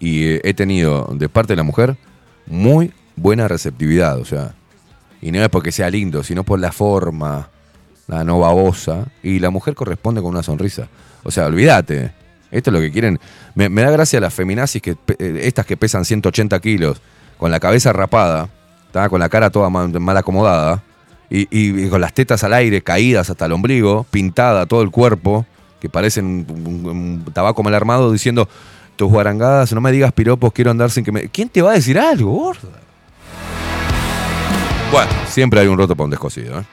Y 0.00 0.46
he 0.48 0.54
tenido 0.54 1.08
de 1.12 1.28
parte 1.28 1.52
de 1.52 1.58
la 1.58 1.62
mujer 1.62 1.96
muy 2.46 2.92
buena 3.16 3.46
receptividad. 3.46 4.18
O 4.18 4.24
sea, 4.24 4.54
y 5.20 5.30
no 5.30 5.42
es 5.42 5.48
porque 5.50 5.70
sea 5.70 5.90
lindo, 5.90 6.24
sino 6.24 6.42
por 6.42 6.58
la 6.58 6.72
forma, 6.72 7.48
la 8.08 8.24
no 8.24 8.40
babosa. 8.40 9.06
Y 9.22 9.38
la 9.38 9.50
mujer 9.50 9.74
corresponde 9.74 10.22
con 10.22 10.30
una 10.30 10.42
sonrisa. 10.42 10.88
O 11.22 11.30
sea, 11.30 11.46
olvídate. 11.46 12.12
Esto 12.50 12.70
es 12.70 12.74
lo 12.74 12.80
que 12.80 12.90
quieren. 12.90 13.20
Me, 13.54 13.68
da 13.68 13.90
gracia 13.90 14.20
las 14.20 14.34
feminazis, 14.34 14.82
que, 14.82 14.96
eh, 15.18 15.40
estas 15.42 15.66
que 15.66 15.76
pesan 15.76 16.04
180 16.04 16.58
kilos, 16.60 17.00
con 17.38 17.50
la 17.50 17.60
cabeza 17.60 17.92
rapada, 17.92 18.48
¿tá? 18.90 19.08
con 19.08 19.20
la 19.20 19.28
cara 19.28 19.50
toda 19.50 19.70
mal, 19.70 20.16
acomodada, 20.16 20.82
y, 21.32 21.88
con 21.88 22.00
las 22.00 22.12
tetas 22.12 22.42
al 22.42 22.54
aire, 22.54 22.82
caídas 22.82 23.30
hasta 23.30 23.46
el 23.46 23.52
ombligo, 23.52 24.04
pintada 24.10 24.66
todo 24.66 24.82
el 24.82 24.90
cuerpo, 24.90 25.46
que 25.78 25.88
parecen 25.88 26.44
un 26.48 27.24
tabaco 27.32 27.62
mal 27.62 27.74
armado, 27.74 28.10
diciendo, 28.10 28.48
tus 29.00 29.10
guarangadas, 29.10 29.72
no 29.72 29.80
me 29.80 29.92
digas 29.92 30.12
piropos, 30.12 30.52
quiero 30.52 30.70
andar 30.70 30.90
sin 30.90 31.02
que 31.02 31.10
me... 31.10 31.28
¿Quién 31.28 31.48
te 31.48 31.62
va 31.62 31.70
a 31.70 31.72
decir 31.72 31.98
algo, 31.98 32.32
gorda? 32.32 32.68
Bueno, 34.92 35.10
siempre 35.26 35.58
hay 35.60 35.68
un 35.68 35.78
roto 35.78 35.96
para 35.96 36.04
un 36.04 36.10
descosido, 36.10 36.60
¿eh? 36.60 36.64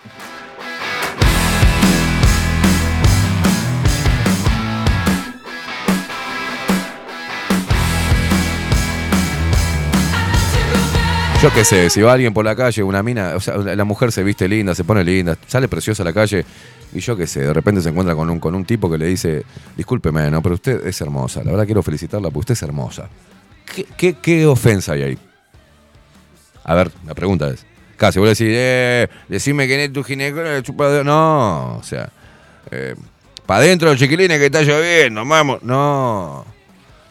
Yo 11.42 11.54
qué 11.54 11.64
sé, 11.64 11.90
si 11.90 12.02
va 12.02 12.12
alguien 12.12 12.34
por 12.34 12.44
la 12.44 12.58
calle, 12.58 12.84
una 12.84 13.02
mina, 13.04 13.36
o 13.38 13.40
sea, 13.40 13.56
la 13.56 13.86
mujer 13.86 14.12
se 14.12 14.22
viste 14.22 14.50
linda, 14.50 14.76
se 14.76 14.84
pone 14.84 15.02
linda, 15.06 15.38
sale 15.48 15.70
preciosa 15.70 16.04
a 16.04 16.06
la 16.06 16.12
calle, 16.12 16.44
y 16.94 17.00
yo 17.00 17.16
qué 17.16 17.28
sé, 17.28 17.42
de 17.42 17.54
repente 17.54 17.82
se 17.82 17.90
encuentra 17.90 18.16
con 18.16 18.30
un, 18.30 18.40
con 18.40 18.56
un 18.56 18.66
tipo 18.66 18.90
que 18.90 18.98
le 18.98 19.08
dice, 19.08 19.44
discúlpeme, 19.76 20.32
no, 20.32 20.42
pero 20.42 20.56
usted 20.56 20.86
es 20.88 21.00
hermosa, 21.02 21.44
la 21.44 21.52
verdad 21.52 21.66
quiero 21.66 21.84
felicitarla 21.84 22.30
porque 22.30 22.40
usted 22.40 22.54
es 22.54 22.62
hermosa. 22.64 23.10
¿Qué, 23.98 24.14
qué, 24.14 24.46
ofensa 24.46 24.94
hay 24.94 25.04
ahí? 25.04 25.18
A 26.64 26.74
ver, 26.74 26.92
la 27.06 27.14
pregunta 27.14 27.50
es, 27.50 27.66
casi, 27.98 28.20
vos 28.20 28.26
le 28.26 28.30
decís, 28.32 28.48
eh, 28.50 29.08
decime 29.28 29.68
quién 29.68 29.82
es 29.82 29.94
tu 29.94 30.04
ginecólogo. 30.04 31.04
No, 31.04 31.78
o 31.78 31.84
sea, 31.84 32.10
eh, 32.72 32.96
para 33.46 33.60
adentro 33.60 33.90
los 33.90 34.00
chiquilines 34.00 34.40
que 34.40 34.46
está 34.46 34.62
lloviendo, 34.62 35.26
vamos, 35.26 35.62
no. 35.64 36.46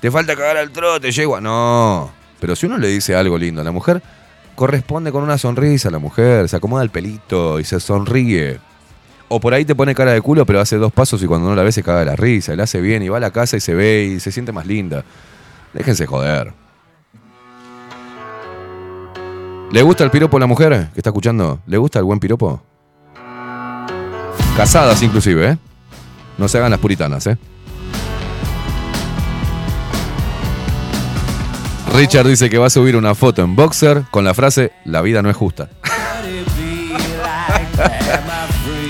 Te 0.00 0.10
falta 0.10 0.34
cagar 0.34 0.56
al 0.56 0.70
trote, 0.70 1.10
yegua, 1.10 1.40
no. 1.40 2.10
Pero 2.40 2.56
si 2.56 2.66
uno 2.66 2.78
le 2.78 2.88
dice 2.88 3.14
algo 3.14 3.38
lindo 3.38 3.60
a 3.60 3.64
la 3.64 3.72
mujer, 3.72 4.02
corresponde 4.54 5.12
con 5.12 5.22
una 5.22 5.38
sonrisa 5.38 5.88
a 5.88 5.92
la 5.92 5.98
mujer, 5.98 6.48
se 6.48 6.56
acomoda 6.56 6.82
el 6.82 6.90
pelito 6.90 7.60
y 7.60 7.64
se 7.64 7.80
sonríe. 7.80 8.58
O 9.28 9.40
por 9.40 9.54
ahí 9.54 9.64
te 9.64 9.74
pone 9.74 9.94
cara 9.94 10.12
de 10.12 10.20
culo, 10.20 10.46
pero 10.46 10.60
hace 10.60 10.76
dos 10.76 10.92
pasos 10.92 11.22
y 11.22 11.26
cuando 11.26 11.48
no 11.48 11.54
la 11.56 11.62
ve 11.62 11.72
se 11.72 11.82
caga 11.82 12.00
de 12.00 12.06
la 12.06 12.16
risa, 12.16 12.54
la 12.54 12.62
hace 12.64 12.80
bien 12.80 13.02
y 13.02 13.08
va 13.08 13.16
a 13.16 13.20
la 13.20 13.32
casa 13.32 13.56
y 13.56 13.60
se 13.60 13.74
ve 13.74 14.04
y 14.04 14.20
se 14.20 14.30
siente 14.30 14.52
más 14.52 14.66
linda. 14.66 15.04
Déjense 15.72 16.06
joder. 16.06 16.52
¿Le 19.72 19.82
gusta 19.82 20.04
el 20.04 20.10
piropo 20.10 20.36
a 20.36 20.40
la 20.40 20.46
mujer 20.46 20.90
que 20.94 21.00
está 21.00 21.10
escuchando? 21.10 21.60
¿Le 21.66 21.76
gusta 21.76 21.98
el 21.98 22.04
buen 22.04 22.20
piropo? 22.20 22.62
Casadas 24.56 25.02
inclusive, 25.02 25.50
¿eh? 25.50 25.58
No 26.38 26.46
se 26.48 26.58
hagan 26.58 26.70
las 26.70 26.80
puritanas, 26.80 27.26
¿eh? 27.26 27.36
Richard 31.94 32.28
dice 32.28 32.48
que 32.48 32.58
va 32.58 32.66
a 32.66 32.70
subir 32.70 32.94
una 32.94 33.14
foto 33.14 33.42
en 33.42 33.56
Boxer 33.56 34.04
con 34.10 34.24
la 34.24 34.34
frase 34.34 34.72
La 34.84 35.02
vida 35.02 35.22
no 35.22 35.30
es 35.30 35.36
justa. 35.36 35.68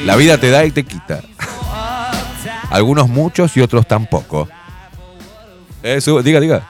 La 0.07 0.15
vida 0.15 0.39
te 0.39 0.51
da 0.51 0.65
y 0.65 0.70
te 0.70 0.85
quita. 0.85 1.20
Algunos 2.70 3.09
muchos 3.09 3.57
y 3.57 3.60
otros 3.60 3.89
tampoco. 3.89 4.49
Eso, 5.83 6.23
diga, 6.23 6.39
diga. 6.39 6.62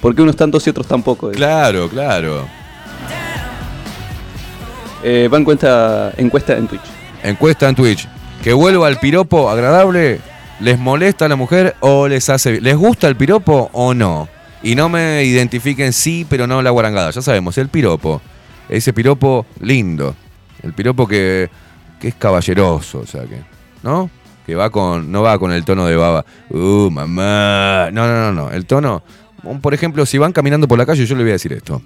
¿Por 0.00 0.14
qué 0.14 0.22
unos 0.22 0.34
tantos 0.34 0.66
y 0.66 0.70
otros 0.70 0.86
tampoco? 0.86 1.30
Claro, 1.30 1.90
claro. 1.90 2.48
Eh, 5.04 5.28
va 5.30 5.36
encuesta, 5.36 6.12
encuesta 6.16 6.56
en 6.56 6.68
Twitch. 6.68 6.82
Encuesta 7.22 7.68
en 7.68 7.74
Twitch. 7.74 8.08
Que 8.42 8.54
vuelva 8.54 8.86
al 8.86 8.98
piropo 8.98 9.50
agradable. 9.50 10.20
¿Les 10.60 10.78
molesta 10.78 11.26
a 11.26 11.28
la 11.28 11.36
mujer 11.36 11.76
o 11.80 12.08
les 12.08 12.30
hace 12.30 12.52
bien? 12.52 12.64
¿Les 12.64 12.76
gusta 12.78 13.08
el 13.08 13.16
piropo 13.16 13.68
o 13.74 13.92
no? 13.92 14.26
Y 14.62 14.74
no 14.74 14.88
me 14.88 15.22
identifiquen 15.22 15.92
sí, 15.92 16.26
pero 16.28 16.46
no 16.46 16.62
la 16.62 16.70
guarangada. 16.70 17.10
Ya 17.10 17.20
sabemos, 17.20 17.58
el 17.58 17.68
piropo. 17.68 18.22
Ese 18.70 18.94
piropo 18.94 19.44
lindo. 19.60 20.16
El 20.62 20.72
piropo 20.72 21.06
que, 21.06 21.50
que 22.00 22.08
es 22.08 22.14
caballeroso, 22.14 23.00
o 23.00 23.06
sea 23.06 23.24
que. 23.24 23.40
¿No? 23.82 24.10
Que 24.46 24.54
va 24.54 24.70
con. 24.70 25.10
No 25.10 25.22
va 25.22 25.38
con 25.38 25.52
el 25.52 25.64
tono 25.64 25.86
de 25.86 25.96
baba. 25.96 26.24
Uh, 26.50 26.90
mamá. 26.90 27.90
No, 27.92 28.06
no, 28.06 28.14
no, 28.14 28.32
no. 28.32 28.50
El 28.50 28.66
tono. 28.66 29.02
Por 29.60 29.74
ejemplo, 29.74 30.04
si 30.04 30.18
van 30.18 30.32
caminando 30.32 30.66
por 30.66 30.78
la 30.78 30.86
calle, 30.86 31.06
yo 31.06 31.14
le 31.14 31.22
voy 31.22 31.30
a 31.30 31.34
decir 31.34 31.52
esto. 31.52 31.82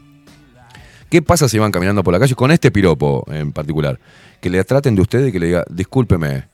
¿Qué 1.11 1.21
pasa 1.21 1.47
si 1.47 1.59
van 1.59 1.71
caminando 1.71 2.03
por 2.03 2.15
la 2.15 2.19
calle 2.19 2.35
con 2.35 2.51
este 2.51 2.71
piropo 2.71 3.25
en 3.31 3.53
particular? 3.53 4.01
Que 4.41 4.49
le 4.49 4.65
traten 4.65 4.95
de 4.95 5.03
usted 5.03 5.27
y 5.27 5.33
que 5.33 5.39
le 5.39 5.47
diga, 5.47 5.65
discúlpeme, 5.69 6.49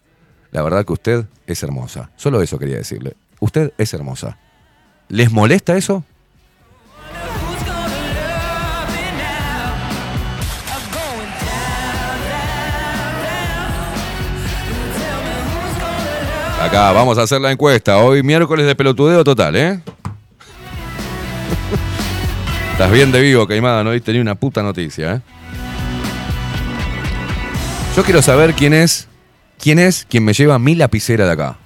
la 0.50 0.62
verdad 0.62 0.84
que 0.84 0.92
usted 0.92 1.26
es 1.46 1.62
hermosa. 1.62 2.10
Solo 2.16 2.42
eso 2.42 2.58
quería 2.58 2.76
decirle. 2.76 3.14
Usted 3.38 3.72
es 3.78 3.94
hermosa. 3.94 4.36
¿Les 5.08 5.30
molesta 5.30 5.76
eso? 5.76 6.04
Acá 16.68 16.92
vamos 16.92 17.16
a 17.16 17.22
hacer 17.22 17.40
la 17.40 17.50
encuesta. 17.50 17.96
Hoy 17.96 18.22
miércoles 18.22 18.66
de 18.66 18.76
pelotudeo 18.76 19.24
total, 19.24 19.56
¿eh? 19.56 19.80
Estás 22.72 22.92
bien 22.92 23.10
de 23.10 23.22
vivo, 23.22 23.46
Caimada, 23.46 23.82
no 23.82 23.98
tenía 24.02 24.20
una 24.20 24.34
puta 24.34 24.62
noticia, 24.62 25.14
¿eh? 25.14 25.20
Yo 27.96 28.04
quiero 28.04 28.20
saber 28.20 28.52
quién 28.52 28.74
es, 28.74 29.08
quién 29.58 29.78
es 29.78 30.04
quien 30.10 30.26
me 30.26 30.34
lleva 30.34 30.58
mi 30.58 30.74
lapicera 30.74 31.24
de 31.24 31.32
acá. 31.32 31.56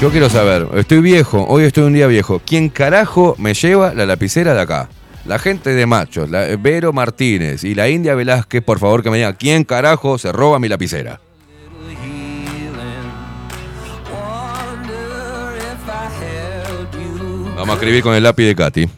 Yo 0.00 0.10
quiero 0.10 0.30
saber, 0.30 0.66
estoy 0.76 1.02
viejo, 1.02 1.44
hoy 1.46 1.64
estoy 1.64 1.84
un 1.84 1.92
día 1.92 2.06
viejo. 2.06 2.40
¿Quién 2.46 2.70
carajo 2.70 3.34
me 3.36 3.52
lleva 3.52 3.92
la 3.92 4.06
lapicera 4.06 4.54
de 4.54 4.62
acá? 4.62 4.88
La 5.26 5.38
gente 5.38 5.74
de 5.74 5.84
machos, 5.84 6.30
la, 6.30 6.46
Vero 6.56 6.94
Martínez 6.94 7.62
y 7.62 7.74
la 7.74 7.90
India 7.90 8.14
Velázquez, 8.14 8.64
por 8.64 8.78
favor 8.78 9.02
que 9.02 9.10
me 9.10 9.18
digan, 9.18 9.36
¿quién 9.38 9.64
carajo 9.64 10.16
se 10.16 10.32
roba 10.32 10.58
mi 10.58 10.68
lapicera? 10.68 11.20
Vamos 17.64 17.76
a 17.76 17.78
escribir 17.78 18.02
con 18.02 18.14
el 18.14 18.22
lápiz 18.22 18.44
de 18.44 18.54
Katy. 18.54 18.88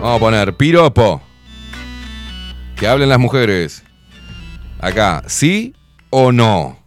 Vamos 0.00 0.16
a 0.16 0.20
poner 0.20 0.56
piropo. 0.56 1.20
Que 2.76 2.86
hablen 2.86 3.08
las 3.08 3.18
mujeres. 3.18 3.82
Acá, 4.80 5.24
¿sí 5.26 5.74
o 6.10 6.30
no? 6.30 6.78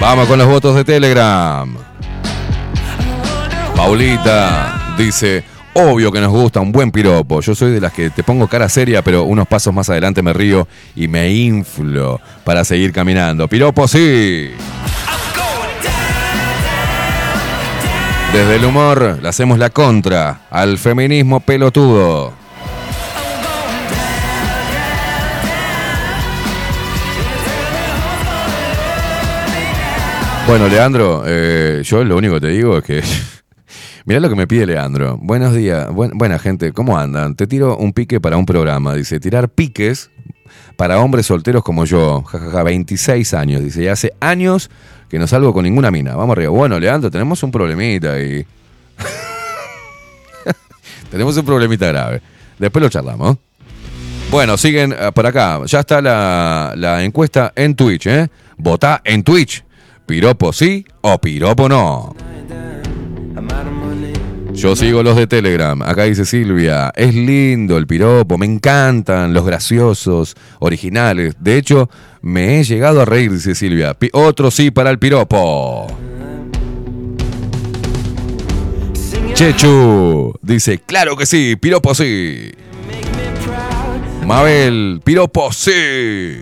Vamos 0.00 0.26
con 0.26 0.40
los 0.40 0.48
votos 0.48 0.74
de 0.74 0.82
Telegram. 0.82 1.72
Paulita 3.76 4.96
dice, 4.98 5.44
obvio 5.74 6.10
que 6.10 6.20
nos 6.20 6.32
gusta 6.32 6.58
un 6.58 6.72
buen 6.72 6.90
piropo. 6.90 7.42
Yo 7.42 7.54
soy 7.54 7.70
de 7.70 7.80
las 7.80 7.92
que 7.92 8.10
te 8.10 8.24
pongo 8.24 8.48
cara 8.48 8.68
seria, 8.68 9.02
pero 9.02 9.22
unos 9.22 9.46
pasos 9.46 9.72
más 9.72 9.88
adelante 9.88 10.20
me 10.20 10.32
río 10.32 10.66
y 10.96 11.06
me 11.06 11.30
inflo 11.30 12.20
para 12.42 12.64
seguir 12.64 12.92
caminando. 12.92 13.46
Piropo 13.46 13.86
sí. 13.86 14.50
Desde 18.32 18.56
el 18.56 18.64
humor 18.64 19.18
le 19.20 19.28
hacemos 19.28 19.58
la 19.58 19.70
contra 19.70 20.42
al 20.50 20.78
feminismo 20.78 21.40
pelotudo. 21.40 22.32
Bueno, 30.46 30.66
Leandro, 30.68 31.22
eh, 31.26 31.82
yo 31.84 32.02
lo 32.02 32.16
único 32.16 32.34
que 32.34 32.40
te 32.40 32.48
digo 32.48 32.78
es 32.78 32.84
que. 32.84 33.02
Mirá 34.06 34.18
lo 34.18 34.28
que 34.28 34.34
me 34.34 34.46
pide 34.48 34.66
Leandro. 34.66 35.18
Buenos 35.22 35.54
días, 35.54 35.88
buen- 35.92 36.16
buena 36.16 36.38
gente, 36.38 36.72
¿cómo 36.72 36.98
andan? 36.98 37.36
Te 37.36 37.46
tiro 37.46 37.76
un 37.76 37.92
pique 37.92 38.18
para 38.20 38.36
un 38.36 38.46
programa. 38.46 38.94
Dice, 38.94 39.20
tirar 39.20 39.48
piques 39.50 40.10
para 40.76 40.98
hombres 40.98 41.26
solteros 41.26 41.62
como 41.62 41.84
yo. 41.84 42.22
Jajaja, 42.22 42.62
26 42.64 43.34
años. 43.34 43.62
Dice, 43.62 43.84
y 43.84 43.88
hace 43.88 44.12
años 44.18 44.70
que 45.10 45.18
no 45.18 45.26
salgo 45.26 45.52
con 45.52 45.64
ninguna 45.64 45.90
mina. 45.90 46.14
Vamos 46.14 46.34
arriba. 46.34 46.50
Bueno, 46.50 46.78
Leandro, 46.78 47.10
tenemos 47.10 47.42
un 47.42 47.50
problemita 47.50 48.12
ahí. 48.12 48.46
tenemos 51.10 51.36
un 51.36 51.44
problemita 51.44 51.88
grave. 51.88 52.22
Después 52.58 52.82
lo 52.82 52.88
charlamos. 52.88 53.36
Bueno, 54.30 54.56
siguen 54.56 54.94
eh, 54.96 55.10
por 55.12 55.26
acá. 55.26 55.60
Ya 55.66 55.80
está 55.80 56.00
la, 56.00 56.74
la 56.76 57.02
encuesta 57.02 57.52
en 57.56 57.74
Twitch, 57.74 58.06
¿eh? 58.06 58.28
Votá 58.56 59.02
en 59.04 59.24
Twitch. 59.24 59.64
Piropo 60.06 60.52
sí 60.52 60.86
o 61.00 61.18
piropo 61.18 61.68
no. 61.68 62.14
Yo 64.60 64.76
sigo 64.76 65.02
los 65.02 65.16
de 65.16 65.26
Telegram. 65.26 65.80
Acá 65.82 66.04
dice 66.04 66.24
Silvia. 66.26 66.92
Es 66.94 67.14
lindo 67.14 67.78
el 67.78 67.86
piropo. 67.86 68.36
Me 68.36 68.44
encantan 68.46 69.32
los 69.32 69.44
graciosos, 69.46 70.34
originales. 70.58 71.34
De 71.40 71.56
hecho, 71.56 71.88
me 72.20 72.60
he 72.60 72.64
llegado 72.64 73.00
a 73.00 73.04
reír, 73.06 73.32
dice 73.32 73.54
Silvia. 73.54 73.94
Pi- 73.94 74.10
otro 74.12 74.50
sí 74.50 74.70
para 74.70 74.90
el 74.90 74.98
piropo. 74.98 75.86
Chechu 79.32 80.34
dice, 80.42 80.78
claro 80.84 81.16
que 81.16 81.24
sí, 81.24 81.56
piropo 81.56 81.94
sí. 81.94 82.50
Mabel, 84.26 85.00
piropo 85.02 85.50
sí. 85.52 86.36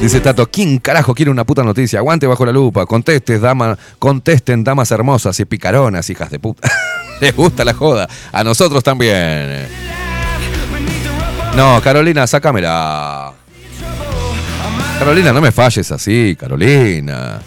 Dice 0.00 0.20
Tato, 0.20 0.48
¿quién 0.50 0.78
carajo 0.78 1.14
quiere 1.14 1.30
una 1.30 1.44
puta 1.44 1.64
noticia? 1.64 1.98
Aguante 1.98 2.26
bajo 2.26 2.44
la 2.44 2.52
lupa, 2.52 2.84
contestes, 2.84 3.40
dama, 3.40 3.78
contesten 3.98 4.62
damas 4.62 4.90
hermosas 4.90 5.40
y 5.40 5.46
picaronas, 5.46 6.08
hijas 6.10 6.30
de 6.30 6.38
puta. 6.38 6.70
Les 7.20 7.34
gusta 7.34 7.64
la 7.64 7.72
joda. 7.72 8.06
A 8.30 8.44
nosotros 8.44 8.84
también. 8.84 9.66
No, 11.56 11.80
Carolina, 11.82 12.26
sácamela. 12.26 13.32
Carolina, 14.98 15.32
no 15.32 15.40
me 15.40 15.50
falles 15.50 15.90
así, 15.90 16.36
Carolina. 16.38 17.40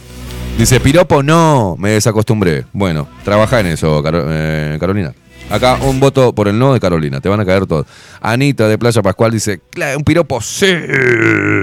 Dice, 0.57 0.79
piropo 0.79 1.21
no, 1.21 1.75
me 1.77 1.91
desacostumbré. 1.91 2.65
Bueno, 2.73 3.07
trabaja 3.23 3.59
en 3.59 3.67
eso, 3.67 4.03
eh, 4.05 4.77
Carolina. 4.79 5.13
Acá 5.49 5.79
un 5.81 5.99
voto 5.99 6.33
por 6.33 6.47
el 6.47 6.57
no 6.59 6.73
de 6.73 6.79
Carolina, 6.79 7.19
te 7.21 7.29
van 7.29 7.39
a 7.39 7.45
caer 7.45 7.65
todos. 7.65 7.85
Anita 8.21 8.67
de 8.67 8.77
Playa 8.77 9.01
Pascual 9.01 9.31
dice, 9.31 9.59
"Cla- 9.71 9.97
un 9.97 10.03
piropo 10.03 10.39
sí, 10.41 10.67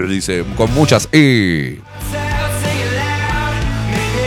dice, 0.08 0.44
con 0.56 0.72
muchas 0.74 1.08
y. 1.12 1.78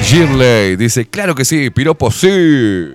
Shirley 0.03 0.75
dice, 0.75 1.05
claro 1.07 1.35
que 1.35 1.45
sí, 1.45 1.69
piropo 1.69 2.09
sí. 2.09 2.89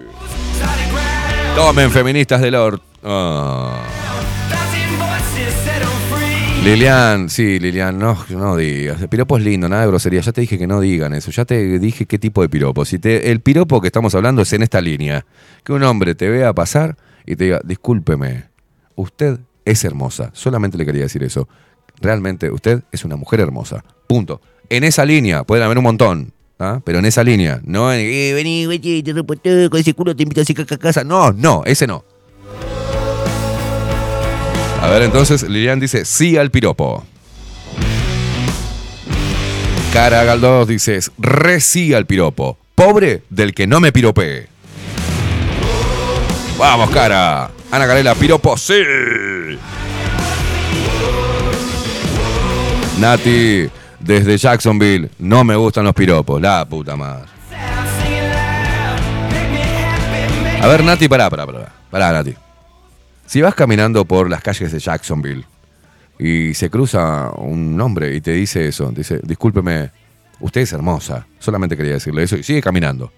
Tomen 1.55 1.91
feministas 1.93 2.41
del 2.41 2.55
or... 2.57 2.81
Ah. 3.05 3.77
Lilian, 6.65 7.29
sí, 7.29 7.61
Lilian, 7.61 7.99
no, 7.99 8.17
no 8.31 8.57
digas. 8.57 9.03
El 9.03 9.11
piropo 9.11 9.37
es 9.37 9.45
lindo, 9.45 9.69
nada 9.69 9.83
de 9.83 9.89
grosería. 9.89 10.23
Ya 10.23 10.33
te 10.33 10.41
dije 10.41 10.57
que 10.57 10.67
no 10.67 10.81
digan 10.81 11.13
eso. 11.13 11.31
Ya 11.31 11.45
te 11.45 11.79
dije 11.79 12.07
qué 12.07 12.19
tipo 12.19 12.41
de 12.41 12.49
piropo. 12.49 12.87
Si 12.87 12.99
te, 12.99 13.31
el 13.31 13.41
piropo 13.41 13.83
que 13.83 13.89
estamos 13.89 14.15
hablando 14.15 14.41
es 14.41 14.51
en 14.55 14.63
esta 14.63 14.81
línea. 14.81 15.27
Que 15.63 15.75
un 15.75 15.83
hombre 15.83 16.15
te 16.15 16.27
vea 16.31 16.55
pasar 16.55 16.97
y 17.27 17.37
te 17.37 17.45
diga, 17.45 17.61
discúlpeme, 17.63 18.45
usted 18.95 19.41
es 19.67 19.85
hermosa. 19.85 20.31
Solamente 20.33 20.79
le 20.79 20.87
quería 20.87 21.03
decir 21.03 21.23
eso. 21.23 21.47
Realmente, 22.01 22.51
usted 22.51 22.83
es 22.91 23.05
una 23.05 23.17
mujer 23.17 23.41
hermosa. 23.41 23.85
Punto. 24.07 24.41
En 24.71 24.85
esa 24.85 25.05
línea, 25.05 25.45
pueden 25.45 25.67
haber 25.67 25.77
un 25.77 25.85
montón. 25.85 26.33
¿ah? 26.59 26.81
Pero 26.83 26.99
en 26.99 27.05
esa 27.05 27.23
línea, 27.23 27.61
no 27.63 27.93
en, 27.93 28.01
eh, 28.01 28.33
vení, 28.33 28.67
vení, 28.67 29.03
te 29.03 29.13
todo, 29.13 29.69
con 29.69 29.81
ese 29.81 29.93
culo 29.93 30.17
te 30.17 30.23
invito 30.23 30.41
a 30.41 30.77
casa. 30.79 31.05
No, 31.05 31.31
no, 31.31 31.63
ese 31.67 31.87
no. 31.87 32.07
A 34.85 34.89
ver, 34.89 35.01
entonces 35.01 35.49
Lilian 35.49 35.81
dice 35.81 36.05
sí 36.05 36.37
al 36.37 36.51
piropo. 36.51 37.03
Cara 39.95 40.25
Galdós 40.25 40.69
dice 40.69 41.01
re 41.17 41.59
sí 41.61 41.95
al 41.95 42.05
piropo. 42.05 42.59
Pobre 42.75 43.23
del 43.31 43.55
que 43.55 43.67
no 43.67 43.81
me 43.81 43.93
piropee. 43.93 44.47
Vamos, 46.59 46.91
cara. 46.91 47.51
Ana 47.71 47.87
Carela, 47.87 48.15
piropo 48.15 48.59
sí. 48.59 48.75
Nati, 52.99 53.71
desde 54.01 54.37
Jacksonville, 54.37 55.09
no 55.19 55.45
me 55.45 55.57
gustan 55.57 55.85
los 55.85 55.95
piropos. 55.95 56.43
La 56.43 56.67
puta 56.67 56.95
madre. 56.95 57.25
A 60.61 60.67
ver, 60.67 60.85
Nati, 60.85 61.09
pará, 61.09 61.31
pará, 61.31 61.47
pará. 61.47 61.73
Pará, 61.91 62.13
Nati. 62.13 62.44
Si 63.35 63.43
vas 63.43 63.57
caminando 63.57 64.05
por 64.05 64.31
las 64.31 64.43
calles 64.43 64.71
de 64.71 64.79
Jacksonville, 64.79 65.45
y 66.21 66.55
se 66.55 66.71
cruza 66.71 67.33
un 67.33 67.81
hombre 67.81 68.15
y 68.15 68.21
te 68.21 68.31
dice 68.31 68.69
eso, 68.69 68.93
dice, 68.93 69.19
discúlpeme, 69.25 69.91
usted 70.39 70.61
es 70.61 70.73
hermosa, 70.73 71.27
solamente 71.41 71.77
quería 71.77 71.95
decirle 71.95 72.23
eso 72.23 72.37
y 72.37 72.45
sigue 72.45 72.63
caminando. 72.63 73.11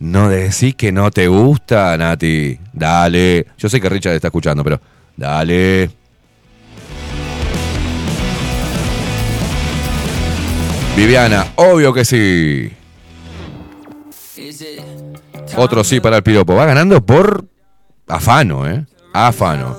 No 0.00 0.28
decís 0.28 0.74
que 0.74 0.90
no 0.90 1.12
te 1.12 1.28
gusta, 1.28 1.96
Nati. 1.96 2.58
Dale. 2.72 3.46
Yo 3.56 3.68
sé 3.68 3.80
que 3.80 3.88
Richard 3.88 4.14
está 4.14 4.26
escuchando, 4.26 4.64
pero 4.64 4.80
dale. 5.16 5.88
Viviana, 10.96 11.46
obvio 11.54 11.92
que 11.94 12.04
sí. 12.04 12.72
Otro 15.56 15.84
sí 15.84 16.00
para 16.00 16.16
el 16.16 16.24
piropo. 16.24 16.56
Va 16.56 16.66
ganando 16.66 17.06
por 17.06 17.46
afano, 18.08 18.68
¿eh? 18.68 18.84
Afano. 19.12 19.76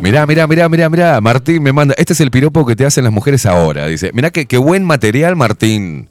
Mirá, 0.00 0.26
mirá, 0.26 0.46
mirá, 0.46 0.68
mirá, 0.68 0.88
mirá. 0.88 1.20
Martín 1.20 1.62
me 1.62 1.72
manda. 1.72 1.94
Este 1.98 2.12
es 2.12 2.20
el 2.20 2.30
piropo 2.30 2.64
que 2.66 2.76
te 2.76 2.84
hacen 2.86 3.04
las 3.04 3.12
mujeres 3.12 3.46
ahora. 3.46 3.86
Dice, 3.86 4.10
mirá 4.12 4.30
qué, 4.30 4.46
qué 4.46 4.58
buen 4.58 4.84
material, 4.84 5.36
Martín. 5.36 6.08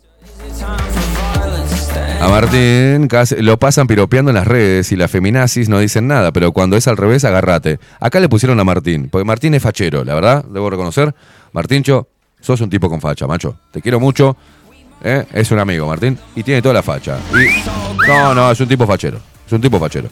A 2.22 2.28
Martín 2.30 3.08
casi- 3.08 3.36
lo 3.42 3.60
pasan 3.60 3.86
piropeando 3.88 4.32
en 4.32 4.36
las 4.36 4.48
redes 4.48 4.92
y 4.92 4.96
las 4.96 5.12
feminazis 5.12 5.70
no 5.70 5.78
dicen 5.80 6.08
nada, 6.08 6.32
pero 6.32 6.52
cuando 6.54 6.76
es 6.76 6.88
al 6.88 6.98
revés, 6.98 7.24
agárrate. 7.24 7.80
Acá 8.00 8.20
le 8.20 8.28
pusieron 8.30 8.60
a 8.60 8.64
Martín, 8.64 9.10
porque 9.12 9.26
Martín 9.26 9.54
es 9.54 9.62
fachero, 9.62 10.04
la 10.04 10.16
verdad, 10.16 10.44
debo 10.46 10.70
reconocer. 10.70 11.14
Martíncho, 11.52 12.08
sos 12.42 12.62
un 12.62 12.70
tipo 12.70 12.90
con 12.90 13.00
facha, 13.00 13.28
macho. 13.28 13.58
Te 13.72 13.82
quiero 13.82 14.00
mucho. 14.00 14.36
¿Eh? 15.04 15.26
Es 15.34 15.52
un 15.52 15.60
amigo, 15.60 15.88
Martín, 15.88 16.18
y 16.36 16.44
tiene 16.44 16.62
toda 16.62 16.74
la 16.74 16.84
facha. 16.84 17.18
No, 18.08 18.34
no, 18.34 18.52
es 18.52 18.60
un 18.60 18.68
tipo 18.68 18.86
fachero. 18.86 19.20
Es 19.46 19.54
un 19.54 19.62
tipo 19.62 19.80
fachero. 19.80 20.10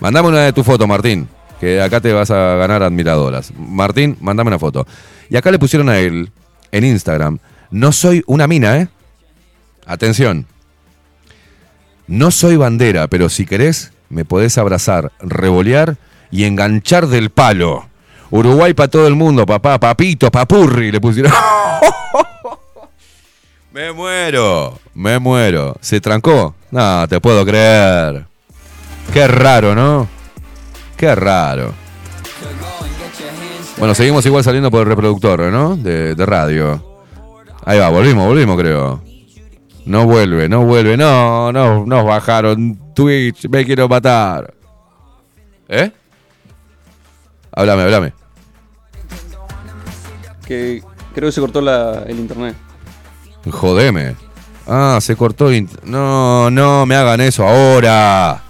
Mandame 0.00 0.28
una 0.28 0.40
de 0.40 0.52
tu 0.52 0.64
foto, 0.64 0.86
Martín, 0.86 1.28
que 1.58 1.80
acá 1.80 2.00
te 2.00 2.12
vas 2.12 2.30
a 2.30 2.56
ganar 2.56 2.82
admiradoras. 2.82 3.52
Martín, 3.56 4.16
mandame 4.20 4.48
una 4.48 4.58
foto. 4.58 4.86
Y 5.28 5.36
acá 5.36 5.50
le 5.50 5.58
pusieron 5.58 5.88
a 5.88 5.98
él, 5.98 6.30
en 6.72 6.84
Instagram, 6.84 7.38
no 7.70 7.92
soy 7.92 8.22
una 8.26 8.46
mina, 8.46 8.78
¿eh? 8.78 8.88
Atención. 9.86 10.46
No 12.06 12.30
soy 12.30 12.56
bandera, 12.56 13.08
pero 13.08 13.28
si 13.28 13.46
querés, 13.46 13.92
me 14.08 14.24
podés 14.24 14.58
abrazar, 14.58 15.12
revolear 15.20 15.96
y 16.30 16.44
enganchar 16.44 17.06
del 17.06 17.30
palo. 17.30 17.86
Uruguay 18.30 18.74
para 18.74 18.88
todo 18.88 19.06
el 19.06 19.14
mundo, 19.14 19.46
papá, 19.46 19.78
papito, 19.78 20.30
papurri, 20.30 20.92
le 20.92 21.00
pusieron. 21.00 21.32
me 23.72 23.92
muero, 23.92 24.78
me 24.94 25.18
muero. 25.18 25.76
¿Se 25.80 26.00
trancó? 26.00 26.54
No, 26.70 27.06
te 27.08 27.20
puedo 27.20 27.44
creer. 27.44 28.26
Qué 29.12 29.26
raro, 29.26 29.74
¿no? 29.74 30.08
Qué 30.96 31.14
raro. 31.14 31.72
Bueno, 33.78 33.94
seguimos 33.94 34.24
igual 34.26 34.44
saliendo 34.44 34.70
por 34.70 34.82
el 34.82 34.88
reproductor, 34.88 35.40
¿no? 35.50 35.76
De, 35.76 36.14
radio. 36.26 37.00
Ahí 37.64 37.78
va, 37.78 37.88
volvimos, 37.88 38.26
volvimos, 38.26 38.58
creo. 38.58 39.02
No 39.86 40.04
vuelve, 40.04 40.48
no 40.48 40.64
vuelve. 40.64 40.96
No, 40.96 41.50
no, 41.50 41.86
nos 41.86 42.04
bajaron 42.04 42.94
Twitch. 42.94 43.48
Me 43.48 43.64
quiero 43.64 43.88
matar. 43.88 44.52
¿Eh? 45.68 45.90
Háblame, 47.52 47.82
háblame. 47.84 48.12
Que 50.46 50.82
creo 51.14 51.28
que 51.28 51.32
se 51.32 51.40
cortó 51.40 51.60
el 52.06 52.18
internet. 52.18 52.56
Jodeme. 53.48 54.16
Ah, 54.66 54.98
se 55.00 55.16
cortó. 55.16 55.48
No, 55.84 56.50
no, 56.50 56.86
me 56.86 56.96
hagan 56.96 57.20
eso 57.20 57.46
ahora. 57.46 58.42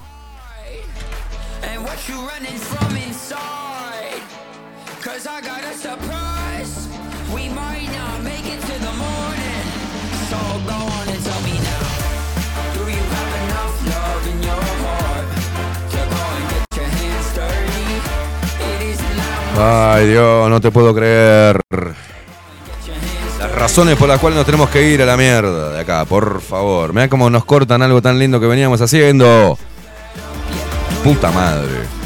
Ay, 19.62 20.06
Dios, 20.06 20.48
no 20.48 20.58
te 20.58 20.70
puedo 20.70 20.94
creer. 20.94 21.60
Las 23.40 23.52
razones 23.52 23.96
por 23.96 24.06
las 24.06 24.20
cuales 24.20 24.36
nos 24.36 24.44
tenemos 24.44 24.68
que 24.68 24.86
ir 24.90 25.00
a 25.00 25.06
la 25.06 25.16
mierda 25.16 25.70
de 25.70 25.80
acá, 25.80 26.04
por 26.04 26.42
favor. 26.42 26.92
Mira 26.92 27.08
cómo 27.08 27.30
nos 27.30 27.46
cortan 27.46 27.80
algo 27.80 28.02
tan 28.02 28.18
lindo 28.18 28.38
que 28.38 28.46
veníamos 28.46 28.82
haciendo. 28.82 29.56
Puta 31.02 31.30
madre. 31.30 31.99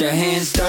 Your 0.00 0.10
hands 0.10 0.52
dirty? 0.52 0.67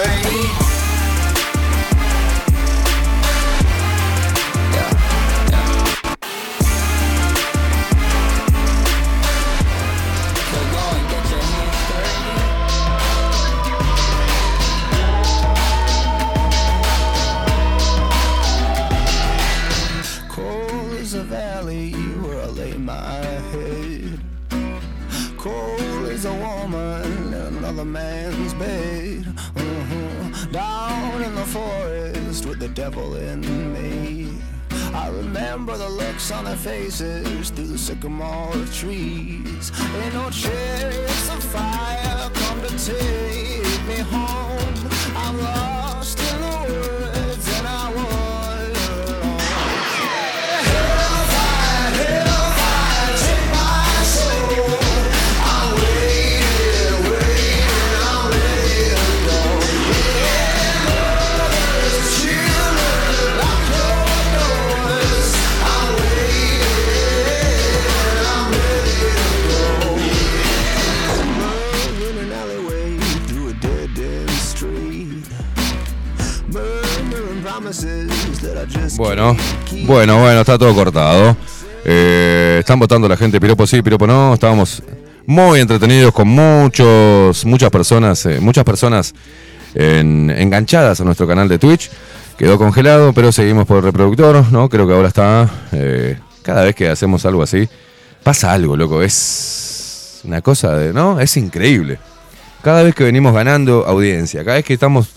Forest 31.50 32.46
with 32.46 32.60
the 32.60 32.68
devil 32.68 33.16
in 33.16 33.42
me. 33.74 34.38
I 34.94 35.10
remember 35.10 35.78
the 35.78 35.90
looks 35.90 36.32
on 36.32 36.46
their 36.46 36.56
faces 36.56 37.50
through 37.50 37.68
the 37.68 37.78
sycamore 37.78 38.54
trees. 38.72 39.72
Ain't 39.98 40.14
no 40.14 40.30
chariots 40.30 41.30
of 41.30 41.44
fire 41.44 42.30
come 42.34 42.62
to 42.62 42.70
take 42.86 43.82
me 43.88 43.98
home. 44.16 44.90
I'm 45.16 45.42
lost 45.42 46.20
in 46.20 46.42
the 46.42 46.58
woods 46.70 46.99
Bueno, 78.98 79.36
bueno, 79.86 80.20
bueno, 80.20 80.42
está 80.42 80.58
todo 80.58 80.74
cortado. 80.74 81.36
Eh, 81.86 82.58
están 82.60 82.80
votando 82.80 83.08
la 83.08 83.16
gente, 83.18 83.40
piropo 83.40 83.66
sí, 83.66 83.82
piropo 83.82 84.06
no. 84.08 84.34
Estábamos 84.34 84.82
muy 85.26 85.60
entretenidos 85.60 86.14
con 86.14 86.28
muchos, 86.28 87.46
muchas 87.46 87.70
personas, 87.70 88.26
eh, 88.26 88.40
muchas 88.42 88.64
personas 88.64 89.14
en- 89.76 90.30
enganchadas 90.30 91.00
a 91.02 91.04
nuestro 91.04 91.28
canal 91.28 91.48
de 91.48 91.58
Twitch. 91.60 91.90
Quedó 92.38 92.58
congelado, 92.58 93.14
pero 93.14 93.32
seguimos 93.32 93.66
por 93.66 93.78
el 93.78 93.84
reproductor, 93.84 94.46
¿no? 94.52 94.70
Creo 94.70 94.88
que 94.88 94.94
ahora 94.94 95.08
está. 95.10 95.50
eh, 95.72 96.18
cada 96.42 96.64
vez 96.64 96.74
que 96.76 96.90
hacemos 96.90 97.26
algo 97.26 97.44
así, 97.44 97.68
pasa 98.24 98.52
algo, 98.54 98.76
loco. 98.76 99.04
Es 99.04 100.22
una 100.24 100.42
cosa 100.42 100.76
de, 100.76 100.94
¿no? 100.94 101.20
Es 101.20 101.38
increíble. 101.38 102.00
Cada 102.64 102.82
vez 102.84 102.96
que 102.96 103.04
venimos 103.04 103.34
ganando 103.34 103.86
audiencia, 103.86 104.44
cada 104.44 104.56
vez 104.58 104.66
que 104.66 104.74
estamos 104.74 105.10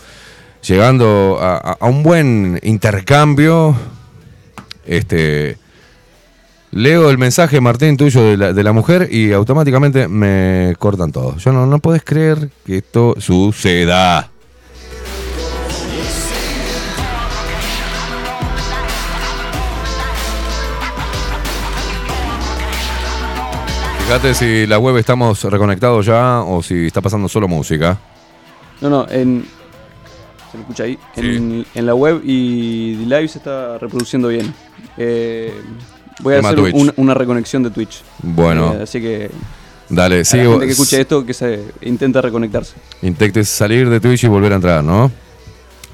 llegando 0.63 1.39
a, 1.41 1.77
un 1.81 2.03
buen 2.03 2.61
intercambio, 2.63 3.75
este, 4.87 5.59
leo 6.71 7.11
el 7.11 7.19
mensaje, 7.19 7.61
Martín, 7.61 7.97
tuyo 7.97 8.37
de 8.37 8.63
la, 8.63 8.73
mujer 8.73 9.09
y 9.11 9.33
automáticamente 9.33 10.09
me 10.09 10.75
cortan 10.79 11.13
todo. 11.13 11.37
Yo 11.37 11.53
no, 11.53 11.67
no 11.67 11.79
puedes 11.79 12.05
creer 12.05 12.51
que 12.65 12.79
esto 12.79 13.15
suceda. 13.19 14.29
Fíjate 24.05 24.35
si 24.35 24.67
la 24.67 24.79
web 24.79 24.99
estamos 24.99 25.43
reconectados 25.45 26.05
ya 26.05 26.41
o 26.41 26.63
si 26.63 26.87
está 26.87 27.01
pasando 27.01 27.31
solo 27.31 27.49
música. 27.49 27.99
No, 28.83 28.91
no, 28.91 29.09
en. 29.09 29.62
¿Se 30.53 30.59
me 30.59 30.63
escucha 30.65 30.85
ahí? 30.85 30.99
En, 31.17 31.65
en 31.75 31.87
la 31.87 31.95
web 31.95 32.21
y 32.25 32.95
the 32.97 33.05
live 33.07 33.27
se 33.29 33.39
está 33.39 33.79
reproduciendo 33.79 34.29
bien. 34.29 34.53
Eh, 34.99 35.53
voy 36.21 36.35
a 36.35 36.37
Tema 36.37 36.51
hacer 36.51 36.75
un- 36.75 36.93
una 36.97 37.15
reconexión 37.15 37.63
de 37.63 37.71
Twitch. 37.71 38.03
Bueno. 38.23 38.75
Eh, 38.75 38.83
así 38.83 39.01
que. 39.01 39.31
Dale, 39.89 40.25
sí, 40.25 40.37
la 40.39 40.45
gente 40.45 40.67
que 40.67 40.73
escuche 40.73 41.01
esto, 41.01 41.25
que 41.27 41.35
se 41.35 41.65
intenta 41.83 42.21
reconectarse. 42.23 42.75
Intentes 43.03 43.49
salir 43.49 43.89
de 43.91 43.99
Twitch 44.01 44.25
y 44.25 44.29
volver 44.29 44.53
a 44.53 44.57
entrar, 44.57 44.85
¿no? 44.85 45.11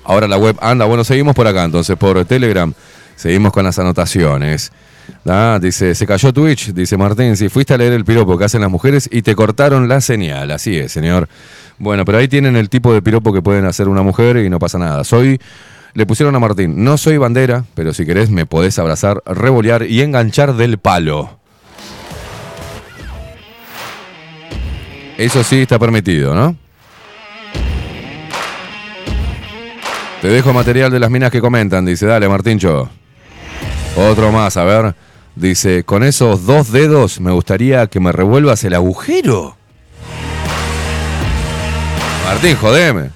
Ahora 0.05 0.27
la 0.29 0.39
web 0.39 0.57
anda. 0.61 0.85
Bueno, 0.87 1.05
seguimos 1.05 1.35
por 1.35 1.47
acá 1.47 1.65
entonces, 1.65 1.97
por 1.97 2.25
Telegram. 2.25 2.73
Seguimos 3.17 3.53
con 3.53 3.65
las 3.65 3.79
anotaciones. 3.79 4.71
Ah, 5.27 5.59
dice, 5.61 5.95
se 5.95 6.07
cayó 6.07 6.33
Twitch, 6.33 6.73
dice 6.73 6.97
Martín, 6.97 7.37
si 7.37 7.49
fuiste 7.49 7.75
a 7.75 7.79
leer 7.79 7.93
el 7.95 8.05
piropo 8.05 8.37
que 8.39 8.45
hacen 8.45 8.61
las 8.61 8.71
mujeres 8.71 9.09
y 9.11 9.23
te 9.23 9.35
cortaron 9.35 9.89
la 9.89 10.01
señal. 10.01 10.51
Así 10.51 10.77
es, 10.77 10.93
señor. 10.93 11.29
Bueno, 11.79 12.05
pero 12.05 12.19
ahí 12.19 12.29
tienen 12.29 12.57
el 12.57 12.69
tipo 12.69 12.93
de 12.93 13.03
piropo 13.03 13.33
que 13.33 13.43
pueden 13.43 13.65
hacer 13.65 13.89
una 13.89 14.03
mujer 14.03 14.39
y 14.39 14.51
no 14.51 14.59
pasa 14.59 14.79
nada. 14.79 15.05
Soy, 15.05 15.41
le 15.95 16.07
pusieron 16.07 16.35
a 16.35 16.39
Martín, 16.41 16.85
no 16.85 16.99
soy 16.99 17.19
bandera, 17.19 17.65
pero 17.75 17.95
si 17.95 18.05
querés 18.05 18.31
me 18.31 18.47
podés 18.47 18.79
abrazar, 18.79 19.23
revolear 19.27 19.85
y 19.85 20.03
enganchar 20.03 20.55
del 20.55 20.79
palo. 20.79 21.39
Eso 25.17 25.43
sí 25.43 25.63
está 25.63 25.79
permitido, 25.79 26.35
¿no? 26.35 26.57
Te 30.23 30.29
dejo 30.29 30.53
material 30.53 30.91
de 30.91 30.99
las 30.99 31.11
minas 31.11 31.31
que 31.31 31.41
comentan, 31.41 31.85
dice, 31.85 32.07
dale 32.07 32.29
Martincho. 32.29 32.89
Otro 33.97 34.33
más, 34.33 34.57
a 34.57 34.65
ver. 34.65 34.95
Dice, 35.37 35.85
con 35.85 36.03
esos 36.03 36.45
dos 36.45 36.73
dedos 36.73 37.21
me 37.21 37.31
gustaría 37.31 37.87
que 37.87 38.01
me 38.01 38.11
revuelvas 38.11 38.65
el 38.65 38.75
agujero. 38.75 39.58
Martín, 42.29 42.57
jodeme. 42.57 43.09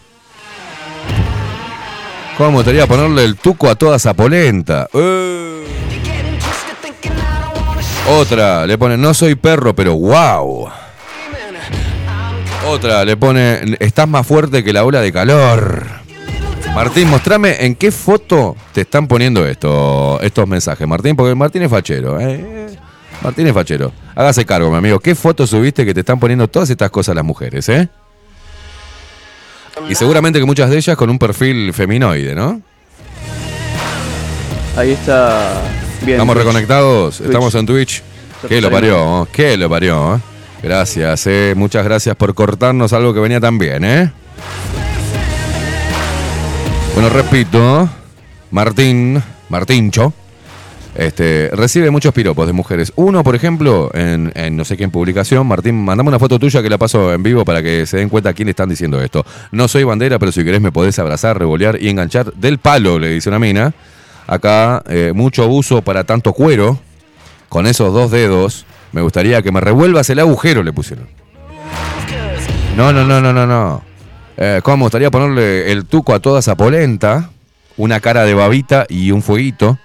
¿Cómo 2.38 2.52
gustaría 2.52 2.86
ponerle 2.86 3.24
el 3.24 3.36
tuco 3.36 3.68
a 3.68 3.74
toda 3.74 3.96
esa 3.96 4.14
polenta? 4.14 4.88
Eh. 4.94 5.66
Otra, 8.08 8.66
le 8.66 8.78
pone, 8.78 8.96
no 8.96 9.12
soy 9.12 9.34
perro, 9.34 9.74
pero 9.76 9.98
wow. 9.98 10.66
Otra, 12.66 13.04
le 13.04 13.18
pone, 13.18 13.76
estás 13.80 14.08
más 14.08 14.26
fuerte 14.26 14.64
que 14.64 14.72
la 14.72 14.82
ola 14.82 15.02
de 15.02 15.12
calor. 15.12 15.84
Martín, 16.74 17.10
mostrame 17.10 17.66
en 17.66 17.74
qué 17.74 17.92
foto 17.92 18.56
te 18.72 18.80
están 18.80 19.08
poniendo 19.08 19.46
esto, 19.46 20.20
estos 20.22 20.48
mensajes, 20.48 20.88
Martín, 20.88 21.16
porque 21.16 21.34
Martín 21.34 21.60
es 21.60 21.70
fachero. 21.70 22.18
¿eh? 22.18 22.78
Martín 23.22 23.46
es 23.46 23.52
fachero. 23.52 23.92
Hágase 24.14 24.46
cargo, 24.46 24.70
mi 24.70 24.78
amigo. 24.78 25.00
¿Qué 25.00 25.14
foto 25.14 25.46
subiste 25.46 25.84
que 25.84 25.92
te 25.92 26.00
están 26.00 26.18
poniendo 26.18 26.48
todas 26.48 26.70
estas 26.70 26.90
cosas 26.90 27.14
las 27.14 27.26
mujeres, 27.26 27.68
eh? 27.68 27.90
Y 29.88 29.94
seguramente 29.94 30.38
que 30.38 30.44
muchas 30.44 30.70
de 30.70 30.76
ellas 30.76 30.96
con 30.96 31.10
un 31.10 31.18
perfil 31.18 31.72
feminoide, 31.72 32.34
¿no? 32.34 32.60
Ahí 34.76 34.92
está. 34.92 35.62
Bien. 36.00 36.12
Estamos 36.12 36.34
Twitch. 36.34 36.46
reconectados, 36.46 37.16
Twitch. 37.18 37.26
estamos 37.28 37.54
en 37.54 37.66
Twitch. 37.66 38.02
¿Qué 38.48 38.60
lo 38.60 38.70
parió? 38.70 39.28
¿Qué 39.32 39.56
lo 39.56 39.68
parió? 39.70 40.16
eh? 40.16 40.20
Gracias, 40.62 41.26
eh. 41.26 41.54
muchas 41.56 41.84
gracias 41.84 42.14
por 42.16 42.34
cortarnos 42.34 42.92
algo 42.92 43.12
que 43.12 43.20
venía 43.20 43.40
tan 43.40 43.58
bien, 43.58 43.84
¿eh? 43.84 44.12
Bueno, 46.94 47.08
repito, 47.08 47.88
Martín, 48.50 49.22
Martincho, 49.48 50.12
este, 50.94 51.48
recibe 51.52 51.90
muchos 51.90 52.12
piropos 52.12 52.46
de 52.46 52.52
mujeres. 52.52 52.92
Uno, 52.96 53.24
por 53.24 53.34
ejemplo, 53.34 53.90
en, 53.94 54.32
no 54.56 54.64
sé 54.64 54.76
qué 54.76 54.84
en 54.84 54.90
publicación, 54.90 55.46
Martín, 55.46 55.82
mandame 55.84 56.08
una 56.08 56.18
foto 56.18 56.38
tuya 56.38 56.62
que 56.62 56.68
la 56.68 56.78
paso 56.78 57.12
en 57.12 57.22
vivo 57.22 57.44
para 57.44 57.62
que 57.62 57.86
se 57.86 57.96
den 57.96 58.08
cuenta 58.08 58.32
quién 58.34 58.48
están 58.48 58.68
diciendo 58.68 59.00
esto. 59.02 59.24
No 59.52 59.68
soy 59.68 59.84
bandera, 59.84 60.18
pero 60.18 60.32
si 60.32 60.44
querés 60.44 60.60
me 60.60 60.72
podés 60.72 60.98
abrazar, 60.98 61.38
revolear 61.38 61.80
y 61.80 61.88
enganchar 61.88 62.32
del 62.34 62.58
palo, 62.58 62.98
le 62.98 63.08
dice 63.08 63.28
una 63.28 63.38
mina. 63.38 63.72
Acá, 64.26 64.82
eh, 64.88 65.12
mucho 65.14 65.42
abuso 65.42 65.82
para 65.82 66.04
tanto 66.04 66.32
cuero. 66.32 66.78
Con 67.48 67.66
esos 67.66 67.92
dos 67.92 68.10
dedos, 68.10 68.64
me 68.92 69.02
gustaría 69.02 69.42
que 69.42 69.52
me 69.52 69.60
revuelvas 69.60 70.08
el 70.10 70.18
agujero, 70.18 70.62
le 70.62 70.72
pusieron. 70.72 71.06
No, 72.76 72.92
no, 72.92 73.04
no, 73.04 73.20
no, 73.20 73.32
no, 73.32 73.46
no. 73.46 73.82
Eh, 74.38 74.60
¿Cómo 74.62 74.78
me 74.78 74.82
gustaría 74.84 75.10
ponerle 75.10 75.70
el 75.70 75.84
tuco 75.84 76.14
a 76.14 76.20
toda 76.20 76.40
esa 76.40 76.56
polenta? 76.56 77.30
Una 77.76 78.00
cara 78.00 78.24
de 78.24 78.32
babita 78.32 78.86
y 78.88 79.10
un 79.10 79.22
fueguito. 79.22 79.78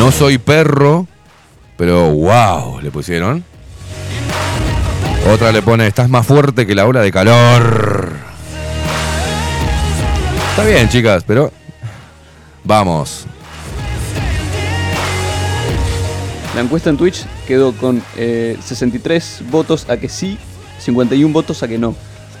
No 0.00 0.10
soy 0.10 0.38
perro, 0.38 1.06
pero 1.76 2.08
wow, 2.10 2.80
le 2.80 2.90
pusieron. 2.90 3.44
Otra 5.30 5.52
le 5.52 5.60
pone, 5.60 5.86
estás 5.86 6.08
más 6.08 6.26
fuerte 6.26 6.66
que 6.66 6.74
la 6.74 6.86
ola 6.86 7.02
de 7.02 7.12
calor. 7.12 8.10
Está 10.48 10.64
bien, 10.64 10.88
chicas, 10.88 11.22
pero 11.26 11.52
vamos. 12.64 13.26
La 16.54 16.62
encuesta 16.62 16.88
en 16.88 16.96
Twitch 16.96 17.26
quedó 17.46 17.72
con 17.72 18.02
eh, 18.16 18.56
63 18.64 19.42
votos 19.50 19.84
a 19.90 19.98
que 19.98 20.08
sí, 20.08 20.38
51 20.78 21.30
votos 21.30 21.62
a 21.62 21.68
que 21.68 21.76
no. 21.76 21.94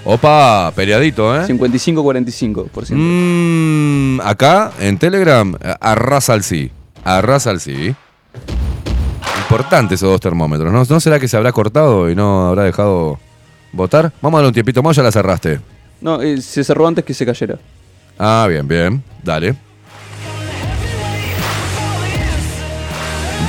Opa, 0.06 0.72
peleadito, 0.74 1.38
¿eh? 1.38 1.46
55-45%. 1.46 2.94
Mm, 2.94 4.20
acá 4.22 4.72
en 4.80 4.96
Telegram, 4.96 5.54
eh, 5.60 5.74
arrasa 5.78 6.32
al 6.32 6.42
sí. 6.42 6.70
Arrasa 7.04 7.50
al 7.50 7.60
sí. 7.60 7.94
Importante 9.42 9.96
esos 9.96 10.08
dos 10.08 10.20
termómetros, 10.20 10.72
¿no? 10.72 10.84
¿No 10.88 11.00
será 11.00 11.18
que 11.18 11.28
se 11.28 11.36
habrá 11.36 11.52
cortado 11.52 12.08
y 12.10 12.14
no 12.14 12.48
habrá 12.48 12.64
dejado 12.64 13.18
votar? 13.72 14.12
Vamos 14.20 14.38
a 14.38 14.40
darle 14.40 14.48
un 14.48 14.54
tiempito 14.54 14.82
más, 14.82 14.96
ya 14.96 15.02
la 15.02 15.10
cerraste. 15.10 15.60
No, 16.00 16.22
eh, 16.22 16.40
se 16.40 16.62
cerró 16.62 16.86
antes 16.86 17.04
que 17.04 17.14
se 17.14 17.26
cayera. 17.26 17.58
Ah, 18.18 18.46
bien, 18.48 18.68
bien. 18.68 19.02
Dale. 19.22 19.56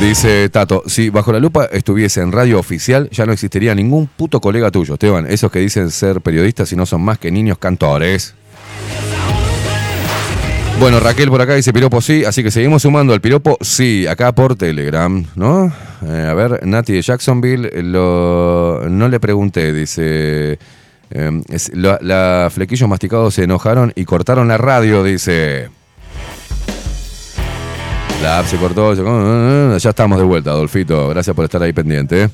Dice 0.02 0.50
Tato, 0.50 0.82
si 0.88 1.12
bajo 1.12 1.32
la 1.32 1.40
lupa 1.40 1.66
estuviese 1.66 2.22
en 2.22 2.32
radio 2.32 2.58
oficial, 2.58 3.08
ya 3.12 3.28
no 3.28 3.34
existiría 3.34 3.76
ningún 3.76 4.08
puto 4.08 4.42
colega 4.42 4.72
tuyo, 4.72 4.96
Esteban. 4.96 5.28
Esos 5.28 5.52
que 5.52 5.60
dicen 5.60 5.92
ser 5.92 6.22
periodistas 6.22 6.72
y 6.74 6.76
no 6.76 6.88
son 6.88 7.04
más 7.04 7.20
que 7.20 7.30
niños 7.30 7.60
cantores. 7.60 8.34
Bueno, 10.82 11.00
Raquel 11.00 11.30
por 11.30 11.40
acá 11.40 11.54
dice 11.54 11.72
piropo 11.72 12.02
sí, 12.02 12.26
así 12.26 12.42
que 12.42 12.50
seguimos 12.50 12.82
sumando 12.82 13.14
al 13.14 13.22
piropo 13.22 13.56
sí, 13.62 14.08
acá 14.08 14.32
por 14.34 14.56
Telegram, 14.56 15.24
¿no? 15.36 15.72
Eh, 16.04 16.28
a 16.28 16.34
ver, 16.34 16.66
Nati 16.66 16.94
de 16.94 17.04
Jacksonville, 17.04 17.70
eh, 17.72 17.84
no 17.84 19.08
le 19.08 19.20
pregunté, 19.20 19.72
dice... 19.74 20.58
eh, 21.12 22.50
flequillos 22.52 22.90
masticados 22.90 23.36
se 23.36 23.44
enojaron 23.44 23.94
y 23.96 24.06
cortaron 24.06 24.48
la 24.48 24.58
radio, 24.58 25.04
dice... 25.04 25.70
La 28.24 28.40
app 28.40 28.48
se 28.48 28.58
cortó, 28.58 28.96
se- 28.96 29.04
"Ah, 29.06 29.78
ya 29.78 29.90
estamos 29.92 30.18
de 30.18 30.26
vuelta, 30.26 30.50
Adolfito, 30.50 31.10
gracias 31.10 31.36
por 31.36 31.46
estar 31.46 31.62
ahí 31.62 31.74
pendiente. 31.74 32.28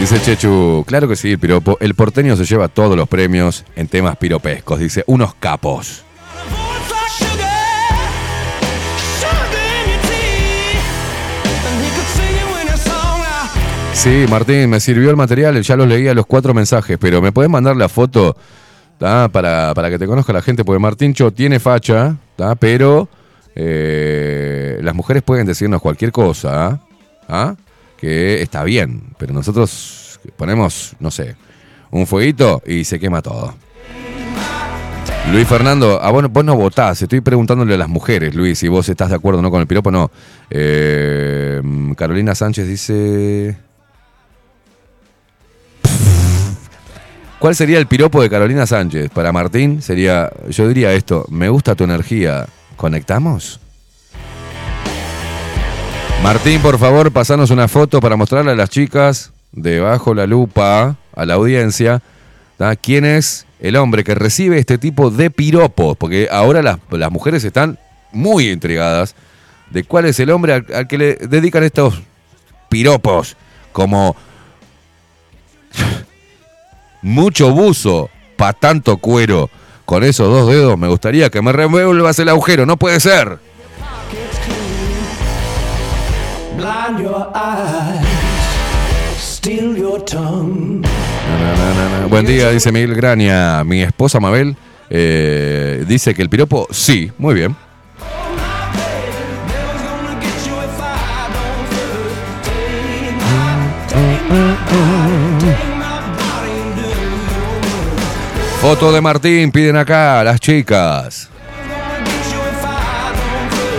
Dice 0.00 0.18
Chechu, 0.18 0.82
claro 0.86 1.06
que 1.08 1.14
sí, 1.14 1.32
el 1.32 1.38
piropo. 1.38 1.76
El 1.78 1.94
porteño 1.94 2.34
se 2.34 2.46
lleva 2.46 2.68
todos 2.68 2.96
los 2.96 3.06
premios 3.06 3.66
en 3.76 3.86
temas 3.86 4.16
piropescos. 4.16 4.78
Dice, 4.78 5.04
unos 5.06 5.34
capos. 5.34 6.04
Sí, 13.92 14.24
Martín, 14.30 14.70
me 14.70 14.80
sirvió 14.80 15.10
el 15.10 15.16
material, 15.16 15.60
ya 15.60 15.76
los 15.76 15.86
leí 15.86 16.08
a 16.08 16.14
los 16.14 16.24
cuatro 16.24 16.54
mensajes, 16.54 16.96
pero 16.98 17.20
¿me 17.20 17.32
puedes 17.32 17.50
mandar 17.50 17.76
la 17.76 17.90
foto. 17.90 18.34
Para, 18.98 19.74
para 19.74 19.90
que 19.90 19.98
te 19.98 20.06
conozca 20.06 20.32
la 20.32 20.40
gente? 20.40 20.64
Porque 20.64 20.78
Martíncho 20.78 21.30
tiene 21.30 21.60
facha, 21.60 22.16
pero 22.58 23.10
eh, 23.54 24.78
las 24.80 24.94
mujeres 24.94 25.22
pueden 25.22 25.46
decirnos 25.46 25.82
cualquier 25.82 26.10
cosa, 26.10 26.80
¿ah? 27.28 27.54
Que 28.00 28.42
está 28.42 28.64
bien, 28.64 29.02
pero 29.18 29.32
nosotros 29.32 30.20
ponemos, 30.36 30.96
no 31.00 31.10
sé, 31.10 31.36
un 31.90 32.06
fueguito 32.06 32.62
y 32.66 32.84
se 32.84 32.98
quema 32.98 33.22
todo. 33.22 33.54
Luis 35.32 35.46
Fernando, 35.46 36.00
ah, 36.02 36.10
vos, 36.10 36.30
vos 36.30 36.44
no 36.44 36.56
votás, 36.56 37.02
estoy 37.02 37.20
preguntándole 37.20 37.74
a 37.74 37.78
las 37.78 37.88
mujeres, 37.88 38.34
Luis, 38.34 38.58
si 38.58 38.68
vos 38.68 38.88
estás 38.88 39.10
de 39.10 39.16
acuerdo 39.16 39.38
o 39.38 39.42
no 39.42 39.50
con 39.50 39.60
el 39.60 39.66
piropo, 39.66 39.90
no. 39.90 40.10
Eh, 40.50 41.60
Carolina 41.96 42.34
Sánchez 42.34 42.66
dice... 42.66 43.56
¿Cuál 47.38 47.54
sería 47.54 47.78
el 47.78 47.86
piropo 47.86 48.20
de 48.20 48.28
Carolina 48.28 48.66
Sánchez? 48.66 49.10
Para 49.10 49.32
Martín 49.32 49.80
sería, 49.80 50.30
yo 50.50 50.68
diría 50.68 50.92
esto, 50.92 51.24
me 51.30 51.48
gusta 51.48 51.74
tu 51.74 51.84
energía, 51.84 52.46
¿conectamos? 52.76 53.60
Martín, 56.22 56.60
por 56.60 56.78
favor, 56.78 57.10
pasanos 57.10 57.50
una 57.50 57.66
foto 57.66 57.98
para 58.00 58.14
mostrarle 58.14 58.52
a 58.52 58.54
las 58.54 58.68
chicas 58.68 59.32
debajo 59.52 60.14
la 60.14 60.26
lupa, 60.26 60.96
a 61.16 61.26
la 61.26 61.34
audiencia, 61.34 62.02
¿tá? 62.58 62.76
quién 62.76 63.06
es 63.06 63.46
el 63.58 63.76
hombre 63.76 64.04
que 64.04 64.14
recibe 64.14 64.58
este 64.58 64.76
tipo 64.76 65.10
de 65.10 65.30
piropos, 65.30 65.96
porque 65.96 66.28
ahora 66.30 66.62
las, 66.62 66.78
mujeres 67.10 67.42
están 67.44 67.78
muy 68.12 68.50
intrigadas 68.50 69.14
de 69.70 69.82
cuál 69.82 70.04
es 70.04 70.20
el 70.20 70.30
hombre 70.30 70.52
al, 70.52 70.66
al 70.74 70.86
que 70.86 70.98
le 70.98 71.14
dedican 71.14 71.64
estos 71.64 72.02
piropos, 72.68 73.36
como 73.72 74.14
mucho 77.02 77.50
buzo, 77.50 78.10
pa' 78.36 78.52
tanto 78.52 78.98
cuero, 78.98 79.48
con 79.86 80.04
esos 80.04 80.28
dos 80.28 80.48
dedos 80.48 80.78
me 80.78 80.88
gustaría 80.88 81.30
que 81.30 81.40
me 81.42 81.52
revuelvas 81.52 82.18
el 82.18 82.28
agujero, 82.28 82.66
no 82.66 82.76
puede 82.76 83.00
ser. 83.00 83.49
Blind 86.60 87.00
your 87.00 87.32
eyes, 87.34 88.04
steal 89.18 89.74
your 89.74 90.04
tongue. 90.04 90.86
Buen 92.10 92.26
día, 92.26 92.50
dice 92.50 92.70
Miguel 92.70 92.94
Graña. 92.94 93.64
Mi 93.64 93.80
esposa 93.80 94.20
Mabel 94.20 94.54
eh, 94.90 95.82
dice 95.88 96.14
que 96.14 96.20
el 96.20 96.28
piropo 96.28 96.68
sí, 96.70 97.10
muy 97.16 97.34
bien. 97.34 97.56
Foto 108.60 108.92
de 108.92 109.00
Martín, 109.00 109.50
piden 109.50 109.78
acá 109.78 110.22
las 110.22 110.38
chicas. 110.38 111.29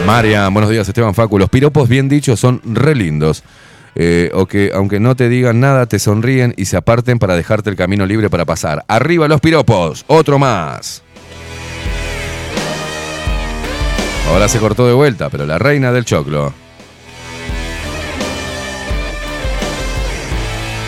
Marian, 0.05 0.53
buenos 0.53 0.69
días 0.69 0.87
Esteban 0.87 1.13
Facu. 1.13 1.37
Los 1.37 1.49
piropos 1.49 1.87
bien 1.87 2.09
dichos 2.09 2.39
son 2.39 2.61
re 2.65 2.95
lindos. 2.95 3.43
Eh, 3.93 4.31
o 4.33 4.45
que 4.45 4.71
aunque 4.73 4.99
no 4.99 5.15
te 5.15 5.29
digan 5.29 5.59
nada, 5.59 5.85
te 5.85 5.99
sonríen 5.99 6.53
y 6.57 6.65
se 6.65 6.77
aparten 6.77 7.19
para 7.19 7.35
dejarte 7.35 7.69
el 7.69 7.75
camino 7.75 8.05
libre 8.05 8.29
para 8.29 8.45
pasar. 8.45 8.83
Arriba 8.87 9.27
los 9.27 9.41
piropos, 9.41 10.05
otro 10.07 10.39
más. 10.39 11.03
Ahora 14.29 14.47
se 14.47 14.59
cortó 14.59 14.87
de 14.87 14.93
vuelta, 14.93 15.29
pero 15.29 15.45
la 15.45 15.59
reina 15.59 15.91
del 15.91 16.05
choclo. 16.05 16.53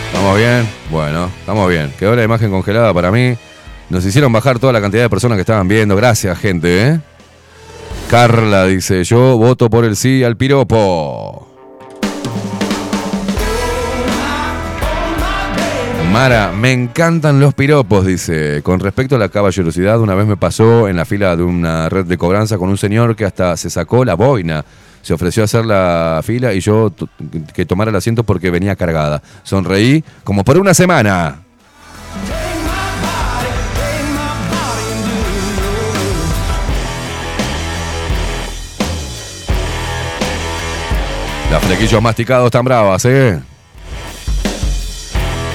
¿Estamos 0.06 0.38
bien? 0.38 0.66
Bueno, 0.90 1.30
estamos 1.40 1.68
bien. 1.68 1.92
Quedó 1.98 2.16
la 2.16 2.24
imagen 2.24 2.50
congelada 2.50 2.94
para 2.94 3.10
mí. 3.10 3.36
Nos 3.90 4.04
hicieron 4.06 4.32
bajar 4.32 4.58
toda 4.58 4.72
la 4.72 4.80
cantidad 4.80 5.02
de 5.02 5.10
personas 5.10 5.36
que 5.36 5.42
estaban 5.42 5.68
viendo. 5.68 5.94
Gracias, 5.94 6.38
gente. 6.38 6.88
¿eh? 6.88 7.00
Carla 8.08 8.66
dice, 8.66 9.02
yo 9.04 9.36
voto 9.36 9.68
por 9.68 9.84
el 9.84 9.96
sí 9.96 10.22
al 10.22 10.36
piropo. 10.36 11.48
Mara, 16.12 16.52
me 16.52 16.70
encantan 16.70 17.40
los 17.40 17.54
piropos, 17.54 18.06
dice. 18.06 18.62
Con 18.62 18.78
respecto 18.78 19.16
a 19.16 19.18
la 19.18 19.30
caballerosidad, 19.30 19.98
una 19.98 20.14
vez 20.14 20.28
me 20.28 20.36
pasó 20.36 20.86
en 20.86 20.96
la 20.96 21.04
fila 21.04 21.34
de 21.34 21.42
una 21.42 21.88
red 21.88 22.04
de 22.04 22.16
cobranza 22.16 22.56
con 22.56 22.68
un 22.68 22.78
señor 22.78 23.16
que 23.16 23.24
hasta 23.24 23.56
se 23.56 23.68
sacó 23.68 24.04
la 24.04 24.14
boina. 24.14 24.64
Se 25.02 25.12
ofreció 25.12 25.42
a 25.42 25.46
hacer 25.46 25.66
la 25.66 26.20
fila 26.22 26.54
y 26.54 26.60
yo 26.60 26.92
que 27.52 27.66
tomara 27.66 27.90
el 27.90 27.96
asiento 27.96 28.22
porque 28.22 28.50
venía 28.50 28.76
cargada. 28.76 29.22
Sonreí 29.42 30.04
como 30.22 30.44
por 30.44 30.56
una 30.56 30.72
semana. 30.72 31.43
Las 41.54 41.62
flequillos 41.62 42.02
masticados 42.02 42.50
tan 42.50 42.64
bravas, 42.64 43.04
¿eh? 43.04 43.38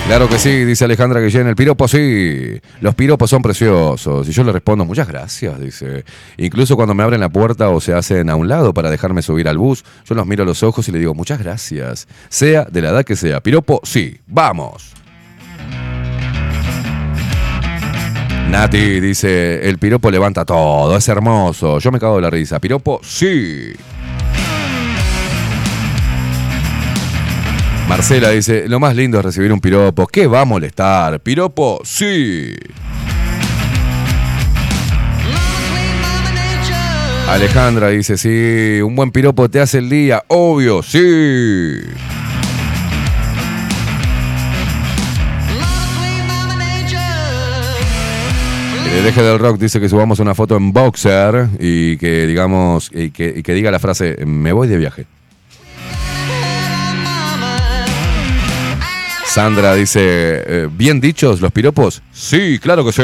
Claro 0.08 0.30
que 0.30 0.40
sí, 0.40 0.64
dice 0.64 0.86
Alejandra 0.86 1.20
Guillén, 1.20 1.46
el 1.46 1.58
piropo 1.58 1.90
sí. 1.90 2.58
Los 2.80 2.96
piropos 2.96 3.30
son 3.30 3.42
preciosos. 3.42 4.30
Y 4.30 4.32
yo 4.32 4.46
le 4.46 4.54
respondo, 4.54 4.86
muchas 4.86 5.10
gracias, 5.10 5.60
dice. 5.60 6.06
Incluso 6.38 6.78
cuando 6.78 6.96
me 6.96 7.04
abren 7.04 7.20
la 7.20 7.28
puerta 7.28 7.68
o 7.68 7.82
se 7.82 7.94
hacen 7.94 8.30
a 8.30 8.38
un 8.38 8.48
lado 8.48 8.74
para 8.74 8.90
dejarme 8.90 9.22
subir 9.22 9.50
al 9.50 9.58
bus, 9.58 9.84
yo 10.06 10.16
los 10.16 10.26
miro 10.26 10.44
a 10.44 10.46
los 10.46 10.64
ojos 10.64 10.88
y 10.88 10.94
le 10.94 11.00
digo, 11.00 11.14
muchas 11.14 11.38
gracias. 11.38 12.08
Sea 12.30 12.64
de 12.64 12.82
la 12.82 12.92
edad 12.92 13.04
que 13.04 13.18
sea. 13.18 13.42
Piropo 13.42 13.82
sí. 13.84 14.22
Vamos. 14.26 14.94
Nati 18.50 19.02
dice, 19.02 19.68
el 19.68 19.78
piropo 19.80 20.10
levanta 20.10 20.46
todo, 20.46 20.96
es 20.96 21.10
hermoso. 21.10 21.78
Yo 21.80 21.92
me 21.92 22.00
cago 22.00 22.16
de 22.16 22.22
la 22.22 22.30
risa. 22.30 22.58
Piropo 22.62 23.02
sí. 23.04 23.74
Marcela 27.90 28.30
dice, 28.30 28.70
lo 28.70 28.80
más 28.80 28.96
lindo 28.96 29.18
es 29.18 29.26
recibir 29.26 29.52
un 29.52 29.60
piropo. 29.60 30.06
¿Qué 30.06 30.28
va 30.28 30.42
a 30.42 30.46
molestar? 30.46 31.20
Piropo, 31.22 31.82
sí. 31.84 32.54
Alejandra 37.28 37.90
dice, 37.90 38.16
sí, 38.16 38.80
un 38.82 38.96
buen 38.96 39.10
piropo 39.10 39.50
te 39.50 39.60
hace 39.60 39.80
el 39.80 39.90
día. 39.90 40.24
Obvio, 40.28 40.84
sí. 40.84 41.00
El 48.98 49.08
eje 49.08 49.22
del 49.24 49.40
rock 49.40 49.58
dice 49.58 49.80
que 49.80 49.90
subamos 49.90 50.20
una 50.20 50.36
foto 50.36 50.56
en 50.56 50.72
boxer 50.72 51.48
y 51.60 51.98
que 51.98 52.28
digamos 52.28 52.92
y 52.94 53.10
que 53.10 53.54
diga 53.54 53.72
la 53.72 53.80
frase 53.80 54.18
me 54.28 54.54
voy 54.54 54.68
de 54.68 54.78
viaje. 54.78 55.08
Sandra 59.30 59.76
dice, 59.76 60.02
eh, 60.02 60.68
¿bien 60.72 61.00
dichos 61.00 61.40
los 61.40 61.52
piropos? 61.52 62.02
Sí, 62.12 62.58
claro 62.60 62.84
que 62.84 62.92
sí. 62.92 63.04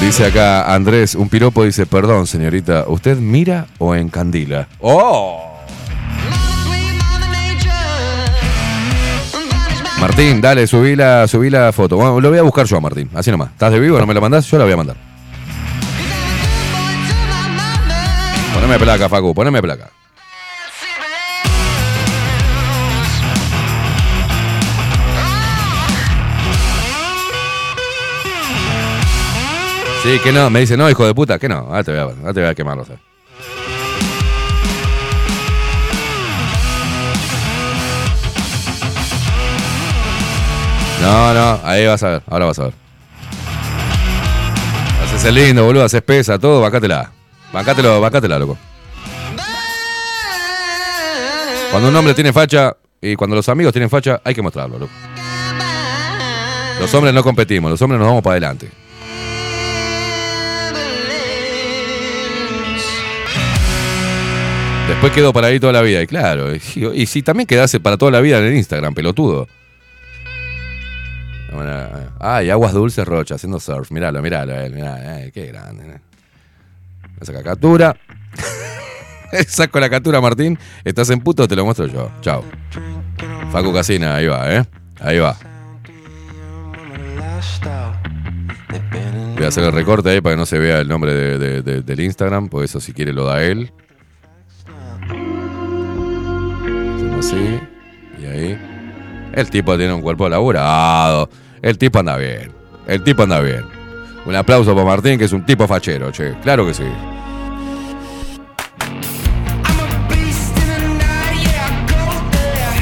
Dice 0.00 0.26
acá 0.26 0.72
Andrés, 0.72 1.16
un 1.16 1.28
piropo 1.28 1.64
dice, 1.64 1.86
perdón 1.86 2.28
señorita, 2.28 2.84
¿usted 2.86 3.16
mira 3.16 3.66
o 3.78 3.96
encandila? 3.96 4.68
¡Oh! 4.78 5.56
Martín, 10.00 10.40
dale, 10.40 10.68
subí 10.68 10.94
la, 10.94 11.26
subí 11.26 11.50
la 11.50 11.72
foto. 11.72 11.96
Bueno, 11.96 12.20
lo 12.20 12.28
voy 12.28 12.38
a 12.38 12.42
buscar 12.42 12.64
yo 12.66 12.76
a 12.76 12.80
Martín, 12.80 13.10
así 13.12 13.32
nomás. 13.32 13.50
¿Estás 13.50 13.72
de 13.72 13.80
vivo? 13.80 13.98
¿No 13.98 14.06
me 14.06 14.14
la 14.14 14.20
mandás? 14.20 14.48
Yo 14.48 14.56
la 14.56 14.64
voy 14.64 14.74
a 14.74 14.76
mandar. 14.76 15.05
Poneme 18.56 18.78
placa, 18.78 19.08
Facu, 19.10 19.34
poneme 19.34 19.60
placa. 19.60 19.90
Sí, 30.02 30.18
que 30.20 30.32
no, 30.32 30.48
me 30.48 30.60
dice, 30.60 30.74
no, 30.74 30.88
hijo 30.88 31.04
de 31.04 31.14
puta, 31.14 31.38
que 31.38 31.50
no. 31.50 31.58
Ahora 31.58 31.84
te 31.84 31.90
voy 31.90 32.00
a, 32.00 32.02
ahora 32.04 32.32
te 32.32 32.40
voy 32.40 32.48
a 32.48 32.54
quemar, 32.54 32.78
no. 32.78 32.84
No, 41.02 41.60
ahí 41.62 41.86
vas 41.86 42.02
a 42.02 42.08
ver, 42.08 42.22
ahora 42.26 42.46
vas 42.46 42.58
a 42.58 42.64
ver. 42.64 42.74
Haces 45.04 45.24
el 45.26 45.34
lindo, 45.34 45.66
boludo, 45.66 45.84
haces 45.84 46.00
pesa, 46.00 46.38
todo, 46.38 46.62
bancátela. 46.62 47.12
Bancátelo, 47.52 48.00
bancátela, 48.00 48.38
loco. 48.38 48.58
Cuando 51.70 51.88
un 51.88 51.96
hombre 51.96 52.14
tiene 52.14 52.32
facha 52.32 52.76
y 53.00 53.16
cuando 53.16 53.36
los 53.36 53.48
amigos 53.48 53.72
tienen 53.72 53.90
facha, 53.90 54.20
hay 54.24 54.34
que 54.34 54.42
mostrarlo, 54.42 54.78
loco. 54.78 54.92
Los 56.80 56.92
hombres 56.94 57.14
no 57.14 57.22
competimos, 57.22 57.70
los 57.70 57.80
hombres 57.82 57.98
nos 57.98 58.08
vamos 58.08 58.22
para 58.22 58.32
adelante. 58.34 58.70
Después 64.88 65.12
quedó 65.12 65.32
para 65.32 65.48
ahí 65.48 65.58
toda 65.58 65.72
la 65.72 65.82
vida, 65.82 66.00
y 66.00 66.06
claro, 66.06 66.54
y, 66.54 67.06
si 67.06 67.22
también 67.22 67.46
quedase 67.46 67.80
para 67.80 67.96
toda 67.96 68.12
la 68.12 68.20
vida 68.20 68.38
en 68.38 68.44
el 68.44 68.54
Instagram, 68.56 68.94
pelotudo. 68.94 69.48
Bueno, 71.52 71.72
Ah, 72.20 72.42
y 72.42 72.50
Aguas 72.50 72.72
Dulces 72.72 73.04
Rocha, 73.06 73.34
haciendo 73.34 73.58
surf. 73.58 73.90
Míralo, 73.90 74.22
míralo, 74.22 74.54
él, 74.54 74.74
eh, 74.76 75.30
qué 75.34 75.46
grande. 75.46 75.84
eh. 75.86 76.00
Me 77.20 77.26
saca 77.26 77.42
captura. 77.42 77.96
Saco 79.48 79.80
la 79.80 79.90
captura, 79.90 80.20
Martín. 80.20 80.58
¿Estás 80.84 81.10
en 81.10 81.20
puto? 81.20 81.46
Te 81.48 81.56
lo 81.56 81.64
muestro 81.64 81.86
yo. 81.86 82.10
Chao. 82.20 82.44
Facu 83.50 83.72
Casina, 83.72 84.16
ahí 84.16 84.26
va, 84.26 84.54
¿eh? 84.54 84.64
Ahí 85.00 85.18
va. 85.18 85.36
Voy 89.34 89.44
a 89.44 89.48
hacer 89.48 89.64
el 89.64 89.72
recorte 89.72 90.10
ahí 90.10 90.20
para 90.20 90.34
que 90.34 90.38
no 90.38 90.46
se 90.46 90.58
vea 90.58 90.80
el 90.80 90.88
nombre 90.88 91.12
de- 91.12 91.38
de- 91.38 91.62
de- 91.62 91.82
del 91.82 92.00
Instagram, 92.00 92.48
porque 92.48 92.64
eso 92.66 92.80
si 92.80 92.92
quiere 92.92 93.12
lo 93.12 93.24
da 93.24 93.42
él. 93.42 93.70
Hacemos 96.96 97.26
así. 97.26 97.60
Y 98.20 98.26
ahí. 98.26 98.58
El 99.34 99.50
tipo 99.50 99.76
tiene 99.76 99.92
un 99.92 100.00
cuerpo 100.02 100.28
laburado. 100.28 101.28
El 101.62 101.76
tipo 101.78 101.98
anda 101.98 102.16
bien. 102.16 102.50
El 102.86 103.02
tipo 103.04 103.22
anda 103.24 103.40
bien. 103.40 103.64
Un 104.26 104.34
aplauso 104.34 104.74
para 104.74 104.84
Martín, 104.84 105.18
que 105.18 105.26
es 105.26 105.32
un 105.32 105.46
tipo 105.46 105.68
fachero, 105.68 106.10
che. 106.10 106.34
Claro 106.42 106.66
que 106.66 106.74
sí. 106.74 106.82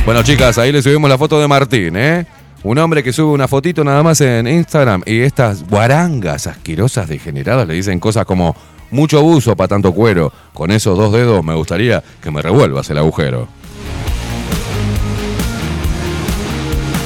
Bueno, 0.07 0.23
chicas, 0.23 0.57
ahí 0.59 0.73
le 0.73 0.83
subimos 0.83 1.09
la 1.09 1.19
foto 1.19 1.39
de 1.41 1.47
Martín, 1.47 1.97
¿eh? 1.97 2.27
Un 2.63 2.79
hombre 2.79 3.03
que 3.03 3.13
sube 3.13 3.33
una 3.33 3.47
fotito 3.47 3.85
nada 3.85 4.03
más 4.03 4.23
en 4.23 4.47
Instagram 4.47 5.03
y 5.05 5.21
estas 5.21 5.69
guarangas 5.69 6.47
asquerosas 6.47 7.09
degeneradas 7.09 7.69
le 7.69 7.75
dicen 7.75 8.01
cosas 8.01 8.25
como 8.25 8.57
mucho 8.91 9.19
abuso 9.19 9.55
para 9.55 9.69
tanto 9.69 9.93
cuero. 9.93 10.33
Con 10.55 10.71
esos 10.71 10.97
dos 10.97 11.13
dedos 11.13 11.45
me 11.45 11.55
gustaría 11.55 12.03
que 12.23 12.31
me 12.31 12.41
revuelvas 12.41 12.89
el 12.89 12.97
agujero. 12.97 13.49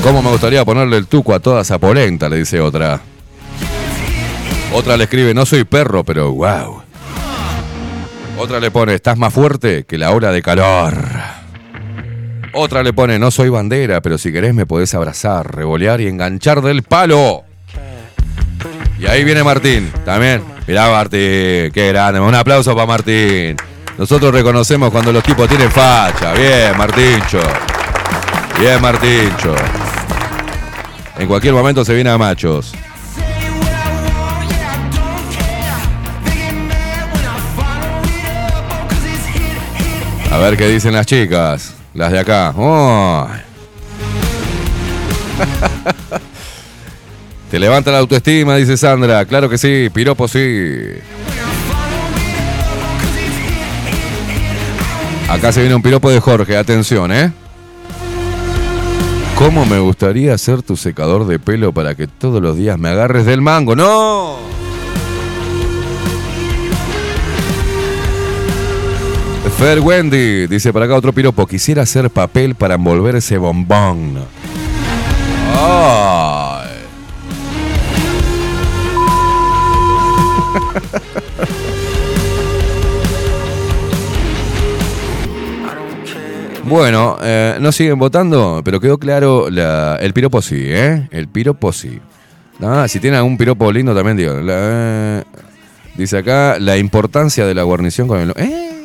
¿Cómo 0.05 0.23
me 0.23 0.31
gustaría 0.31 0.65
ponerle 0.65 0.97
el 0.97 1.09
tuco 1.09 1.35
a 1.35 1.41
toda 1.41 1.63
esa 1.63 1.79
polenta? 1.79 2.29
Le 2.29 2.37
dice 2.37 2.61
otra. 2.61 3.01
Otra 4.73 4.97
le 4.97 5.05
escribe, 5.05 5.35
no 5.35 5.47
soy 5.47 5.65
perro, 5.65 6.05
pero 6.05 6.33
wow. 6.33 6.83
Otra 8.39 8.61
le 8.61 8.71
pone, 8.71 8.95
estás 8.95 9.17
más 9.19 9.33
fuerte 9.33 9.85
que 9.85 9.99
la 9.99 10.13
ola 10.13 10.31
de 10.31 10.43
calor. 10.43 10.95
Otra 12.53 12.83
le 12.83 12.93
pone, 12.93 13.19
no 13.19 13.31
soy 13.31 13.49
bandera, 13.49 14.01
pero 14.01 14.19
si 14.19 14.33
querés 14.33 14.55
me 14.55 14.67
podés 14.67 14.95
abrazar, 14.95 15.55
revolear 15.55 16.01
y 16.01 16.07
enganchar 16.07 16.63
del 16.63 16.83
palo. 16.83 17.45
Y 18.99 19.07
ahí 19.07 19.25
viene 19.25 19.43
Martín, 19.43 19.91
también. 20.05 20.43
Mirá 20.67 20.91
Martín, 20.91 21.71
qué 21.73 21.89
grande. 21.89 22.21
Un 22.21 22.35
aplauso 22.35 22.75
para 22.75 22.87
Martín. 22.87 23.57
Nosotros 23.97 24.33
reconocemos 24.33 24.91
cuando 24.91 25.13
los 25.13 25.23
tipos 25.23 25.49
tienen 25.49 25.71
facha. 25.71 26.33
Bien, 26.35 26.77
Martincho. 26.77 27.41
Bien, 28.61 28.81
Martincho. 28.81 29.55
En 31.19 31.27
cualquier 31.27 31.55
momento 31.55 31.85
se 31.85 31.95
viene 31.95 32.11
a 32.11 32.19
machos. 32.19 32.75
A 40.31 40.39
ver 40.39 40.57
qué 40.57 40.69
dicen 40.69 40.93
las 40.93 41.07
chicas. 41.07 41.75
Las 41.95 42.13
de 42.13 42.19
acá. 42.19 42.55
Te 47.51 47.59
levanta 47.59 47.91
la 47.91 47.99
autoestima, 47.99 48.57
dice 48.57 48.77
Sandra. 48.77 49.25
Claro 49.25 49.49
que 49.49 49.57
sí, 49.57 49.89
piropo 49.93 50.29
sí. 50.29 50.77
Acá 55.29 55.53
se 55.53 55.61
viene 55.61 55.75
un 55.75 55.83
piropo 55.83 56.11
de 56.11 56.21
Jorge, 56.21 56.57
atención, 56.57 57.13
¿eh? 57.13 57.33
¿Cómo 59.39 59.65
me 59.67 59.79
gustaría 59.79 60.37
ser 60.37 60.63
tu 60.63 60.77
secador 60.77 61.27
de 61.27 61.39
pelo 61.39 61.73
para 61.73 61.95
que 61.95 62.07
todos 62.07 62.43
los 62.43 62.57
días 62.57 62.79
me 62.79 62.89
agarres 62.89 63.25
del 63.25 63.41
mango? 63.41 63.77
¡No! 63.77 64.58
Fer 69.59 69.81
Wendy 69.81 70.47
dice 70.47 70.73
para 70.73 70.85
acá 70.85 70.95
otro 70.95 71.13
piropo. 71.13 71.47
Quisiera 71.47 71.83
hacer 71.83 72.11
papel 72.11 72.55
para 72.55 72.75
envolver 72.75 73.17
ese 73.17 73.39
bombón. 73.39 74.19
Bueno, 86.65 87.17
eh, 87.23 87.57
no 87.61 87.73
siguen 87.73 87.99
votando, 87.99 88.61
pero 88.65 88.79
quedó 88.81 88.99
claro 88.99 89.49
la- 89.49 89.97
el 90.01 90.13
piropo 90.13 90.43
sí, 90.43 90.57
¿eh? 90.67 91.09
El 91.11 91.29
piropo 91.29 91.73
sí. 91.73 91.99
Ah, 92.61 92.87
si 92.89 93.01
tienen 93.01 93.19
algún 93.19 93.39
piropo 93.39 93.71
lindo 93.73 93.95
también 93.95 94.17
digo. 94.17 94.35
la- 94.41 95.25
dice 95.97 96.19
acá 96.19 96.59
la 96.61 96.77
importancia 96.77 97.47
de 97.47 97.55
la 97.55 97.63
guarnición 97.63 98.07
con 98.09 98.21
el... 98.21 98.33
¿Eh? 98.37 98.78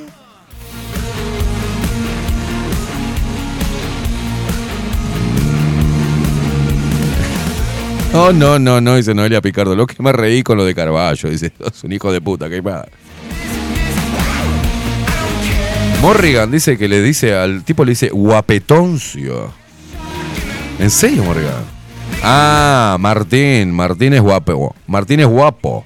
No, 8.14 8.32
no, 8.32 8.60
no, 8.60 8.80
no, 8.80 8.96
dice 8.96 9.16
Noelia 9.16 9.42
Picardo. 9.42 9.76
Lo 9.76 9.88
que 9.88 10.02
me 10.04 10.12
reí 10.12 10.44
con 10.44 10.56
lo 10.56 10.66
de 10.66 10.76
Carballo. 10.76 11.30
Dice, 11.30 11.52
es 11.66 11.84
un 11.84 11.92
hijo 11.94 12.12
de 12.12 12.22
puta, 12.22 12.48
que 12.48 12.62
más. 12.62 12.86
Morrigan 16.00 16.52
dice 16.52 16.78
que 16.78 16.88
le 16.88 17.02
dice 17.02 17.34
al 17.34 17.64
tipo, 17.64 17.84
le 17.84 17.94
dice 17.94 18.10
guapetoncio. 18.10 19.52
¿En 20.78 20.92
serio, 20.92 21.24
Morrigan? 21.24 21.64
Ah, 22.22 22.98
Martín. 23.00 23.72
Martín 23.72 24.14
es 24.14 24.22
guapo. 24.22 24.76
Martín 24.86 25.20
es 25.22 25.26
guapo. 25.26 25.84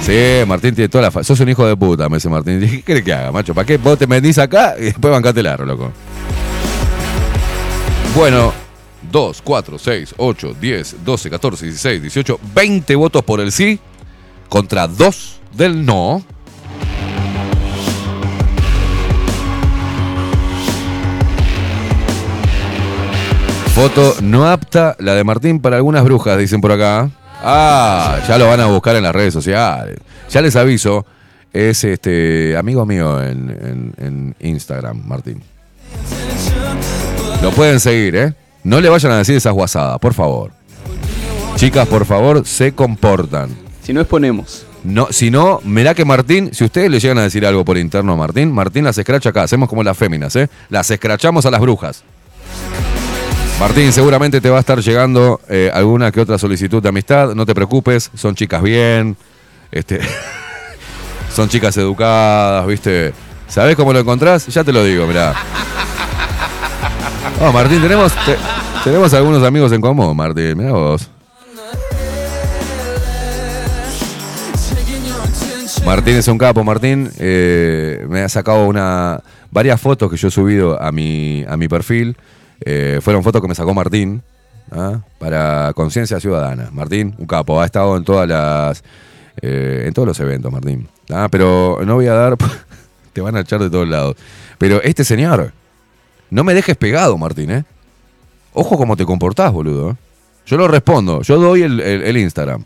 Sí, 0.00 0.16
Martín 0.46 0.74
tiene 0.74 0.88
toda 0.88 1.02
la 1.02 1.10
fa... 1.10 1.22
Sos 1.22 1.38
un 1.40 1.50
hijo 1.50 1.66
de 1.66 1.76
puta, 1.76 2.08
me 2.08 2.16
dice 2.16 2.30
Martín. 2.30 2.60
¿Qué 2.70 2.82
querés 2.82 3.04
que 3.04 3.12
haga, 3.12 3.30
macho? 3.30 3.52
¿Para 3.52 3.66
qué 3.66 3.76
vos 3.76 3.98
te 3.98 4.06
metís 4.06 4.38
acá 4.38 4.74
y 4.78 4.84
después 4.84 5.12
bancate 5.12 5.40
el 5.40 5.48
aro, 5.48 5.66
loco? 5.66 5.92
Bueno, 8.16 8.54
2, 9.10 9.42
4, 9.42 9.78
6, 9.78 10.14
8, 10.16 10.56
10, 10.60 10.96
12, 11.04 11.30
14, 11.30 11.66
16, 11.66 12.02
18, 12.02 12.40
20 12.54 12.96
votos 12.96 13.22
por 13.24 13.40
el 13.40 13.52
sí 13.52 13.78
contra 14.48 14.86
2 14.86 15.40
del 15.56 15.84
no. 15.84 16.24
Foto 23.74 24.16
no 24.22 24.46
apta, 24.50 24.96
la 24.98 25.14
de 25.14 25.24
Martín 25.24 25.60
para 25.60 25.76
algunas 25.76 26.04
brujas, 26.04 26.36
dicen 26.38 26.60
por 26.60 26.72
acá. 26.72 27.08
Ah, 27.42 28.18
ya 28.28 28.36
lo 28.36 28.46
van 28.48 28.60
a 28.60 28.66
buscar 28.66 28.96
en 28.96 29.02
las 29.04 29.14
redes 29.14 29.32
sociales. 29.32 29.98
Ya 30.28 30.42
les 30.42 30.56
aviso, 30.56 31.06
es 31.52 31.84
este 31.84 32.56
amigo 32.56 32.84
mío 32.84 33.22
en, 33.22 33.48
en- 33.48 33.94
en 34.04 34.36
Instagram, 34.40 35.02
Martín. 35.06 35.42
Lo 37.42 37.50
pueden 37.52 37.80
seguir, 37.80 38.16
¿eh? 38.16 38.34
No 38.64 38.80
le 38.80 38.88
vayan 38.88 39.12
a 39.12 39.18
decir 39.18 39.36
esas 39.36 39.52
guasadas, 39.52 39.98
por 39.98 40.14
favor. 40.14 40.52
Chicas, 41.56 41.86
por 41.88 42.04
favor, 42.06 42.46
se 42.46 42.72
comportan. 42.72 43.50
Si 43.82 43.92
no 43.92 44.00
exponemos. 44.00 44.66
No, 44.82 45.08
si 45.10 45.30
no, 45.30 45.60
mirá 45.64 45.94
que 45.94 46.04
Martín, 46.04 46.50
si 46.54 46.64
ustedes 46.64 46.90
le 46.90 47.00
llegan 47.00 47.18
a 47.18 47.22
decir 47.22 47.44
algo 47.44 47.64
por 47.64 47.76
interno 47.76 48.12
a 48.12 48.16
Martín, 48.16 48.50
Martín 48.50 48.84
las 48.84 48.96
escracha 48.96 49.30
acá. 49.30 49.42
Hacemos 49.42 49.68
como 49.68 49.82
las 49.82 49.96
féminas, 49.96 50.34
¿eh? 50.36 50.48
Las 50.70 50.90
escrachamos 50.90 51.44
a 51.44 51.50
las 51.50 51.60
brujas. 51.60 52.02
Martín, 53.58 53.92
seguramente 53.92 54.40
te 54.40 54.48
va 54.48 54.56
a 54.56 54.60
estar 54.60 54.80
llegando 54.80 55.38
eh, 55.48 55.70
alguna 55.72 56.10
que 56.10 56.20
otra 56.20 56.38
solicitud 56.38 56.82
de 56.82 56.88
amistad. 56.88 57.34
No 57.34 57.44
te 57.44 57.54
preocupes, 57.54 58.10
son 58.14 58.34
chicas 58.34 58.62
bien. 58.62 59.16
Este, 59.70 60.00
son 61.34 61.48
chicas 61.50 61.76
educadas, 61.76 62.66
¿viste? 62.66 63.12
¿Sabés 63.48 63.76
cómo 63.76 63.92
lo 63.92 63.98
encontrás? 63.98 64.46
Ya 64.46 64.64
te 64.64 64.72
lo 64.72 64.82
digo, 64.82 65.06
mirá. 65.06 65.34
Oh, 67.42 67.52
Martín, 67.52 67.80
tenemos, 67.80 68.12
te- 68.24 68.36
tenemos 68.84 69.12
algunos 69.14 69.42
amigos 69.44 69.72
en 69.72 69.80
común, 69.80 70.16
Martín. 70.16 70.56
Mirá 70.58 70.72
vos. 70.72 71.08
Martín 75.84 76.16
es 76.16 76.28
un 76.28 76.38
capo, 76.38 76.62
Martín. 76.62 77.10
eh, 77.18 78.04
me 78.08 78.20
ha 78.20 78.28
sacado 78.28 78.66
una, 78.66 79.20
varias 79.50 79.80
fotos 79.80 80.10
que 80.10 80.16
yo 80.16 80.28
he 80.28 80.30
subido 80.30 80.80
a 80.80 80.92
mi, 80.92 81.44
a 81.48 81.56
mi 81.56 81.68
perfil. 81.68 82.16
Eh, 82.64 83.00
fueron 83.02 83.22
fotos 83.22 83.40
que 83.40 83.48
me 83.48 83.54
sacó 83.54 83.72
Martín 83.72 84.22
¿ah? 84.70 85.00
para 85.18 85.72
Conciencia 85.74 86.20
Ciudadana. 86.20 86.68
Martín, 86.72 87.14
un 87.18 87.26
capo, 87.26 87.60
ha 87.60 87.64
estado 87.64 87.96
en 87.96 88.04
todas 88.04 88.28
las 88.28 88.84
eh, 89.40 89.84
en 89.86 89.94
todos 89.94 90.06
los 90.06 90.20
eventos, 90.20 90.52
Martín. 90.52 90.86
¿ah? 91.10 91.28
Pero 91.30 91.78
no 91.86 91.94
voy 91.94 92.06
a 92.08 92.14
dar, 92.14 92.36
te 93.14 93.20
van 93.22 93.36
a 93.36 93.40
echar 93.40 93.60
de 93.60 93.70
todos 93.70 93.88
lados. 93.88 94.16
Pero 94.58 94.82
este 94.82 95.04
señor, 95.04 95.52
no 96.30 96.44
me 96.44 96.54
dejes 96.54 96.76
pegado, 96.76 97.18
Martín, 97.18 97.50
¿eh? 97.50 97.64
Ojo 98.52 98.76
cómo 98.76 98.96
te 98.96 99.04
comportás, 99.04 99.52
boludo. 99.52 99.90
¿eh? 99.90 99.96
Yo 100.46 100.56
lo 100.56 100.68
respondo, 100.68 101.22
yo 101.22 101.38
doy 101.38 101.62
el, 101.62 102.16
Instagram. 102.16 102.64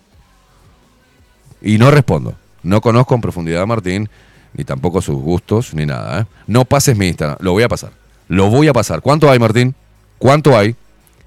Y 1.60 1.78
no 1.78 1.91
respondo. 1.91 2.34
No 2.62 2.81
conozco 2.81 3.15
en 3.15 3.20
profundidad 3.20 3.62
a 3.62 3.67
Martín, 3.67 4.09
ni 4.55 4.65
tampoco 4.65 5.02
sus 5.02 5.17
gustos, 5.17 5.75
ni 5.75 5.84
nada. 5.84 6.20
¿eh? 6.20 6.25
No 6.47 6.65
pases 6.65 6.97
mi 6.97 7.09
Instagram. 7.09 7.39
Lo 7.41 7.52
voy 7.52 7.62
a 7.62 7.68
pasar. 7.68 7.93
Lo 8.28 8.49
voy 8.49 8.68
a 8.68 8.73
pasar. 8.73 9.02
¿Cuánto 9.02 9.31
hay, 9.31 9.39
Martín? 9.39 9.75
¿Cuánto 10.18 10.57
hay? 10.57 10.76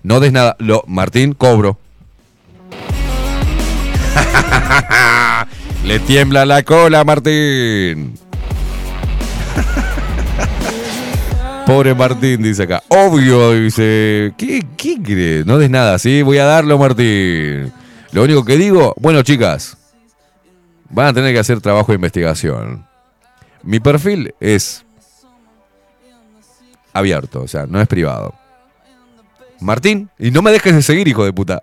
No 0.03 0.19
des 0.19 0.31
nada. 0.31 0.55
Lo, 0.59 0.83
Martín, 0.87 1.33
cobro. 1.33 1.77
Le 5.83 5.99
tiembla 5.99 6.45
la 6.45 6.63
cola, 6.63 7.03
Martín. 7.03 8.17
Pobre 11.67 11.93
Martín, 11.93 12.41
dice 12.41 12.63
acá. 12.63 12.81
Obvio, 12.87 13.51
dice. 13.51 14.33
¿Qué, 14.37 14.65
qué 14.77 15.01
crees? 15.03 15.45
No 15.45 15.57
des 15.57 15.69
nada, 15.69 15.99
¿sí? 15.99 16.21
Voy 16.21 16.37
a 16.37 16.45
darlo, 16.45 16.77
Martín. 16.77 17.73
Lo 18.13 18.23
único 18.23 18.45
que 18.45 18.55
digo, 18.55 18.95
bueno, 18.97 19.21
chicas, 19.21 19.75
van 20.89 21.07
a 21.07 21.13
tener 21.13 21.33
que 21.33 21.39
hacer 21.39 21.59
trabajo 21.59 21.91
de 21.91 21.97
investigación. 21.97 22.87
Mi 23.63 23.81
perfil 23.81 24.33
es 24.39 24.85
abierto, 26.93 27.41
o 27.41 27.47
sea, 27.49 27.65
no 27.67 27.81
es 27.81 27.87
privado. 27.89 28.33
Martín, 29.59 30.09
y 30.17 30.31
no 30.31 30.41
me 30.41 30.51
dejes 30.51 30.73
de 30.73 30.81
seguir, 30.81 31.09
hijo 31.09 31.25
de 31.25 31.33
puta. 31.33 31.59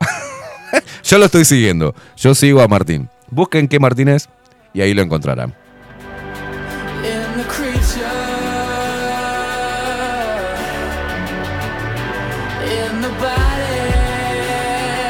Yo 1.03 1.17
lo 1.17 1.25
estoy 1.25 1.47
siguiendo. 1.47 1.95
Yo 2.19 2.35
sigo 2.35 2.61
a 2.61 2.69
Martín. 2.69 3.09
Busquen 3.31 3.69
qué 3.69 3.81
Martín 3.81 4.09
es 4.09 4.29
y 4.75 4.83
ahí 4.83 4.93
lo 4.93 5.01
encontrarán. 5.01 5.55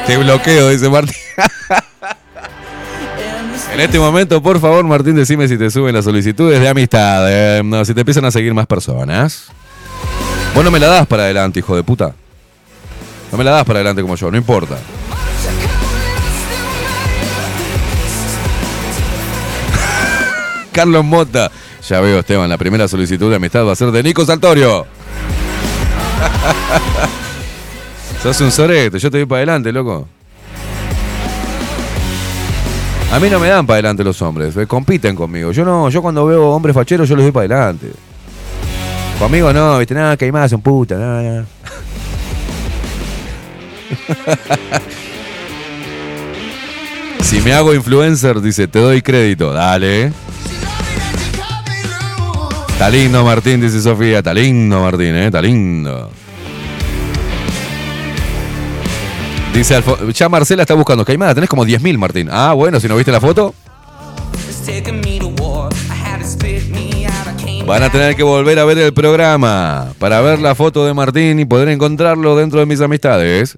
Te 0.07 0.17
bloqueo, 0.17 0.69
dice 0.69 0.89
Martín. 0.89 1.15
En 3.73 3.81
este 3.81 3.99
momento, 3.99 4.41
por 4.41 4.61
favor, 4.61 4.85
Martín, 4.85 5.15
decime 5.17 5.49
si 5.49 5.57
te 5.57 5.69
suben 5.69 5.93
las 5.93 6.05
solicitudes 6.05 6.61
de 6.61 6.69
amistad. 6.69 7.25
eh, 7.29 7.61
no, 7.61 7.83
si 7.83 7.93
te 7.93 7.99
empiezan 8.01 8.23
a 8.23 8.31
seguir 8.31 8.53
más 8.53 8.67
personas. 8.67 9.47
Vos 10.53 10.63
no 10.63 10.71
me 10.71 10.79
la 10.79 10.87
das 10.87 11.05
para 11.07 11.23
adelante, 11.23 11.59
hijo 11.59 11.75
de 11.75 11.83
puta. 11.83 12.15
No 13.33 13.37
me 13.37 13.43
la 13.43 13.51
das 13.51 13.65
para 13.65 13.79
adelante 13.79 14.01
como 14.01 14.15
yo, 14.15 14.31
no 14.31 14.37
importa. 14.37 14.77
Carlos 20.71 21.03
Mota. 21.03 21.51
Ya 21.89 21.99
veo, 21.99 22.19
Esteban, 22.19 22.49
la 22.49 22.57
primera 22.57 22.87
solicitud 22.87 23.29
de 23.29 23.35
amistad 23.35 23.65
va 23.65 23.73
a 23.73 23.75
ser 23.75 23.91
de 23.91 24.03
Nico 24.03 24.25
Saltorio. 24.25 24.87
Sos 28.25 28.41
un 28.41 28.51
sorete, 28.51 28.97
yo 28.97 29.11
te 29.11 29.19
voy 29.19 29.27
para 29.27 29.37
adelante, 29.37 29.71
loco. 29.71 30.07
A 33.13 33.19
mí 33.19 33.29
no 33.29 33.39
me 33.39 33.49
dan 33.49 33.67
para 33.67 33.75
adelante 33.75 34.03
los 34.03 34.19
hombres, 34.19 34.57
eh, 34.57 34.65
compiten 34.65 35.15
conmigo. 35.15 35.51
Yo 35.51 35.63
no, 35.63 35.91
yo 35.91 36.01
cuando 36.01 36.25
veo 36.25 36.49
hombres 36.49 36.73
facheros 36.73 37.07
yo 37.07 37.15
les 37.15 37.25
doy 37.25 37.31
para 37.31 37.45
adelante. 37.45 37.91
Conmigo 39.19 39.53
no, 39.53 39.77
viste, 39.77 39.93
nada, 39.93 40.17
que 40.17 40.25
hay 40.25 40.31
más, 40.31 40.49
son 40.49 40.61
puta, 40.61 40.95
nada, 40.95 41.21
nada. 41.21 41.45
Si 47.21 47.41
me 47.41 47.53
hago 47.53 47.75
influencer, 47.75 48.41
dice, 48.41 48.67
te 48.67 48.79
doy 48.79 49.03
crédito. 49.03 49.53
Dale. 49.53 50.11
Está 52.69 52.89
lindo, 52.89 53.23
Martín, 53.23 53.61
dice 53.61 53.79
Sofía. 53.81 54.17
Está 54.19 54.33
lindo, 54.33 54.81
Martín, 54.81 55.15
eh. 55.15 55.27
Está 55.27 55.43
lindo. 55.43 56.09
Dice 59.55 59.73
Alfo 59.73 60.09
ya 60.09 60.27
Marcela 60.27 60.63
está 60.63 60.73
buscando. 60.73 61.05
Caimada, 61.05 61.33
tenés 61.33 61.49
como 61.49 61.65
10.000, 61.65 61.97
Martín. 61.97 62.27
Ah, 62.29 62.51
bueno, 62.51 62.77
si 62.81 62.89
no 62.89 62.97
viste 62.97 63.09
la 63.13 63.21
foto, 63.21 63.55
van 67.65 67.83
a 67.83 67.89
tener 67.89 68.17
que 68.17 68.23
volver 68.23 68.59
a 68.59 68.65
ver 68.65 68.77
el 68.79 68.93
programa 68.93 69.93
para 69.97 70.19
ver 70.19 70.39
la 70.39 70.55
foto 70.55 70.85
de 70.85 70.93
Martín 70.93 71.39
y 71.39 71.45
poder 71.45 71.69
encontrarlo 71.69 72.35
dentro 72.35 72.59
de 72.59 72.65
mis 72.65 72.81
amistades. 72.81 73.57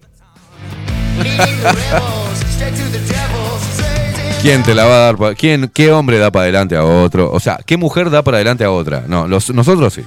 ¿Quién 4.44 4.62
te 4.62 4.76
la 4.76 4.86
va 4.86 4.94
a 4.94 5.14
dar? 5.14 5.36
¿Quién, 5.36 5.72
¿Qué 5.74 5.92
hombre 5.92 6.20
da 6.20 6.30
para 6.32 6.44
adelante 6.44 6.76
a 6.76 6.86
otro? 6.86 7.32
O 7.32 7.40
sea, 7.40 7.58
¿qué 7.66 7.76
mujer 7.76 8.12
da 8.12 8.22
para 8.22 8.38
adelante 8.38 8.64
a 8.64 8.70
otra? 8.70 9.06
No, 9.08 9.28
nosotros 9.28 9.96
sí. 9.96 10.04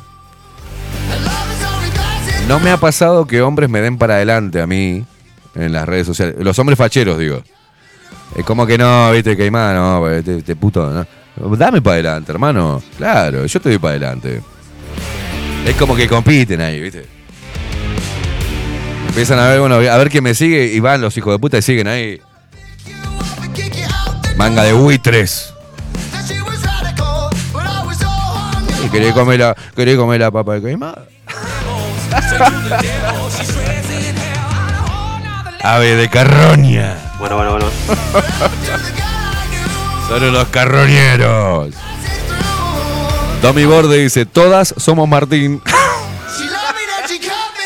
No 2.47 2.61
me 2.61 2.71
ha 2.71 2.77
pasado 2.77 3.27
que 3.27 3.43
hombres 3.43 3.69
me 3.69 3.81
den 3.81 3.99
para 3.99 4.15
adelante 4.15 4.61
a 4.61 4.69
mí 4.69 5.05
en 5.61 5.73
las 5.73 5.87
redes 5.87 6.07
sociales. 6.07 6.37
Los 6.39 6.59
hombres 6.59 6.79
facheros, 6.79 7.19
digo. 7.19 7.43
Es 8.35 8.45
como 8.45 8.67
que 8.67 8.79
no, 8.79 9.11
viste, 9.13 9.51
más, 9.51 9.75
no, 9.75 10.09
este, 10.09 10.39
este 10.39 10.57
puto. 10.57 11.07
Dame 11.37 11.83
para 11.83 11.95
adelante, 11.95 12.33
hermano. 12.33 12.83
Claro, 12.97 13.47
yo 13.47 13.61
te 13.61 13.71
doy 13.71 13.79
para 13.79 13.93
adelante. 13.93 14.43
Es 15.67 15.77
como 15.77 15.97
que 15.97 16.09
compiten 16.09 16.61
ahí, 16.61 16.81
viste. 16.81 17.07
Empiezan 19.09 19.39
a 19.41 19.49
ver, 19.49 19.61
bueno, 19.61 19.75
a 19.77 19.97
ver 19.99 20.09
quién 20.09 20.23
me 20.23 20.35
sigue 20.35 20.67
y 20.67 20.81
van 20.81 21.01
los 21.01 21.17
hijos 21.17 21.35
de 21.35 21.39
puta 21.39 21.59
y 21.59 21.63
siguen 21.63 21.89
ahí. 21.89 22.21
Manga 24.37 24.63
de 24.63 24.73
buitres. 24.73 25.53
Y 28.85 28.89
quería 28.89 29.13
comer 29.13 29.41
la, 29.41 29.57
quería 29.75 29.97
comer 29.97 30.21
la 30.21 30.31
papa 30.31 30.55
de 30.55 30.63
queimada. 30.63 31.07
Ave 35.63 35.97
de 35.97 36.09
carroña. 36.09 36.97
Bueno, 37.19 37.37
bueno, 37.37 37.51
bueno. 37.53 37.67
Son 40.09 40.33
los 40.33 40.49
carroñeros. 40.49 41.75
Domi 43.43 43.65
Borde 43.65 44.03
dice, 44.03 44.27
todas 44.27 44.75
somos 44.77 45.09
Martín. 45.09 45.63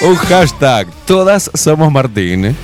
Un 0.02 0.16
hashtag, 0.16 0.86
todas 1.06 1.50
somos 1.54 1.90
Martín. 1.90 2.54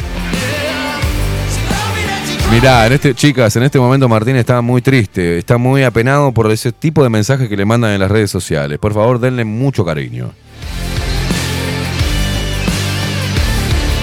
Mirá, 2.51 2.87
en 2.87 2.93
este, 2.93 3.15
chicas, 3.15 3.55
en 3.55 3.63
este 3.63 3.79
momento 3.79 4.09
Martín 4.09 4.35
está 4.35 4.61
muy 4.61 4.83
triste, 4.83 5.39
está 5.39 5.57
muy 5.57 5.85
apenado 5.85 6.33
por 6.33 6.51
ese 6.51 6.73
tipo 6.73 7.05
de 7.05 7.09
mensajes 7.09 7.49
que 7.49 7.57
le 7.57 7.65
mandan 7.65 7.93
en 7.93 8.01
las 8.01 8.11
redes 8.11 8.31
sociales. 8.31 8.79
Por 8.81 8.93
favor, 8.93 9.21
denle 9.21 9.45
mucho 9.45 9.85
cariño. 9.85 10.33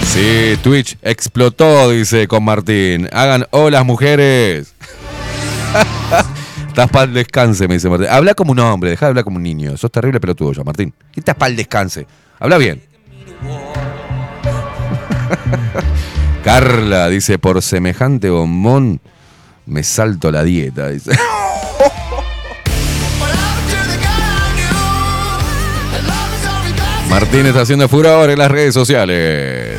Sí, 0.08 0.58
Twitch 0.62 0.96
explotó, 1.02 1.90
dice 1.90 2.26
con 2.28 2.42
Martín. 2.42 3.08
Hagan 3.12 3.46
hola 3.50 3.84
mujeres. 3.84 4.74
Estás 6.68 6.90
para 6.90 7.04
el 7.04 7.12
descanse, 7.12 7.68
me 7.68 7.74
dice 7.74 7.90
Martín. 7.90 8.08
Habla 8.10 8.34
como 8.34 8.52
un 8.52 8.58
hombre, 8.58 8.90
deja 8.90 9.06
de 9.06 9.10
hablar 9.10 9.24
como 9.24 9.36
un 9.36 9.42
niño. 9.42 9.76
Sos 9.76 9.92
terrible 9.92 10.18
pelotudo 10.18 10.54
ya, 10.54 10.64
Martín. 10.64 10.94
¿Qué 11.12 11.20
estás 11.20 11.34
para 11.34 11.50
el 11.50 11.56
descanse? 11.56 12.06
Habla 12.40 12.56
bien. 12.56 12.82
Carla 16.42 17.08
dice, 17.08 17.38
por 17.38 17.60
semejante 17.60 18.30
bombón 18.30 19.00
me 19.66 19.82
salto 19.82 20.32
la 20.32 20.42
dieta. 20.42 20.88
Dice. 20.88 21.12
Martín 27.10 27.46
está 27.46 27.62
haciendo 27.62 27.88
furor 27.88 28.30
en 28.30 28.38
las 28.38 28.50
redes 28.50 28.74
sociales. 28.74 29.78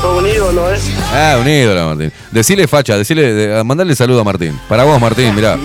Todo 0.00 0.18
un 0.18 0.26
ídolo, 0.26 0.72
¿eh? 0.74 0.78
Ah, 1.12 1.36
un 1.40 1.48
ídolo, 1.48 1.88
Martín. 1.88 2.12
Decile 2.30 2.66
facha, 2.66 2.96
decile, 2.96 3.32
de- 3.32 3.64
mandale 3.64 3.94
saludo 3.94 4.20
a 4.20 4.24
Martín. 4.24 4.58
Para 4.68 4.84
vos, 4.84 5.00
Martín, 5.00 5.34
mirá. 5.34 5.56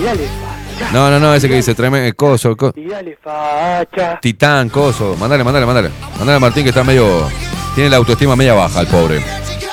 No, 0.91 1.09
no, 1.09 1.19
no, 1.19 1.33
ese 1.33 1.47
que 1.47 1.55
dice 1.55 1.73
tremendo 1.73 2.13
coso, 2.15 2.55
co- 2.55 2.71
Tirale 2.73 3.17
facha. 3.23 4.19
titán, 4.21 4.69
coso. 4.69 5.15
Mandale, 5.19 5.43
mandale, 5.43 5.65
mandale. 5.65 5.89
Mandale 6.17 6.35
a 6.37 6.39
Martín 6.39 6.63
que 6.63 6.69
está 6.69 6.83
medio. 6.83 7.29
Tiene 7.73 7.89
la 7.89 7.97
autoestima 7.97 8.35
media 8.35 8.53
baja, 8.53 8.81
el 8.81 8.87
pobre. 8.87 9.21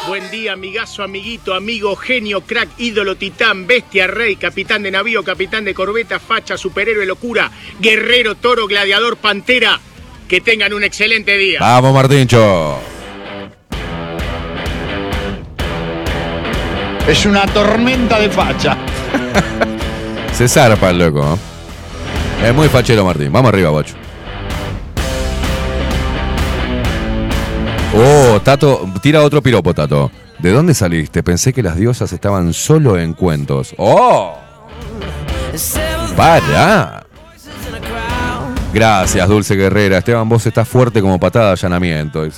Buen 0.08 0.30
día, 0.30 0.52
amigazo, 0.52 1.02
amiguito, 1.02 1.54
amigo, 1.54 1.94
genio, 1.96 2.40
crack, 2.42 2.68
ídolo, 2.78 3.16
titán, 3.16 3.66
bestia, 3.66 4.06
rey, 4.06 4.36
capitán 4.36 4.82
de 4.82 4.90
navío, 4.90 5.22
capitán 5.24 5.64
de 5.64 5.74
corbeta, 5.74 6.18
facha, 6.20 6.56
superhéroe, 6.56 7.06
locura, 7.06 7.50
guerrero, 7.80 8.34
toro, 8.36 8.66
gladiador, 8.66 9.16
pantera. 9.16 9.80
Que 10.32 10.40
tengan 10.40 10.72
un 10.72 10.82
excelente 10.82 11.36
día. 11.36 11.58
Vamos, 11.60 11.92
Martíncho. 11.92 12.78
Es 17.06 17.26
una 17.26 17.44
tormenta 17.48 18.18
de 18.18 18.30
facha. 18.30 18.78
Se 20.32 20.48
zarpa 20.48 20.88
el 20.88 21.00
loco. 21.00 21.38
¿eh? 22.42 22.48
Es 22.48 22.54
muy 22.54 22.70
fachero, 22.70 23.04
Martín. 23.04 23.30
Vamos 23.30 23.50
arriba, 23.50 23.68
guacho. 23.68 23.94
Oh, 27.94 28.40
Tato, 28.42 28.90
tira 29.02 29.20
otro 29.20 29.42
piropo, 29.42 29.74
Tato. 29.74 30.10
¿De 30.38 30.50
dónde 30.50 30.72
saliste? 30.72 31.22
Pensé 31.22 31.52
que 31.52 31.62
las 31.62 31.76
diosas 31.76 32.10
estaban 32.10 32.54
solo 32.54 32.98
en 32.98 33.12
cuentos. 33.12 33.74
¡Oh! 33.76 34.38
¡Para! 36.16 37.02
Gracias, 38.72 39.28
Dulce 39.28 39.54
Guerrera. 39.54 39.98
Esteban, 39.98 40.28
vos 40.28 40.46
estás 40.46 40.66
fuerte 40.68 41.00
como 41.00 41.20
patada 41.20 41.46
de 41.46 41.52
allanamiento. 41.52 42.26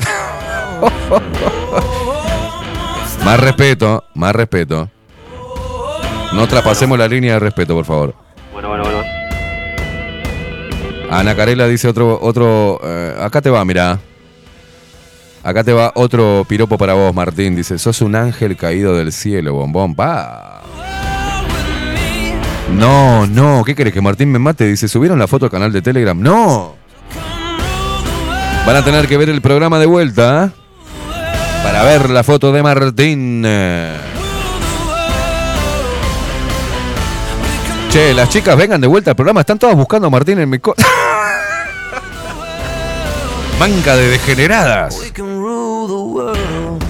más 3.24 3.40
respeto, 3.40 4.04
más 4.14 4.34
respeto. 4.34 4.90
No 6.32 6.48
traspasemos 6.48 6.98
la 6.98 7.06
línea 7.06 7.34
de 7.34 7.40
respeto, 7.40 7.74
por 7.74 7.84
favor. 7.84 8.14
Bueno, 8.52 8.68
bueno, 8.68 8.84
bueno. 8.84 9.02
Ana 11.10 11.36
Carela 11.36 11.68
dice 11.68 11.86
otro, 11.86 12.18
otro. 12.20 12.80
eh, 12.82 13.14
acá 13.20 13.40
te 13.40 13.50
va, 13.50 13.64
mirá. 13.64 14.00
Acá 15.44 15.62
te 15.62 15.72
va 15.72 15.92
otro 15.94 16.44
piropo 16.48 16.76
para 16.76 16.94
vos, 16.94 17.14
Martín. 17.14 17.54
Dice, 17.54 17.78
sos 17.78 18.00
un 18.00 18.16
ángel 18.16 18.56
caído 18.56 18.96
del 18.96 19.12
cielo, 19.12 19.52
bombón. 19.54 19.94
Pa. 19.94 20.63
No, 22.72 23.26
no, 23.26 23.62
¿qué 23.64 23.74
querés 23.74 23.92
que 23.92 24.00
Martín 24.00 24.32
me 24.32 24.38
mate? 24.38 24.66
Dice, 24.66 24.88
¿subieron 24.88 25.18
la 25.18 25.28
foto 25.28 25.44
al 25.46 25.50
canal 25.50 25.72
de 25.72 25.82
Telegram? 25.82 26.18
No. 26.20 26.74
Van 28.66 28.76
a 28.76 28.82
tener 28.84 29.06
que 29.06 29.16
ver 29.18 29.28
el 29.28 29.40
programa 29.42 29.78
de 29.78 29.86
vuelta. 29.86 30.46
¿eh? 30.46 30.50
Para 31.62 31.82
ver 31.84 32.10
la 32.10 32.22
foto 32.24 32.50
de 32.52 32.62
Martín. 32.62 33.42
Che, 37.90 38.12
las 38.14 38.28
chicas 38.30 38.56
vengan 38.56 38.80
de 38.80 38.86
vuelta 38.88 39.10
al 39.12 39.16
programa. 39.16 39.40
Están 39.40 39.58
todas 39.58 39.76
buscando 39.76 40.08
a 40.08 40.10
Martín 40.10 40.38
en 40.40 40.50
mi... 40.50 40.58
co- 40.58 40.74
Manga 43.60 43.94
de 43.96 44.08
degeneradas. 44.08 44.96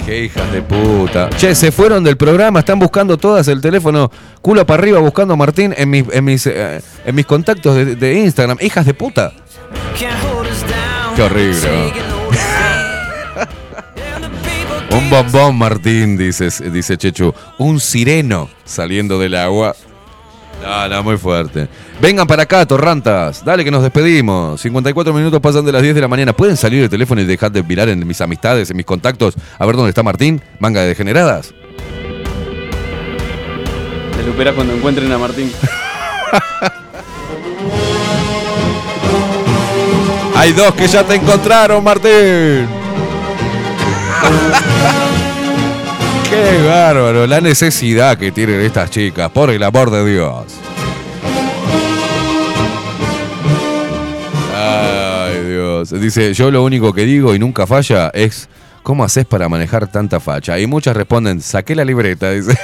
Qué 0.06 0.24
hijas 0.24 0.52
de 0.52 0.60
puta. 0.60 1.30
Che, 1.30 1.54
se 1.54 1.72
fueron 1.72 2.04
del 2.04 2.16
programa, 2.16 2.60
están 2.60 2.78
buscando 2.78 3.16
todas 3.16 3.48
el 3.48 3.60
teléfono 3.60 4.10
culo 4.42 4.66
para 4.66 4.82
arriba 4.82 4.98
buscando 4.98 5.32
a 5.34 5.36
Martín 5.36 5.74
en 5.76 5.88
mis, 5.88 6.04
en 6.12 6.24
mis, 6.24 6.46
eh, 6.46 6.82
en 7.06 7.14
mis 7.14 7.24
contactos 7.24 7.74
de, 7.74 7.96
de 7.96 8.14
Instagram. 8.20 8.58
Hijas 8.60 8.84
de 8.84 8.92
puta. 8.92 9.32
Qué 11.16 11.22
horrible. 11.22 11.92
Un 14.90 15.10
bombón, 15.10 15.56
Martín, 15.56 16.16
dice, 16.16 16.48
dice 16.70 16.98
Chechu. 16.98 17.34
Un 17.58 17.80
sireno 17.80 18.50
saliendo 18.64 19.18
del 19.18 19.34
agua. 19.34 19.74
No, 20.64 20.88
no, 20.88 21.02
muy 21.02 21.18
fuerte. 21.18 21.68
Vengan 22.00 22.26
para 22.26 22.44
acá, 22.44 22.64
torrantas. 22.64 23.44
Dale 23.44 23.64
que 23.64 23.70
nos 23.70 23.82
despedimos. 23.82 24.58
54 24.62 25.12
minutos 25.12 25.38
pasan 25.42 25.66
de 25.66 25.72
las 25.72 25.82
10 25.82 25.94
de 25.94 26.00
la 26.00 26.08
mañana. 26.08 26.32
¿Pueden 26.32 26.56
salir 26.56 26.82
el 26.82 26.88
teléfono 26.88 27.20
y 27.20 27.26
dejar 27.26 27.52
de 27.52 27.62
mirar 27.62 27.90
en 27.90 28.06
mis 28.06 28.22
amistades, 28.22 28.70
en 28.70 28.78
mis 28.78 28.86
contactos? 28.86 29.34
A 29.58 29.66
ver 29.66 29.76
dónde 29.76 29.90
está 29.90 30.02
Martín. 30.02 30.40
Manga 30.58 30.80
de 30.80 30.88
degeneradas. 30.88 31.52
Te 34.16 34.22
lo 34.22 34.30
esperas 34.30 34.54
cuando 34.54 34.72
encuentren 34.72 35.12
a 35.12 35.18
Martín. 35.18 35.52
Hay 40.34 40.52
dos 40.52 40.74
que 40.74 40.88
ya 40.88 41.04
te 41.04 41.16
encontraron, 41.16 41.84
Martín. 41.84 42.66
Qué 46.34 46.66
bárbaro, 46.66 47.28
la 47.28 47.40
necesidad 47.40 48.18
que 48.18 48.32
tienen 48.32 48.60
estas 48.60 48.90
chicas, 48.90 49.30
por 49.30 49.50
el 49.50 49.62
amor 49.62 49.92
de 49.92 50.04
Dios. 50.04 50.46
Ay, 54.52 55.44
Dios. 55.48 55.90
Dice, 56.00 56.34
yo 56.34 56.50
lo 56.50 56.64
único 56.64 56.92
que 56.92 57.04
digo 57.04 57.36
y 57.36 57.38
nunca 57.38 57.68
falla 57.68 58.10
es, 58.12 58.48
¿cómo 58.82 59.04
haces 59.04 59.26
para 59.26 59.48
manejar 59.48 59.86
tanta 59.86 60.18
facha? 60.18 60.58
Y 60.58 60.66
muchas 60.66 60.96
responden, 60.96 61.40
saqué 61.40 61.76
la 61.76 61.84
libreta, 61.84 62.32
dice. 62.32 62.58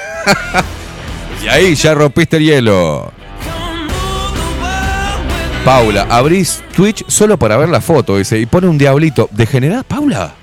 y 1.44 1.46
ahí 1.46 1.76
ya 1.76 1.94
rompiste 1.94 2.38
el 2.38 2.44
hielo. 2.44 3.12
Paula, 5.64 6.08
abrís 6.10 6.64
Twitch 6.74 7.04
solo 7.06 7.38
para 7.38 7.56
ver 7.56 7.68
la 7.68 7.80
foto, 7.80 8.16
dice, 8.16 8.36
y 8.36 8.46
pone 8.46 8.66
un 8.66 8.78
diablito. 8.78 9.28
¿Degenerada, 9.30 9.84
Paula? 9.84 10.39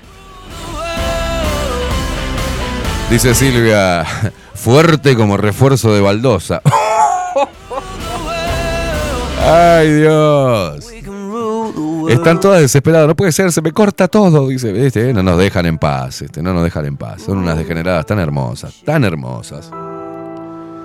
Dice 3.10 3.34
Silvia, 3.34 4.04
fuerte 4.54 5.16
como 5.16 5.38
refuerzo 5.38 5.94
de 5.94 6.02
baldosa. 6.02 6.60
Ay, 9.42 9.92
Dios. 9.94 10.92
Están 12.10 12.38
todas 12.38 12.60
desesperadas, 12.60 13.08
no 13.08 13.16
puede 13.16 13.32
ser, 13.32 13.50
se 13.50 13.62
me 13.62 13.72
corta 13.72 14.08
todo, 14.08 14.48
dice. 14.48 14.86
Este, 14.86 15.14
no 15.14 15.22
nos 15.22 15.38
dejan 15.38 15.64
en 15.64 15.78
paz, 15.78 16.20
este, 16.20 16.42
no 16.42 16.52
nos 16.52 16.62
dejan 16.62 16.84
en 16.84 16.98
paz. 16.98 17.22
Son 17.22 17.38
unas 17.38 17.56
degeneradas 17.56 18.04
tan 18.04 18.18
hermosas, 18.18 18.74
tan 18.84 19.04
hermosas. 19.04 19.70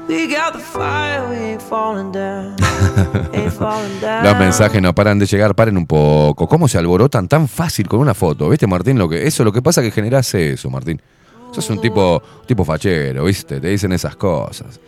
We 0.07 0.27
got 0.27 0.53
the 0.53 0.59
fire, 0.59 1.23
we 1.29 1.51
ain't 1.51 1.61
falling 1.61 2.11
down. 2.11 2.55
Ain't 3.33 3.51
falling 3.53 3.99
down. 4.01 4.23
Los 4.23 4.37
mensajes 4.37 4.81
no 4.81 4.93
paran 4.93 5.19
de 5.19 5.25
llegar, 5.25 5.55
paren 5.55 5.77
un 5.77 5.87
poco. 5.87 6.47
¿Cómo 6.47 6.67
se 6.67 6.77
alborotan 6.77 7.27
tan 7.27 7.47
fácil 7.47 7.87
con 7.87 7.99
una 7.99 8.13
foto? 8.13 8.49
¿Viste, 8.49 8.67
Martín? 8.67 8.97
Lo 8.97 9.07
que, 9.07 9.25
eso 9.25 9.43
lo 9.43 9.51
que 9.51 9.61
pasa 9.61 9.81
es 9.81 9.87
que 9.87 9.91
generás 9.91 10.33
eso, 10.35 10.69
Martín. 10.69 11.01
Sos 11.53 11.69
un 11.69 11.79
tipo, 11.79 12.21
tipo 12.47 12.65
fachero, 12.65 13.25
¿viste? 13.25 13.59
Te 13.59 13.67
dicen 13.67 13.91
esas 13.91 14.15
cosas. 14.15 14.79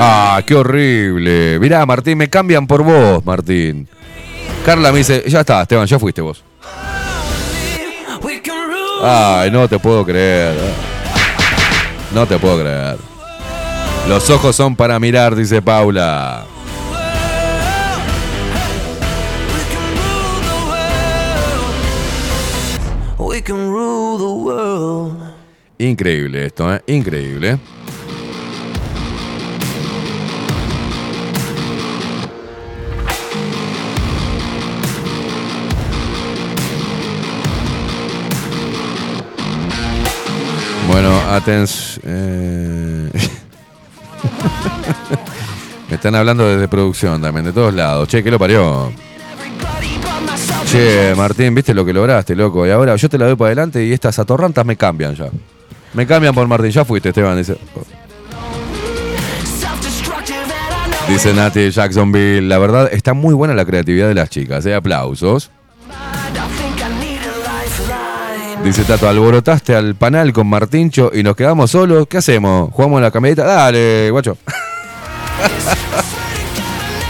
Ah, 0.00 0.42
qué 0.46 0.54
horrible. 0.54 1.58
Mirá, 1.58 1.84
Martín, 1.86 2.18
me 2.18 2.28
cambian 2.28 2.66
por 2.66 2.84
vos, 2.84 3.24
Martín. 3.24 3.88
Carla 4.64 4.92
me 4.92 4.98
dice, 4.98 5.24
ya 5.26 5.40
está, 5.40 5.62
Esteban, 5.62 5.86
ya 5.86 5.98
fuiste 5.98 6.20
vos. 6.20 6.44
Ay, 9.02 9.50
no 9.50 9.66
te 9.66 9.78
puedo 9.78 10.04
creer. 10.04 10.54
No 12.12 12.26
te 12.26 12.38
puedo 12.38 12.60
creer. 12.60 12.98
Los 14.08 14.30
ojos 14.30 14.54
son 14.56 14.76
para 14.76 14.98
mirar, 14.98 15.34
dice 15.34 15.60
Paula. 15.60 16.46
Can 23.42 23.70
rule 23.70 24.18
the 24.18 24.24
world. 24.24 25.16
Increíble 25.78 26.46
esto, 26.46 26.74
¿eh? 26.74 26.82
Increíble. 26.88 27.58
Bueno, 40.88 41.16
atención. 41.30 42.02
Me 45.88 45.94
están 45.94 46.14
hablando 46.16 46.46
desde 46.48 46.66
producción 46.66 47.22
también, 47.22 47.44
de 47.44 47.52
todos 47.52 47.72
lados. 47.72 48.08
Che, 48.08 48.24
¿qué 48.24 48.30
lo 48.32 48.38
parió? 48.38 48.92
Che, 50.70 51.14
Martín, 51.16 51.54
¿viste 51.54 51.72
lo 51.72 51.82
que 51.82 51.94
lograste, 51.94 52.36
loco? 52.36 52.66
Y 52.66 52.70
ahora 52.70 52.94
yo 52.94 53.08
te 53.08 53.16
la 53.16 53.24
doy 53.24 53.36
para 53.36 53.48
adelante 53.48 53.82
y 53.82 53.90
estas 53.90 54.18
atorrantas 54.18 54.66
me 54.66 54.76
cambian 54.76 55.14
ya. 55.14 55.30
Me 55.94 56.06
cambian 56.06 56.34
por 56.34 56.46
Martín. 56.46 56.70
Ya 56.70 56.84
fuiste, 56.84 57.08
Esteban. 57.08 57.38
Dice, 57.38 57.56
dice 61.08 61.32
Nati 61.32 61.70
Jacksonville. 61.70 62.42
La 62.42 62.58
verdad, 62.58 62.90
está 62.92 63.14
muy 63.14 63.32
buena 63.32 63.54
la 63.54 63.64
creatividad 63.64 64.08
de 64.08 64.14
las 64.14 64.28
chicas. 64.28 64.66
¿eh? 64.66 64.74
Aplausos. 64.74 65.50
Dice 68.62 68.84
Tato, 68.84 69.08
alborotaste 69.08 69.74
al 69.74 69.94
panal 69.94 70.34
con 70.34 70.48
Martincho 70.48 71.10
y 71.14 71.22
nos 71.22 71.34
quedamos 71.34 71.70
solos. 71.70 72.06
¿Qué 72.08 72.18
hacemos? 72.18 72.70
¿Jugamos 72.72 73.00
la 73.00 73.10
camioneta? 73.10 73.44
Dale, 73.44 74.10
guacho. 74.10 74.36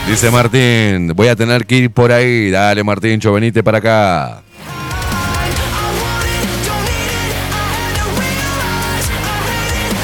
Dice 0.09 0.31
Martín, 0.31 1.12
voy 1.15 1.28
a 1.28 1.37
tener 1.37 1.67
que 1.67 1.77
ir 1.77 1.91
por 1.91 2.11
ahí. 2.11 2.51
Dale, 2.51 2.83
Martincho, 2.83 3.33
venite 3.33 3.62
para 3.62 3.78
acá. 3.78 4.43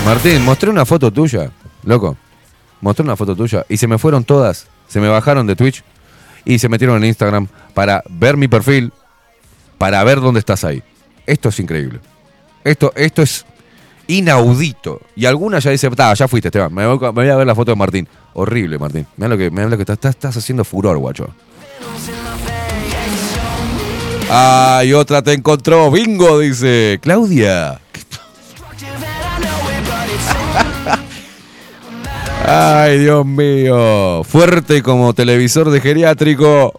Martín, 0.04 0.42
mostré 0.44 0.68
una 0.68 0.84
foto 0.84 1.10
tuya, 1.10 1.50
loco. 1.84 2.16
Mostré 2.82 3.02
una 3.02 3.16
foto 3.16 3.34
tuya 3.34 3.64
y 3.68 3.78
se 3.78 3.86
me 3.86 3.96
fueron 3.96 4.24
todas. 4.24 4.66
Se 4.86 5.00
me 5.00 5.08
bajaron 5.08 5.46
de 5.46 5.56
Twitch 5.56 5.82
y 6.44 6.58
se 6.58 6.68
metieron 6.68 6.98
en 6.98 7.08
Instagram 7.08 7.48
para 7.72 8.02
ver 8.10 8.36
mi 8.36 8.46
perfil, 8.46 8.92
para 9.78 10.04
ver 10.04 10.20
dónde 10.20 10.40
estás 10.40 10.64
ahí. 10.64 10.82
Esto 11.26 11.48
es 11.48 11.58
increíble. 11.58 12.00
Esto, 12.62 12.92
esto 12.94 13.22
es 13.22 13.46
inaudito. 14.06 15.00
Y 15.16 15.24
algunas 15.24 15.64
ya 15.64 15.70
dice, 15.70 15.88
"Ta, 15.90 16.12
ya 16.12 16.28
fuiste, 16.28 16.48
Esteban. 16.48 16.74
Me 16.74 16.86
me 16.86 16.94
voy 16.96 17.28
a 17.30 17.36
ver 17.36 17.46
la 17.46 17.54
foto 17.54 17.72
de 17.72 17.76
Martín. 17.76 18.06
Horrible, 18.34 18.78
Martín. 18.78 19.06
Mira 19.16 19.28
lo 19.28 19.38
que, 19.38 19.50
mirá 19.50 19.68
lo 19.68 19.76
que 19.76 19.82
estás, 19.82 20.04
estás 20.04 20.36
haciendo 20.36 20.64
furor, 20.64 20.98
guacho. 20.98 21.28
Ay, 24.30 24.92
otra 24.92 25.22
te 25.22 25.32
encontró. 25.32 25.90
Bingo, 25.90 26.40
dice. 26.40 26.98
Claudia. 27.00 27.80
Ay, 32.46 32.98
Dios 32.98 33.24
mío. 33.24 34.22
Fuerte 34.24 34.82
como 34.82 35.14
televisor 35.14 35.70
de 35.70 35.80
geriátrico. 35.80 36.78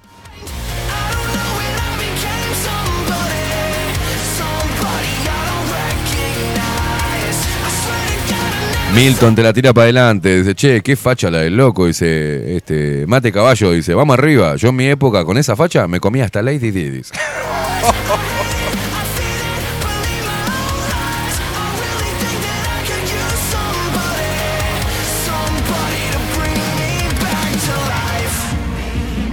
Milton 8.95 9.35
te 9.35 9.43
la 9.43 9.51
tira 9.51 9.73
para 9.73 9.83
adelante, 9.83 10.37
dice, 10.37 10.55
che, 10.55 10.81
qué 10.81 10.95
facha 10.95 11.29
la 11.29 11.39
del 11.39 11.57
loco, 11.57 11.85
dice, 11.85 12.55
este, 12.55 13.05
mate 13.05 13.29
caballo, 13.29 13.71
dice, 13.71 13.93
vamos 13.93 14.17
arriba. 14.17 14.55
Yo 14.55 14.69
en 14.69 14.77
mi 14.77 14.85
época, 14.85 15.25
con 15.25 15.37
esa 15.37 15.57
facha, 15.57 15.85
me 15.85 15.99
comía 15.99 16.23
hasta 16.23 16.41
Lady 16.41 16.71
Didis. 16.71 17.11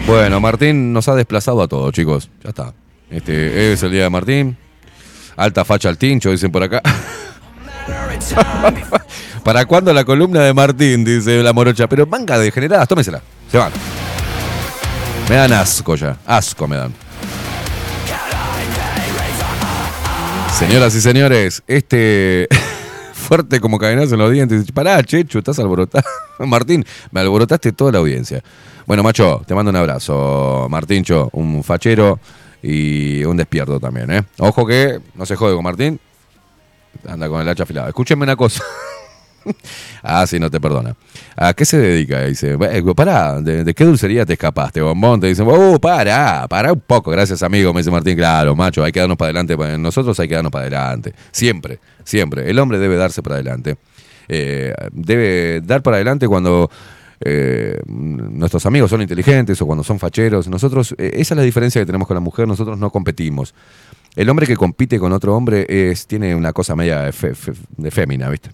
Bueno, 0.05 0.41
Martín 0.41 0.93
nos 0.93 1.09
ha 1.09 1.15
desplazado 1.15 1.63
a 1.63 1.69
todos, 1.69 1.93
chicos. 1.93 2.29
Ya 2.43 2.51
está. 2.51 2.75
Este 3.09 3.73
es 3.73 3.83
el 3.85 3.93
día 3.93 4.03
de 4.03 4.11
Martín. 4.11 4.59
Alta 5.37 5.65
facha 5.65 5.89
al 5.89 5.97
tincho, 5.97 6.31
dicen 6.31 6.51
por 6.51 6.65
acá. 6.65 6.83
¿Para 9.45 9.67
cuándo 9.67 9.93
la 9.93 10.05
columna 10.05 10.41
de 10.43 10.55
Martín? 10.55 11.05
Dice 11.05 11.43
la 11.43 11.53
morocha. 11.53 11.89
Pero 11.89 12.07
manga 12.07 12.39
de 12.39 12.51
generadas, 12.51 12.89
tómesela. 12.89 13.21
Se 13.51 13.59
van. 13.59 13.73
Me 15.29 15.37
dan 15.37 15.53
asco 15.53 15.95
ya. 15.95 16.17
Asco 16.27 16.67
me 16.69 16.77
dan. 16.77 16.93
Señoras 20.59 20.95
y 20.95 21.01
señores, 21.01 21.63
este 21.67 22.47
fuerte 23.15 23.59
como 23.59 23.79
cadenazo 23.79 24.15
en 24.15 24.21
los 24.21 24.31
dientes. 24.31 24.71
Pará, 24.73 25.03
Chechu, 25.03 25.39
estás 25.39 25.59
alborotado. 25.59 26.05
Martín, 26.39 26.85
me 27.11 27.21
alborotaste 27.21 27.73
toda 27.73 27.93
la 27.93 27.99
audiencia. 27.99 28.43
Bueno, 28.87 29.03
macho, 29.03 29.43
te 29.47 29.55
mando 29.55 29.71
un 29.71 29.77
abrazo. 29.77 30.69
Martíncho, 30.71 31.31
un 31.33 31.65
fachero 31.65 32.21
y 32.63 33.25
un 33.25 33.37
despierto 33.37 33.81
también, 33.81 34.11
¿eh? 34.13 34.23
Ojo 34.39 34.65
que 34.67 35.01
no 35.15 35.27
se 35.27 35.35
jode 35.35 35.55
con 35.55 35.65
Martín. 35.65 35.99
Anda 37.07 37.29
con 37.29 37.41
el 37.41 37.49
hacha 37.49 37.63
afilada. 37.65 37.89
Escúchenme 37.89 38.25
una 38.25 38.37
cosa. 38.37 38.63
ah, 40.03 40.27
sí, 40.27 40.39
no 40.39 40.51
te 40.51 40.61
perdona. 40.61 40.95
¿A 41.37 41.53
qué 41.55 41.65
se 41.65 41.79
dedica? 41.79 42.25
Dice, 42.25 42.57
"Eh, 42.61 42.83
pará, 42.95 43.41
¿de, 43.41 43.65
de 43.65 43.75
qué 43.75 43.85
dulcería 43.85 44.25
te 44.25 44.35
escapaste, 44.35 44.81
bombón? 44.81 45.21
Te 45.21 45.27
dicen, 45.27 45.47
oh, 45.49 45.79
pará, 45.81 46.47
pará 46.49 46.73
un 46.73 46.81
poco. 46.81 47.11
Gracias, 47.11 47.43
amigo, 47.43 47.73
me 47.73 47.81
dice 47.81 47.91
Martín. 47.91 48.17
Claro, 48.17 48.55
macho, 48.55 48.85
hay 48.85 48.93
que 48.93 49.01
darnos 49.01 49.17
para 49.17 49.29
adelante. 49.29 49.57
pues, 49.57 49.79
Nosotros 49.79 50.19
hay 50.21 50.29
que 50.29 50.35
darnos 50.35 50.53
para 50.53 50.67
adelante. 50.67 51.13
Siempre, 51.33 51.81
siempre. 52.05 52.49
El 52.51 52.59
hombre 52.59 52.79
debe 52.79 52.97
darse 52.97 53.23
para 53.23 53.37
adelante. 53.37 53.77
Eh, 54.29 54.73
debe 54.93 55.61
dar 55.61 55.83
para 55.83 55.97
adelante 55.97 56.29
cuando 56.29 56.71
eh, 57.25 57.79
nuestros 57.87 58.65
amigos 58.67 58.91
son 58.91 59.03
inteligentes 59.03 59.61
o 59.61 59.67
cuando 59.67 59.83
son 59.85 59.99
facheros. 59.99 60.49
Nosotros, 60.49 60.95
eh, 60.99 61.11
esa 61.15 61.35
es 61.35 61.37
la 61.37 61.43
diferencia 61.43 61.81
que 61.81 61.87
tenemos 61.87 62.07
con 62.07 62.15
la 62.15 62.21
mujer. 62.21 62.47
Nosotros 62.47 62.79
no 62.79 62.91
competimos. 62.91 63.55
El 64.15 64.29
hombre 64.29 64.47
que 64.47 64.57
compite 64.57 64.99
con 64.99 65.13
otro 65.13 65.35
hombre 65.35 65.67
es, 65.69 66.07
tiene 66.07 66.35
una 66.35 66.53
cosa 66.53 66.77
media 66.77 67.03
de, 67.03 67.91
fémina, 67.91 68.29
¿viste? 68.29 68.51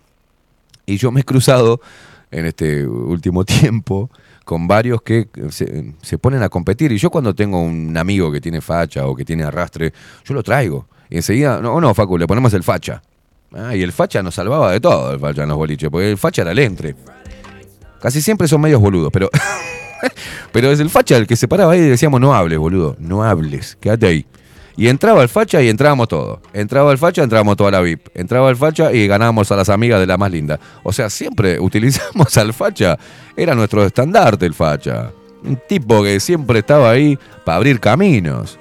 Y 0.87 0.97
yo 0.97 1.11
me 1.11 1.21
he 1.21 1.25
cruzado 1.25 1.81
en 2.31 2.47
este 2.47 2.87
último 2.87 3.45
tiempo 3.45 4.11
con 4.45 4.69
varios 4.69 5.03
que 5.03 5.29
se, 5.51 5.95
se 6.01 6.19
ponen 6.19 6.43
a 6.43 6.49
competir. 6.49 6.93
Y 6.93 6.99
yo 6.99 7.11
cuando 7.11 7.35
tengo 7.35 7.61
un 7.61 7.97
amigo 7.97 8.31
que 8.31 8.41
tiene 8.41 8.61
facha 8.61 9.07
o 9.07 9.15
que 9.15 9.25
tiene 9.25 9.45
arrastre, 9.45 9.93
yo 10.25 10.35
lo 10.35 10.43
traigo. 10.43 10.87
Y 11.11 11.17
enseguida, 11.17 11.61
no, 11.61 11.81
no, 11.81 11.95
Facu, 11.95 12.19
le 12.19 12.27
ponemos 12.27 12.53
el 12.55 12.63
facha. 12.63 13.03
Ah, 13.53 13.75
y 13.75 13.83
el 13.83 13.93
facha 13.93 14.23
nos 14.23 14.35
salvaba 14.35 14.73
de 14.73 14.81
todo, 14.81 15.13
el 15.13 15.21
facha 15.21 15.43
en 15.43 15.49
los 15.49 15.57
boliches, 15.57 15.89
porque 15.91 16.11
el 16.11 16.19
facha 16.19 16.43
era 16.43 16.53
el 16.53 16.59
entre. 16.59 16.95
Casi 18.01 18.21
siempre 18.21 18.47
son 18.47 18.61
medios 18.61 18.81
boludos, 18.81 19.11
pero, 19.13 19.31
pero 20.53 20.71
es 20.71 20.81
el 20.81 20.91
facha 20.91 21.17
el 21.17 21.27
que 21.27 21.35
se 21.35 21.49
paraba 21.49 21.73
ahí 21.73 21.81
y 21.81 21.89
decíamos, 21.89 22.21
no 22.21 22.35
hables, 22.35 22.59
boludo, 22.59 22.97
no 22.99 23.25
hables, 23.25 23.77
quédate 23.81 24.07
ahí. 24.07 24.27
Y 24.79 24.87
entraba 24.87 25.25
el 25.25 25.29
facha 25.29 25.61
y 25.61 25.69
entrábamos 25.69 26.07
todos. 26.07 26.39
Entraba 26.53 26.93
el 26.93 26.99
facha, 26.99 27.25
entrábamos 27.25 27.57
toda 27.57 27.73
la 27.73 27.81
VIP. 27.81 28.11
Entraba 28.15 28.49
el 28.49 28.55
facha 28.55 28.93
y 28.93 29.09
ganábamos 29.09 29.51
a 29.51 29.57
las 29.57 29.69
amigas 29.71 29.99
de 29.99 30.07
la 30.07 30.17
más 30.17 30.31
linda. 30.31 30.61
O 30.85 30.93
sea, 30.93 31.11
siempre 31.11 31.59
utilizamos 31.61 32.37
al 32.37 32.55
facha. 32.55 32.97
Era 33.37 33.57
nuestro 33.57 33.85
estandarte 33.85 34.47
el 34.47 34.55
facha. 34.55 35.11
Un 35.43 35.59
tipo 35.69 36.05
que 36.05 36.21
siempre 36.21 36.61
estaba 36.61 36.91
ahí 36.91 37.19
para 37.45 37.57
abrir 37.57 37.81
caminos. 37.81 38.57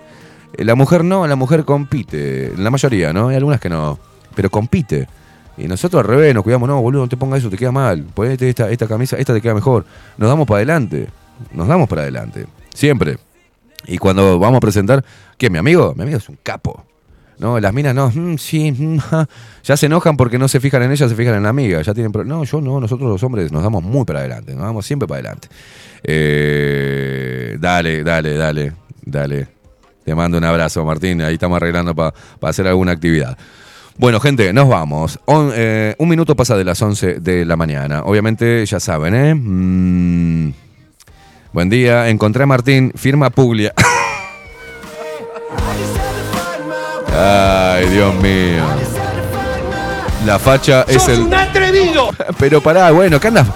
Eh, 0.58 0.66
La 0.66 0.74
mujer 0.74 1.04
no, 1.04 1.28
la 1.28 1.36
mujer 1.36 1.66
compite. 1.66 2.52
La 2.58 2.72
mayoría, 2.72 3.14
¿no? 3.14 3.28
Hay 3.28 3.36
algunas 3.36 3.62
que 3.62 3.70
no. 3.70 4.00
Pero 4.34 4.50
compite. 4.50 5.08
Y 5.56 5.68
nosotros 5.68 6.02
al 6.02 6.08
revés, 6.08 6.34
nos 6.34 6.44
cuidamos, 6.44 6.68
no, 6.68 6.82
boludo, 6.82 7.04
no 7.04 7.10
te 7.10 7.18
pongas 7.18 7.42
eso, 7.42 7.52
te 7.52 7.58
queda 7.58 7.72
mal. 7.72 8.04
Ponete 8.16 8.50
esta, 8.50 8.72
esta 8.72 8.88
camisa, 8.88 9.18
esta 9.18 9.36
te 9.36 9.42
queda 9.42 9.54
mejor. 9.54 9.86
Nos 10.18 10.30
damos 10.30 10.48
para 10.48 10.58
adelante. 10.58 11.10
Nos 11.52 11.68
damos 11.68 11.88
para 11.88 12.02
adelante. 12.02 12.48
Siempre. 12.74 13.20
Y 13.86 13.98
cuando 13.98 14.40
vamos 14.40 14.58
a 14.58 14.60
presentar, 14.62 15.04
¿qué? 15.38 15.50
¿Mi 15.50 15.58
amigo? 15.58 15.94
Mi 15.96 16.04
amigo 16.04 16.18
es 16.18 16.30
un 16.30 16.38
capo. 16.42 16.84
No, 17.40 17.60
las 17.60 17.72
minas 17.72 17.94
no, 17.94 18.10
mm, 18.10 18.38
sí, 18.38 18.72
mm, 18.72 18.98
ya 19.64 19.78
se 19.78 19.86
enojan 19.86 20.18
porque 20.18 20.40
no 20.40 20.48
se 20.48 20.60
fijan 20.60 20.82
en 20.84 20.92
ella, 20.92 21.08
se 21.08 21.16
fijan 21.16 21.36
en 21.36 21.44
la 21.44 21.50
amiga. 21.50 21.82
Ya 21.82 21.94
tienen 21.94 22.12
No, 22.26 22.44
yo 22.44 22.62
no, 22.62 22.80
nosotros 22.80 23.10
los 23.10 23.22
hombres 23.24 23.52
nos 23.52 23.62
damos 23.62 23.84
muy 23.84 24.06
para 24.06 24.20
adelante, 24.20 24.56
nos 24.56 24.64
damos 24.64 24.86
siempre 24.86 25.08
para 25.08 25.20
adelante. 25.20 25.48
Eh, 26.04 27.58
dale, 27.60 28.04
dale, 28.04 28.34
dale, 28.34 28.74
dale. 29.06 29.48
Te 30.04 30.16
mando 30.16 30.38
un 30.38 30.44
abrazo, 30.46 30.84
Martín. 30.86 31.22
Ahí 31.22 31.34
estamos 31.34 31.58
arreglando 31.58 31.94
para 31.94 32.14
hacer 32.42 32.66
alguna 32.66 32.94
actividad. 32.94 33.38
Bueno, 33.98 34.20
gente, 34.20 34.54
nos 34.54 34.70
vamos. 34.70 35.20
Eh, 35.28 35.96
un 35.98 36.08
minuto 36.10 36.36
pasa 36.36 36.56
de 36.56 36.64
las 36.64 36.82
11 36.82 37.20
de 37.20 37.46
la 37.46 37.56
mañana. 37.56 38.04
Obviamente, 38.04 38.66
ya 38.66 38.80
saben, 38.80 39.16
¿eh? 39.16 39.36
Mm. 39.36 40.67
Buen 41.54 41.70
día. 41.70 42.10
Encontré 42.10 42.44
a 42.44 42.46
Martín. 42.46 42.92
Firma 42.96 43.30
Puglia. 43.30 43.74
Ay, 47.20 47.86
Dios 47.90 48.14
mío. 48.16 48.64
La 50.26 50.38
facha 50.40 50.84
es 50.88 51.02
¡Sos 51.04 51.10
el. 51.10 51.22
un 51.22 51.34
atrevido! 51.34 52.10
Pero 52.38 52.62
pará, 52.62 52.92
bueno, 52.92 53.20
¿qué 53.20 53.30
andas? 53.30 53.48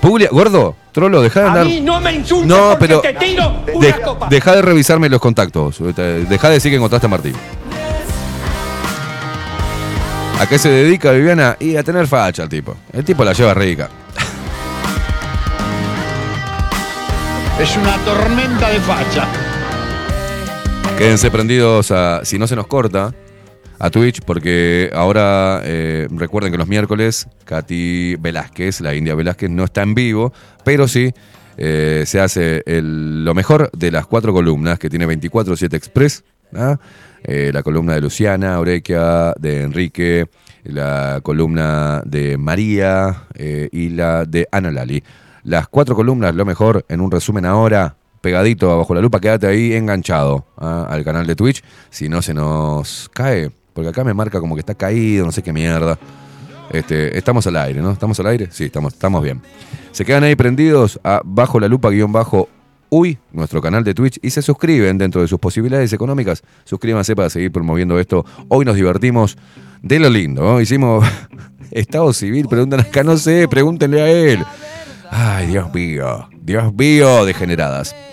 Puglia, 0.00 0.28
gordo, 0.30 0.76
trolo, 0.92 1.22
dejá 1.22 1.40
de 1.40 1.46
A 1.46 1.48
andar. 1.50 1.64
mí 1.66 1.80
no 1.80 2.00
me 2.00 2.12
insultes 2.12 2.46
No, 2.46 2.70
porque 2.78 2.86
pero- 2.86 3.00
te 3.00 3.14
tiro 3.14 3.62
una 3.74 3.86
De- 3.86 4.00
copa. 4.02 4.26
deja 4.30 4.54
de 4.54 4.62
revisarme 4.62 5.08
los 5.08 5.20
contactos. 5.20 5.78
Deja 5.96 6.48
de 6.48 6.54
decir 6.54 6.70
que 6.70 6.76
encontraste 6.76 7.06
a 7.06 7.10
Martín. 7.10 7.34
¿A 10.38 10.46
qué 10.46 10.58
se 10.58 10.68
dedica 10.68 11.10
Viviana? 11.10 11.56
Y 11.58 11.74
a 11.76 11.82
tener 11.82 12.06
facha 12.06 12.44
el 12.44 12.48
tipo. 12.48 12.76
El 12.92 13.04
tipo 13.04 13.24
la 13.24 13.32
lleva 13.32 13.54
rica. 13.54 13.88
Es 17.60 17.76
una 17.76 17.96
tormenta 18.04 18.70
de 18.70 18.78
facha. 18.78 19.26
Quédense 20.96 21.28
prendidos 21.28 21.90
a, 21.90 22.24
si 22.24 22.38
no 22.38 22.46
se 22.46 22.54
nos 22.54 22.68
corta, 22.68 23.12
a 23.80 23.90
Twitch, 23.90 24.20
porque 24.24 24.90
ahora 24.94 25.60
eh, 25.64 26.06
recuerden 26.10 26.52
que 26.52 26.58
los 26.58 26.68
miércoles 26.68 27.26
Katy 27.44 28.14
Velázquez, 28.14 28.80
la 28.80 28.94
India 28.94 29.16
Velázquez, 29.16 29.50
no 29.50 29.64
está 29.64 29.82
en 29.82 29.94
vivo, 29.94 30.32
pero 30.64 30.86
sí 30.86 31.12
eh, 31.56 32.04
se 32.06 32.20
hace 32.20 32.62
lo 32.66 33.34
mejor 33.34 33.72
de 33.72 33.90
las 33.90 34.06
cuatro 34.06 34.32
columnas 34.32 34.78
que 34.78 34.88
tiene 34.88 35.08
24-7 35.08 35.74
Express. 35.74 36.22
¿ah? 36.54 36.78
Eh, 37.24 37.50
la 37.52 37.64
columna 37.64 37.94
de 37.94 38.00
Luciana, 38.00 38.60
Orequia, 38.60 39.32
de 39.36 39.62
Enrique, 39.62 40.26
la 40.62 41.18
columna 41.24 42.02
de 42.04 42.36
María 42.36 43.24
y 43.72 43.88
la 43.88 44.24
de 44.24 44.46
Ana 44.52 44.70
Lali. 44.70 45.02
Las 45.48 45.66
cuatro 45.66 45.96
columnas, 45.96 46.34
lo 46.34 46.44
mejor, 46.44 46.84
en 46.90 47.00
un 47.00 47.10
resumen 47.10 47.46
ahora, 47.46 47.96
pegadito 48.20 48.76
bajo 48.76 48.94
la 48.94 49.00
lupa, 49.00 49.18
quédate 49.18 49.46
ahí 49.46 49.72
enganchado 49.72 50.44
¿ah? 50.58 50.86
al 50.90 51.02
canal 51.04 51.26
de 51.26 51.34
Twitch. 51.34 51.64
Si 51.88 52.06
no 52.10 52.20
se 52.20 52.34
nos 52.34 53.08
cae, 53.14 53.50
porque 53.72 53.88
acá 53.88 54.04
me 54.04 54.12
marca 54.12 54.40
como 54.40 54.54
que 54.56 54.60
está 54.60 54.74
caído, 54.74 55.24
no 55.24 55.32
sé 55.32 55.42
qué 55.42 55.54
mierda. 55.54 55.98
Este, 56.70 57.16
estamos 57.16 57.46
al 57.46 57.56
aire, 57.56 57.80
¿no? 57.80 57.92
¿Estamos 57.92 58.20
al 58.20 58.26
aire? 58.26 58.48
Sí, 58.50 58.64
estamos, 58.64 58.92
estamos 58.92 59.22
bien. 59.22 59.40
Se 59.92 60.04
quedan 60.04 60.24
ahí 60.24 60.36
prendidos 60.36 61.00
a 61.02 61.22
bajo 61.24 61.58
la 61.58 61.68
lupa 61.68 61.88
guion 61.88 62.12
bajo 62.12 62.50
Uy, 62.90 63.16
nuestro 63.32 63.62
canal 63.62 63.84
de 63.84 63.94
Twitch, 63.94 64.18
y 64.20 64.28
se 64.28 64.42
suscriben 64.42 64.98
dentro 64.98 65.22
de 65.22 65.28
sus 65.28 65.38
posibilidades 65.38 65.94
económicas. 65.94 66.42
Suscríbanse 66.64 67.16
para 67.16 67.30
seguir 67.30 67.50
promoviendo 67.52 67.98
esto. 67.98 68.26
Hoy 68.48 68.66
nos 68.66 68.76
divertimos 68.76 69.38
de 69.80 69.98
lo 69.98 70.10
lindo. 70.10 70.42
¿no? 70.42 70.60
Hicimos 70.60 71.06
Estado 71.70 72.12
Civil, 72.12 72.48
preguntan 72.48 72.80
acá, 72.80 73.02
no 73.02 73.16
sé, 73.16 73.48
pregúntenle 73.48 74.02
a 74.02 74.10
él. 74.10 74.44
Ay, 75.10 75.46
Dios 75.48 75.72
mío, 75.72 76.28
Dios 76.40 76.72
mío, 76.74 77.24
degeneradas. 77.24 77.94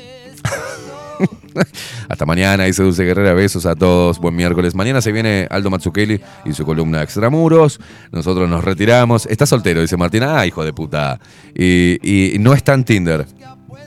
Hasta 2.09 2.25
mañana, 2.25 2.65
dice 2.65 2.83
Dulce 2.83 3.03
Guerrera. 3.03 3.33
Besos 3.33 3.65
a 3.65 3.75
todos. 3.75 4.19
Buen 4.19 4.35
miércoles. 4.35 4.75
Mañana 4.75 5.01
se 5.01 5.11
viene 5.11 5.48
Aldo 5.49 5.69
Mazzukeli 5.69 6.19
y 6.43 6.53
su 6.53 6.65
columna 6.65 7.01
Extramuros. 7.01 7.80
Nosotros 8.11 8.49
nos 8.49 8.64
retiramos. 8.64 9.25
Está 9.25 9.45
soltero, 9.45 9.82
dice 9.82 9.98
Martín. 9.98 10.24
Ah, 10.24 10.45
hijo 10.45 10.64
de 10.65 10.74
puta. 10.74 11.19
Y, 11.53 12.35
no 12.40 12.53
está 12.53 12.74
en 12.74 12.83
Tinder. 12.83 13.25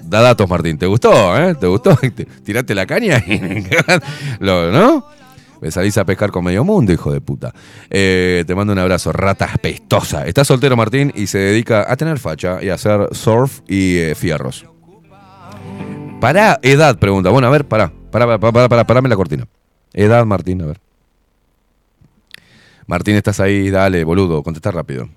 Da 0.02 0.22
datos, 0.22 0.48
Martín. 0.48 0.78
¿Te 0.78 0.86
gustó? 0.86 1.36
Eh? 1.38 1.54
¿Te 1.54 1.66
gustó? 1.66 1.94
Te- 1.96 2.24
Tiraste 2.44 2.74
la 2.74 2.86
caña 2.86 3.22
¿No? 4.40 5.04
Me 5.60 5.70
salís 5.70 5.98
a 5.98 6.04
pescar 6.04 6.30
con 6.30 6.44
medio 6.44 6.64
mundo, 6.64 6.92
hijo 6.92 7.12
de 7.12 7.20
puta. 7.20 7.52
Eh, 7.90 8.44
te 8.46 8.54
mando 8.54 8.72
un 8.72 8.78
abrazo, 8.78 9.12
rata 9.12 9.50
apestosa. 9.52 10.26
Está 10.26 10.44
soltero 10.44 10.76
Martín 10.76 11.12
y 11.14 11.26
se 11.26 11.38
dedica 11.38 11.90
a 11.90 11.96
tener 11.96 12.18
facha 12.18 12.62
y 12.62 12.68
a 12.68 12.74
hacer 12.74 13.08
surf 13.12 13.60
y 13.66 13.98
eh, 13.98 14.14
fierros. 14.14 14.66
Para 16.20 16.58
edad, 16.62 16.98
pregunta. 16.98 17.30
Bueno, 17.30 17.48
a 17.48 17.50
ver, 17.50 17.66
pará. 17.66 17.92
Pará, 18.10 18.26
pará, 18.26 18.52
pará, 18.52 18.68
pará, 18.68 18.86
parame 18.86 19.08
la 19.08 19.16
cortina. 19.16 19.46
Edad, 19.92 20.24
Martín, 20.24 20.62
a 20.62 20.66
ver. 20.66 20.80
Martín, 22.86 23.16
estás 23.16 23.38
ahí, 23.40 23.70
dale, 23.70 24.02
boludo, 24.04 24.42
contesta 24.42 24.70
rápido. 24.70 25.08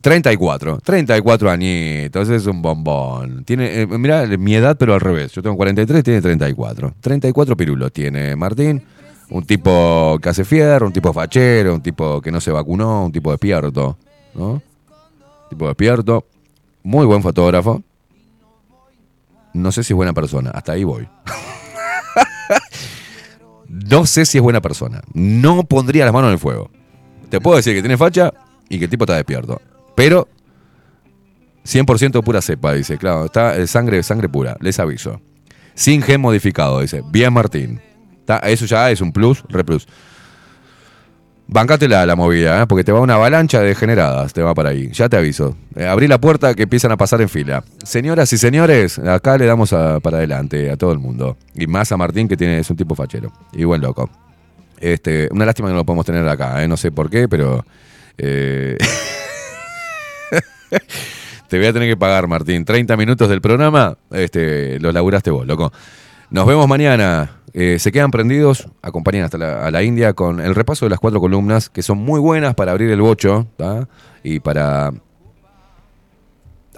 34, 0.00 0.78
34 0.78 1.50
añitos, 1.50 2.28
es 2.28 2.46
un 2.46 2.62
bombón. 2.62 3.44
Tiene, 3.44 3.82
eh, 3.82 3.86
mira, 3.86 4.26
mi 4.26 4.54
edad, 4.54 4.76
pero 4.78 4.94
al 4.94 5.00
revés. 5.00 5.32
Yo 5.32 5.42
tengo 5.42 5.56
43, 5.56 6.04
tiene 6.04 6.22
34. 6.22 6.94
34 7.00 7.56
pirulos 7.56 7.92
tiene 7.92 8.36
Martín. 8.36 8.82
Un 9.30 9.44
tipo 9.44 10.18
que 10.22 10.28
hace 10.28 10.44
fierro, 10.44 10.86
un 10.86 10.92
tipo 10.92 11.12
fachero, 11.12 11.74
un 11.74 11.82
tipo 11.82 12.20
que 12.20 12.30
no 12.30 12.40
se 12.40 12.50
vacunó, 12.50 13.06
un 13.06 13.12
tipo 13.12 13.30
despierto, 13.30 13.98
¿no? 14.34 14.62
Tipo 15.50 15.66
despierto. 15.66 16.24
Muy 16.82 17.04
buen 17.04 17.22
fotógrafo. 17.22 17.82
no 19.52 19.72
sé 19.72 19.82
si 19.82 19.92
es 19.92 19.96
buena 19.96 20.12
persona. 20.14 20.50
Hasta 20.50 20.72
ahí 20.72 20.84
voy. 20.84 21.08
no 23.68 24.06
sé 24.06 24.24
si 24.24 24.38
es 24.38 24.42
buena 24.42 24.60
persona. 24.60 25.02
No 25.12 25.64
pondría 25.64 26.04
las 26.04 26.14
manos 26.14 26.28
en 26.28 26.34
el 26.34 26.38
fuego. 26.38 26.70
Te 27.28 27.40
puedo 27.40 27.56
decir 27.56 27.74
que 27.74 27.82
tiene 27.82 27.98
facha 27.98 28.32
y 28.68 28.78
que 28.78 28.84
el 28.84 28.90
tipo 28.90 29.04
está 29.04 29.16
despierto. 29.16 29.60
Pero 29.98 30.28
100% 31.64 32.22
pura 32.22 32.40
cepa, 32.40 32.72
dice. 32.72 32.98
Claro, 32.98 33.24
está 33.24 33.56
eh, 33.56 33.66
sangre, 33.66 34.00
sangre 34.04 34.28
pura, 34.28 34.56
les 34.60 34.78
aviso. 34.78 35.20
Sin 35.74 36.02
gen 36.02 36.20
modificado, 36.20 36.80
dice. 36.80 37.02
Bien 37.10 37.32
Martín. 37.32 37.80
Eso 38.44 38.66
ya 38.66 38.92
es 38.92 39.00
un 39.00 39.10
plus, 39.10 39.42
re 39.48 39.64
plus. 39.64 39.88
Bancátela 41.48 42.06
la 42.06 42.14
movida, 42.14 42.62
¿eh? 42.62 42.66
porque 42.68 42.84
te 42.84 42.92
va 42.92 43.00
una 43.00 43.14
avalancha 43.14 43.58
de 43.60 43.68
degeneradas, 43.68 44.32
te 44.32 44.40
va 44.40 44.54
para 44.54 44.68
ahí. 44.68 44.88
Ya 44.92 45.08
te 45.08 45.16
aviso. 45.16 45.56
Eh, 45.74 45.84
abrí 45.84 46.06
la 46.06 46.20
puerta 46.20 46.54
que 46.54 46.62
empiezan 46.62 46.92
a 46.92 46.96
pasar 46.96 47.20
en 47.20 47.28
fila. 47.28 47.64
Señoras 47.82 48.32
y 48.32 48.38
señores, 48.38 49.00
acá 49.00 49.36
le 49.36 49.46
damos 49.46 49.70
para 49.70 50.18
adelante 50.18 50.70
a 50.70 50.76
todo 50.76 50.92
el 50.92 51.00
mundo. 51.00 51.36
Y 51.56 51.66
más 51.66 51.90
a 51.90 51.96
Martín, 51.96 52.28
que 52.28 52.36
tiene, 52.36 52.60
es 52.60 52.70
un 52.70 52.76
tipo 52.76 52.94
fachero. 52.94 53.32
Y 53.52 53.64
buen 53.64 53.80
loco. 53.80 54.08
Este, 54.78 55.28
una 55.32 55.44
lástima 55.44 55.66
que 55.66 55.72
no 55.72 55.78
lo 55.78 55.84
podemos 55.84 56.06
tener 56.06 56.28
acá, 56.28 56.62
¿eh? 56.62 56.68
no 56.68 56.76
sé 56.76 56.92
por 56.92 57.10
qué, 57.10 57.26
pero. 57.26 57.64
te 61.48 61.58
voy 61.58 61.66
a 61.66 61.72
tener 61.72 61.88
que 61.88 61.96
pagar, 61.96 62.26
Martín. 62.28 62.64
30 62.64 62.96
minutos 62.96 63.28
del 63.28 63.40
programa, 63.40 63.98
este, 64.10 64.78
los 64.80 64.92
laburaste 64.92 65.30
vos, 65.30 65.46
loco. 65.46 65.72
Nos 66.30 66.46
vemos 66.46 66.68
mañana. 66.68 67.30
Eh, 67.54 67.78
se 67.78 67.90
quedan 67.90 68.10
prendidos, 68.10 68.68
acompañan 68.82 69.24
hasta 69.24 69.38
la, 69.38 69.66
a 69.66 69.70
la 69.70 69.82
India 69.82 70.12
con 70.12 70.38
el 70.40 70.54
repaso 70.54 70.84
de 70.84 70.90
las 70.90 71.00
cuatro 71.00 71.18
columnas, 71.18 71.70
que 71.70 71.82
son 71.82 71.98
muy 71.98 72.20
buenas 72.20 72.54
para 72.54 72.72
abrir 72.72 72.90
el 72.90 73.00
bocho 73.00 73.46
y 74.22 74.40
para 74.40 74.92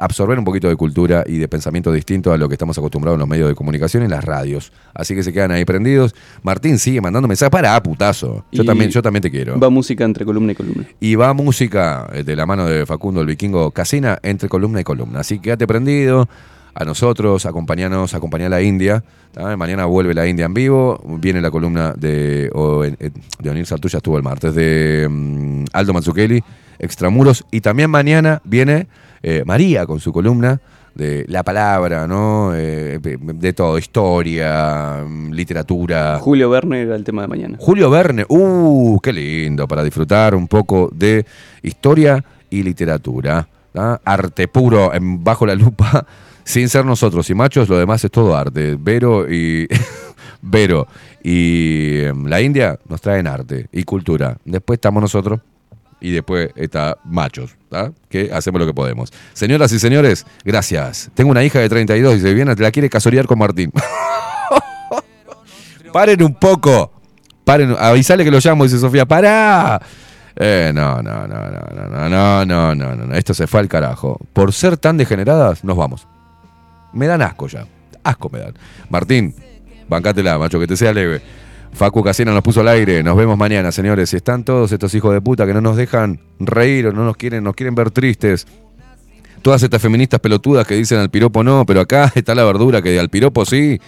absorber 0.01 0.39
un 0.39 0.45
poquito 0.45 0.69
de 0.69 0.77
cultura 0.77 1.23
y 1.27 1.39
de 1.39 1.47
pensamiento 1.47 1.93
distinto 1.93 2.33
a 2.33 2.39
lo 2.39 2.49
que 2.49 2.55
estamos 2.55 2.77
acostumbrados 2.79 3.17
en 3.17 3.21
los 3.21 3.29
medios 3.29 3.49
de 3.49 3.55
comunicación 3.55 4.03
y 4.03 4.07
en 4.07 4.11
las 4.11 4.25
radios. 4.25 4.73
Así 4.95 5.15
que 5.15 5.23
se 5.23 5.33
quedan 5.33 5.53
ahí 5.53 5.65
prendidos. 5.65 6.15
Martín 6.43 6.79
sigue 6.79 7.01
mandando 7.01 7.29
mensajes. 7.29 7.51
Para, 7.51 7.81
putazo. 7.83 8.45
Yo 8.51 8.63
Y 8.63 8.67
también, 8.67 8.91
yo 8.91 9.03
también 9.03 9.23
te 9.23 9.31
quiero. 9.31 9.59
Va 9.59 9.71
música 9.71 10.05
entre 10.05 10.25
columna 10.25 10.53
y 10.53 10.55
columna. 10.55 10.87
Y 11.01 11.15
va 11.15 11.33
música 11.35 12.09
eh, 12.13 12.23
de 12.23 12.37
la 12.37 12.47
mano 12.47 12.67
de 12.67 12.87
Facundo 12.87 13.21
el 13.21 13.27
Vikingo 13.27 13.71
Casina 13.71 14.19
entre 14.23 14.49
columna 14.49 14.81
y 14.81 14.85
columna. 14.85 15.21
Así 15.21 15.37
que 15.37 15.43
quédate 15.43 15.67
prendido 15.67 16.29
a 16.75 16.85
nosotros, 16.85 17.47
acompañanos, 17.47 18.15
acompañá 18.15 18.47
a 18.47 18.51
la 18.51 18.63
India. 18.63 19.03
¿tá? 19.33 19.57
Mañana 19.57 19.85
vuelve 19.87 20.15
la 20.15 20.27
India 20.27 20.47
en 20.47 20.55
vivo. 20.55 21.01
Viene 21.21 21.41
la 21.41 21.51
columna 21.51 21.93
de, 21.97 22.51
o, 22.55 22.85
eh, 22.85 22.97
de 23.39 23.51
Onir 23.51 23.67
Sartuya, 23.67 23.99
estuvo 23.99 24.17
el 24.17 24.23
martes, 24.23 24.55
de 24.55 25.07
mm, 25.11 25.65
Aldo 25.73 25.93
Mazzucchelli, 25.93 26.43
Extramuros. 26.79 27.45
Y 27.51 27.61
también 27.61 27.91
mañana 27.91 28.41
viene 28.45 28.87
eh, 29.23 29.43
María 29.45 29.85
con 29.87 30.01
su 30.01 30.13
columna 30.13 30.61
de 30.95 31.25
la 31.29 31.43
palabra, 31.45 32.07
¿no? 32.09 32.53
Eh, 32.55 32.99
de 33.01 33.53
todo, 33.53 33.79
historia, 33.79 35.05
mm, 35.07 35.31
literatura. 35.33 36.19
Julio 36.21 36.51
Verne 36.51 36.83
era 36.83 36.97
el 36.97 37.05
tema 37.05 37.23
de 37.23 37.29
mañana. 37.29 37.57
Julio 37.61 37.91
Verne, 37.91 38.25
uh, 38.29 38.99
qué 39.01 39.13
lindo, 39.13 39.67
para 39.69 39.83
disfrutar 39.85 40.35
un 40.35 40.49
poco 40.49 40.91
de 40.93 41.25
historia 41.63 42.25
y 42.51 42.63
literatura. 42.63 43.47
¿tá? 43.73 44.01
Arte 44.05 44.49
puro 44.49 44.93
en- 44.93 45.23
bajo 45.23 45.47
la 45.47 45.55
lupa, 45.55 46.05
sin 46.45 46.69
ser 46.69 46.85
nosotros 46.85 47.29
y 47.31 47.35
machos, 47.35 47.69
lo 47.69 47.79
demás 47.79 48.05
es 48.05 48.11
todo 48.11 48.37
arte. 48.37 48.77
Vero 48.79 49.31
y. 49.31 49.69
Vero 50.43 50.89
y 51.23 52.01
em, 52.01 52.27
la 52.27 52.41
India 52.41 52.79
nos 52.89 53.01
traen 53.01 53.27
arte 53.27 53.69
y 53.73 53.85
cultura. 53.85 54.39
Después 54.45 54.79
estamos 54.79 55.03
nosotros 55.03 55.41
y 56.01 56.13
después 56.13 56.51
está 56.57 56.97
machos, 57.05 57.57
¿tá? 57.69 57.93
que 58.09 58.31
hacemos 58.33 58.61
lo 58.61 58.67
que 58.67 58.73
podemos. 58.73 59.13
Señoras 59.35 59.71
y 59.73 59.79
señores, 59.79 60.27
gracias. 60.45 61.11
Tengo 61.15 61.31
una 61.31 61.45
hija 61.45 61.59
de 61.59 61.69
32 61.69 62.17
y 62.17 62.21
se 62.21 62.35
viene, 62.35 62.55
la 62.57 62.71
quiere 62.71 62.89
casorear 62.89 63.27
con 63.27 63.39
Martín. 63.39 63.71
Paren 65.93 66.23
un 66.23 66.35
poco. 66.35 66.93
Paren, 67.45 67.77
avisale 67.79 68.25
que 68.25 68.31
lo 68.31 68.39
llamo, 68.39 68.65
dice 68.65 68.79
Sofía. 68.79 69.05
¡Pará! 69.05 69.81
Eh, 70.37 70.71
no, 70.73 71.03
no, 71.03 71.27
no, 71.27 71.37
no, 71.37 71.51
no, 71.51 72.09
no, 72.09 72.09
no, 72.09 72.45
no, 72.47 72.75
no, 72.75 72.95
no. 72.95 73.15
Esto 73.15 73.35
se 73.35 73.47
fue 73.47 73.61
al 73.61 73.69
carajo. 73.69 74.19
Por 74.33 74.53
ser 74.53 74.77
tan 74.79 74.97
degeneradas, 74.97 75.65
nos 75.65 75.77
vamos. 75.77 76.07
Me 76.93 77.07
dan 77.07 77.23
asco 77.23 77.47
ya. 77.47 77.67
Asco 78.03 78.29
me 78.31 78.39
dan. 78.39 78.55
Martín, 78.89 79.35
bancátela, 79.89 80.39
macho, 80.39 80.59
que 80.59 80.67
te 80.67 80.77
sea 80.77 80.93
leve. 80.93 81.21
Facu 81.73 82.03
Casina 82.03 82.33
nos 82.33 82.43
puso 82.43 82.61
al 82.61 82.69
aire. 82.69 83.03
Nos 83.03 83.17
vemos 83.17 83.39
mañana, 83.39 83.73
señores. 83.73 84.11
Si 84.11 84.17
están 84.17 84.45
todos 84.45 84.73
estos 84.73 84.95
hijos 84.95 85.13
de 85.13 85.21
puta 85.21 85.47
que 85.47 85.55
no 85.55 85.61
nos 85.61 85.77
dejan 85.77 86.21
reír 86.39 86.89
o 86.89 86.93
no 86.93 87.05
nos 87.05 87.17
quieren, 87.17 87.45
nos 87.45 87.55
quieren 87.55 87.75
ver 87.75 87.91
tristes. 87.91 88.47
Todas 89.43 89.63
estas 89.63 89.81
feministas 89.81 90.21
pelotudas 90.21 90.67
que 90.67 90.75
dicen 90.75 90.99
al 90.99 91.11
piropo 91.11 91.43
no, 91.43 91.65
pero 91.65 91.81
acá 91.81 92.13
está 92.15 92.35
la 92.35 92.45
verdura 92.45 92.83
que 92.83 92.99
al 92.99 93.09
piropo 93.09 93.45
sí. 93.45 93.81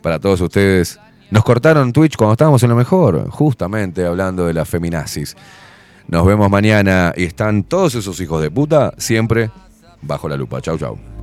Para 0.00 0.18
todos 0.18 0.40
ustedes. 0.40 0.98
Nos 1.30 1.44
cortaron 1.44 1.92
Twitch 1.92 2.16
cuando 2.16 2.32
estábamos 2.32 2.62
en 2.62 2.68
lo 2.70 2.76
mejor, 2.76 3.30
justamente 3.30 4.04
hablando 4.04 4.46
de 4.46 4.52
las 4.52 4.68
feminazis. 4.68 5.34
Nos 6.08 6.26
vemos 6.26 6.50
mañana 6.50 7.14
y 7.16 7.24
están 7.24 7.62
todos 7.64 7.94
esos 7.94 8.20
hijos 8.20 8.42
de 8.42 8.50
puta 8.50 8.92
siempre 8.98 9.50
bajo 10.02 10.28
la 10.28 10.36
lupa. 10.36 10.60
Chau, 10.60 10.76
chau. 10.76 11.11